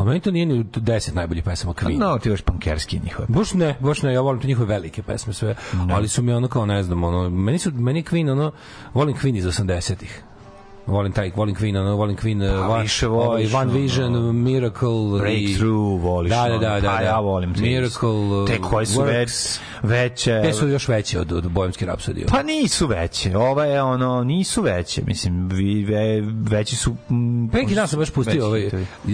A 0.00 0.04
meni 0.04 0.20
to 0.20 0.30
nije 0.30 0.46
ni 0.46 0.60
u 0.60 0.64
10 0.64 1.14
najboljih 1.14 1.44
pesama 1.44 1.72
Queen. 1.72 1.96
Mm. 1.96 1.98
No, 1.98 2.18
ti 2.18 2.30
baš 2.30 2.40
pankerski 2.40 3.00
njihove. 3.04 3.28
Baš 3.28 3.54
ne, 3.54 3.76
baš 3.80 4.02
ne, 4.02 4.12
ja 4.12 4.20
volim 4.20 4.40
te 4.40 4.46
njihove 4.46 4.66
velike 4.68 5.02
pesme 5.02 5.32
sve, 5.32 5.54
ali 5.90 6.08
su 6.08 6.22
mi 6.22 6.32
ono 6.32 6.48
kao 6.48 6.66
ne 6.66 6.82
znam, 6.82 7.04
ono 7.04 7.30
meni 7.30 7.58
su 7.58 7.70
meni 7.72 8.02
Queen 8.02 8.32
ono 8.32 8.52
volim 8.94 9.16
Queen 9.16 9.38
iz 9.38 9.44
80-ih. 9.44 10.22
Volim 10.86 11.12
taj, 11.12 11.30
volim 11.36 11.54
Queen, 11.54 11.76
ono, 11.80 11.96
volim 11.96 12.16
Queen, 12.16 12.60
Pa 12.60 12.68
uh, 12.76 12.82
više 12.82 13.08
ovaj, 13.08 13.26
voliš, 13.26 13.54
One 13.54 13.72
Vision, 13.72 14.36
Miracle, 14.42 15.18
Breakthrough, 15.20 16.02
voliš. 16.02 16.30
Da, 16.30 16.48
da, 16.48 16.58
da, 16.58 16.74
da, 16.74 16.80
da. 16.80 17.00
ja 17.00 17.18
volim 17.20 17.54
te. 17.54 17.60
Miracle, 17.60 18.08
uh, 18.08 18.46
Te 18.48 18.58
koje 18.60 18.86
su 18.86 19.02
već, 19.02 19.28
Works. 19.28 19.58
veće. 19.82 20.40
Te 20.44 20.52
su 20.52 20.68
još 20.68 20.88
veće 20.88 21.20
od, 21.20 21.32
od 21.32 21.50
Bohemske 21.50 21.86
rapsodije. 21.86 22.26
Pa 22.26 22.42
nisu 22.42 22.86
veće. 22.86 23.36
Ova 23.36 23.64
je 23.64 23.82
ono, 23.82 24.24
nisu 24.24 24.62
veće. 24.62 25.02
Mislim, 25.06 25.48
vi, 25.48 25.84
ve, 25.84 26.20
veći 26.50 26.76
su... 26.76 26.90
Mm, 27.10 27.44
neki 27.52 27.74
dan 27.74 27.88
sam 27.88 27.98
baš 27.98 28.10
pustio 28.10 28.46
ovaj, 28.46 28.70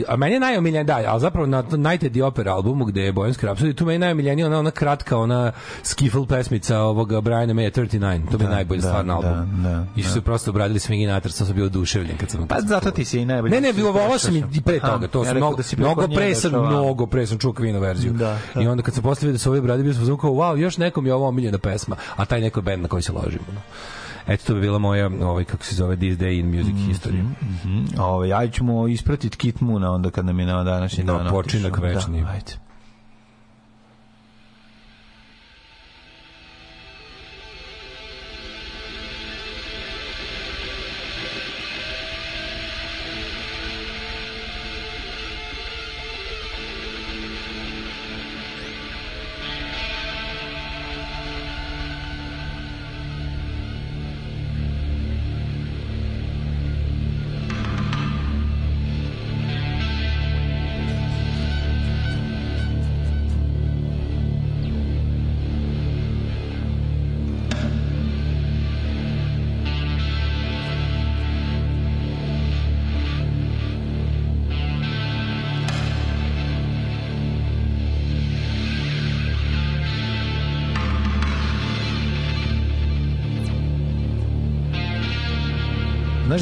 a 0.09 0.17
meni 0.17 0.35
je 0.35 0.41
najomiljeniji, 0.41 0.85
da, 0.85 1.03
ali 1.07 1.21
zapravo 1.21 1.47
na 1.47 1.63
Night 1.63 2.05
at 2.07 2.13
the 2.13 2.23
Opera 2.25 2.53
albumu 2.55 2.85
gde 2.85 3.03
je 3.03 3.13
Bojanski 3.13 3.47
Rhapsody, 3.47 3.75
tu 3.75 3.85
meni 3.85 3.95
je 3.95 3.99
najomiljenija 3.99 4.47
ona, 4.47 4.59
ona 4.59 4.71
kratka, 4.71 5.19
ona 5.19 5.53
skiffle 5.83 6.27
pesmica 6.27 6.79
ovoga 6.79 7.21
Briana 7.21 7.55
Maya 7.55 7.71
39, 7.81 8.31
to 8.31 8.39
mi 8.39 8.45
je 8.45 8.49
Da, 8.49 8.55
najbolji 8.55 8.81
da, 8.81 8.89
stvar 8.89 9.07
na 9.07 9.21
da, 9.21 9.29
albumu. 9.29 9.63
da, 9.63 9.87
I 9.97 10.03
su 10.03 10.13
se 10.13 10.21
prosto 10.21 10.51
obradili 10.51 10.79
swing 10.79 11.07
natar, 11.07 11.33
sam 11.33 11.58
bio 11.59 11.67
oduševljen 11.67 12.17
kad 12.17 12.31
sam 12.31 12.47
Pa 12.49 12.61
zato 12.61 12.91
ti 12.91 13.05
si 13.05 13.21
i 13.21 13.25
najbolji. 13.25 13.51
Ne, 13.55 13.61
ne, 13.61 13.73
bilo 13.73 13.91
ovo 13.91 14.19
sam 14.19 14.37
i 14.37 14.63
pre 14.65 14.79
Aha, 14.83 14.89
toga, 14.91 15.09
to 15.09 15.25
sam 15.25 15.37
mnogo, 15.37 15.57
da 15.57 15.63
si 15.63 15.77
mnogo 15.77 16.09
pre 16.09 16.35
sam, 16.35 16.51
mnogo 16.53 17.07
pre 17.07 17.27
sam 17.27 17.39
čuo 17.39 17.53
Queen 17.53 17.81
verziju. 17.81 18.13
Da, 18.13 18.39
da. 18.55 18.63
I 18.63 18.67
onda 18.67 18.83
kad 18.83 19.03
posle 19.03 19.27
vidio 19.27 19.33
da 19.33 19.39
su 19.39 19.51
ovi 19.51 19.61
bradi, 19.61 19.83
bio 19.83 19.93
sam 19.95 20.03
uzmano 20.03 20.21
kao, 20.21 20.31
wow, 20.31 20.57
još 20.57 20.77
nekom 20.77 21.07
je 21.07 21.15
ovo 21.15 21.29
omiljena 21.29 21.59
pesma, 21.59 21.97
a 22.17 22.25
taj 22.25 22.41
neko 22.41 22.61
je 22.61 22.65
band 22.65 22.83
na 22.83 22.89
koji 22.89 23.03
se 23.03 23.13
ložimo. 23.13 23.45
No. 23.55 23.61
Eto, 24.27 24.45
to 24.47 24.55
bi 24.55 24.61
bila 24.61 24.79
moja, 24.79 25.11
ovaj, 25.23 25.45
kako 25.45 25.65
se 25.65 25.75
zove, 25.75 25.97
This 25.97 26.19
Day 26.19 26.41
in 26.41 26.57
Music 26.57 26.75
History. 26.89 27.23
Mhm. 27.43 28.01
Ove, 28.01 28.29
ja 28.29 28.49
ćemo 28.49 28.89
ispratiti 28.89 29.37
Kit 29.37 29.61
Moona 29.61 29.93
onda 29.93 30.11
kad 30.11 30.25
nam 30.25 30.41
je 30.41 30.47
na 30.47 30.65
današnji 30.65 31.05
Da, 31.05 31.13
dan. 31.13 31.31
počinak 31.31 31.73
otišao. 31.73 31.95
večni. 31.95 32.23
Da, 32.23 32.29
ajde. 32.31 32.68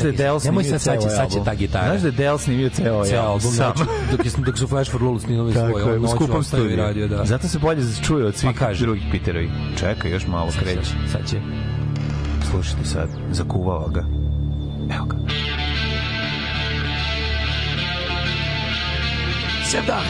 Da 0.07 0.12
je 0.14 0.16
Del 0.18 0.40
snimio 0.40 0.62
sad, 0.62 0.82
sad 0.82 0.94
će- 0.94 1.00
ceo 1.00 1.11
sad 1.11 1.30
će 1.30 1.34
album? 1.34 1.44
ta 1.44 1.54
gitara. 1.54 1.86
Znaš 1.88 2.00
da 2.00 2.09
je 2.09 2.12
Del 2.12 2.38
snimio 2.38 2.68
ceo 2.70 2.94
ovaj 2.94 3.09
Ceo 3.09 3.22
album, 3.22 3.40
sam. 3.40 3.52
znači, 3.54 3.80
dok, 4.11 4.24
je, 4.26 4.32
dok 4.38 4.59
su 4.59 4.66
Flash 4.68 4.90
for 4.90 5.02
Lulu 5.02 5.18
snimali 5.18 5.52
svoj, 5.52 5.64
Tako 5.64 5.78
je, 5.78 5.84
on 5.86 5.90
u 5.90 6.02
noću 6.02 6.14
skupom 6.16 6.44
studiju. 6.44 6.76
radio, 6.76 7.09
da. 7.09 7.24
Zato 7.24 7.48
se 7.48 7.59
bolje 7.59 7.82
čuje 8.02 8.26
od 8.26 8.34
svih 8.36 8.52
Pa 8.52 8.66
kaže. 8.66 8.84
drugih 8.84 9.02
Peterovi. 9.12 9.50
Čekaj, 9.78 10.11
još 10.11 10.26
malo 10.26 10.48
kreće. 10.61 10.90
Sad 11.12 11.30
će. 11.30 11.36
Slušajte 12.50 12.84
sad, 12.84 13.09
zakuvava 13.30 13.88
ga. 13.88 14.04
Evo 14.90 15.04
ga. 15.04 15.16
Sevda. 19.64 20.00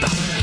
Tossed 0.00 0.33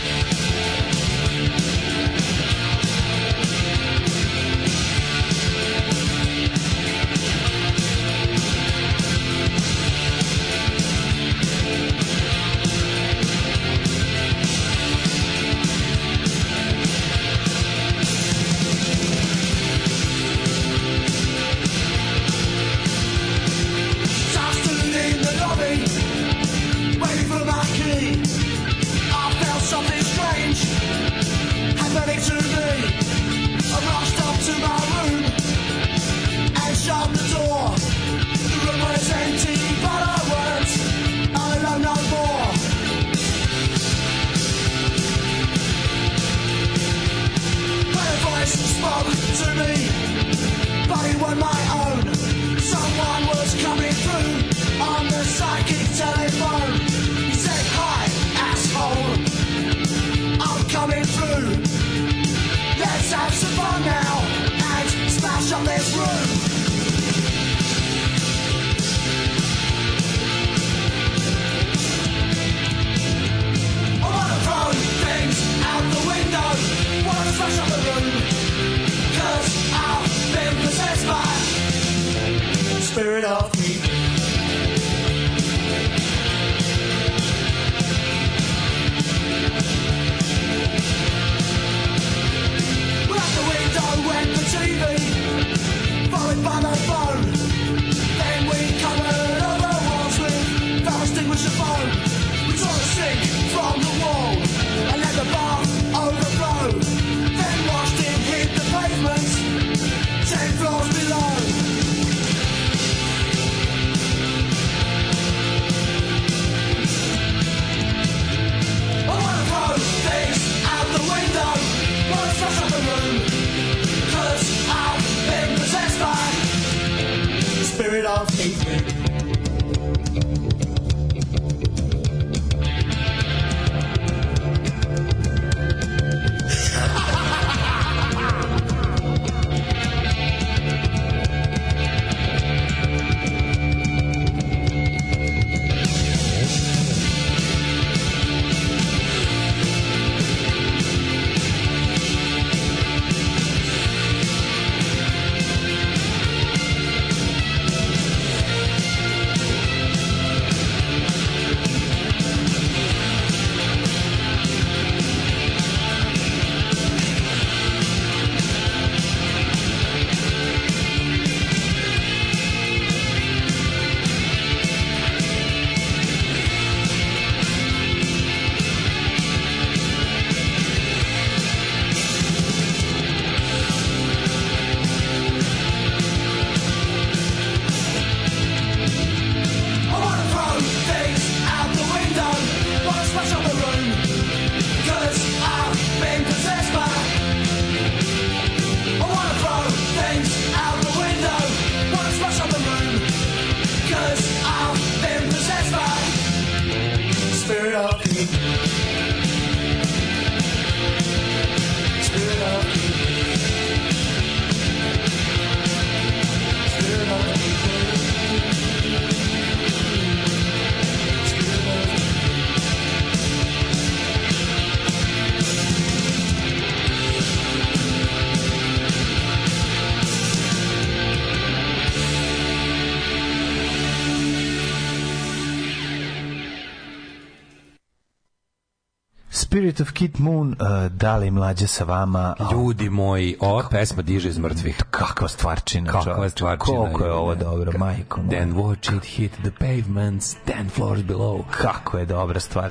Of 239.82 239.92
Kid 239.92 240.20
Moon, 240.20 240.48
uh, 240.50 240.92
da 240.92 241.18
li 241.18 241.32
mlađe 241.32 241.68
sa 241.68 241.84
vama? 241.84 242.36
Ljudi 242.52 242.90
moji, 242.90 243.36
ova 243.40 243.64
pesma 243.72 244.02
diže 244.02 244.30
iz 244.30 244.38
mrtvih. 244.38 244.84
Kakva 244.92 245.28
stvarčina. 245.28 245.92
Kakva 245.92 246.30
stvarčina. 246.30 246.58
Koliko 246.58 247.06
je 247.06 247.12
ovo 247.14 247.36
dobro, 247.36 247.72
majko. 247.78 248.22
moja. 248.22 248.30
Then 248.30 248.54
watch 248.54 248.98
it 248.98 249.06
hit 249.06 249.32
the 249.32 249.52
pavements, 249.60 250.36
ten 250.46 250.70
floors 250.70 251.02
below. 251.02 251.42
Kako 251.52 251.98
je 251.98 252.06
dobra 252.06 252.40
stvar. 252.40 252.70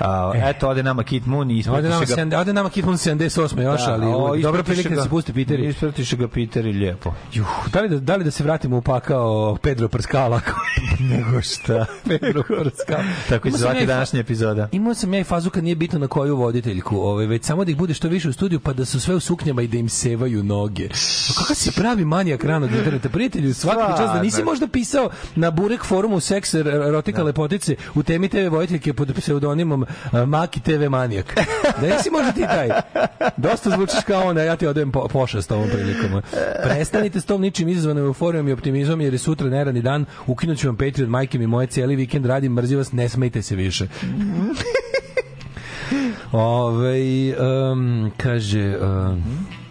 Uh, 0.00 0.06
eto, 0.34 0.68
ode 0.68 0.82
nama 0.82 1.02
Kid 1.02 1.26
Moon 1.26 1.50
i 1.50 1.58
ispratiše 1.58 1.98
ga... 1.98 2.16
sende- 2.16 2.36
ode 2.36 2.52
nama 2.52 2.70
Kid 2.70 2.84
Moon 2.84 2.96
78 2.96 3.62
još, 3.62 3.80
ali 3.86 4.06
o, 4.06 4.34
ispratiše 4.34 4.62
prilika 4.64 4.94
da 4.94 5.02
se 5.02 5.08
pusti 5.08 5.32
Piteri. 5.32 5.66
Ispratiše 5.68 6.16
ga 6.16 6.28
Peter 6.28 6.66
i 6.66 6.72
lijepo. 6.72 7.12
Juh, 7.32 7.68
da 7.72 7.80
li 7.80 7.88
da, 7.88 7.98
da 7.98 8.16
li 8.16 8.24
da 8.24 8.30
se 8.30 8.44
vratimo 8.44 8.76
u 8.76 8.82
pakao 8.82 9.56
Pedro 9.62 9.88
Prskala? 9.88 10.40
Nego 11.10 11.42
šta? 11.42 11.86
Pedro 12.08 12.42
Prskala. 12.42 13.04
Tako 13.28 13.50
sam 13.50 13.58
zvati 13.58 13.86
današnja 13.86 14.20
epizoda. 14.20 14.68
Imao 14.72 14.94
sam 14.94 15.14
ja 15.14 15.20
i 15.20 15.24
fazu 15.24 15.50
kad 15.50 15.64
nije 15.64 15.76
bitno 15.76 15.98
na 15.98 16.06
koju 16.06 16.36
voditeljku, 16.52 16.96
ovaj, 16.96 17.26
već 17.26 17.44
samo 17.44 17.64
da 17.64 17.70
ih 17.70 17.76
bude 17.76 17.94
što 17.94 18.08
više 18.08 18.28
u 18.28 18.32
studiju, 18.32 18.60
pa 18.60 18.72
da 18.72 18.84
su 18.84 19.00
sve 19.00 19.14
u 19.14 19.20
suknjama 19.20 19.62
i 19.62 19.66
da 19.66 19.78
im 19.78 19.88
sevaju 19.88 20.42
noge. 20.42 20.88
Pa 21.28 21.40
kakav 21.40 21.54
si 21.56 21.72
pravi 21.76 22.04
manijak 22.04 22.44
ranog 22.44 22.70
interneta, 22.70 23.08
prijatelju, 23.08 23.54
svaki 23.54 23.98
čas 23.98 24.12
da 24.14 24.22
nisi 24.22 24.44
možda 24.44 24.66
pisao 24.68 25.10
na 25.34 25.50
Burek 25.50 25.84
forumu 25.84 26.20
seks 26.20 26.54
er- 26.54 26.88
erotika 26.88 27.22
lepotice 27.22 27.76
u 27.94 28.02
temi 28.02 28.28
TV 28.28 28.48
voditeljke 28.50 28.92
pod 28.92 29.14
pseudonimom 29.16 29.82
uh, 29.82 29.88
Maki 30.28 30.60
TV 30.60 30.88
manijak. 30.90 31.34
Da 31.80 31.96
nisi 31.96 32.10
možda 32.10 32.32
ti 32.32 32.40
taj. 32.40 32.68
Dosta 33.36 33.70
zvučiš 33.70 34.00
kao 34.06 34.22
on, 34.28 34.38
a 34.38 34.42
ja 34.42 34.56
ti 34.56 34.66
odajem 34.66 34.92
po, 34.92 35.08
pošast 35.08 35.52
ovom 35.52 35.68
prilikom. 35.68 36.22
Prestanite 36.62 37.20
s 37.20 37.24
tom 37.24 37.40
ničim 37.40 37.68
izazvanom 37.68 38.04
euforijom 38.04 38.48
i 38.48 38.52
optimizmom, 38.52 39.00
jer 39.00 39.12
je 39.12 39.18
sutra 39.18 39.48
neradni 39.48 39.82
dan, 39.82 40.04
ukinuću 40.26 40.66
vam 40.66 40.76
Patreon, 40.76 41.10
majke 41.10 41.38
mi 41.38 41.46
moje, 41.46 41.66
cijeli 41.66 41.96
vikend 41.96 42.26
radim, 42.26 42.52
mrzim 42.52 42.78
vas, 42.78 42.92
ne 42.92 43.08
smejte 43.08 43.42
se 43.42 43.56
više. 43.56 43.88
Ove, 46.32 47.36
um, 47.36 48.10
kaže... 48.16 48.78
Um, 48.80 49.61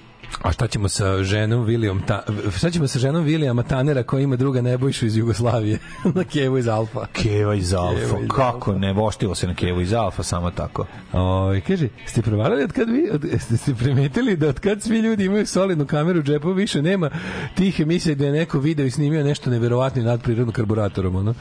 a 0.44 0.52
šta 0.52 0.68
ćemo 0.68 0.90
sa 0.90 1.24
ženom 1.24 1.66
William 1.66 2.06
ta, 2.08 2.24
šta 2.58 2.72
ćemo 2.72 2.88
sa 2.88 3.00
ženom 3.00 3.26
Williama 3.26 3.64
Tanera 3.68 4.04
koja 4.04 4.22
ima 4.22 4.36
druga 4.36 4.62
Nebojšu 4.62 5.06
iz 5.06 5.18
Jugoslavije 5.18 5.80
na 6.16 6.24
Kevu 6.24 6.58
iz 6.58 6.68
Alfa 6.68 7.06
Keva 7.14 7.56
iz 7.56 7.74
Alfa. 7.74 7.96
Keva 7.96 8.20
iz 8.24 8.30
Kako 8.36 8.74
ne, 8.74 8.94
voštilo 8.94 9.36
se 9.36 9.48
na 9.48 9.56
Kevu 9.56 9.82
iz 9.82 9.94
Alfa, 9.94 10.24
samo 10.24 10.52
tako. 10.52 10.86
Oj, 11.14 11.62
kaže, 11.62 11.88
ste 12.06 12.22
provalili 12.22 12.64
od 12.64 12.72
kad 12.72 12.90
vi, 12.90 13.10
od, 13.14 13.26
ste, 13.40 13.58
ste 13.58 13.76
primetili 13.76 14.38
da 14.38 14.48
od 14.48 14.60
kad 14.60 14.82
svi 14.82 15.00
ljudi 15.00 15.26
imaju 15.26 15.48
solidnu 15.48 15.86
kameru 15.86 16.20
u 16.20 16.24
džepu, 16.24 16.54
više 16.54 16.82
nema 16.82 17.10
tih 17.56 17.80
emisija 17.80 18.16
gde 18.16 18.26
je 18.26 18.32
neko 18.32 18.60
video 18.60 18.86
i 18.86 18.92
snimio 18.92 19.24
nešto 19.24 19.50
neverovatno 19.50 20.04
nadprirodno 20.04 20.54
karburatorom, 20.54 21.16
ono? 21.16 21.34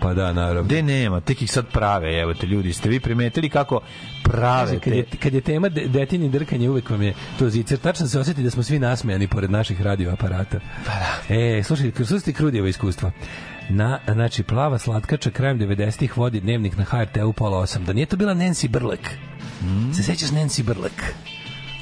Pa 0.00 0.14
da, 0.14 0.32
naravno. 0.32 0.62
Gde 0.62 0.82
nema, 0.82 1.20
tek 1.20 1.42
ih 1.42 1.52
sad 1.52 1.66
prave, 1.72 2.18
evo 2.18 2.34
te 2.34 2.46
ljudi, 2.46 2.72
ste 2.72 2.88
vi 2.88 3.00
primetili 3.00 3.48
kako 3.48 3.80
prave 4.22 4.66
Kaže, 4.66 4.80
kad, 4.80 4.92
je, 4.92 5.04
kad 5.22 5.34
je 5.34 5.40
tema 5.40 5.68
de, 5.68 5.88
detin 5.88 6.30
drkanje, 6.30 6.70
uvek 6.70 6.90
vam 6.90 7.02
je 7.02 7.14
to 7.38 7.48
zicer. 7.48 7.78
Tačno 7.78 8.06
se 8.06 8.18
da 8.48 8.52
smo 8.52 8.62
svi 8.62 8.78
nasmejani 8.78 9.28
pored 9.28 9.50
naših 9.50 9.82
radioaparata. 9.82 10.60
Pa 10.86 10.92
da. 10.92 11.34
E, 11.34 11.62
slušaj, 11.62 11.92
slušajte 11.94 12.32
Krudijeva 12.32 12.68
iskustva. 12.68 13.10
Na, 13.68 13.98
znači, 14.12 14.42
plava 14.42 14.78
slatkača 14.78 15.30
krajem 15.30 15.58
90-ih 15.58 16.16
vodi 16.16 16.40
dnevnik 16.40 16.76
na 16.76 16.84
HRT-u 16.84 17.32
pola 17.32 17.62
8. 17.62 17.84
Da 17.84 17.92
nije 17.92 18.06
to 18.06 18.16
bila 18.16 18.34
Nancy 18.34 18.68
Brlek. 18.68 19.10
Se 19.96 20.02
sećaš 20.02 20.28
Nancy 20.30 20.62
Brlek? 20.62 21.14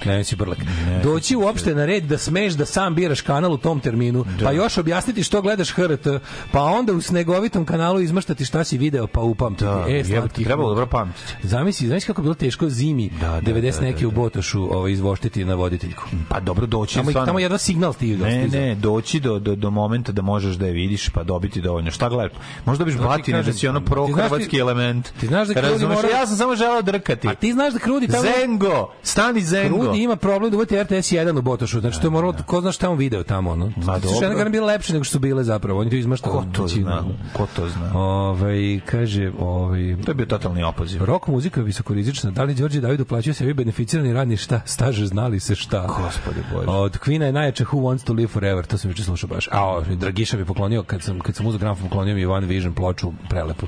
Nancy 0.06 0.36
Brlek. 0.36 0.58
Doći 1.02 1.36
uopšte 1.36 1.74
na 1.74 1.86
red 1.86 2.04
da 2.04 2.18
smeš 2.18 2.52
da 2.52 2.66
sam 2.66 2.94
biraš 2.94 3.20
kanal 3.20 3.52
u 3.52 3.58
tom 3.58 3.80
terminu, 3.80 4.24
pa 4.42 4.52
još 4.52 4.78
objasniti 4.78 5.22
što 5.22 5.42
gledaš 5.42 5.70
HRT, 5.70 6.06
pa 6.52 6.62
onda 6.62 6.92
u 6.92 7.00
snegovitom 7.00 7.64
kanalu 7.64 8.00
izmaštati 8.00 8.44
šta 8.44 8.64
si 8.64 8.78
video, 8.78 9.06
pa 9.06 9.20
upamtiti. 9.20 9.64
Da, 9.64 9.84
e, 9.88 9.92
jebote, 9.92 10.10
slatki 10.10 10.44
trebalo 10.44 10.68
dobro 10.68 10.86
pamtiti. 10.86 11.34
Zamisli, 11.42 11.86
znaš 11.88 12.04
kako 12.04 12.22
bilo 12.22 12.34
teško 12.34 12.68
zimi 12.68 13.10
Da, 13.10 13.26
da, 13.30 13.40
90 13.42 13.74
da, 13.74 13.80
neke 13.80 14.00
da, 14.00 14.08
u 14.08 14.12
Botošu 14.12 14.68
ovaj, 14.72 14.92
izvoštiti 14.92 15.44
na 15.44 15.54
voditeljku. 15.54 16.02
Pa 16.28 16.40
dobro 16.40 16.66
doći 16.66 16.94
Tamo, 16.94 17.10
stvarno. 17.10 17.26
tamo 17.26 17.38
jedan 17.38 17.58
signal 17.58 17.94
ti 17.94 18.16
Ne, 18.16 18.48
ne, 18.48 18.74
doći 18.74 19.20
do, 19.20 19.38
do, 19.38 19.54
do 19.54 19.70
momenta 19.70 20.12
da 20.12 20.22
možeš 20.22 20.54
da 20.54 20.66
je 20.66 20.72
vidiš 20.72 21.08
pa 21.08 21.22
dobiti 21.22 21.60
dovoljno. 21.60 21.90
Šta 21.90 22.08
gledaš? 22.08 22.32
Možda 22.64 22.84
biš 22.84 22.94
ti 22.94 23.00
batine 23.00 23.42
da 23.42 23.52
si 23.52 23.68
ono 23.68 23.80
pro-hrvatski 23.80 24.50
ti- 24.50 24.58
element. 24.58 25.12
ti 25.20 25.26
znaš 25.26 25.48
da 25.48 25.60
Razumeš? 25.60 25.96
mora- 25.96 26.08
Ja 26.10 26.26
sam 26.26 26.36
samo 26.36 26.56
želeo 26.56 26.82
drkati. 26.82 27.28
A 27.28 27.34
ti 27.34 27.52
znaš 27.52 27.72
da 27.72 27.78
Krudi 27.78 28.08
tamo... 28.08 28.22
Zengo! 28.22 28.92
Stani 29.02 29.40
Zengo! 29.42 29.92
Ima 29.96 30.16
problem 30.16 30.50
da 30.50 30.56
uvati 30.56 30.82
RTS 30.82 31.12
1 31.12 31.38
u 31.38 31.42
Botošu. 31.42 31.80
Znači, 31.80 32.00
to 32.00 32.06
je 32.06 32.10
moralo, 32.10 32.34
ko 32.46 32.60
zna 32.60 32.72
šta 32.72 32.86
je 32.86 32.90
on 32.90 32.98
video 32.98 33.22
tamo, 33.22 33.50
ono. 33.50 33.72
Ma, 33.76 33.98
dobro. 33.98 34.44
ga 34.44 34.48
bile 34.48 34.66
lepše 34.66 34.92
nego 34.92 35.04
što 35.04 35.12
su 35.12 35.18
bile 35.18 35.44
zapravo. 35.44 35.80
Oni 35.80 35.90
to 35.90 35.96
izmaštali. 35.96 36.36
Ko 36.36 36.44
to 36.52 36.68
zna? 36.68 37.04
Ko 37.32 37.46
to 37.56 37.68
zna? 37.68 37.90
Ovaj, 37.94 38.80
kaže, 38.86 39.32
ovaj, 39.38 39.96
To 40.04 40.10
je 40.10 40.14
bio 40.14 40.26
totalni 40.26 40.62
opoziv. 40.62 41.04
Rok 41.04 41.26
muzika 41.26 41.60
je 41.60 41.64
visokorizična. 41.64 42.30
Da 42.30 42.42
li 42.42 42.54
Đorđe 42.54 42.80
David 42.80 43.00
uplaćuje 43.00 43.34
sebi 43.34 43.54
beneficirani 43.54 44.12
radni 44.12 44.36
šta, 44.36 44.60
staže 44.64 45.06
znali 45.06 45.40
se 45.40 45.54
šta? 45.54 45.86
Gospode 45.86 46.40
Bože. 46.52 46.66
Od 46.68 46.98
Queen 46.98 47.22
je 47.22 47.32
najjače 47.32 47.64
Who 47.64 47.80
Wants 47.80 48.04
to 48.04 48.12
Live 48.12 48.28
Forever, 48.28 48.66
to 48.66 48.78
sam 48.78 48.90
juče 48.90 49.02
slušao 49.02 49.28
baš. 49.28 49.48
A, 49.52 49.68
o, 49.68 49.80
Dragiša 49.80 50.36
mi 50.36 50.44
poklonio, 50.44 50.82
kad 50.82 51.02
sam, 51.02 51.20
kad 51.20 51.34
sam 51.34 51.46
uzeo 51.46 51.58
gramofon, 51.58 51.88
poklonio 51.88 52.14
mi 52.14 52.26
One 52.26 52.46
Vision 52.46 52.74
ploču 52.74 53.12
prelepu. 53.28 53.66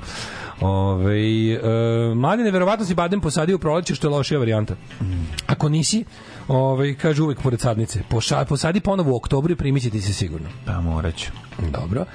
Ove, 0.61 1.53
e, 1.53 1.59
mladine, 2.15 2.51
verovatno 2.51 2.85
si 2.85 2.95
badem 2.95 3.21
posadio 3.21 3.55
u 3.55 3.59
proleće, 3.59 3.95
što 3.95 4.07
je 4.07 4.11
lošija 4.11 4.39
varijanta. 4.39 4.75
Ako 5.47 5.69
nisi, 5.69 6.05
ovaj 6.49 6.95
kaže 6.95 7.23
uvek 7.23 7.41
pored 7.41 7.59
sadnice. 7.61 8.03
Poša, 8.09 8.45
posadi 8.45 8.79
ponovo 8.79 9.11
u 9.11 9.15
oktobru 9.15 9.53
i 9.53 9.55
primit 9.55 9.83
će 9.83 9.89
ti 9.89 10.01
se 10.01 10.13
sigurno. 10.13 10.49
Pa 10.65 10.81
morat 10.81 11.15
ću. 11.15 11.31
Dobro. 11.71 12.05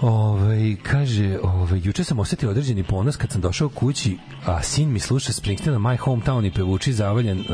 Ovaj 0.00 0.76
kaže, 0.82 1.38
ovaj 1.42 1.80
juče 1.84 2.04
sam 2.04 2.18
osetio 2.18 2.50
određeni 2.50 2.82
ponos 2.82 3.16
kad 3.16 3.30
sam 3.30 3.40
došao 3.40 3.68
kući, 3.68 4.18
a 4.46 4.62
sin 4.62 4.92
mi 4.92 5.00
sluša 5.00 5.32
Springsteena 5.32 5.78
My 5.78 5.98
Hometown 5.98 6.46
i 6.46 6.50
pevuči 6.50 6.92
zavaljen 6.92 7.40
uh, 7.40 7.46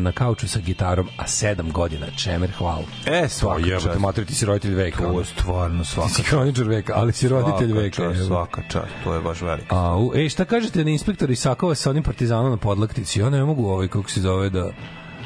na 0.00 0.12
kauču 0.12 0.48
sa 0.48 0.58
gitarom, 0.58 1.08
a 1.18 1.26
sedam 1.26 1.72
godina. 1.72 2.06
Čemer, 2.16 2.50
hvala. 2.58 2.82
E, 3.06 3.28
svaka 3.28 3.62
Pa 3.62 3.80
čast. 3.80 3.98
mater, 3.98 4.24
ti 4.24 4.34
si 4.34 4.46
roditelj 4.46 4.74
veka. 4.74 5.02
To 5.02 5.18
je 5.18 5.24
stvarno 5.24 5.84
svaka 5.84 6.08
Ti 6.08 6.14
si 6.14 6.22
kroničar 6.22 6.68
veka, 6.68 6.92
ali 6.96 7.12
si 7.12 7.28
roditelj 7.28 7.68
Svaka 7.68 7.82
veka. 7.82 7.96
čast, 7.96 8.26
svaka 8.26 8.62
čast, 8.68 8.92
to 9.04 9.14
je 9.14 9.20
baš 9.20 9.40
veliko. 9.42 9.76
A, 9.76 9.96
u, 9.96 10.12
ej, 10.14 10.28
šta 10.28 10.44
kažete 10.44 10.84
na 10.84 10.90
inspektor 10.90 11.30
Isakova 11.30 11.74
sa 11.74 11.90
onim 11.90 12.02
partizanom 12.02 12.50
na 12.50 12.56
podlaktici? 12.56 13.20
Ja 13.20 13.30
ne 13.30 13.44
mogu 13.44 13.66
ovaj, 13.66 13.88
kako 13.88 14.10
se 14.10 14.20
zove, 14.20 14.50
da... 14.50 14.70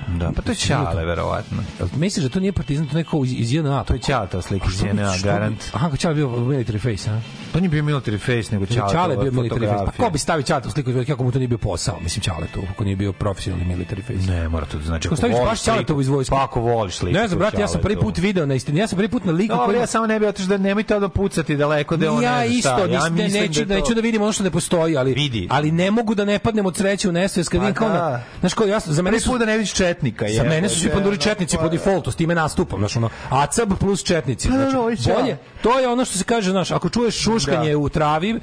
Da, 0.08 0.32
pa 0.36 0.42
to 0.42 0.52
je 0.52 0.56
Ćale, 0.56 1.04
verovatno. 1.04 1.58
Misliš 1.96 2.22
da 2.24 2.30
to 2.30 2.40
nije 2.40 2.52
partizan, 2.52 2.86
to 2.86 2.96
neko 2.96 3.22
iz, 3.26 3.52
JNA? 3.52 3.84
To 3.84 3.94
je 3.94 4.00
Ćale, 4.00 4.28
slika 4.42 4.66
iz 4.68 4.82
JNA, 4.82 5.14
garant. 5.24 5.64
Aha, 5.72 5.96
Ćale 5.96 6.14
bio 6.14 6.28
military 6.28 6.78
face, 6.80 7.10
a? 7.10 7.20
To 7.52 7.60
nije 7.60 7.68
bio 7.70 7.82
military 7.82 8.18
face, 8.18 8.54
nego 8.54 8.66
Ćale. 8.66 8.92
Čale 8.92 9.14
je 9.14 9.18
bio 9.18 9.30
military 9.32 9.68
face. 9.68 9.92
Pa 9.96 10.04
ko 10.04 10.10
bi 10.10 10.18
stavio 10.18 10.42
Ćale 10.42 10.62
u 10.66 10.70
sliku, 10.70 10.90
kako 11.06 11.24
mu 11.24 11.32
to 11.32 11.38
nije 11.38 11.48
bio 11.48 11.58
posao? 11.58 11.98
Mislim, 12.00 12.22
Ćale 12.22 12.46
to, 12.54 12.60
kako 12.68 12.84
nije 12.84 12.96
bio 12.96 13.12
profesionalni 13.12 13.74
military 13.76 14.02
face. 14.02 14.30
Ne, 14.32 14.48
mora 14.48 14.66
to 14.66 14.80
znači 14.80 15.08
Ako 15.08 15.16
staviš 15.16 15.36
baš 15.36 15.62
Ćaletovu 15.62 16.00
iz 16.00 16.08
vojske. 16.08 16.30
Pa 16.30 16.44
ako 16.44 16.60
voliš 16.60 16.96
sliku. 16.96 17.18
Ne 17.18 17.28
znam, 17.28 17.38
brate, 17.38 17.60
ja 17.60 17.68
sam 17.68 17.80
prvi 17.80 17.96
put 17.96 18.18
video 18.18 18.46
na 18.46 18.54
istini. 18.54 18.78
Ja 18.80 18.86
sam 18.86 18.96
prvi 18.96 19.08
put 19.08 19.24
na 19.24 19.32
liku 19.32 19.56
koji 19.66 19.76
ja 19.76 19.86
samo 19.86 20.06
ne 20.06 20.18
bih 20.20 20.28
otišao 20.28 20.48
da 20.48 20.56
nemojte 20.56 21.00
da 21.00 21.08
pucati 21.08 21.56
daleko 21.56 21.96
da 21.96 22.12
on 22.12 22.22
ja 22.22 22.44
isto, 22.44 22.86
neću, 23.10 23.64
da 23.64 23.74
to- 23.74 23.80
neću 23.80 23.94
da 23.94 24.00
vidim 24.00 24.22
ono 24.22 24.32
što 24.32 24.44
ne 24.44 24.50
postoji, 24.50 24.96
ali, 24.96 25.46
ali 25.50 25.70
ne 25.70 25.90
mogu 25.90 26.14
da 26.14 26.24
ne 26.24 26.38
padnem 26.38 26.66
od 26.66 26.76
sreće 26.76 27.08
u 27.08 27.12
nesvest 27.12 27.48
kad 27.50 27.60
Pa 27.60 27.66
vidim 27.66 27.74
kao 27.74 27.88
da. 27.88 27.94
na, 27.94 28.20
znaš 28.40 28.54
ko, 28.54 28.64
ja, 28.64 28.80
za 28.80 29.02
mene 29.02 29.20
su, 29.20 29.38
da 29.38 29.44
ne 29.44 29.56
vidiš 29.56 29.72
četnika. 29.98 30.24
Za 30.24 30.32
jebote, 30.32 30.48
mene 30.48 30.68
su 30.68 30.80
svi 30.80 30.88
panduri 30.90 31.14
ono, 31.14 31.22
četnici 31.22 31.56
pa- 31.56 31.62
po 31.62 31.68
defaultu, 31.68 32.10
s 32.10 32.16
time 32.16 32.34
nastupam, 32.34 32.78
znaš 32.78 32.96
ono, 32.96 33.08
ACAB 33.30 33.72
plus 33.80 34.04
četnici, 34.04 34.48
da, 34.48 34.54
znači, 34.54 34.72
da, 35.04 35.12
je 35.12 35.16
bolje, 35.16 35.36
to 35.62 35.78
je 35.78 35.88
ono 35.88 36.04
što 36.04 36.18
se 36.18 36.24
kaže, 36.24 36.50
znaš, 36.50 36.70
ako 36.70 36.88
čuješ 36.88 37.14
šuškanje 37.16 37.70
Da. 37.70 37.78
u 37.78 37.88
travi, 37.88 38.40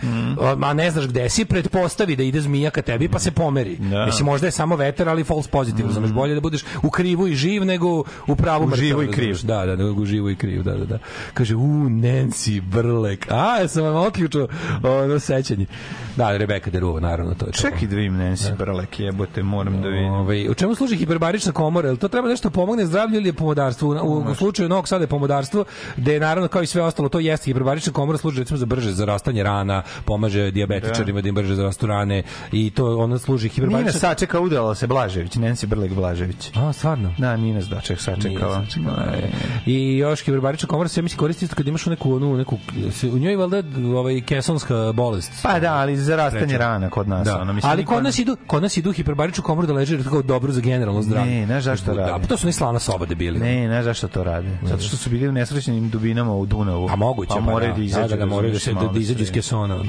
a 0.64 0.74
ne 0.74 0.92
znaš 0.92 1.08
gde 1.08 1.30
si, 1.30 1.46
pretpostavi 1.46 2.16
da 2.16 2.24
ide 2.24 2.42
zmija 2.42 2.70
ka 2.70 2.82
tebi, 2.82 3.10
pa 3.10 3.20
se 3.20 3.32
pomeri. 3.32 3.76
Da. 3.76 4.06
Mislim, 4.06 4.26
možda 4.26 4.48
je 4.48 4.52
samo 4.52 4.76
vetar, 4.76 5.10
ali 5.10 5.24
false 5.24 5.50
positive, 5.50 5.92
znaš, 5.94 6.10
bolje 6.12 6.36
da 6.36 6.42
budeš 6.42 6.64
u 6.84 6.90
krivu 6.90 7.28
i 7.28 7.36
živ 7.36 7.66
nego 7.66 8.04
u 8.28 8.36
pravu 8.36 8.68
mrtav, 8.68 8.80
živu 8.80 9.04
i 9.04 9.12
kriv. 9.12 9.38
Da, 9.44 9.66
da, 9.66 9.76
nego 9.76 10.02
u 10.02 10.06
živu 10.06 10.30
i 10.30 10.36
kriv, 10.36 10.64
da, 10.64 10.74
da, 10.74 10.86
da. 10.86 11.00
Kaže, 11.34 11.56
u, 11.56 11.60
Nancy 11.90 12.62
Brlek. 12.62 13.28
A, 13.32 13.58
ja 13.62 13.68
sam 13.68 13.84
vam 13.84 13.96
otključio 13.96 14.48
ono 14.84 15.20
sećanje. 15.20 15.66
Da, 16.16 16.38
Rebeka 16.38 16.72
Deruva, 16.72 17.00
naravno, 17.00 17.34
to 17.34 17.46
je 17.46 17.52
to. 17.52 17.58
Čekaj 17.62 17.88
da 17.88 17.96
vidim 17.96 18.14
Nancy 18.18 18.58
Brlek, 18.58 19.00
jebote, 19.00 19.44
moram 19.44 19.82
da 19.82 19.88
vidim. 19.88 20.12
Ovaj, 20.14 20.50
u 20.50 20.54
čemu 20.54 20.76
služi 20.76 20.96
hiperbarična 20.96 21.45
komora? 21.52 21.88
Jel 21.88 21.98
to 21.98 22.08
treba 22.08 22.28
nešto 22.28 22.50
pomogne 22.50 22.86
zdravlju 22.86 23.18
ili 23.18 23.30
je 23.30 23.34
pomodarstvo? 23.34 23.90
U, 24.04 24.32
u, 24.32 24.36
slučaju 24.36 24.70
Novog 24.70 24.88
Sada 24.88 25.04
je 25.04 25.08
pomodarstvo, 25.08 25.66
gde 25.98 26.14
je 26.14 26.20
naravno 26.20 26.48
kao 26.48 26.62
i 26.62 26.68
sve 26.68 26.82
ostalo, 26.82 27.10
to 27.10 27.20
jeste 27.20 27.46
hiperbarična 27.46 27.94
komora 27.94 28.18
služi 28.18 28.40
recimo 28.40 28.58
za 28.58 28.66
brže 28.66 28.92
zarastanje 28.92 29.44
rana, 29.44 29.84
pomaže 30.06 30.52
dijabetičarima 30.52 31.22
da 31.22 31.30
im 31.30 31.36
brže 31.36 31.56
zarastu 31.56 31.88
rane 31.88 32.24
i 32.52 32.70
to 32.70 32.98
ona 32.98 33.18
služi 33.18 33.46
Nina 33.46 33.54
hiperbarična... 33.54 34.00
sačeka 34.00 34.40
udala 34.40 34.76
se 34.76 34.88
Blažević, 34.88 35.32
Nancy 35.32 35.66
Brlek 35.66 35.94
Blažević. 35.94 36.52
A, 36.56 36.74
stvarno? 36.74 37.14
Da, 37.18 37.38
Nina 37.38 37.62
se 37.62 37.70
daček 37.70 38.02
sačekala. 38.02 38.66
I 39.66 39.98
još 39.98 40.24
hiperbarična 40.24 40.68
komora 40.68 40.90
se 40.90 41.00
ja 41.00 41.04
mislim 41.04 41.20
koristi 41.20 41.46
isto 41.46 41.56
kad 41.56 41.68
imaš 41.68 41.86
neku 41.86 42.16
onu 42.16 42.38
neku 42.38 42.58
u 43.14 43.18
njoj 43.18 43.36
valjda 43.36 43.64
ovaj 43.96 44.22
kesonska 44.22 44.92
bolest. 44.94 45.32
Pa 45.44 45.60
da, 45.60 45.74
ali 45.74 45.98
zarastanje 45.98 46.58
rana 46.58 46.90
kod 46.90 47.08
nas. 47.08 47.26
Da. 47.28 47.42
ono, 47.42 47.54
mislim, 47.54 47.72
ali 47.72 47.86
kod 47.86 48.04
nas 48.04 48.20
idu, 48.20 48.38
kod 48.48 48.64
nas 48.64 48.78
idu 48.78 48.92
hiperbaričnu 48.92 49.44
komoru 49.44 49.68
da 49.68 49.74
leže 49.74 50.04
kao 50.04 50.22
dobro 50.22 50.52
za 50.52 50.62
generalno 50.62 51.02
zdravlje. 51.02 51.25
Ne, 51.26 51.46
znaš 51.46 51.64
zašto 51.64 51.94
Da, 51.94 52.02
rade? 52.02 52.22
pa 52.22 52.28
to 52.28 52.38
su 52.38 52.46
ne 52.46 52.52
slana 52.54 52.80
soba 52.80 53.06
debili. 53.06 53.40
Ne, 53.40 53.68
ne 53.68 53.84
zašto 53.84 54.08
to 54.08 54.24
rade. 54.24 54.48
Zato 54.64 54.84
što 54.84 54.98
su 54.98 55.10
bili 55.10 55.28
u 55.28 55.32
nesrećenim 55.32 55.90
dubinama 55.90 56.34
u 56.34 56.46
Dunavu. 56.46 56.90
A 56.92 56.96
moguće, 56.96 57.30
pa 57.30 57.36
pa 57.36 57.42
moraju 57.42 57.72
da, 57.72 57.78
da 57.78 57.84
izađu. 57.84 58.08
da, 58.08 58.16
da, 58.16 58.20
da, 58.20 58.26
moraju 58.26 58.54
da 58.54 58.60
se 58.60 58.74
da, 58.74 58.88
da 58.94 59.00
izađu 59.00 59.24
iz 59.24 59.32
kesona. 59.32 59.84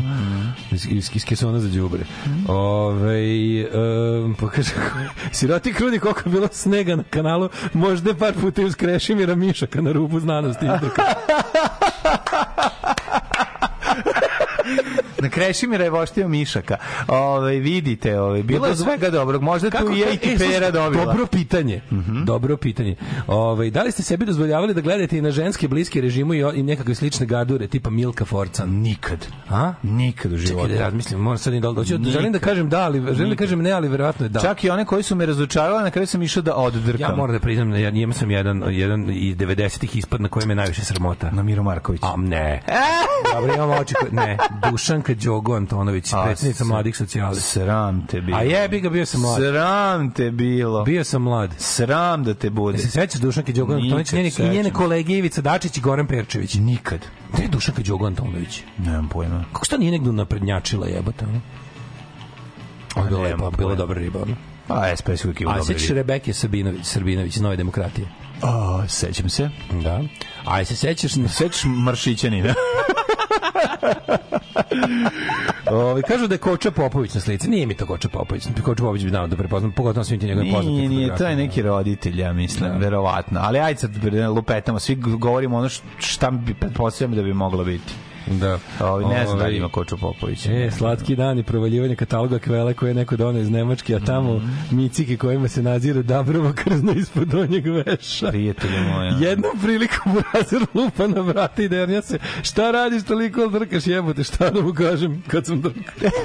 Iz, 0.72 0.86
iz, 0.90 1.10
iz 1.14 1.24
kesona 1.24 1.60
za 1.60 1.68
đubre. 1.68 2.00
Ove, 2.48 3.66
um, 4.24 4.36
pa 4.40 4.48
kaže, 4.48 4.70
siroti 5.32 5.72
krudi 5.72 5.98
koliko 5.98 6.20
je 6.24 6.32
bilo 6.32 6.48
snega 6.52 6.96
na 6.96 7.02
kanalu, 7.10 7.48
možda 7.72 8.14
par 8.14 8.34
puta 8.40 8.62
i 8.62 8.64
uz 8.64 8.74
Krešimira 8.74 9.34
Mišaka 9.34 9.80
na 9.80 9.92
rubu 9.92 10.20
znanosti. 10.20 10.66
Na 15.18 15.28
Krešimira 15.28 15.84
je 15.84 15.90
voštio 15.90 16.28
Mišaka. 16.28 16.76
Ove, 17.08 17.52
vidite, 17.52 18.20
ove, 18.20 18.42
bilo 18.42 18.66
je 18.66 18.76
svega 18.76 19.10
dobrog. 19.10 19.42
Možda 19.42 19.70
tu 19.70 19.90
i 19.90 19.98
je 19.98 20.06
i 20.12 20.18
e, 20.24 20.38
slušaj, 20.38 20.72
dobila. 20.72 21.04
Dobro 21.04 21.26
pitanje. 21.26 21.80
Dobro 22.24 22.56
pitanje. 22.56 22.96
Ove, 23.26 23.70
da 23.70 23.82
li 23.82 23.92
ste 23.92 24.02
sebi 24.02 24.26
dozvoljavali 24.26 24.74
da 24.74 24.80
gledate 24.80 25.18
i 25.18 25.22
na 25.22 25.30
ženske 25.30 25.68
bliske 25.68 26.00
režimu 26.00 26.34
i, 26.34 26.44
i 26.54 26.62
nekakve 26.62 26.94
slične 26.94 27.26
gardure, 27.26 27.66
tipa 27.66 27.90
Milka 27.90 28.24
Forcan? 28.24 28.70
Nikad. 28.70 29.26
A? 29.50 29.72
Nikad 29.82 30.32
u 30.32 30.36
životu. 30.36 30.62
Čekaj 30.62 30.76
da 30.76 30.84
razmislim, 30.84 31.20
moram 31.20 31.38
sad 31.38 31.54
i 31.54 31.60
da 31.60 31.72
doći. 31.72 31.98
Želim 32.06 32.32
da 32.32 32.38
kažem 32.38 32.68
da, 32.68 32.80
ali 32.80 33.02
želim 33.06 33.30
da 33.30 33.36
kažem 33.36 33.62
ne, 33.62 33.70
ali 33.70 33.88
verovatno 33.88 34.26
je 34.26 34.30
da. 34.30 34.40
Čak 34.40 34.64
i 34.64 34.70
one 34.70 34.84
koji 34.84 35.02
su 35.02 35.14
me 35.16 35.26
razočarale, 35.26 35.82
na 35.82 35.90
kraju 35.90 36.06
sam 36.06 36.22
išao 36.22 36.42
da 36.42 36.54
oddrkam. 36.54 37.00
Ja 37.00 37.16
moram 37.16 37.32
da 37.32 37.40
priznam 37.40 37.74
ja 37.74 37.90
imam 37.90 38.12
sam 38.12 38.30
jedan 38.30 38.62
jedan 38.68 39.10
iz 39.10 39.36
90-ih 39.36 39.96
ispad 39.96 40.20
na 40.20 40.28
kojem 40.28 40.50
je 40.50 40.56
najviše 40.56 40.84
sramota. 40.84 41.30
Na 41.30 41.42
Miro 41.42 41.62
Marković. 41.62 42.00
A 42.04 42.14
ne. 42.18 42.62
Dobro, 43.34 43.54
imam 43.54 43.70
oči 43.70 43.94
koje- 43.94 44.12
ne. 44.12 44.38
Dušanka 45.06 45.24
Đogo 45.24 45.54
Antonović, 45.54 46.12
A, 46.12 46.24
predsjednica 46.24 46.64
s- 46.64 46.68
mladih 46.68 46.96
socijali. 46.96 47.36
Sram 47.36 48.06
te 48.06 48.20
bilo. 48.20 48.38
A 48.38 48.42
jebi 48.42 48.80
ga, 48.80 48.90
bio 48.90 49.06
sam 49.06 49.20
mlad. 49.20 49.36
Sram 49.36 50.10
te 50.10 50.30
bilo. 50.30 50.84
Bio 50.84 51.04
sam 51.04 51.22
mlad. 51.22 51.54
Sram 51.58 52.24
da 52.24 52.34
te 52.34 52.50
bude. 52.50 52.76
Da 52.76 52.82
se 52.82 52.90
sećaš 52.90 53.20
Dušanke 53.20 53.52
Đogo 53.52 53.74
Antonović, 53.74 54.12
njene, 54.12 54.30
i 54.38 54.48
njene 54.48 54.70
kolege 54.70 55.12
Ivica 55.12 55.40
Dačić 55.40 55.76
i 55.76 55.80
Goran 55.80 56.06
Perčević. 56.06 56.54
Nikad. 56.54 57.00
Gde 57.32 57.42
je 57.42 57.48
Dušanka 57.48 57.82
Đogo 57.82 58.06
Antonović? 58.06 58.62
Nemam 58.78 59.08
pojma. 59.08 59.44
Kako 59.52 59.64
šta 59.64 59.76
nije 59.76 59.92
negdje 59.92 60.12
naprednjačila 60.12 60.86
jebote? 60.86 61.24
ono? 61.24 61.40
Ovo 62.96 63.04
je 63.04 63.10
bila 63.10 63.22
lepa, 63.22 63.50
bila 63.50 63.74
dobra 63.74 64.00
riba. 64.00 64.22
ono. 64.22 64.36
A, 64.68 64.96
SPS 64.96 65.24
uvijek 65.24 65.40
ima 65.40 65.50
A 65.50 65.58
dobre 65.58 65.66
sećaš 65.66 65.82
ribe. 65.82 65.94
Rebeke 65.94 66.32
Sabinović, 66.32 66.86
Srbinović 66.86 67.36
Nove 67.36 67.56
demokratije? 67.56 68.08
A, 68.42 68.84
sećam 68.88 69.28
se. 69.28 69.50
Da. 69.82 70.00
A 70.44 70.64
se 70.64 70.76
sećaš 70.76 71.12
Sećaš 71.28 71.62
Maršićanina? 71.64 72.54
Ovi, 75.70 76.02
kažu 76.02 76.26
da 76.26 76.34
je 76.34 76.38
Koča 76.38 76.70
Popović 76.70 77.14
na 77.14 77.20
slici. 77.20 77.50
Nije 77.50 77.66
mi 77.66 77.74
to 77.74 77.86
Koča 77.86 78.08
Popović. 78.08 78.46
Koča 78.64 78.82
Popović 78.82 79.02
bi 79.02 79.10
znao 79.10 79.26
da 79.26 79.36
prepoznam, 79.36 79.72
pogotovo 79.72 80.04
svim 80.04 80.20
ti 80.20 80.26
njegovim 80.26 80.52
poznatim 80.52 80.76
Nije, 80.76 80.88
nije, 80.88 81.16
to 81.16 81.26
je 81.26 81.36
neki 81.36 81.62
roditelj, 81.62 82.20
ja 82.20 82.32
mislim, 82.32 82.70
verovatno. 82.78 83.40
Ali 83.42 83.58
ajde 83.58 83.80
sad 83.80 83.90
lupetamo, 84.36 84.78
svi 84.78 84.94
govorimo 84.94 85.58
ono 85.58 85.68
šta 85.98 86.30
bi 86.30 86.54
pretpostavljam 86.54 87.16
da 87.16 87.22
bi 87.22 87.32
moglo 87.34 87.64
biti. 87.64 87.92
Da. 88.28 88.58
Ovi, 88.82 89.04
ne 89.04 89.14
znam 89.16 89.26
da 89.28 89.32
Ovaj, 89.34 89.46
li 89.46 89.56
ima 89.56 89.68
Koču 89.68 89.96
Popović. 89.96 90.46
E, 90.46 90.70
slatki 90.70 91.16
dan 91.16 91.38
i 91.38 91.42
provaljivanje 91.42 91.96
kataloga 91.96 92.38
kvele 92.38 92.74
koje 92.74 92.90
je 92.90 92.94
neko 92.94 93.16
donao 93.16 93.42
iz 93.42 93.50
Nemačke, 93.50 93.94
a 93.94 94.00
tamo 94.00 94.34
Mhm. 94.34 94.46
micike 94.72 95.16
kojima 95.16 95.48
se 95.48 95.62
nadziru 95.62 96.02
Dabrova 96.02 96.52
krzno 96.54 96.92
ispod 96.92 97.28
donjeg 97.28 97.66
veša. 97.66 98.28
Prijatelju 98.28 98.80
moja. 98.84 99.14
Jednom 99.20 99.52
prilikom 99.62 100.12
Burazer 100.12 100.62
lupa 100.74 101.06
na 101.06 101.20
vrata 101.20 101.62
i 101.62 101.68
dernja 101.68 102.02
se 102.02 102.18
šta 102.42 102.70
radiš 102.70 103.02
toliko 103.02 103.46
drkaš 103.48 103.86
jebote, 103.86 104.24
šta 104.24 104.50
da 104.50 104.62
mu 104.62 104.72
kažem 104.74 105.22
kad 105.28 105.46
sam 105.46 105.60
drkao. 105.60 106.10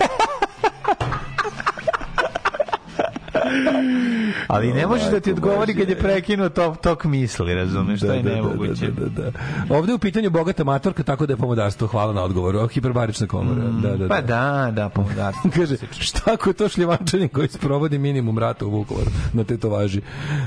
Ali 4.48 4.74
ne 4.74 4.88
može 4.88 5.12
da 5.12 5.20
ti 5.20 5.32
odgovori 5.32 5.76
kad 5.76 5.90
je 5.90 6.00
prekinuo 6.00 6.50
tok, 6.50 6.78
tok 6.78 7.04
misli, 7.04 7.56
razumeš, 7.56 8.00
to 8.00 8.14
je 8.14 8.24
nemoguće. 8.24 8.88
Da, 8.88 9.06
da, 9.06 9.32
da. 9.32 9.40
Ovde 9.70 9.92
je 9.92 9.96
u 9.96 10.00
pitanju 10.00 10.30
bogata 10.30 10.64
matorka, 10.64 11.04
tako 11.04 11.26
da 11.26 11.34
je 11.34 11.38
pomodarstvo. 11.38 11.88
Hvala 11.88 12.14
na 12.14 12.24
odgovoru. 12.24 12.60
O, 12.60 12.68
Hiperbarična 12.68 13.28
komora. 13.28 13.62
da, 13.62 13.90
da, 13.90 13.98
da. 13.98 14.08
Pa 14.08 14.22
da, 14.22 14.72
da, 14.74 14.90
pomodarstvo. 14.90 15.52
Kaže, 15.56 15.76
šta 16.00 16.34
ako 16.34 16.50
je 16.50 16.54
to 16.54 16.70
šljivančanin 16.70 17.30
koji 17.30 17.48
sprovodi 17.48 17.98
minimum 17.98 18.40
rata 18.40 18.66
u 18.66 18.70
Vukovaru 18.70 19.10
na 19.34 19.44
tetovaži? 19.44 20.02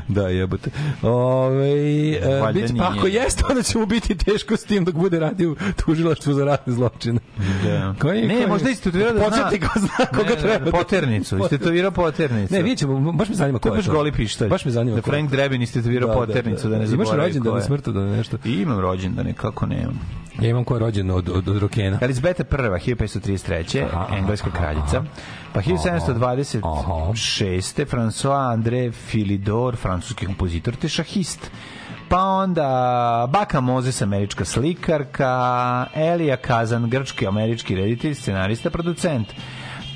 Da, 0.09 0.29
jebote. 0.29 0.71
Ove, 1.03 1.71
e, 2.13 2.53
bit, 2.55 2.73
pa 2.79 2.85
ako 2.89 3.07
jeste, 3.07 3.45
onda 3.51 3.63
će 3.63 3.79
mu 3.79 3.87
biti 3.87 4.15
teško 4.17 4.57
s 4.57 4.65
tim 4.65 4.85
dok 4.85 4.95
bude 4.95 5.19
radio 5.19 5.53
u 5.53 5.57
tužilaštvu 5.77 6.33
za 6.33 6.45
ratne 6.45 6.73
zločine. 6.73 7.21
Da. 7.65 7.95
Koji- 8.01 8.23
ne, 8.23 8.35
koji- 8.35 8.47
možda 8.47 8.71
istetovirao 8.71 9.13
da 9.13 9.19
zna. 9.19 9.29
Podsjeti 9.29 9.67
ko 9.67 9.79
zna 9.79 10.07
koga 10.07 10.31
Ne, 10.31 10.37
treba. 10.37 10.65
da- 10.65 10.71
Poternicu, 10.71 11.39
istetovirao 11.39 11.91
poternicu. 11.91 12.55
Ne, 12.55 12.63
vidjet 12.63 12.79
ćemo, 12.79 13.13
baš 13.13 13.29
me 13.29 13.35
zanima 13.35 13.59
To 13.59 13.69
ko 13.69 13.74
baš 13.77 13.89
goli 13.89 14.13
pištolj. 14.13 14.49
Baš 14.49 14.65
me 14.65 14.71
zanima 14.71 14.97
Da 14.97 15.03
Frank. 15.03 15.31
Drebin 15.31 15.63
istetovirao 15.63 16.09
Da, 16.09 16.15
da, 16.15 16.21
poternicu, 16.21 16.63
da, 16.63 16.69
da. 16.69 16.79
ne 16.79 16.85
Imaš 16.85 16.91
zaboravim 16.99 17.21
rođendan 17.21 17.43
ko 17.45 17.55
na 17.55 17.59
je. 17.59 17.65
smrtodan 17.65 18.09
nešto? 18.09 18.37
I 18.45 18.53
imam 18.53 18.81
rođendane, 18.81 19.33
kako 19.33 19.67
nemam. 19.67 20.01
Ja 20.41 20.49
imam 20.49 20.65
ko 20.65 20.75
je 20.75 20.81
rođen 20.81 21.11
od, 21.11 21.29
od, 21.29 21.49
od 21.49 21.59
Rokena. 21.59 21.99
Elizabeta 22.01 22.45
I, 22.45 22.79
1533. 22.79 23.85
Aha, 23.85 24.17
engleska 24.17 24.49
aha, 24.49 24.59
kraljica. 24.59 24.97
aha. 24.97 25.07
Pa 25.53 25.61
1726. 25.63 26.61
François 27.87 28.55
André 28.55 28.93
Philidor, 29.09 29.77
francuski 29.77 30.27
kompozitor 30.27 30.75
te 30.77 30.89
šahist. 30.89 31.51
Pa 32.09 32.19
onda 32.19 32.69
Baka 33.31 33.61
Mozes, 33.61 34.03
američka 34.03 34.45
slikarka, 34.45 35.31
Elija 35.95 36.37
Kazan, 36.37 36.91
grčki 36.91 37.27
američki 37.27 37.75
reditelj, 37.75 38.15
scenarista, 38.15 38.71
producent. 38.71 39.29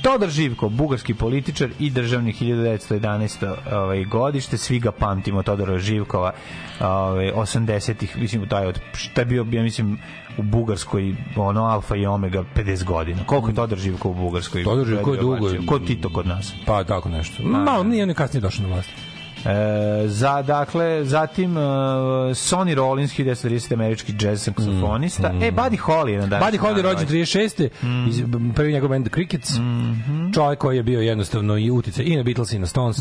Todor 0.09 0.31
Živko, 0.31 0.69
bugarski 0.69 1.15
političar 1.15 1.71
i 1.79 1.91
državnik 1.91 2.37
1911. 2.41 3.55
Ovaj, 3.73 4.05
godište, 4.05 4.59
svi 4.59 4.79
ga 4.79 4.93
pamtimo, 4.93 5.43
Todora 5.43 5.79
Živkova, 5.79 6.33
ovaj, 6.81 7.33
80-ih, 7.33 8.17
mislim, 8.17 8.49
taj 8.49 8.67
od, 8.67 8.81
šta 8.93 9.21
je 9.21 9.25
bio, 9.25 9.47
ja 9.53 9.63
mislim, 9.63 9.99
u 10.39 10.43
Bugarskoj, 10.43 11.15
ono, 11.37 11.65
alfa 11.65 11.97
i 11.97 12.07
omega, 12.07 12.45
50 12.57 12.85
godina. 12.85 13.25
Koliko 13.27 13.49
je 13.49 13.55
Todor 13.55 13.79
Živko 13.79 14.11
u 14.11 14.15
Bugarskoj? 14.15 14.65
Todor 14.65 14.87
Živko 14.87 15.15
je 15.15 15.21
dugo. 15.21 15.49
Ko 15.67 15.79
Tito 15.79 16.11
kod 16.13 16.27
nas? 16.27 16.53
Pa 16.67 16.85
tako 16.85 17.09
nešto. 17.09 17.43
Malo, 17.43 17.85
nije 17.85 18.03
on 18.03 18.09
je 18.09 18.15
kasnije 18.15 18.41
došao 18.41 18.67
na 18.67 18.75
vlast. 18.75 19.18
E, 19.47 20.09
za, 20.09 20.43
dakle, 20.43 21.05
zatim 21.05 21.57
uh, 21.57 21.63
Sonny 22.35 22.75
Rollins, 22.75 23.19
1930 23.19 23.73
američki 23.73 24.15
jazz 24.21 24.43
saksofonista. 24.43 25.33
E, 25.43 25.51
Buddy 25.51 25.79
Holly 25.79 26.09
je 26.09 26.19
na 26.19 26.27
dan. 26.27 26.43
Buddy 26.43 26.59
Holly 26.59 26.77
je 26.77 26.83
rođen 26.83 27.09
36. 27.09 27.69
Iz, 28.09 28.23
prvi 28.55 28.73
njegov 28.73 28.89
band 28.89 29.07
The 29.07 29.15
Crickets. 29.15 29.51
Čovjek 30.35 30.59
koji 30.59 30.77
je 30.77 30.83
bio 30.83 31.01
jednostavno 31.01 31.59
i 31.59 31.71
uticaj 31.71 32.05
i 32.05 32.17
na 32.17 32.23
Beatles 32.23 32.53
i 32.53 32.59
na 32.59 32.67
Stones. 32.67 32.97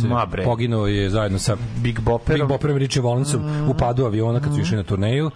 Poginuo 0.45 0.87
je 0.87 1.09
zajedno 1.09 1.39
sa 1.39 1.57
Big 1.83 1.99
Bopperom. 1.99 2.39
Big 2.39 2.47
Bopperom 2.47 2.77
Richie 2.77 3.01
Vallensom 3.01 3.41
u 3.69 3.73
padu 3.73 4.05
aviona 4.05 4.39
kad 4.39 4.53
su 4.53 4.61
išli 4.61 4.77
na 4.77 4.83
turneju. 4.83 5.31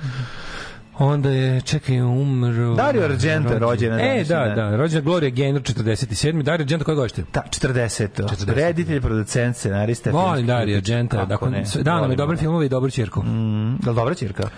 Onda 1.03 1.29
je, 1.29 1.61
čekaj, 1.61 2.01
umro... 2.01 2.73
Dario 2.75 3.03
Argento 3.03 3.53
je 3.53 3.59
rođen 3.59 3.91
na 3.91 4.01
E, 4.01 4.23
da, 4.23 4.35
dan. 4.35 4.55
da, 4.55 4.75
rođen 4.75 5.03
Gloria 5.03 5.29
Gaynor, 5.29 5.61
47. 5.61 6.43
Dario 6.43 6.63
Argento, 6.63 6.85
koje 6.85 6.95
godište? 6.95 7.23
Da, 7.33 7.43
40. 7.49 8.07
40. 8.23 8.53
Reditelj, 8.53 9.01
producent, 9.01 9.55
scenarista. 9.55 10.11
Volim 10.11 10.47
Dario. 10.47 10.77
Argento. 10.77 11.25
Dakle, 11.25 11.49
ne? 11.51 11.63
da, 11.81 12.01
nam 12.01 12.09
je 12.11 12.15
dobre 12.15 12.35
ga. 12.35 12.39
filmove 12.39 12.65
i 12.65 12.69
dobru 12.69 12.89
čirku. 12.91 13.23
Mm, 13.23 13.71
je 13.71 13.89
li 13.89 13.95
dobra 13.95 14.15
čirka? 14.15 14.49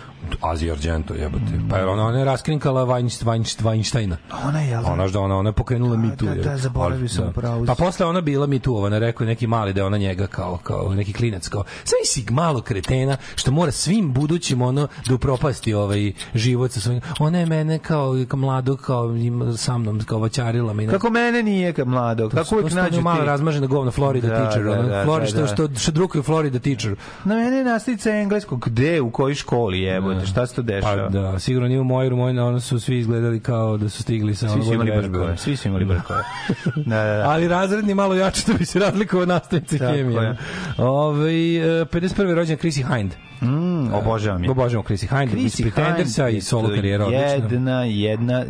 Azi 0.41 0.71
Argento, 0.71 1.13
jebote. 1.13 1.43
Pa 1.69 1.77
je 1.77 1.85
ona, 1.85 2.05
ona 2.05 2.19
je 2.19 2.25
raskrinkala 2.25 2.85
Weinst- 2.85 3.23
Weinst- 3.23 3.61
Weinsteina. 3.63 4.15
Ona 4.45 4.61
je, 4.61 4.69
jel? 4.69 4.83
da? 4.83 4.91
Ona 4.91 5.07
da 5.07 5.19
ona 5.19 5.37
ona 5.37 5.49
je 5.49 5.53
pokrenula 5.53 5.97
Me 5.97 6.17
Too. 6.17 6.27
da, 6.27 6.33
je. 6.33 6.41
da, 6.41 6.57
zaboravio 6.57 7.09
sam, 7.09 7.33
pravo 7.33 7.59
si. 7.61 7.67
Pa 7.67 7.75
posle 7.75 8.05
ona 8.05 8.21
bila 8.21 8.47
Me 8.47 8.59
Too, 8.59 8.75
ona 8.75 8.99
rekao 8.99 9.25
je 9.25 9.29
neki 9.29 9.47
mali 9.47 9.73
da 9.73 9.81
je 9.81 9.85
ona 9.85 9.97
njega 9.97 10.27
kao 10.27 10.57
kao 10.57 10.93
neki 10.95 11.13
klinac 11.13 11.47
kao 11.47 11.63
sve 11.83 11.97
si 12.05 12.25
malo 12.31 12.61
kretena 12.61 13.17
što 13.35 13.51
mora 13.51 13.71
svim 13.71 14.13
budućim 14.13 14.61
ono 14.61 14.87
da 15.07 15.15
upropasti 15.15 15.73
ovaj 15.73 16.11
život 16.33 16.71
sa 16.71 16.79
svojim. 16.79 17.01
Ona 17.19 17.39
je 17.39 17.45
mene 17.45 17.79
kao, 17.79 18.13
kao 18.27 18.39
mladu 18.39 18.77
kao 18.77 19.09
sa 19.57 19.77
mnom 19.77 19.99
kao 19.99 20.19
vaćarila 20.19 20.73
me. 20.73 20.87
Kako 20.87 21.09
mene 21.09 21.43
nije 21.43 21.73
kad 21.73 21.87
mladog? 21.87 22.31
Kako 22.31 22.55
uvijek 22.55 22.73
nađu 22.73 22.95
ti? 22.97 23.01
malo 23.01 23.25
razmažena 23.25 23.67
govna 23.67 23.91
Florida 23.91 24.27
Da, 24.27 24.35
teacher, 24.35 24.63
da, 24.63 24.81
da, 24.81 25.03
Florida 25.03 25.39
da, 25.41 25.47
što 25.47 25.67
da. 25.67 25.73
što 25.75 25.79
što 25.79 25.91
drukuje 25.91 26.21
Florida 26.23 26.59
teacher. 26.59 26.95
Na 27.25 27.35
mene 27.35 27.57
je 27.57 27.63
nastavnica 27.63 28.09
engleskog. 28.11 28.63
Gde? 28.65 29.01
U 29.01 29.11
kojoj 29.11 29.35
školi 29.35 29.79
jebote? 29.79 30.12
Šta 30.25 30.47
se 30.47 30.55
to 30.55 30.61
Pa 30.61 30.65
dešava? 30.65 31.09
da, 31.09 31.39
sigurno 31.39 31.67
nije 31.67 31.79
u 31.79 31.83
mojoj, 31.83 32.09
mojoj, 32.09 32.39
ono 32.39 32.59
su 32.59 32.79
svi 32.79 32.97
izgledali 32.97 33.39
kao 33.39 33.77
da 33.77 33.89
su 33.89 34.01
stigli 34.03 34.35
sa 34.35 34.49
Svi 34.49 34.63
su 34.63 34.73
imali 34.73 34.91
brkove. 34.91 35.37
Svi 35.37 35.55
su 35.55 35.67
imali 35.67 35.85
brkove. 35.85 36.23
Da, 36.85 37.03
da, 37.03 37.17
da. 37.17 37.29
Ali 37.29 37.47
razredni 37.47 37.93
malo 37.93 38.15
jače 38.15 38.41
da 38.47 38.53
bi 38.53 38.65
se 38.65 38.79
razlikovao 38.79 39.25
nastavnici 39.25 39.77
hemije. 39.77 40.21
je. 40.21 40.37
Ove, 40.77 41.29
51. 41.29 42.33
rođen 42.33 42.57
Chrissy 42.57 42.95
Hind. 42.95 43.11
Mm, 43.41 43.93
obožavam 43.93 44.43
je. 44.43 44.49
Obožavamo 44.49 44.87
Chrissy 44.89 45.19
Hind, 45.19 45.31
Chrissy 45.31 45.61
Pretendersa 45.63 46.29
i 46.29 46.41
solo 46.41 46.69
je 46.69 46.75
karijera 46.75 47.05
odlična. 47.05 47.27
Jedna, 47.27 47.83
jedna 47.83 48.43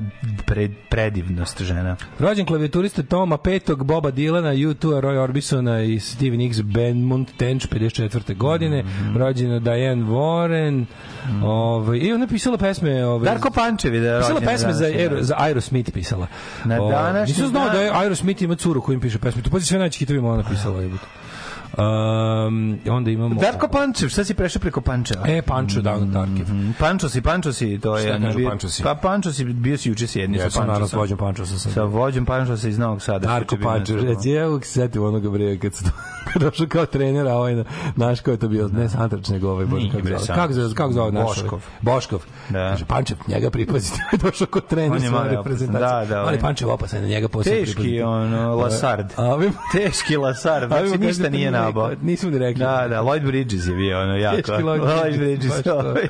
pred, 0.46 0.72
predivnost 0.90 1.62
žena. 1.62 1.96
Rođen 2.20 2.46
klavijaturista 2.46 3.04
Toma 3.04 3.38
Petog, 3.38 3.84
Boba 3.84 4.12
Dilana, 4.12 4.50
U2, 4.50 5.02
Roy 5.02 5.18
Orbisona 5.18 5.82
i 5.82 6.00
Steven 6.00 6.42
X. 6.42 6.62
Benmont 6.62 7.30
Tench, 7.38 7.68
54. 7.68 8.36
godine. 8.36 8.84
Mhm. 8.84 9.18
Rođena 9.18 9.60
Diane 9.60 10.04
Warren. 10.04 10.86
Ovaj, 11.44 11.98
I 11.98 12.14
ona 12.14 12.28
pisala 12.28 12.58
pesme... 12.58 13.06
Ovaj, 13.06 13.26
Darko 13.26 13.52
Pančev 13.52 13.94
je 13.96 14.02
da 14.02 14.08
je 14.08 14.20
Pisala 14.20 14.42
pesme 14.42 14.74
za, 14.74 14.86
Aero, 14.86 15.18
za 15.22 15.36
Aerosmith 15.38 15.92
pisala. 15.92 16.28
Na 16.66 16.82
O, 16.82 16.92
današnji 16.92 17.34
Nisam 17.34 17.48
znao 17.48 17.70
da 17.70 17.82
je 17.82 17.92
Aerosmith 17.94 18.42
ima 18.42 18.56
curu 18.56 18.82
kojim 18.82 19.02
piše 19.02 19.20
pesme. 19.20 19.42
To 19.42 19.50
pazi 19.50 19.66
sve 19.66 19.90
hitovi 19.90 20.20
ona 20.20 20.44
pisala. 20.50 20.82
jebote. 20.82 21.06
Um, 21.76 22.80
onda 22.88 23.12
imamo... 23.12 23.36
Darko 23.36 23.68
Pančev, 23.68 24.10
šta 24.10 24.24
si 24.24 24.34
prešao 24.34 24.60
preko 24.60 24.82
Pančeva? 24.82 25.28
E, 25.28 25.42
Pancho 25.42 25.80
Down 25.82 26.06
Darkiv. 26.06 26.50
Mm, 26.50 26.74
Pančo 26.74 27.10
si, 27.10 27.22
Pančo 27.22 27.54
si, 27.54 27.80
to 27.80 27.98
je... 27.98 28.04
Šta 28.06 28.20
kažu 28.20 28.38
bio- 28.38 28.50
Pančo 28.50 28.70
si? 28.70 28.84
Pa 28.84 28.96
Pančo 28.96 29.32
si, 29.32 29.46
bio 29.46 29.78
si 29.78 29.90
juče 29.90 30.08
sjedni 30.08 30.38
Ja 30.38 30.44
sa 30.44 30.50
sam 30.50 30.62
naravno 30.62 30.80
Pančosom. 30.80 30.90
s 30.90 31.02
vođom 31.02 31.18
Pancho 31.18 31.46
sam 31.48 31.72
Sa 31.72 31.84
vođom 31.84 32.26
Pančo 32.26 32.58
se 32.58 32.70
iz 32.70 32.78
Novog 32.78 33.02
Sada. 33.02 33.28
Darko 33.28 33.58
Pančo, 33.58 33.96
reci, 33.96 34.30
ja 34.30 34.50
uvijek 34.50 34.66
se 34.66 34.72
setim 34.72 35.04
onoga 35.04 35.30
bre, 35.30 35.58
kad 35.58 35.74
se 35.74 35.86
kad 36.26 36.42
došao 36.42 36.68
kao 36.68 36.86
trener, 36.86 37.28
a 37.28 37.34
ovaj, 37.34 37.56
na- 37.56 37.64
znaš 37.96 38.22
ko 38.22 38.32
je 38.32 38.38
to 38.38 38.48
bio, 38.48 38.68
ne 38.68 38.90
Santrač, 38.90 39.28
nego 39.28 39.50
ovaj, 39.50 39.66
bože, 39.66 39.90
kako 39.90 40.08
zove, 40.10 40.28
kako 40.28 40.54
zove, 40.54 40.74
kako 40.76 40.94
zove 40.94 41.12
naš 41.12 41.24
ovaj? 41.24 41.36
Boškov. 41.36 41.62
Boškov. 41.82 42.20
Da. 42.50 42.70
Kaže, 42.70 42.86
Pančev, 42.86 43.18
njega 43.28 43.50
pripazite, 43.50 43.98
je 44.12 44.18
došao 44.20 44.48
kao 44.48 44.62
trener 44.62 45.02
reprezentacije. 45.30 45.88
opasan, 45.88 46.08
da, 46.10 46.16
da, 46.16 46.22
Ali 46.22 46.36
je- 46.36 46.40
Pančev 46.40 46.70
opasan, 46.70 47.02
na 47.02 47.08
njega 47.08 47.28
posebno 47.28 47.60
Teški, 47.60 48.02
ono, 48.02 48.56
Lasard. 48.56 49.06
A 49.16 49.24
ovi 49.26 49.52
Teški 49.72 50.18
Lasard, 50.18 50.68
znači 50.68 50.98
ništa 50.98 51.24
nije 51.24 51.52
nije 51.52 51.63
rekao, 51.68 51.92
nismo 52.02 52.30
ni 52.30 52.38
rekli. 52.38 52.60
Da, 52.60 52.88
da, 52.88 53.02
Lloyd 53.02 53.26
Bridges 53.26 53.68
je 53.68 53.76
bio 53.76 54.02
ono 54.02 54.16
jako. 54.16 54.36
Teški 54.36 54.52
Lloyd 54.52 55.18
Bridges, 55.18 55.50
baš 55.50 55.64
to. 55.64 55.74
ovaj. 55.76 56.04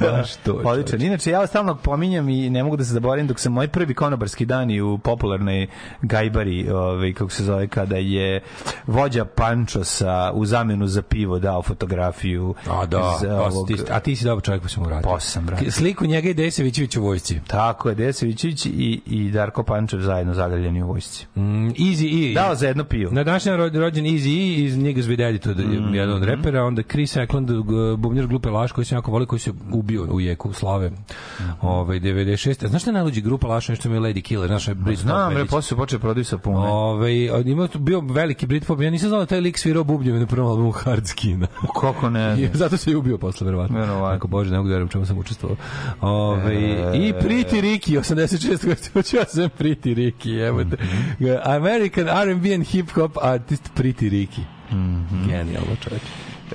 Baš 0.00 0.36
to, 0.36 0.52
Odličan. 0.54 1.02
Inače, 1.02 1.30
ja 1.30 1.46
stalno 1.46 1.74
pominjam 1.74 2.28
i 2.28 2.50
ne 2.50 2.62
mogu 2.62 2.76
da 2.76 2.84
se 2.84 2.92
zaboravim 2.92 3.26
dok 3.26 3.40
sam 3.40 3.52
moj 3.52 3.68
prvi 3.68 3.94
konobarski 3.94 4.46
dani 4.46 4.80
u 4.80 4.98
popularnoj 4.98 5.66
gajbari, 6.02 6.70
ovaj, 6.70 7.12
kako 7.12 7.30
se 7.30 7.44
zove, 7.44 7.68
kada 7.68 7.96
je 7.96 8.40
vođa 8.86 9.24
Pančosa 9.24 10.30
u 10.34 10.46
zamenu 10.46 10.86
za 10.86 11.02
pivo 11.02 11.38
dao 11.38 11.62
fotografiju 11.62 12.54
A 12.70 12.86
da, 12.86 12.98
pa, 13.20 13.26
ovog- 13.44 13.68
ti, 13.68 13.76
a 13.90 14.00
ti 14.00 14.16
si 14.16 14.24
dobar 14.24 14.44
čovjek 14.44 14.62
pa. 14.62 15.00
Pa 15.02 15.20
sam, 15.20 15.46
brate. 15.46 15.70
Sliku 15.70 16.06
njega 16.06 16.28
i 16.28 16.34
Desevićević 16.34 16.96
u 16.96 17.02
vojsci. 17.02 17.40
Tako 17.46 17.88
je, 17.88 17.94
Desevićić 17.94 18.66
i, 18.66 19.00
i 19.06 19.30
Darko 19.30 19.62
Pančev 19.62 20.00
zajedno 20.00 20.34
zagrljeni 20.34 20.82
u 20.82 20.86
vojsci. 20.86 21.26
Mm, 21.36 21.40
Easy 21.68 22.30
E. 22.30 22.34
Dao 22.34 22.54
za 22.54 22.66
jedno 22.68 22.84
pivo. 22.84 23.12
Na 23.12 23.24
današnji 23.24 23.50
dan 23.50 23.60
ro- 23.60 23.78
rođen 23.78 24.04
Easy 24.04 24.26
E 24.60 24.64
iz 24.64 24.76
Niggas 24.86 25.06
with 25.06 25.28
Attitude, 25.28 25.62
Mm-hmm. 25.62 25.94
jedan 25.94 26.14
od 26.14 26.24
repera, 26.24 26.64
onda 26.64 26.82
Chris 26.84 27.16
Eklund, 27.16 27.48
g- 27.48 27.56
bubnjar 27.96 28.26
Glupe 28.26 28.50
Laš, 28.50 28.72
koji 28.72 28.84
se 28.84 28.94
jako 28.94 29.10
voli, 29.10 29.26
koji 29.26 29.40
se 29.40 29.52
ubio 29.72 30.02
u 30.04 30.20
jeku 30.20 30.52
slave. 30.52 30.90
Mm-hmm. 30.90 31.52
Ovaj 31.62 32.00
96. 32.00 32.64
A 32.64 32.68
Znaš 32.68 32.82
šta 32.82 32.90
je 32.90 32.94
najluđi 32.94 33.20
grupa 33.20 33.46
Laš, 33.48 33.68
nešto 33.68 33.88
mi 33.88 33.96
je 33.96 34.00
Lady 34.00 34.22
Killer, 34.22 34.48
znaš, 34.48 34.68
je 34.68 34.74
Brit 34.74 34.98
Znam, 34.98 35.34
bre, 35.34 35.44
posle 35.46 35.76
počeo 35.76 35.98
prodaju 35.98 36.24
sapune. 36.24 36.56
Ovaj 36.58 37.30
od- 37.30 37.46
ima 37.46 37.68
bio 37.74 38.00
veliki 38.00 38.46
Britpop, 38.46 38.80
ja 38.80 38.90
nisam 38.90 39.08
znao 39.08 39.20
da 39.20 39.26
taj 39.26 39.40
lik 39.40 39.58
svirao 39.58 39.84
bubnjeve 39.84 40.18
na 40.20 40.26
prvom 40.26 40.48
albumu 40.48 40.70
Hard 40.72 41.06
Skina. 41.06 41.46
Kako 41.80 42.10
ne 42.10 42.48
zato 42.54 42.76
se 42.76 42.90
i 42.90 42.94
ubio 42.94 43.18
posle 43.18 43.44
verovatno. 43.44 43.78
Verovatno. 43.78 44.06
Ako 44.06 44.28
bože, 44.28 44.50
ne 44.50 44.56
mogu 44.56 44.68
da 44.68 44.74
verujem 44.74 44.88
čemu 44.88 45.06
sam 45.06 45.18
učestvovao. 45.18 45.56
Ovaj 46.00 46.56
E. 46.56 46.96
i 46.96 47.12
Pretty 47.14 47.60
Ricky 47.62 47.98
86 47.98 48.64
koji 48.64 48.76
hoću 48.92 49.16
ja 49.16 49.24
sam 49.24 49.48
Pretty 49.50 49.94
Ricky, 49.94 50.46
evo 50.46 50.64
te. 50.64 50.76
Mhm. 50.76 51.26
American 51.44 52.08
R&B 52.22 52.54
and 52.54 52.64
hip 52.64 52.90
hop 52.90 53.16
artist 53.22 53.70
Pretty 53.76 54.08
Ricky. 54.10 54.40
Mhm. 54.70 55.28
Genijalno 55.28 55.76
čovjek. 55.80 56.02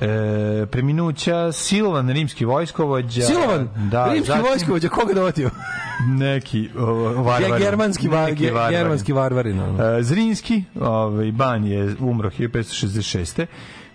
E, 0.02 0.08
preminuća 0.66 1.52
Silvan, 1.52 2.10
rimski 2.10 2.46
vojskovođa. 2.46 3.22
Silovan, 3.22 3.70
da, 3.92 4.06
rimski 4.06 4.28
zatim- 4.28 4.44
vojskovođa, 4.44 4.90
koga 4.90 5.14
dovatio? 5.14 5.50
neki 6.08 6.70
o, 6.78 6.86
varvarin. 7.14 7.52
Ge- 7.52 7.60
germanski 7.60 8.08
va- 8.08 8.26
Neki 8.26 8.46
varvarin. 8.46 8.78
germanski 8.78 9.14
varvarin, 9.14 9.60
ono. 9.60 9.84
E, 9.88 10.04
Zrinski, 10.04 10.64
ovaj, 10.82 11.32
ban 11.32 11.66
je 11.66 11.96
umro 12.00 12.30
1566. 12.30 13.46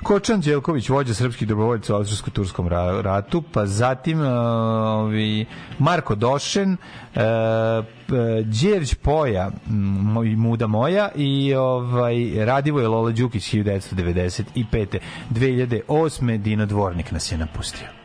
Kočan 0.03 0.41
Đelković, 0.41 0.89
vođa 0.89 1.15
srpskih 1.15 1.49
dobrovoljaca 1.49 1.95
u 1.95 1.97
Austrijsko-Turskom 1.97 2.69
ra- 2.69 3.03
ratu, 3.03 3.43
pa 3.43 3.67
zatim 3.67 4.23
e, 4.23 4.29
ovi, 4.29 5.47
Marko 5.79 6.15
Došen, 6.15 6.77
e, 7.15 7.21
Đerđ 8.45 8.95
Poja, 8.95 9.51
moj- 9.69 10.37
Muda 10.37 10.67
moja 10.67 11.09
i 11.15 11.55
ovaj, 11.55 12.15
Radivoje 12.37 12.89
Lola 12.89 13.11
Đukić 13.11 13.45
1995. 13.45 14.99
2008. 15.31 16.39
Dino 16.39 16.67
Dvornik 16.67 17.11
nas 17.11 17.33
je 17.33 17.39
napustio. 17.39 17.96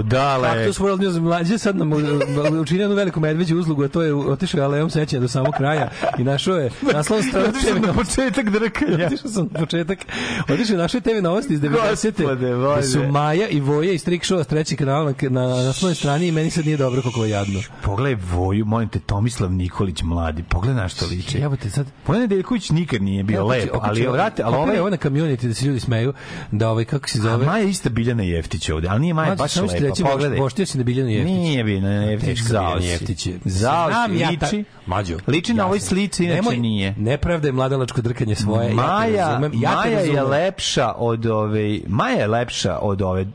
Au, 0.00 0.02
dale. 0.02 0.48
Kaktus 0.48 0.78
World 0.78 1.00
News 1.00 1.18
mlađe 1.18 1.58
sad 1.58 1.76
nam 1.76 1.92
učinio 2.60 2.82
jednu 2.82 2.96
veliku 2.96 3.20
medveđu 3.20 3.58
uslugu, 3.58 3.84
a 3.84 3.88
to 3.88 4.02
je 4.02 4.14
otišao 4.14 4.58
je 4.58 4.64
alejom 4.64 4.90
sećanja 4.90 5.20
do 5.20 5.28
samog 5.28 5.54
kraja 5.56 5.88
i 6.18 6.24
našao 6.24 6.56
je 6.56 6.70
naslov 6.94 7.22
strane 7.22 7.52
TV 7.52 7.86
na 7.86 7.92
početak 7.92 8.50
drkanja. 8.50 9.06
Otišao 9.06 9.30
sam 9.30 9.48
na 9.52 9.60
početak. 9.60 9.98
Otišao 10.48 10.74
je 10.74 10.78
našao 10.78 11.00
TV 11.00 11.22
novosti 11.22 11.54
iz 11.54 11.60
90. 11.60 12.12
Gospode 12.16 12.50
Da 12.50 12.82
su. 12.82 13.02
Maja 13.02 13.48
i 13.48 13.60
Voja 13.60 13.92
iz 13.92 14.04
Trick 14.04 14.24
Show 14.24 14.44
s 14.44 14.46
trećeg 14.46 14.78
kanala 14.78 15.04
na, 15.04 15.28
na, 15.30 15.62
na 15.62 15.72
svojoj 15.72 15.94
strani 15.94 16.28
i 16.28 16.32
meni 16.32 16.50
sad 16.50 16.64
nije 16.64 16.76
dobro 16.76 17.02
kako 17.02 17.24
je 17.24 17.30
jadno. 17.30 17.60
Pogledaj 17.82 18.22
Voju, 18.32 18.64
molim 18.64 18.88
te, 18.88 18.98
Tomislav 18.98 19.52
Nikolić 19.52 20.02
mladi. 20.02 20.42
Pogledaj 20.42 20.82
na 20.82 20.88
što 20.88 21.06
liči. 21.06 21.38
Jebote, 21.38 21.70
sad 21.70 21.86
Vojan 22.06 22.22
Nedeljković 22.22 22.70
nikad 22.70 23.02
nije 23.02 23.22
bio 23.22 23.38
Evo, 23.38 23.48
lep, 23.48 23.70
ali 23.72 24.06
vrate, 24.06 24.42
ali 24.42 24.56
ovaj... 24.56 24.78
ovo 24.78 24.90
na 24.90 24.96
community 24.96 25.48
da 25.48 25.54
se 25.54 25.66
ljudi 25.66 25.80
smeju, 25.80 26.12
da 26.50 26.70
ovaj, 26.70 26.84
kako 26.84 27.08
se 27.08 27.18
A 27.18 27.22
zove... 27.22 27.46
Maja 27.46 27.62
je 27.62 27.70
ista 27.70 27.88
Biljana 27.88 28.22
Jeftić 28.22 28.68
ovde, 28.68 28.88
ali 28.88 29.00
nije 29.00 29.14
Maja 29.14 29.34
baš 29.34 29.52
samo 29.52 29.68
lepa. 29.92 30.02
reći, 30.02 30.12
Pogledaj. 30.12 30.38
Voštio 30.38 30.66
si 30.66 30.78
na 30.78 30.84
Biljanu 30.84 31.10
Jeftić. 31.10 31.26
Nije 31.28 31.64
Biljana 31.64 31.88
Jeftić, 32.02 32.38
zao 32.40 32.80
si. 32.80 32.86
Jeftić 32.86 33.26
je. 33.26 33.38
Zao 33.44 33.88
si, 33.88 34.18
ja 34.18 34.30
ta- 34.30 34.46
liči. 34.46 34.64
Mađo. 34.86 35.16
Liči 35.26 35.54
na 35.54 35.62
ja 35.62 35.66
ovoj 35.66 35.80
slici, 35.80 36.24
inače 36.24 36.36
Nemoj, 36.36 36.56
nije. 36.58 36.94
Nepravda 36.94 37.48
je 37.48 37.52
mladalačko 37.52 38.00
drkanje 38.00 38.34
svoje. 38.34 38.64
ja 38.64 38.70
te 38.70 38.74
Maja, 38.74 39.28
razumem, 39.28 39.52
ja 39.54 39.70
te 39.72 39.76
Maja 39.76 39.90
je 39.90 39.96
razumem. 40.06 40.26
lepša 40.26 40.92
od 40.92 41.26
ove 41.26 41.80
Maja 41.86 42.16
je 42.16 42.26
lepša 42.26 42.78
od 42.78 43.02
ove 43.02 43.26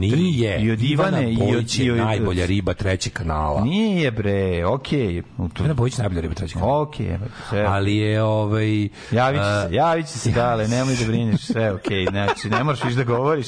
Nije. 0.00 0.60
I 0.60 0.70
od 0.70 0.82
Ivane, 0.82 1.32
i 1.32 1.36
od... 1.42 1.48
Bojić 1.52 1.78
i 1.78 1.84
je 1.84 1.92
od- 1.92 1.98
najbolja 1.98 2.46
riba 2.46 2.74
trećeg 2.74 3.12
kanala. 3.12 3.64
Nije 3.64 4.10
bre, 4.10 4.66
okej. 4.66 5.22
Okay. 5.38 5.58
Ivana 5.58 5.74
Bojić 5.74 5.98
je 5.98 6.02
najbolja 6.02 6.20
riba 6.20 6.34
trećeg 6.34 6.58
kanala. 6.58 6.82
Okej, 6.82 7.18
sve. 7.48 7.64
Ali 7.68 7.96
je 7.96 8.22
ovaj... 8.22 8.88
Javit 9.10 9.40
će 9.40 9.46
a, 9.46 9.68
se, 9.68 9.74
javit 9.74 10.06
će 10.06 10.18
se, 10.18 10.30
dale, 10.30 10.68
nemoj 10.68 10.94
da 10.96 11.06
brineš, 11.06 11.40
sve 11.40 11.72
okej, 11.72 12.06
znači, 12.10 12.48
ne 12.48 12.64
moraš 12.64 12.84
više 12.84 12.96
da 12.96 13.04
govoriš, 13.04 13.46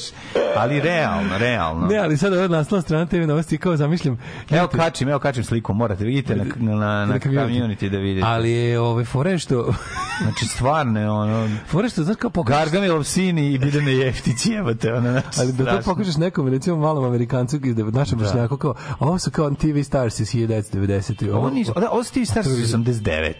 ali 0.55 0.79
realno, 0.79 1.37
realno. 1.37 1.87
Ne, 1.87 1.97
ali 1.97 2.17
sad 2.17 2.33
ova 2.33 2.47
naslovna 2.47 2.81
strana 2.81 3.05
TV 3.05 3.15
novosti 3.15 3.57
kao 3.57 3.77
zamišljam. 3.77 4.19
Evo 4.51 4.67
kačim, 4.67 5.09
evo 5.09 5.19
kačim 5.19 5.43
sliku, 5.43 5.73
morate, 5.73 6.03
vidite 6.03 6.35
na, 6.35 6.45
na, 6.59 6.75
na, 6.75 7.05
na 7.05 7.19
community 7.19 7.89
da 7.89 7.97
vidite. 7.97 8.27
Ali 8.27 8.51
je 8.51 8.79
ovaj 8.79 9.05
fore 9.05 9.39
što 9.39 9.73
Znači, 10.21 10.45
stvarne, 10.45 11.09
ono, 11.09 11.49
fore 11.67 11.89
što 11.89 12.03
znaš 12.03 12.15
kao 12.15 12.29
pokažeš 12.29 12.59
Gargamilov 12.59 13.03
sin 13.03 13.37
i 13.37 13.57
Bidane 13.57 13.91
Jeftić, 13.91 14.45
jebate, 14.45 14.93
ono, 14.93 15.11
znači, 15.11 15.39
Ali 15.39 15.51
da 15.51 15.65
to 15.65 15.81
pokažeš 15.85 16.15
nekom, 16.23 16.47
recimo 16.47 16.77
malom 16.77 17.03
Amerikancu, 17.05 17.59
iz 17.63 17.75
našem 17.77 18.19
Da. 18.19 18.25
vršnjaku, 18.25 18.57
kao, 18.57 18.73
ovo 18.99 19.19
su 19.19 19.31
kao 19.31 19.51
TV 19.51 19.81
Stars 19.83 20.19
iz 20.19 20.27
1990. 20.27 21.31
Ovo 21.31 21.49
nisu, 21.49 21.73
da, 21.73 21.89
ovo 21.91 22.03
su 22.03 22.13
ti 22.13 22.25
stari 22.25 22.47
89. 22.47 23.33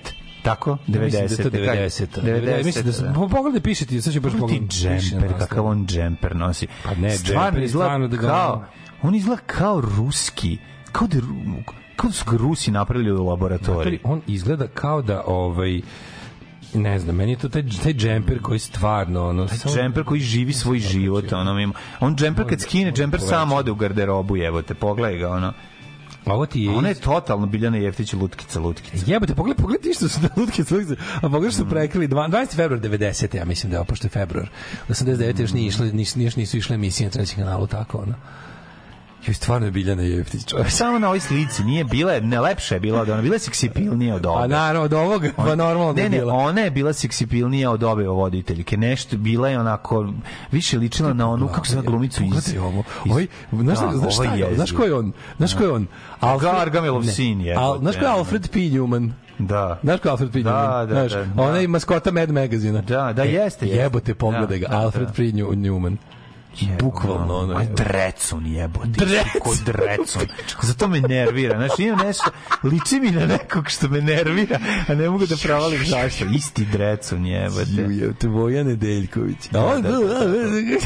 Tako? 0.43 0.77
90. 0.87 1.01
Mislim 1.01 1.27
da 1.27 1.57
je 1.57 1.65
to 1.65 1.73
90. 1.73 2.07
90. 2.17 2.63
Mislim 2.65 2.85
da 2.85 2.91
da. 2.91 2.93
sam, 2.93 3.13
po- 3.13 3.29
pogledaj, 3.29 3.61
piše 3.61 3.85
ti, 3.85 4.01
sad 4.01 4.13
ću 4.13 4.21
baš 4.21 4.31
Ti 4.31 4.39
pogledati. 4.39 4.67
džemper, 4.67 5.39
kakav 5.39 5.65
on 5.65 5.85
džemper 5.87 6.35
nosi. 6.35 6.67
Pa 6.83 6.95
ne, 6.95 7.17
džemper 7.17 7.69
stvarno 7.69 8.07
da 8.07 8.17
ga- 8.17 8.27
kao, 8.27 8.65
on 9.01 9.15
izgleda 9.15 9.41
kao 9.45 9.81
ruski, 9.81 10.57
kao 10.91 11.07
da, 11.07 11.17
kao 11.95 12.07
da 12.07 12.13
su 12.13 12.31
ga 12.31 12.37
Rusi 12.37 12.71
napravili 12.71 13.11
u 13.11 13.25
laboratoriji. 13.25 13.99
On 14.03 14.21
izgleda 14.27 14.67
kao 14.67 15.01
da, 15.01 15.23
ovaj, 15.27 15.81
ne 16.73 16.99
znam, 16.99 17.15
meni 17.15 17.31
je 17.31 17.37
to 17.37 17.49
taj, 17.49 17.63
taj 17.83 17.93
džemper 17.93 18.41
koji 18.41 18.59
stvarno, 18.59 19.27
ono, 19.27 19.47
samo- 19.47 19.75
Džemper 19.75 20.03
koji 20.03 20.21
živi 20.21 20.53
svoj 20.53 20.79
život, 20.79 21.33
ono 21.33 21.59
ima. 21.59 21.73
On 21.99 22.15
džemper 22.15 22.49
kad 22.49 22.61
skine, 22.61 22.91
džemper 22.91 23.19
sam 23.21 23.51
ode 23.51 23.71
u 23.71 23.75
garderobu, 23.75 24.35
jebote, 24.37 24.73
pogledaj 24.73 25.17
ga, 25.17 25.29
ono. 25.29 25.53
A 26.25 26.33
ovo 26.33 26.45
ti 26.45 26.61
je... 26.61 26.69
Ona 26.71 26.87
je 26.89 26.95
totalno 26.95 27.45
Biljana 27.45 27.77
Jeftić 27.77 28.13
lutkica, 28.13 28.59
lutkica. 28.59 29.03
Jebote, 29.07 29.35
pogledaj, 29.35 29.61
pogledaj 29.61 29.93
što 29.93 30.07
su 30.09 30.19
na 30.23 30.29
lutke 30.37 30.63
slutke, 30.63 30.93
a 31.15 31.21
pogledaj 31.21 31.51
što 31.51 31.63
su 31.63 31.69
prekrili 31.69 32.07
dva- 32.07 32.27
20. 32.27 32.55
februar 32.55 32.81
90. 32.81 33.35
ja 33.35 33.45
mislim 33.45 33.69
da 33.71 33.75
je 33.75 33.79
ovo, 33.79 33.85
pošto 33.85 34.05
je 34.05 34.11
februar. 34.11 34.49
89. 34.89 35.41
još 35.41 35.53
nije 35.53 35.67
išle, 35.67 35.85
nis, 35.87 36.15
još 36.15 36.35
nisu 36.35 36.57
išle 36.57 36.75
emisije 36.75 37.07
na 37.07 37.11
trećem 37.11 37.35
kanalu, 37.35 37.67
tako 37.67 37.97
ono. 37.97 38.13
Joj, 39.25 39.33
stvarno 39.33 39.67
je 39.67 39.71
Biljana 39.71 40.01
Jeftić, 40.03 40.45
čovječ. 40.45 40.67
Samo 40.69 40.99
na 40.99 41.07
ovoj 41.07 41.19
slici, 41.19 41.63
nije 41.63 41.83
bila, 41.83 42.11
je- 42.11 42.21
ne 42.21 42.39
lepša 42.39 42.75
je 42.75 42.79
bila 42.79 43.01
od 43.01 43.09
ona, 43.09 43.21
bila 43.21 43.35
je 43.35 43.39
seksipilnija 43.39 44.15
od 44.15 44.25
ove. 44.25 44.43
A 44.43 44.47
naravno, 44.47 44.81
od 44.81 44.93
ovoga, 44.93 45.29
pa 45.37 45.55
normalno 45.55 45.93
da 45.93 45.97
ne, 45.97 46.03
je 46.03 46.09
ne, 46.09 46.17
bila. 46.17 46.33
ona 46.33 46.61
je 46.61 46.71
bila 46.71 46.93
seksipilnija 46.93 47.71
od 47.71 47.83
ove 47.83 48.07
voditeljke. 48.07 48.77
Nešto, 48.77 49.17
bila 49.17 49.49
je 49.49 49.59
onako, 49.59 50.13
više 50.51 50.77
ličila 50.77 51.13
na 51.13 51.29
onu, 51.29 51.47
kako 51.47 51.65
se 51.67 51.73
zove 51.73 51.85
glumicu 51.85 52.23
iz... 52.25 52.55
Ovo. 52.57 52.83
Oj, 53.07 53.27
znaš, 53.53 53.79
Da, 53.81 53.91
znaš, 53.93 54.13
šta 54.13 54.23
je, 54.25 54.55
znaš 54.55 54.71
ko 54.71 54.83
je 54.83 54.93
on? 54.93 55.11
Znaš 55.37 55.53
ko 55.53 55.63
je 55.63 55.71
on? 55.71 55.87
Gargamelov 56.41 57.05
ne. 57.05 57.11
sin 57.11 57.41
je, 57.41 57.55
Al, 57.55 57.79
znaš 57.79 57.95
ko 57.95 58.01
je. 58.01 58.07
Alfred 58.07 58.49
P. 58.49 58.59
Newman? 58.59 59.11
Da. 59.39 59.79
Znaš 59.83 59.99
ko 59.99 60.07
je 60.07 60.11
Alfred 60.11 60.31
P. 60.31 60.39
Da, 60.39 60.49
Newman? 60.51 60.85
da, 60.85 60.93
Znaš, 60.93 61.11
da, 61.11 61.23
da. 61.25 61.41
Onaj 61.43 61.67
maskota 61.67 62.11
Mad 62.11 62.31
Magazina. 62.31 62.81
Da, 62.81 63.13
da, 63.13 63.23
E, 63.23 63.27
jeste, 63.27 63.65
jeste. 63.65 63.77
Jebote, 63.77 64.13
pogledaj 64.15 64.59
ga. 64.59 64.67
Da, 64.67 64.71
da, 64.71 64.79
Alfred 64.79 65.07
da. 65.07 65.13
P. 65.13 65.21
Newman. 65.23 65.95
Bukvalno, 66.79 67.37
ono. 67.37 67.57
Aj, 67.57 67.65
drecun 67.65 68.45
jebote. 68.45 69.05
Ko 69.41 69.53
drecun. 69.65 70.21
Zato 70.61 70.87
me 70.87 71.01
nervira. 71.01 71.57
Znači, 71.57 71.83
imam 71.83 72.05
nešto, 72.05 72.31
liči 72.63 72.99
mi 72.99 73.11
na 73.11 73.25
nekog 73.25 73.69
što 73.69 73.87
me 73.87 74.01
nervira, 74.01 74.59
a 74.87 74.93
ne 74.93 75.09
mogu 75.09 75.25
da 75.25 75.35
pravalim 75.43 75.85
zašto. 75.85 76.25
Isti 76.35 76.65
drecun 76.65 77.25
jebote. 77.25 77.81
Je, 77.89 78.13
Tvoja 78.13 78.63
Nedeljković. 78.63 79.49
Da, 79.51 79.59
da, 79.59 79.91
da, 79.91 79.99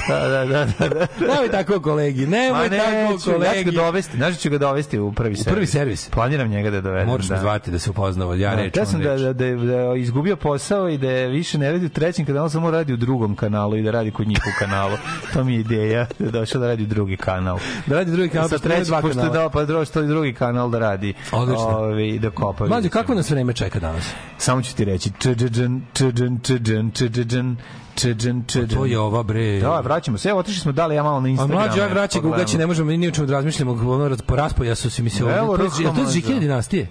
da, 0.07 0.45
da, 0.45 0.45
da, 0.45 0.87
da. 0.89 1.07
Nemoj 1.27 1.51
tako 1.51 1.81
kolegi, 1.81 2.27
nemoj 2.27 2.69
ne, 2.69 2.77
tako 2.77 3.11
ću, 3.11 3.13
ja 3.13 3.17
ću 3.17 3.31
kolegi. 3.31 3.63
ga 3.63 3.71
dovesti, 3.71 4.17
znaš 4.17 4.33
da 4.33 4.39
ću 4.39 4.49
ga 4.49 4.57
dovesti 4.57 4.99
u 4.99 5.11
prvi 5.11 5.35
servis. 5.35 5.53
prvi 5.53 5.67
servis? 5.67 6.09
Planiram 6.09 6.47
njega 6.47 6.69
da 6.69 6.81
dovedem. 6.81 7.07
Moraš 7.07 7.25
da. 7.25 7.39
zvati 7.39 7.71
da 7.71 7.79
se 7.79 7.89
upoznamo, 7.89 8.33
ja 8.33 8.55
Da, 8.55 8.61
reč, 8.61 8.77
ja 8.77 8.81
on 8.81 8.87
sam 8.87 9.01
da, 9.01 9.17
da, 9.17 9.33
da, 9.33 9.55
da 9.55 9.95
izgubio 9.97 10.35
posao 10.35 10.89
i 10.89 10.97
da 10.97 11.07
više 11.07 11.57
ne 11.57 11.71
radi 11.71 11.85
u 11.85 11.89
trećem 11.89 12.25
kanalu, 12.25 12.49
samo 12.49 12.71
radi 12.71 12.93
u 12.93 12.97
drugom 12.97 13.35
kanalu 13.35 13.77
i 13.77 13.83
da 13.83 13.91
radi 13.91 14.11
kod 14.11 14.27
njih 14.27 14.39
u 14.47 14.59
kanalu. 14.59 14.97
To 15.33 15.43
mi 15.43 15.56
ideja, 15.59 16.07
da 16.19 16.25
je 16.25 16.31
došao 16.31 16.61
da 16.61 16.67
radi 16.67 16.85
drugi 16.85 17.17
kanal. 17.17 17.59
Da 17.87 17.95
radi 17.95 18.11
drugi 18.11 18.29
kanal, 18.29 18.49
pošto 18.49 18.67
nema 18.67 18.75
treći, 18.77 18.89
dva 18.91 19.01
pošto 19.01 19.29
dao, 19.29 19.49
pa 19.49 19.65
drugo 19.65 19.85
što 19.85 20.01
drugi 20.01 20.33
kanal 20.33 20.69
da 20.69 20.79
radi. 20.79 21.13
Odlično. 21.31 21.67
Ovi, 21.67 22.19
da 22.19 22.29
kopa. 22.29 22.67
Ćemo. 22.67 22.89
kako 22.89 23.13
nas 23.15 23.29
vreme 23.29 23.53
čeka 23.53 23.79
danas? 23.79 24.09
Samo 24.37 24.61
ću 24.61 24.75
ti 24.75 24.85
reći. 24.85 25.11
Čđđn, 25.19 25.79
čđđn, 25.93 26.37
čđđn, 26.43 26.91
čđđn, 26.93 27.55
čđđn, 27.95 28.41
čđđn. 28.47 28.75
To 28.75 28.85
je 28.85 28.99
ova 28.99 29.23
bre. 29.23 29.59
Da, 29.59 29.79
vraćamo 29.79 30.17
se. 30.17 30.29
Evo, 30.29 30.39
otišli 30.39 30.61
smo 30.61 30.71
dali 30.71 30.95
ja 30.95 31.03
malo 31.03 31.19
na 31.19 31.27
A 31.27 31.29
Instagram. 31.29 31.59
mlađe, 31.59 31.81
aj 31.81 31.89
vraća 31.89 32.19
ga 32.19 32.27
ugaći, 32.27 32.57
ne 32.57 32.67
možemo 32.67 32.91
ni 32.91 33.07
o 33.07 33.11
čemu 33.11 33.27
da 33.27 33.33
razmišljamo, 33.33 33.71
ono, 33.71 34.17
po 34.27 34.35
raspojasu 34.35 34.89
si 34.89 35.01
mi 35.03 35.09
se 35.09 35.23
ovdje. 35.23 35.37
Evo, 35.37 35.57
To 35.57 35.63
je-. 35.63 36.11
Žikine 36.13 36.39
dinastije? 36.39 36.87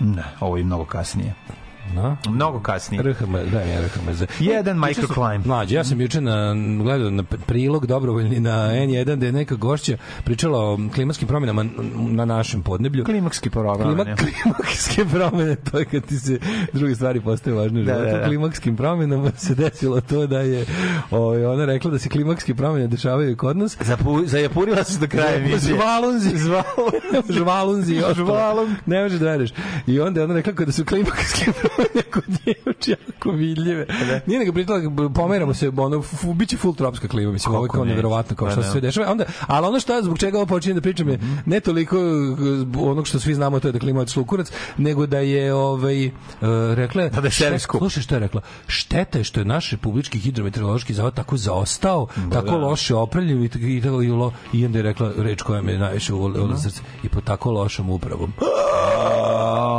Ne, 0.00 0.24
ovo 0.40 0.56
je 0.56 0.64
mnogo 0.64 0.84
kasnije. 0.84 1.34
Na? 1.94 2.16
Mnogo 2.28 2.60
kasnije. 2.60 3.02
RHM, 3.02 3.32
da, 3.32 3.60
ja 3.60 3.80
RHMZ. 3.80 4.22
Jedan 4.40 4.78
microclimb. 4.80 5.46
Mlađe, 5.46 5.74
ja 5.74 5.84
sam 5.84 6.00
juče 6.00 6.20
na, 6.20 6.54
gledao 6.82 7.10
na 7.10 7.22
prilog 7.22 7.86
dobrovoljni 7.86 8.40
na 8.40 8.50
N1 8.68 9.16
da 9.16 9.26
je 9.26 9.32
neka 9.32 9.54
gošća 9.54 9.96
pričala 10.24 10.58
o 10.60 10.78
klimatskim 10.94 11.28
promjenama 11.28 11.64
na 11.94 12.24
našem 12.24 12.62
podneblju. 12.62 13.04
Klimakski 13.04 13.50
program. 13.50 13.88
Klima, 13.88 14.04
klimakske 14.16 15.04
promjene, 15.06 15.56
to 15.56 15.78
je 15.78 15.84
kad 15.84 16.04
ti 16.04 16.18
se 16.18 16.38
druge 16.72 16.94
stvari 16.94 17.20
postaju 17.20 17.56
važne 17.56 17.82
Da, 17.82 17.94
životu. 17.94 18.10
da, 18.10 18.18
da. 18.18 18.24
Klimakskim 18.26 18.76
promjenama 18.76 19.30
se 19.30 19.54
desilo 19.54 20.00
to 20.00 20.26
da 20.26 20.40
je 20.40 20.66
ovaj, 21.10 21.44
ona 21.44 21.64
rekla 21.64 21.90
da 21.90 21.98
se 21.98 22.08
klimakske 22.08 22.54
promjene 22.54 22.88
dešavaju 22.88 23.30
i 23.30 23.36
kod 23.36 23.56
nas. 23.56 23.76
Zapu, 23.80 24.22
zajapurila 24.26 24.84
se 24.84 24.98
do 24.98 25.06
kraja 25.06 25.34
emisije. 25.36 25.74
Žvalunzi. 25.74 26.30
Žvalunzi. 27.30 27.94
i 27.94 27.98
ostalo. 27.98 28.14
Žvalung. 28.16 28.70
Ne 28.86 29.02
možeš 29.02 29.18
da 29.18 29.26
veriš. 29.26 29.50
I 29.86 30.00
onda 30.00 30.20
je 30.20 30.24
ona 30.24 30.34
rekla 30.34 30.52
kada 30.52 30.72
su 30.72 30.84
klimakske 30.84 31.44
promjene 31.52 31.75
nje 32.36 32.54
uči 32.68 32.90
jako 32.90 33.30
vidljive. 33.30 33.86
Nije 34.26 34.38
nego 34.38 34.52
pričala, 34.52 34.80
pomeramo 35.10 35.54
se, 35.54 35.68
ono, 35.70 36.02
bit 36.26 36.48
će 36.48 36.56
full 36.56 36.74
tropska 36.74 37.08
klima, 37.08 37.32
mislim, 37.32 37.54
ovo 37.54 37.64
je 37.64 37.70
kao 37.70 37.84
nevjerovatno 37.84 38.36
kao 38.36 38.46
Pa 38.46 38.52
što 38.52 38.60
da. 38.60 38.64
se 38.64 38.72
sve 38.72 38.80
dešava. 38.80 39.10
Onda, 39.10 39.24
ali 39.40 39.66
ono 39.66 39.80
što 39.80 39.92
ja, 39.92 40.02
zbog 40.02 40.18
čega 40.18 40.36
ovo 40.36 40.46
počinjem 40.46 40.74
da 40.74 40.80
pričam 40.80 41.08
je 41.08 41.18
ne 41.46 41.60
toliko 41.60 41.96
uh, 41.96 42.82
onog 42.82 43.06
što 43.06 43.18
svi 43.20 43.34
znamo, 43.34 43.60
to 43.60 43.68
je 43.68 43.72
da 43.72 43.78
klima 43.78 44.00
otišla 44.00 44.22
u 44.22 44.26
kurac, 44.26 44.46
nego 44.76 45.06
da 45.06 45.18
je 45.18 45.54
ovaj, 45.54 46.06
uh, 46.06 46.12
rekla, 46.70 47.02
Da, 47.04 47.20
da 47.20 47.26
je 47.26 47.30
servis 47.32 47.36
štet- 47.52 47.62
skup. 47.62 47.78
Slušaj 47.78 48.02
što 48.02 48.14
je 48.14 48.20
rekla, 48.20 48.40
šteta 48.66 49.18
je 49.18 49.24
što 49.24 49.40
je 49.40 49.44
naš 49.46 49.70
republički 49.70 50.18
hidrometeorološki 50.18 50.94
zavod 50.94 51.14
tako 51.14 51.36
zaostao, 51.36 52.06
tako 52.32 52.46
da. 52.48 52.56
loše 52.56 52.94
opremljen 52.96 53.42
i, 53.42 53.46
i, 53.46 53.48
tako- 53.80 54.02
i, 54.02 54.10
lo- 54.10 54.32
i 54.52 54.66
onda 54.66 54.78
je 54.78 54.82
rekla 54.82 55.12
reč 55.16 55.42
koja 55.42 55.62
me 55.62 55.78
najviše 55.78 56.14
uvola 56.14 56.46
Mhm. 56.46 56.56
srce 56.56 56.80
i 57.02 57.08
po 57.08 57.20
tako 57.20 57.50
lošom 57.50 57.90
upravom. 57.90 58.32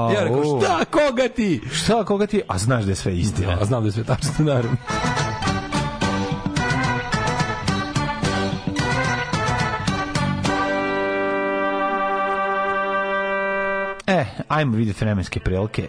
Ja 0.10 0.24
rekao, 0.24 0.44
šta, 0.62 0.86
koga 0.86 1.28
ti? 1.28 1.62
Šta, 1.74 1.87
koga 2.06 2.28
ti? 2.28 2.42
A 2.48 2.58
znaš 2.58 2.84
da 2.84 2.92
je 2.92 2.96
sve 2.96 3.18
istina. 3.18 3.52
Ja, 3.52 3.66
znam 3.66 3.84
da 3.84 3.88
je 3.88 3.92
sve 3.92 4.04
tačno, 4.04 4.32
naravno. 4.40 4.78
E, 14.08 14.26
ajmo 14.48 14.78
vidjeti 14.78 15.06
vremenske 15.06 15.40
prilike. 15.40 15.88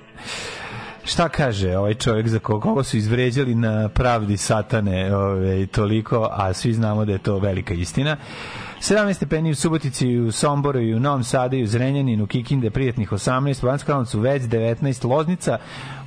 Šta 1.04 1.28
kaže 1.28 1.76
ovaj 1.76 1.94
čovjek 1.94 2.28
za 2.28 2.38
koga, 2.38 2.62
koga 2.62 2.82
su 2.82 2.96
izvređali 2.96 3.54
na 3.54 3.88
pravdi 3.88 4.36
satane 4.36 5.16
ove, 5.16 5.66
toliko, 5.66 6.28
a 6.32 6.52
svi 6.52 6.72
znamo 6.72 7.04
da 7.04 7.12
je 7.12 7.18
to 7.18 7.38
velika 7.38 7.74
istina. 7.74 8.16
17 8.80 9.14
stepeni 9.14 9.50
u 9.50 9.54
Subotici, 9.54 10.18
u 10.18 10.32
Somboru 10.32 10.80
i 10.80 10.94
u 10.94 11.00
Novom 11.00 11.24
Sadu 11.24 11.56
i 11.56 11.62
u 11.62 11.66
Zrenjaninu, 11.66 12.26
Kikinde, 12.26 12.70
prijatnih 12.70 13.12
18, 13.12 13.30
Bansko 13.64 13.86
Karlovac 13.86 14.14
Vec 14.14 14.42
19, 14.42 15.04
Loznica 15.06 15.58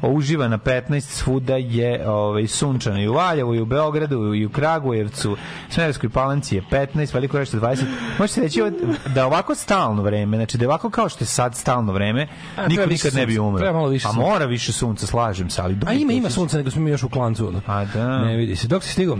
uživa 0.03 0.47
na 0.47 0.57
15, 0.57 0.99
svuda 1.01 1.55
je 1.55 2.09
ovaj, 2.09 2.47
sunčano 2.47 3.01
i 3.01 3.07
u 3.07 3.13
Valjevu, 3.13 3.55
i 3.55 3.61
u 3.61 3.65
Beogradu, 3.65 4.33
i 4.33 4.45
u 4.45 4.49
Kragujevcu, 4.49 5.37
Smederskoj 5.69 6.09
palanci 6.09 6.55
je 6.55 6.63
15, 6.63 7.13
Veliko 7.13 7.39
rešte 7.39 7.57
20. 7.57 7.83
Može 8.19 8.33
se 8.33 8.41
reći 8.41 8.61
da 9.07 9.25
ovako 9.25 9.55
stalno 9.55 10.01
vreme, 10.03 10.37
znači 10.37 10.57
da 10.57 10.65
ovako 10.65 10.89
kao 10.89 11.09
što 11.09 11.23
je 11.23 11.27
sad 11.27 11.55
stalno 11.55 11.93
vreme, 11.93 12.27
A, 12.57 12.67
niko 12.67 12.85
nikad 12.85 13.13
ne 13.13 13.25
bi 13.25 13.39
umro. 13.39 13.59
treba 13.59 13.73
malo 13.73 13.89
više 13.89 14.07
A 14.07 14.11
sunca. 14.11 14.27
mora 14.27 14.45
više 14.45 14.71
sunca, 14.71 15.07
slažem 15.07 15.49
se, 15.49 15.61
ali... 15.61 15.77
A 15.85 15.93
ima, 15.93 16.13
ima 16.13 16.29
sunca, 16.29 16.57
nego 16.57 16.71
smo 16.71 16.81
mi 16.81 16.89
još 16.89 17.03
u 17.03 17.09
klancu. 17.09 17.53
A 17.67 17.85
da. 17.85 18.19
Ne 18.19 18.35
vidi 18.35 18.55
se. 18.55 18.67
Dok 18.67 18.83
si 18.83 18.91
stigao? 18.91 19.17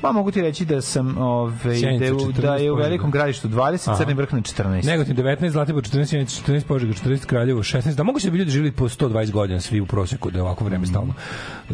Pa 0.00 0.12
mogu 0.12 0.30
ti 0.30 0.42
reći 0.42 0.64
da 0.64 0.80
sam 0.80 1.16
Sjenica 1.62 1.98
da, 1.98 2.04
je 2.04 2.12
u- 2.12 2.18
14, 2.18 2.32
da 2.34 2.54
je 2.54 2.72
u 2.72 2.76
Požega. 2.76 2.88
Velikom 2.94 3.10
gradištu 3.10 3.48
20, 3.48 3.88
Aha. 3.88 3.98
Crni 3.98 4.14
vrh 4.14 4.32
na 4.32 4.40
14. 4.40 4.86
Negotin 4.86 5.16
19, 5.16 5.48
Zlatibor 5.48 5.82
14, 5.82 6.06
Sjenica 6.06 6.42
14, 6.42 6.64
Požega 6.64 6.92
14, 6.94 7.26
Kraljevo 7.26 7.62
16. 7.62 7.94
Da 7.94 8.02
moguće 8.02 8.26
da 8.26 8.30
bi 8.30 8.38
ljudi 8.38 8.50
živjeli 8.50 8.72
po 8.72 8.88
120 8.88 9.30
godina 9.30 9.60
svi 9.60 9.80
u 9.80 9.86
prosjeku 9.86 10.30
da 10.30 10.38
je 10.38 10.42
ovako 10.42 10.64
vreme 10.64 10.86
stalno. 10.86 11.14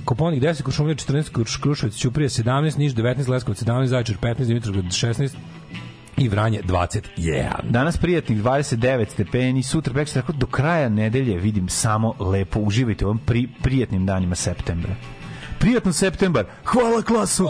Koponik 0.05 0.42
10, 0.42 0.62
Košumlija 0.62 0.94
14, 0.97 1.32
Kruš- 1.32 1.60
Kruševac, 1.60 1.94
Ćuprije 1.94 2.28
17, 2.28 2.78
Niš 2.78 2.92
19, 2.92 3.28
Leskovac 3.28 3.59
17, 3.59 3.86
Zaječar 3.86 4.16
15, 4.16 4.44
Dimitrovgrad 4.44 4.84
16 4.84 5.30
i 6.18 6.28
Vranje 6.28 6.60
20. 6.62 7.01
Yeah. 7.16 7.52
Danas 7.64 7.97
prijatnih 7.97 8.38
29 8.38 9.09
stepeni, 9.09 9.62
sutra 9.62 9.92
prekse, 9.92 10.14
tako 10.14 10.32
do 10.32 10.47
kraja 10.47 10.88
nedelje 10.88 11.38
vidim 11.38 11.68
samo 11.68 12.14
lepo, 12.20 12.60
uživajte 12.60 13.05
u 13.05 13.09
ovom 13.09 13.18
pri, 13.18 13.48
prijatnim 13.62 14.06
danima 14.06 14.34
septembra. 14.34 14.94
Prijatno 15.59 15.92
septembar, 15.92 16.44
hvala 16.64 17.02
klasu! 17.02 17.48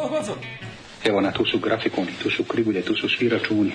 Evo 1.04 1.20
na 1.20 1.32
tu 1.32 1.44
su 1.44 1.58
grafikoni, 1.58 2.12
tu 2.22 2.30
su 2.30 2.44
krivulje, 2.44 2.82
tu 2.82 2.94
su 2.94 3.08
svi 3.08 3.28
računi. 3.28 3.72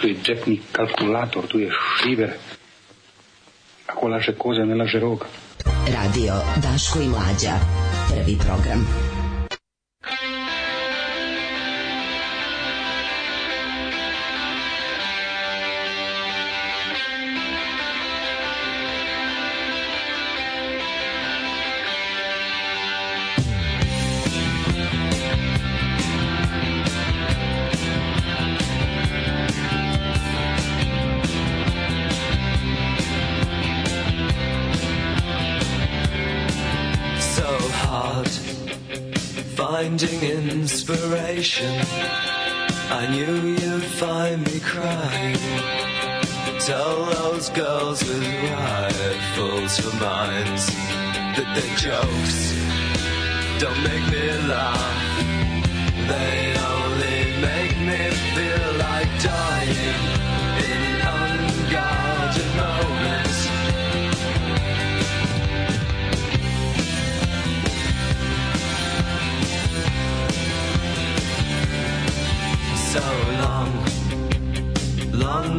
Tu 0.00 0.08
je 0.08 0.16
džepni 0.22 0.60
kalkulator, 0.72 1.46
tu 1.46 1.58
je 1.58 1.70
šiver. 2.02 2.30
Ako 3.86 4.08
laže 4.08 4.32
koza, 4.32 4.64
ne 4.64 4.74
laže 4.74 5.00
rog. 5.00 5.26
Radio 5.94 6.34
Daško 6.62 7.00
i 7.00 7.08
Mlađa. 7.08 7.54
Prvi 8.10 8.38
program. 8.38 9.07
Inspiration. 40.70 41.80
I 43.00 43.06
knew 43.10 43.34
you'd 43.56 43.84
find 43.84 44.44
me 44.46 44.60
crying. 44.60 45.38
Tell 46.60 47.06
those 47.06 47.48
girls 47.48 48.04
with 48.04 48.22
rifles 48.52 49.78
for 49.80 49.96
minds 49.96 50.66
that 51.36 51.48
their 51.56 51.74
jokes 51.86 52.38
don't 53.62 53.82
make 53.82 54.06
me 54.12 54.26
laugh. 54.46 54.98
They 56.10 56.57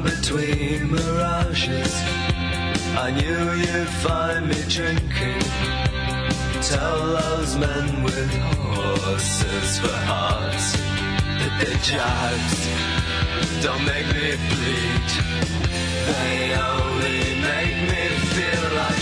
between 0.09 0.91
mirages. 0.91 1.93
I 3.05 3.11
knew 3.17 3.43
you'd 3.63 3.93
find 4.05 4.47
me 4.47 4.59
drinking. 4.67 5.41
Tell 6.61 6.99
those 7.19 7.55
men 7.57 8.03
with 8.03 8.33
horses 8.53 9.79
for 9.79 9.97
hearts 10.11 10.67
that 11.39 11.53
their 11.61 11.79
jibes 11.91 12.59
don't 13.63 13.83
make 13.93 14.07
me 14.17 14.29
bleed. 14.49 15.09
They 16.09 16.39
only 16.71 17.21
make 17.49 17.77
me 17.91 18.03
feel 18.33 18.65
like 18.81 18.98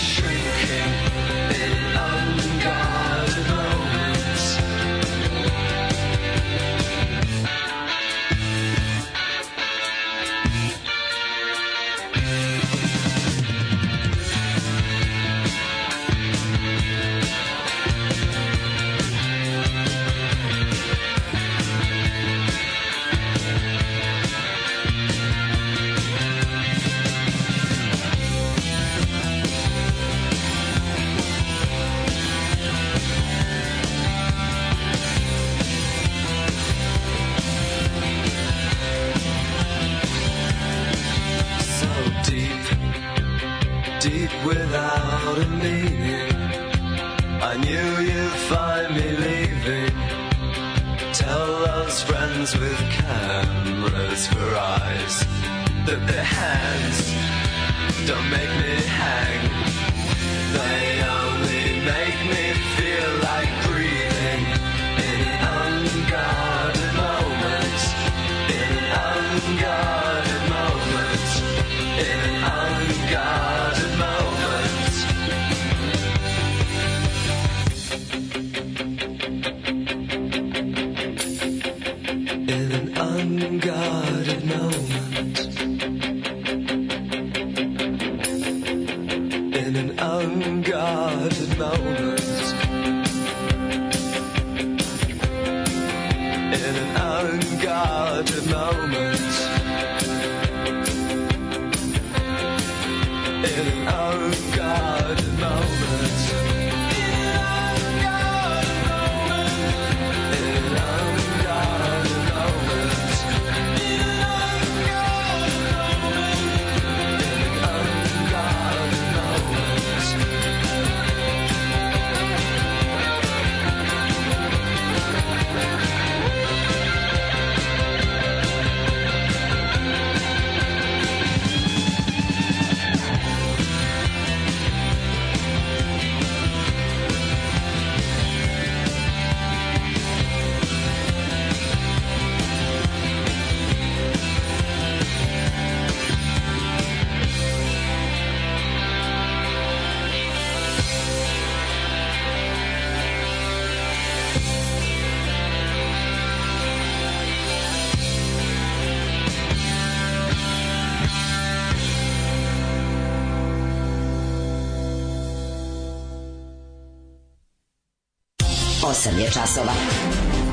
je 169.27 169.31
časova. 169.31 169.73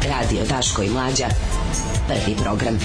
Radio 0.08 0.44
Daško 0.48 0.82
i 0.82 0.90
Mlađa. 0.90 1.26
Prvi 2.08 2.36
program. 2.42 2.78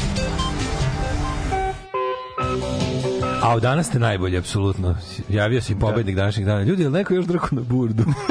A 3.43 3.53
od 3.55 3.61
danas 3.61 3.87
ste 3.87 3.99
najbolji, 3.99 4.37
apsolutno. 4.37 4.95
Javio 5.29 5.61
si 5.61 5.79
pobednik 5.79 6.15
današnjeg 6.15 6.45
dana. 6.45 6.63
Ljudi, 6.63 6.81
je 6.81 6.89
li 6.89 6.93
neko 6.93 7.13
još 7.13 7.25
drko 7.25 7.47
na 7.51 7.61
burdu? 7.61 8.03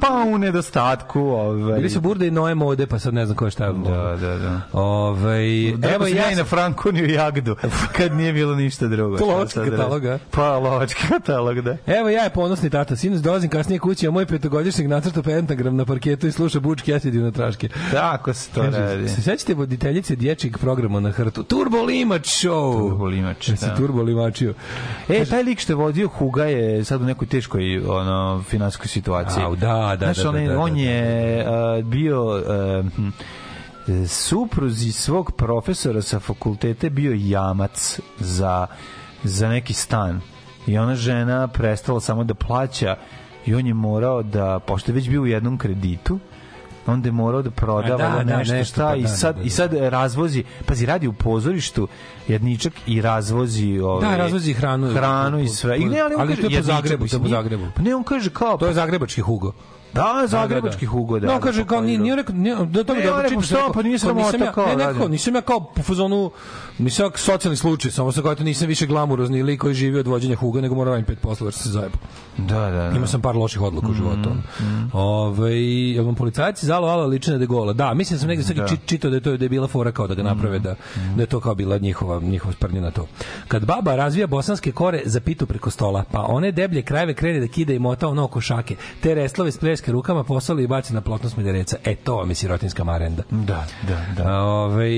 pa 0.00 0.24
u 0.34 0.38
nedostatku. 0.38 1.20
Ovaj. 1.20 1.76
Bili 1.76 1.90
su 1.90 2.00
burde 2.00 2.26
i 2.26 2.30
noje 2.30 2.54
mode, 2.54 2.86
pa 2.86 2.98
sad 2.98 3.14
ne 3.14 3.26
znam 3.26 3.36
ko 3.36 3.44
je 3.44 3.50
šta. 3.50 3.72
Da, 3.72 4.16
da, 4.20 4.38
da. 4.38 4.60
Ovaj, 4.72 5.68
Evo 5.68 5.78
evo 5.94 6.06
ja 6.06 6.36
na 6.36 6.44
Frankuniju 6.44 7.10
jagdu, 7.10 7.56
kad 7.96 8.12
nije 8.14 8.32
bilo 8.32 8.54
ništa 8.54 8.86
drugo. 8.86 9.24
Lovački 9.26 9.58
katalog, 9.70 10.04
a? 10.06 10.18
Pa, 10.30 10.58
lovački 10.58 11.02
katalog, 11.08 11.60
da. 11.60 11.76
Evo 11.86 12.08
ja 12.08 12.22
je 12.24 12.30
ponosni 12.30 12.70
tata, 12.70 12.96
sinoć 12.96 13.20
dolazim 13.20 13.50
kasnije 13.50 13.78
kući, 13.78 14.06
a 14.08 14.10
moj 14.10 14.26
petogodišnjak 14.26 14.88
nacrta 14.88 15.22
pentagram 15.22 15.76
na 15.76 15.84
parketu 15.84 16.26
i 16.26 16.32
sluša 16.32 16.60
Bučki 16.60 16.94
Acid 16.94 17.14
na 17.14 17.30
traške. 17.30 17.68
Tako 17.92 18.34
se 18.34 18.50
to 18.54 18.62
radi. 18.62 19.08
se 19.08 19.22
sećate 19.22 19.54
voditeljice 19.54 20.16
dječjeg 20.16 20.58
programa 20.58 21.00
na 21.00 21.10
hrtu? 21.10 21.42
Turbo 21.42 21.82
Limač 21.82 22.26
Show! 22.44 22.88
Turbo 22.88 23.04
Limač, 23.04 23.48
Da. 23.48 23.56
se 23.56 23.66
da. 23.66 23.76
Turbo 23.76 24.02
Limačio. 24.02 24.54
E, 25.08 25.24
taj 25.24 25.42
lik 25.42 25.60
što 25.60 25.72
je 25.72 25.76
vodio 25.76 26.08
Huga 26.08 26.44
je 26.44 26.84
sad 26.84 27.02
u 27.02 27.04
nekoj 27.04 27.28
teškoj 27.28 27.78
ono, 27.88 28.44
finansijskoj 28.48 28.88
situaciji. 28.88 29.42
Au, 29.44 29.56
da, 29.56 29.75
da, 29.96 29.96
Znaš, 29.96 30.16
da, 30.16 30.32
da, 30.32 30.40
da, 30.40 30.58
on 30.58 30.74
da, 30.74 30.80
je 30.80 31.44
a, 31.46 31.82
bio 31.84 32.42
hm, 32.96 33.08
supruzi 34.06 34.92
svog 34.92 35.32
profesora 35.36 36.02
sa 36.02 36.20
fakultete 36.20 36.90
bio 36.90 37.12
jamac 37.16 38.00
za, 38.18 38.66
za 39.24 39.48
neki 39.48 39.72
stan. 39.72 40.20
I 40.66 40.78
ona 40.78 40.94
žena 40.94 41.48
prestala 41.48 42.00
samo 42.00 42.24
da 42.24 42.34
plaća 42.34 42.96
i 43.46 43.54
on 43.54 43.66
je 43.66 43.74
morao 43.74 44.22
da, 44.22 44.58
pošto 44.66 44.90
je 44.90 44.94
već 44.94 45.08
bio 45.08 45.22
u 45.22 45.26
jednom 45.26 45.58
kreditu, 45.58 46.18
onda 46.86 47.08
je 47.08 47.12
morao 47.12 47.42
da 47.42 47.50
proda 47.50 47.94
A, 47.94 47.98
da, 47.98 48.24
da, 48.24 48.36
nešto, 48.36 48.54
nešto, 48.54 48.74
šta 48.74 48.86
pa 48.86 48.96
i 48.96 49.02
da, 49.02 49.08
sad 49.08 49.34
da, 49.34 49.40
da. 49.40 49.46
i 49.46 49.50
sad 49.50 49.72
razvozi 49.74 50.44
pazi 50.66 50.86
radi 50.86 51.06
u 51.06 51.12
pozorištu 51.12 51.88
jedničak 52.28 52.72
i 52.86 53.00
razvozi 53.00 53.78
ovaj 53.78 54.10
Da, 54.10 54.16
razvozi 54.16 54.52
hranu. 54.52 54.92
hranu 54.92 55.40
i 55.40 55.48
sve 55.48 55.78
i 55.78 55.84
ne 55.84 56.00
ali, 56.00 56.14
on 56.14 56.20
ali 56.20 56.28
kaže, 56.28 56.42
to 56.42 56.48
je 56.48 56.56
po 56.56 56.62
Zagrebu, 56.64 57.08
to 57.08 57.16
je 57.16 57.20
po 57.20 57.28
Zagrebu. 57.28 57.64
pa 57.76 57.82
ne 57.82 57.94
on 57.94 58.04
kaže 58.04 58.30
kao 58.30 58.56
To 58.56 58.66
je 58.66 58.74
zagrebački 58.74 59.20
Hugo. 59.20 59.52
Da 59.94 60.24
zagrebački 60.26 60.86
Hugo 60.86 61.18
da 61.18 61.26
No, 61.26 61.32
da, 61.32 61.40
kaže 61.40 61.62
pa 61.62 61.68
kao 61.68 61.80
nije 61.80 61.96
da. 61.98 62.02
nije 62.02 62.16
rekao 62.16 62.34
nije 62.34 62.56
da 62.56 62.84
to 62.84 62.94
mi 62.94 63.00
Ne, 63.00 63.04
on 63.04 63.08
dobro 63.08 63.22
rekao, 63.22 63.42
čitaš. 63.42 63.46
šta, 63.58 63.70
pa 63.74 63.82
nije 63.82 63.98
sramota 63.98 64.36
ja- 64.36 64.52
kao 64.52 64.66
Ne, 64.66 64.76
ne, 64.76 64.84
radi. 64.84 64.98
kao, 64.98 65.08
nisam 65.08 65.34
ja 65.34 65.40
kao 65.40 65.60
po 65.62 65.82
fazonu 65.82 66.30
nisam 66.78 67.06
ja 67.06 67.10
socijalni 67.14 67.56
slučaj, 67.56 67.90
samo 67.90 68.12
sa 68.12 68.22
kao 68.22 68.34
to 68.34 68.44
nisam 68.44 68.68
više 68.68 68.86
glamurozni 68.86 69.42
lik 69.42 69.60
koji 69.60 69.74
živi 69.74 69.98
od 69.98 70.06
vođenja 70.06 70.36
Huga, 70.36 70.60
nego 70.60 70.74
moram 70.74 70.92
raditi 70.92 71.06
pet 71.06 71.18
poslova 71.20 71.48
jer 71.48 71.54
sam 71.54 71.62
se 71.62 71.68
zajebao. 71.70 71.98
da 72.38 72.60
da, 72.60 72.70
da. 72.70 72.90
Imao 72.90 73.06
sam 73.06 73.20
par 73.20 73.36
loših 73.36 73.62
odluka 73.62 73.86
u 73.86 73.90
Mm, 73.90 73.94
životu. 73.94 74.30
ono. 74.30 74.42
Ovaj 74.92 75.56
jel 75.92 76.04
vam 76.04 76.14
policajci 76.14 76.66
zalo 76.66 76.88
alo 76.88 77.06
liče 77.06 77.30
na 77.30 77.38
De 77.38 77.46
Gola. 77.46 77.72
Da, 77.72 77.94
mislim 77.94 78.16
da 78.16 78.20
sam 78.20 78.28
negde 78.28 78.44
sad 78.44 78.56
Da. 78.56 78.62
Mm, 78.62 78.66
čit- 78.66 78.86
čitao 78.86 79.10
da 79.10 79.16
je 79.16 79.20
to 79.20 79.36
da 79.36 79.44
je 79.44 79.48
bila 79.48 79.66
fora 79.68 79.92
kao 79.92 80.06
da 80.06 80.14
ga 80.14 80.22
naprave 80.22 80.58
da 80.58 80.74
da 81.16 81.22
je 81.22 81.26
to 81.26 81.40
kao 81.40 81.54
bila 81.54 81.78
njihova 81.78 82.20
njihova 82.20 82.52
sprnja 82.52 82.80
na 82.80 82.90
to. 82.90 83.06
Kad 83.48 83.64
baba 83.64 83.96
razvija 83.96 84.26
bosanske 84.26 84.72
kore 84.72 85.02
za 85.04 85.20
pitu 85.20 85.46
preko 85.46 85.70
stola, 85.70 86.04
pa 86.12 86.20
one 86.20 86.52
deblje 86.52 86.82
krajeve 86.82 87.14
krene 87.14 87.40
da 87.40 87.48
kida 87.48 87.72
i 87.72 87.78
mota 87.78 88.08
ono 88.08 88.24
oko 88.24 88.40
šake. 88.40 88.76
Te 89.00 89.14
reslove 89.14 89.52
s 89.52 89.58
pleske 89.76 89.92
rukama 89.92 90.24
poslali 90.24 90.64
i 90.64 90.66
baci 90.66 90.94
na 90.94 91.00
plotno 91.00 91.30
smedereca. 91.30 91.76
E 91.84 91.94
to 91.94 92.16
vam 92.16 92.28
je 92.28 92.34
sirotinska 92.34 92.84
marenda. 92.84 93.22
da 93.30 93.66
da 93.88 94.04
da 94.16 94.30
A, 94.30 94.42
Ovaj 94.42 94.90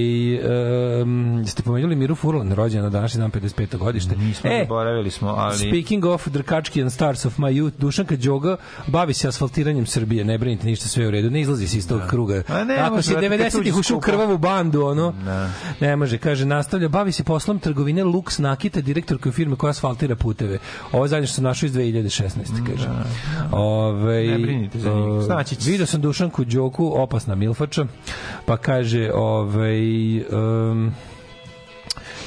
um, 1.03 1.45
ste 1.47 1.63
pomenuli 1.63 1.97
Miru 1.97 2.15
Furlan, 2.15 2.53
rođena 2.53 2.83
na 2.83 2.91
današnji 2.91 3.21
dan 3.21 3.31
55. 3.31 3.77
godište. 3.77 4.17
nismo 4.17 4.51
e, 4.51 4.61
zaboravili 4.63 5.11
smo 5.11 5.29
ali 5.29 5.57
Speaking 5.57 6.05
of 6.05 6.29
Drkački 6.29 6.83
and 6.83 6.93
Stars 6.93 7.25
of 7.25 7.39
my 7.39 7.63
youth, 7.63 7.77
Dušanka 7.79 8.17
Đoga 8.17 8.57
bavi 8.87 9.15
se 9.15 9.29
asfaltiranjem 9.29 9.87
Srbije, 9.87 10.25
ne 10.25 10.39
brinite 10.39 10.67
ništa, 10.67 10.89
sve 10.89 11.09
u 11.09 11.11
redu, 11.11 11.31
ne 11.31 11.41
izlazi 11.41 11.69
se 11.69 11.79
iz 11.79 11.89
tog 11.89 12.01
kruga. 12.11 12.43
A 12.49 12.65
ne 12.65 12.77
Ako 12.77 13.03
si 13.03 13.13
brate, 13.13 13.29
kad 13.29 13.39
90-ih 13.39 13.61
uđe 13.61 13.81
ušao 13.81 13.97
u 13.97 14.01
krvavu 14.01 14.39
bandu, 14.39 14.83
ono, 14.87 15.13
Da. 15.25 15.51
ne 15.81 15.97
može, 15.97 16.19
kaže, 16.19 16.47
nastavlja, 16.47 16.89
bavi 16.89 17.13
se 17.13 17.25
poslom 17.25 17.59
trgovine 17.59 18.05
Lux 18.05 18.41
Nakita, 18.41 18.81
direktorka 18.81 19.33
firme 19.33 19.57
koja 19.57 19.71
asfaltira 19.71 20.17
puteve. 20.17 20.59
Ovo 20.93 21.05
je 21.05 21.09
zadnje 21.09 21.27
što 21.27 21.35
sam 21.35 21.45
našao 21.45 21.67
iz 21.67 21.73
2016. 21.73 22.29
kaže. 22.67 22.89
Ove, 23.53 24.39
Ne 24.39 24.68
brinite 24.69 24.79
za 24.79 24.91
njih, 24.91 25.23
znaći 25.23 25.57
će 25.57 25.63
se. 25.63 25.71
Vidio 25.71 25.87
sam 25.87 26.01
Dušanku 26.01 26.45
Đoku, 26.45 26.93
opasna 26.97 27.35
milfača, 27.35 27.87
pa 28.47 28.57
kaže, 28.57 29.11
ovaj, 29.15 29.81
um, 30.19 30.95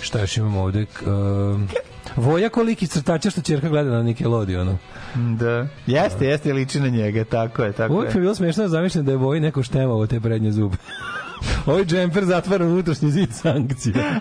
šta 0.01 0.19
još 0.19 0.37
imamo 0.37 0.61
ovde, 0.61 0.85
um, 1.05 1.67
Voja 2.15 2.49
koliki 2.49 2.87
crtača 2.87 3.29
što 3.29 3.41
ćerka 3.41 3.69
gleda 3.69 3.89
na 3.89 4.03
Nickelodeonu. 4.03 4.77
da 5.15 5.67
jeste 5.87 6.25
jeste 6.25 6.53
liči 6.53 6.79
na 6.79 6.87
njega 6.87 7.23
tako 7.23 7.63
je 7.63 7.71
tako 7.71 7.93
Uvijek 7.93 8.15
je 8.15 8.19
je 8.19 8.21
bilo 8.21 8.35
smiješno 8.35 8.63
da 8.63 8.69
zamišljam 8.69 9.05
da 9.05 9.11
je 9.11 9.17
Voji 9.17 9.39
neko 9.39 9.63
štemao 9.63 10.07
te 10.07 10.19
prednje 10.19 10.51
zube. 10.51 10.77
Ovaj 11.65 11.85
džemper 11.85 12.25
zatvara 12.25 12.65
unutrašnji 12.65 13.11
zid 13.11 13.29
sankcija. 13.33 13.95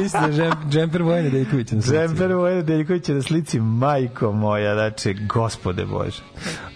Mislim 0.00 0.36
da 0.36 0.42
je 0.42 0.52
džemper 0.70 1.02
Vojne 1.02 1.30
Deljkovića 1.30 1.74
na 1.74 1.82
slici. 1.82 1.98
Džemper 1.98 2.32
Vojne 2.32 2.62
Deljkovića 2.62 3.14
na 3.14 3.22
slici, 3.22 3.60
majko 3.60 4.32
moja, 4.32 4.74
znači, 4.74 5.14
gospode 5.14 5.84
Bože. 5.84 6.22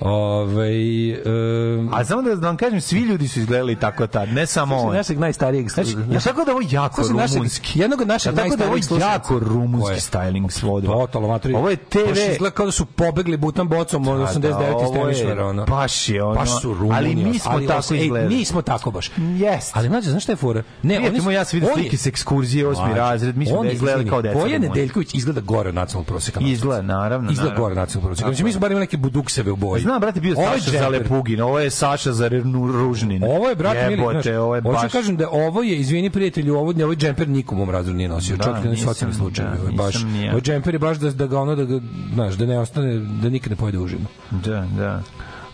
Ovaj, 0.01 0.53
Ove, 0.53 1.79
um... 1.79 1.95
A 1.95 2.05
samo 2.05 2.23
da 2.23 2.47
vam 2.47 2.57
kažem, 2.57 2.81
svi 2.81 3.01
ljudi 3.01 3.29
su 3.29 3.41
izgledali 3.41 3.77
tako 3.77 4.07
tad, 4.07 4.29
ne 4.29 4.47
samo 4.47 4.77
on. 4.77 4.95
Našeg 4.95 5.19
najstarijeg 5.19 5.69
znači, 5.69 5.97
ja 6.11 6.21
tako 6.21 6.45
da 6.45 6.53
ovo 6.53 6.61
jako 6.71 7.03
rumunski. 7.09 7.81
Jednog 7.81 8.01
od 8.01 8.09
našeg 8.09 8.35
tako 8.35 8.57
da 8.57 8.67
ovo 8.67 8.77
jako 9.01 9.39
rumunski 9.39 9.95
styling 9.95 10.51
svodi. 10.51 10.87
Totalo, 10.87 11.29
matri. 11.29 11.55
Ovo 11.55 11.71
je 11.71 11.77
TV. 11.77 11.99
Baš 12.41 12.51
kao 12.55 12.67
da 12.67 12.73
su 12.73 12.87
pobegli 12.87 13.37
butan 13.37 13.69
bocom 13.69 14.09
od 14.09 14.19
da, 14.19 14.25
89 14.25 14.85
iz 14.85 14.93
Temišvara. 14.93 15.47
Ono. 15.47 15.65
Baš 15.65 16.09
je 16.09 16.23
ono. 16.23 16.35
Baš 16.35 16.61
su 16.61 16.75
Rumuni. 16.75 16.97
Ali 16.97 17.15
mi 17.15 17.39
smo 17.39 17.61
tako 17.61 17.95
izgledali. 17.95 18.37
Mi 18.37 18.45
smo 18.45 18.63
tako 18.63 18.91
baš. 18.91 19.11
Yes. 19.17 19.71
Ali 19.73 19.89
mlađe, 19.89 20.11
znaš 20.11 20.23
šta 20.23 20.33
je 20.33 20.37
fura? 20.37 20.63
Ne, 20.83 20.99
oni 20.99 21.21
su... 21.21 21.31
ja 21.31 21.45
se 21.45 21.57
vidim 21.57 21.71
slike 21.75 21.97
s 21.97 22.07
ekskurzije 22.07 22.67
8 22.67 22.92
mlađi. 22.95 23.11
razred, 23.11 23.37
mislim 23.37 23.59
on 23.59 23.67
da 23.67 23.73
izgleda 23.73 24.11
kao 24.11 24.23
deca. 24.23 24.39
Bojan 24.39 24.63
Nedeljković 24.63 25.15
izgleda 25.15 25.41
gore 25.41 25.69
od 25.69 25.75
nacionalnog 25.75 26.07
proseka. 26.07 26.41
Izgleda, 26.43 26.83
naravno. 26.83 27.33
Izgleda 27.33 27.57
gore 27.57 27.73
od 27.73 27.77
nacionalnog 27.77 28.09
proseka. 28.09 28.29
Znači, 28.29 28.45
mi 28.45 28.53
smo 28.53 28.61
bar 28.61 28.71
imali 28.71 28.83
neke 28.83 28.97
budukseve 28.97 29.53
u 29.53 29.57
boji. 29.57 29.83
Znam, 29.83 30.01
brate, 30.01 30.21
bio 30.21 30.35
Saša 30.35 30.71
za 30.71 30.89
Lepugin, 30.89 31.41
ovo 31.41 31.59
je 31.59 31.71
Saša 31.71 32.13
za 32.13 32.29
Ružnin. 32.73 33.25
Ovo 33.25 33.49
je, 33.49 33.55
brate, 33.55 33.89
mili, 33.89 34.03
znaš, 34.11 34.27
ovo 34.27 34.55
je 34.55 34.61
da 34.61 34.71
baš... 34.71 34.83
Hoću 34.83 34.93
kažem 34.93 35.17
da 35.17 35.29
ovo 35.33 35.63
je, 35.63 35.77
izvini 35.77 36.11
prijatelju, 36.11 36.55
ovo, 36.57 36.73
ovaj 36.85 36.97
džemper 36.97 37.29
nikom 37.29 37.61
u 37.61 37.71
razredu 37.71 37.97
nije 37.97 38.09
nosio, 38.09 38.37
da, 38.37 38.45
čak 38.45 38.65
i 38.65 38.69
na 38.69 38.77
socijalni 38.77 39.15
slučaju. 39.15 39.49
Da, 39.67 39.73
baš, 39.73 39.97
ovaj 40.29 40.41
džemper 40.41 40.75
je 40.75 40.79
baš 40.79 40.97
da, 40.97 41.11
da 41.11 41.27
ga 41.27 41.41
ono, 41.41 41.57
da 41.57 41.65
ga, 41.65 41.81
znaš, 42.15 42.35
da 42.35 42.47
ne 42.47 42.59
ostane, 42.59 42.95
da 43.23 43.29
nikad 43.31 43.51
ne 43.51 43.57
pojede 43.57 43.79
užinu. 43.79 44.07
Da, 44.31 44.67
da. 44.77 45.03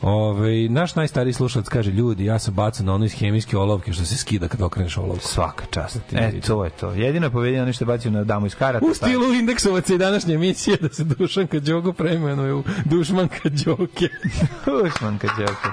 Ove, 0.03 0.69
naš 0.69 0.95
najstariji 0.95 1.33
slušalac 1.33 1.69
kaže, 1.69 1.91
ljudi, 1.91 2.25
ja 2.25 2.39
sam 2.39 2.55
bacan 2.55 2.87
na 2.87 2.95
ono 2.95 3.05
iz 3.05 3.13
hemijske 3.13 3.59
olovke 3.59 3.93
što 3.93 4.05
se 4.05 4.17
skida 4.17 4.49
kad 4.49 4.63
okreneš 4.63 4.97
olovku. 4.97 5.25
Svaka 5.25 5.65
čast. 5.67 6.01
Ti 6.07 6.17
E, 6.17 6.41
to 6.41 6.65
je 6.65 6.71
to. 6.71 6.91
Jedino 6.91 7.27
je 7.27 7.31
povedeno 7.31 7.65
nešto 7.65 7.85
bacio 7.85 8.11
na 8.11 8.25
damu 8.25 8.47
iz 8.47 8.55
karata. 8.55 8.87
U 8.87 8.95
stilu 8.95 9.35
indeksovaca 9.35 9.95
i 9.95 9.99
današnje 9.99 10.35
emisije 10.35 10.77
da 10.77 10.89
se 10.89 11.05
Dušanka 11.05 11.61
Đogo 11.61 11.93
preimenuje 11.93 12.55
u 12.55 12.63
Dušmanka 12.85 13.39
Đoke. 13.45 14.09
Usman 14.85 15.19
kad 15.21 15.31
Đoko. 15.39 15.69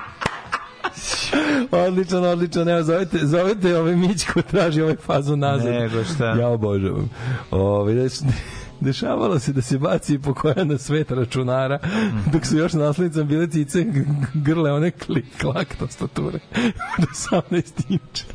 odličan, 1.74 2.24
odličan. 2.26 2.70
Evo, 2.70 2.84
zovete, 2.84 3.18
zovete 3.20 3.78
ove 3.78 3.96
Mićko, 3.96 4.42
traži 4.42 4.82
ovaj 4.82 4.96
fazu 4.96 5.36
nazad. 5.36 5.74
Nego 5.74 6.04
šta. 6.06 6.26
Ja 6.26 6.48
obožavam. 6.48 7.10
Ove, 7.52 7.94
da 7.94 8.10
se- 8.10 8.26
dešavalo 8.80 9.40
se 9.40 9.54
da 9.54 9.62
se 9.62 9.78
baci 9.78 10.20
po 10.20 10.34
koja 10.34 10.64
na 10.64 10.78
svet 10.78 11.12
računara, 11.12 11.80
dok 12.34 12.46
su 12.46 12.58
još 12.58 12.74
naslednicama 12.74 13.26
bile 13.26 13.48
cice 13.48 13.86
grle 14.34 14.72
one 14.72 14.92
klik, 14.92 15.26
klak 15.42 15.76
tastature 15.76 16.40
do 17.02 17.08
18 17.42 17.84
inča. 17.90 18.26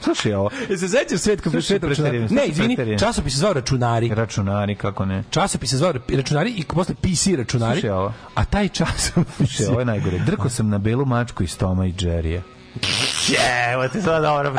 Slušaj 0.00 0.34
ovo. 0.34 0.50
E 0.70 0.76
se 0.76 0.88
sećaš 0.88 1.20
svet 1.20 1.40
Slušaj, 1.42 1.62
svet 1.62 1.82
preterujem, 1.82 2.28
Ne, 2.30 2.46
izvini, 2.46 2.98
časopis 2.98 3.32
se 3.32 3.38
zvao 3.38 3.52
računari. 3.52 4.08
Računari, 4.14 4.74
kako 4.74 5.04
ne. 5.04 5.24
Časopis 5.30 5.70
se 5.70 5.76
zvao 5.76 5.92
računari 6.08 6.50
i 6.50 6.64
posle 6.64 6.94
PC 6.94 7.26
računari. 7.36 7.80
Slušaj 7.80 7.90
ovo. 7.90 8.12
A 8.34 8.44
taj 8.44 8.68
časopis 8.68 9.34
Slušaj, 9.36 9.66
ovo 9.66 9.78
je 9.78 9.84
najgore. 9.84 10.18
Drko 10.18 10.48
sam 10.48 10.68
na 10.68 10.78
belu 10.78 11.04
mačku 11.04 11.42
iz 11.42 11.58
Toma 11.58 11.86
i 11.86 11.92
Jerrya. 11.92 12.40
Evo 13.72 13.88
ti 13.88 14.02
sad 14.02 14.22
dobro 14.22 14.52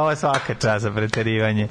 ovo 0.00 0.10
je 0.10 0.16
svaka 0.16 0.54
časa 0.54 0.90
preterivanje. 0.90 1.68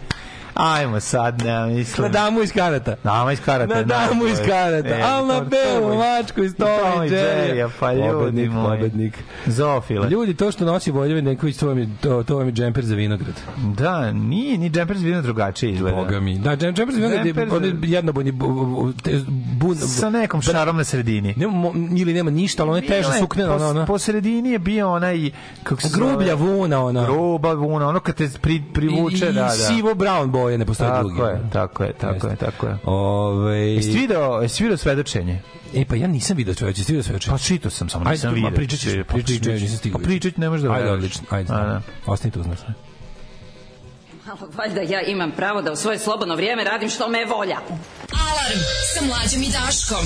Ajmo 0.55 0.99
sad, 0.99 1.41
ne 1.41 1.65
mislim. 1.67 2.03
Na 2.03 2.09
damu 2.11 2.41
iz 2.41 2.51
karata. 2.51 2.95
Dama 3.03 3.31
iz 3.33 3.39
karata. 3.39 3.75
Na 3.75 3.83
damu 3.83 4.27
iz 4.27 4.37
karata. 4.39 4.89
E, 4.89 5.01
Al 5.03 5.27
na 5.27 5.41
belu 5.41 5.95
mačku 5.97 6.43
iz 6.43 6.55
Toma 6.55 6.71
Toma 6.83 7.05
i. 7.05 7.09
Jerrya, 7.09 7.69
pa 7.79 7.93
ljudi 7.93 8.49
moji. 8.49 8.65
pobednik. 8.69 9.13
Zofile. 9.47 10.09
Ljudi, 10.09 10.33
to 10.33 10.51
što 10.51 10.65
nosi 10.65 10.91
Vojvodin 10.91 11.25
Nenković, 11.25 11.57
to 11.57 11.67
vam 11.67 11.77
je, 11.77 11.89
to, 12.01 12.23
to 12.23 12.37
vam 12.37 12.47
je 12.47 12.53
džemper 12.53 12.85
za 12.85 12.95
vinograd. 12.95 13.33
Da, 13.57 14.11
nije, 14.11 14.57
ni 14.57 14.69
džemper 14.69 14.97
zvidno 14.97 15.21
drugačije 15.21 15.71
izgleda. 15.71 15.97
Boga 15.97 16.19
mi. 16.19 16.39
Da, 16.39 16.51
džem- 16.51 16.73
džemper 16.73 16.93
za 16.93 16.97
vinograd 16.97 17.25
je 17.25 17.33
Džemper 17.33 17.49
za- 17.49 17.55
on 17.55 17.63
je 17.63 17.73
jednobojni 17.83 18.31
bun, 18.31 19.75
Sa 19.77 20.09
nekom 20.11 20.41
šarom 20.41 20.77
na 20.77 20.83
sredini. 20.83 21.33
nema, 21.37 21.69
ili 21.95 22.13
nema 22.13 22.31
ništa, 22.31 22.63
ali 22.63 22.69
ono 22.69 22.77
je 22.77 22.87
teža 22.87 23.09
po, 23.27 23.41
ona, 23.43 23.67
ona. 23.67 23.85
po 23.85 23.99
sredini 23.99 24.49
je 24.49 24.59
bio 24.59 24.91
onaj 24.91 25.31
kako 25.63 25.81
Grublja 25.93 26.35
vuna, 26.35 26.83
ona. 26.83 27.03
gruba 27.03 27.53
vuna, 27.53 27.87
ono 27.87 27.99
kad 27.99 28.15
te 28.15 28.29
pri, 28.41 28.63
privuče, 28.73 29.25
I, 29.25 29.29
i 29.29 29.33
da, 29.33 29.41
da. 29.41 29.49
sivo 29.49 29.91
brown 29.91 30.31
boje, 30.43 30.57
ne 30.57 30.65
postoje 30.65 30.91
drugi. 30.99 31.17
Tako 31.17 31.27
je, 31.27 31.41
tako 31.51 31.83
je, 31.83 31.93
tako 31.93 32.27
je, 32.27 32.35
tako 32.35 32.67
je. 32.67 32.77
Ove, 32.83 33.57
Jesi 33.57 33.91
video, 33.91 34.41
jesi 34.41 34.63
video 34.63 34.77
svedočenje? 34.77 35.41
e, 35.75 35.85
pa 35.85 35.95
ja 35.95 36.07
nisam 36.07 36.37
vidio 36.37 36.55
čoveče, 36.55 36.81
jesi 36.81 36.91
vidio 36.91 37.03
sve 37.03 37.19
Pa 37.31 37.37
čitao 37.37 37.71
sam, 37.71 37.89
samo 37.89 38.03
Ajde, 38.05 38.11
nisam 38.11 38.29
ma, 38.29 38.35
vidio. 38.35 38.55
pričat 38.55 38.79
ćeš, 38.79 38.91
pričat 39.07 39.27
ćeš, 39.27 39.39
pričat 39.39 39.61
nisam 39.61 39.77
stigao. 39.77 39.99
Pa 39.99 40.03
pričat 40.03 40.37
ne 40.37 40.49
možeš 40.49 40.63
da 40.63 40.71
Ajde, 40.73 40.91
odlično, 40.91 41.23
ajde. 41.29 41.53
A, 41.53 41.57
da. 41.57 41.81
Ostani 42.05 42.31
tu, 42.31 42.43
znaš. 42.43 42.59
Malo 44.25 44.49
valjda 44.57 44.81
ja 44.81 45.01
imam 45.01 45.31
pravo 45.31 45.61
da 45.61 45.71
u 45.71 45.75
svoje 45.75 45.99
slobodno 45.99 46.35
vrijeme 46.35 46.63
radim 46.63 46.89
što 46.89 47.09
me 47.09 47.19
je 47.19 47.25
volja. 47.25 47.57
Alarm 48.27 48.59
sa 48.93 49.05
mlađom 49.05 49.43
i 49.43 49.51
Daškom. 49.51 50.05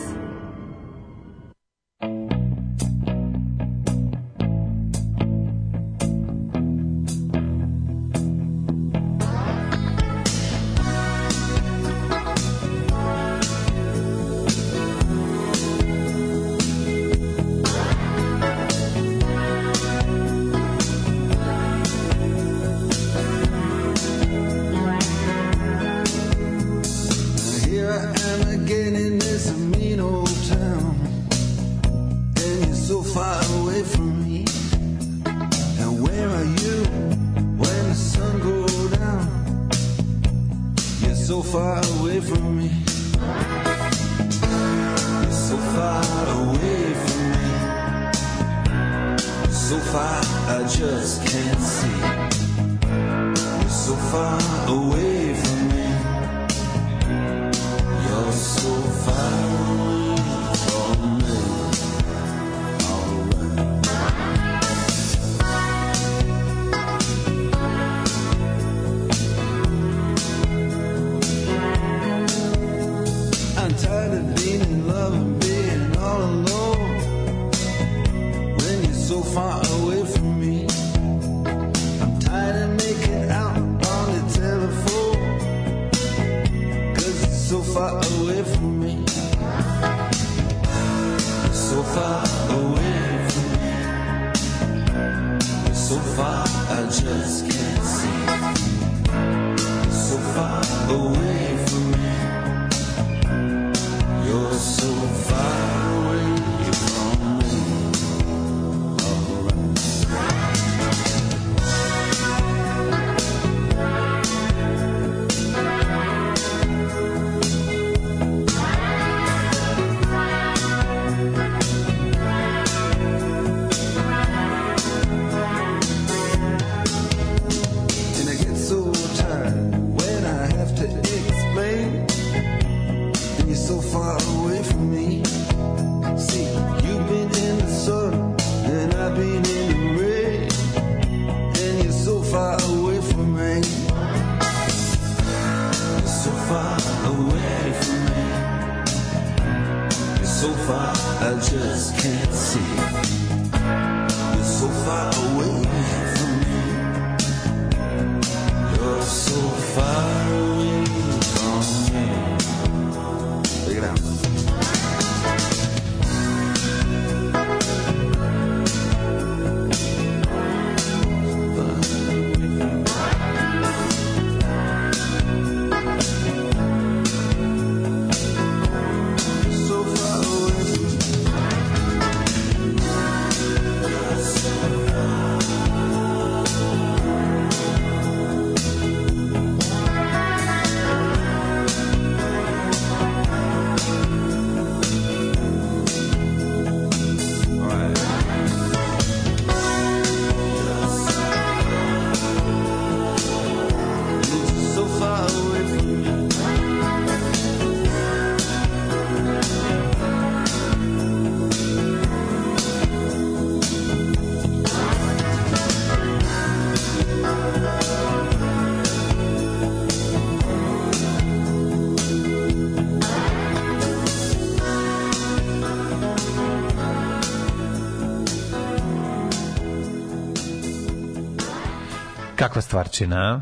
Stvarčina. 232.71 233.41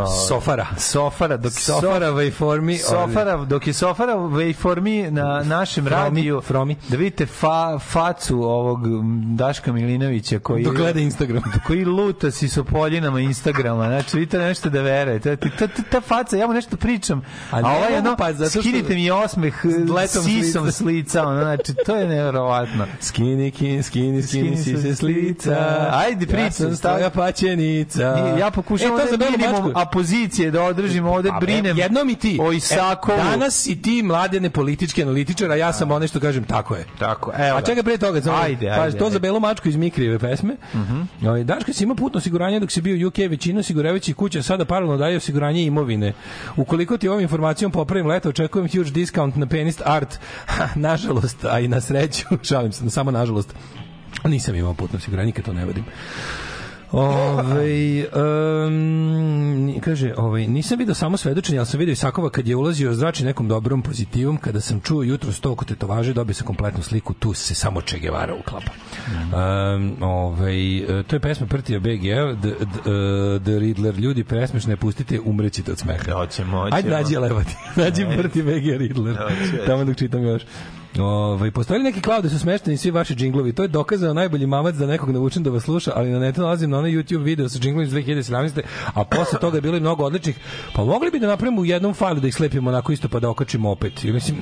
A? 0.00 0.06
Sofara. 0.28 0.66
Sofara, 0.78 1.36
dok 1.36 1.52
je 1.52 1.60
Sofara 1.60 2.06
waveformi. 2.08 2.78
Sofara, 2.80 3.36
dok 3.38 3.66
je 3.66 3.72
Sofara 3.72 4.12
waveformi 4.14 5.10
na 5.10 5.42
našem 5.42 5.84
Fromi, 5.84 6.02
radiju, 6.02 6.40
Fromi. 6.40 6.76
da 6.88 6.96
vidite 6.96 7.26
fa, 7.26 7.78
facu 7.80 8.42
ovog 8.42 8.80
Daška 9.26 9.72
Milinovića 9.72 10.38
koji 10.38 10.64
Dok 10.64 10.74
gleda 10.74 11.00
Instagram. 11.00 11.42
koji 11.66 11.84
luta 11.84 12.30
si 12.30 12.48
sa 12.48 12.64
poljinama 12.64 13.20
Instagrama. 13.20 13.86
Znači, 13.86 14.16
vidite 14.16 14.38
nešto 14.38 14.70
da 14.70 14.80
verujete. 14.80 15.36
Ta, 15.36 15.48
ta, 15.48 15.66
ta, 15.66 15.82
ta 15.82 16.00
faca, 16.00 16.36
ja 16.36 16.46
mu 16.46 16.52
nešto 16.52 16.76
pričam, 16.76 17.22
a, 17.50 17.56
A 17.58 17.70
ovaj 17.70 17.94
jedno, 17.94 18.16
pa, 18.18 18.32
zato 18.32 18.50
što- 18.50 18.60
skinite 18.60 18.94
mi 18.94 19.10
osmeh 19.10 19.54
letom 19.90 20.22
sisom 20.24 20.72
s 20.72 20.80
lica. 20.80 21.26
ono, 21.26 21.40
Znači, 21.40 21.74
to 21.86 21.96
je 21.96 22.08
nevjerovatno. 22.08 22.86
Skini, 23.00 23.50
kin, 23.50 23.82
skini, 23.82 24.22
skini, 24.22 24.56
si 24.56 24.76
se 24.76 24.94
s 24.94 25.02
lica. 25.02 25.88
Ajde, 25.92 26.26
pričam, 26.26 26.66
Ja 26.66 26.76
sam 26.76 27.10
paćenica. 27.14 28.34
I 28.36 28.40
ja 28.40 28.50
pokušavam 28.50 29.00
E, 29.00 29.16
Belu 29.16 29.30
minimum 29.30 29.64
mačku. 29.64 29.80
Apozicije 29.88 30.50
da 30.50 30.62
održim 30.62 31.06
ovde, 31.06 31.28
Pa, 31.28 31.38
brinem 31.40 31.78
e, 31.78 31.80
Jednom 31.80 32.10
i 32.10 32.14
ti. 32.14 32.38
o 32.40 32.52
Isakovu. 32.52 33.18
E, 33.18 33.24
danas 33.24 33.66
i 33.66 33.82
ti 33.82 34.02
mladene 34.02 34.50
politički 34.50 35.02
analitičar, 35.02 35.50
a 35.50 35.56
ja 35.56 35.72
sam 35.72 35.90
onaj 35.90 36.08
što 36.08 36.20
kažem 36.20 36.44
tako 36.44 36.74
je. 36.76 36.84
Tako, 36.98 37.32
evo 37.38 37.56
A 37.56 37.60
ga. 37.60 37.66
čekaj 37.66 37.82
pre 37.82 37.98
toga, 37.98 38.22
samo, 38.22 38.36
Ajde, 38.36 38.66
pazi, 38.68 38.80
ajde, 38.80 38.98
to 38.98 39.04
ajde. 39.04 39.12
za 39.12 39.18
belu 39.18 39.40
mačku 39.40 39.68
iz 39.68 39.76
Mikrijeve 39.76 40.18
pesme. 40.18 40.56
Mhm. 40.74 41.00
Ovaj, 41.22 41.44
Daško 41.44 41.72
si 41.72 41.84
imao 41.84 41.96
putno 41.96 42.18
osiguranje 42.18 42.60
dok 42.60 42.70
si 42.70 42.80
bio 42.80 43.08
UK, 43.08 43.18
većina 43.18 43.60
osiguravajućih 43.60 44.16
kuća 44.16 44.42
sada 44.42 44.64
paralelno 44.64 44.96
daje 44.96 45.16
osiguranje 45.16 45.62
imovine. 45.62 46.12
Ukoliko 46.56 46.96
ti 46.96 47.08
ovom 47.08 47.20
informacijom 47.20 47.72
popravim 47.72 48.06
leto, 48.06 48.28
očekujem 48.28 48.68
huge 48.68 48.90
discount 48.90 49.36
na 49.36 49.46
penist 49.46 49.82
art. 49.84 50.18
Ha, 50.46 50.68
nažalost, 50.88 51.44
a 51.44 51.60
i 51.60 51.68
na 51.68 51.80
sreću, 51.80 52.24
šalim 52.48 52.72
se, 52.72 52.90
samo 52.90 53.10
nažalost, 53.10 53.54
nisam 54.24 54.54
imao 54.54 54.74
putno 54.74 54.96
osiguranje, 54.96 55.26
nikad 55.26 55.44
to 55.44 55.52
ne 55.52 55.64
vodim. 55.64 55.84
Ove, 56.92 58.04
um, 58.66 59.80
kaže, 59.80 60.14
ovaj, 60.16 60.46
nisam 60.46 60.78
video 60.78 60.94
samo 60.94 61.16
svedočenje, 61.16 61.58
ali 61.58 61.66
sam 61.66 61.80
video 61.80 61.92
Isakova 61.92 62.30
kad 62.30 62.48
je 62.48 62.56
ulazio 62.56 62.94
zrači 62.94 63.24
nekom 63.24 63.48
dobrom 63.48 63.82
pozitivom, 63.82 64.36
kada 64.36 64.60
sam 64.60 64.80
čuo 64.80 65.02
jutro 65.02 65.32
sto 65.32 65.52
oko 65.52 65.64
tetovaže, 65.64 66.14
dobio 66.14 66.34
sam 66.34 66.46
kompletnu 66.46 66.82
sliku, 66.82 67.14
tu 67.14 67.34
se 67.34 67.54
samo 67.54 67.80
Che 67.80 67.98
Guevara 67.98 68.34
uklapa. 68.34 68.72
Um, 69.08 69.96
ovaj, 70.00 70.78
e, 70.78 71.02
to 71.02 71.16
je 71.16 71.20
pesma 71.20 71.46
Prtija 71.46 71.80
BG, 71.80 72.04
the, 72.40 72.54
the, 72.58 73.40
the 73.44 73.58
Riddler, 73.58 73.94
ljudi 73.94 74.24
presmešne, 74.24 74.76
pustite, 74.76 75.20
umrećete 75.20 75.72
od 75.72 75.78
smeha. 75.78 76.12
Hoćemo, 76.12 76.58
hoćemo. 76.58 76.76
Ajde, 76.76 76.90
nađi 76.90 77.16
levati. 77.16 77.56
nađi. 77.76 78.06
Prti 78.16 78.42
BG 78.42 78.78
Riddler. 78.78 79.16
Hoće. 79.16 79.66
Tamo 79.66 79.84
dok 79.84 79.96
čitam 79.96 80.22
još. 80.22 80.42
Ovaj 81.00 81.50
postoji 81.50 81.82
neki 81.82 82.00
cloud 82.00 82.20
gde 82.20 82.30
su 82.30 82.38
smešteni 82.38 82.76
svi 82.76 82.90
vaši 82.90 83.14
džinglovi? 83.14 83.52
To 83.52 83.62
je 83.62 83.68
dokazano 83.68 84.14
najbolji 84.14 84.46
mamac 84.46 84.74
da 84.74 84.86
nekog 84.86 85.10
naučim 85.10 85.42
da 85.42 85.50
vas 85.50 85.62
sluša, 85.62 85.92
ali 85.94 86.10
na 86.10 86.18
netu 86.18 86.40
nalazim 86.40 86.70
na 86.70 86.78
onaj 86.78 86.90
YouTube 86.90 87.22
video 87.22 87.48
sa 87.48 87.58
džinglovima 87.58 87.88
iz 87.88 88.06
2017. 88.06 88.60
A 88.94 89.04
posle 89.04 89.38
toga 89.38 89.56
je 89.56 89.60
bilo 89.60 89.76
i 89.76 89.80
mnogo 89.80 90.04
odličnih. 90.04 90.36
Pa 90.74 90.84
mogli 90.84 91.10
bi 91.10 91.18
da 91.18 91.26
napravimo 91.26 91.60
u 91.60 91.64
jednom 91.64 91.94
failu 91.94 92.20
da 92.20 92.28
ih 92.28 92.34
slepimo 92.34 92.70
onako 92.70 92.92
isto 92.92 93.08
pa 93.08 93.20
da 93.20 93.30
okačimo 93.30 93.70
opet. 93.70 94.04
I 94.04 94.12
mislim, 94.12 94.36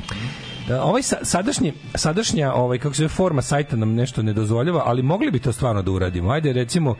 da 0.68 0.82
ovaj 0.82 1.02
sa, 1.02 1.16
sadašnji, 1.22 1.72
sadašnja 1.94 2.52
ovaj, 2.52 2.78
kako 2.78 2.94
se 2.94 3.08
forma 3.08 3.42
sajta 3.42 3.76
nam 3.76 3.94
nešto 3.94 4.22
ne 4.22 4.32
dozvoljava, 4.32 4.82
ali 4.86 5.02
mogli 5.02 5.30
bi 5.30 5.38
to 5.38 5.52
stvarno 5.52 5.82
da 5.82 5.90
uradimo. 5.90 6.30
Ajde, 6.30 6.52
recimo, 6.52 6.94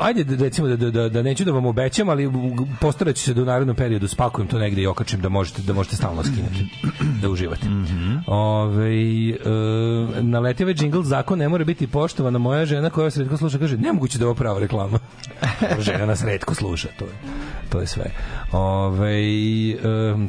ajde 0.00 0.24
da 0.24 0.44
recimo 0.44 0.68
da, 0.68 0.76
da, 0.76 0.90
da, 0.90 1.08
da 1.08 1.22
neću 1.22 1.44
da 1.44 1.52
vam 1.52 1.66
obećam, 1.66 2.08
ali 2.08 2.30
postarat 2.80 3.16
ću 3.16 3.22
se 3.22 3.34
da 3.34 3.42
u 3.42 3.44
narednom 3.44 3.76
periodu 3.76 4.08
spakujem 4.08 4.48
to 4.48 4.58
negde 4.58 4.82
i 4.82 4.86
okačim 4.86 5.20
da 5.20 5.28
možete 5.28 5.62
da 5.62 5.72
možete 5.72 5.96
stalno 5.96 6.22
skinuti 6.22 6.66
da 7.22 7.30
uživate. 7.30 7.66
Ovaj 8.26 9.30
e, 9.30 9.34
naletio 10.20 10.64
ovaj 10.64 10.74
džingl 10.74 11.02
zakon 11.02 11.38
ne 11.38 11.48
mora 11.48 11.64
biti 11.64 11.86
poštovana 11.86 12.38
moja 12.38 12.66
žena 12.66 12.90
koja 12.90 13.04
vas 13.04 13.16
retko 13.16 13.36
sluša 13.36 13.58
kaže 13.58 13.76
nemoguće 13.76 14.18
da 14.18 14.24
je 14.24 14.26
ovo 14.26 14.34
prava 14.34 14.60
reklama. 14.60 14.98
žena 15.78 16.06
nas 16.06 16.24
retko 16.24 16.54
sluša, 16.54 16.88
to 16.98 17.04
je 17.04 17.12
to 17.72 17.80
je 17.80 17.86
sve. 17.86 18.04
Ovaj 18.52 19.70
e, 19.70 19.76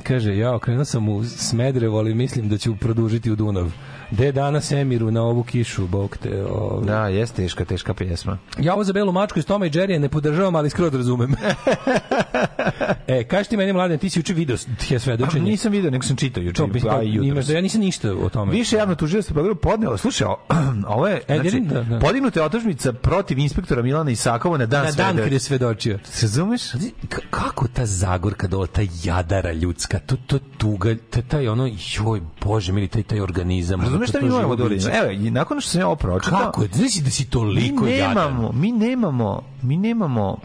kaže 0.03 0.37
ja 0.37 0.55
okrenuo 0.55 0.85
sam 0.85 1.09
u 1.09 1.23
Smedrevo, 1.23 1.97
ali 1.97 2.13
mislim 2.13 2.49
da 2.49 2.57
ću 2.57 2.75
produžiti 2.75 3.31
u 3.31 3.35
Dunav. 3.35 3.71
De 4.11 4.31
danas 4.31 4.71
Emiru 4.71 5.11
na 5.11 5.23
ovu 5.23 5.43
kišu, 5.43 5.87
bog 5.87 6.17
te. 6.17 6.45
Ovaj. 6.45 6.85
Da, 6.85 7.07
jeste 7.07 7.41
teška, 7.41 7.65
teška 7.65 7.93
pjesma. 7.93 8.37
Ja 8.59 8.73
ovo 8.73 8.83
za 8.83 8.93
belu 8.93 9.11
mačku 9.23 9.39
iz 9.39 9.45
Toma 9.45 9.65
i 9.65 9.71
Jerry 9.71 9.99
ne 9.99 10.09
podržavam, 10.09 10.55
ali 10.55 10.69
skroz 10.69 10.93
razumem. 10.93 11.33
e, 13.07 13.23
kaži 13.23 13.49
ti 13.49 13.57
meni, 13.57 13.73
mladen, 13.73 13.99
ti 13.99 14.09
si 14.09 14.19
juče 14.19 14.33
video 14.33 14.57
tje 14.79 14.99
svedočenje. 14.99 15.43
Nisam 15.43 15.71
video, 15.71 15.91
nego 15.91 16.03
sam 16.03 16.15
čitao 16.15 16.41
juče, 16.41 16.55
To, 16.55 16.67
bi- 16.67 16.81
a 16.89 17.03
i 17.03 17.07
jutros. 17.07 17.27
imaš 17.27 17.45
da 17.45 17.53
ja 17.53 17.61
nisam 17.61 17.81
ništa 17.81 18.13
o 18.15 18.29
tome. 18.29 18.51
Više 18.51 18.75
javno 18.75 18.95
tužilaštvo 18.95 19.33
Beogradu 19.33 19.55
podnelo, 19.57 19.97
slušaj, 19.97 20.27
ovo 20.87 21.07
je, 21.07 21.21
E, 21.27 21.39
znači, 21.39 21.59
da, 21.61 21.83
da. 21.83 21.99
podignuta 21.99 22.39
je 22.39 22.45
otržnica 22.45 22.93
protiv 22.93 23.39
inspektora 23.39 23.81
Milana 23.81 24.11
Isakova 24.11 24.57
na 24.57 24.65
dan 24.65 24.85
na 24.85 24.91
dan 24.91 25.17
kada 25.17 25.29
je 25.29 25.39
svedočio. 25.39 25.99
Se 26.03 26.25
razumeš? 26.25 26.61
K- 27.09 27.19
kako 27.29 27.67
ta 27.67 27.85
Zagorka 27.85 28.47
dola, 28.47 28.67
ta 28.67 28.81
jadara 29.03 29.51
ljudska, 29.53 29.99
to, 29.99 30.15
to 30.17 30.39
tuga, 30.57 30.95
taj, 31.09 31.21
taj 31.23 31.47
ono, 31.47 31.67
joj, 31.95 32.21
bože 32.41 32.71
mili, 32.71 32.87
taj, 32.87 33.03
taj 33.03 33.19
organizam. 33.21 33.81
Razumeš 33.81 34.09
šta 34.09 34.19
mi 34.21 34.29
da 34.29 34.35
uradimo? 34.37 34.69
biće. 34.69 34.89
Evo, 34.93 35.29
nakon 35.31 35.61
što 35.61 35.69
sam 35.69 35.81
ja 35.81 35.87
ovo 35.87 35.95
pročitao... 35.95 36.39
Kako 36.39 36.61
je? 36.61 36.69
Znači 36.73 37.01
da 37.01 37.09
si 37.09 37.25
toliko 37.25 37.83
mi 37.85 37.91
jadan. 37.91 38.09
nemamo, 38.09 38.51
mi 38.51 38.71
nemamo, 38.71 39.12
mi 39.61 39.77
nemamo 39.77 40.37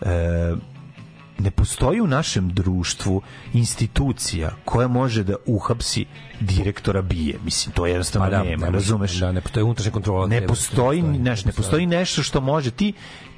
e, 0.00 0.54
ne 1.38 1.50
postoji 1.50 2.00
u 2.00 2.06
našem 2.06 2.48
društvu 2.48 3.22
institucija 3.52 4.50
koja 4.64 4.88
može 4.88 5.24
da 5.24 5.34
uhapsi 5.46 6.04
direktora 6.40 7.02
bije. 7.02 7.38
Mislim, 7.44 7.74
to 7.74 7.86
jednostavno 7.86 8.26
Pa 8.26 8.30
da, 8.30 8.42
nema, 8.42 8.66
ne 8.66 8.72
razumeš? 8.72 9.12
Da, 9.12 9.32
ne 9.32 9.40
postoji 9.40 9.64
unutrašnja 9.64 9.92
kontrola. 9.92 10.26
ne 10.26 10.46
postoji, 10.46 11.02
ne 11.02 11.18
znaš, 11.18 11.44
ne 11.44 11.52
postoji 11.52 11.86
nešto 11.86 12.22
što 12.22 12.40
može 12.40 12.70
ti 12.70 12.92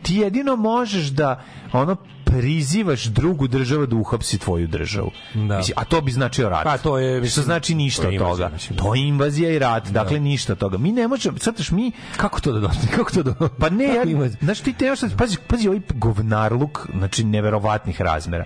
ti 0.05 0.17
jedino 0.17 0.57
možeš 0.57 1.07
da 1.07 1.43
ono 1.73 1.97
prizivaš 2.25 3.05
drugu 3.05 3.49
državu 3.49 3.87
da 3.87 3.97
uhapsi 3.97 4.39
tvoju 4.39 4.67
državu. 4.67 5.11
Da. 5.35 5.57
Mislim, 5.59 5.75
a 5.77 5.85
to 5.85 6.01
bi 6.01 6.13
značio 6.13 6.49
rat. 6.49 6.65
Pa 6.65 6.79
to 6.79 6.99
je, 6.99 7.17
što 7.17 7.23
mislim, 7.23 7.45
znači 7.45 7.75
ništa 7.75 8.03
to 8.03 8.09
od 8.09 8.15
toga. 8.15 8.25
invazija, 8.25 8.49
mislim. 8.49 8.79
To 8.79 8.95
je 8.95 9.09
invazija 9.09 9.51
i 9.51 9.59
rat. 9.59 9.89
Dakle 9.89 10.21
ništa 10.21 10.53
od 10.53 10.59
toga. 10.59 10.79
Mi 10.79 10.93
ne 10.93 11.09
možemo, 11.09 11.39
crtaš 11.39 11.71
mi 11.71 11.93
Kako 12.17 12.41
to 12.41 12.53
da 12.53 12.61
dođe? 12.61 12.79
Kako 12.97 13.11
to 13.11 13.23
da 13.23 13.49
pa 13.59 13.71
ne, 13.71 13.85
ja, 13.85 14.03
znaš 14.43 14.61
ti 14.61 14.73
te 14.73 14.91
nešto, 14.91 15.07
pazi, 15.19 15.37
pazi 15.47 15.69
ovaj 15.69 15.81
govnarluk, 15.95 16.87
znači 16.99 17.25
neverovatnih 17.25 18.01
razmera. 18.01 18.45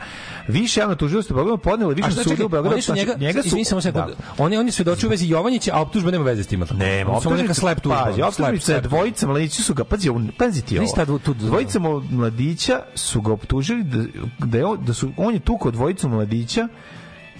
Više 0.48 0.80
javno 0.80 0.94
tužilaštvo 0.94 1.34
Beograda 1.34 1.62
podnelo 1.62 1.90
više 1.90 2.10
sudu 2.10 2.44
u 2.44 2.48
Beogradu. 2.48 2.74
oni 2.74 2.82
su 2.82 2.86
znači, 2.86 3.00
njega, 3.00 3.14
njega 3.18 3.42
su 3.42 3.46
izvini 3.46 3.64
samo 3.64 3.80
sekund, 3.80 4.04
Da. 4.06 4.14
on 4.38 4.52
je, 4.52 4.58
on 4.60 4.66
je 4.66 4.72
svedočio 4.72 5.06
u 5.06 5.10
vezi 5.10 5.28
Jovanjića, 5.28 5.70
a 5.74 5.80
optužba 5.80 6.10
nema 6.10 6.24
veze 6.24 6.42
s 6.42 6.46
tim. 6.46 6.64
Nema, 6.74 7.20
samo 7.20 7.36
neka 7.36 7.54
slep 7.54 7.80
tužba. 7.80 8.04
Pazi, 8.04 8.60
slep. 8.60 8.82
dvojica 8.82 9.26
mladića 9.26 9.62
su 9.62 9.74
ga, 9.74 9.84
pazi, 9.84 10.10
pazi 10.38 10.62
ti 10.62 10.78
ovo. 10.78 11.18
Dvojica 11.34 11.80
mladića 12.10 12.82
su 12.94 13.20
ga 13.20 13.32
optužili 13.32 13.67
da, 13.74 14.04
da, 14.38 14.58
je, 14.58 14.64
da 14.78 14.94
su, 14.94 15.10
on 15.16 15.34
je 15.34 15.40
tukao 15.40 15.70
dvojicu 15.70 16.08
mladića, 16.08 16.68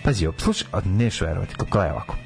pazi, 0.05 0.29
slušaj, 0.37 0.69
a 0.73 0.81
neš 0.81 1.21
verovati, 1.21 1.55
kako 1.55 1.83
je 1.83 1.93
ovako. 1.93 2.17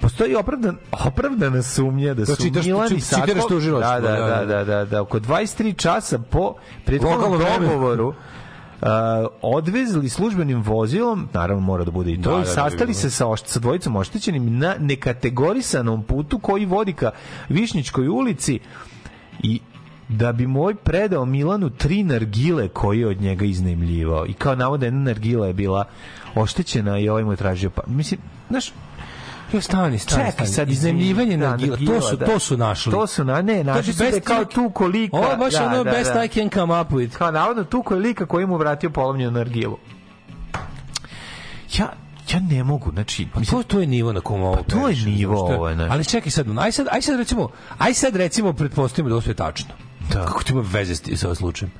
Postoji 0.00 0.34
opravdan, 0.34 0.76
opravdana 1.06 1.62
sumnja 1.62 2.14
da 2.14 2.24
To 2.24 2.36
su 2.36 2.42
čitaš- 2.42 2.66
Milan 2.66 2.96
i 2.96 3.00
Sakov, 3.00 3.48
tužilaštvo, 3.48 4.00
da, 4.00 4.10
da, 4.10 4.16
da, 4.16 4.26
da, 4.26 4.36
da. 4.36 4.44
da, 4.46 4.64
da, 4.64 4.84
da, 4.84 5.02
oko 5.02 5.20
23 5.20 5.76
časa 5.76 6.18
po 6.20 6.54
prethodnom 6.84 7.38
dogovoru 7.60 8.08
uh, 8.08 8.14
odvezli 9.42 10.08
službenim 10.08 10.62
vozilom, 10.62 11.28
naravno 11.32 11.62
mora 11.62 11.84
da 11.84 11.90
bude 11.90 12.12
i 12.12 12.22
to, 12.22 12.30
Da, 12.30 12.36
i 12.36 12.38
da, 12.38 12.44
da, 12.44 12.46
sastali 12.46 12.86
da. 12.86 12.94
se 12.94 13.10
sa, 13.10 13.26
ošt- 13.26 13.46
sa 13.46 13.60
dvojicom 13.60 13.96
oštećenim 13.96 14.58
na 14.58 14.74
nekategorisanom 14.78 16.02
putu 16.02 16.38
koji 16.38 16.64
vodi 16.66 16.92
ka 16.92 17.10
Višnjičkoj 17.48 18.08
ulici 18.08 18.60
da 20.12 20.32
bi 20.32 20.46
moj 20.46 20.74
predao 20.74 21.24
Milanu 21.24 21.70
tri 21.70 22.02
nargile 22.02 22.68
koje 22.68 23.00
je 23.00 23.06
od 23.06 23.20
njega 23.20 23.44
iznajmljivao. 23.44 24.26
I 24.26 24.32
kao 24.32 24.54
navode, 24.54 24.86
jedna 24.86 25.00
nargila 25.00 25.46
je 25.46 25.52
bila 25.52 25.84
oštećena 26.34 26.98
i 26.98 27.08
ovaj 27.08 27.24
mu 27.24 27.32
je 27.32 27.36
tražio 27.36 27.70
pa. 27.70 27.82
Mislim, 27.86 28.20
znaš, 28.50 28.72
Jo, 29.52 29.60
stani, 29.60 29.98
stani, 29.98 30.30
Čekaj, 30.30 30.46
sad 30.46 30.70
Iznajmljivanje 30.70 31.36
da, 31.36 31.50
na 31.50 31.56
gila, 31.56 31.76
to 31.76 32.00
su, 32.00 32.16
da. 32.16 32.26
to 32.26 32.38
su 32.38 32.56
našli. 32.56 32.92
To 32.92 33.06
su 33.06 33.24
na, 33.24 33.42
ne, 33.42 33.64
našli 33.64 33.90
je 33.90 33.92
su 33.92 33.98
da 33.98 34.04
je 34.04 34.20
kao 34.20 34.44
tu 34.44 34.70
kolika. 34.70 35.16
Ovo 35.16 35.30
je 35.30 35.36
baš 35.36 35.54
ono 35.54 35.84
best 35.84 36.12
I 36.24 36.28
can 36.28 36.50
come 36.50 36.80
up 36.80 36.90
with. 36.90 37.10
Kao 37.10 37.30
navodno 37.30 37.64
tu 37.64 37.82
kolika 37.82 38.26
koji 38.26 38.46
mu 38.46 38.56
vratio 38.56 38.90
polomljenu 38.90 39.30
nargilu. 39.30 39.76
Ja, 41.78 41.92
ja 42.32 42.40
ne 42.40 42.64
mogu, 42.64 42.90
znači, 42.90 43.26
Pa 43.34 43.40
to, 43.40 43.62
to 43.62 43.80
je 43.80 43.86
nivo 43.86 44.12
na 44.12 44.20
kom 44.20 44.42
ovo 44.42 44.62
to 44.62 44.88
je 44.88 44.96
nivo 44.96 45.34
je- 45.50 45.56
ovo, 45.56 45.74
znaš. 45.74 45.90
Ali 45.90 46.04
čekaj 46.04 46.30
sad, 46.30 46.46
aj 46.58 46.72
sad, 46.72 46.86
aj 46.90 47.02
sad 47.02 47.18
recimo, 47.18 47.48
aj 47.78 47.94
sad 47.94 48.16
recimo 48.16 48.52
pretpostavimo 48.52 49.08
da 49.08 49.14
ovo 49.14 49.22
sve 49.22 49.34
tačno. 49.34 49.74
Da. 50.12 50.26
Kako 50.26 50.42
to 50.44 50.52
ima 50.52 50.64
veze 50.72 50.94
sa 50.94 51.26
ovim 51.26 51.36
slučajem? 51.36 51.72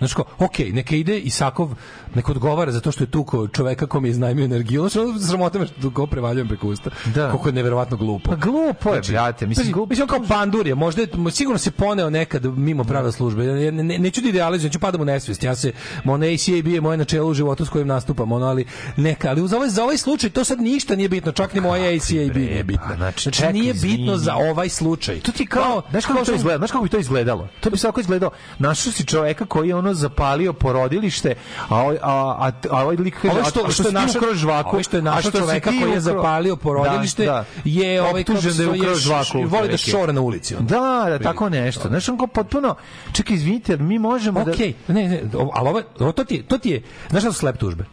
Znaš 0.00 0.14
kao, 0.14 0.24
okej, 0.38 0.72
neka 0.72 0.96
ide 0.96 1.18
Isakov, 1.18 1.74
neka 2.14 2.32
odgovara 2.32 2.72
za 2.72 2.80
to 2.80 2.92
što 2.92 3.04
je 3.04 3.10
tuko 3.10 3.48
čoveka 3.48 3.86
kom 3.86 4.04
je 4.04 4.10
iznajmio 4.10 4.44
energiju. 4.44 4.80
Znaš, 4.80 4.96
ono 4.98 5.18
sramota 5.20 5.58
me 5.58 5.66
što 5.68 5.90
ko 5.90 6.06
prevaljujem 6.06 6.48
preko 6.48 6.68
usta. 6.68 6.90
Da. 7.06 7.30
Koliko 7.30 7.48
je 7.48 7.52
neverovatno 7.52 7.96
glupo. 7.96 8.30
Pa 8.30 8.36
glupo 8.36 8.94
je, 8.94 9.00
brate, 9.02 9.46
mislim, 9.46 9.72
glupo- 9.72 9.88
Mislim, 9.88 10.08
kao 10.08 10.20
pandur 10.28 10.66
je, 10.66 10.74
možda 10.74 11.02
je, 11.02 11.08
sigurno 11.30 11.58
se 11.58 11.70
poneo 11.70 12.10
nekad 12.10 12.44
mimo 12.46 12.84
pravila 12.84 13.12
službe. 13.12 13.44
Ja 13.44 13.72
ne, 13.72 13.82
ne, 13.84 13.98
neću 13.98 14.20
da 14.20 14.28
idealizujem, 14.28 14.68
neću 14.68 14.80
padam 14.80 15.00
u 15.00 15.04
nesvest. 15.04 15.42
Ja 15.42 15.56
se, 15.56 15.72
ono 16.04 16.26
ACAB 16.26 16.66
je 16.66 16.80
moje 16.80 16.96
načelo 16.96 17.28
u 17.28 17.34
životu 17.34 17.64
s 17.64 17.68
kojim 17.68 17.88
nastupam, 17.88 18.32
ono, 18.32 18.46
ali 18.46 18.64
neka, 18.96 19.28
ali 19.30 19.48
za 19.48 19.56
ovaj, 19.56 19.68
za 19.68 19.82
ovaj 19.82 19.96
slučaj 19.96 20.30
to 20.30 20.44
sad 20.44 20.60
ništa 20.60 20.96
nije 20.96 21.08
bitno, 21.08 21.32
čak 21.32 21.54
ni 21.54 21.60
moje 21.60 21.96
ACAB 21.96 22.36
nije 22.36 22.64
bitno. 22.64 22.86
pa, 22.88 22.96
znači, 22.96 23.30
Znači, 23.30 23.52
nije 23.52 23.74
bitno 23.74 24.16
za 24.16 24.34
ovaj 24.36 24.68
slučaj. 24.68 25.20
To 25.20 25.32
ti 25.32 25.46
kao, 25.46 25.82
znaš 25.90 26.06
kako 26.06 26.24
to 26.24 26.34
izgleda? 26.34 26.58
Znaš 26.58 26.70
kako 26.70 26.84
bi 26.84 26.90
to 26.90 26.98
izgledalo? 26.98 27.48
To 27.60 27.70
bi 27.70 27.78
se 27.78 27.86
ovako 27.86 28.00
izgledalo. 28.00 28.32
Našao 28.58 28.92
si 28.92 29.04
čoveka 29.04 29.46
koji 29.46 29.68
je 29.68 29.74
ono 29.74 29.89
zapalio 29.94 30.52
porodilište, 30.52 31.34
a 31.68 31.76
ovaj 31.82 31.96
a 32.02 32.36
a, 32.38 32.50
a 32.70 32.82
ovaj 32.82 32.96
lik 32.96 33.20
kaže, 33.22 33.50
što, 33.50 33.60
a, 33.66 33.70
što 33.70 33.88
je 33.88 33.92
naša 33.92 34.18
ukrao 34.18 34.34
žvaku, 34.34 34.82
što 34.82 34.96
je 34.96 35.00
a 35.00 35.04
naša 35.04 35.20
što 35.20 35.30
si 35.30 35.38
čoveka 35.38 35.70
ti 35.70 35.78
koji 35.82 35.92
je 35.92 36.00
zapalio 36.00 36.56
porodilište 36.56 37.24
Da, 37.24 37.32
da. 37.32 37.44
je 37.64 38.02
ovaj 38.02 38.20
Optužen 38.20 38.56
da 38.56 38.62
je 38.62 38.68
ukrao 38.68 38.94
žvaku. 38.94 39.42
voli 39.46 39.68
da 39.68 39.76
šora 39.76 40.12
na 40.12 40.20
ulici. 40.20 40.54
on. 40.54 40.66
Da, 40.66 41.06
da, 41.08 41.18
tako 41.18 41.48
nešto. 41.48 41.88
Znaš, 41.88 42.08
on 42.08 42.18
kao 42.18 42.26
potpuno, 42.26 42.74
čekaj, 43.12 43.36
izvinite, 43.36 43.76
mi 43.76 43.98
možemo 43.98 44.44
da... 44.44 44.50
Okej, 44.50 44.74
ne, 44.88 45.08
ne, 45.08 45.22
ali 45.54 45.68
ovo, 45.68 45.82
ovo 46.00 46.12
to 46.12 46.24
ti 46.24 46.34
je, 46.34 46.42
to 46.42 46.58
ti 46.58 46.70
je, 46.70 46.82
znaš 47.10 47.22
šta 47.22 47.32
su 47.32 47.38
slep 47.38 47.56
tužbe? 47.58 47.84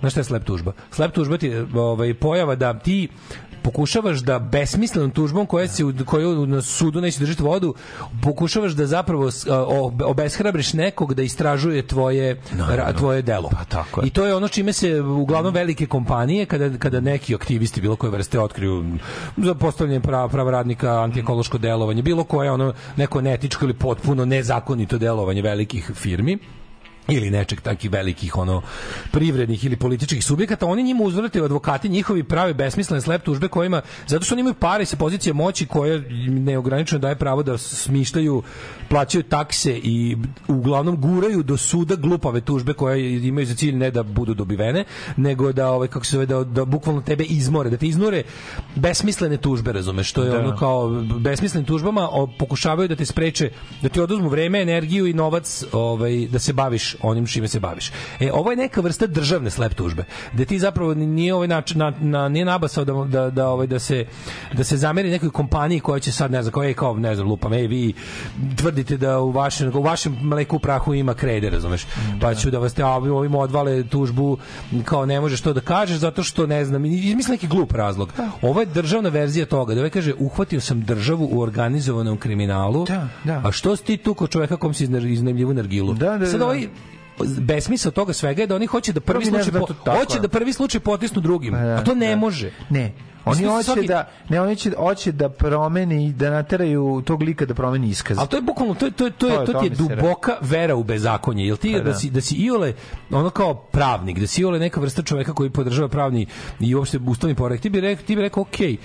Znaš 0.00 0.12
šta 0.12 0.20
je 0.20 0.24
slep 0.24 0.44
tužba? 0.44 0.72
Slep 0.90 1.12
tužba 1.12 1.38
ti 1.38 1.46
je 1.46 1.66
ovaj, 1.74 2.14
pojava 2.14 2.54
da 2.54 2.78
ti 2.78 3.08
pokušavaš 3.62 4.18
da 4.18 4.38
besmislenom 4.38 5.10
tužbom 5.10 5.46
koja 5.46 5.68
se 5.68 5.82
koju 6.06 6.46
na 6.46 6.62
sudu 6.62 7.00
neće 7.00 7.18
držati 7.20 7.42
vodu 7.42 7.74
pokušavaš 8.22 8.72
da 8.72 8.86
zapravo 8.86 9.30
obeshrabriš 10.04 10.72
nekog 10.72 11.14
da 11.14 11.22
istražuje 11.22 11.86
tvoje 11.86 12.40
ra- 12.58 12.96
tvoje 12.98 13.22
delo. 13.22 13.48
Pa 13.52 13.64
tako 13.64 14.00
je. 14.00 14.06
I 14.06 14.10
to 14.10 14.26
je 14.26 14.34
ono 14.34 14.48
čime 14.48 14.72
se 14.72 15.00
uglavnom 15.00 15.54
velike 15.54 15.86
kompanije 15.86 16.46
kada 16.46 16.78
kada 16.78 17.00
neki 17.00 17.34
aktivisti 17.34 17.80
bilo 17.80 17.96
koje 17.96 18.10
vrste 18.10 18.40
otkriju 18.40 18.84
za 19.36 19.54
postavljanje 19.54 20.00
prava, 20.00 20.28
prava 20.28 20.50
radnika, 20.50 21.02
antiekološko 21.02 21.58
delovanje, 21.58 22.02
bilo 22.02 22.24
koje 22.24 22.50
ono 22.50 22.72
neko 22.96 23.20
neetičko 23.20 23.64
ili 23.64 23.74
potpuno 23.74 24.24
nezakonito 24.24 24.98
delovanje 24.98 25.42
velikih 25.42 25.90
firmi 25.94 26.38
ili 27.08 27.30
nečeg 27.30 27.60
takih 27.60 27.90
velikih 27.90 28.36
ono 28.36 28.62
privrednih 29.10 29.64
ili 29.64 29.76
političkih 29.76 30.24
subjekata, 30.24 30.66
oni 30.66 30.82
njima 30.82 31.04
uzvrate 31.04 31.40
advokati 31.40 31.88
njihovi 31.88 32.22
prave 32.24 32.54
besmislene 32.54 33.00
slep 33.00 33.22
tužbe 33.22 33.48
kojima, 33.48 33.82
zato 34.06 34.24
što 34.24 34.34
oni 34.34 34.40
imaju 34.40 34.54
pare 34.54 34.84
sa 34.84 34.96
pozicije 34.96 35.32
moći 35.32 35.66
koje 35.66 36.00
neograničeno 36.28 36.98
daje 36.98 37.16
pravo 37.16 37.42
da 37.42 37.58
smištaju, 37.58 38.42
plaćaju 38.88 39.22
takse 39.22 39.72
i 39.82 40.16
uglavnom 40.48 41.00
guraju 41.00 41.42
do 41.42 41.56
suda 41.56 41.94
glupave 41.94 42.40
tužbe 42.40 42.72
koje 42.72 43.26
imaju 43.28 43.46
za 43.46 43.54
cilj 43.54 43.74
ne 43.74 43.90
da 43.90 44.02
budu 44.02 44.34
dobivene, 44.34 44.84
nego 45.16 45.52
da 45.52 45.70
ovaj 45.70 45.88
kako 45.88 46.04
se 46.06 46.12
zove 46.12 46.26
da, 46.26 46.44
da 46.44 46.64
bukvalno 46.64 47.02
tebe 47.02 47.24
izmore, 47.24 47.70
da 47.70 47.76
te 47.76 47.86
iznure 47.86 48.22
besmislene 48.74 49.36
tužbe, 49.36 49.72
razumeš, 49.72 50.08
što 50.08 50.22
je 50.22 50.30
Da. 50.30 50.38
ono 50.38 50.56
kao 50.56 50.88
besmislenim 51.18 51.66
tužbama 51.66 52.08
o, 52.12 52.28
pokušavaju 52.38 52.88
da 52.88 52.96
te 52.96 53.04
spreče, 53.04 53.50
da 53.82 53.88
ti 53.88 54.00
oduzmu 54.00 54.28
vreme, 54.28 54.62
energiju 54.62 55.06
i 55.06 55.12
novac 55.12 55.64
ovaj, 55.72 56.26
da 56.26 56.38
se 56.38 56.52
baviš 56.52 56.96
onim 57.02 57.26
čime 57.26 57.48
se 57.48 57.60
baviš. 57.60 57.90
E, 58.20 58.30
ovo 58.32 58.50
je 58.50 58.56
neka 58.56 58.80
vrsta 58.80 59.06
državne 59.06 59.50
slep 59.50 59.74
tužbe, 59.74 60.04
gde 60.32 60.44
ti 60.44 60.58
zapravo 60.58 60.94
nije 60.94 61.34
ovaj 61.34 61.48
način, 61.48 61.78
na, 61.78 61.92
na, 62.00 62.28
nije 62.28 62.44
nabasao 62.44 62.84
da, 62.84 62.92
da, 62.92 63.30
da, 63.30 63.48
ovaj, 63.48 63.66
da, 63.66 63.78
se, 63.78 64.06
da 64.52 64.64
se 64.64 64.76
zameri 64.76 65.10
nekoj 65.10 65.30
kompaniji 65.30 65.80
koja 65.80 66.00
će 66.00 66.12
sad, 66.12 66.30
ne 66.30 66.42
znam, 66.42 66.52
kao, 66.52 66.64
ej, 66.64 66.74
kao, 66.74 66.94
ne 66.96 67.14
znam, 67.14 67.28
lupam, 67.28 67.52
ej, 67.52 67.66
vi 67.66 67.92
tvrdite 68.56 68.96
da 68.96 69.18
u 69.20 69.30
vašem, 69.30 69.70
u 69.74 69.82
vašem 69.82 70.18
mleku 70.22 70.58
prahu 70.58 70.94
ima 70.94 71.14
krede, 71.14 71.50
razumeš, 71.50 71.86
pa 72.20 72.34
ću 72.34 72.50
da 72.50 72.58
vas 72.58 72.74
te 72.74 72.82
a, 72.82 72.88
ovi- 72.88 73.10
ovim 73.10 73.34
odvale 73.34 73.84
tužbu, 73.84 74.38
kao 74.84 75.06
ne 75.06 75.20
možeš 75.20 75.40
to 75.40 75.52
da 75.52 75.60
kažeš, 75.60 75.98
zato 75.98 76.22
što, 76.22 76.46
ne 76.46 76.64
znam, 76.64 76.84
izmisli 76.84 77.32
neki 77.32 77.46
glup 77.46 77.72
razlog. 77.72 78.12
Ovo 78.42 78.60
je 78.60 78.66
državna 78.66 79.08
verzija 79.08 79.46
toga, 79.46 79.74
da 79.74 79.80
ovaj 79.80 79.90
kaže, 79.90 80.14
uhvatio 80.18 80.60
sam 80.60 80.80
državu 80.80 81.28
u 81.32 81.40
organizovanom 81.40 82.16
kriminalu, 82.16 82.84
Da, 82.86 83.08
da. 83.24 83.42
a 83.44 83.52
što 83.52 83.76
si 83.76 83.84
ti 83.84 83.96
tu 83.96 84.14
kod 84.14 84.30
čoveka 84.30 84.56
kom 84.56 84.74
si 84.74 84.84
iznajmljivu 84.84 85.54
nargilu? 85.54 85.94
Da, 85.94 86.18
da, 86.18 86.26
Sad 86.26 86.38
da. 86.38 86.44
ovaj 86.46 86.68
besmisao 87.38 87.92
toga 87.92 88.12
svega 88.12 88.42
je 88.42 88.46
da 88.46 88.54
oni 88.54 88.66
hoće 88.66 88.92
da 88.92 89.00
prvi 89.00 89.24
slučaj 89.24 89.42
zna 89.44 89.60
po- 89.60 89.90
hoće 89.92 90.20
da 90.20 90.28
prvi 90.28 90.52
slučaj 90.52 90.80
potisnu 90.80 91.20
drugim. 91.20 91.52
Pa 91.52 91.58
da, 91.58 91.74
a 91.74 91.84
to 91.84 91.94
ne 91.94 92.08
da. 92.08 92.16
može. 92.16 92.50
Ne. 92.70 92.92
Oni 93.26 93.44
hoće 93.44 93.64
svaki- 93.64 93.86
da 93.86 94.08
ne 94.28 94.40
oni 94.40 94.56
će 94.56 94.70
hoće 94.72 95.12
da 95.12 95.28
promeni 95.28 96.12
da 96.12 96.30
nateraju 96.30 97.02
tog 97.04 97.22
lika 97.22 97.46
da 97.46 97.54
promeni 97.54 97.88
iskaz. 97.88 98.18
Ali 98.18 98.28
to 98.28 98.36
je 98.36 98.42
bukvalno 98.42 98.74
to 98.74 98.86
je 98.86 98.90
to 98.90 99.04
je 99.04 99.10
to, 99.10 99.18
To 99.18 99.26
je, 99.28 99.32
je, 99.32 99.46
to 99.46 99.52
ti 99.52 99.66
je 99.66 99.70
duboka 99.70 100.36
vera 100.40 100.74
u 100.74 100.84
bezakonje. 100.84 101.46
Jel 101.46 101.56
ti 101.56 101.72
Pa 101.72 101.78
da. 101.78 101.84
da. 101.84 101.94
si 101.94 102.10
da 102.10 102.20
si 102.20 102.34
iole 102.36 102.74
ono 103.10 103.30
kao 103.30 103.54
pravnik, 103.54 104.18
da 104.18 104.26
si 104.26 104.40
iole 104.40 104.58
neka 104.58 104.80
vrsta 104.80 105.02
čoveka 105.02 105.34
koji 105.34 105.50
podržava 105.50 105.88
pravni 105.88 106.26
i 106.60 106.74
uopšte 106.74 106.98
ustavni 106.98 107.34
poredak, 107.34 107.62
ti 107.62 107.70
bi 107.70 107.80
rekao 107.80 108.06
ti 108.06 108.16
bi 108.16 108.22
rekao 108.22 108.40
okej. 108.42 108.76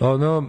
ono 0.00 0.46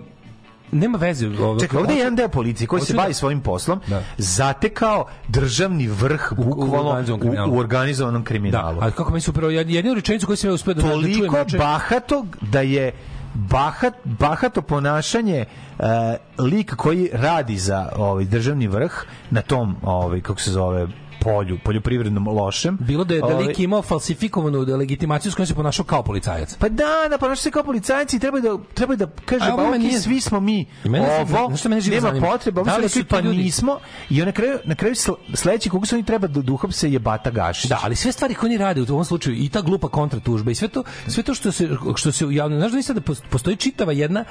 nema 0.72 0.98
veze. 0.98 1.28
Ovo, 1.30 1.60
Čekaj, 1.60 1.80
ovde 1.80 1.94
je 1.94 2.00
jedan 2.00 2.16
deo 2.16 2.28
policije 2.30 2.68
koji 2.68 2.82
se 2.82 2.94
bavi 2.94 3.10
da- 3.10 3.14
svojim 3.14 3.42
poslom, 3.42 3.82
Da. 3.88 4.04
zatekao 4.18 5.06
državni 5.28 5.88
vrh 5.88 6.34
bukvalno 6.34 7.04
u, 7.48 7.56
u 7.56 7.58
organizovanom 7.58 8.22
Da, 8.22 8.28
kriminalu. 8.28 8.80
a 8.82 8.92
kako 8.92 9.12
meni 9.12 9.22
super, 9.22 9.44
jed- 9.44 9.70
jedinu 9.70 9.96
rečenicu 9.96 10.26
koju 10.28 10.38
sam 10.38 10.50
ja 10.50 10.54
uspeo 10.54 10.74
da, 10.74 10.82
da 10.82 10.88
čujem 10.90 11.02
Toliko 11.04 11.58
bahatog 11.58 12.38
da 12.42 12.62
je 12.62 12.92
bahat, 13.34 13.94
bahato 14.04 14.62
ponašanje 14.62 15.46
uh, 15.80 15.86
lik 16.40 16.76
koji 16.76 17.10
radi 17.14 17.58
za 17.58 17.90
ovaj 17.96 18.26
državni 18.26 18.68
vrh 18.68 18.92
na 19.32 19.42
tom 19.42 19.76
ovaj 19.84 20.22
kako 20.22 20.42
se 20.42 20.52
zove 20.52 20.88
polju, 21.20 21.60
poljoprivrednom 21.60 22.28
lošem. 22.30 22.78
Bilo 22.78 23.04
da 23.04 23.14
je 23.14 23.22
da 23.22 23.28
Ovaj, 23.28 23.46
lik 23.46 23.60
imao 23.60 23.82
falsifikovanu 23.82 24.60
legitimaciju 24.60 25.32
s 25.32 25.36
kojom 25.36 25.48
se 25.48 25.56
ponašao 25.56 25.86
kao 25.86 26.04
policajac. 26.04 26.56
Pa 26.56 26.70
da, 26.70 26.84
da 27.10 27.18
ponaša 27.18 27.42
se 27.42 27.52
kao 27.52 27.64
policajci 27.64 28.16
i 28.16 28.20
treba 28.20 28.40
da 28.40 28.58
treba 28.74 28.96
da 28.96 29.08
kaže 29.26 29.46
A 29.46 29.54
ovo 29.54 29.72
pa 29.72 29.78
nije- 29.78 30.00
svi 30.00 30.22
smo 30.22 30.40
mi 30.40 30.66
mene 30.84 31.06
se- 31.08 31.36
ovo, 31.36 31.58
šta 31.58 31.70
mene 31.70 31.82
nema 31.84 32.02
zanima? 32.02 32.28
potrebe, 32.28 32.56
Da 32.58 32.64
da 32.66 32.78
li 32.78 32.90
su 32.90 33.06
pa 33.06 33.20
ljudi- 33.20 33.38
nismo 33.38 33.80
i 34.10 34.18
na 34.18 34.32
kraju 34.32 34.60
na 34.66 34.76
kraju 34.76 34.96
sl- 34.96 35.16
sledeći 35.34 35.70
koga 35.70 35.86
su 35.86 35.96
oni 35.96 36.06
treba 36.06 36.28
da 36.28 36.42
duhapse 36.42 36.92
je 36.92 37.00
Bata 37.00 37.30
Gašić. 37.32 37.70
Da, 37.70 37.80
ali 37.84 37.96
sve 37.96 38.12
stvari 38.12 38.34
koje 38.34 38.48
oni 38.48 38.58
rade 38.58 38.82
u 38.82 38.86
ovom 38.86 39.06
slučaju 39.06 39.36
i 39.36 39.50
ta 39.50 39.62
glupa 39.62 39.88
kontratužba 39.90 40.52
i 40.52 40.56
sve 40.56 40.68
to 40.68 40.84
sve 41.08 41.24
to 41.24 41.34
što 41.34 41.52
se 41.52 41.68
što 41.96 42.12
se 42.12 42.26
javno 42.28 42.58
znaš 42.58 42.72
da 42.72 42.78
nisam 42.78 42.96
da 42.96 43.02
pos- 43.04 43.22
postoji 43.30 43.56
čitava 43.58 43.92
jedna 43.94 44.24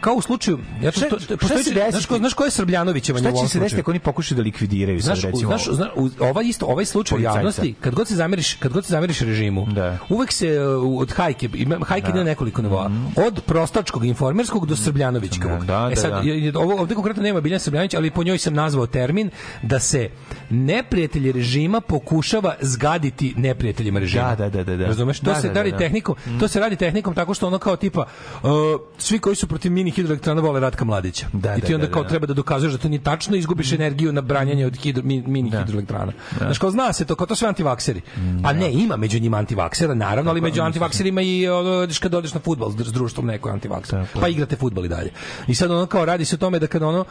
kao 0.00 0.14
u 0.14 0.22
slučaju 0.22 0.58
ja 0.82 0.90
to, 0.92 0.98
Šta- 0.98 1.08
to, 1.08 1.18
šta 1.20 1.36
postoji 1.36 1.64
se 1.64 1.70
čit- 1.72 1.90
znaš 1.90 2.06
ko 2.06 2.18
znaš 2.18 2.34
ko 2.34 2.44
je 2.44 2.50
Srbljanovićeva 2.52 3.18
Šta 3.18 3.28
u 3.28 3.32
ovom 3.32 3.46
će 3.46 3.52
se 3.52 3.58
desiti 3.58 3.68
slučaju? 3.70 3.80
ako 3.80 3.90
oni 3.90 3.98
pokušaju 4.00 4.36
da 4.36 4.42
likvidiraju 4.42 5.00
sad 5.00 5.06
Znaš, 5.06 5.24
u- 5.24 5.26
recimo? 5.26 5.48
znaš, 5.48 5.66
ovo? 5.68 5.76
znaš, 5.76 5.90
ovaj 6.34 6.46
isto 6.46 6.66
ovaj 6.66 6.84
slučaj 6.86 7.10
Policajca. 7.10 7.38
javnosti 7.38 7.74
kad 7.74 7.94
god 7.94 8.08
se 8.08 8.14
zameriš 8.14 8.54
kad 8.54 8.72
god 8.72 8.84
se 8.84 8.90
zameriš 8.90 9.20
režimu 9.20 9.66
Da. 9.66 9.98
uvek 10.08 10.32
se 10.32 10.58
uh, 10.60 11.00
od 11.00 11.12
hajke 11.12 11.48
ima 11.54 11.76
hajke 11.78 12.08
ide 12.08 12.18
na 12.18 12.24
nekoliko 12.24 12.62
nivoa 12.62 12.90
od 13.18 13.40
prostačkog 13.42 14.04
informerskog 14.04 14.66
do 14.66 14.76
Srbljanovićkog 14.76 15.50
Mhm. 15.50 15.60
Da, 15.60 15.78
da, 15.78 15.90
e 15.92 15.96
sad 15.96 16.10
da. 16.52 16.58
ovo 16.58 16.80
ovde 16.80 16.94
konkretno 16.94 17.22
nema 17.22 17.40
Biljana 17.40 17.58
Srbljanović 17.58 17.94
ali 17.94 18.10
po 18.10 18.24
njoj 18.24 18.38
sam 18.38 18.54
nazvao 18.54 18.86
termin 18.88 19.30
da 19.62 19.78
se 19.78 20.08
neprijatelji 20.50 21.32
režima 21.32 21.80
pokušava 21.80 22.54
zgaditi 22.62 23.34
neprijateljima 23.36 23.98
režima 23.98 24.24
Da, 24.26 24.36
da, 24.40 24.50
da, 24.50 24.64
da, 24.64 24.76
da. 24.76 24.86
razumeš 24.86 25.20
to 25.20 25.24
Da, 25.24 25.34
se 25.34 25.48
da, 25.48 25.54
radi 25.54 25.70
da, 25.70 25.72
da. 25.72 25.78
tehnikom 25.78 26.14
to 26.40 26.48
se 26.48 26.60
radi 26.60 26.76
tehnikom 26.76 27.14
tako 27.14 27.34
što 27.34 27.46
ono 27.46 27.58
kao 27.58 27.76
tipa 27.76 28.06
uh, 28.34 28.50
svi 28.98 29.18
koji 29.18 29.36
su 29.36 29.46
protiv 29.46 29.72
mini 29.72 29.90
hidroelektrana 29.90 30.40
vole 30.40 30.60
Ratka 30.60 30.84
Mladića 30.84 31.26
Da, 31.34 31.56
i 31.56 31.60
ti 31.60 31.66
da, 31.68 31.74
onda 31.74 31.86
da, 31.86 31.92
kao 31.92 32.02
da. 32.02 32.08
treba 32.08 32.26
da 32.26 32.34
dokazuješ 32.34 32.72
da 32.72 32.78
to 32.78 32.88
nije 32.88 33.02
tačno, 33.02 33.36
izgubiš 33.36 33.72
energiju 33.72 34.12
na 34.12 34.20
branjanje 34.22 34.66
od 34.66 34.76
hidro, 34.76 35.02
mi- 35.02 35.22
mini 35.22 35.50
hidroelektrana. 35.50 36.12
Znaš, 36.38 36.58
kao 36.58 36.70
zna 36.70 36.92
se 36.92 37.04
to, 37.04 37.14
kao 37.14 37.26
to 37.26 37.34
sve 37.34 37.48
antivakseri. 37.48 38.00
A 38.44 38.52
ne, 38.52 38.72
ima 38.72 38.96
među 38.96 39.18
njima 39.18 39.36
antivaksera, 39.36 39.94
naravno, 39.94 40.30
ali 40.30 40.40
među 40.40 40.62
antivakserima 40.62 41.22
i 41.22 41.48
ono, 41.48 41.70
odeš 41.70 41.98
kad 41.98 42.14
odeš 42.14 42.34
na 42.34 42.40
fudbal 42.40 42.70
s 42.70 42.92
društvom 42.92 43.26
neko 43.26 43.48
je 43.48 43.52
antivakser. 43.52 44.06
Pa 44.20 44.28
igrate 44.28 44.56
fudbal 44.56 44.84
i 44.84 44.88
dalje. 44.88 45.10
I 45.46 45.54
sad 45.54 45.70
ono 45.70 45.86
kao 45.86 46.04
radi 46.04 46.24
se 46.24 46.34
o 46.34 46.38
tome 46.38 46.58
da 46.58 46.66
kada 46.66 46.86
ono 46.86 47.04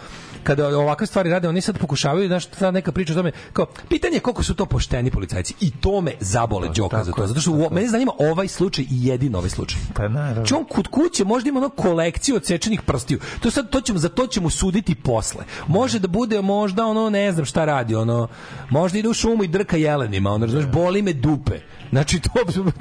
kada 0.44 0.80
ovakve 0.80 1.08
stvari 1.08 1.30
rade, 1.30 1.50
oni 1.50 1.62
sad 1.62 1.78
pokušavaju, 1.78 2.28
znaš, 2.28 2.46
ta 2.46 2.72
neka 2.72 2.92
priča 2.92 3.14
o 3.14 3.16
tome, 3.16 3.32
kao 3.54 3.66
pitanje 3.90 4.16
je 4.16 4.20
koliko 4.20 4.44
su 4.44 4.56
to 4.56 4.66
pošteni 4.66 5.12
policajci. 5.12 5.54
I 5.60 5.72
to 5.72 6.02
me 6.02 6.12
zabole 6.20 6.70
đoka 6.76 7.04
za 7.04 7.12
to. 7.12 7.28
Zato 7.28 7.42
što 7.42 7.52
u, 7.52 7.70
mene 7.72 7.88
zanima 7.88 8.12
ovaj 8.20 8.48
slučaj 8.48 8.86
i 8.86 9.08
jedin 9.08 9.36
ovaj 9.36 9.50
slučaj. 9.50 9.80
Pa 9.94 10.08
naravno. 10.08 10.34
Znači 10.34 10.54
on 10.54 10.66
kod 10.66 10.88
kuće 10.88 11.26
možda 11.26 11.50
ima 11.50 11.60
ono 11.60 11.70
kolekciju 11.70 12.36
odsečenih 12.36 12.82
prstiju. 12.82 13.20
To 13.40 13.52
sad 13.52 13.70
to 13.70 13.82
ćemo 13.82 14.00
za 14.00 14.10
to 14.10 14.28
ćemo 14.28 14.50
suditi 14.50 14.96
posle. 14.96 15.44
Može 15.68 16.00
da 16.00 16.08
bude 16.08 16.42
možda 16.42 16.86
ono 16.86 17.10
ne 17.10 17.32
znam 17.32 17.46
šta 17.46 17.66
radi, 17.66 17.96
ono 17.96 18.28
možda 18.70 19.00
ide 19.04 19.10
u 19.10 19.14
šumu 19.14 19.44
i 19.44 19.48
drka 19.48 19.78
jelenima, 19.78 20.32
ono 20.32 20.46
razumeš, 20.46 20.66
boli 20.66 21.02
me 21.02 21.14
dupe. 21.14 21.60
Znači 21.90 22.20
to 22.20 22.30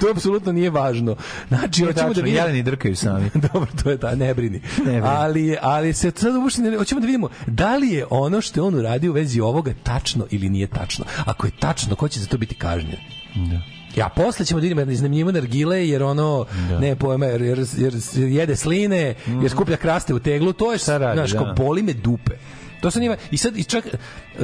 to 0.00 0.10
apsolutno 0.10 0.52
nije 0.52 0.70
važno. 0.70 1.16
Znači 1.48 1.84
hoćemo 1.84 1.92
da 1.92 2.08
tačno, 2.08 2.22
vidimo 2.22 2.36
jeleni 2.36 2.62
drkaju 2.62 2.96
sami. 2.96 3.30
Dobro, 3.52 3.66
to 3.82 3.90
je 3.90 3.98
ta, 3.98 4.14
ne 4.14 4.34
brini. 4.34 4.60
Ne 4.78 4.84
brini. 4.84 5.00
Ali, 5.04 5.56
ali 5.62 5.92
se 5.92 6.12
sad 6.16 6.36
uopšte 6.36 6.62
ne, 6.62 6.76
hoćemo 6.76 7.00
da 7.00 7.06
vidimo 7.06 7.28
da 7.46 7.76
li 7.76 7.88
je 7.88 8.06
ono 8.10 8.40
što 8.40 8.60
je 8.60 8.64
on 8.64 8.74
uradio 8.74 9.10
u 9.10 9.14
vezi 9.14 9.40
ovoga 9.40 9.72
tačno 9.82 10.26
ili 10.30 10.48
nije 10.50 10.66
tačno. 10.66 11.04
Ako 11.24 11.46
je 11.46 11.50
tačno, 11.60 11.96
ko 11.96 12.08
će 12.08 12.20
za 12.20 12.26
to 12.26 12.38
biti 12.38 12.54
kažnjen? 12.54 12.96
Ja 13.96 14.08
posle 14.08 14.46
ćemo 14.46 14.60
da 14.60 14.62
vidimo 14.62 14.84
da 14.84 14.92
iznajmljivo 14.92 15.32
nargile 15.32 15.88
jer 15.88 16.02
ono 16.02 16.46
ne 16.80 16.96
pojma 16.96 17.26
jer, 17.26 17.42
jer, 17.42 17.66
jer 17.76 17.94
jede 18.16 18.56
sline, 18.56 19.14
jer 19.42 19.50
skuplja 19.50 19.76
kraste 19.76 20.14
u 20.14 20.18
teglu, 20.18 20.52
to 20.52 20.72
je 20.72 20.78
Šta 20.78 20.98
radi, 20.98 21.18
znaš, 21.18 21.32
kao 21.32 21.44
da. 21.44 21.52
boli 21.52 21.82
me 21.82 21.92
dupe. 21.92 22.32
To 22.82 22.90
sad 22.90 23.02
ima 23.02 23.16
i 23.30 23.36
sad 23.36 23.56
i 23.56 23.64
čak 23.64 23.84
uh, 23.84 24.40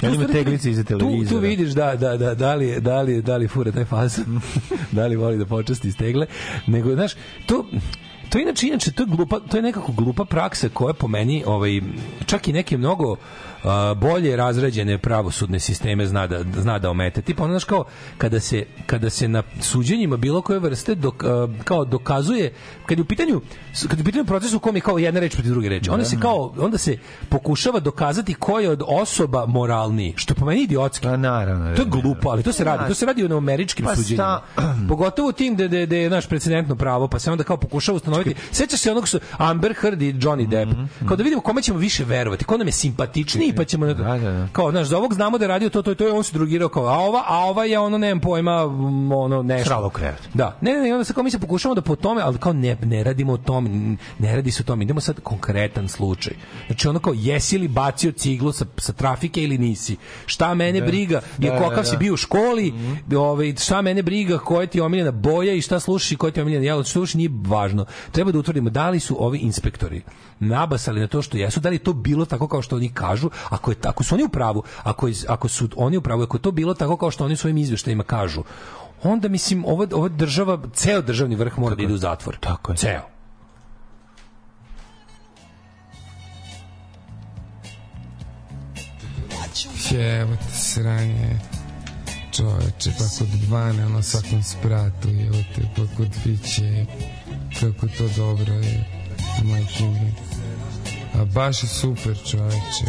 tu 0.00 0.06
ima 0.06 0.26
teglice 0.26 0.70
iza 0.70 0.84
Tu, 0.84 0.88
tu 0.88 0.98
televizora. 0.98 1.40
vidiš 1.40 1.70
da 1.70 1.96
da 1.96 2.16
da 2.16 2.34
da 2.34 2.54
li 2.54 2.80
da 2.80 3.02
li 3.02 3.22
da 3.22 3.36
li 3.36 3.48
fura 3.48 3.72
taj 3.72 3.84
fazon. 3.84 4.40
da 4.92 5.06
li 5.06 5.16
voli 5.16 5.38
da 5.38 5.46
počasti 5.46 5.88
iz 5.88 5.96
tegle, 5.96 6.26
nego 6.66 6.94
znaš, 6.94 7.12
to 7.46 7.66
to 8.28 8.38
je 8.38 8.42
inače 8.42 8.66
inače 8.66 8.92
to 8.92 9.02
je 9.02 9.06
glupa 9.06 9.40
to 9.40 9.56
je 9.56 9.62
nekako 9.62 9.92
glupa 9.92 10.24
praksa 10.24 10.68
koja 10.68 10.94
po 10.94 11.08
meni 11.08 11.42
ovaj 11.46 11.80
čak 12.26 12.48
i 12.48 12.52
neke 12.52 12.78
mnogo 12.78 13.16
bolje 13.96 14.36
razređene 14.36 14.98
pravosudne 14.98 15.60
sisteme 15.60 16.06
zna 16.06 16.26
da 16.26 16.44
zna 16.60 16.78
da 16.78 16.90
omete. 16.90 17.22
Tipa 17.22 17.44
ono 17.44 17.52
znaš 17.52 17.64
kao 17.64 17.84
kada 18.18 18.40
se 18.40 18.64
kada 18.86 19.10
se 19.10 19.28
na 19.28 19.42
suđenjima 19.60 20.16
bilo 20.16 20.42
koje 20.42 20.58
vrste 20.58 20.94
dok, 20.94 21.24
a, 21.24 21.48
kao 21.64 21.84
dokazuje 21.84 22.52
kad 22.86 22.98
je 22.98 23.02
u 23.02 23.04
pitanju 23.04 23.40
kad 23.88 23.98
je 23.98 24.02
u 24.02 24.04
pitanju 24.04 24.24
proces 24.24 24.52
u 24.52 24.58
kom 24.58 24.76
je 24.76 24.80
kao 24.80 24.98
jedna 24.98 25.20
reč 25.20 25.34
protiv 25.34 25.52
druge 25.52 25.68
reči. 25.68 25.90
Onda 25.90 26.04
se 26.04 26.20
kao 26.20 26.54
onda 26.58 26.78
se 26.78 26.98
pokušava 27.28 27.80
dokazati 27.80 28.34
ko 28.34 28.58
je 28.58 28.70
od 28.70 28.82
osoba 28.86 29.46
moralniji, 29.46 30.14
što 30.16 30.34
po 30.34 30.44
meni 30.44 30.62
idiotski. 30.62 31.06
Pa 31.06 31.16
naravno. 31.16 31.76
To 31.76 31.82
je 31.82 31.88
glupo, 31.88 32.30
ali 32.30 32.42
to 32.42 32.52
se 32.52 32.64
radi. 32.64 32.88
To 32.88 32.94
se 32.94 33.06
radi 33.06 33.28
na 33.28 33.36
američkim 33.36 33.84
Pa 33.84 33.96
suđenjima. 33.96 34.40
Pogotovo 34.88 35.32
tim 35.32 35.56
da 35.56 35.68
da 35.68 35.86
da 35.86 35.96
je 35.96 36.10
naš 36.10 36.28
precedentno 36.28 36.76
pravo, 36.76 37.08
pa 37.08 37.18
se 37.18 37.30
onda 37.30 37.44
kao 37.44 37.56
pokušava 37.56 37.96
ustanoviti. 37.96 38.34
Sećaš 38.50 38.80
se 38.80 38.90
onog 38.90 39.08
što 39.08 39.18
Amber 39.38 39.74
Heard 39.80 40.02
i 40.02 40.12
Johnny 40.12 40.48
Depp. 40.48 40.72
Kao 41.08 41.16
da 41.16 41.22
vidimo 41.22 41.42
kome 41.42 41.62
ćemo 41.62 41.78
više 41.78 42.04
verovati, 42.04 42.44
ko 42.44 42.56
nam 42.56 42.68
je 42.68 42.72
simpatičniji, 42.72 43.51
pa 43.56 43.64
ćemo 43.64 43.86
kao 44.52 44.70
znaš, 44.70 44.86
za 44.86 44.98
ovog 44.98 45.14
znamo 45.14 45.38
da 45.38 45.44
je 45.44 45.48
radio 45.48 45.68
to 45.68 45.82
to 45.82 45.94
to 45.94 46.06
je 46.06 46.12
on 46.12 46.24
se 46.24 46.32
drugirao 46.32 46.68
kao 46.68 46.86
a 46.86 46.98
ova, 46.98 47.24
a 47.26 47.38
ova 47.38 47.64
je 47.64 47.78
ono 47.78 47.98
nemam 47.98 48.20
pojma, 48.20 48.62
ono 49.16 49.42
nešto. 49.42 49.68
Sralo 49.68 49.90
krevet. 49.90 50.28
Da. 50.34 50.56
Ne, 50.60 50.72
ne, 50.72 50.80
ne, 50.80 50.92
onda 50.92 51.04
se 51.04 51.12
kao 51.14 51.22
mi 51.22 51.30
se 51.30 51.38
pokušavamo 51.38 51.74
da 51.74 51.82
po 51.82 51.96
tome, 51.96 52.22
ali 52.22 52.38
kao 52.38 52.52
ne, 52.52 52.76
ne 52.82 53.04
radimo 53.04 53.32
o 53.32 53.36
tome, 53.36 53.96
ne 54.18 54.36
radi 54.36 54.50
se 54.50 54.62
o 54.62 54.66
tome, 54.66 54.84
idemo 54.84 55.00
sad 55.00 55.20
konkretan 55.20 55.88
slučaj. 55.88 56.32
Znači 56.66 56.88
ono 56.88 56.98
kao 56.98 57.12
jesi 57.16 57.58
li 57.58 57.68
bacio 57.68 58.12
ciglu 58.12 58.52
sa, 58.52 58.64
sa 58.78 58.92
trafike 58.92 59.42
ili 59.42 59.58
nisi? 59.58 59.96
Šta 60.26 60.54
mene 60.54 60.80
Da. 60.80 60.86
briga? 60.86 61.20
Je 61.38 61.50
Da, 61.50 61.58
kokav 61.58 61.76
da, 61.76 61.84
si 61.84 61.92
da. 61.92 61.98
bio 61.98 62.14
u 62.14 62.16
školi, 62.16 62.72
ovaj, 63.16 63.54
šta 63.56 63.82
mene 63.82 64.02
briga, 64.02 64.38
koja 64.38 64.66
ti 64.66 64.78
je 64.78 64.82
omiljena 64.82 65.10
boja 65.10 65.54
i 65.54 65.60
šta 65.60 65.80
slušaš 65.80 66.12
i 66.12 66.16
koja 66.16 66.30
ti 66.30 66.40
je 66.40 66.42
omiljena 66.42 66.64
jelo, 66.64 66.84
slušaš 66.84 67.14
nije 67.14 67.30
važno. 67.46 67.84
Treba 68.12 68.32
da 68.32 68.38
utvrdimo 68.38 68.70
da 68.70 68.90
li 68.90 69.00
su 69.00 69.16
ovi 69.24 69.38
inspektori 69.38 70.02
nabasali 70.42 71.00
na 71.00 71.06
to 71.06 71.22
što 71.22 71.36
jesu, 71.36 71.60
da 71.60 71.68
li 71.68 71.74
je 71.74 71.84
to 71.84 71.92
bilo 71.92 72.24
tako 72.24 72.48
kao 72.48 72.62
što 72.62 72.76
oni 72.76 72.88
kažu, 72.88 73.30
ako, 73.50 73.70
je, 73.70 73.76
ako 73.84 74.04
su 74.04 74.14
oni 74.14 74.24
u 74.24 74.28
pravu, 74.28 74.62
ako, 74.82 75.08
je, 75.08 75.14
ako 75.28 75.48
su 75.48 75.68
oni 75.76 75.96
u 75.96 76.02
pravu, 76.02 76.22
ako 76.22 76.36
je 76.36 76.42
to 76.42 76.50
bilo 76.50 76.74
tako 76.74 76.96
kao 76.96 77.10
što 77.10 77.24
oni 77.24 77.34
u 77.34 77.36
svojim 77.36 77.58
izveštajima 77.58 78.04
kažu, 78.04 78.42
onda 79.02 79.28
mislim 79.28 79.64
ova, 79.64 79.86
ova 79.92 80.08
država, 80.08 80.58
ceo 80.74 81.02
državni 81.02 81.36
vrh 81.36 81.58
mora 81.58 81.74
da 81.74 81.82
ide 81.82 81.94
u 81.94 81.96
zatvor. 81.98 82.36
Tako 82.40 82.72
je. 82.72 82.76
Ceo. 82.76 83.00
Evo 89.94 90.36
te 90.36 90.54
sranje 90.54 91.38
čoveče, 92.32 92.90
pa 92.98 93.04
kod 93.18 93.48
bane 93.50 93.88
na 93.88 94.02
svakom 94.02 94.42
spratu, 94.42 95.08
evo 95.08 95.38
te, 95.54 95.62
pa 95.76 95.96
kod 95.96 96.08
piće, 96.24 96.86
kako 97.60 97.86
to 97.86 98.08
dobro 98.16 98.54
je, 98.54 98.84
majke 99.44 99.84
mi. 99.84 100.31
A 101.14 101.24
baš 101.24 101.62
je 101.62 101.68
super 101.68 102.16
čoveče. 102.30 102.86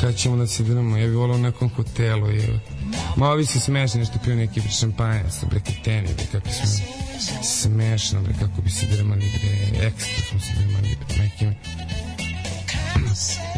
Kad 0.00 0.16
ćemo 0.16 0.36
da 0.36 0.46
se 0.46 0.62
idemo, 0.62 0.96
ja 0.96 1.06
bih 1.06 1.16
volao 1.16 1.36
u 1.36 1.40
nekom 1.40 1.70
hotelu, 1.76 2.26
evo. 2.26 2.58
Ma 3.16 3.30
ovi 3.30 3.46
su 3.46 3.60
smešni, 3.60 4.00
nešto 4.00 4.18
piju 4.24 4.36
neki 4.36 4.60
bre 4.60 4.70
šampanje, 4.70 5.30
su 5.40 5.46
bre 5.46 5.60
kiteni, 5.60 6.08
bre, 6.16 6.26
kako 6.32 6.48
smo 6.48 6.66
smešno, 7.44 8.22
bre, 8.22 8.32
kako 8.40 8.62
bi 8.62 8.70
se 8.70 8.86
drmali, 8.86 9.32
bre, 9.38 9.86
ekstra 9.86 10.24
smo 10.30 10.40
se 10.40 10.52
drmali, 10.58 10.96
bre, 11.08 11.30
mi. 11.40 11.56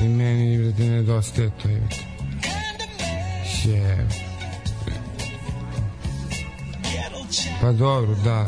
I 0.05 0.09
meni, 0.09 0.59
bre, 0.59 0.73
da 0.73 0.85
nedostaje 0.85 1.51
to, 1.51 1.69
te. 1.69 1.81
Je. 3.65 4.09
Pa 7.61 7.73
dobro, 7.73 8.15
da. 8.25 8.47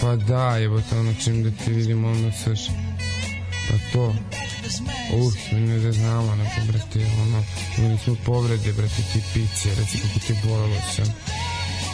Pa 0.00 0.16
da, 0.16 0.58
evo 0.60 0.80
to 0.90 1.00
ono 1.00 1.14
čim 1.24 1.42
da 1.42 1.50
te 1.64 1.70
vidim 1.70 2.04
ono 2.04 2.32
saš. 2.32 2.60
Pa 3.72 3.78
to. 3.92 4.14
Uh, 5.12 5.32
ne 5.52 5.78
da 5.78 5.92
znamo, 5.92 6.34
neko, 6.34 6.60
brate, 6.66 7.06
ono, 7.22 7.44
imali 7.78 7.98
smo 7.98 8.16
povrede, 8.24 8.72
brate, 8.72 9.02
ti 9.12 9.22
pice, 9.34 9.74
reci 9.74 9.98
kako 9.98 10.18
te 10.26 10.34
bolelo 10.44 10.76
se, 10.94 11.02
ono. 11.02 11.12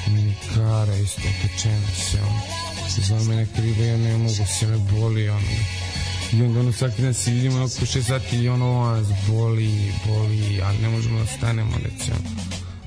Meni 0.06 0.34
kara 0.54 0.96
isto, 0.96 1.22
pečena 1.42 1.86
se, 2.10 2.18
ono. 2.20 2.40
Zna 3.06 3.22
mene 3.22 3.46
krivo, 3.56 3.84
ja 3.84 3.96
ne 3.96 4.16
mogu 4.16 4.46
se, 4.58 4.66
me 4.66 4.76
boli, 4.76 5.28
ono. 5.28 5.46
I 6.32 6.42
onda 6.42 6.60
ono 6.60 6.72
svaki 6.72 7.02
dan 7.02 7.14
se 7.14 7.30
vidimo 7.30 7.56
ono 7.56 7.68
po 7.80 7.86
šest 7.86 8.08
sati 8.08 8.36
i 8.36 8.48
ono 8.48 8.72
vas 8.72 9.06
boli, 9.28 9.92
boli, 10.06 10.60
ali 10.64 10.78
ne 10.78 10.88
možemo 10.88 11.20
da 11.20 11.26
stanemo, 11.26 11.72
recimo. 11.84 12.16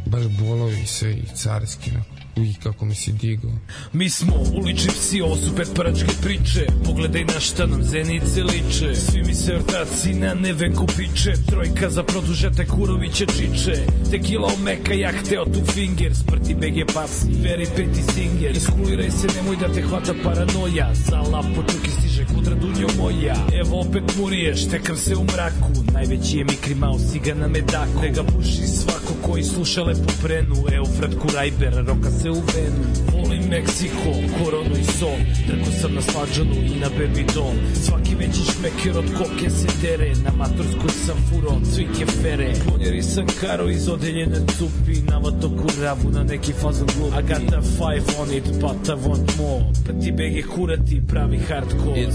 Baš 0.06 0.24
bolovi 0.26 0.86
sve 0.86 1.12
i 1.14 1.24
carski, 1.36 1.92
no. 1.92 2.11
Uj, 2.38 2.54
kako 2.64 2.86
mi 2.86 2.96
si 2.96 3.12
digao. 3.12 3.52
Mi 3.94 4.10
smo 4.10 4.36
ulični 4.54 4.90
psi, 4.90 5.22
ovo 5.22 5.36
su 5.36 5.56
petparačke 5.56 6.12
priče. 6.22 6.66
Pogledaj 6.86 7.24
na 7.26 7.40
šta 7.40 7.66
nam 7.66 7.84
zenice 7.84 8.44
liče. 8.44 8.96
Svi 8.96 9.24
mi 9.24 9.34
se 9.34 9.56
ortaci 9.56 10.14
na 10.14 10.34
nevenku 10.34 10.88
piče 10.98 11.34
Trojka 11.48 11.90
za 11.90 12.04
produžete 12.04 12.66
kuroviće 12.66 13.26
čiče. 13.26 13.76
Tekila 14.12 14.52
omeka, 14.58 14.94
ja 14.94 15.12
hteo 15.12 15.46
tu 15.46 15.66
finger. 15.74 16.16
Smrti 16.16 16.56
BG 16.56 16.94
pas, 16.94 17.26
veri 17.44 17.68
peti 17.76 18.04
singer. 18.14 18.56
Iskuliraj 18.56 19.12
se, 19.12 19.28
nemoj 19.36 19.56
da 19.56 19.74
te 19.74 19.82
hvata 19.82 20.14
paranoja. 20.24 20.94
Za 21.10 21.18
lapo 21.18 21.64
čuki 21.72 21.92
kudra 22.26 22.56
dunjo 22.56 22.88
moja 22.98 23.36
Evo 23.54 23.80
opet 23.80 24.04
murije, 24.20 24.56
štekam 24.56 24.98
se 24.98 25.16
u 25.16 25.24
mraku. 25.24 25.72
Najveći 25.94 26.38
je 26.38 26.44
Mikri 26.44 26.76
Mouse, 26.76 27.18
iga 27.18 27.34
na 27.34 27.48
medaku. 27.48 28.02
Ne 28.02 28.10
ga 28.10 28.24
puši 28.24 28.68
svako 28.68 29.14
koji 29.26 29.44
sluša 29.44 29.84
lepo 29.84 30.12
prenu. 30.24 30.56
Eufrat 30.74 31.12
Kurajber, 31.22 31.74
roka 31.88 32.12
se 32.12 32.30
u 32.30 32.42
venu. 32.56 32.84
Volim 33.12 33.44
Meksiko, 33.50 34.12
koronu 34.38 34.76
i 34.80 34.84
sol 34.84 35.18
Drko 35.48 35.72
sam 35.82 35.94
na 35.94 36.02
svađanu 36.02 36.56
i 36.56 36.80
na 36.80 36.88
baby 36.98 37.34
doll. 37.34 37.56
Svaki 37.86 38.16
veći 38.16 38.42
šmeker 38.52 38.98
od 38.98 39.06
koke 39.18 39.50
se 39.50 39.68
dere. 39.82 40.14
Na 40.26 40.32
maturskoj 40.38 40.90
sam 41.06 41.18
furo, 41.30 41.62
cvike 41.74 42.06
fere. 42.06 42.54
Ponjeri 42.70 43.04
sam 43.04 43.26
karo 43.42 43.70
iz 43.70 43.90
odeljene 43.90 44.36
cupi 44.58 45.02
Navato 45.10 45.50
kuravu 45.50 46.10
na 46.12 46.24
neki 46.24 46.54
fazon 46.54 46.88
glupi 46.98 47.20
I 47.20 47.22
got 47.22 47.64
five 47.64 48.06
on 48.20 48.34
it, 48.34 48.46
but 48.62 48.90
I 48.90 48.96
want 49.08 49.38
more 49.38 49.66
Pa 49.86 49.94
ti 49.94 50.12
bege 50.12 50.42
kurati, 50.42 51.02
pravi 51.08 51.38
hardcore 51.38 52.11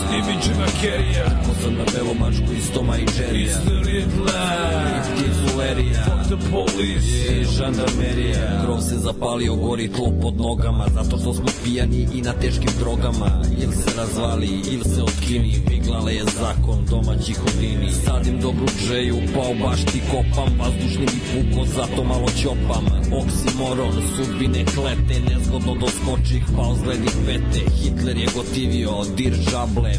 Stevie 0.00 0.36
Jima 0.44 0.66
Kerija 0.80 1.40
sam 1.62 1.74
na 1.74 1.84
belo 1.94 2.14
mačku 2.14 2.52
iz 2.58 2.70
Toma 2.74 2.96
i 2.96 3.04
Jerrya 3.16 3.46
It's 3.46 3.58
the 3.64 3.76
red 3.90 4.10
light 4.26 5.04
Tizulerija 5.16 6.04
Fuck 6.04 6.24
the 6.32 6.50
police 6.50 7.08
I 7.40 7.44
žandarmerija 7.44 8.62
Krov 8.64 8.80
se 8.80 8.96
zapalio, 8.96 9.54
gori 9.54 9.88
tlo 9.92 10.12
pod 10.22 10.36
nogama 10.36 10.86
Zato 10.94 11.18
što 11.18 11.34
smo 11.34 11.46
pijani 11.64 12.06
i 12.14 12.22
na 12.22 12.32
teškim 12.32 12.70
drogama 12.80 13.42
Ili 13.62 13.74
se 13.74 13.90
razvali, 13.96 14.48
ili 14.72 14.84
se 14.84 15.02
otkini 15.02 15.62
Piglale 15.68 16.14
je 16.14 16.24
zakon 16.24 16.78
domaćih 16.90 17.38
hodini 17.38 17.92
Sadim 18.04 18.40
dobru 18.40 18.66
džeju, 18.86 19.16
pa 19.34 19.40
u 19.40 19.54
bašti 19.62 20.00
kopam 20.10 20.50
Vazdušni 20.60 21.06
mi 21.12 21.20
puko, 21.32 21.66
zato 21.66 22.04
malo 22.04 22.28
ćopam 22.42 22.84
Oksimoron, 23.20 23.92
sudbine 24.16 24.64
klete 24.64 25.20
Nezgodno 25.28 25.74
doskočih, 25.74 26.42
pa 26.56 26.62
ozgledim 26.62 27.16
pete 27.26 27.70
Hitler 27.76 28.16
je 28.16 28.28
gotivio, 28.60 29.04
dir 29.16 29.34
žable 29.50 29.92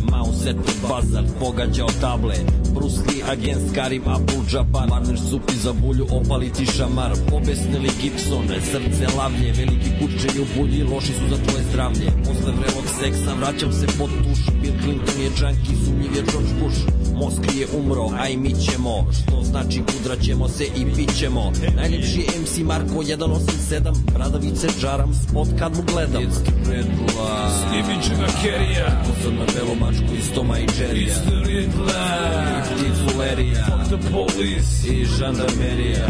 Zedong 0.43 0.65
bazar, 0.89 1.23
pogađao 1.39 1.88
table. 2.01 2.35
Bruce 2.73 2.97
Lee, 3.07 3.23
agent 3.31 3.75
Karim 3.75 4.03
Abdul-Jabbar 4.05 4.89
Marneš 4.89 5.19
supi 5.29 5.53
za 5.53 5.73
bulju, 5.73 6.05
opaliti 6.11 6.65
šamar. 6.65 7.11
Pobesnili 7.29 7.89
Gibson, 8.01 8.47
srce 8.71 9.17
lavlje 9.17 9.51
Veliki 9.57 9.91
kućeni 9.99 10.39
u 10.41 10.45
bulji, 10.57 10.83
loši 10.83 11.13
su 11.13 11.25
za 11.29 11.38
tvoje 11.43 11.63
zdravlje. 11.69 12.07
Posle 12.25 12.51
vrelog 12.51 12.85
seksa 12.99 13.33
vraćam 13.33 13.71
se 13.71 13.88
pod 13.99 14.09
tuš. 14.23 14.39
Bill 14.61 14.75
Clinton 14.83 15.21
je 15.21 15.29
džanki, 15.38 15.73
sumnjiv 15.85 16.15
je 16.15 16.23
George 16.31 16.53
Bush. 16.61 16.79
Moskvi 17.15 17.59
je 17.59 17.67
umro, 17.79 18.09
a 18.19 18.27
i 18.27 18.38
mi 18.38 18.53
ćemo. 18.65 19.07
Što 19.11 19.43
znači 19.43 19.81
kudraćemo 19.91 20.47
se 20.47 20.63
i 20.63 20.85
pićemo 20.95 21.51
Najljepši 21.75 22.19
je 22.19 22.41
MC 22.41 22.57
Marko 22.57 23.03
187 23.03 23.93
Bradavice 24.13 24.67
džaram, 24.81 25.13
spot 25.13 25.47
kad 25.59 25.77
mu 25.77 25.83
gledam. 25.93 26.23
The 26.23 26.71
red 26.71 26.85
light. 26.85 27.51
Stevie 27.61 27.97
Ko 28.52 29.11
sam 29.23 29.36
na 29.36 29.45
belo 29.56 29.76
mačku 29.76 30.15
iz 30.18 30.32
Toma 30.36 30.57
i 30.60 30.65
Jerrya 30.65 31.07
It's 31.07 31.19
the 31.19 32.76
Tizulerija 32.76 33.65
Fuck 33.65 33.90
the 33.90 34.10
police. 34.11 34.88
I 34.88 35.06
žandarmerija 35.06 36.07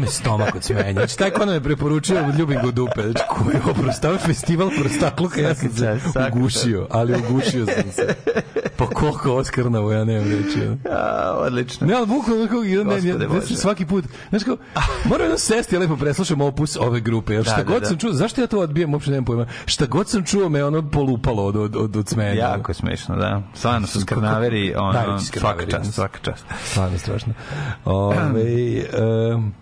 me 0.00 0.06
stomak 0.06 0.54
od 0.54 0.64
smenja. 0.64 0.92
Znači, 0.92 1.18
taj 1.18 1.30
ko 1.30 1.44
nam 1.44 1.54
je 1.54 1.60
preporučio, 1.60 2.24
ljubim 2.38 2.60
u 2.64 2.70
dupe. 2.72 3.02
Znači, 3.02 3.22
ko 3.28 3.50
je 3.50 3.60
ovo 3.64 3.74
prostav 3.82 4.16
festival 4.18 4.70
prostakluka, 4.80 5.40
ja 5.40 5.54
sam 5.54 5.70
se 5.70 5.98
ugušio, 6.32 6.86
ali 6.90 7.14
ugušio 7.28 7.66
sam 7.66 7.92
se. 7.92 8.14
Pa 8.76 8.86
koliko 8.86 9.32
oskarnavo, 9.34 9.92
ja 9.92 10.04
nemam 10.04 10.24
reći. 10.30 10.60
ono. 10.66 10.76
A, 10.90 11.32
odlično. 11.38 11.86
Ne, 11.86 11.94
ali 11.94 12.06
bukvalno 12.06 12.46
kako 12.46 12.62
jedan 12.62 12.86
ne, 12.86 13.08
ja, 13.08 13.16
Bože. 13.28 13.56
svaki 13.56 13.86
put. 13.86 14.04
Znaš 14.30 14.42
kao, 14.44 14.56
moram 15.04 15.22
jedno 15.22 15.38
sesti, 15.38 15.74
ja 15.74 15.80
lepo 15.80 15.96
preslušam 15.96 16.40
opus 16.40 16.76
ove 16.76 17.00
grupe. 17.00 17.32
Jer 17.34 17.44
Da, 17.44 17.50
šta 17.50 17.62
da, 17.62 17.64
god 17.72 17.80
da. 17.82 17.88
sam 17.88 17.98
čuo, 17.98 18.12
zašto 18.12 18.40
ja 18.40 18.46
to 18.46 18.58
odbijem, 18.58 18.94
uopšte 18.94 19.10
nemam 19.10 19.24
pojma. 19.24 19.46
Šta 19.66 19.86
god 19.86 20.08
sam 20.08 20.24
čuo 20.24 20.48
me 20.48 20.64
ono 20.64 20.90
polupalo 20.90 21.44
od, 21.44 21.56
od, 21.56 21.76
od, 21.76 21.96
od 21.96 22.08
smenja. 22.08 22.32
Jako 22.32 22.74
smešno, 22.74 23.16
da. 23.16 23.42
Stvarno 23.54 23.86
su 23.86 24.00
skrnaveri, 24.00 24.74
ono, 24.76 24.92
Najveći 24.92 25.24
svaka 25.38 25.64
čast, 25.66 25.74
ono. 25.84 25.92
svaka 25.92 26.18
čast. 26.22 26.44
Stvarno 26.64 26.98
strašno. 26.98 27.34
Ove, 27.84 28.16
um, 29.34 29.54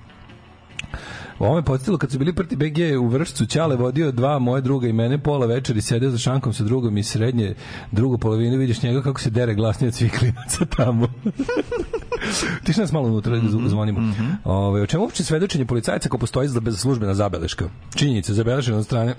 Ovo 1.39 1.55
me 1.55 1.63
podsjetilo 1.63 1.99
kad 1.99 2.11
su 2.11 2.19
bili 2.19 2.33
prti 2.33 2.57
BG 2.57 3.01
u 3.01 3.07
Vršcu, 3.09 3.47
Ćale 3.47 3.77
vodio 3.77 4.13
dva 4.13 4.39
moje 4.39 4.63
druga 4.63 4.89
i 4.89 4.93
mene 4.93 5.19
pola 5.19 5.47
večeri 5.47 5.81
sedeo 5.81 6.11
za 6.11 6.19
šankom 6.19 6.53
sa 6.53 6.65
drugom 6.65 6.99
iz 6.99 7.09
srednje 7.09 7.55
drugu 7.93 8.19
polovinu 8.19 8.59
vidiš 8.59 8.83
njega 8.83 9.03
kako 9.03 9.21
se 9.21 9.31
dere 9.31 9.55
glasnije 9.55 9.89
od 9.89 9.95
svih 9.95 10.13
klinaca 10.19 10.65
tamo. 10.77 11.09
Ti 12.65 12.73
što 12.73 12.83
nas 12.83 12.93
malo 12.93 13.09
unutra 13.09 13.37
da 13.37 13.43
Mhm, 13.43 13.67
zvonimo. 13.69 14.15
Ove, 14.45 14.83
o 14.83 14.87
čemu 14.87 15.03
uopće 15.03 15.25
svedočenje 15.25 15.65
policajca 15.65 16.09
ako 16.09 16.19
postoji 16.19 16.49
za 16.49 16.61
bez 16.61 16.81
službena 16.81 17.15
zabeleška? 17.15 17.69
Činjenica 17.95 18.35
zabeležena 18.35 18.79
od 18.79 18.85
strane 18.85 19.15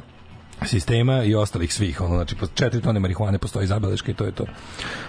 sistema 0.66 1.24
i 1.24 1.36
ostalih 1.36 1.74
svih 1.74 2.02
ono 2.02 2.16
znači 2.16 2.36
po 2.36 2.48
četiri 2.48 2.82
tone 2.82 3.00
marihuane 3.00 3.38
postoji 3.38 3.68
zabeleška 3.68 4.12
i 4.12 4.16
to 4.16 4.26
je 4.26 4.32
to. 4.32 4.46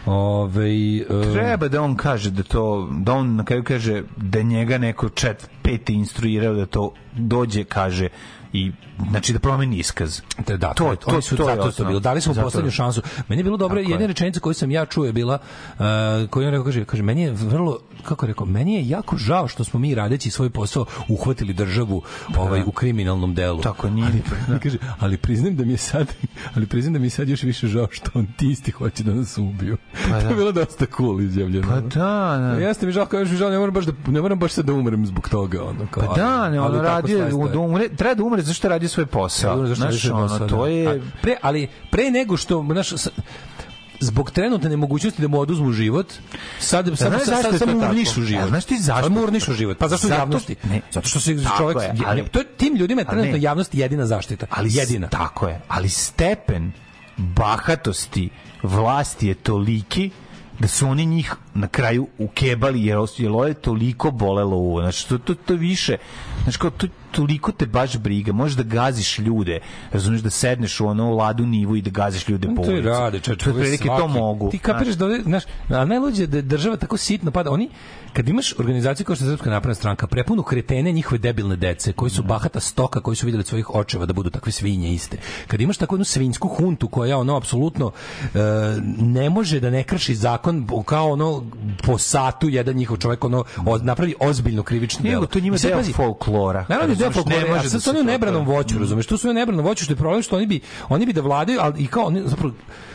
Ove, 0.07 0.71
e, 0.99 1.05
Treba 1.33 1.69
da 1.69 1.83
on 1.83 1.97
kaže 1.97 2.31
da 2.31 2.43
to, 2.43 2.89
da 2.93 3.13
on 3.13 3.37
na 3.37 3.45
kraju 3.45 3.65
kaže 3.65 4.03
da 4.17 4.43
njega 4.43 4.79
neko 4.79 5.09
čet, 5.09 5.49
peti 5.63 5.95
instruirao 5.95 6.55
da 6.55 6.67
to 6.67 6.93
dođe, 7.13 7.65
kaže 7.65 8.09
i 8.53 8.73
znači 9.11 9.33
da 9.33 9.39
promeni 9.39 9.79
iskaz. 9.79 10.21
Te 10.45 10.57
da, 10.57 10.73
to, 10.75 10.97
to, 10.97 11.11
oni 11.11 11.23
su 11.23 11.37
to 11.37 11.51
je 11.51 11.57
zato 11.57 11.71
to 11.73 11.85
bilo. 11.85 12.01
Dali 12.01 12.21
smo 12.21 12.35
Zato- 12.35 12.45
poslednju 12.45 12.71
šansu. 12.71 13.03
Meni 13.29 13.41
je 13.41 13.45
bilo 13.45 13.57
dobro, 13.57 13.77
Tako 13.77 13.91
je. 13.91 13.93
jedna 13.93 14.07
rečenica 14.07 14.41
koju 14.41 14.55
sam 14.55 14.71
ja 14.71 14.87
čuo 14.87 15.05
je 15.05 15.13
bila 15.13 15.39
uh, 15.79 15.85
koju 16.31 16.47
on 16.47 16.51
rekao 16.51 16.65
kaže, 16.65 16.85
kaže 16.85 17.03
meni 17.03 17.23
je 17.23 17.33
vrlo 17.33 17.79
kako 18.05 18.27
rekao, 18.27 18.47
meni 18.47 18.75
je 18.75 18.89
jako 18.89 19.17
žao 19.17 19.49
što 19.49 19.65
smo 19.65 19.81
mi 19.81 19.95
radeći 19.95 20.31
svoj 20.31 20.51
posao 20.51 20.85
uhvatili 21.09 21.53
državu 21.53 22.03
ovaj 22.37 22.63
u 22.67 22.73
kriminalnom 22.73 23.35
delu. 23.35 23.61
Tako 23.61 23.91
nije. 23.91 24.09
Ali, 24.49 24.61
kaže, 24.61 24.79
ali 24.99 25.17
priznam 25.17 25.57
da 25.57 25.65
mi 25.65 25.73
je 25.73 25.77
sad 25.77 26.13
ali 26.55 26.67
priznam 26.67 26.93
da 26.93 26.99
mi 26.99 27.07
je 27.07 27.11
sad 27.11 27.29
još 27.29 27.43
više 27.43 27.67
žao 27.69 27.87
što 27.91 28.11
on 28.15 28.27
ti 28.37 28.51
isti 28.51 28.71
hoće 28.71 29.05
da 29.05 29.15
nas 29.15 29.39
ubiju. 29.39 29.77
Pa 29.93 30.21
to 30.21 30.25
da. 30.25 30.29
je 30.29 30.35
bilo 30.35 30.53
dosta 30.53 30.87
cool 30.97 31.21
izjavljeno. 31.21 31.69
Pa 31.69 31.81
da, 31.81 32.37
da. 32.39 32.67
Jeste 32.67 32.87
mi 32.87 32.93
žao, 32.93 33.07
kao 33.07 33.21
još 33.21 33.31
mi 33.31 33.37
žao, 33.37 33.51
ne 33.51 33.59
moram 33.59 33.75
baš 33.75 33.85
da 33.85 33.93
ne 34.07 34.21
moram 34.21 34.39
baš 34.39 34.53
sad 34.53 34.65
da 34.65 34.73
umrem 34.73 35.07
zbog 35.07 35.29
toga, 35.29 35.65
ono 35.65 35.87
kao. 35.91 36.07
Pa 36.07 36.15
da, 36.15 36.49
ne, 36.49 36.59
ali 36.59 36.79
ono 36.79 36.89
tako 36.89 37.07
radio, 37.07 37.49
da 37.53 37.59
umre, 37.59 37.89
treba 37.89 38.15
da 38.15 38.25
umre 38.25 38.40
zašto 38.43 38.69
radi 38.69 38.89
svoj 38.89 39.07
posao. 39.07 39.67
Zašto 39.67 39.75
Znaš, 39.75 40.03
radi 40.03 40.13
ono, 40.15 40.29
posao, 40.29 40.49
to 40.49 40.63
da. 40.65 40.69
je... 40.71 40.89
A 40.89 41.01
pre, 41.23 41.37
ali 41.43 41.69
pre 41.91 42.11
nego 42.11 42.37
što, 42.37 42.67
znaš, 42.73 42.91
zbog 44.01 44.31
trenutne 44.31 44.71
nemogućnosti 44.71 45.23
da 45.23 45.29
mu 45.29 45.41
oduzmu 45.41 45.73
život, 45.73 46.13
sad, 46.59 46.87
sad, 46.87 46.99
sad, 46.99 47.25
sad, 47.25 47.59
sad 47.59 47.59
to 47.59 47.77
mu 47.77 47.81
urnišu 47.89 48.23
život. 48.23 48.45
A 48.45 48.49
znaš 48.49 48.65
ti 48.65 48.79
zašto? 48.79 49.03
Sad 49.03 49.13
mu 49.13 49.23
urnišu 49.23 49.53
život. 49.53 49.79
Pa 49.79 49.89
zašto 49.89 50.09
Zato- 50.09 50.21
javnosti? 50.21 50.57
ne. 50.65 50.81
Zato 50.91 51.09
što 51.09 51.21
se 51.21 51.37
čovjek... 51.59 51.79
je, 51.83 52.05
ali- 52.07 52.29
to 52.29 52.43
tim 52.57 52.77
ljudima 52.77 53.01
je 53.01 53.05
ne. 53.05 53.11
trenutno 53.11 53.37
javnost 53.41 53.75
jedina 53.75 54.07
zaštita. 54.07 54.47
ali 54.51 54.71
jedina. 54.73 55.09
Tako 55.09 55.49
je, 55.49 55.61
ali 55.69 55.89
stepen 55.89 56.73
bahatosti 57.17 58.31
vlasti 58.63 59.29
je 59.29 59.35
toliki 59.35 60.11
da 60.59 60.69
su 60.69 60.89
oni 60.89 61.07
njih 61.07 61.35
na 61.55 61.69
kraju 61.69 62.07
ukebali 62.19 62.85
jer, 62.85 62.99
os- 62.99 63.19
jer 63.23 63.31
ovo 63.31 63.47
je 63.47 63.55
toliko 63.55 64.11
bolelo 64.11 64.57
uvo. 64.57 64.81
Znači, 64.81 65.09
to, 65.09 65.19
to, 65.19 65.35
to 65.35 65.55
više, 65.55 65.97
znači, 66.43 66.59
kao, 66.59 66.71
to, 66.71 66.87
toliko 67.11 67.53
te 67.53 67.67
baš 67.67 67.97
briga. 67.97 68.33
Možeš 68.33 68.57
da 68.57 68.63
gaziš 68.63 69.19
ljude, 69.19 69.61
razumiješ 69.93 70.23
da 70.23 70.31
sedneš 70.31 70.81
u 70.81 70.87
ono 70.87 71.11
u 71.11 71.17
ladu 71.17 71.47
nivu 71.47 71.77
i 71.77 71.83
da 71.83 71.91
gaziš 71.91 72.29
ljude 72.29 72.49
po 72.57 72.63
to 72.63 72.71
ulici. 72.71 72.79
i 72.79 72.91
rade, 72.91 73.21
čeče. 73.21 73.45
To 73.45 73.51
otprilike 73.51 73.89
to 73.89 74.09
mogu. 74.09 74.51
Ti 74.51 74.59
kapiraš 74.59 74.95
da 74.95 75.05
ovde, 75.05 75.23
znaš, 75.23 75.43
a 75.69 75.85
najluđe 75.85 76.23
je 76.23 76.27
da 76.27 76.37
je 76.37 76.43
država 76.43 76.77
tako 76.77 76.97
sitno 76.97 77.31
pada. 77.31 77.51
Oni, 77.51 77.69
kad 78.13 78.29
imaš 78.29 78.55
organizaciju 78.59 79.07
kao 79.07 79.17
što 79.17 79.25
je 79.25 79.31
Srpska 79.31 79.51
napredna 79.51 79.75
stranka, 79.75 80.07
prepunu 80.07 80.43
kretene 80.43 80.93
njihove 80.93 81.19
debilne 81.19 81.57
dece, 81.57 81.93
koji 81.93 82.11
su 82.11 82.23
bahata 82.23 82.61
stoka, 82.61 83.01
koji 83.01 83.17
su 83.17 83.27
vidjeli 83.27 83.41
od 83.41 83.47
svojih 83.47 83.75
očeva 83.75 84.07
da 84.07 84.13
budu 84.13 84.31
takve 84.31 84.53
svinje 84.53 84.93
iste. 84.95 85.17
Kad 85.47 85.61
imaš 85.61 85.77
takvu 85.77 85.95
jednu 85.95 86.05
svinjsku 86.05 86.49
huntu 86.49 86.89
koja 86.89 87.19
ono 87.19 87.37
apsolutno 87.37 87.91
e, 88.23 88.39
ne 88.99 89.31
može 89.31 89.61
da 89.61 89.71
ne 89.71 89.83
krši 89.83 90.15
zakon 90.15 90.69
kao 90.85 91.11
ono 91.11 91.45
po 91.83 91.99
satu 91.99 92.49
jedan 92.49 92.75
njihov 92.77 92.97
čovjek 92.97 93.25
ono 93.25 93.45
od, 93.67 93.85
napravi 93.85 94.15
ozbiljno 94.21 94.63
krivično 94.63 95.01
Nego, 95.03 95.15
delo. 95.15 95.27
to 95.27 95.41
njima 95.41 95.57
deo 95.59 95.77
pazi, 95.77 95.93
folklora. 95.93 96.67
Naravno, 96.69 96.95
deo 96.95 97.09
Razumeš, 97.09 97.15
folklora, 97.15 97.45
ne 97.45 97.51
a 97.51 97.57
može 97.57 97.69
sad 97.69 97.73
da 97.73 97.81
su 97.81 97.91
oni 97.91 98.01
u 98.01 98.05
nebranom 98.05 98.47
voću, 98.47 98.79
razumeš? 98.79 99.07
Tu 99.07 99.17
su 99.17 99.29
oni 99.29 99.33
u 99.33 99.41
nebranom 99.41 99.65
voću, 99.65 99.85
što 99.85 99.93
je 99.93 99.97
problem 99.97 100.23
što 100.23 100.37
oni 100.37 100.47
bi, 100.47 100.61
oni 100.89 101.07
bi 101.07 101.13
da 101.13 101.21
vladaju, 101.21 101.59
ali 101.63 101.83
i 101.83 101.87
kao, 101.87 102.05
oni, 102.05 102.23
zapravo, 102.25 102.55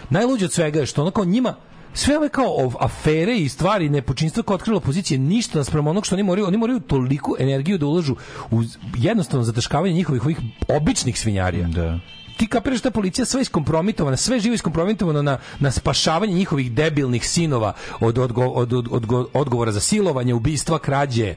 najluđe 0.09 0.45
od 0.45 0.53
svega 0.53 0.79
je 0.79 0.85
što 0.85 1.01
ono 1.01 1.11
kao 1.11 1.25
njima, 1.25 1.55
sve 1.93 2.17
ove 2.17 2.29
kao 2.29 2.47
ov- 2.49 2.75
afere 2.79 3.37
i 3.37 3.49
stvari 3.49 3.89
nepočinstva 3.89 4.43
koje 4.43 4.53
je 4.53 4.57
otkrila 4.57 4.77
opozicija 4.77 5.19
ništa 5.19 5.57
naspram 5.57 5.87
onog 5.87 6.05
što 6.05 6.15
oni 6.15 6.23
moraju 6.23 6.47
oni 6.47 6.57
moraju 6.57 6.79
toliku 6.79 7.35
energiju 7.39 7.77
da 7.77 7.85
ulažu 7.85 8.15
u 8.51 8.63
jednostavno 8.95 9.43
zataškavanje 9.43 9.93
njihovih 9.93 10.25
ovih 10.25 10.37
običnih 10.69 11.19
svinjarija 11.19 11.67
Da. 11.67 11.99
Ti 12.37 12.47
kapiraš 12.47 12.81
da 12.81 12.87
je 12.87 12.93
policija 12.93 13.25
sve 13.25 13.41
iskompromitovana, 13.41 14.17
sve 14.17 14.39
živo 14.39 14.55
iskompromitovano 14.55 15.21
na, 15.21 15.37
na 15.59 15.71
spašavanje 15.71 16.33
njihovih 16.33 16.71
debilnih 16.71 17.29
sinova 17.29 17.73
od, 17.99 18.17
odgo, 18.17 18.45
od, 18.45 18.73
od, 18.73 18.87
od- 18.91 19.27
odgovora 19.33 19.71
za 19.71 19.79
silovanje, 19.79 20.33
ubistva, 20.33 20.79
krađe, 20.79 21.35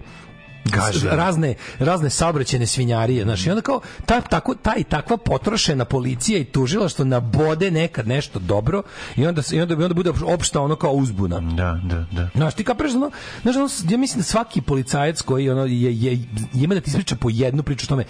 Gaženje. 0.65 1.16
razne 1.16 1.55
razne 1.79 2.11
saobraćajne 2.11 2.66
svinjarije, 2.66 3.25
znaš, 3.25 3.47
i 3.47 3.51
onda 3.51 3.62
kao 3.62 3.81
ta, 4.07 4.20
tako, 4.20 4.55
ta 4.55 4.75
i 4.77 4.85
takva 4.85 5.16
potrošena 5.16 5.85
policija 5.85 6.39
i 6.39 6.45
tužilaštvo 6.45 7.05
nabode 7.05 7.70
nekad 7.70 8.09
nešto 8.09 8.39
dobro 8.39 8.83
i 9.16 9.27
onda, 9.27 9.43
i 9.53 9.61
onda, 9.61 9.75
i 9.75 9.85
onda 9.85 9.95
bude 9.95 10.11
opšta 10.27 10.61
ono 10.61 10.77
kao 10.77 10.93
uzbuna. 10.93 11.41
Da, 11.41 11.81
da, 11.85 12.07
da. 12.12 12.29
Znaš, 12.35 12.55
ti 12.55 12.65
ono, 12.97 13.11
znaš, 13.43 13.57
ono, 13.57 13.69
ja 13.91 13.99
mislim 13.99 14.19
da 14.20 14.25
svaki 14.25 14.61
policajac 14.61 15.23
koji 15.23 15.51
ono, 15.51 15.65
je, 15.65 16.01
je, 16.03 16.19
ima 16.55 16.75
da 16.75 16.81
ti 16.81 16.89
ispriča 16.91 17.16
po 17.16 17.29
jednu 17.33 17.62
priču 17.62 17.87
o 17.87 17.89
tome 17.89 18.05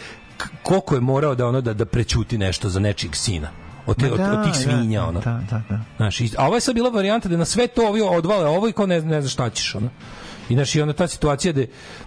koliko 0.62 0.94
je 0.94 1.00
morao 1.00 1.34
da 1.34 1.46
ono 1.46 1.60
da, 1.60 1.74
da 1.74 1.84
prećuti 1.84 2.38
nešto 2.38 2.68
za 2.68 2.80
nečijeg 2.80 3.16
sina. 3.16 3.48
Od, 3.86 3.96
te, 3.96 4.08
Ma 4.08 4.14
od, 4.14 4.20
od 4.20 4.44
tih 4.44 4.52
da, 4.52 4.58
svinja, 4.58 5.00
da, 5.00 5.06
ono. 5.06 5.20
Da, 5.20 5.40
da, 5.50 5.62
da. 5.68 5.80
Znaš, 5.96 6.20
a 6.36 6.46
ovo 6.46 6.54
je 6.54 6.60
sad 6.60 6.74
bila 6.74 6.90
varijanta 6.90 7.28
da 7.28 7.36
na 7.36 7.44
sve 7.44 7.66
to 7.66 7.88
ovi 7.88 8.00
odvale 8.00 8.46
ovo 8.46 8.68
i 8.68 8.72
kao 8.72 8.86
ne, 8.86 9.00
ne 9.00 9.20
znaš 9.20 9.32
šta 9.32 9.50
ćeš, 9.50 9.74
ono. 9.74 9.88
I 10.48 10.54
znaš, 10.54 10.74
i 10.74 10.80
onda 10.80 10.92
ta 10.92 11.08
situacija 11.08 11.52
da 11.52 11.62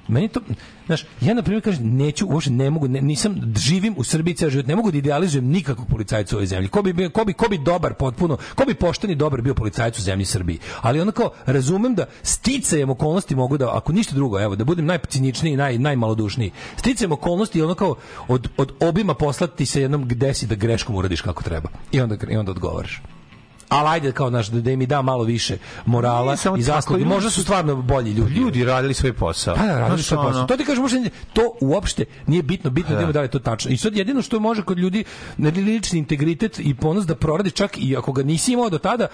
meni 0.07 0.27
to, 0.27 0.39
znaš, 0.85 1.05
ja 1.21 1.33
na 1.33 1.41
primjer 1.41 1.63
kažem, 1.63 1.97
neću, 1.97 2.27
uopšte 2.27 2.51
ne 2.51 2.69
mogu, 2.69 2.87
ne, 2.87 3.01
nisam, 3.01 3.53
živim 3.57 3.93
u 3.97 4.03
Srbiji 4.03 4.35
ceo 4.35 4.49
život, 4.49 4.67
ne 4.67 4.75
mogu 4.75 4.91
da 4.91 4.97
idealizujem 4.97 5.47
nikakvog 5.47 5.87
policajca 5.87 6.35
u 6.35 6.37
ovoj 6.37 6.45
zemlji. 6.45 6.69
Ko 6.69 6.81
bi, 6.81 7.09
ko 7.09 7.25
bi, 7.25 7.33
ko 7.33 7.49
bi 7.49 7.57
dobar, 7.57 7.93
potpuno, 7.93 8.37
ko 8.55 8.65
bi 8.65 8.73
pošten 8.73 9.11
i 9.11 9.15
dobar 9.15 9.41
bio 9.41 9.53
policajac 9.53 9.99
u 9.99 10.01
zemlji 10.01 10.25
Srbiji. 10.25 10.59
Ali 10.81 11.01
onda 11.01 11.11
kao, 11.11 11.31
razumem 11.45 11.95
da 11.95 12.05
sticajem 12.23 12.89
okolnosti 12.89 13.35
mogu 13.35 13.57
da, 13.57 13.77
ako 13.77 13.91
ništa 13.91 14.15
drugo, 14.15 14.39
evo, 14.39 14.55
da 14.55 14.63
budem 14.63 14.85
najciničniji, 14.85 15.57
naj, 15.57 15.77
najmalodušniji, 15.77 16.51
sticajem 16.77 17.11
okolnosti 17.11 17.61
ono 17.61 17.75
kao 17.75 17.95
od, 18.27 18.49
od 18.57 18.71
obima 18.79 19.13
poslati 19.13 19.65
se 19.65 19.81
jednom 19.81 20.07
gde 20.07 20.33
si 20.33 20.47
da 20.47 20.55
greškom 20.55 20.95
uradiš 20.95 21.21
kako 21.21 21.43
treba. 21.43 21.69
I 21.91 22.01
onda, 22.01 22.15
i 22.29 22.35
onda 22.35 22.51
odgovaraš. 22.51 23.01
Ali 23.71 23.89
ajde 23.89 24.11
kao 24.11 24.29
naš 24.29 24.47
da, 24.47 24.61
da 24.61 24.71
im 24.71 24.81
i 24.81 24.85
da 24.85 25.01
malo 25.01 25.23
više 25.23 25.57
morala 25.85 26.35
Nije 26.45 26.59
i 26.59 26.61
zasluge. 26.61 27.05
Možda 27.05 27.29
su 27.29 27.43
stvarno 27.43 27.75
bolji 27.75 28.11
ljudi. 28.11 28.33
Ljudi 28.33 28.63
radili 28.63 28.93
svoj 28.93 29.13
posao. 29.13 29.55
Pa 29.55 29.61
da, 29.61 29.79
radili 29.79 29.87
Znaš, 29.87 30.07
svoj 30.07 30.17
posao. 30.17 30.39
ono, 30.39 30.47
To 30.47 30.57
ti 30.57 30.65
kažem, 30.65 30.81
možda 30.81 30.99
to 31.33 31.53
uopšte 31.61 32.05
nije 32.27 32.43
bitno, 32.43 32.69
bitno 32.69 32.95
da 32.95 33.01
ima 33.01 33.11
da 33.11 33.19
li 33.19 33.25
je 33.25 33.31
to 33.31 33.39
tačno. 33.39 33.71
I 33.71 33.77
sad 33.77 33.95
jedino 33.95 34.21
što 34.21 34.39
može 34.39 34.63
kod 34.63 34.77
ljudi 34.77 35.03
na 35.37 35.49
lični 35.49 35.99
integritet 35.99 36.59
i 36.59 36.73
ponos 36.73 37.05
da 37.05 37.15
proradi 37.15 37.51
čak 37.51 37.77
i 37.77 37.95
ako 37.97 38.11
ga 38.11 38.23
nisi 38.23 38.53
imao 38.53 38.69
do 38.69 38.77
tada, 38.77 39.07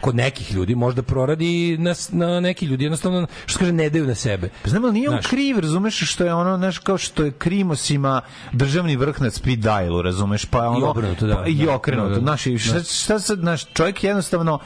kod 0.00 0.16
nekih 0.16 0.52
ljudi 0.52 0.74
možda 0.74 1.02
proradi 1.02 1.78
na, 1.78 1.94
na 2.08 2.40
neki 2.40 2.66
ljudi 2.66 2.84
jednostavno 2.84 3.26
što 3.46 3.58
kaže 3.58 3.72
ne 3.72 3.90
daju 3.90 4.06
na 4.06 4.14
sebe. 4.14 4.48
Pa 4.62 4.70
znam, 4.70 4.84
ali 4.84 4.92
nije 4.92 5.08
on 5.08 5.14
Znaš. 5.14 5.26
kriv, 5.26 5.58
razumeš, 5.58 6.12
što 6.12 6.24
je 6.24 6.34
ono, 6.34 6.56
znaš, 6.56 6.78
kao 6.78 6.98
što 6.98 7.24
je 7.24 7.30
Krimos 7.30 7.90
ima 7.90 8.20
državni 8.52 8.96
vrh 8.96 9.20
nad 9.20 9.34
speed 9.34 9.58
dialu, 9.58 10.02
razumeš, 10.02 10.44
pa 10.44 10.68
ono... 10.68 10.90
obrnuto, 10.90 11.26
da, 11.26 11.36
pa 11.36 11.46
I 11.46 11.54
da, 11.54 11.74
okrenuto, 11.74 12.08
da, 12.08 12.14
da. 12.14 12.20
znaš, 12.20 12.46
i 12.46 12.58
šta, 12.58 12.82
šta 12.82 13.18
sad, 13.18 13.38
znaš, 13.38 13.66
čovjek 13.72 13.99
jednostavno 14.02 14.58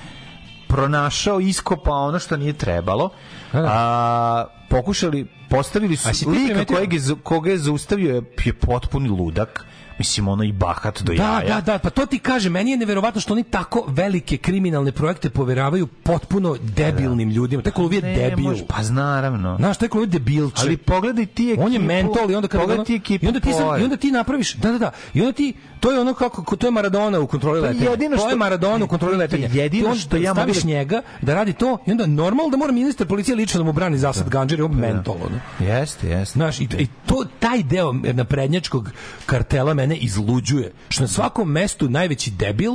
pronašao, 0.69 1.41
iskopao 1.41 2.09
ono 2.09 2.19
što 2.19 2.37
nije 2.37 2.53
trebalo, 2.53 3.11
a 3.55 4.45
pokušali, 4.71 5.27
postavili 5.51 5.97
su 5.97 6.31
lika 6.31 6.65
kojeg 6.67 6.93
je, 6.93 7.01
koga 7.23 7.51
je 7.51 7.59
zaustavio 7.59 8.15
je, 8.15 8.23
je 8.45 8.53
potpuni 8.53 9.09
ludak, 9.09 9.67
mislim, 9.99 10.29
ono 10.29 10.45
i 10.45 10.53
bahat 10.53 11.03
do 11.03 11.13
Da, 11.13 11.23
jaja. 11.25 11.55
da, 11.55 11.61
da, 11.63 11.79
pa 11.79 11.91
to 11.91 12.07
ti 12.07 12.19
kaže, 12.19 12.51
meni 12.51 12.71
je 12.71 12.77
neverovatno 12.77 13.21
što 13.21 13.33
oni 13.33 13.43
tako 13.43 13.85
velike 13.89 14.37
kriminalne 14.37 14.93
projekte 14.93 15.31
poveravaju 15.31 15.87
potpuno 15.87 16.57
debilnim 16.63 17.31
ljudima. 17.31 17.63
Taj 17.63 17.73
Koluvije 17.73 18.03
Ne, 18.03 18.15
debil. 18.15 18.45
može- 18.45 18.67
pa 18.67 18.83
naravno. 18.83 19.57
Znaš, 19.57 19.77
taj 19.77 19.89
Koluvije 19.89 20.11
debilče. 20.11 20.63
Ali 20.63 20.77
pogledaj 20.77 21.27
ti 21.27 21.49
ekipu. 21.49 21.63
On 21.63 21.73
je 21.73 21.79
mentol 21.79 22.31
i 22.31 22.35
onda 22.35 22.49
kad 22.49 22.61
pogledaj 22.61 22.85
ti 22.85 22.95
ekipu 22.95 23.25
i 23.25 23.29
onda 23.29 23.41
ti 23.41 23.51
pored. 23.53 23.81
i 23.81 23.85
onda 23.85 23.97
ti 23.97 24.11
napraviš 24.11 24.55
da 24.55 24.73
da 24.73 24.79
da 24.79 24.91
i 25.15 25.21
onda 25.21 25.33
ti 25.33 25.55
To 25.85 25.91
je 25.91 26.01
ono 26.01 26.15
kako 26.15 26.57
to 26.57 26.67
je 26.67 26.71
Maradona 26.71 27.21
u 27.21 27.27
kontroli 27.27 27.61
To 27.61 27.67
je 27.67 27.73
letenja. 27.73 27.91
jedino 27.91 28.17
to 28.17 28.21
što- 28.21 28.31
je 28.31 28.37
Maradona 28.37 28.85
u 28.85 28.89
kontroli 28.89 29.17
letenja. 29.17 29.49
jedino 29.53 29.89
on 29.89 29.97
što 29.97 30.17
ja 30.17 30.31
mogu 30.31 30.41
staviš 30.41 30.57
da- 30.57 30.69
njega 30.69 31.03
da 31.23 31.35
radi 31.35 31.53
to 31.53 31.79
i 31.87 31.91
onda 31.91 32.07
normalno 32.07 32.51
da 32.51 32.57
mora 32.57 32.73
ministar 32.73 33.07
policije 33.07 33.37
lično 33.37 33.59
da 33.59 33.65
mu 33.65 33.73
brani 33.73 33.99
zasad 33.99 34.29
ganđer, 34.29 34.63
on 34.63 34.71
mentol 34.71 35.17
ono. 35.17 35.41
Jeste, 35.61 36.09
jeste. 36.09 36.33
Znaš, 36.33 36.61
i, 36.61 36.69
i 36.79 36.87
to, 37.07 37.25
taj 37.39 37.63
deo 37.63 37.93
naprednjačkog 37.93 38.91
kartela 39.27 39.75
mene 39.75 39.97
izluđuje. 39.97 40.73
Što 40.89 41.03
na 41.03 41.09
svakom 41.09 41.51
mestu 41.51 41.89
najveći 41.89 42.31
debil 42.31 42.73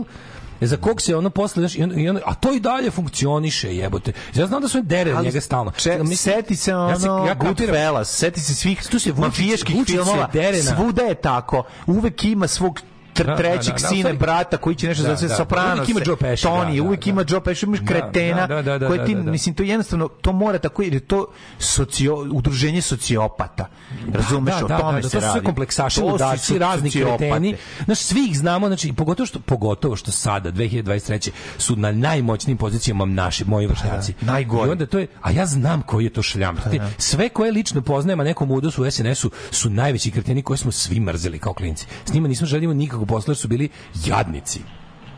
za 0.62 0.78
kog 0.78 1.02
se 1.02 1.16
ono 1.16 1.30
posle, 1.30 1.62
znaš, 1.62 1.76
i 1.76 1.84
onda, 1.84 1.96
i 1.96 2.10
onda, 2.10 2.22
a 2.26 2.34
to 2.34 2.54
i 2.54 2.60
dalje 2.60 2.92
funkcioniše, 2.92 3.76
jebote. 3.76 4.12
Ja 4.36 4.48
znam 4.48 4.62
da 4.62 4.68
su 4.68 4.82
dere 4.82 5.12
Ali 5.12 5.26
njega 5.26 5.42
stalno. 5.42 5.72
Če, 5.72 5.90
Mislim, 5.92 6.18
seti 6.18 6.56
se 6.56 6.76
ono 6.76 6.90
ja 6.90 7.00
se- 7.00 7.08
ja 7.08 7.34
Goodfellas, 7.36 8.10
seti 8.10 8.40
se 8.40 8.56
svih 8.56 8.84
Tu 8.84 9.00
se 9.00 9.14
mafijaških 9.14 9.86
filmova, 9.86 10.30
svuda 10.76 11.02
je 11.02 11.16
tako. 11.16 11.64
Uvek 11.88 12.24
ima 12.24 12.48
svog 12.48 12.74
Da, 12.74 12.82
da, 12.82 12.99
trećeg 13.26 13.46
da, 13.68 13.80
da, 13.80 13.88
u 13.88 13.90
sine, 13.90 14.02
stvari- 14.02 14.18
brata 14.18 14.58
koji 14.58 14.76
će 14.76 14.88
nešto 14.88 15.04
Da, 15.04 15.10
da, 15.10 15.18
se 15.18 15.28
da. 15.28 15.36
soprano. 15.36 15.74
Uvek 15.76 15.90
ima 15.90 16.02
Joe 16.06 16.16
Pesci, 16.18 16.48
Tony, 16.48 16.78
da, 16.78 16.84
da, 16.84 16.96
da. 16.96 17.10
ima 17.10 17.24
Joe 17.30 17.42
Pesci, 17.42 17.66
imaš 17.66 17.80
Da, 17.80 17.86
kretena 17.88 18.48
da, 18.48 18.62
da, 18.62 18.78
da, 18.78 18.88
koje 18.88 19.06
ti, 19.06 19.16
da, 19.16 19.22
da. 19.22 19.32
mislim, 19.32 19.56
to 19.56 19.64
jednostavno, 19.64 20.08
to 20.10 20.32
mora 20.34 20.60
tako, 20.60 20.82
jer 20.82 20.94
je 20.94 21.00
to 21.00 21.26
socio, 21.60 22.16
udruženje 22.16 22.82
sociopata. 22.82 23.66
Razumeš, 24.14 24.56
da, 24.56 24.66
o 24.66 24.68
da, 24.68 24.78
tome 24.78 24.92
da, 24.94 25.02
da, 25.02 25.10
se 25.10 25.12
to 25.12 25.22
su 25.22 25.28
radi. 25.28 25.32
sve 25.32 25.44
kompleksaši, 25.44 26.02
ludaci, 26.02 26.58
razni 26.60 26.92
kreteni. 26.92 27.56
Znaš, 27.86 28.00
svih 28.00 28.38
znamo, 28.38 28.68
znači, 28.68 28.94
pogotovo 28.94 29.26
što, 29.26 29.40
pogotovo 29.40 29.96
što 29.96 30.12
sada, 30.12 30.52
2023. 30.52 31.30
su 31.58 31.76
na 31.76 31.92
najmoćnijim 31.92 32.58
pozicijama 32.58 33.06
naši, 33.06 33.46
moji 33.46 33.68
vršnjaci. 33.68 34.14
Pa 34.16 34.26
najgori. 34.26 34.70
I 34.70 34.72
onda 34.72 34.86
to 34.86 35.00
je, 35.00 35.08
a 35.22 35.32
ja 35.32 35.46
znam 35.46 35.82
koji 35.82 36.04
je 36.04 36.10
to 36.10 36.22
šljam. 36.22 36.56
Ti- 36.72 36.80
Sve 36.98 37.30
koje 37.30 37.52
lično 37.52 37.82
poznajem, 37.82 38.20
a 38.20 38.24
nekom 38.24 38.52
udosu 38.52 38.84
u 38.84 38.92
SNS-u, 38.92 39.30
su 39.52 39.70
najveći 39.70 40.12
kreteni 40.12 40.42
koje 40.42 40.58
smo 40.58 40.72
svi 40.72 41.00
mrzeli 41.00 41.40
kao 41.40 41.54
klinci. 41.54 41.86
S 42.06 42.14
njima 42.14 42.28
nismo 42.28 42.48
želimo 42.48 42.74
nikako 42.74 43.06
posla, 43.10 43.32
jer 43.32 43.38
su 43.38 43.48
bili 43.48 43.70
jadnici. 44.06 44.62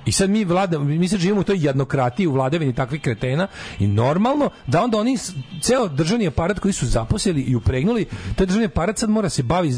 I 0.06 0.12
sad 0.12 0.30
mi 0.30 0.46
vlada, 0.46 0.80
mi 0.80 1.08
sad 1.08 1.20
živimo 1.20 1.42
u 1.42 1.44
toj 1.44 1.66
jednokratiji, 1.66 2.28
u 2.28 2.32
vladavini 2.32 2.76
takvih 2.76 3.02
kretena 3.02 3.48
i 3.80 3.88
normalno 3.88 4.50
da 4.68 4.84
onda 4.84 4.98
oni 4.98 5.18
ceo 5.62 5.88
državni 5.88 6.28
aparat 6.28 6.60
koji 6.60 6.74
su 6.74 6.86
zaposlili 6.86 7.42
i 7.42 7.56
upregnuli, 7.56 8.06
taj 8.36 8.46
državni 8.46 8.66
aparat 8.66 8.98
sad 8.98 9.10
mora 9.10 9.30
se 9.30 9.44
bavi 9.44 9.70
e, 9.70 9.74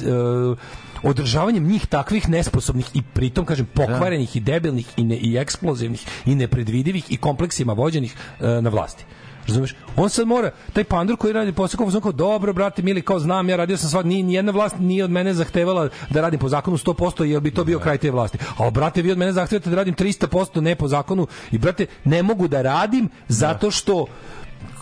održavanjem 1.04 1.68
njih 1.68 1.86
takvih 1.88 2.30
nesposobnih 2.30 2.86
i 2.94 3.02
pritom 3.14 3.46
kažem 3.46 3.66
pokvarenih 3.66 4.36
i 4.36 4.40
debilnih 4.40 4.88
i, 4.98 5.04
ne, 5.04 5.18
i 5.18 5.38
eksplozivnih 5.38 6.06
i 6.26 6.36
nepredvidivih 6.36 7.12
i 7.12 7.18
kompleksima 7.18 7.74
vođenih 7.74 8.16
e, 8.40 8.48
na 8.62 8.70
vlasti. 8.70 9.06
Razumeš? 9.48 9.76
On 9.96 10.10
sad 10.10 10.28
mora, 10.28 10.52
taj 10.74 10.84
pandur 10.84 11.18
koji 11.18 11.34
radi 11.34 11.52
posao 11.52 11.78
kao, 11.78 12.02
kao 12.02 12.12
dobro, 12.12 12.54
brate, 12.54 12.82
mili, 12.82 13.02
kao 13.02 13.20
znam, 13.20 13.50
ja 13.50 13.56
radio 13.56 13.78
sam 13.78 13.90
sva, 13.90 14.04
ni 14.04 14.24
nijedna 14.24 14.52
vlast 14.52 14.76
nije 14.80 15.04
od 15.04 15.12
mene 15.12 15.34
zahtevala 15.34 15.90
da 16.10 16.22
radim 16.22 16.40
po 16.40 16.50
zakonu 16.50 16.78
100%, 16.78 17.24
jer 17.24 17.42
bi 17.42 17.52
to 17.52 17.64
bio 17.64 17.80
kraj 17.80 17.98
te 17.98 18.12
vlasti. 18.12 18.38
A 18.58 18.70
brate, 18.70 19.02
vi 19.02 19.12
od 19.12 19.18
mene 19.18 19.34
zahtevate 19.34 19.70
da 19.70 19.76
radim 19.76 19.96
300% 19.96 20.62
ne 20.62 20.76
po 20.76 20.88
zakonu 20.88 21.28
i 21.52 21.58
brate, 21.58 21.86
ne 22.04 22.24
mogu 22.24 22.48
da 22.48 22.62
radim 22.62 23.10
zato 23.28 23.72
što 23.72 24.06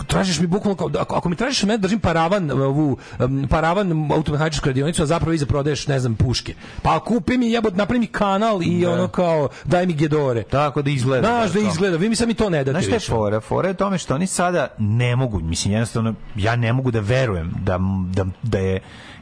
tražiš 0.04 0.40
mi 0.40 0.48
bukvalno 0.48 0.76
kao 0.76 0.90
ako, 0.96 1.16
ako 1.16 1.30
mi 1.30 1.36
tražiš 1.36 1.64
mene 1.64 1.78
da 1.78 1.82
držim 1.82 2.00
paravan 2.00 2.52
ovu 2.52 2.98
um, 3.20 3.48
paravan 3.50 4.12
automehaničku 4.12 4.66
radionicu 4.68 5.04
a 5.04 5.08
zapravo 5.08 5.34
iza 5.34 5.46
prodaješ 5.46 5.88
ne 5.88 6.00
znam 6.00 6.16
puške 6.16 6.54
pa 6.82 7.00
kupi 7.00 7.38
mi 7.38 7.52
jebot 7.52 7.76
napravi 7.76 8.00
mi 8.00 8.08
kanal 8.08 8.64
i 8.64 8.82
Da. 8.82 8.92
ono 8.92 9.08
kao 9.08 9.50
daj 9.66 9.86
mi 9.86 9.94
gedore 9.94 10.44
Tako 10.44 10.82
da 10.82 10.90
izgleda. 10.90 11.28
znaš 11.28 11.52
da 11.52 11.60
to. 11.60 11.68
izgleda 11.68 11.98
vi 11.98 12.10
mi 12.10 12.16
sad 12.16 12.28
mi 12.28 12.34
to 12.34 12.50
ne 12.50 12.58
date 12.60 12.72
Znaš 12.72 12.86
šta 12.86 12.94
je 12.94 13.00
fora? 13.02 13.40
Fora 13.42 13.68
je 13.68 13.74
tome 13.74 13.98
što 13.98 14.16
oni 14.16 14.28
sada 14.28 14.68
ne 14.78 15.16
mogu, 15.16 15.40
mislim 15.40 15.74
jednostavno, 15.74 16.14
ja 16.36 16.56
ne 16.56 16.74
mogu 16.74 16.92
da 16.92 17.00
verujem 17.00 17.52
da, 17.60 17.80
da, 18.08 18.26
da 18.44 18.58
je 18.58 18.80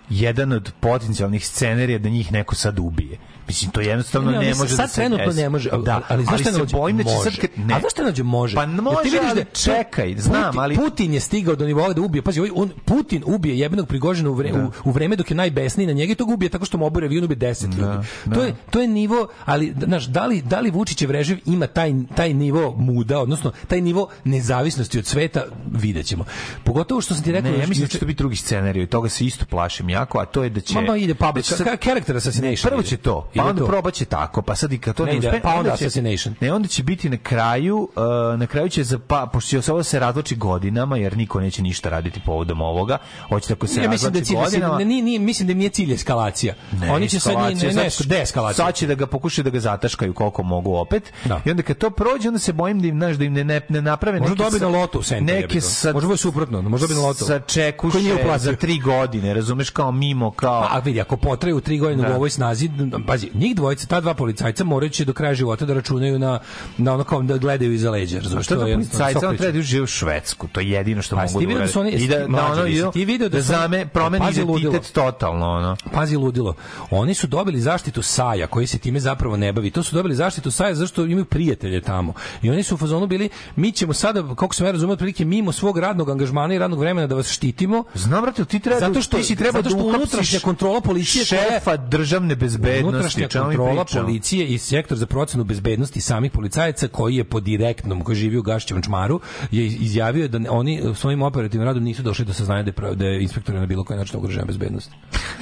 jedan 0.10 0.52
od 0.52 0.72
potencijalnih 0.80 1.46
scenarija 1.46 2.00
da 2.00 2.10
njih 2.10 2.32
neko 2.32 2.56
sad 2.56 2.80
ubije. 2.80 3.18
Mislim, 3.50 3.72
to 3.72 3.82
jednostavno 3.82 4.32
Ne, 4.32 4.38
ne, 4.38 4.46
ali 4.46 4.58
može 4.58 4.70
sad 4.70 4.78
da 4.78 4.88
se 4.88 4.96
trenutno 4.96 5.34
ne 5.34 5.50
može, 5.50 5.70
ali- 5.72 5.84
da, 5.84 6.02
ali 6.08 6.24
šta 6.24 6.52
se 6.52 6.64
bojim 6.72 6.98
da 6.98 7.04
će 7.04 7.10
Može. 7.10 7.32
sad... 7.32 7.40
kad- 7.40 7.50
Ne. 7.58 7.74
A 7.74 7.80
znaš 7.80 7.92
šta 7.92 8.04
nađe? 8.04 8.24
Može. 8.24 8.56
Pa 8.56 8.62
Jer 8.62 8.76
ti 8.76 8.82
može, 8.82 9.04
vidiš 9.04 9.20
ali 9.26 9.36
da- 9.36 9.50
čekaj, 9.52 10.16
znam, 10.18 10.58
ali... 10.58 10.76
Putin 10.76 11.14
je 11.14 11.20
stigao 11.20 11.56
do 11.56 11.66
nivoa 11.66 11.94
da 11.94 12.02
ubije. 12.02 12.22
Pazi, 12.22 12.40
ovaj, 12.40 12.52
on, 12.56 12.70
Putin 12.86 13.24
ubije 13.26 13.60
jebenog 13.60 13.88
Prigožina 13.88 14.30
u, 14.30 14.34
vre, 14.34 14.54
u, 14.54 14.72
u 14.84 14.92
vreme 14.92 15.16
dok 15.16 15.32
je 15.32 15.36
najbesniji 15.36 15.88
na 15.88 15.94
njega 15.94 16.12
i 16.12 16.16
to 16.16 16.26
ga 16.26 16.34
ubije 16.34 16.50
tako 16.50 16.66
što 16.66 16.78
mu 16.78 16.86
obore 16.86 17.06
avion 17.06 17.24
ubije 17.24 17.38
10 17.38 17.78
ljudi. 17.78 18.08
To, 18.34 18.44
je, 18.44 18.56
to 18.70 18.82
je 18.82 18.88
nivo, 18.88 19.28
ali 19.46 19.74
znaš, 19.84 20.06
da 20.06 20.26
li, 20.26 20.42
da 20.42 20.60
li 20.60 20.72
Vučićev 20.72 21.12
režim 21.12 21.40
ima 21.46 21.68
taj, 21.68 21.94
taj 22.16 22.34
nivo 22.34 22.76
muda, 22.78 23.20
odnosno 23.20 23.52
taj 23.68 23.82
nivo 23.82 24.10
nezavisnosti 24.24 25.00
od 25.00 25.06
sveta, 25.06 25.44
vidjet 25.72 26.06
ćemo. 26.06 26.26
Pogotovo 26.64 27.02
što 27.02 27.14
sam 27.14 27.24
ti 27.24 27.32
rekao... 27.32 27.52
Ne, 27.52 27.58
ja 27.58 27.68
mislim 27.68 27.86
da 27.86 27.92
će 27.92 28.00
to 28.00 28.06
biti 28.06 28.18
drugi 28.18 28.36
scenarij 28.36 28.88
toga 28.88 29.10
se 29.10 29.26
isto 29.26 29.46
plašim 29.46 29.90
jako, 29.90 30.20
a 30.20 30.26
to 30.26 30.44
je 30.44 30.50
da 30.50 30.62
će... 30.62 30.82
Ma, 30.82 30.98
ide 30.98 31.14
public, 31.14 31.50
da 31.58 31.78
character 31.84 32.18
assassination 32.18 32.70
Prvo 32.70 32.84
će 32.84 32.98
to, 32.98 33.30
pa 33.40 33.50
onda 33.50 33.66
probaće 33.66 34.06
tako, 34.06 34.42
pa 34.42 34.56
sad 34.56 34.74
i 34.74 34.78
kad 34.78 34.96
to 34.96 35.06
Ne 35.06 35.12
ne, 35.12 35.18
uspe, 35.20 35.40
pa 35.44 35.50
onda 35.50 35.70
će, 35.70 35.86
assassination. 35.86 36.36
Ne, 36.42 36.54
onda 36.54 36.68
će 36.68 36.84
biti 36.84 37.10
na 37.10 37.18
kraju, 37.18 37.90
uh, 37.96 38.40
na 38.40 38.48
kraju 38.48 38.70
će 38.70 38.84
za 38.84 39.00
pa 39.00 39.30
pošto 39.34 39.62
se 39.62 39.72
ovo 39.74 39.84
se 39.84 40.00
razvlači 40.00 40.36
godinama, 40.36 40.98
jer 40.98 41.18
niko 41.18 41.40
neće 41.40 41.62
ništa 41.62 41.90
raditi 41.90 42.22
povodom 42.26 42.62
ovoga. 42.62 42.98
Hoće 43.30 43.48
tako 43.48 43.68
se 43.68 43.82
Ja 43.82 43.90
mislim 43.90 44.14
da 44.14 44.22
cilj, 44.22 44.36
da 44.36 44.44
godinama. 44.44 44.78
ne, 44.78 44.86
nije, 44.86 45.04
nije, 45.04 45.20
mislim 45.20 45.48
da 45.48 45.54
nije 45.54 45.70
cilj 45.70 45.94
eskalacija. 45.94 46.54
Ne, 46.72 46.92
Oni 46.92 47.10
će 47.10 47.20
sad 47.20 47.34
ne, 47.38 47.74
ne, 47.74 47.90
sad- 47.90 48.08
deeskalacija. 48.08 48.66
Sad 48.66 48.76
će 48.76 48.88
da 48.88 48.96
ga 48.96 49.08
pokušaju 49.08 49.44
da 49.44 49.50
ga 49.50 49.60
zataškaju 49.60 50.14
koliko 50.14 50.44
mogu 50.44 50.76
opet. 50.76 51.14
Da. 51.26 51.42
I 51.46 51.52
onda 51.52 51.64
kad 51.64 51.78
to 51.78 51.90
prođe, 51.90 52.28
onda 52.28 52.40
se 52.40 52.54
bojim 52.54 52.80
da 52.80 52.88
im, 52.88 52.96
znaš, 52.96 53.16
da 53.16 53.24
im 53.26 53.34
ne, 53.34 53.44
ne, 53.44 53.62
ne 53.70 53.82
naprave 53.82 54.20
Možda 54.20 54.36
dobi 54.36 54.60
na 54.60 54.68
lotu 54.68 55.02
jebi 55.12 55.26
Neke 55.26 55.62
sa, 55.62 55.94
Možda 55.94 56.18
suprotno, 56.18 56.62
možda 56.62 56.88
dobi 56.88 57.00
na 57.00 57.08
lotu. 57.08 57.26
Sa 57.26 57.40
čekuše 57.40 58.00
za 58.38 58.56
tri 58.56 58.80
godine, 58.80 59.34
razumeš, 59.34 59.70
kao 59.70 59.92
mimo, 59.92 60.32
kao... 60.32 60.68
A 60.72 60.80
vidi, 60.80 61.02
ako 61.02 61.18
potraju 61.18 61.62
tri 61.62 61.78
godine 61.78 62.04
Da. 62.04 62.14
u 62.14 62.16
ovoj 62.16 62.30
snazi, 62.30 62.70
pazi, 63.08 63.29
njih 63.34 63.56
dvojica, 63.56 63.88
ta 63.88 64.02
dva 64.02 64.14
policajca 64.14 64.64
moraju 64.64 64.90
će 64.90 65.06
do 65.06 65.14
kraja 65.14 65.34
života 65.34 65.66
da 65.66 65.74
računaju 65.74 66.20
na, 66.20 66.40
na 66.78 66.94
ono 66.94 67.04
kao 67.04 67.22
da 67.22 67.38
gledaju 67.38 67.74
iza 67.74 67.92
leđa, 67.92 68.18
A 68.18 68.22
razumeš? 68.22 68.46
što 68.46 68.54
jednostavno 68.56 68.86
policajca, 69.00 69.30
on 69.30 69.38
treba 69.38 69.52
da 69.52 69.62
žive 69.62 69.84
u 69.84 69.88
Švedsku, 69.88 70.48
to 70.48 70.60
je 70.60 70.70
jedino 70.70 71.02
što 71.02 71.16
Pa, 71.16 71.22
mogu 71.24 71.46
da 71.46 71.60
da 71.60 71.68
su 71.68 71.80
oni-. 71.80 71.92
I 71.92 72.08
da, 72.08 72.28
da 72.28 72.46
ono, 72.46 72.92
ti 72.92 73.06
vidio 73.06 73.30
da 73.30 73.38
da 73.38 73.42
zame, 73.42 73.86
promeni 73.88 74.26
Pazi 74.26 74.42
identitet 74.42 74.92
totalno, 74.94 75.46
ono. 75.48 75.76
Pazi 75.94 76.16
ludilo. 76.16 76.56
Oni 76.92 77.14
su 77.14 77.28
dobili 77.28 77.62
zaštitu 77.62 78.02
Saja, 78.02 78.48
koji 78.48 78.68
se 78.68 78.78
time 78.78 79.00
zapravo 79.00 79.38
ne 79.38 79.54
bavi. 79.54 79.72
To 79.72 79.84
su 79.84 79.96
dobili 79.96 80.16
zaštitu 80.16 80.52
Saja 80.52 80.76
zašto 80.76 81.06
imaju 81.06 81.26
prijatelje 81.26 81.82
tamo. 81.82 82.14
I 82.42 82.50
oni 82.50 82.64
su 82.64 82.76
u 82.76 82.78
fazonu 82.78 83.08
bili, 83.08 83.30
mi 83.56 83.72
ćemo 83.72 83.94
sada, 83.94 84.36
kako 84.36 84.56
sam 84.56 84.66
ja 84.66 84.72
razumio, 84.72 84.94
otprilike 84.94 85.26
mimo 85.26 85.52
svog 85.52 85.78
radnog 85.78 86.10
angažmana 86.10 86.54
i 86.54 86.60
radnog 86.60 86.80
vremena 86.80 87.08
da 87.08 87.16
vas 87.16 87.28
štitimo. 87.28 87.84
Znam, 87.94 88.22
brate, 88.22 88.46
ti 88.46 88.60
treba 88.60 88.80
zato 88.80 89.02
što, 89.02 89.18
ti 89.18 89.24
si 89.24 89.36
treba 89.36 89.60
zato 89.60 89.70
što 89.70 89.78
da 89.80 89.84
unutrašnja 89.86 90.40
kontrola 90.40 90.82
policije 90.82 91.26
koja 91.26 91.42
je- 91.42 91.50
šefa 91.52 91.78
državne 91.78 92.36
bezbednosti, 92.36 93.09
unutrašnja 93.16 93.42
mi 93.42 93.56
kontrola 93.58 93.86
policije 93.96 94.48
i 94.48 94.58
sektor 94.58 94.98
za 94.98 95.06
procenu 95.06 95.44
bezbednosti 95.44 96.02
samih 96.02 96.32
policajaca 96.32 96.88
koji 96.88 97.16
je 97.16 97.24
po 97.24 97.40
direktnom 97.40 98.02
koji 98.02 98.16
živi 98.16 98.38
u 98.38 98.42
Gašćevom 98.42 98.84
čmaru 98.84 99.20
je 99.52 99.66
izjavio 99.66 100.28
da 100.28 100.52
oni 100.52 100.82
svojim 100.96 101.22
operativnim 101.22 101.68
radom 101.68 101.84
nisu 101.84 102.02
došli 102.04 102.26
do 102.26 102.34
saznanja 102.34 102.64
da 102.64 102.88
je, 102.88 102.96
da 102.96 103.06
je 103.06 103.22
inspektor 103.22 103.56
na 103.56 103.66
bilo 103.66 103.84
koji 103.84 104.00
način 104.00 104.18
ugrožena 104.18 104.46
bezbednost. 104.46 104.92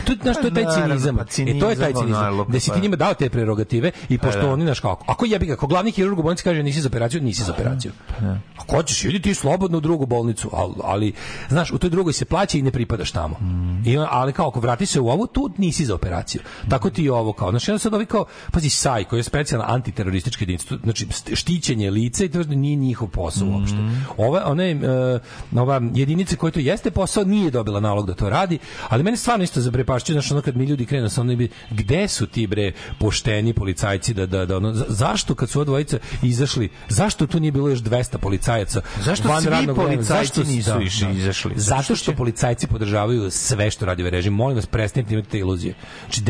To 0.06 0.12
je 0.12 0.18
znaš, 0.22 0.36
to 0.36 0.42
je 0.44 0.54
taj 0.54 0.64
Pa 0.64 0.72
cinizam. 0.74 1.16
pa 1.16 1.24
E 1.24 1.60
to 1.60 1.70
je 1.70 1.76
taj 1.76 1.94
cinizam, 1.94 2.46
Da 2.48 2.60
si 2.60 2.70
pa. 2.70 2.76
ti 2.76 2.82
njima 2.82 2.96
dao 2.96 3.14
te 3.14 3.30
prerogative 3.30 3.92
i 4.10 4.18
pošto 4.18 4.42
da. 4.42 4.50
oni 4.50 4.66
naš 4.66 4.80
kako. 4.80 5.06
Ako 5.08 5.26
jebi 5.26 5.46
ga, 5.46 5.54
ako 5.54 5.68
glavni 5.68 5.92
hirurg 5.92 6.20
u 6.20 6.24
bolnici 6.24 6.44
kaže 6.44 6.64
nisi 6.64 6.82
za 6.82 6.88
operaciju, 6.88 7.22
nisi 7.22 7.44
za 7.44 7.54
operaciju. 7.54 7.92
Ako 8.58 8.76
hoćeš, 8.76 9.04
idi 9.04 9.22
ti 9.22 9.34
slobodno 9.34 9.78
u 9.78 9.82
drugu 9.82 10.06
bolnicu, 10.06 10.50
ali, 10.54 10.74
ali 10.84 11.14
znaš, 11.50 11.72
u 11.72 11.78
toj 11.78 11.90
drugoj 11.90 12.14
se 12.14 12.26
plaća 12.26 12.58
i 12.58 12.62
ne 12.62 12.72
pripadaš 12.72 13.12
tamo. 13.12 13.36
I, 13.86 13.98
on- 13.98 14.08
ali 14.10 14.34
kao 14.34 14.48
ako 14.48 14.60
vrati 14.60 14.86
se 14.86 15.00
u 15.00 15.10
ovu, 15.10 15.28
tu 15.28 15.50
nisi 15.58 15.86
za 15.86 15.96
operaciju. 15.96 16.42
Tako 16.70 16.90
ti 16.90 17.04
i 17.04 17.10
ovo 17.10 17.34
kao. 17.34 17.52
Znači, 17.60 17.72
onda 17.72 17.80
sad 17.80 17.94
ovi 17.94 18.06
kao, 18.06 18.26
pazi, 18.52 18.70
SAJ, 18.70 19.04
koji 19.04 19.20
je 19.20 19.24
specijalna 19.24 19.66
antiteroristička 19.68 20.42
jedinica, 20.42 20.78
znači 20.84 21.08
štićenje 21.34 21.92
lica 21.92 22.26
i 22.26 22.30
to 22.30 22.44
nije 22.44 22.76
njihov 22.76 23.08
posao 23.08 23.48
uopšte. 23.50 23.78
Ova, 24.18 24.44
one, 24.46 24.72
e, 24.72 25.20
ova 25.54 25.82
jedinica 25.94 26.36
koja 26.36 26.52
to 26.52 26.60
jeste 26.60 26.92
posao, 26.92 27.24
nije 27.24 27.52
dobila 27.52 27.80
nalog 27.80 28.08
da 28.08 28.14
to 28.14 28.30
radi, 28.30 28.58
ali 28.88 29.04
mene 29.04 29.18
stvarno 29.18 29.44
isto 29.44 29.62
zaprepašćuje, 29.62 30.14
znači 30.14 30.34
ono 30.34 30.42
kad 30.42 30.58
mi 30.58 30.66
ljudi 30.66 30.86
krenu 30.86 31.10
sa 31.10 31.22
onim, 31.22 31.38
gde 31.72 32.08
su 32.08 32.28
ti 32.28 32.48
bre 32.48 32.72
pošteni 33.00 33.54
policajci 33.54 34.14
da, 34.14 34.26
da, 34.26 34.46
da 34.46 34.58
ono, 34.58 34.74
za- 34.74 34.86
zašto 34.90 35.36
kad 35.36 35.50
su 35.50 35.62
odvojice 35.62 36.00
izašli, 36.24 36.70
zašto 36.90 37.28
tu 37.28 37.40
nije 37.40 37.52
bilo 37.52 37.70
još 37.70 37.80
200 37.80 38.18
policajaca 38.18 38.82
Zašto 39.00 39.28
van 39.28 39.42
svi 39.42 39.50
radnog 39.50 39.78
vremena? 39.78 39.96
policajci 39.96 40.28
Zašto- 40.36 40.44
nisu 40.46 40.70
da, 40.70 40.80
išli- 40.80 41.06
da. 41.06 41.12
izašli? 41.12 41.52
Zato 41.56 41.96
što 41.96 42.14
policajci 42.14 42.68
podržavaju 42.68 43.32
sve 43.32 43.72
što 43.72 43.86
radi 43.86 44.04
ovaj 44.04 44.12
režim. 44.12 44.34
Molim 44.34 44.56
vas, 44.56 44.66
prestanite 44.66 45.14
imati 45.14 45.30
te 45.30 45.38
iluzije. 45.40 45.74
Znači, 46.02 46.22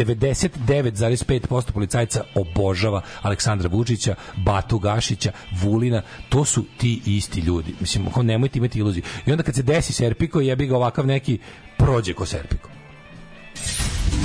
99,5% 1.26 1.72
policajca 1.72 2.23
obožava 2.35 3.02
Aleksandra 3.22 3.69
Vučića, 3.69 4.15
Batu 4.35 4.80
Gašića, 4.80 5.31
Vulina. 5.61 6.02
To 6.30 6.45
su 6.45 6.65
ti 6.77 7.02
isti 7.06 7.39
ljudi. 7.39 7.76
Mislim, 7.80 8.07
nemojte 8.23 8.60
imati 8.60 8.80
iluziju. 8.80 9.03
I 9.26 9.31
onda 9.31 9.44
kad 9.44 9.56
se 9.56 9.64
desi 9.64 9.94
Serpiko, 9.94 10.41
jebi 10.41 10.68
ga 10.68 10.76
ovakav 10.76 11.07
neki 11.07 11.39
prođe 11.77 12.14
ko 12.14 12.26
Serpiko. 12.26 12.69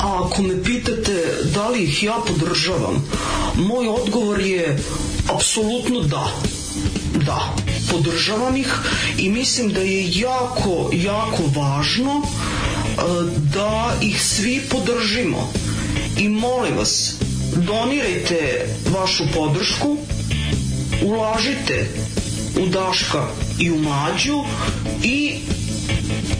A 0.02 0.24
ako 0.24 0.42
me 0.42 0.62
pitate 0.62 1.24
da 1.54 1.68
li 1.68 1.84
ih 1.84 2.02
ja 2.02 2.16
podržavam, 2.26 3.04
moj 3.54 3.88
odgovor 3.88 4.40
je 4.40 4.78
apsolutno 5.34 6.00
da. 6.00 6.28
Da, 7.26 7.54
podržavam 7.90 8.56
ih 8.56 8.74
i 9.18 9.30
mislim 9.30 9.68
da 9.68 9.80
je 9.80 10.18
jako, 10.18 10.90
jako 10.92 11.42
važno 11.60 12.22
da 13.54 13.94
ih 14.00 14.22
svi 14.22 14.60
podržimo. 14.70 15.52
I 16.18 16.28
molim 16.28 16.76
vas, 16.76 17.14
donirajte 17.56 18.66
vašu 18.90 19.24
podršku, 19.34 19.96
ulažite 21.02 21.88
u 22.60 22.66
Daška 22.66 23.26
i 23.58 23.70
u 23.70 23.78
Mlađu 23.78 24.44
i 25.02 25.40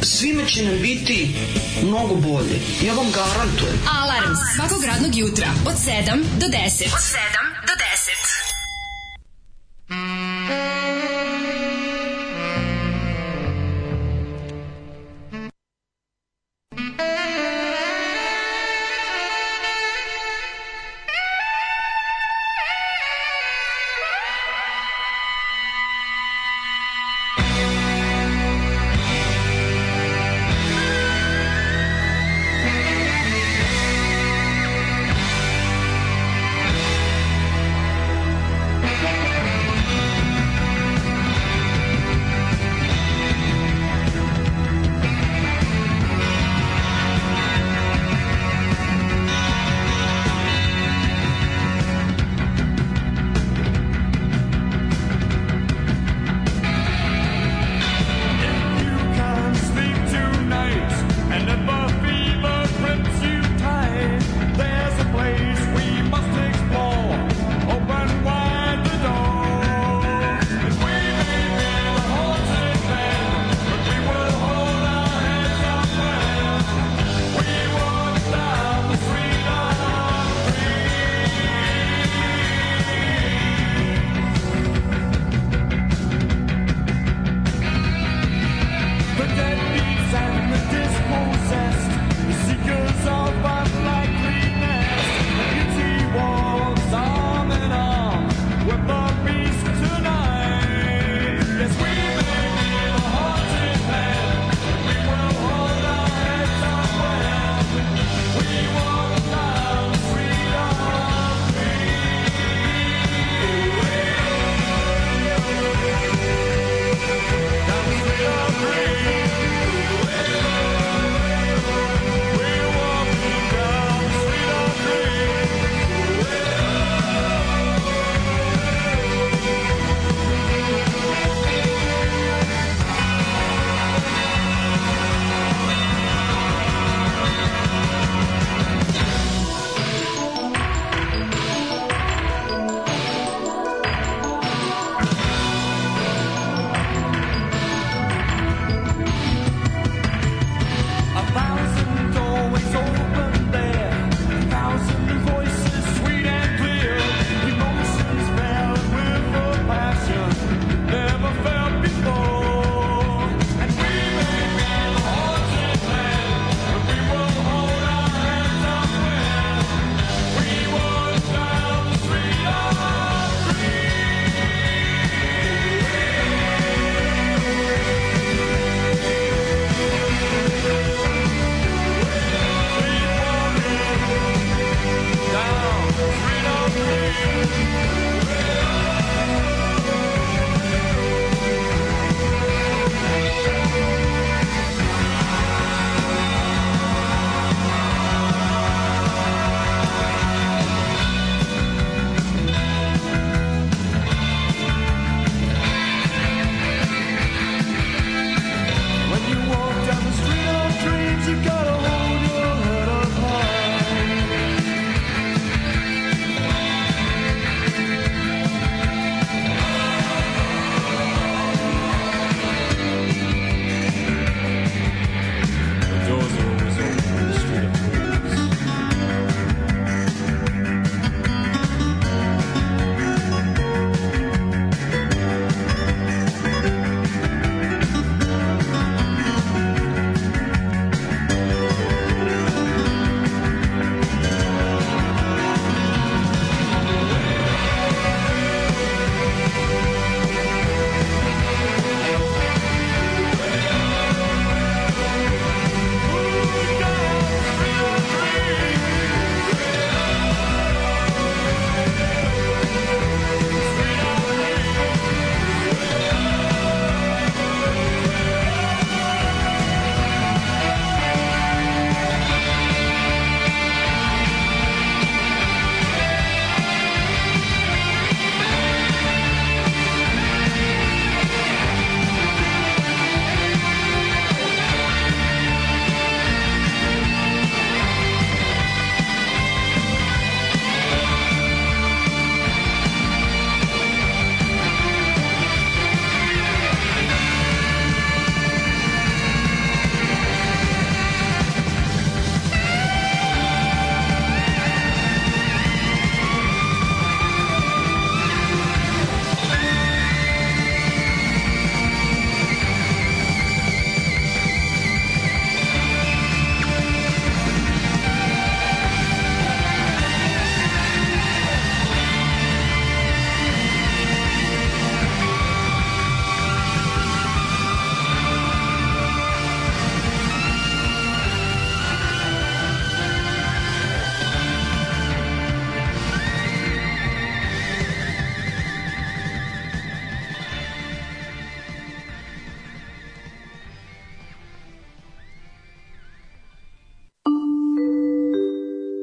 svima 0.02 0.44
će 0.44 0.64
nam 0.64 0.78
biti 0.82 1.34
mnogo 1.82 2.14
bolje. 2.14 2.60
Ja 2.86 2.94
vam 2.94 3.06
garantujem. 3.10 3.80
Alarm 4.02 4.34
svakog 4.56 4.84
radnog 4.84 5.16
jutra 5.16 5.46
od 5.66 5.74
7 5.74 6.24
do 6.38 6.46
10. 6.46 6.56
Od 6.84 7.02
7 7.02 7.22
do 7.66 7.72
10. 7.72 8.42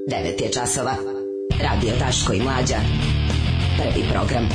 9 0.10 0.42
je 0.44 0.52
časova. 0.52 0.96
Radio 1.64 1.94
Daško 2.00 2.34
i 2.34 2.42
Mlađa. 2.42 2.76
Prvi 3.78 4.06
program. 4.12 4.50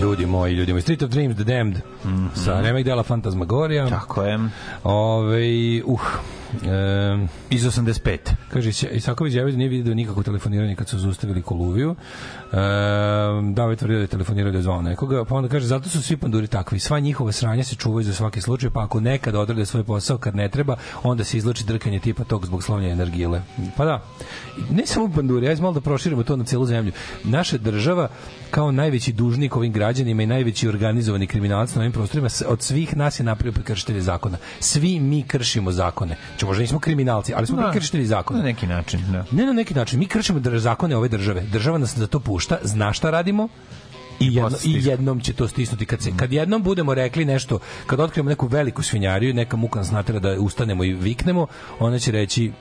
Ljudi 0.00 0.26
moji, 0.26 0.54
ljudi 0.54 0.72
moji. 0.72 0.82
Street 0.82 1.02
of 1.02 1.10
Dreams, 1.10 1.34
The 1.34 1.44
Damned. 1.44 1.76
Sa 2.34 2.60
remek 2.60 2.84
dela 2.84 3.02
Fantasmagoria. 3.02 3.88
Tako 3.88 4.22
je. 4.22 4.38
Ove, 4.84 5.82
uh, 5.84 6.00
um, 6.62 7.28
Iz 7.50 7.64
85. 7.64 8.18
Kaže, 8.52 8.70
Isaković 8.92 9.30
izjavio 9.30 9.52
da 9.52 9.58
nije 9.58 9.68
vidio 9.68 9.94
nikakvo 9.94 10.22
telefoniranje 10.22 10.74
kad 10.74 10.88
su 10.88 10.98
zaustavili 10.98 11.42
Koluviju. 11.42 11.90
Um, 11.90 13.54
da, 13.54 13.76
tvrdio 13.76 13.96
da 13.96 14.02
je 14.02 14.06
telefonirao 14.06 14.52
da 14.52 14.58
je 14.58 14.62
zvao 14.62 14.82
nekoga, 14.82 15.24
pa 15.24 15.34
onda 15.34 15.48
kaže, 15.48 15.66
zato 15.66 15.88
su 15.88 16.02
svi 16.02 16.16
panduri 16.16 16.46
takvi. 16.46 16.78
Sva 16.78 17.00
njihova 17.00 17.32
sranja 17.32 17.64
se 17.64 17.74
čuvaju 17.76 18.04
za 18.04 18.14
svaki 18.14 18.40
slučaj, 18.40 18.70
pa 18.70 18.84
ako 18.84 19.00
nekad 19.00 19.34
odrade 19.34 19.66
svoj 19.66 19.84
posao 19.84 20.18
kad 20.18 20.36
ne 20.36 20.48
treba, 20.48 20.76
onda 21.02 21.24
se 21.24 21.36
izlači 21.36 21.64
drkanje 21.64 21.98
tipa 21.98 22.24
tog 22.24 22.46
zbog 22.46 22.62
slavljenja 22.62 22.92
energijele. 22.92 23.42
Pa 23.76 23.84
da, 23.84 24.02
ne 24.70 24.86
samo 24.86 25.12
panduri, 25.14 25.48
ajde 25.48 25.62
malo 25.62 25.74
da 25.74 25.80
proširimo 25.80 26.22
to 26.22 26.36
na 26.36 26.44
celu 26.44 26.66
zemlju. 26.66 26.92
Naša 27.24 27.58
država 27.58 28.08
kao 28.50 28.72
najveći 28.72 29.12
dužnik 29.12 29.56
ovim 29.56 29.72
građanima 29.72 30.22
i 30.22 30.26
najveći 30.26 30.68
organizovani 30.68 31.26
kriminalac 31.26 31.74
na 31.74 31.80
ovim 31.80 31.92
prostorima 31.92 32.28
od 32.48 32.62
svih 32.62 32.96
nas 32.96 33.20
je 33.20 33.24
napravio 33.24 33.52
prekršitelje 33.52 34.00
zakona. 34.00 34.38
Svi 34.60 35.00
mi 35.00 35.22
kršimo 35.22 35.72
zakone. 35.72 36.16
Če 36.46 36.48
možda 36.48 36.62
nismo 36.62 36.78
kriminalci, 36.78 37.34
ali 37.34 37.46
smo 37.46 37.56
Da. 37.56 37.70
prekršitelji 37.70 38.06
zakona. 38.06 38.38
Na 38.38 38.44
neki 38.44 38.66
način, 38.66 39.00
da. 39.12 39.24
Ne 39.30 39.46
na 39.46 39.52
neki 39.52 39.74
način. 39.74 39.98
Mi 39.98 40.06
kršimo 40.06 40.40
zakone 40.58 40.96
ove 40.96 41.08
države. 41.08 41.40
Država 41.52 41.78
nas 41.78 41.96
za 41.96 42.06
to 42.06 42.20
pušta, 42.20 42.58
zna 42.62 42.92
šta 42.92 43.10
radimo 43.10 43.48
i, 44.20 44.34
jedno, 44.34 44.58
i 44.64 44.80
jednom 44.84 45.20
će 45.20 45.32
to 45.32 45.48
stisnuti. 45.48 45.86
Kad, 45.86 46.02
se, 46.02 46.10
kad 46.16 46.32
jednom 46.32 46.62
budemo 46.62 46.94
rekli 46.94 47.24
nešto, 47.24 47.58
kad 47.86 48.00
otkrijemo 48.00 48.30
neku 48.30 48.46
veliku 48.46 48.82
svinjariju, 48.82 49.34
neka 49.34 49.56
muka 49.56 49.78
nas 49.78 49.90
natera 49.90 50.18
da 50.18 50.40
ustanemo 50.40 50.84
i 50.84 50.92
viknemo, 50.92 51.46
ona 51.78 51.98
će 51.98 52.10
reći 52.10 52.52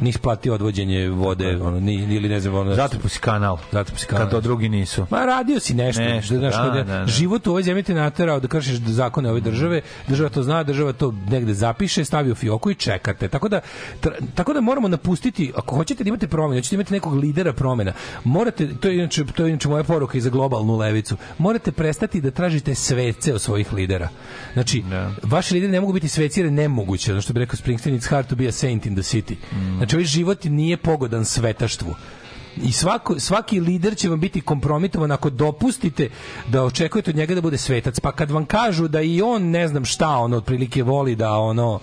nis 0.00 0.18
plati 0.18 0.50
odvođenje 0.50 1.08
vode, 1.08 1.56
ono, 1.62 1.80
ni, 1.80 1.94
ili 1.94 2.28
ne 2.28 2.40
znam, 2.40 2.54
ono, 2.54 2.74
Zatrpu 2.74 3.08
si 3.08 3.20
kanal. 3.20 3.58
Zatrpu 3.72 3.98
si 3.98 4.06
kanal. 4.06 4.24
Kad 4.24 4.30
to 4.30 4.40
drugi 4.40 4.68
nisu. 4.68 5.06
Ma 5.10 5.24
radio 5.24 5.60
si 5.60 5.74
nešto, 5.74 6.02
Nešto, 6.02 6.34
da, 6.34 6.46
je 6.46 6.84
da, 6.84 6.98
da. 6.98 7.06
život 7.06 7.46
u 7.46 7.50
ovoj 7.50 7.62
zemlji 7.62 7.82
te 7.82 7.94
naterao 7.94 8.40
da 8.40 8.48
kršiš 8.48 8.76
zakone 8.76 9.30
ove 9.30 9.40
države, 9.40 9.80
država 10.08 10.30
to 10.30 10.42
zna, 10.42 10.62
država 10.62 10.92
to 10.92 11.14
negde 11.30 11.54
zapiše, 11.54 12.04
stavi 12.04 12.30
u 12.30 12.34
fioku 12.34 12.70
i 12.70 12.74
čekate. 12.74 13.28
Tako 13.28 13.48
da 13.48 13.60
tra- 14.02 14.20
tako 14.34 14.52
da 14.52 14.60
moramo 14.60 14.88
napustiti, 14.88 15.52
ako 15.56 15.76
hoćete 15.76 16.04
da 16.04 16.08
imate 16.08 16.28
promene, 16.28 16.60
hoćete 16.60 16.76
da 16.76 16.80
imate 16.80 16.94
nekog 16.94 17.14
lidera 17.14 17.52
promena, 17.52 17.92
morate, 18.24 18.68
to 18.80 18.88
je 18.88 18.94
inače, 18.98 19.24
to 19.24 19.44
je 19.44 19.50
inače 19.50 19.68
moja 19.68 19.84
poruka 19.84 20.18
i 20.18 20.20
za 20.20 20.30
globalnu 20.30 20.76
levicu, 20.86 21.16
morate 21.38 21.72
prestati 21.72 22.20
da 22.20 22.30
tražite 22.30 22.74
svece 22.74 23.34
od 23.34 23.42
svojih 23.42 23.72
lidera. 23.72 24.08
Znači, 24.52 24.84
vaši 25.22 25.54
lideri 25.54 25.72
ne 25.72 25.80
mogu 25.80 25.92
biti 25.92 26.08
sveci 26.08 26.40
jer 26.40 26.44
je 26.46 26.50
nemoguće, 26.50 27.12
ono 27.12 27.20
što 27.20 27.32
bi 27.32 27.40
rekao 27.40 27.56
Springsteen, 27.56 27.98
it's 27.98 28.10
hard 28.10 28.28
to 28.28 28.36
be 28.36 28.48
a 28.48 28.52
saint 28.52 28.86
in 28.86 28.94
the 28.94 29.02
city. 29.02 29.34
Znači, 29.76 29.96
ovaj 29.96 30.04
život 30.04 30.44
nije 30.44 30.76
pogodan 30.76 31.24
svetaštvu 31.24 31.94
i 32.62 32.72
svako, 32.72 33.20
svaki 33.20 33.60
lider 33.60 33.96
će 33.96 34.08
vam 34.08 34.20
biti 34.20 34.40
kompromitovan 34.40 35.12
ako 35.12 35.30
dopustite 35.30 36.08
da 36.48 36.64
očekujete 36.64 37.10
od 37.10 37.16
njega 37.16 37.34
da 37.34 37.40
bude 37.40 37.58
svetac. 37.58 38.00
Pa 38.00 38.12
kad 38.12 38.30
vam 38.30 38.46
kažu 38.46 38.88
da 38.88 39.00
i 39.00 39.22
on 39.22 39.42
ne 39.50 39.68
znam 39.68 39.84
šta 39.84 40.08
ono 40.08 40.36
otprilike 40.36 40.82
voli 40.82 41.16
da 41.16 41.32
ono 41.32 41.80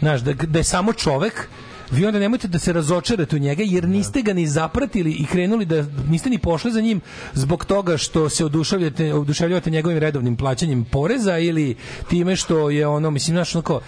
znaš, 0.00 0.20
da, 0.20 0.32
da 0.32 0.58
je 0.58 0.64
samo 0.64 0.92
čovek 0.92 1.48
vi 1.90 2.06
onda 2.06 2.18
nemojte 2.18 2.48
da 2.48 2.58
se 2.58 2.72
razočarate 2.72 3.36
u 3.36 3.38
njega 3.38 3.62
jer 3.66 3.88
niste 3.88 4.22
ga 4.22 4.32
ni 4.32 4.46
zapratili 4.46 5.12
i 5.12 5.26
krenuli 5.26 5.64
da 5.64 5.84
niste 6.08 6.30
ni 6.30 6.38
pošli 6.38 6.72
za 6.72 6.80
njim 6.80 7.00
zbog 7.34 7.64
toga 7.64 7.96
što 7.96 8.28
se 8.28 8.44
oduševljate 8.44 9.14
oduševljavate 9.14 9.70
njegovim 9.70 9.98
redovnim 9.98 10.36
plaćanjem 10.36 10.84
poreza 10.84 11.38
ili 11.38 11.76
time 12.08 12.36
što 12.36 12.70
je 12.70 12.86
ono 12.86 13.10
mislim 13.10 13.34
znaš 13.34 13.54
onako 13.54 13.80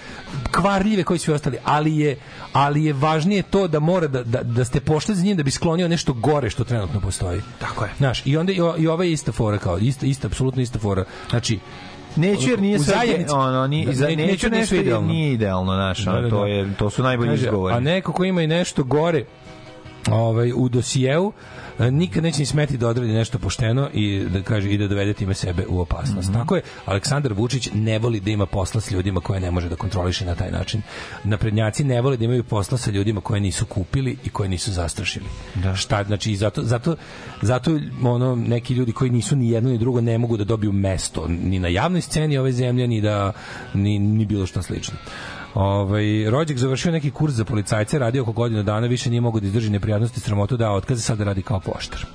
kvarljive 0.52 1.04
koji 1.04 1.18
svi 1.18 1.32
ostali. 1.32 1.58
Ali 1.64 1.96
je 1.96 2.18
ali 2.52 2.84
je 2.84 2.92
važnije 2.92 3.42
to 3.42 3.68
da 3.68 3.80
mora 3.80 4.06
da, 4.06 4.22
da, 4.22 4.42
da 4.42 4.64
ste 4.64 4.80
pošli 4.80 5.14
za 5.14 5.22
njim 5.22 5.36
da 5.36 5.42
bi 5.42 5.50
sklonio 5.50 5.88
nešto 5.88 6.12
gore 6.12 6.50
što 6.50 6.64
trenutno 6.64 7.00
postoji. 7.00 7.40
Tako 7.60 7.84
je. 7.84 7.90
znaš 7.98 8.22
i 8.26 8.36
onda 8.36 8.52
i, 8.52 8.60
i 8.78 8.86
ova 8.86 9.04
je 9.04 9.12
ista 9.12 9.32
fora 9.32 9.58
kao 9.58 9.78
ista 9.78 10.06
ista 10.06 10.26
apsolutno 10.26 10.62
ista 10.62 10.78
fora. 10.78 11.04
Znači 11.30 11.58
Neću 12.16 12.50
jer 12.50 12.60
nije 12.60 12.78
sve 12.78 12.94
ono 13.30 13.66
ni 13.66 13.84
Da, 13.86 13.92
za 13.92 14.06
ne- 14.06 14.16
neću 14.16 14.26
neću 14.26 14.46
nešto 14.46 14.58
nisu 14.60 14.74
jer 14.74 14.84
idealno. 14.84 15.08
nije 15.08 15.32
idealno 15.32 15.72
naš, 15.74 15.98
Da, 15.98 16.12
da, 16.12 16.30
to 16.30 16.40
da. 16.40 16.46
je 16.46 16.74
to 16.78 16.90
su 16.90 17.02
najbolji 17.02 17.34
izgovori. 17.34 17.74
A 17.74 17.80
neko 17.80 18.12
ko 18.12 18.24
ima 18.24 18.42
i 18.42 18.46
nešto 18.46 18.84
gore 18.84 19.24
ovaj, 20.12 20.52
u 20.56 20.68
dosijeu, 20.68 21.32
e, 21.78 21.90
nikad 21.90 22.22
neće 22.22 22.38
ni 22.38 22.46
smeti 22.46 22.76
da 22.78 22.88
odradi 22.88 23.12
nešto 23.12 23.38
pošteno 23.38 23.88
i 23.94 24.24
da 24.32 24.42
kaže 24.42 24.70
i 24.70 24.78
da 24.78 24.88
dovede 24.88 25.14
time 25.14 25.34
sebe 25.34 25.66
u 25.68 25.80
opasnost. 25.80 26.28
Mhm. 26.28 26.38
Tako 26.38 26.56
je, 26.56 26.62
Aleksandar 26.84 27.32
Vučić 27.32 27.68
ne 27.74 27.98
voli 27.98 28.20
da 28.20 28.30
ima 28.30 28.46
posla 28.46 28.80
s 28.80 28.90
ljudima 28.90 29.20
koje 29.20 29.40
ne 29.40 29.50
može 29.50 29.68
da 29.68 29.76
kontroliše 29.76 30.24
na 30.24 30.34
taj 30.34 30.50
način. 30.50 30.82
Naprednjaci 31.24 31.84
ne 31.84 32.00
vole 32.00 32.16
da 32.16 32.24
imaju 32.24 32.44
posla 32.44 32.78
sa 32.78 32.90
ljudima 32.90 33.20
koje 33.20 33.40
nisu 33.40 33.66
kupili 33.66 34.16
i 34.24 34.28
koje 34.28 34.48
nisu 34.48 34.72
zastrašili. 34.72 35.26
Da. 35.54 35.76
Šta, 35.76 36.04
znači, 36.04 36.36
zato, 36.36 36.62
zato, 36.62 36.96
zato 37.42 37.78
ono, 38.02 38.36
neki 38.36 38.74
ljudi 38.74 38.92
koji 38.92 39.10
nisu 39.10 39.36
ni 39.36 39.50
jedno 39.50 39.70
ni 39.70 39.78
drugo 39.78 40.00
ne 40.00 40.18
mogu 40.18 40.36
da 40.36 40.44
dobiju 40.44 40.72
mesto 40.72 41.26
ni 41.28 41.58
na 41.58 41.68
javnoj 41.68 42.00
sceni 42.00 42.38
ove 42.38 42.52
zemlje, 42.52 42.88
ni, 42.88 43.00
da, 43.00 43.32
ni, 43.74 43.98
ni 43.98 44.26
bilo 44.26 44.46
šta 44.46 44.62
slično. 44.62 44.94
Ovaj 45.58 46.30
Rođak 46.30 46.58
završio 46.58 46.92
neki 46.92 47.10
kurs 47.10 47.34
za 47.34 47.44
policajce, 47.44 47.98
radio 47.98 48.22
oko 48.22 48.32
godinu 48.32 48.62
dana, 48.62 48.86
više 48.86 49.10
nije 49.10 49.20
mogao 49.20 49.40
da 49.40 49.46
izdrži 49.46 49.70
neprijatnosti 49.70 50.20
sramotu, 50.20 50.56
da 50.56 50.70
otkaze, 50.70 51.02
sada 51.02 51.24
radi 51.24 51.42
kao 51.42 51.60
poštar. 51.60 52.06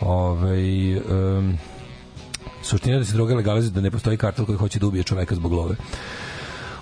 Ovaj 0.00 0.96
um, 0.96 1.58
suština 2.62 2.98
da 2.98 3.04
se 3.04 3.12
droga 3.12 3.34
legalizuje, 3.34 3.70
da 3.70 3.80
ne 3.80 3.90
postoji 3.90 4.16
kartel 4.16 4.46
koji 4.46 4.58
hoće 4.58 4.78
da 4.78 4.86
ubije 4.86 5.04
čoveka 5.04 5.34
zbog 5.34 5.52
love. 5.52 5.76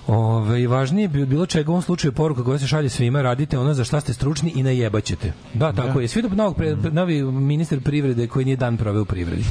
Ove, 0.06 0.66
važnije 0.66 1.08
bi 1.08 1.26
bilo 1.26 1.46
čega 1.46 1.70
u 1.70 1.74
ovom 1.74 1.82
slučaju 1.82 2.12
poruka 2.12 2.44
koja 2.44 2.58
se 2.58 2.66
šalje 2.66 2.88
svima, 2.88 3.22
radite 3.22 3.58
ono 3.58 3.74
za 3.74 3.84
šta 3.84 4.00
ste 4.00 4.12
stručni 4.12 4.52
i 4.54 4.62
najebaćete. 4.62 5.32
Da, 5.54 5.72
tako 5.72 6.00
je. 6.00 6.08
Svi 6.08 6.22
do 6.22 6.28
novog 6.28 6.56
pre, 6.56 6.76
novi 6.92 7.22
ministar 7.22 7.80
privrede 7.80 8.26
koji 8.26 8.44
nije 8.44 8.56
dan 8.56 8.76
proveo 8.76 9.02
u 9.02 9.04
privredi. 9.04 9.44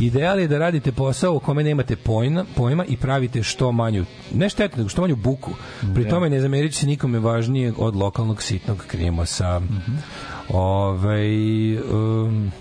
Ideal 0.00 0.38
je 0.40 0.48
da 0.48 0.58
radite 0.58 0.92
posao 0.92 1.34
u 1.34 1.38
kome 1.40 1.64
nemate 1.64 1.96
pojma, 1.96 2.44
pojma 2.56 2.84
i 2.84 2.96
pravite 2.96 3.42
što 3.42 3.72
manju, 3.72 4.04
ne 4.34 4.48
štetu, 4.48 4.76
nego 4.76 4.88
što 4.88 5.00
manju 5.00 5.16
buku. 5.16 5.50
Pri 5.94 6.04
Da. 6.04 6.10
tome 6.10 6.30
ne 6.30 6.40
zamerići 6.40 6.78
se 6.78 6.86
nikome 6.86 7.18
važnije 7.18 7.72
od 7.78 7.96
lokalnog 7.96 8.42
sitnog 8.42 8.84
krimosa. 8.86 9.60
Ovaj 10.48 11.76
um, 11.76 12.52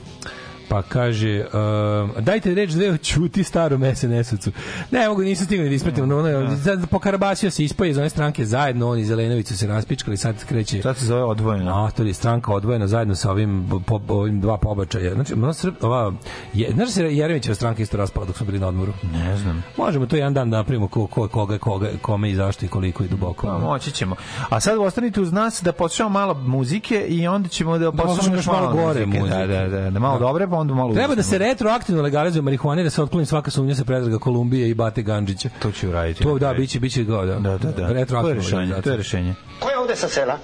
pa 0.72 0.82
kaže 0.82 1.46
um, 1.54 2.12
dajte 2.24 2.54
reč 2.56 2.72
dve 2.72 2.98
čuti 2.98 3.44
starom 3.44 3.82
SNS-ovcu. 3.82 4.52
Ne 4.92 5.08
mogu, 5.10 5.22
nisam 5.22 5.46
stigao 5.46 5.64
ni 5.64 5.70
da 5.70 5.76
ispratim. 5.76 6.08
No, 6.08 6.18
ono, 6.18 6.58
sad 6.58 6.90
pokarabasio 6.90 7.52
se 7.52 7.64
ispoje 7.64 7.90
iz 7.90 7.98
one 7.98 8.10
stranke 8.10 8.46
zajedno, 8.46 8.90
oni 8.90 9.06
Zelenović 9.06 9.48
su 9.48 9.58
se 9.58 9.68
raspičkali, 9.68 10.18
sad 10.18 10.46
kreće... 10.46 10.82
Sad 10.82 10.98
se 10.98 11.06
zove 11.06 11.24
odvojeno. 11.24 11.86
A, 11.86 11.92
to 11.92 12.04
je 12.04 12.14
stranka 12.14 12.54
odvojena 12.54 12.88
zajedno 12.88 13.16
sa 13.16 13.32
ovim, 13.32 13.70
po, 13.86 14.02
ovim 14.08 14.42
dva 14.42 14.58
pobačaja. 14.58 15.14
Znači, 15.14 15.34
ono, 15.34 15.54
Srb, 15.54 15.74
ova, 15.82 16.14
je, 16.54 16.72
znaš 16.74 16.88
da 16.88 16.94
se 16.94 17.04
Jeremićeva 17.04 17.56
stranka 17.56 17.82
isto 17.82 17.98
raspala 17.98 18.26
dok 18.26 18.38
smo 18.38 18.46
bili 18.46 18.60
na 18.60 18.68
odmoru? 18.68 18.94
Ne 19.14 19.38
znam. 19.38 19.64
Možemo 19.78 20.06
to 20.06 20.16
jedan 20.16 20.34
dan 20.34 20.50
da 20.50 20.58
napravimo 20.58 20.88
ko, 20.88 21.08
ko, 21.08 21.28
koga, 21.28 21.58
koga, 21.58 21.90
kome 22.02 22.32
i 22.32 22.36
zašto 22.36 22.66
i 22.66 22.70
koliko 22.70 23.04
i 23.04 23.08
duboko. 23.08 23.48
Pa, 23.48 23.58
moći 23.58 23.92
ćemo. 23.92 24.16
A 24.50 24.60
sad 24.60 24.78
ostanite 24.78 25.22
uz 25.22 25.32
nas 25.32 25.62
da 25.64 25.72
poslušamo 25.72 26.10
malo 26.10 26.34
muzike 26.34 27.06
i 27.08 27.28
onda 27.28 27.50
ćemo 27.50 27.78
da 27.78 27.92
poslušamo 27.92 28.16
poslušamo 28.16 28.36
još 28.36 28.46
malo 28.46 28.72
gore 28.72 29.06
muzike. 29.06 29.20
muzike. 29.20 29.48
Da, 29.48 29.68
da, 29.68 29.68
da, 29.68 29.90
da 29.90 30.00
malo 30.00 30.20
dobre, 30.20 30.48
pa 30.48 30.61
onda 30.62 30.74
malo 30.74 30.94
Treba 30.94 31.16
da 31.16 31.24
se 31.24 31.38
retroaktivno 31.38 32.02
legalizuje 32.02 32.42
marihuana 32.42 32.82
i 32.82 32.84
da 32.84 32.90
se 32.90 33.04
otkloni 33.04 33.26
svaka 33.26 33.52
sumnja 33.52 33.76
sa 33.76 33.84
Predraga 33.84 34.20
Kolumbije 34.20 34.70
i 34.70 34.74
Bate 34.74 35.02
Ganđića. 35.02 35.50
To 35.60 35.72
će 35.72 35.88
uraditi. 35.88 36.24
To 36.24 36.40
da, 36.40 36.54
biće, 36.54 36.80
biće 36.80 37.04
go, 37.04 37.26
da. 37.26 37.40
Da, 37.40 37.58
da, 37.58 37.58
da. 37.58 37.72
To 37.72 37.82
je 37.82 37.94
Retroaktivno 37.94 38.42
rešenje, 38.42 38.82
to 38.82 38.92
je 38.92 38.98
rešenje. 38.98 39.36
Ko 39.60 39.70
je 39.70 39.78
ovde 39.78 39.96
sa 39.96 40.08
sela? 40.10 40.38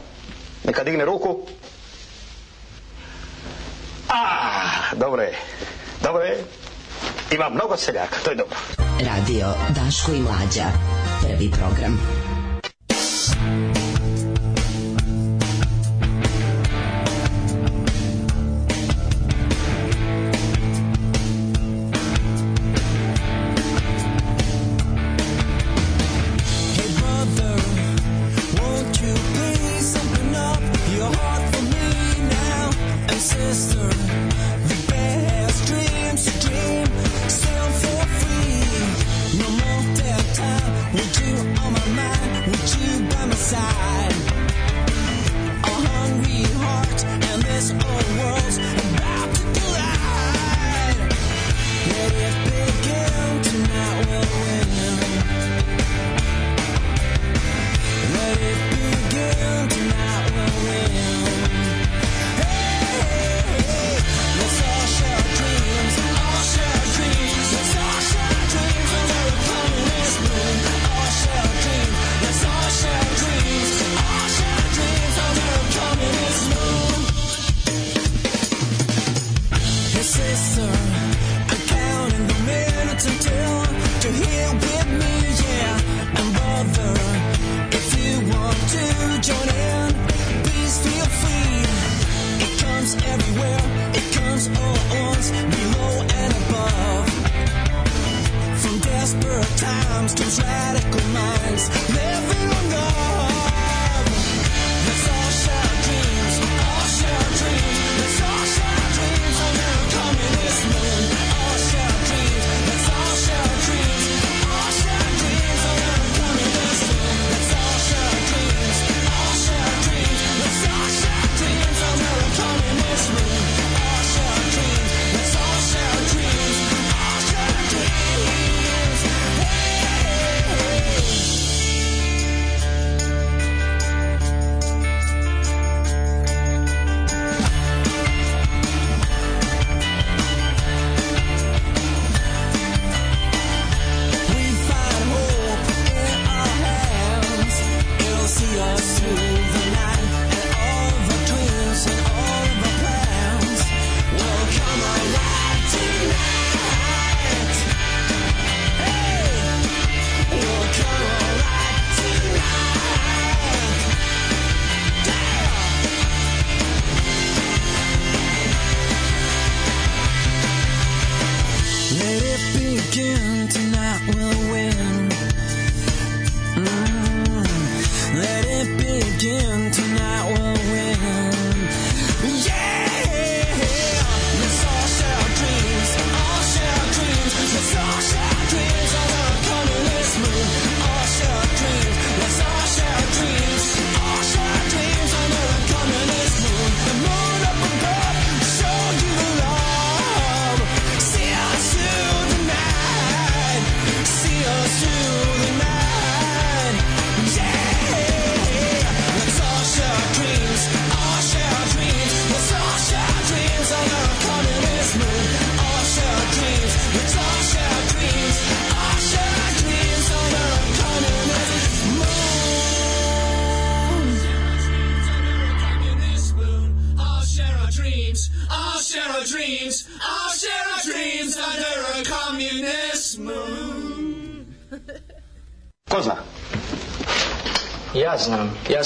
Neka 0.64 0.84
digne 0.84 1.06
ruku. 1.06 1.38
A, 4.10 4.18
dobro 5.00 5.22
je. 5.22 5.34
Dobro 6.04 6.22
je. 6.24 6.38
Ima 7.32 7.50
mnogo 7.50 7.78
seljaka, 7.78 8.16
to 8.24 8.30
je 8.30 8.36
dobro. 8.36 8.58
Radio 9.00 9.48
Daško 9.76 10.12
i 10.12 10.22
Mlađa. 10.22 10.66
Prvi 11.22 11.52
program. 11.52 12.00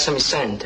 Znam, 0.04 0.16
ja 0.16 0.61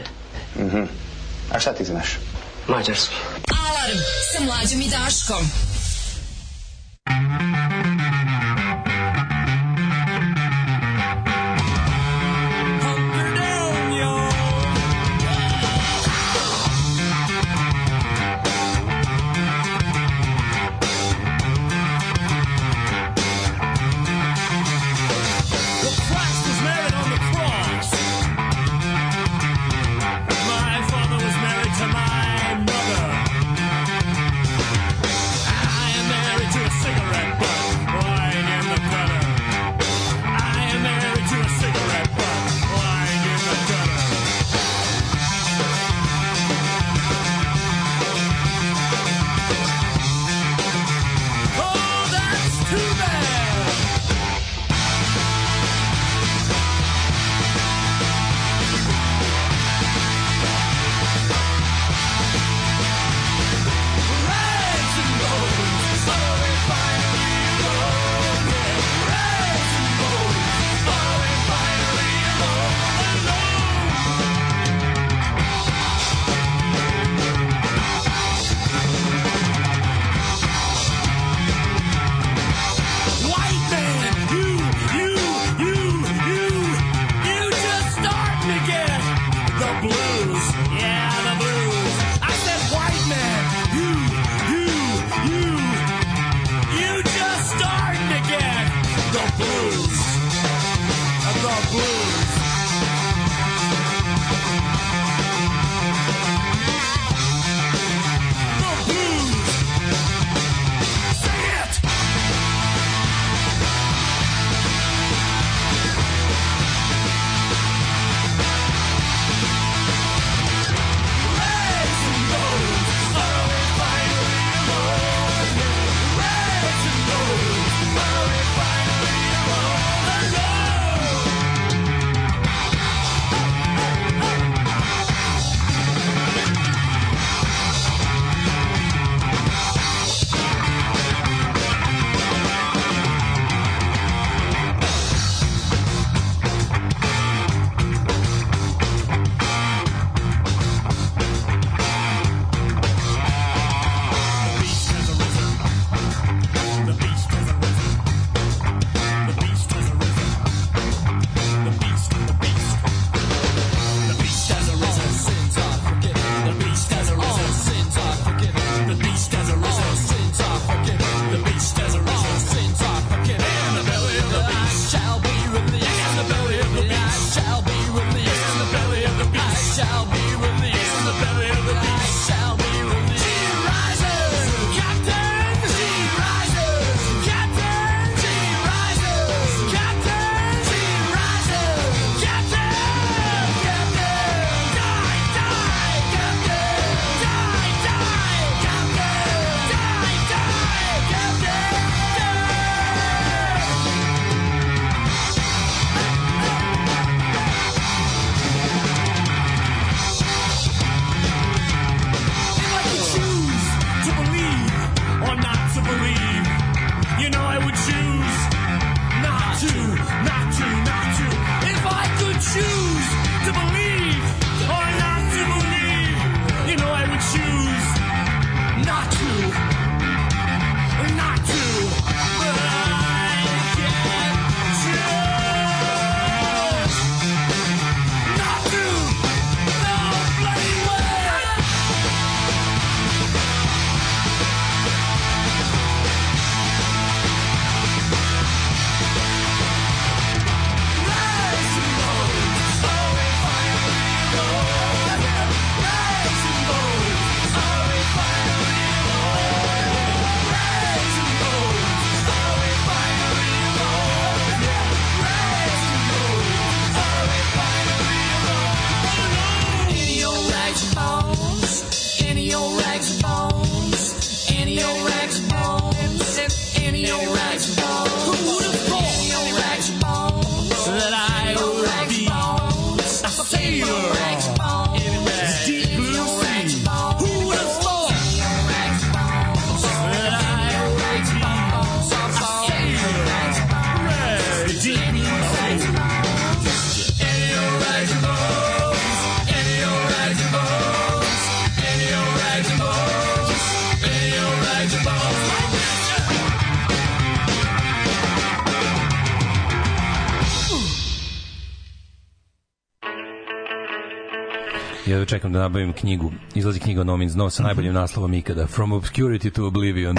Čekam 315.46 315.52
da 315.52 315.60
nabavim 315.60 315.92
knjigu. 315.92 316.32
Izlazi 316.54 316.80
knjiga 316.80 317.04
No 317.04 317.16
Means 317.16 317.34
No 317.34 317.50
sa 317.50 317.62
najboljim 317.62 317.94
naslovom 317.94 318.34
ikada. 318.34 318.66
From 318.66 318.92
Obscurity 318.92 319.50
to 319.50 319.66
Oblivion. 319.66 320.16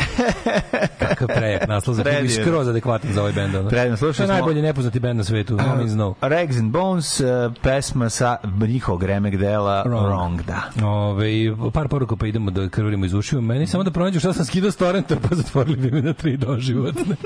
Kakav 0.99 1.27
prejak 1.27 1.67
naslov 1.67 1.95
za 1.95 2.03
knjigu 2.03 2.25
i 2.25 2.29
skroz 2.29 2.67
adekvatan 2.67 3.13
za 3.13 3.21
ovaj 3.21 3.33
bend. 3.33 3.55
ono. 3.55 3.69
Predivno, 3.69 3.97
slušali 3.97 4.27
smo- 4.27 4.33
najbolji 4.33 4.61
nepoznati 4.61 4.99
bend 4.99 5.17
na 5.17 5.23
svetu. 5.23 5.55
No 5.57 5.75
Means 5.75 5.93
No. 5.93 6.15
Rags 6.21 6.57
and 6.57 6.71
Bones, 6.71 7.19
uh, 7.19 7.27
pesma 7.63 8.09
sa 8.09 8.37
njihovog 8.61 9.03
remek 9.03 9.35
dela 9.35 9.83
Wrong. 9.85 10.05
Wrong, 10.05 10.41
da. 10.43 10.85
Ove, 10.85 11.27
par 11.73 11.87
poruka 11.87 12.15
pa 12.15 12.27
idemo 12.27 12.51
da 12.51 12.69
krvarimo 12.69 13.05
iz 13.05 13.13
ušiju. 13.13 13.41
Meni 13.41 13.67
samo 13.67 13.83
da 13.83 13.91
pronađu 13.91 14.19
šta 14.19 14.33
sam 14.33 14.45
skidao 14.45 14.71
s 14.71 14.75
torrenta, 14.75 15.15
pa 15.19 15.35
zatvorili 15.35 15.77
bi 15.77 15.91
me 15.91 16.01
na 16.01 16.13
tri 16.13 16.37
doživotne. 16.37 17.15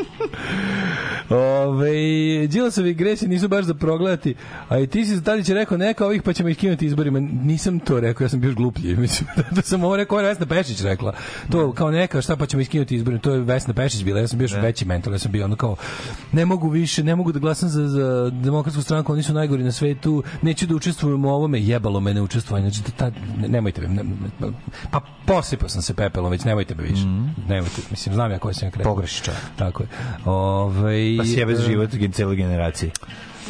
Ove, 1.32 1.92
Đilasovi 2.48 2.93
gresi 2.93 3.27
nisu 3.27 3.48
baš 3.48 3.66
za 3.66 3.74
progledati, 3.74 4.35
a 4.69 4.80
i 4.80 4.88
ti 4.88 5.06
si 5.06 5.24
Tadić 5.24 5.50
je 5.50 5.56
rekao 5.56 5.77
neka 5.77 6.06
ovih 6.06 6.22
pa 6.24 6.34
ćemo 6.34 6.50
ih 6.50 6.58
kinuti 6.58 6.85
izborima. 6.85 7.19
Nisam 7.19 7.80
to 7.80 8.00
rekao, 8.00 8.26
ja 8.26 8.30
sam 8.30 8.40
bio 8.40 8.53
gluplji. 8.53 8.95
Mislim, 9.06 9.30
da 9.51 9.61
sam 9.61 9.84
ovo 9.84 9.98
rekao, 9.98 10.18
Vesna 10.18 10.45
Pešić 10.45 10.82
rekla. 10.82 11.14
To 11.51 11.74
kao 11.74 11.92
neka, 11.92 12.22
šta 12.22 12.35
pa 12.35 12.45
ćemo 12.45 12.61
ih 12.61 12.69
kinuti 12.69 12.95
izborima. 12.95 13.22
To 13.22 13.34
je 13.34 13.40
Vesna 13.40 13.74
Pešić 13.74 14.03
bila, 14.03 14.19
ja 14.19 14.27
sam 14.27 14.38
bio 14.40 14.43
još 14.45 14.53
veći 14.61 14.85
mentor, 14.85 15.14
ja 15.14 15.19
sam 15.19 15.32
bio 15.32 15.45
ono 15.45 15.56
kao, 15.56 15.76
ne 16.32 16.45
mogu 16.45 16.69
više, 16.69 17.03
ne 17.03 17.16
mogu 17.16 17.32
da 17.32 17.40
glasam 17.40 17.69
za, 17.69 17.88
za 17.88 18.30
demokratsku 18.34 18.82
stranku, 18.82 19.14
oni 19.14 19.24
su 19.24 19.34
najgori 19.34 19.64
na 19.64 19.72
svetu, 19.72 20.24
neću 20.42 20.68
da 20.68 20.76
učestvujem 20.76 21.26
u 21.26 21.30
ovome, 21.30 21.61
jebalo 21.61 22.00
me 22.00 22.14
ne 22.14 22.22
učestvovanje. 22.22 22.69
Znači, 22.69 22.92
ta, 22.92 23.11
ne- 23.38 23.48
nemojte 23.48 23.82
me, 23.82 23.88
ne, 23.88 24.03
ne- 24.03 24.51
pa 24.92 25.01
posipao 25.26 25.69
sam 25.69 25.82
se 25.82 25.93
pepelom, 25.93 26.32
već 26.32 26.43
nemojte 26.43 26.76
me 26.76 26.84
više. 26.84 27.06
Nemojte, 27.50 27.82
mislim, 27.92 28.16
znam 28.16 28.32
ja 28.32 28.40
koji 28.40 28.53
sam 28.53 28.68
ja 28.68 28.72
krenuo. 28.72 28.93
Pogreši 28.93 29.24
čovjek. 29.24 29.42
Tako 29.56 29.84
je. 29.84 29.90
Ove, 30.26 31.20
Pa 31.22 31.27
sjebe 31.27 31.56
život 31.56 31.90
cele 32.14 32.35
generacije. 32.35 32.91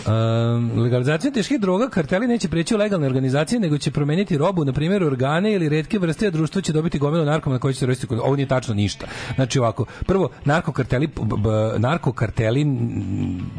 Um, 0.08 0.72
legalizacija 0.82 1.32
teških 1.32 1.60
droga 1.60 1.90
karteli 1.90 2.28
neće 2.28 2.48
preći 2.50 2.76
u 2.76 2.78
legalne 2.78 3.08
organizacije, 3.08 3.60
nego 3.60 3.78
će 3.78 3.92
promeniti 3.92 4.38
robu, 4.38 4.66
na 4.66 4.74
primjer 4.74 5.04
organe 5.04 5.54
ili 5.54 5.70
retke 5.70 6.00
vrste, 6.00 6.28
a 6.28 6.32
društvo 6.32 6.62
će 6.62 6.74
dobiti 6.74 7.00
gomilu 7.00 7.26
narkomana 7.26 7.60
koji 7.60 7.74
će 7.74 7.80
se 7.80 7.86
rostiti. 7.86 8.16
Ovo 8.16 8.36
nije 8.36 8.48
tačno 8.48 8.74
ništa. 8.74 9.06
Znači 9.36 9.60
ovako, 9.60 9.86
prvo, 10.06 10.30
narkokarteli, 10.46 11.08
b- 11.08 11.14
b- 11.38 11.80
narkokarteli 11.80 12.66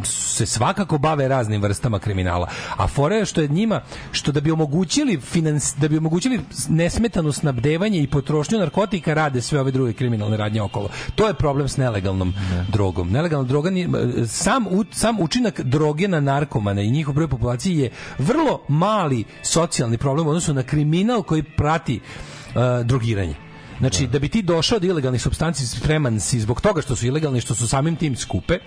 se 0.05 0.47
svakako 0.47 0.99
bave 0.99 1.29
raznim 1.29 1.63
vrstama 1.63 1.99
kriminala. 1.99 2.49
A 2.77 2.87
fora 2.89 3.17
je 3.17 3.25
što 3.25 3.41
je 3.41 3.49
njima, 3.49 3.81
što 4.13 4.33
da 4.33 4.41
bi 4.41 4.51
omogućili 4.51 5.21
finans, 5.21 5.75
da 5.77 5.89
bi 5.89 5.97
omogućili 5.99 6.41
nesmetano 6.69 7.33
snabdevanje 7.33 7.99
i 8.03 8.07
potrošnju 8.07 8.59
narkotika 8.59 9.15
rade 9.15 9.41
sve 9.43 9.61
ove 9.61 9.71
druge 9.71 9.93
kriminalne 9.93 10.37
radnje 10.37 10.63
okolo. 10.63 10.89
To 11.15 11.29
je 11.29 11.35
problem 11.35 11.69
s 11.69 11.77
nelegalnom 11.77 12.35
drogom. 12.69 13.11
Nelegalna 13.11 13.49
droga 13.49 13.71
nije- 13.71 13.89
sam 14.27 14.67
u- 14.67 14.85
sam 14.91 15.21
učinak 15.21 15.61
droge 15.61 16.09
na 16.09 16.21
narkomane 16.35 16.85
i 16.85 16.91
njihov 16.91 17.15
broj 17.15 17.29
populacije 17.29 17.85
je 17.85 17.91
vrlo 18.19 18.61
mali 18.69 19.25
socijalni 19.43 19.99
problem 19.99 20.27
u 20.27 20.31
odnosu 20.31 20.55
na 20.55 20.63
kriminal 20.63 21.23
koji 21.23 21.43
prati 21.43 22.01
uh, 22.01 22.87
drogiranje. 22.87 23.35
Znači, 23.79 24.07
da. 24.07 24.19
bi 24.19 24.29
ti 24.29 24.43
došao 24.43 24.79
do 24.79 24.87
ilegalnih 24.87 25.23
substanci, 25.23 25.67
spreman 25.67 26.21
si 26.21 26.41
zbog 26.41 26.61
toga 26.61 26.83
što 26.83 26.97
su 26.97 27.07
ilegalni, 27.07 27.41
što 27.41 27.55
su 27.55 27.69
samim 27.69 27.97
tim 27.97 28.17
skupe, 28.17 28.59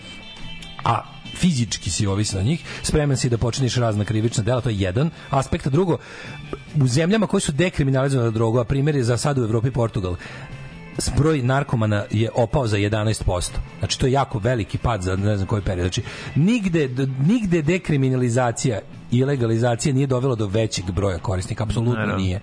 a 0.84 1.02
fizički 1.35 1.90
si 1.90 2.08
ovisan 2.08 2.40
od 2.40 2.45
njih, 2.45 2.64
spreman 2.84 3.18
si 3.18 3.30
da 3.30 3.38
počiniš 3.38 3.76
razna 3.76 4.06
krivična 4.06 4.44
dela, 4.44 4.61
to 4.61 4.69
je 4.69 4.80
jedan 4.80 5.10
aspekt, 5.30 5.68
a 5.68 5.69
drugo, 5.69 5.98
u 6.82 6.88
zemljama 6.88 7.27
koje 7.27 7.42
su 7.42 7.52
dekriminalizovane 7.52 8.32
drogu, 8.32 8.60
a 8.60 8.64
primjer 8.64 8.95
je 8.95 9.03
za 9.03 9.18
sad 9.18 9.38
u 9.38 9.44
Evropi 9.44 9.72
Portugal, 9.72 10.16
broj 11.17 11.41
narkomana 11.41 12.03
je 12.11 12.30
opao 12.35 12.67
za 12.67 12.77
11%. 12.77 13.51
Znači 13.80 13.99
to 13.99 14.06
je 14.06 14.11
jako 14.11 14.40
veliki 14.40 14.77
pad 14.77 15.01
za 15.01 15.15
ne 15.15 15.35
znam 15.35 15.48
koji 15.48 15.61
period. 15.61 15.83
Znači 15.83 16.01
nigde 16.35 16.90
nigde 17.27 17.61
dekriminalizacija 17.61 18.80
i 19.11 19.25
legalizacija 19.25 19.93
nije 19.93 20.07
dovelo 20.07 20.35
do 20.35 20.48
većeg 20.48 20.91
broja 20.91 21.17
korisnika, 21.17 21.64
apsolutno 21.64 22.15
nije. 22.17 22.40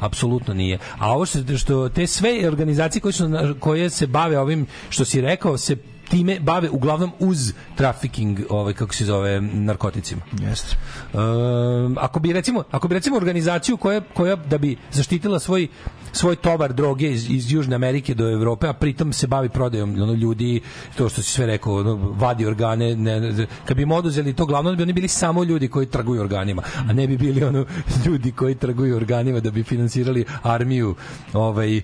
Apsolutno 0.00 0.54
nije. 0.54 0.78
A 0.98 1.12
ovo 1.12 1.26
što, 1.26 1.56
što 1.58 1.88
te 1.88 2.06
sve 2.06 2.48
organizacije 2.48 3.02
koje 3.02 3.12
su 3.12 3.28
koje 3.60 3.90
se 3.90 4.06
bave 4.06 4.38
ovim 4.38 4.66
što 4.90 5.04
si 5.04 5.20
rekao 5.20 5.58
se 5.58 5.76
time 6.08 6.40
bave 6.40 6.70
uglavnom 6.70 7.10
uz 7.18 7.52
trafficking, 7.74 8.40
ovaj 8.50 8.74
kako 8.74 8.94
se 8.94 9.04
zove, 9.04 9.40
narkoticima. 9.40 10.22
Jeste. 10.40 10.76
Um, 11.12 11.96
ako 12.00 12.20
bi 12.20 12.32
recimo 12.32 12.64
ako 12.70 12.88
bi 12.88 12.94
recimo 12.94 13.16
organizaciju 13.16 13.76
koja 13.76 14.00
koja 14.14 14.36
da 14.36 14.58
bi 14.58 14.76
zaštitila 14.92 15.38
svoj 15.38 15.68
svoj 16.16 16.36
tovar 16.36 16.72
droge 16.72 17.10
iz, 17.10 17.30
iz 17.30 17.52
Južne 17.52 17.74
Amerike 17.74 18.14
do 18.14 18.30
Evrope, 18.30 18.68
a 18.68 18.72
pritom 18.72 19.12
se 19.12 19.26
bavi 19.26 19.48
prodajom 19.48 20.02
ono, 20.02 20.12
ljudi, 20.12 20.60
to 20.96 21.08
što 21.08 21.22
si 21.22 21.30
sve 21.30 21.46
rekao, 21.46 21.74
ono, 21.74 21.94
vadi 21.94 22.46
organe, 22.46 22.96
ne, 22.96 23.20
ne, 23.20 23.46
kad 23.64 23.76
bi 23.76 23.82
im 23.82 23.92
oduzeli 23.92 24.32
to 24.32 24.46
glavno, 24.46 24.70
da 24.70 24.76
bi 24.76 24.82
oni 24.82 24.92
bili 24.92 25.08
samo 25.08 25.44
ljudi 25.44 25.68
koji 25.68 25.86
trguju 25.86 26.20
organima, 26.20 26.62
a 26.88 26.92
ne 26.92 27.06
bi 27.06 27.16
bili 27.16 27.44
ono 27.44 27.64
ljudi 28.06 28.32
koji 28.32 28.54
trguju 28.54 28.96
organima 28.96 29.40
da 29.40 29.50
bi 29.50 29.62
finansirali 29.62 30.24
armiju 30.42 30.94
ovaj, 31.32 31.76
e, 31.76 31.82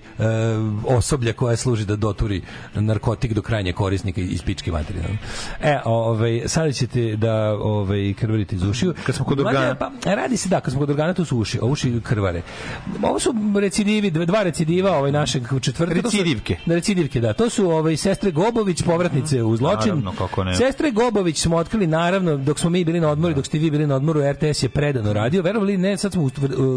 osoblja 0.85 1.33
koja 1.33 1.55
služi 1.57 1.85
da 1.85 1.95
doturi 1.95 2.41
narkotik 2.75 3.33
do 3.33 3.41
krajnje 3.41 3.73
korisnika 3.73 4.12
iz 4.17 4.41
pičke 4.41 4.71
materije. 4.71 5.03
E, 5.61 5.79
ovaj, 5.85 6.41
sada 6.45 6.71
ćete 6.71 7.15
da 7.15 7.33
ovaj, 7.53 8.13
krvarite 8.13 8.55
iz 8.55 8.63
ušiju. 8.63 8.93
Kad 9.05 9.15
smo 9.15 9.25
kod 9.25 9.39
organa. 9.39 9.75
Pa, 9.75 9.91
radi 10.05 10.37
se 10.37 10.49
da, 10.49 10.59
kad 10.59 10.71
smo 10.71 10.79
kod 10.79 10.89
organa, 10.89 11.13
to 11.13 11.25
su 11.25 11.37
uši, 11.37 11.59
a 11.61 11.65
uši 11.65 11.99
krvare. 12.03 12.41
Ovo 13.01 13.19
su 13.19 13.33
recidivi, 13.55 14.11
dve- 14.11 14.25
dva 14.25 14.43
recidiva 14.43 14.91
ovaj 14.91 15.11
našeg 15.11 15.43
četvrtka. 15.61 16.01
to 16.01 16.11
su- 16.11 16.17
Recidivke. 16.17 16.57
Da, 16.65 16.75
recidivke, 16.75 17.19
da. 17.19 17.33
To 17.33 17.49
su 17.49 17.69
ovaj, 17.69 17.97
sestre 17.97 18.31
Gobović, 18.31 18.81
povratnice 18.83 19.43
u 19.43 19.57
zločin. 19.57 19.87
Naravno, 19.89 20.11
kako 20.13 20.43
ne. 20.43 20.55
Sestre 20.55 20.91
Gobović 20.91 21.41
smo 21.41 21.57
otkrili, 21.57 21.87
naravno, 21.87 22.37
dok 22.37 22.59
smo 22.59 22.69
mi 22.69 22.85
bili 22.85 22.99
na 22.99 23.09
odmoru, 23.09 23.33
dok 23.33 23.45
ste 23.45 23.59
vi 23.59 23.71
bili 23.71 23.87
na 23.87 23.95
odmoru, 23.95 24.21
RTS 24.23 24.63
je 24.63 24.69
predano 24.69 25.13
radio. 25.13 25.41
Verovali 25.41 25.77
ne, 25.77 25.97
sad 25.97 26.11
smo 26.11 26.29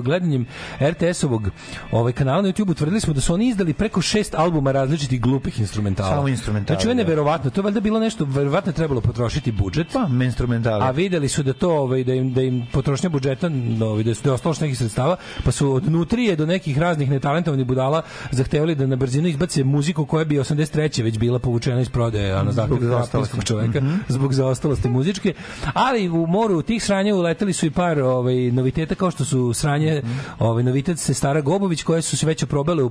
gledanjem 0.02 0.46
RTS-ovog 0.80 1.50
ovaj, 1.92 2.12
kanala 2.12 2.42
na 2.42 2.48
YouTube 2.48 2.70
utvrdili 2.70 3.00
smo 3.00 3.14
da 3.14 3.20
su 3.20 3.34
oni 3.34 3.48
izdali 3.48 3.72
preko 3.72 4.02
šest 4.02 4.34
albuma 4.34 4.72
različitih 4.72 5.20
glupih 5.20 5.60
instrumentala. 5.60 6.10
Samo 6.10 6.28
instrumentala, 6.28 6.76
Znači, 6.76 6.86
ovo 6.86 6.92
je 6.92 6.96
neverovatno. 7.26 7.50
To 7.50 7.60
je 7.60 7.62
valjda 7.62 7.80
bilo 7.80 8.00
nešto, 8.00 8.24
verovatno 8.24 8.70
je 8.70 8.74
trebalo 8.74 9.00
potrošiti 9.00 9.52
budžet. 9.52 9.86
Pa, 9.92 10.24
instrumentale. 10.24 10.84
A 10.84 10.90
videli 10.90 11.28
su 11.28 11.42
da 11.42 11.52
to 11.52 11.70
ovaj 11.70 12.04
da 12.04 12.14
im 12.14 12.32
da 12.32 12.42
im 12.42 12.66
potrošnja 12.72 13.08
budžeta 13.08 13.50
ovaj 13.82 14.02
da 14.02 14.14
su 14.14 14.22
da 14.24 14.32
ostalo 14.32 14.54
nekih 14.60 14.78
sredstava, 14.78 15.16
pa 15.44 15.52
su 15.52 15.72
od 15.72 15.90
nutrije 15.90 16.36
do 16.36 16.46
nekih 16.46 16.78
raznih 16.78 17.10
netalentovanih 17.10 17.66
budala 17.66 18.02
zahtevali 18.30 18.74
da 18.74 18.86
na 18.86 18.96
brzinu 18.96 19.28
izbace 19.28 19.64
muziku 19.64 20.06
koja 20.06 20.24
bi 20.24 20.38
83. 20.38 21.02
već 21.02 21.18
bila 21.18 21.38
povučena 21.38 21.80
iz 21.80 21.88
prodaje 21.88 22.32
a 22.32 22.42
na 22.42 22.52
zahtev 22.52 22.78
zaostalosti. 22.80 23.46
čoveka 23.46 23.82
zbog 24.08 24.32
zaostalosti 24.34 24.88
muzičke. 24.88 25.34
Ali 25.74 26.08
u 26.08 26.26
moru 26.26 26.62
tih 26.62 26.84
sranja 26.84 27.14
uleteli 27.14 27.52
su 27.52 27.66
i 27.66 27.70
par 27.70 28.00
ovaj 28.00 28.34
noviteta 28.34 28.94
kao 28.94 29.10
što 29.10 29.24
su 29.24 29.52
sranje 29.52 30.02
ovaj 30.38 30.62
novitet 30.62 30.98
se 30.98 31.14
Stara 31.14 31.40
Gobović 31.40 31.82
koje 31.82 32.02
su 32.02 32.16
se 32.16 32.26
već 32.26 32.42
oprobale 32.42 32.82
u 32.82 32.90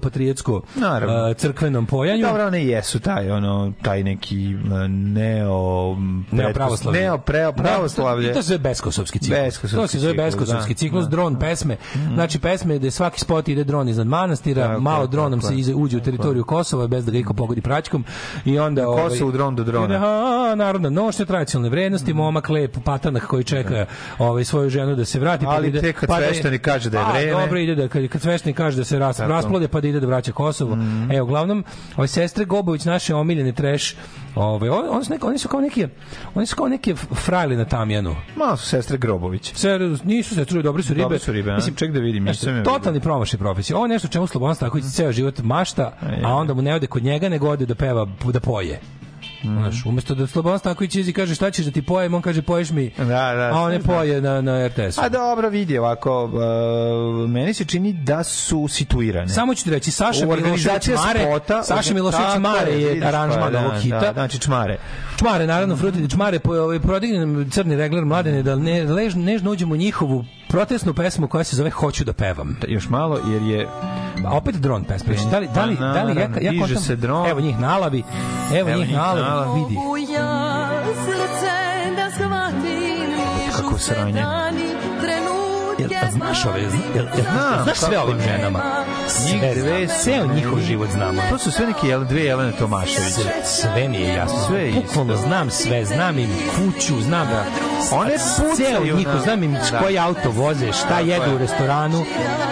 Naravno. 0.76 1.16
a, 1.16 1.34
crkvenom 1.34 1.86
pojanju. 1.86 2.26
Dobro, 2.28 2.48
one 2.48 2.66
jesu 2.66 3.00
taj 3.00 3.32
ono 3.32 3.74
taj 3.82 4.04
neki 4.04 4.25
m, 4.32 5.14
neo 5.14 5.96
Neo 6.32 6.54
pravoslavlje. 6.54 7.02
Neo 7.02 7.18
preo 7.18 7.52
pravoslavlje. 7.52 8.28
Da, 8.28 8.34
to 8.34 8.42
se 8.42 8.48
zove 8.48 8.60
beskosovski 8.60 9.20
ciklus. 9.20 9.40
Beskosovski 9.40 9.82
to 9.82 9.88
se 9.88 10.00
zove 10.00 10.14
beskosovski 10.14 10.74
da. 10.74 10.78
ciklus, 10.78 11.04
Da. 11.04 11.10
dron 11.10 11.40
pesme. 11.40 11.78
Znači 12.14 12.40
pesme 12.40 12.78
gde 12.78 12.92
svaki 12.92 13.20
spot 13.20 13.48
ide 13.48 13.64
dron 13.64 13.90
iznad 13.90 14.08
manastira, 14.08 14.80
malo 14.80 15.08
dronom 15.08 15.42
se 15.42 15.54
uđe 15.76 15.98
u 15.98 16.02
teritoriju 16.02 16.44
Kosova 16.44 16.88
bez 16.88 17.06
da 17.06 17.12
ga 17.12 17.18
iko 17.18 17.34
pogodi 17.34 17.62
praćkom 17.62 18.06
i 18.46 18.60
onda 18.60 18.90
ovaj 18.90 19.04
Kosovo 19.10 19.32
dron 19.32 19.56
do 19.56 19.64
drona. 19.64 19.96
A, 20.52 20.56
narodna 20.56 20.90
nošnja, 20.90 21.26
tradicionalne 21.26 21.70
vrednosti, 21.70 22.14
momak 22.14 22.50
lep 22.50 22.78
patanak 22.84 23.24
koji 23.28 23.44
čeka 23.44 23.86
ovaj 24.20 24.44
svoju 24.44 24.70
ženu 24.70 24.96
da 24.96 25.06
se 25.06 25.20
vrati 25.20 25.46
Ali 25.48 25.68
ide, 25.68 25.82
tek 25.82 26.00
kad 26.00 26.10
pa 26.10 26.20
da- 26.20 26.26
sveštenik 26.26 26.62
kaže 26.62 26.90
da 26.90 27.00
je 27.00 27.06
A, 27.06 27.12
vreme. 27.12 27.32
Dobro 27.42 27.60
ide 27.60 27.76
da 27.76 27.88
kad, 27.88 28.08
kad 28.08 28.22
sveštenik 28.22 28.58
kaže 28.58 28.78
da 28.78 28.84
se 28.84 29.00
rasplode 29.00 29.68
pa 29.68 29.82
da 29.82 29.88
ide 29.88 30.00
da 30.00 30.08
vraća 30.08 30.32
Kosovo. 30.32 30.78
E 31.14 31.22
uglavnom 31.22 31.64
ove 31.98 32.08
sestre 32.08 32.46
Gobović 32.46 32.86
naše 32.86 33.16
omiljene 33.16 33.52
trash 33.52 33.96
Ove, 34.36 34.70
on, 34.70 34.86
on 34.90 35.06
su 35.06 35.14
neki, 35.14 35.26
oni 35.26 35.38
su 35.38 35.48
kao 35.48 35.62
neki 35.62 35.88
oni 36.36 36.46
su 36.46 36.56
kao 36.56 36.68
neke 36.68 36.96
frajli 36.96 37.56
na 37.56 37.66
tamjanu. 37.66 38.16
Malo 38.36 38.58
su 38.58 38.66
sestre 38.66 38.98
Grobović. 38.98 39.54
Sve 39.56 39.80
nisu 40.04 40.36
se 40.36 40.46
truju, 40.46 40.64
dobre 40.64 40.84
su 40.84 40.94
ribe. 40.94 41.04
Dobre 41.04 41.20
su 41.20 41.32
ribe, 41.32 41.52
a? 41.52 41.60
Ček 41.76 41.92
da 41.92 42.00
vidim, 42.00 42.24
nisam 42.24 42.64
Totalni 42.64 43.00
promašaj 43.00 43.40
profesije. 43.40 43.76
Ovo 43.76 43.86
je 43.86 43.90
nešto 43.90 44.08
čemu 44.08 44.28
Slobodan 44.28 44.56
Stanković 44.56 44.86
ceo 44.86 45.12
život 45.12 45.40
mašta, 45.44 45.98
a 46.24 46.34
onda 46.34 46.54
mu 46.54 46.62
ne 46.62 46.76
ode 46.76 46.88
kod 46.88 47.04
njega, 47.04 47.30
nego 47.30 47.50
ode 47.50 47.66
da 47.66 47.76
peva, 47.76 48.08
da 48.34 48.40
poje. 48.40 48.80
Mhm. 49.44 49.58
Znaš, 49.58 49.86
umesto 49.86 50.16
da 50.16 50.28
Slobodan 50.28 50.60
Stanković 50.60 50.96
izi 50.96 51.14
kaže 51.14 51.36
šta 51.36 51.52
ćeš 51.52 51.66
da 51.66 51.72
ti 51.72 51.82
pojem, 51.82 52.14
on 52.14 52.22
kaže 52.22 52.42
poješ 52.42 52.70
mi, 52.72 52.90
Da, 52.98 53.06
da, 53.06 53.52
a 53.54 53.62
on 53.62 53.72
znam. 53.72 53.84
poje 53.84 54.22
na, 54.22 54.42
na 54.42 54.68
RTS-u. 54.68 55.02
A 55.02 55.10
dobro, 55.10 55.50
vidi 55.50 55.78
ovako, 55.78 56.24
uh, 56.24 57.30
meni 57.30 57.54
se 57.54 57.66
čini 57.66 57.94
da 57.94 58.24
su 58.24 58.68
situirane. 58.68 59.30
Samo 59.30 59.56
ću 59.56 59.64
ti 59.64 59.70
reći, 59.70 59.92
Saša 59.92 60.26
Milošević 60.26 60.88
Mare, 61.06 61.20
spota, 61.20 61.64
Saša 61.64 61.94
Milošević 61.94 62.28
tako 62.28 62.40
Mare 62.40 62.72
je 62.72 62.90
vidiš, 62.90 63.04
aranžman 63.08 63.54
pa, 63.54 63.60
ovog 63.60 63.72
da, 63.72 63.80
hita. 63.80 64.00
Da, 64.00 64.14
znači 64.14 64.40
čmare. 64.40 64.78
Čmare, 65.18 65.48
naravno, 65.48 65.76
frutiti 65.76 66.10
čmare, 66.10 66.40
po, 66.40 66.54
ovaj, 66.54 66.80
prodignem 66.80 67.50
crni 67.50 67.76
regler 67.76 68.06
mladene, 68.06 68.44
da 68.44 68.56
ne, 68.56 68.84
lež, 68.84 69.16
nežno 69.16 69.52
uđemo 69.52 69.74
u 69.74 69.78
njihovu 69.78 70.26
protestnu 70.48 70.94
pesmu 70.94 71.28
koja 71.28 71.44
se 71.44 71.56
zove 71.56 71.70
Hoću 71.70 72.04
da 72.04 72.14
pevam. 72.14 72.58
Još 72.68 72.90
malo, 72.90 73.20
jer 73.28 73.42
je... 73.42 73.68
A 74.26 74.32
opet 74.32 74.56
dron 74.56 74.84
pesma. 74.84 75.14
Znači, 75.14 75.30
Da 75.30 75.40
li, 75.40 75.48
da 75.48 75.66
li, 75.66 75.76
da 75.76 76.04
li, 76.04 76.10
ja, 76.10 76.14
naravno, 76.16 76.38
ja 76.42 76.52
diže 76.52 76.64
kontam- 76.66 76.78
se 76.78 76.96
dron. 76.96 77.30
Evo 77.30 77.42
njih 77.42 77.60
nalavi, 77.60 78.04
evo, 78.54 78.70
Evo 78.70 78.80
njih 78.80 78.88
njih 78.88 78.98
nalavi, 78.98 79.22
nalavi. 79.22 79.60
vidi. 79.60 79.74
Mogu 79.74 79.98
ja 79.98 80.70
srce 80.96 81.56
da 81.96 82.12
shvatim 82.12 83.16
Kako 83.56 83.78
sranje. 83.78 84.14
dani, 84.14 84.62
jel, 84.62 85.45
jel 85.80 86.12
znaš 86.12 86.46
ove, 86.46 86.62
jel, 86.62 86.72
jel, 86.96 87.06
Znam, 87.32 87.64
znaš 87.64 87.78
sve 87.78 88.00
o 88.00 88.04
ovim 88.04 88.20
ženama? 88.22 88.60
Sve, 89.08 89.88
ceo 90.04 90.28
meni- 90.28 90.36
njihov 90.36 90.60
život 90.60 90.90
znamo. 90.90 91.22
To 91.30 91.38
su 91.38 91.52
sve 91.52 91.66
neke 91.68 91.88
jel, 91.88 92.04
dve 92.06 92.22
Jelene 92.22 92.52
Tomašević. 92.52 93.14
Sve, 93.14 93.32
sve 93.46 93.88
mi 93.88 93.98
je 93.98 94.14
jasno. 94.14 94.38
Sve 94.48 94.62
je. 94.62 94.74
Bukvalno 94.74 95.16
znam 95.16 95.50
sve, 95.50 95.86
znam 95.86 96.20
im 96.20 96.30
kuću, 96.56 97.02
znam 97.02 97.28
da. 97.28 97.44
One 97.92 98.14
pucaju 98.38 98.98
njihov, 98.98 99.16
na- 99.16 99.22
znam 99.22 99.44
im 99.44 99.54
Da. 99.72 99.80
koji 99.80 99.98
auto 100.00 100.32
voze, 100.32 100.72
šta 100.74 101.00
jedu 101.00 101.26
je. 101.26 101.36
u 101.36 101.38
restoranu. 101.38 102.06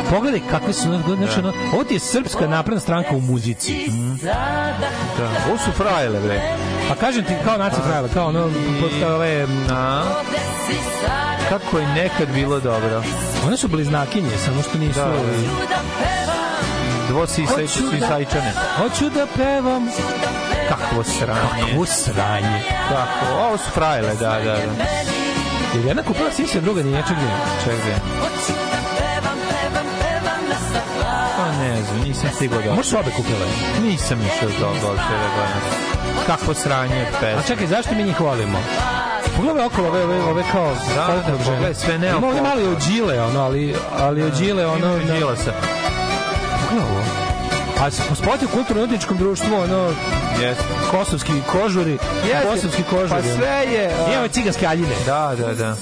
Pogledaj 0.10 0.42
kakve 0.52 0.74
su, 0.74 0.82
znači, 1.18 1.40
ono, 1.40 1.54
ovo 1.74 1.84
ti 1.84 1.94
je 1.94 2.00
srpska 2.00 2.48
napredna 2.48 2.80
stranka 2.82 3.16
u 3.16 3.22
muzici. 3.22 3.92
Da. 4.22 5.30
Ovo 5.48 5.58
su 5.58 5.72
frajle, 5.72 6.20
bre. 6.20 6.42
Pa 6.90 6.96
kažem 6.96 7.24
ti, 7.24 7.34
kao 7.46 7.58
naci 7.58 7.82
frajle, 7.88 8.10
kao 8.10 8.28
ono, 8.28 8.50
kao 9.02 9.16
ove, 9.16 9.48
A? 9.72 10.04
Kako 11.54 11.80
je 11.80 11.88
nekad 11.88 12.28
bilo 12.34 12.60
dobro. 12.60 13.04
one 13.48 13.58
su 13.58 13.68
bliznakinje, 13.68 14.38
samo 14.46 14.62
što 14.62 14.78
nisu... 14.78 15.00
Da, 15.00 15.06
da. 15.06 15.14
Hoću 17.14 17.42
da- 17.42 17.68
sisajčane. 17.68 18.54
Hoću 18.78 19.10
da 19.10 19.28
pevam. 19.36 19.88
Kakvo 20.70 21.04
sranje. 21.04 21.70
Kakvo 21.70 21.86
sranje. 21.86 22.62
Kako? 22.90 23.34
Ovo 23.40 23.58
su 23.58 23.70
frajle, 23.74 24.16
da, 24.16 24.30
da, 24.30 24.40
da. 24.44 24.54
Jer 25.76 25.86
jedna 25.86 26.04
kupila 26.04 26.32
sisa, 26.32 26.60
druga 26.60 26.84
nije 26.84 27.04
nije. 27.10 27.38
Čekaj. 27.64 28.00
Pa 31.38 31.52
ne 31.64 31.82
znam, 31.84 32.00
nisam 32.02 32.30
stigao 32.36 32.62
da... 32.62 32.74
Možeš 32.74 32.94
obe 32.94 33.12
kupile. 33.12 33.46
Nisam 33.84 34.20
išao 34.22 34.50
do 34.60 34.68
uopšte 34.68 34.88
da 35.14 35.28
gledam. 35.36 35.62
Kakvo 36.28 36.54
sranje 36.54 37.02
A 37.08 37.20
pesma. 37.22 37.42
čekaj, 37.48 37.68
zašto 37.68 37.96
mi 37.96 38.04
njih 38.04 38.20
volimo? 38.20 38.60
Pogledaj 39.36 39.66
okolo 39.66 39.88
ove, 39.88 40.04
ove, 40.04 40.24
ove 40.24 40.44
kao 40.52 40.76
Da, 40.96 41.08
da, 41.08 41.38
pogledaj, 41.38 41.74
sve 41.74 41.96
Ima 41.96 42.06
neophodno. 42.06 42.28
ovdje 42.28 42.42
malo 42.42 42.62
i 42.62 42.76
ođile, 42.76 43.22
ono, 43.22 43.40
ali, 43.42 43.76
ali 44.00 44.24
ođile, 44.24 44.68
ono... 44.68 44.98
Ima 44.98 45.14
Đilasa. 45.14 45.52
Pogledaj 46.70 46.92
ovo. 46.92 47.04
A 47.82 47.90
je 48.42 48.48
u 48.48 48.50
kulturno-umetničkom 48.56 49.18
društvu, 49.18 49.56
ono, 49.56 49.92
Jeste. 50.42 50.64
kosovski 50.92 51.32
kožuri, 51.52 51.92
Jeste. 52.28 52.48
kosovski 52.48 52.84
kožuri. 52.84 53.10
Pa 53.10 53.22
sve 53.22 53.74
je... 53.74 53.86
a- 53.88 54.12
I 54.12 54.16
evo 54.16 54.28
ciganske 54.28 54.68
aljine. 54.68 54.96
Da, 55.06 55.36
da, 55.38 55.54
da. 55.54 55.76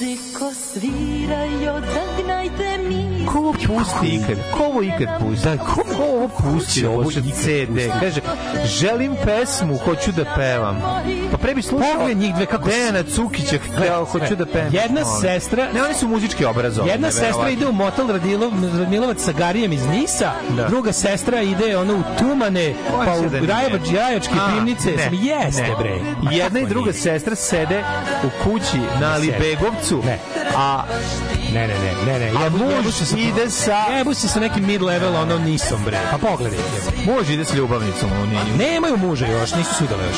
Ko 3.32 3.38
ovo 3.38 3.54
pusti 3.54 4.08
ikad? 4.08 4.38
Ko 4.52 4.64
ovo 4.64 4.84
ikad 4.84 5.08
pusti? 5.20 5.46
Da, 5.50 5.58
ko, 5.58 5.74
ko 5.98 6.04
ovo 6.04 6.28
pusti? 6.28 6.86
Ovo 6.86 7.12
je 7.12 7.22
CD. 7.34 7.78
Kaže, 8.00 8.22
želim 8.66 9.16
pesmu, 9.26 9.78
hoću 9.78 10.12
da 10.12 10.26
pevam. 10.36 10.82
Pa 11.32 11.38
pre 11.38 11.56
bi 11.56 11.62
slušao 11.62 11.92
Pogledaj 11.92 12.16
njih 12.16 12.36
dve 12.36 12.46
kako... 12.46 12.70
Dejana 12.70 13.04
Cukića, 13.16 13.58
hteo, 13.58 14.06
hoću 14.06 14.36
da 14.36 14.46
pevam. 14.46 14.74
Jedna 14.74 15.02
sestra... 15.22 15.68
Ne, 15.74 15.84
oni 15.84 15.94
su 15.94 16.08
muzički 16.08 16.46
obrazovani. 16.46 16.92
Jedna 16.92 17.12
sestra 17.12 17.50
ide 17.50 17.68
u 17.68 17.72
motel 17.72 18.08
Radilo, 18.08 18.52
Radmilovac 18.80 19.20
sa 19.20 19.32
Garijem 19.32 19.72
iz 19.74 19.86
Nisa, 19.86 20.32
Da. 20.50 20.68
druga 20.68 20.94
sestra 20.94 21.42
ide 21.42 21.78
ono 21.78 21.94
u 21.94 22.04
Tumane, 22.20 22.74
pa 23.06 23.16
u 23.16 23.30
da 23.30 23.40
pivnice. 24.48 24.92
ne, 24.92 25.10
jeste, 25.14 25.61
ne. 25.61 25.76
bre. 25.80 26.00
I 26.32 26.38
jedna 26.38 26.60
i 26.60 26.66
druga 26.66 26.92
nije? 26.92 27.02
sestra 27.02 27.36
sede 27.36 27.84
u 28.24 28.44
kući 28.44 28.78
na 29.00 29.14
Alibegovcu, 29.14 30.02
Ne. 30.06 30.20
a 30.58 30.84
Ne, 31.53 31.68
ne, 31.68 31.74
ne, 31.76 32.14
ne, 32.14 32.20
ne. 32.22 32.40
A 32.40 32.44
Jebu, 32.44 32.58
muž 32.58 32.94
se 32.94 33.06
sa, 33.06 33.18
ide 33.18 33.50
sa- 33.50 33.86
Jebu 33.92 34.14
se 34.14 34.28
sa 34.28 34.40
nekim 34.40 34.66
mid-level, 34.66 35.16
ono, 35.16 35.38
nisom, 35.38 35.84
bre. 35.86 36.00
Pa 36.11 36.18
pogledaj. 36.20 36.60
muž 37.06 37.30
ide 37.30 37.45
s 37.45 37.53
ljubavnicom 37.53 38.10
njiju. 38.10 38.58
Nemaju 38.58 38.98
muža 38.98 39.28
još, 39.28 39.56
nisu 39.56 39.74
se 39.76 39.84
udale 39.84 40.03
još. 40.06 40.18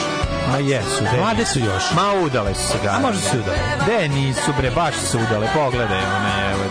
Ma 0.52 0.58
jesu, 0.58 1.04
de. 1.12 1.18
Mlade 1.20 1.46
su 1.46 1.60
još. 1.60 1.84
Ma 1.96 2.14
udale 2.26 2.54
su 2.56 2.68
se 2.68 2.78
ga. 2.84 2.90
A 2.90 3.00
možda 3.00 3.22
su 3.22 3.38
udale. 3.38 3.58
De, 3.88 4.08
nisu 4.10 4.52
bre, 4.58 4.72
baš 4.72 4.96
su 4.96 5.18
udale. 5.20 5.48
Pogledaj 5.54 5.98
one, 5.98 6.52
evo. 6.52 6.64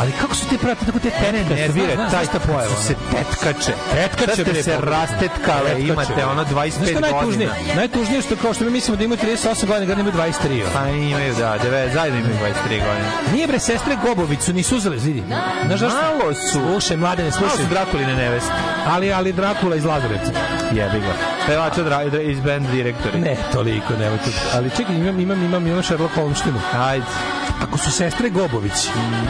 Ali 0.00 0.12
kako 0.20 0.34
su 0.34 0.48
te 0.48 0.58
prate, 0.58 0.86
tako 0.86 0.98
te? 0.98 1.10
Nervira 1.50 1.94
Znaš, 1.94 2.10
taj 2.10 2.26
ta 2.26 2.38
pojava, 2.38 2.76
se 2.76 2.94
tetkače. 3.10 3.72
Tetkače, 3.92 4.44
bre, 4.44 4.62
se 4.62 4.76
rastetkale, 4.80 5.70
imate 5.78 6.24
ono 6.26 6.44
25 6.44 6.70
Znaš 6.70 6.88
šta 6.88 6.96
je 6.96 7.00
najtužnije? 7.00 7.48
godina. 7.48 7.74
Najtužnije 7.74 8.18
je 8.18 8.22
što 8.22 8.36
kao 8.36 8.54
što 8.54 8.64
mi 8.64 8.70
mislimo 8.70 8.96
da 8.96 9.04
imaju 9.04 9.20
38 9.20 9.66
godina, 9.66 9.86
kad 9.86 9.98
imaju 9.98 10.14
23. 10.14 10.62
ono. 10.62 10.70
Pa 10.74 10.88
imaju, 10.88 11.34
da, 11.34 11.58
deve, 11.62 11.90
zajedno 11.94 12.18
imaju 12.20 12.34
23 12.36 12.44
godine. 12.68 13.08
Nije 13.32 13.46
bre, 13.46 13.58
sestre 13.58 13.96
Gobović 14.06 14.40
su 14.40 14.52
nisu 14.52 14.76
uzele, 14.76 14.96
vidi. 14.96 15.22
Znaš? 15.66 15.80
Malo 15.80 16.34
su. 16.34 16.50
Slušaj, 16.52 16.96
mladene, 16.96 17.30
Malo 17.30 17.40
slušaj. 17.40 17.56
su 17.56 17.70
Drakuline 17.70 18.14
neveste. 18.14 18.52
Ali, 18.86 19.12
ali 19.12 19.32
Drakula 19.32 19.76
iz 19.76 19.84
Lazarevca. 19.84 20.30
Jebi 20.72 21.00
ga. 21.00 21.12
Pevača 21.46 21.82
dra, 21.82 22.04
iz 22.24 22.40
band 22.40 22.66
direktori. 22.70 23.20
Ne, 23.20 23.36
toliko, 23.52 23.92
nema 23.98 24.16
tu. 24.16 24.30
Ali 24.54 24.70
čekaj, 24.70 24.96
imam, 24.96 25.20
imam, 25.20 25.44
imam, 25.44 25.66
imam 25.66 25.82
Sherlock 25.82 26.14
Holmestinu. 26.14 26.60
Ajde. 26.74 27.06
Ako 27.62 27.78
su 27.78 27.90
sestre 27.90 28.30
Gobović, 28.30 28.72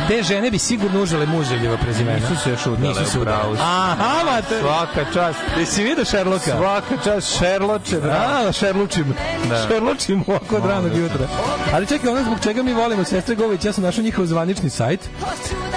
te 0.09 0.23
žene 0.23 0.51
bi 0.51 0.59
sigurno 0.59 1.03
užele 1.03 1.27
muževljeva 1.27 1.77
prezimena. 1.77 2.19
Nisu 2.19 2.43
se 2.43 2.51
još 2.51 2.67
udale, 2.67 2.89
Nisu 2.89 3.11
se 3.11 3.19
udale. 3.19 3.59
Aha, 3.61 4.25
mate. 4.25 4.61
Svaka 4.61 5.13
čast. 5.13 5.39
Jesi 5.59 5.83
vidio 5.83 6.05
Sherlocka? 6.05 6.51
Svaka 6.51 6.95
čast 7.05 7.39
Šerloče, 7.39 8.01
bravo. 8.01 8.49
A, 8.49 8.53
šerlučim. 8.53 9.15
Da. 9.49 9.67
Šerlučim 9.69 10.25
ovako 10.27 10.57
od 10.57 10.67
ranog 10.67 10.97
jutra. 10.97 11.27
Ali 11.73 11.87
čekaj, 11.87 12.11
ono 12.11 12.23
zbog 12.23 12.39
čega 12.43 12.63
mi 12.63 12.73
volimo 12.73 13.05
sestre 13.05 13.35
Gović, 13.35 13.65
ja 13.65 13.73
sam 13.73 13.85
našao 13.85 14.05
njihov 14.05 14.27
zvanični 14.27 14.71
sajt 14.71 15.01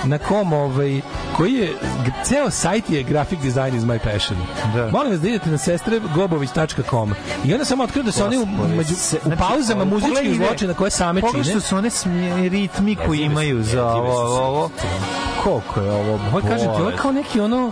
na 0.03 0.17
kom, 0.17 0.53
ovaj, 0.53 1.01
koji 1.35 1.53
je, 1.53 1.73
ceo 2.23 2.49
sajt 2.49 2.89
je 2.89 3.03
graphic 3.03 3.39
design 3.39 3.75
is 3.75 3.83
my 3.83 3.99
passion. 3.99 4.39
Da. 4.75 4.89
Molim 4.91 5.11
vas 5.11 5.21
da 5.21 5.27
idete 5.27 5.49
na 5.49 5.57
sestregobović.com 5.57 7.06
i 7.45 7.53
onda 7.53 7.65
sam 7.65 7.79
otkrio 7.79 8.03
da 8.03 8.11
su 8.11 8.23
oni 8.23 8.37
u, 8.37 8.45
među, 8.67 8.95
se- 8.95 9.19
u 9.25 9.29
pauzama 9.29 9.83
znači, 9.83 9.89
muzičkih 9.89 10.15
pogledaj, 10.17 10.47
zločina 10.47 10.73
koje 10.73 10.91
same 10.91 11.21
Pogledaj 11.21 11.43
čine. 11.43 11.53
što 11.53 11.61
su 11.61 11.75
one 11.75 11.89
ritmi 12.49 12.95
koji 12.97 13.19
imaju 13.19 13.63
za 13.63 13.87
ovo, 13.87 14.37
ovo. 14.37 14.69
Koliko 15.43 15.81
je 15.81 15.91
ovo 15.91 16.13
Ovo 16.13 16.41
kažem 16.41 16.67
ti, 16.67 16.81
ovo 16.81 16.89
je 16.89 16.97
kao 16.97 17.11
neki 17.11 17.39
ono... 17.39 17.71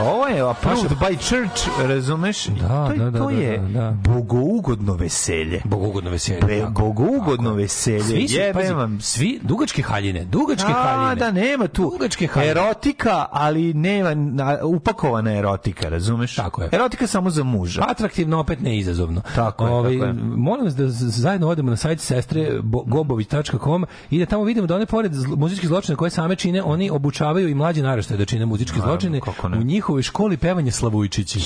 Ovo 0.00 0.26
je 0.26 0.40
approved 0.40 0.90
by 0.92 1.16
church, 1.18 1.68
razumeš? 1.80 2.46
Da, 2.46 2.86
to, 2.88 2.94
da, 2.94 3.10
da, 3.10 3.18
to 3.18 3.26
da, 3.26 3.32
je 3.32 3.58
da, 3.58 3.68
da. 3.70 3.90
bogougodno 4.04 4.94
veselje. 4.94 5.60
Bogugodno 5.64 6.10
veselje. 6.10 6.40
Be, 6.40 6.60
tako. 6.60 6.72
bogougodno 6.74 7.52
veselje. 7.52 8.00
Svi 8.02 8.28
su, 8.28 8.36
pazi, 8.54 8.72
vam. 8.72 9.00
svi, 9.00 9.40
dugačke 9.42 9.82
haljine, 9.82 10.24
dugačke 10.24 10.68
A, 10.68 10.74
haljine. 10.74 11.14
da, 11.16 11.30
nema 11.32 11.68
tu. 11.68 11.82
Dugačke 11.82 12.26
haljine. 12.26 12.50
Erotika, 12.52 13.26
ali 13.32 13.74
nema 13.74 14.14
na- 14.14 14.58
upakovana 14.64 15.32
erotika, 15.32 15.88
razumeš? 15.88 16.34
Tako 16.34 16.62
je. 16.62 16.68
Erotika 16.72 17.06
samo 17.06 17.30
za 17.30 17.44
muža. 17.44 17.84
Atraktivno, 17.88 18.38
opet 18.38 18.60
ne 18.60 18.78
izazovno. 18.78 19.20
Tako 19.34 19.66
je, 19.66 19.72
Ovaj, 19.72 19.92
tako 19.92 20.04
je. 20.06 20.12
Molim 20.36 20.64
vas 20.64 20.74
da 20.74 20.84
zajedno 20.88 21.48
odemo 21.48 21.70
na 21.70 21.76
sajt 21.76 22.00
sestre 22.00 22.50
bo- 22.62 22.82
gobović.com 22.82 23.84
i 24.10 24.18
da 24.18 24.26
tamo 24.26 24.44
vidimo 24.44 24.66
da 24.66 24.74
one 24.74 24.86
pored 24.86 25.12
muzičkih 25.28 25.68
zločina 25.68 25.96
koje 25.96 26.10
same 26.10 26.36
čine, 26.36 26.62
oni 26.62 26.90
obučavaju 26.90 27.48
i 27.48 27.54
mlađe 27.54 27.82
naraštaje 27.82 28.18
da 28.18 28.24
čine 28.24 28.46
muzičke 28.46 28.80
zločine 28.80 29.20
kako 29.20 29.48
ne. 29.48 29.58
Njihovoj 29.86 30.02
školi 30.02 30.36
pevanja 30.36 30.72
Slavujčići. 30.72 31.40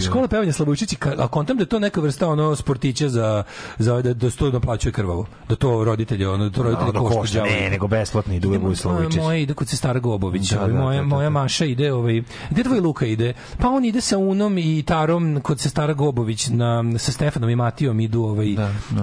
Škola 0.00 0.28
pevanja 0.28 0.52
Slavujčići, 0.52 0.96
ka- 0.96 1.14
a 1.18 1.28
kontam 1.28 1.56
da 1.56 1.62
je 1.62 1.66
to 1.66 1.78
neka 1.78 2.00
vrsta 2.00 2.28
ono 2.28 2.56
sportića 2.56 3.08
za, 3.08 3.42
za 3.78 4.02
da, 4.02 4.14
da 4.14 4.30
se 4.30 4.36
to 4.36 4.50
naplaćuje 4.50 4.92
krvavo. 4.92 5.26
Da 5.48 5.56
to 5.56 5.84
roditelji, 5.84 6.26
ono, 6.26 6.44
da 6.44 6.50
to 6.50 6.62
roditelji 6.62 6.92
Da, 6.92 6.98
košta 6.98 7.20
košta, 7.20 7.42
ne, 7.42 7.70
nego 7.70 7.86
besplatni 7.86 8.36
idu 8.36 8.50
u 8.50 8.74
Slavičić. 8.74 9.16
Moja 9.16 9.38
ide 9.38 9.54
kod 9.54 9.68
sestara 9.68 9.98
Gobović, 10.00 10.50
Da, 10.50 10.60
ovaj, 10.60 10.72
da, 10.72 10.78
moja, 10.78 10.96
da, 10.96 11.02
da, 11.02 11.06
moja 11.06 11.24
da. 11.24 11.30
Maša 11.30 11.64
ide, 11.64 11.92
ovaj, 11.92 12.22
gde 12.50 12.62
tvoj 12.62 12.80
Luka 12.80 13.06
ide? 13.06 13.32
Pa 13.58 13.68
on 13.68 13.84
ide 13.84 14.00
sa 14.00 14.18
Unom 14.18 14.58
i 14.58 14.82
Tarom 14.82 15.40
kod 15.42 15.60
sestara 15.60 15.92
Gobović, 15.94 16.48
na, 16.48 16.84
sa 16.98 17.12
Stefanom 17.12 17.50
i 17.50 17.56
Matijom 17.56 18.00
idu, 18.00 18.22
ovaj, 18.22 18.56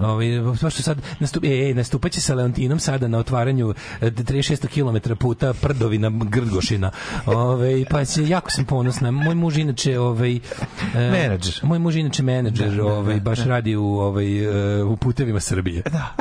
ovaj, 0.03 0.27
baš 0.61 0.74
što 0.74 0.84
sad, 0.84 0.98
nastup, 1.19 1.43
e, 1.43 1.74
nastupaće 1.74 2.22
sa 2.22 2.35
Leontinom 2.35 2.80
sada 2.80 3.08
na 3.08 3.18
otvaranju 3.18 3.74
e, 4.02 4.11
3600 4.11 4.68
km 5.02 5.12
puta 5.16 5.53
Prdovina 5.53 6.11
Grgošina. 6.14 6.92
Ovaj, 7.25 7.85
pa 7.90 8.06
se, 8.06 8.27
jako 8.27 8.51
sam 8.51 8.66
ponosna. 8.66 9.11
Moj 9.11 9.35
muž 9.35 9.58
inače, 9.58 10.00
ovaj, 10.00 10.35
e, 10.35 10.40
Menadžer. 10.95 11.59
Moj 11.64 11.80
muž 11.80 11.95
inače 11.95 12.24
menadžer, 12.24 12.69
Da, 12.69 12.75
da, 12.75 12.85
ovaj, 12.85 13.16
da, 13.16 13.22
baš 13.22 13.40
da. 13.40 13.45
radi 13.45 13.75
u, 13.75 13.85
ovaj, 13.85 14.80
e, 14.80 14.83
u 14.83 14.98
putevima 14.98 15.40
Srbije. 15.40 15.82
Da. 15.92 16.16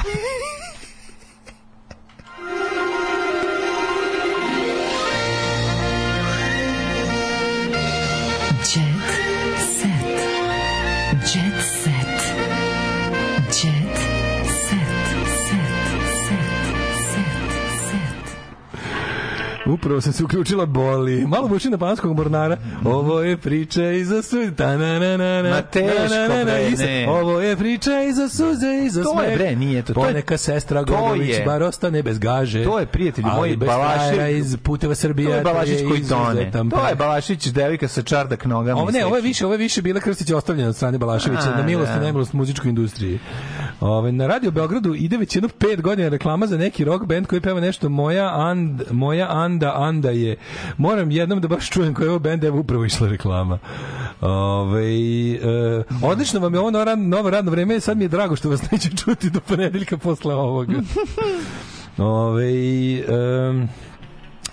Upravo 19.67 20.01
sam 20.01 20.13
se 20.13 20.25
uključila 20.25 20.67
boli. 20.67 21.27
Malo 21.27 21.49
buši 21.49 21.71
na 21.71 21.79
panskog 21.79 22.17
mornara. 22.17 22.57
Ovo 22.85 23.21
je 23.21 23.37
priča 23.37 23.85
iza 23.85 24.23
suze. 24.23 24.51
Ta 24.53 24.67
na 24.69 24.99
na 24.99 25.17
na 25.17 25.43
na. 25.43 25.51
Ma 25.51 25.63
teško, 25.63 25.99
na, 26.11 26.19
na, 26.19 26.29
na, 26.29 26.37
na, 26.37 26.45
bre, 26.45 26.71
ne. 26.79 27.07
Ovo 27.11 27.41
je 27.41 27.57
priča 27.57 28.03
iza 28.03 28.29
suze, 28.29 28.67
iza 28.77 29.03
To 29.03 29.13
je, 29.13 29.27
smeh. 29.27 29.39
bre, 29.39 29.57
nije 29.57 29.83
to. 29.83 29.95
To 29.95 30.01
je- 30.01 30.07
Poneka 30.07 30.37
sestra 30.37 30.85
je- 31.19 31.45
bar 31.45 31.63
ostane 31.63 32.03
bez 32.03 32.19
gaže. 32.19 32.65
To 32.65 32.79
je, 32.79 32.87
prijatelji 32.87 33.27
ali 33.29 33.39
moji, 33.39 33.57
bez 33.57 33.69
Balašev- 33.69 33.97
frajera 34.07 34.29
iz 34.29 34.57
puteva 34.57 34.95
Srbije. 34.95 35.29
To 35.29 35.35
je 35.35 35.41
Balašić 35.43 35.79
koji 35.89 36.03
tone. 36.03 36.51
To 36.71 36.89
je. 36.89 36.95
Balašić 36.95 37.47
devika 37.47 37.89
sa 37.89 38.03
čardak 38.03 38.45
nogama. 38.45 38.81
Ovo 38.81 38.91
i 38.91 38.93
ne, 38.93 39.05
ovo 39.07 39.17
je 39.17 39.23
više, 39.23 39.45
ovo 39.45 39.55
je 39.55 39.59
više 39.59 39.83
bila 39.83 40.01
Krstić 40.01 40.31
ostavljena 40.31 40.69
od 40.69 40.77
strane 40.77 40.99
Balaševića 40.99 41.51
na 41.51 41.63
milost 41.63 41.91
i 41.91 41.95
da. 41.95 42.01
nemilost 42.01 42.33
muzičkoj 42.33 42.69
industriji. 42.69 43.19
Ove, 43.83 44.13
na 44.13 44.27
Radio 44.27 44.51
Beogradu 44.51 44.95
ide 44.95 45.17
već 45.17 45.37
jedno 45.37 45.49
pet 45.59 45.81
godina 45.83 46.09
reklama 46.09 46.47
za 46.47 46.59
neki 46.59 46.85
rock 46.85 47.05
band 47.05 47.27
koji 47.27 47.41
peva 47.41 47.61
nešto 47.61 47.89
moja, 47.89 48.33
and, 48.51 48.83
moja 48.91 49.27
Anda 49.31 49.73
Anda 49.77 50.11
je. 50.11 50.37
Moram 50.77 51.11
jednom 51.11 51.41
da 51.41 51.49
baš 51.49 51.71
čujem 51.71 51.95
koji 51.95 52.07
je 52.07 52.11
ovo 52.11 52.19
band, 52.19 52.45
evo 52.45 52.61
upravo 52.61 52.85
išla 52.85 53.09
reklama. 53.09 53.59
Ove, 54.21 54.85
e, 55.33 55.83
odlično 56.03 56.41
vam 56.41 56.55
je 56.55 56.61
ovo 56.61 56.71
novo, 56.71 56.85
rad- 56.85 56.99
novo 57.09 57.31
radno 57.31 57.51
vreme, 57.51 57.81
sad 57.81 57.97
mi 57.99 58.05
je 58.05 58.09
drago 58.09 58.37
što 58.37 58.51
vas 58.51 58.71
neću 58.71 58.97
čuti 58.97 59.31
do 59.31 59.41
ponedeljka 59.41 59.97
posle 59.97 60.35
ovoga. 60.35 60.73
Ove, 61.99 62.51
em, 63.09 63.69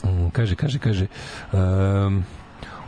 Mm, 0.03 0.29
kaže, 0.31 0.55
kaže, 0.55 0.79
kaže. 0.79 1.07
Um, 1.51 2.23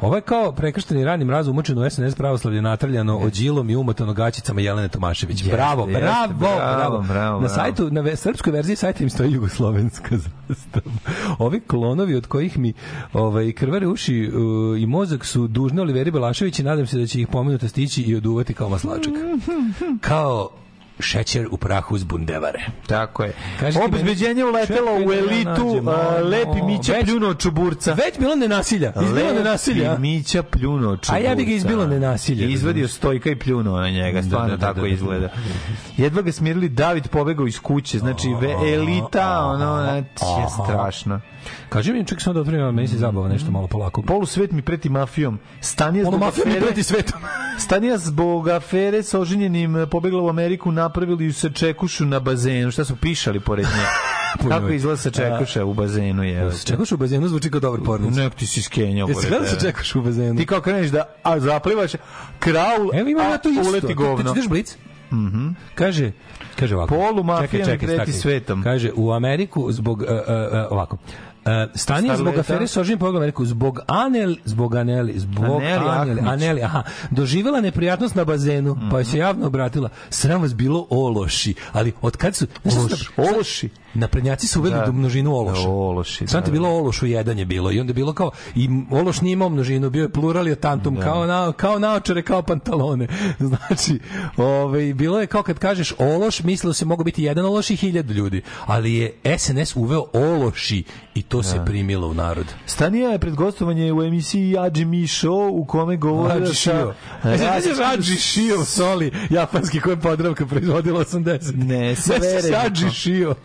ovo 0.02 0.16
je 0.16 0.22
kao 0.22 0.52
prekršteni 0.52 1.06
ranim 1.06 1.30
razum 1.30 1.58
u 1.58 1.90
SNS 1.90 2.16
pravoslavlje 2.16 2.62
natrljano 2.62 3.18
ođilom 3.18 3.70
i 3.70 3.76
umotano 3.76 4.14
gaćicama 4.14 4.62
Jelene 4.62 4.88
Tomašević. 4.88 5.42
Jeste, 5.42 5.56
bravo, 5.56 5.88
jeste, 5.88 6.02
bravo, 6.02 6.34
bravo, 6.34 6.76
bravo, 6.76 7.02
bravo, 7.08 7.42
Na 7.42 7.50
sajtu, 7.50 7.92
na 7.92 8.16
srpskoj 8.16 8.54
verziji 8.54 8.76
sajta 8.76 9.04
im 9.04 9.10
stoji 9.10 9.32
jugoslovenska 9.32 10.18
zastava. 10.48 10.92
Ovi 11.40 11.60
klonovi 11.60 12.16
od 12.16 12.28
kojih 12.28 12.58
mi 12.58 12.74
ovaj, 13.14 13.52
krvare 13.52 13.88
uši 13.88 14.32
uh, 14.34 14.82
i 14.82 14.86
mozak 14.86 15.26
su 15.26 15.48
dužne 15.48 15.82
Oliveri 15.82 16.12
Belašević 16.12 16.60
i 16.60 16.64
nadam 16.64 16.88
se 16.88 16.98
da 16.98 17.06
će 17.06 17.22
ih 17.22 17.28
pomenuto 17.28 17.68
stići 17.68 18.02
i 18.02 18.16
oduvati 18.16 18.54
kao 18.54 18.70
maslačak. 18.70 19.14
Kao 20.02 20.50
šećer 21.02 21.48
u 21.52 21.58
prahu 21.58 21.96
uz 21.96 22.04
bundevare. 22.04 22.66
Tako 22.88 23.24
je. 23.24 23.34
Obezbeđenje 23.86 24.46
uletelo 24.46 24.92
u 24.96 25.08
da 25.08 25.16
elitu, 25.16 25.84
a, 25.90 26.20
lepi 26.22 26.62
Mića 26.62 26.94
već- 26.94 27.06
pljunuo 27.06 27.34
čuburca. 27.34 27.94
Već 27.94 28.20
bilo 28.20 28.36
nenasilja. 28.36 28.94
Izbilo 28.96 29.14
Lepi 29.16 29.36
nenasilja. 29.36 29.98
Mića 29.98 30.44
pljunuo 30.44 30.92
čuburca. 30.92 31.14
A 31.14 31.18
ja 31.18 31.36
bi 31.36 31.46
ga 31.46 31.52
izbilo 31.52 31.88
nenasilje. 31.88 32.52
Izvadio 32.52 32.88
stojka 32.88 33.30
i 33.30 33.36
pljunuo 33.36 33.80
na 33.82 33.90
njega, 33.90 34.24
stvarno 34.24 34.48
Da, 34.48 34.52
da, 34.52 34.58
da, 34.58 34.66
tako 34.66 34.76
da, 34.76 34.82
da. 34.82 34.88
izgleda. 34.88 35.30
Jedva 35.98 36.22
ga 36.22 36.32
smirili, 36.32 36.70
David 36.70 37.08
pobegao 37.08 37.48
iz 37.48 37.60
kuće, 37.60 38.00
znači 38.00 38.28
ve, 38.42 38.74
elita, 38.74 39.40
ono, 39.40 39.84
znači, 39.84 40.42
je 40.42 40.66
strašno. 40.66 41.20
Kaži 41.70 41.94
mi, 41.94 42.06
čekaj 42.06 42.22
samo 42.22 42.34
da 42.34 42.40
otvorim, 42.40 42.62
meni 42.66 42.88
se 42.88 42.98
zabava 42.98 43.28
nešto 43.28 43.52
malo 43.52 43.68
polako. 43.68 44.02
Polusvet 44.02 44.52
mi 44.52 44.62
preti 44.62 44.90
mafijom. 44.90 45.40
Stanija 45.62 46.06
zbog 46.06 46.20
mafija 46.20 46.46
mi 46.46 46.52
afere- 46.52 46.62
preti 46.62 46.84
svetom. 46.84 47.22
Stanija 47.60 47.98
zbog 47.98 48.48
afere 48.48 49.04
sa 49.04 49.20
oženjenim 49.20 49.76
eh, 49.76 49.86
pobegla 49.86 50.22
u 50.22 50.30
Ameriku, 50.30 50.72
napravili 50.72 51.34
se 51.34 51.50
čekušu 51.50 52.06
na 52.06 52.20
bazenu. 52.20 52.72
Šta 52.72 52.86
su 52.86 52.96
pišali 52.96 53.40
pored 53.40 53.66
nje? 53.66 53.86
Kako 54.50 54.70
izgleda 54.70 54.98
sa 54.98 55.10
čekuša 55.12 55.66
u 55.66 55.74
bazenu 55.74 56.24
je? 56.24 56.52
Čekuš 56.66 56.92
u 56.92 56.98
bazenu 56.98 57.28
zvuči 57.28 57.52
kao 57.52 57.60
dobar 57.60 57.80
pornic. 57.82 58.16
Nek 58.16 58.36
ti 58.36 58.48
si 58.48 58.62
skenjao 58.62 59.08
Jesi 59.08 59.28
gledao 59.28 59.48
se 59.48 59.60
čekaš 59.60 59.96
u 59.96 60.02
bazenu? 60.02 60.38
Ti 60.38 60.46
kao 60.46 60.62
kreneš 60.62 60.88
da 60.88 61.04
a 61.24 61.40
zaplivaš 61.40 61.92
kraul, 62.40 62.90
Evo 62.94 63.10
imam 63.10 63.32
ja 63.32 63.38
to 63.38 63.50
isto. 63.50 63.70
uleti 63.70 63.88
Ti 63.88 63.94
govno. 63.94 64.30
čitaš 64.30 64.50
blic? 64.50 64.78
Mhm. 65.12 65.48
Kaže, 65.76 66.12
kaže 66.56 66.76
ovako. 66.76 66.96
Polu 66.96 67.24
mafija 67.24 67.66
Čekaj, 67.66 68.06
svetom. 68.08 68.64
Kaže, 68.64 68.92
u 68.96 69.12
Ameriku 69.12 69.72
zbog, 69.72 70.02
uh, 70.02 70.08
uh, 70.08 70.16
uh, 70.18 70.72
ovako, 70.72 70.98
Uh, 70.98 71.31
Stanija 71.76 72.16
zbog 72.16 72.28
Starleta. 72.28 72.40
afere 72.42 72.68
sa 72.68 72.82
oženim 72.82 73.00
pogledom 73.00 73.18
Ameriku, 73.18 73.46
zbog 73.46 73.80
Anel, 73.88 74.36
zbog 74.46 74.76
Aneli, 74.76 75.20
zbog 75.20 75.46
Aneli 75.46 75.90
Aneli, 75.90 76.12
Ahmić. 76.12 76.32
Aneli, 76.34 76.64
aha, 76.64 76.84
doživjela 77.12 77.62
neprijatnost 77.62 78.16
na 78.16 78.26
bazenu, 78.26 78.78
pa 78.92 79.00
je 79.00 79.06
se 79.06 79.18
javno 79.18 79.48
obratila, 79.48 79.90
sram 80.10 80.42
vas 80.42 80.56
bilo 80.56 80.88
ološi, 80.90 81.54
ali 81.72 81.94
od 82.02 82.18
kad 82.18 82.36
su- 82.36 82.48
Ološ, 82.66 83.10
ološi. 83.18 83.70
Naprednjaci 83.94 84.48
su 84.48 84.60
uveli 84.60 84.76
Da. 84.76 84.86
do 84.86 84.92
množinu 84.92 85.36
ološa. 85.36 85.62
Da, 85.62 85.70
ološi, 85.70 86.28
Sad 86.28 86.44
da, 86.44 86.48
je 86.48 86.52
bilo 86.52 86.70
ološu 86.70 87.06
jedan 87.06 87.40
je 87.40 87.46
bilo 87.46 87.72
i 87.72 87.80
onda 87.80 87.92
je 87.92 87.94
bilo 87.94 88.14
kao 88.14 88.32
i 88.56 88.70
ološ 88.92 89.22
nije 89.22 89.34
imao 89.34 89.50
množinu, 89.50 89.90
bio 89.90 90.02
je 90.02 90.10
plural 90.10 90.48
i 90.48 90.56
tantum 90.56 91.00
kao 91.00 91.26
na 91.26 91.52
kao 91.52 91.80
naočare 91.80 92.22
kao 92.22 92.42
pantalone. 92.42 93.08
Znači, 93.52 94.00
ovaj 94.38 94.94
bilo 94.94 95.20
je 95.20 95.28
kao 95.28 95.44
kad 95.44 95.60
kažeš 95.60 95.94
ološ, 95.98 96.44
mislilo 96.44 96.74
se 96.74 96.86
mogu 96.86 97.04
biti 97.04 97.24
jedan 97.24 97.46
ološ 97.46 97.70
i 97.70 97.76
hiljadu 97.76 98.14
ljudi, 98.14 98.42
ali 98.66 98.94
je 98.94 99.14
SNS 99.38 99.76
uveo 99.76 100.06
ološi 100.14 100.84
i 101.16 101.22
to 101.22 101.44
se 101.44 101.62
primilo 101.66 102.08
u 102.08 102.14
narod. 102.14 102.46
Stanija 102.66 103.10
je 103.10 103.20
pred 103.20 103.36
gostovanje 103.36 103.94
u 103.94 104.04
emisiji 104.04 104.58
Adži 104.58 104.86
Mi 104.86 104.98
Show 104.98 105.50
u 105.52 105.66
kome 105.66 105.98
govori 105.98 106.48
sećaš 106.54 107.94
Adži 107.94 108.16
Shio 108.16 108.66
soli, 108.66 109.12
japanski 109.30 109.80
koje 109.80 109.94
je 109.94 110.00
Podravka 110.00 110.46
proizvodila 110.46 111.00
80. 111.00 111.66
Ne, 111.66 111.96
sve. 111.96 112.20
Adži 112.66 112.90
Shio. 112.90 113.36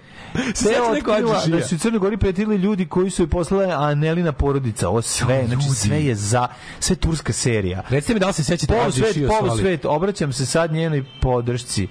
Sve 0.55 0.73
otkrila 0.83 1.21
da 1.49 1.63
su 1.63 1.75
u 1.75 1.79
Crnoj 1.79 1.99
Gori 1.99 2.17
pretili 2.17 2.57
ljudi 2.57 2.87
koji 2.87 3.11
su 3.11 3.23
je 3.23 3.27
poslale 3.27 3.67
Anelina 3.71 4.33
porodica. 4.33 4.89
Ovo 4.89 5.03
sve, 5.03 5.45
znači 5.47 5.69
sve 5.71 6.05
je 6.05 6.15
za, 6.15 6.49
sve 6.81 6.97
turska 6.97 7.33
serija. 7.33 7.83
Recite 7.89 8.15
mi 8.15 8.21
da 8.21 8.27
li 8.27 8.33
se 8.33 8.45
sećate 8.45 8.75
Polu 8.75 8.93
svet, 8.93 9.17
polu 9.29 9.57
svet, 9.59 9.85
obraćam 9.85 10.33
se 10.33 10.47
sad 10.47 10.73
njenoj 10.73 11.05
podršci. 11.23 11.89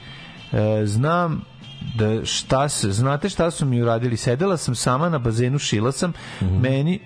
E, 0.51 0.85
znam 0.85 1.41
da 1.95 2.25
šta 2.25 2.69
se, 2.69 2.91
znate 2.91 3.29
šta 3.29 3.51
su 3.51 3.65
mi 3.65 3.81
uradili? 3.81 4.17
Sedela 4.17 4.57
sam 4.57 4.75
sama 4.75 5.09
na 5.09 5.17
bazenu, 5.19 5.59
šila 5.59 5.91
sam, 5.91 6.13
Mhm. 6.41 6.61
meni 6.61 6.99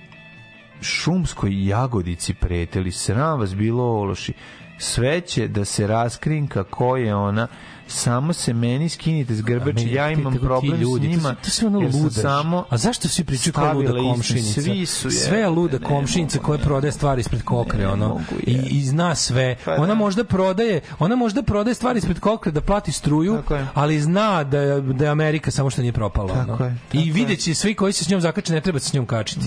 šumskoj 0.82 1.68
jagodici 1.68 2.34
preteli, 2.34 2.92
sram 2.92 3.40
vas 3.40 3.56
bilo 3.56 3.84
ološi. 3.84 4.34
Sve 4.78 5.22
će 5.22 5.48
da 5.48 5.66
se 5.66 5.88
raskrinka 5.88 6.64
ko 6.64 6.98
je 6.98 7.16
ona, 7.16 7.48
samo 7.90 8.34
se 8.34 8.54
meni 8.54 8.90
skinite 8.90 9.36
s 9.36 9.42
grbači, 9.42 9.74
meni 9.74 9.94
ja 9.94 10.12
imam 10.12 10.34
problem 10.42 10.80
ljudi, 10.82 11.08
s 11.08 11.12
to 11.12 11.18
njima. 11.18 11.36
to 11.36 11.50
su 11.50 11.68
ono 11.68 11.80
ludaš. 11.80 12.14
Samo 12.22 12.66
A 12.70 12.78
zašto 12.78 13.08
svi 13.08 13.24
pričaju 13.24 13.54
kao 13.54 13.74
luda 13.74 13.92
komšinica? 13.92 14.62
Svi 14.62 14.86
su, 14.86 15.12
sve 15.12 15.40
je 15.40 15.48
luda 15.50 15.78
ne 15.78 15.86
komšinica 15.86 16.38
mogu, 16.38 16.46
koja 16.46 16.58
ne. 16.58 16.64
prodaje 16.64 16.92
stvari 16.92 17.20
ispred 17.20 17.44
kokre, 17.44 17.88
ono. 17.88 18.08
mogu, 18.08 18.22
I, 18.44 18.54
je. 18.54 18.64
I 18.70 18.86
zna 18.86 19.16
sve. 19.16 19.56
Pa 19.66 19.74
ona 19.74 19.88
da. 19.88 19.94
možda 19.94 20.24
prodaje, 20.24 20.82
ona 21.00 21.16
možda 21.16 21.44
prodaje 21.44 21.76
stvari 21.76 21.98
ispred 22.00 22.20
kokre 22.20 22.52
da 22.52 22.62
plati 22.62 22.92
struju, 22.92 23.36
Tako 23.36 23.56
je. 23.56 23.68
ali 23.74 24.00
zna 24.02 24.44
da 24.44 24.60
je, 24.60 24.82
da 24.82 25.06
je 25.06 25.12
Amerika 25.12 25.52
samo 25.52 25.70
što 25.70 25.82
nije 25.82 25.94
propala. 25.94 26.34
Tako 26.34 26.52
ono. 26.54 26.66
je, 26.66 26.76
I 26.94 27.12
videće 27.12 27.54
svi 27.56 27.76
koji 27.76 27.94
se 27.94 28.04
s 28.04 28.10
njom 28.10 28.22
zakače, 28.22 28.54
ne 28.54 28.62
treba 28.62 28.80
se 28.80 28.90
s 28.90 28.94
njom 28.94 29.06
kačiti. 29.06 29.46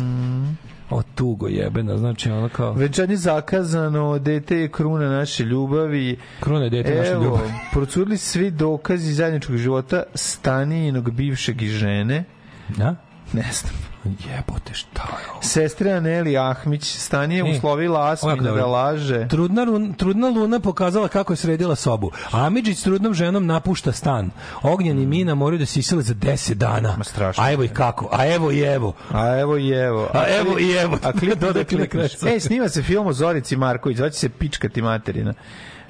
O, 0.93 1.03
tugo 1.15 1.49
jebena, 1.49 1.99
znači 1.99 2.31
ono 2.31 2.49
kao... 2.49 2.73
Venčanje 2.73 3.17
zakazano, 3.17 4.19
dete 4.19 4.57
je 4.57 4.69
kruna 4.69 5.09
naše 5.09 5.45
ljubavi. 5.45 6.19
Kruna 6.41 6.65
je 6.65 6.71
dete 6.71 6.95
naše 6.95 7.13
ljubavi. 7.13 7.53
procurili 7.73 8.17
svi 8.17 8.51
dokazi 8.51 9.13
zajedničkog 9.13 9.57
života 9.57 10.03
stanijinog 10.15 11.11
bivšeg 11.11 11.63
i 11.63 11.69
žene. 11.69 12.25
Da? 12.69 12.97
Ne 13.33 13.45
znam. 13.53 13.73
Jebote, 14.05 14.75
šta 14.75 15.03
je 15.03 15.31
ovo? 15.33 15.43
Sestre 15.43 15.93
Aneli 15.93 16.39
Ahmić, 16.39 16.85
Stanije 16.85 17.41
E, 17.41 17.53
uslovila 17.53 18.11
Asmina 18.11 18.53
da 18.53 18.67
laže. 18.67 19.29
Trudna, 19.29 19.65
run- 19.65 19.95
trudna 19.97 20.29
Luna 20.29 20.61
pokazala 20.61 21.09
kako 21.09 21.33
je 21.33 21.37
sredila 21.37 21.75
sobu. 21.77 22.11
Amidžić 22.31 22.79
s 22.79 22.83
trudnom 22.83 23.15
ženom 23.15 23.47
napušta 23.47 23.93
stan. 23.93 24.31
Ognjen 24.63 24.99
i 24.99 25.07
Mina 25.07 25.35
moraju 25.35 25.59
da 25.59 25.67
se 25.67 25.81
isele 25.81 26.03
za 26.03 26.15
10 26.15 26.55
dana. 26.55 26.95
Ma 26.99 27.05
strašno. 27.05 27.45
A 27.45 27.53
evo 27.53 27.65
i 27.65 27.69
kako. 27.69 28.09
A 28.13 28.27
evo 28.27 28.53
i 28.53 28.61
evo. 28.61 28.93
A 29.13 29.39
evo 29.41 29.59
i 29.59 29.69
evo. 29.71 30.11
A 30.15 30.25
evo 30.41 30.59
i 30.59 30.73
evo. 30.73 30.99
A 31.03 31.13
klip 31.13 31.39
da 31.39 31.65
klikneš. 31.65 32.13
E, 32.27 32.41
snima 32.41 32.69
se 32.69 32.83
film 32.83 33.07
o 33.07 33.13
Zorici 33.13 33.57
Marković, 33.57 33.97
zvaće 33.97 34.19
se 34.19 34.29
Pičkati 34.29 34.83
materina. 34.83 35.35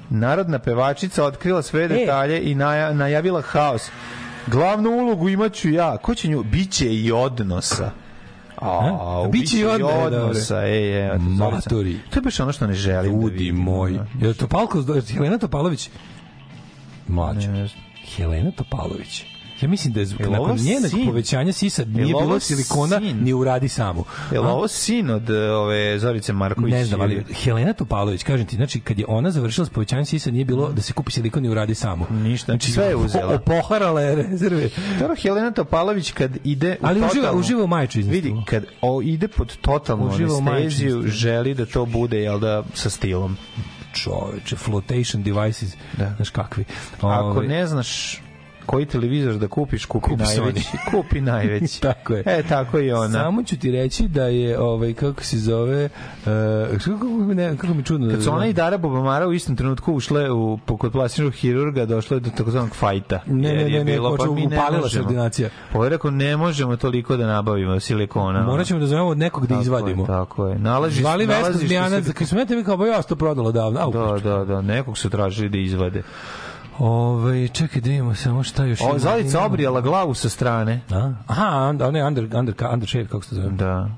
Narodna 0.09 0.59
pevačica 0.59 1.23
otkrila 1.25 1.61
sve 1.61 1.87
detalje 1.87 2.51
i 2.51 2.55
naja, 2.55 2.93
najavila 2.93 3.41
haos. 3.41 3.89
Glavnu 4.47 4.89
ulogu 4.89 5.29
imaću 5.29 5.69
ja. 5.69 5.97
Ko 5.97 6.15
će 6.15 6.27
nju? 6.27 6.43
Biće 6.43 6.93
i 6.95 7.11
odnosa. 7.11 7.91
A, 8.57 9.25
Biće 9.31 9.59
i 9.59 9.65
odnosa. 9.65 10.61
Ej, 10.61 11.11
ej. 11.11 11.17
Matori. 11.17 11.99
To 12.09 12.17
je 12.19 12.21
baš 12.21 12.39
ono 12.39 12.51
što 12.51 12.67
ne 12.67 12.73
želim 12.73 13.11
da 13.11 13.17
Ljudi 13.21 13.37
vidim. 13.37 13.55
moj. 13.55 13.91
Je 13.91 13.99
je 14.21 14.27
li 14.27 14.33
Helena 15.13 15.37
Topalović? 15.37 15.89
Mlađa. 17.07 17.67
Helena 18.15 18.51
Topalović. 18.51 19.25
Ja 19.63 19.69
mislim 19.69 19.93
da 19.93 19.99
je 19.99 20.07
Jel 20.19 20.31
nakon 20.31 20.57
njenog 20.57 20.89
sin? 20.89 21.05
povećanja 21.05 21.53
sisa 21.53 21.85
nije 21.85 22.07
Jel 22.07 22.19
bilo 22.19 22.39
silikona 22.39 22.99
sin? 22.99 23.17
ni 23.17 23.33
u 23.33 23.43
radi 23.43 23.67
samu. 23.69 24.03
Je 24.31 24.39
li 24.39 24.47
ovo 24.47 24.67
sin 24.67 25.09
od 25.09 25.29
e, 25.29 25.51
ove 25.51 25.99
Zorice 25.99 26.33
Marković? 26.33 26.71
Ne 26.71 26.85
znam, 26.85 27.01
ali 27.01 27.23
Helena 27.33 27.73
Topalović, 27.73 28.23
kažem 28.23 28.45
ti, 28.47 28.55
znači 28.55 28.79
kad 28.79 28.99
je 28.99 29.05
ona 29.07 29.31
završila 29.31 29.65
s 29.65 29.69
povećanjem 29.69 30.05
sisa 30.05 30.31
nije 30.31 30.45
bilo 30.45 30.69
da 30.69 30.81
se 30.81 30.93
kupi 30.93 31.11
silikon 31.11 31.45
i 31.45 31.49
uradi 31.49 31.75
samo. 31.75 32.07
Ništa, 32.11 32.45
znači 32.45 32.71
sve 32.71 32.85
je 32.85 32.95
uzela. 32.95 33.35
Opoharala 33.35 34.01
je 34.01 34.15
rezerve. 34.17 34.69
Dobro, 34.99 35.15
Helena 35.17 35.51
Topalović 35.51 36.11
kad 36.11 36.31
ide 36.43 36.77
u 36.81 36.85
Ali 36.85 36.99
uživa, 37.01 37.11
totalnu- 37.25 37.39
uživa 37.39 37.63
u 37.63 37.67
majčinstvu. 37.67 38.11
Vidi, 38.11 38.33
kad 38.45 38.65
o, 38.81 39.01
ide 39.01 39.27
pod 39.27 39.57
totalnu 39.57 40.11
anesteziju, 40.41 41.03
želi 41.03 41.53
da 41.53 41.65
to 41.65 41.85
bude, 41.85 42.17
jel 42.19 42.39
da, 42.39 42.63
sa 42.73 42.89
stilom. 42.89 43.37
čoveče, 43.93 44.55
flotation 44.55 45.23
devices, 45.23 45.75
Da. 45.97 46.13
znaš 46.15 46.29
kakvi. 46.29 46.65
Ako 46.97 47.07
Ovaj, 47.07 47.47
ne 47.47 47.67
znaš 47.67 48.21
koji 48.65 48.85
televizor 48.85 49.33
da 49.33 49.47
kupiš, 49.47 49.85
kupi, 49.85 50.03
Kupi 50.03 50.23
najveći. 50.23 50.67
kupi 50.91 51.21
najveći. 51.21 51.81
Tako 51.89 52.13
je. 52.13 52.23
E, 52.27 52.43
tako 52.43 52.79
i 52.79 52.91
ona. 52.91 53.09
Samo 53.13 53.43
ću 53.43 53.57
ti 53.57 53.71
reći 53.71 54.07
da 54.07 54.23
je 54.23 54.59
ovaj 54.59 54.93
kako 54.93 55.23
se 55.23 55.37
zove 55.37 55.85
uh, 55.85 56.31
kako, 56.79 57.05
ne, 57.25 57.57
kako 57.57 57.73
mi 57.73 57.83
čudno 57.83 58.07
Kad 58.07 58.17
da 58.17 58.23
su 58.23 58.31
ona 58.31 58.45
i 58.45 58.53
Dara 58.53 58.77
Bobamara 58.77 59.27
u 59.27 59.33
istom 59.33 59.55
trenutku 59.55 59.93
ušle 59.93 60.31
u, 60.31 60.59
kod 60.69 60.91
plastičnog 60.91 61.33
hirurga, 61.33 61.85
došlo 61.85 62.17
je 62.17 62.21
do 62.21 62.29
takozvanog 62.29 62.69
fajta. 62.71 63.19
Ne, 63.25 63.53
ne, 63.53 63.63
ne, 63.63 63.69
ne, 63.69 63.83
bilo, 63.85 64.09
počeo- 64.11 64.33
mi 64.33 64.41
ne 64.41 64.57
upalila 64.57 64.89
se 64.89 64.99
ordinacija. 64.99 65.49
Pa 65.73 65.83
je 65.83 65.89
rekao, 65.89 66.11
ne 66.11 66.37
možemo 66.37 66.75
toliko 66.77 67.17
da 67.17 67.27
nabavimo 67.27 67.79
silikona. 67.79 68.43
Morat 68.43 68.67
ćemo 68.67 68.79
da 68.79 68.87
zovemo 68.87 69.07
od 69.07 69.17
nekog 69.17 69.43
da 69.43 69.47
Tako 69.47 69.59
je, 69.59 69.63
izvadimo. 69.63 70.05
Tako 70.05 70.47
je. 70.47 70.59
Nalazi, 70.59 71.01
Zvali 71.01 71.27
nalazište 71.27 71.67
Zmijanac, 71.67 72.05
se- 72.05 72.13
kad 72.13 72.27
smo 72.27 72.39
ja 72.39 72.45
tebi 72.45 72.63
kao, 72.63 72.77
ba 72.77 72.87
ja 72.87 73.01
to 73.01 73.15
prodala 73.15 73.51
davno. 73.51 73.79
Au, 73.79 73.91
Da, 73.91 74.19
da, 74.19 74.45
da, 74.45 74.61
nekog 74.61 74.97
su 74.97 75.09
tražili 75.09 75.49
da 75.49 75.57
izvade. 75.57 76.03
Ove, 76.79 77.47
čekaj 77.47 77.81
da 77.81 77.89
vidimo 77.89 78.15
samo 78.15 78.43
šta 78.43 78.65
još 78.65 78.81
O, 78.81 78.89
ima. 78.89 78.99
Zolica 78.99 79.29
Imamo- 79.29 79.45
obrijala 79.45 79.81
glavu 79.81 80.13
sa 80.13 80.29
strane. 80.29 80.81
A? 80.91 81.13
Aha, 81.27 81.67
under, 81.69 81.87
one 81.87 82.03
under, 82.03 82.23
under, 82.33 82.55
under 82.73 82.89
shave, 82.89 83.07
kako 83.07 83.23
se 83.23 83.29
to 83.29 83.35
zove? 83.35 83.49
Da. 83.49 83.89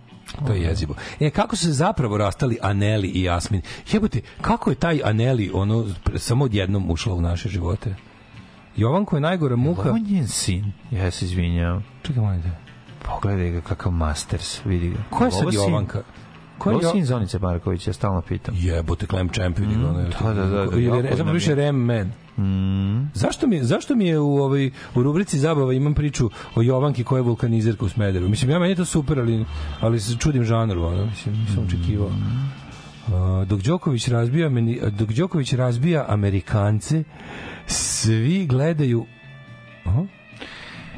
To 0.47 0.53
je 0.53 0.61
jezivo. 0.61 0.95
E, 1.19 1.29
kako 1.29 1.55
su 1.55 1.65
se 1.65 1.71
zapravo 1.71 2.17
rastali 2.17 2.57
Aneli 2.61 3.07
i 3.07 3.23
Jasmin? 3.23 3.61
Jebote, 3.91 4.21
kako 4.41 4.69
je 4.69 4.75
taj 4.75 5.01
Aneli 5.03 5.51
ono, 5.53 5.85
samo 6.15 6.45
odjednom 6.45 6.91
ušla 6.91 7.13
u 7.13 7.21
naše 7.21 7.49
živote? 7.49 7.95
Jovanko 8.75 9.15
je 9.17 9.21
najgora 9.21 9.55
muha. 9.55 9.89
On 9.89 9.97
je 9.97 10.11
njen 10.11 10.27
sin. 10.27 10.71
Ja 10.91 11.11
se 11.11 11.25
izvinjam. 11.25 11.85
Čekaj, 12.03 12.23
molim 12.23 12.41
te. 12.41 12.49
Pogledaj 13.05 13.49
ga 13.49 13.61
kakav 13.61 13.91
masters, 13.91 14.65
vidi 14.65 14.89
ga. 14.89 14.97
Ko 15.09 15.25
je 15.25 15.31
sad 15.31 15.41
Ovo 15.41 15.51
sin- 15.51 15.59
Jovanka? 15.61 16.01
Ko 16.58 16.72
je 16.72 16.80
sin 16.92 17.06
Zonice 17.06 17.40
Marković, 17.40 17.88
ja 17.88 17.93
stalno 17.93 18.22
pitam. 18.22 18.56
Jebote, 18.58 19.06
Clem 19.08 19.30
Champ, 19.30 19.59
vidi 19.59 19.75
ga. 19.75 19.90
ono, 19.90 20.01
da, 20.01 20.34
da, 20.34 20.45
da, 20.45 20.66
da, 20.66 20.77
Ili, 20.77 21.03
ne 21.03 21.16
znam, 21.16 21.25
nam 21.25 21.34
više. 21.34 21.56
Rem 21.56 21.75
Man. 21.75 22.11
Mm. 22.38 23.11
Zašto 23.14 23.48
mi, 23.48 23.64
zašto 23.64 23.95
mi 23.95 24.08
je 24.08 24.19
u 24.19 24.38
ovoj 24.38 24.72
u 24.95 25.03
rubrici 25.03 25.40
zabava 25.40 25.74
imam 25.74 25.93
priču 25.93 26.30
o 26.56 26.61
Jovanki 26.61 27.03
koja 27.03 27.17
je 27.17 27.24
vulkanizerka 27.24 27.85
u 27.85 27.90
Smederu? 27.90 28.30
Mislim 28.30 28.51
ja 28.51 28.59
meni 28.59 28.72
je 28.72 28.75
to 28.75 28.85
super, 28.85 29.19
ali 29.19 29.45
ali 29.80 30.00
se 30.00 30.17
čudim 30.17 30.43
žanru, 30.43 30.84
ono, 30.84 31.06
mislim, 31.06 31.35
nisam 31.35 31.64
očekivao. 31.67 32.08
Uh, 32.08 33.48
dok 33.48 33.61
Đoković 33.61 34.08
razbija 34.08 34.50
meni, 34.50 34.80
dok 34.92 35.09
Đoković 35.09 35.53
razbija 35.53 36.06
Amerikance, 36.08 37.03
svi 37.67 38.45
gledaju 38.45 39.06
Aha. 39.85 40.06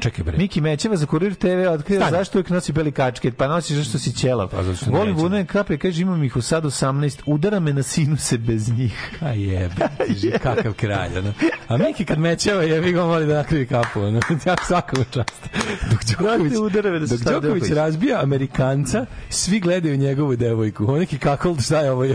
Čekaj 0.00 0.24
bre. 0.24 0.38
Miki 0.38 0.60
Mećeva 0.60 0.96
za 0.96 1.06
Kurir 1.06 1.34
TV 1.34 1.46
otkrio 1.70 1.98
Stani. 1.98 2.10
zašto 2.10 2.38
uvijek 2.38 2.50
nosi 2.50 2.72
beli 2.72 2.92
kačket, 2.92 3.36
pa 3.36 3.48
nosi 3.48 3.74
zašto 3.76 3.98
si 3.98 4.12
ćelav. 4.12 4.48
Pa 4.48 4.62
zato 4.62 4.76
što 4.76 4.90
Volim 4.90 5.16
vune 5.16 5.46
kape, 5.46 5.78
kaže 5.78 6.02
imam 6.02 6.24
ih 6.24 6.36
u 6.36 6.42
sad 6.42 6.64
18, 6.64 7.20
udara 7.26 7.60
me 7.60 7.72
na 7.72 7.82
sinu 7.82 8.16
se 8.16 8.38
bez 8.38 8.68
njih. 8.72 9.10
A 9.20 9.28
jebe, 9.28 9.74
kaže, 9.98 10.30
kakav 10.42 10.72
kralj, 10.72 11.18
ono. 11.18 11.32
A 11.68 11.76
Miki 11.76 12.04
kad 12.04 12.18
mečeva 12.18 12.62
jebi 12.62 12.92
ga 12.92 13.04
moli 13.04 13.26
da 13.26 13.34
nakrivi 13.34 13.66
kapu, 13.66 14.00
ono. 14.00 14.20
Ja 14.46 14.56
svakom 14.66 15.04
čast. 15.10 15.48
Dok 15.90 16.00
Đoković, 16.18 16.52
da 16.72 16.82
dok 17.06 17.42
Đoković 17.42 17.70
razbija 17.70 18.22
Amerikanca, 18.22 19.06
svi 19.30 19.60
gledaju 19.60 19.96
njegovu 19.96 20.36
devojku. 20.36 20.84
On 20.88 20.98
neki 20.98 21.18
kakol, 21.18 21.56
šta 21.58 21.80
je 21.80 21.92
ovo. 21.92 22.06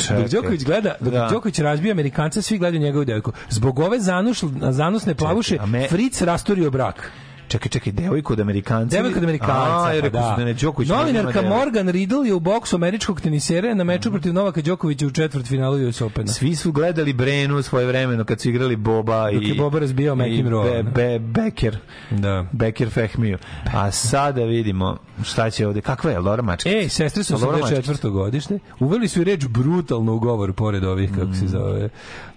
Čekaj. 0.00 0.22
Dok 0.22 0.30
Đoković 0.30 0.64
gleda, 0.64 0.94
dok 1.00 1.12
Da. 1.12 1.28
Đoković 1.32 1.58
razbija 1.58 1.92
Amerikanca, 1.92 2.42
svi 2.42 2.58
gledaju 2.58 2.82
njegovu 2.82 3.04
devojku. 3.04 3.32
Zbog 3.50 3.78
ove 3.78 4.00
zanuš, 4.00 4.40
zanosne 4.70 5.14
plavuše, 5.14 5.58
me- 5.66 5.88
Fritz 5.88 6.22
rasturio 6.22 6.70
brak. 6.80 7.12
Čekaj, 7.48 7.68
čekaj, 7.68 7.92
devojku 7.92 8.32
od 8.32 8.40
Amerikanca. 8.40 8.96
Devojka 8.96 9.18
od 9.18 9.24
Amerikanca, 9.24 9.54
A, 9.54 9.84
pa 9.84 9.92
rekao 9.92 10.10
da. 10.10 10.34
da 10.38 10.44
ne 10.44 10.54
Đoković. 10.54 10.88
Novinarka 10.88 11.32
devojku. 11.32 11.56
Morgan 11.56 11.88
Riddle 11.88 12.28
je 12.28 12.34
u 12.34 12.40
boksu 12.40 12.76
američkog 12.76 13.20
tenisera 13.20 13.74
na 13.74 13.84
meču 13.84 14.10
protiv 14.10 14.32
Novaka 14.34 14.62
Đokovića 14.62 15.06
u 15.06 15.10
četvrtfinalu 15.10 15.88
US 15.88 16.00
Opena. 16.00 16.26
Svi 16.28 16.54
su 16.56 16.72
gledali 16.72 17.12
Brenu 17.12 17.62
svoje 17.62 17.86
vremeno 17.86 18.24
kad 18.24 18.40
su 18.40 18.48
igrali 18.48 18.76
Boba 18.76 19.30
Dok 19.32 19.42
i... 19.42 19.48
je 19.48 19.54
Boba 19.54 19.78
razbijao 19.78 20.14
i 20.14 20.18
McEnroe, 20.18 20.82
Be, 20.82 20.90
be, 20.90 21.18
Becker. 21.20 21.78
Da. 22.10 22.46
Becker 22.52 22.90
Fehmiju. 22.90 23.38
A 23.74 23.90
sada 23.90 24.44
vidimo 24.44 24.96
šta 25.24 25.50
će 25.50 25.66
ovde. 25.66 25.80
Kakva 25.80 26.10
je 26.10 26.16
Elora 26.16 26.42
Mačka? 26.42 26.70
Ej, 26.70 26.88
sestre 26.88 27.24
su 27.24 27.32
Mačkić. 27.32 27.78
84. 27.78 28.10
godište. 28.10 28.58
Uveli 28.80 29.08
su 29.08 29.20
i 29.20 29.24
reč 29.24 29.46
brutalno 29.46 30.14
u 30.14 30.18
govor 30.18 30.52
pored 30.52 30.84
ovih, 30.84 31.10
kako 31.10 31.26
Mm. 31.26 31.34
se 31.34 31.46
zove. 31.48 31.88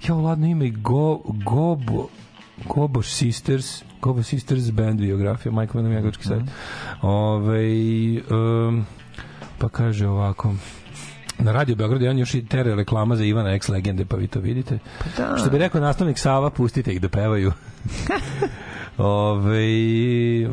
Ja, 0.07 0.15
ladno 0.15 0.47
ime 0.47 0.65
i 0.67 0.71
Go, 0.71 1.17
Gobo, 1.45 2.07
Goboš 2.65 3.07
Sisters, 3.07 3.83
Gobo 4.03 4.23
Sisters 4.23 4.71
band 4.71 4.99
biografija, 4.99 5.51
majko 5.51 5.81
nam 5.81 5.91
jegočki 5.91 6.23
Mm. 6.23 6.29
sajt. 6.29 6.41
Ove, 7.01 7.63
um, 8.31 8.85
pa 9.57 9.69
kaže 9.69 10.07
ovako, 10.07 10.53
na 11.39 11.51
Radio 11.51 11.75
Beogradu 11.75 12.03
jedan 12.05 12.17
još 12.17 12.33
i 12.33 12.45
tere 12.45 12.75
reklama 12.75 13.15
za 13.15 13.23
Ivana 13.23 13.53
X 13.53 13.69
legende, 13.69 14.05
pa 14.05 14.15
vi 14.15 14.27
to 14.27 14.39
vidite. 14.39 14.79
da. 15.17 15.37
Što 15.37 15.49
bi 15.49 15.57
rekao 15.57 15.81
nastavnik 15.81 16.17
Sava, 16.17 16.49
pustite 16.49 16.91
ih 16.93 17.01
da 17.01 17.09
pevaju. 17.09 17.51
Ove, 18.97 19.65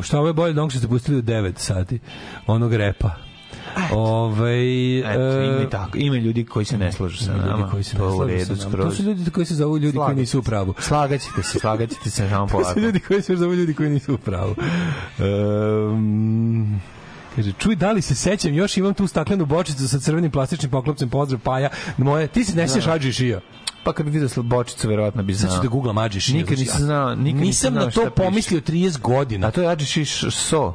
šta 0.03 0.19
ovo 0.19 0.27
je 0.27 0.33
bolje 0.33 0.53
da 0.53 0.69
što 0.69 0.79
ste 0.79 0.89
pustili 0.89 1.19
u 1.19 1.23
9 1.23 1.53
sati 1.59 1.99
onog 2.47 2.75
repa. 2.75 3.30
Ove, 3.93 4.61
Eto, 5.01 5.41
ima, 5.41 5.71
tako, 5.71 5.99
ima 5.99 6.17
ljudi 6.17 6.45
koji 6.45 6.65
se 6.65 6.79
ne 6.79 6.93
slažu 6.93 7.17
sa 7.19 7.33
nama. 7.33 7.47
ljudi 7.49 7.71
koji 7.71 7.85
se 7.85 7.97
to 7.97 8.05
ne 8.05 8.11
slažu 8.11 8.29
redu 8.29 8.45
sa 8.47 8.53
nama. 8.55 8.71
skroz. 8.71 8.87
To 8.87 8.95
su 8.95 9.03
ljudi 9.03 9.31
koji 9.31 9.47
se 9.47 9.55
zovu 9.55 9.79
ljudi 9.79 9.99
koji 9.99 10.17
nisu 10.17 10.39
u 10.39 10.43
pravu. 10.43 10.75
Slagaćete 10.79 11.43
se, 11.43 11.59
slagaćete 11.59 12.11
se 12.11 12.29
samo 12.29 12.47
To 12.47 12.53
polako. 12.53 12.73
su 12.73 12.81
ljudi 12.81 13.01
koji 13.01 13.23
se 13.23 13.37
zovu 13.37 13.55
ljudi 13.55 13.75
koji 13.75 13.91
nisu 13.91 14.15
u 14.15 14.19
pravu. 14.19 14.55
Um, 15.21 16.81
Kaže, 17.37 17.53
čuj, 17.53 17.77
da 17.77 17.93
li 17.93 18.03
se 18.03 18.15
sećam, 18.15 18.55
još 18.55 18.77
imam 18.77 18.95
tu 18.95 19.07
staklenu 19.07 19.47
bočicu 19.47 19.89
sa 19.89 19.99
crvenim 19.99 20.31
plastičnim 20.31 20.71
poklopcem, 20.71 21.09
pozdrav 21.09 21.41
Paja, 21.41 21.69
moje, 21.99 22.27
ti 22.27 22.45
se 22.45 22.57
ne 22.57 22.69
sjećaš 22.69 22.85
Da. 22.85 22.93
Adži 22.93 23.13
Šija? 23.13 23.41
Pa 23.84 23.92
kad 23.92 24.07
bi 24.07 24.18
vidio 24.18 24.42
bočicu, 24.42 24.89
verovatno 24.89 25.23
bi 25.23 25.34
znao. 25.34 25.50
Sad 25.50 25.60
ću 25.60 25.62
da 25.62 25.68
googlam 25.68 25.99
Adži 25.99 26.20
Šija. 26.20 26.36
Nikad 26.36 26.59
nisam 26.59 26.81
znao, 26.81 27.15
nikad 27.15 27.41
Nisam 27.41 27.47
nisam 27.47 27.75
na 27.75 27.81
znao 27.81 28.05
to 28.05 28.10
pomislio 28.10 28.60
30 28.60 29.00
godina. 29.00 29.47
A 29.47 29.50
to 29.50 29.62
je 29.62 29.68
Adži 29.68 29.86
Šiš 29.86 30.20
So. 30.31 30.75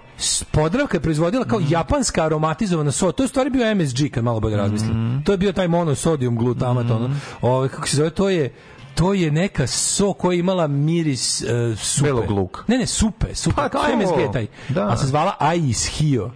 Podravka 0.51 0.97
je 0.97 1.01
proizvodila 1.01 1.45
kao 1.45 1.59
japanska 1.69 2.23
aromatizovana 2.23 2.91
so. 2.91 3.11
To 3.11 3.23
je 3.23 3.27
stvari 3.27 3.49
bio 3.49 3.75
MSG, 3.75 4.11
kad 4.11 4.23
malo 4.23 4.39
bolje 4.39 4.57
razmislim. 4.57 5.23
To 5.25 5.31
je 5.31 5.37
bio 5.37 5.51
taj 5.51 5.67
monosodijum 5.67 6.37
glutamat, 6.37 6.91
ono. 6.91 7.09
Ove, 7.41 7.69
kako 7.69 7.87
se 7.87 7.97
zove, 7.97 8.09
to 8.09 8.29
je 8.29 8.53
to 8.95 9.13
je 9.13 9.31
neka 9.31 9.67
so 9.67 10.13
koja 10.13 10.33
je 10.33 10.39
imala 10.39 10.67
miris 10.67 11.41
uh, 11.41 11.79
supe. 11.79 12.07
Belog 12.07 12.29
luka. 12.29 12.61
Ne, 12.67 12.77
ne, 12.77 12.85
supe, 12.85 13.35
supe, 13.35 13.55
Pa 13.55 13.69
kao 13.69 13.81
to. 13.81 13.97
MSG 13.97 14.33
taj. 14.33 14.47
Da. 14.69 14.87
A 14.87 14.97
se 14.97 15.07
zvala 15.07 15.35
Ais 15.39 15.85
Hio. 15.85 16.31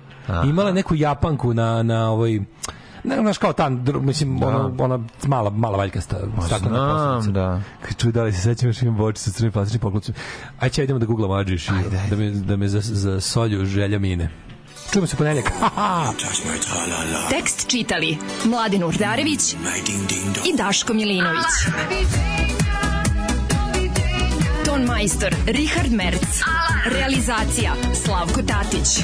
Imala 0.45 0.69
je 0.69 0.73
neku 0.73 0.95
japanku 0.95 1.53
na, 1.53 1.83
na 1.83 2.11
ovoj 2.11 2.41
ne 3.03 3.15
znaš 3.15 3.37
kao 3.37 3.53
ta, 3.53 3.69
mislim, 4.01 4.43
ono, 4.43 4.75
ona 4.79 4.99
mala, 5.27 5.49
mala 5.49 5.77
valjkasta 5.77 6.17
staklena 6.45 6.77
znam, 6.77 7.15
poslanica. 7.15 7.31
da. 7.31 7.61
Kad 7.81 7.97
čuj 7.97 8.11
da 8.11 8.23
li 8.23 8.33
se 8.33 8.41
sećam 8.41 8.69
još 8.69 8.81
imam 8.81 8.97
bočicu 8.97 9.23
sa 9.23 9.31
crvenim 9.31 9.53
plastičnim 9.53 9.81
poklopcem. 9.81 10.15
Ajde, 10.59 10.73
će, 10.73 10.83
idemo 10.83 10.99
da 10.99 11.05
googlam 11.05 11.31
Adžiš 11.31 11.67
da 12.09 12.15
me, 12.15 12.31
da 12.31 12.57
me 12.57 12.67
za, 12.67 12.79
za 12.81 13.21
solju 13.21 13.65
želja 13.65 13.99
mine. 13.99 14.29
Čujemo 14.93 15.07
se 15.07 15.15
ponedjeljak. 15.15 15.51
Tekst 17.33 17.67
čitali 17.67 18.17
Mladin 18.45 18.83
Urdarević 18.83 19.53
i 20.45 20.57
Daško 20.57 20.93
Milinović. 20.93 21.45
Ton 24.65 24.81
majstor 24.85 25.35
Richard 25.45 25.91
Merc. 25.91 26.41
Realizacija 26.85 27.73
Slavko 28.05 28.41
Tatić. 28.41 29.03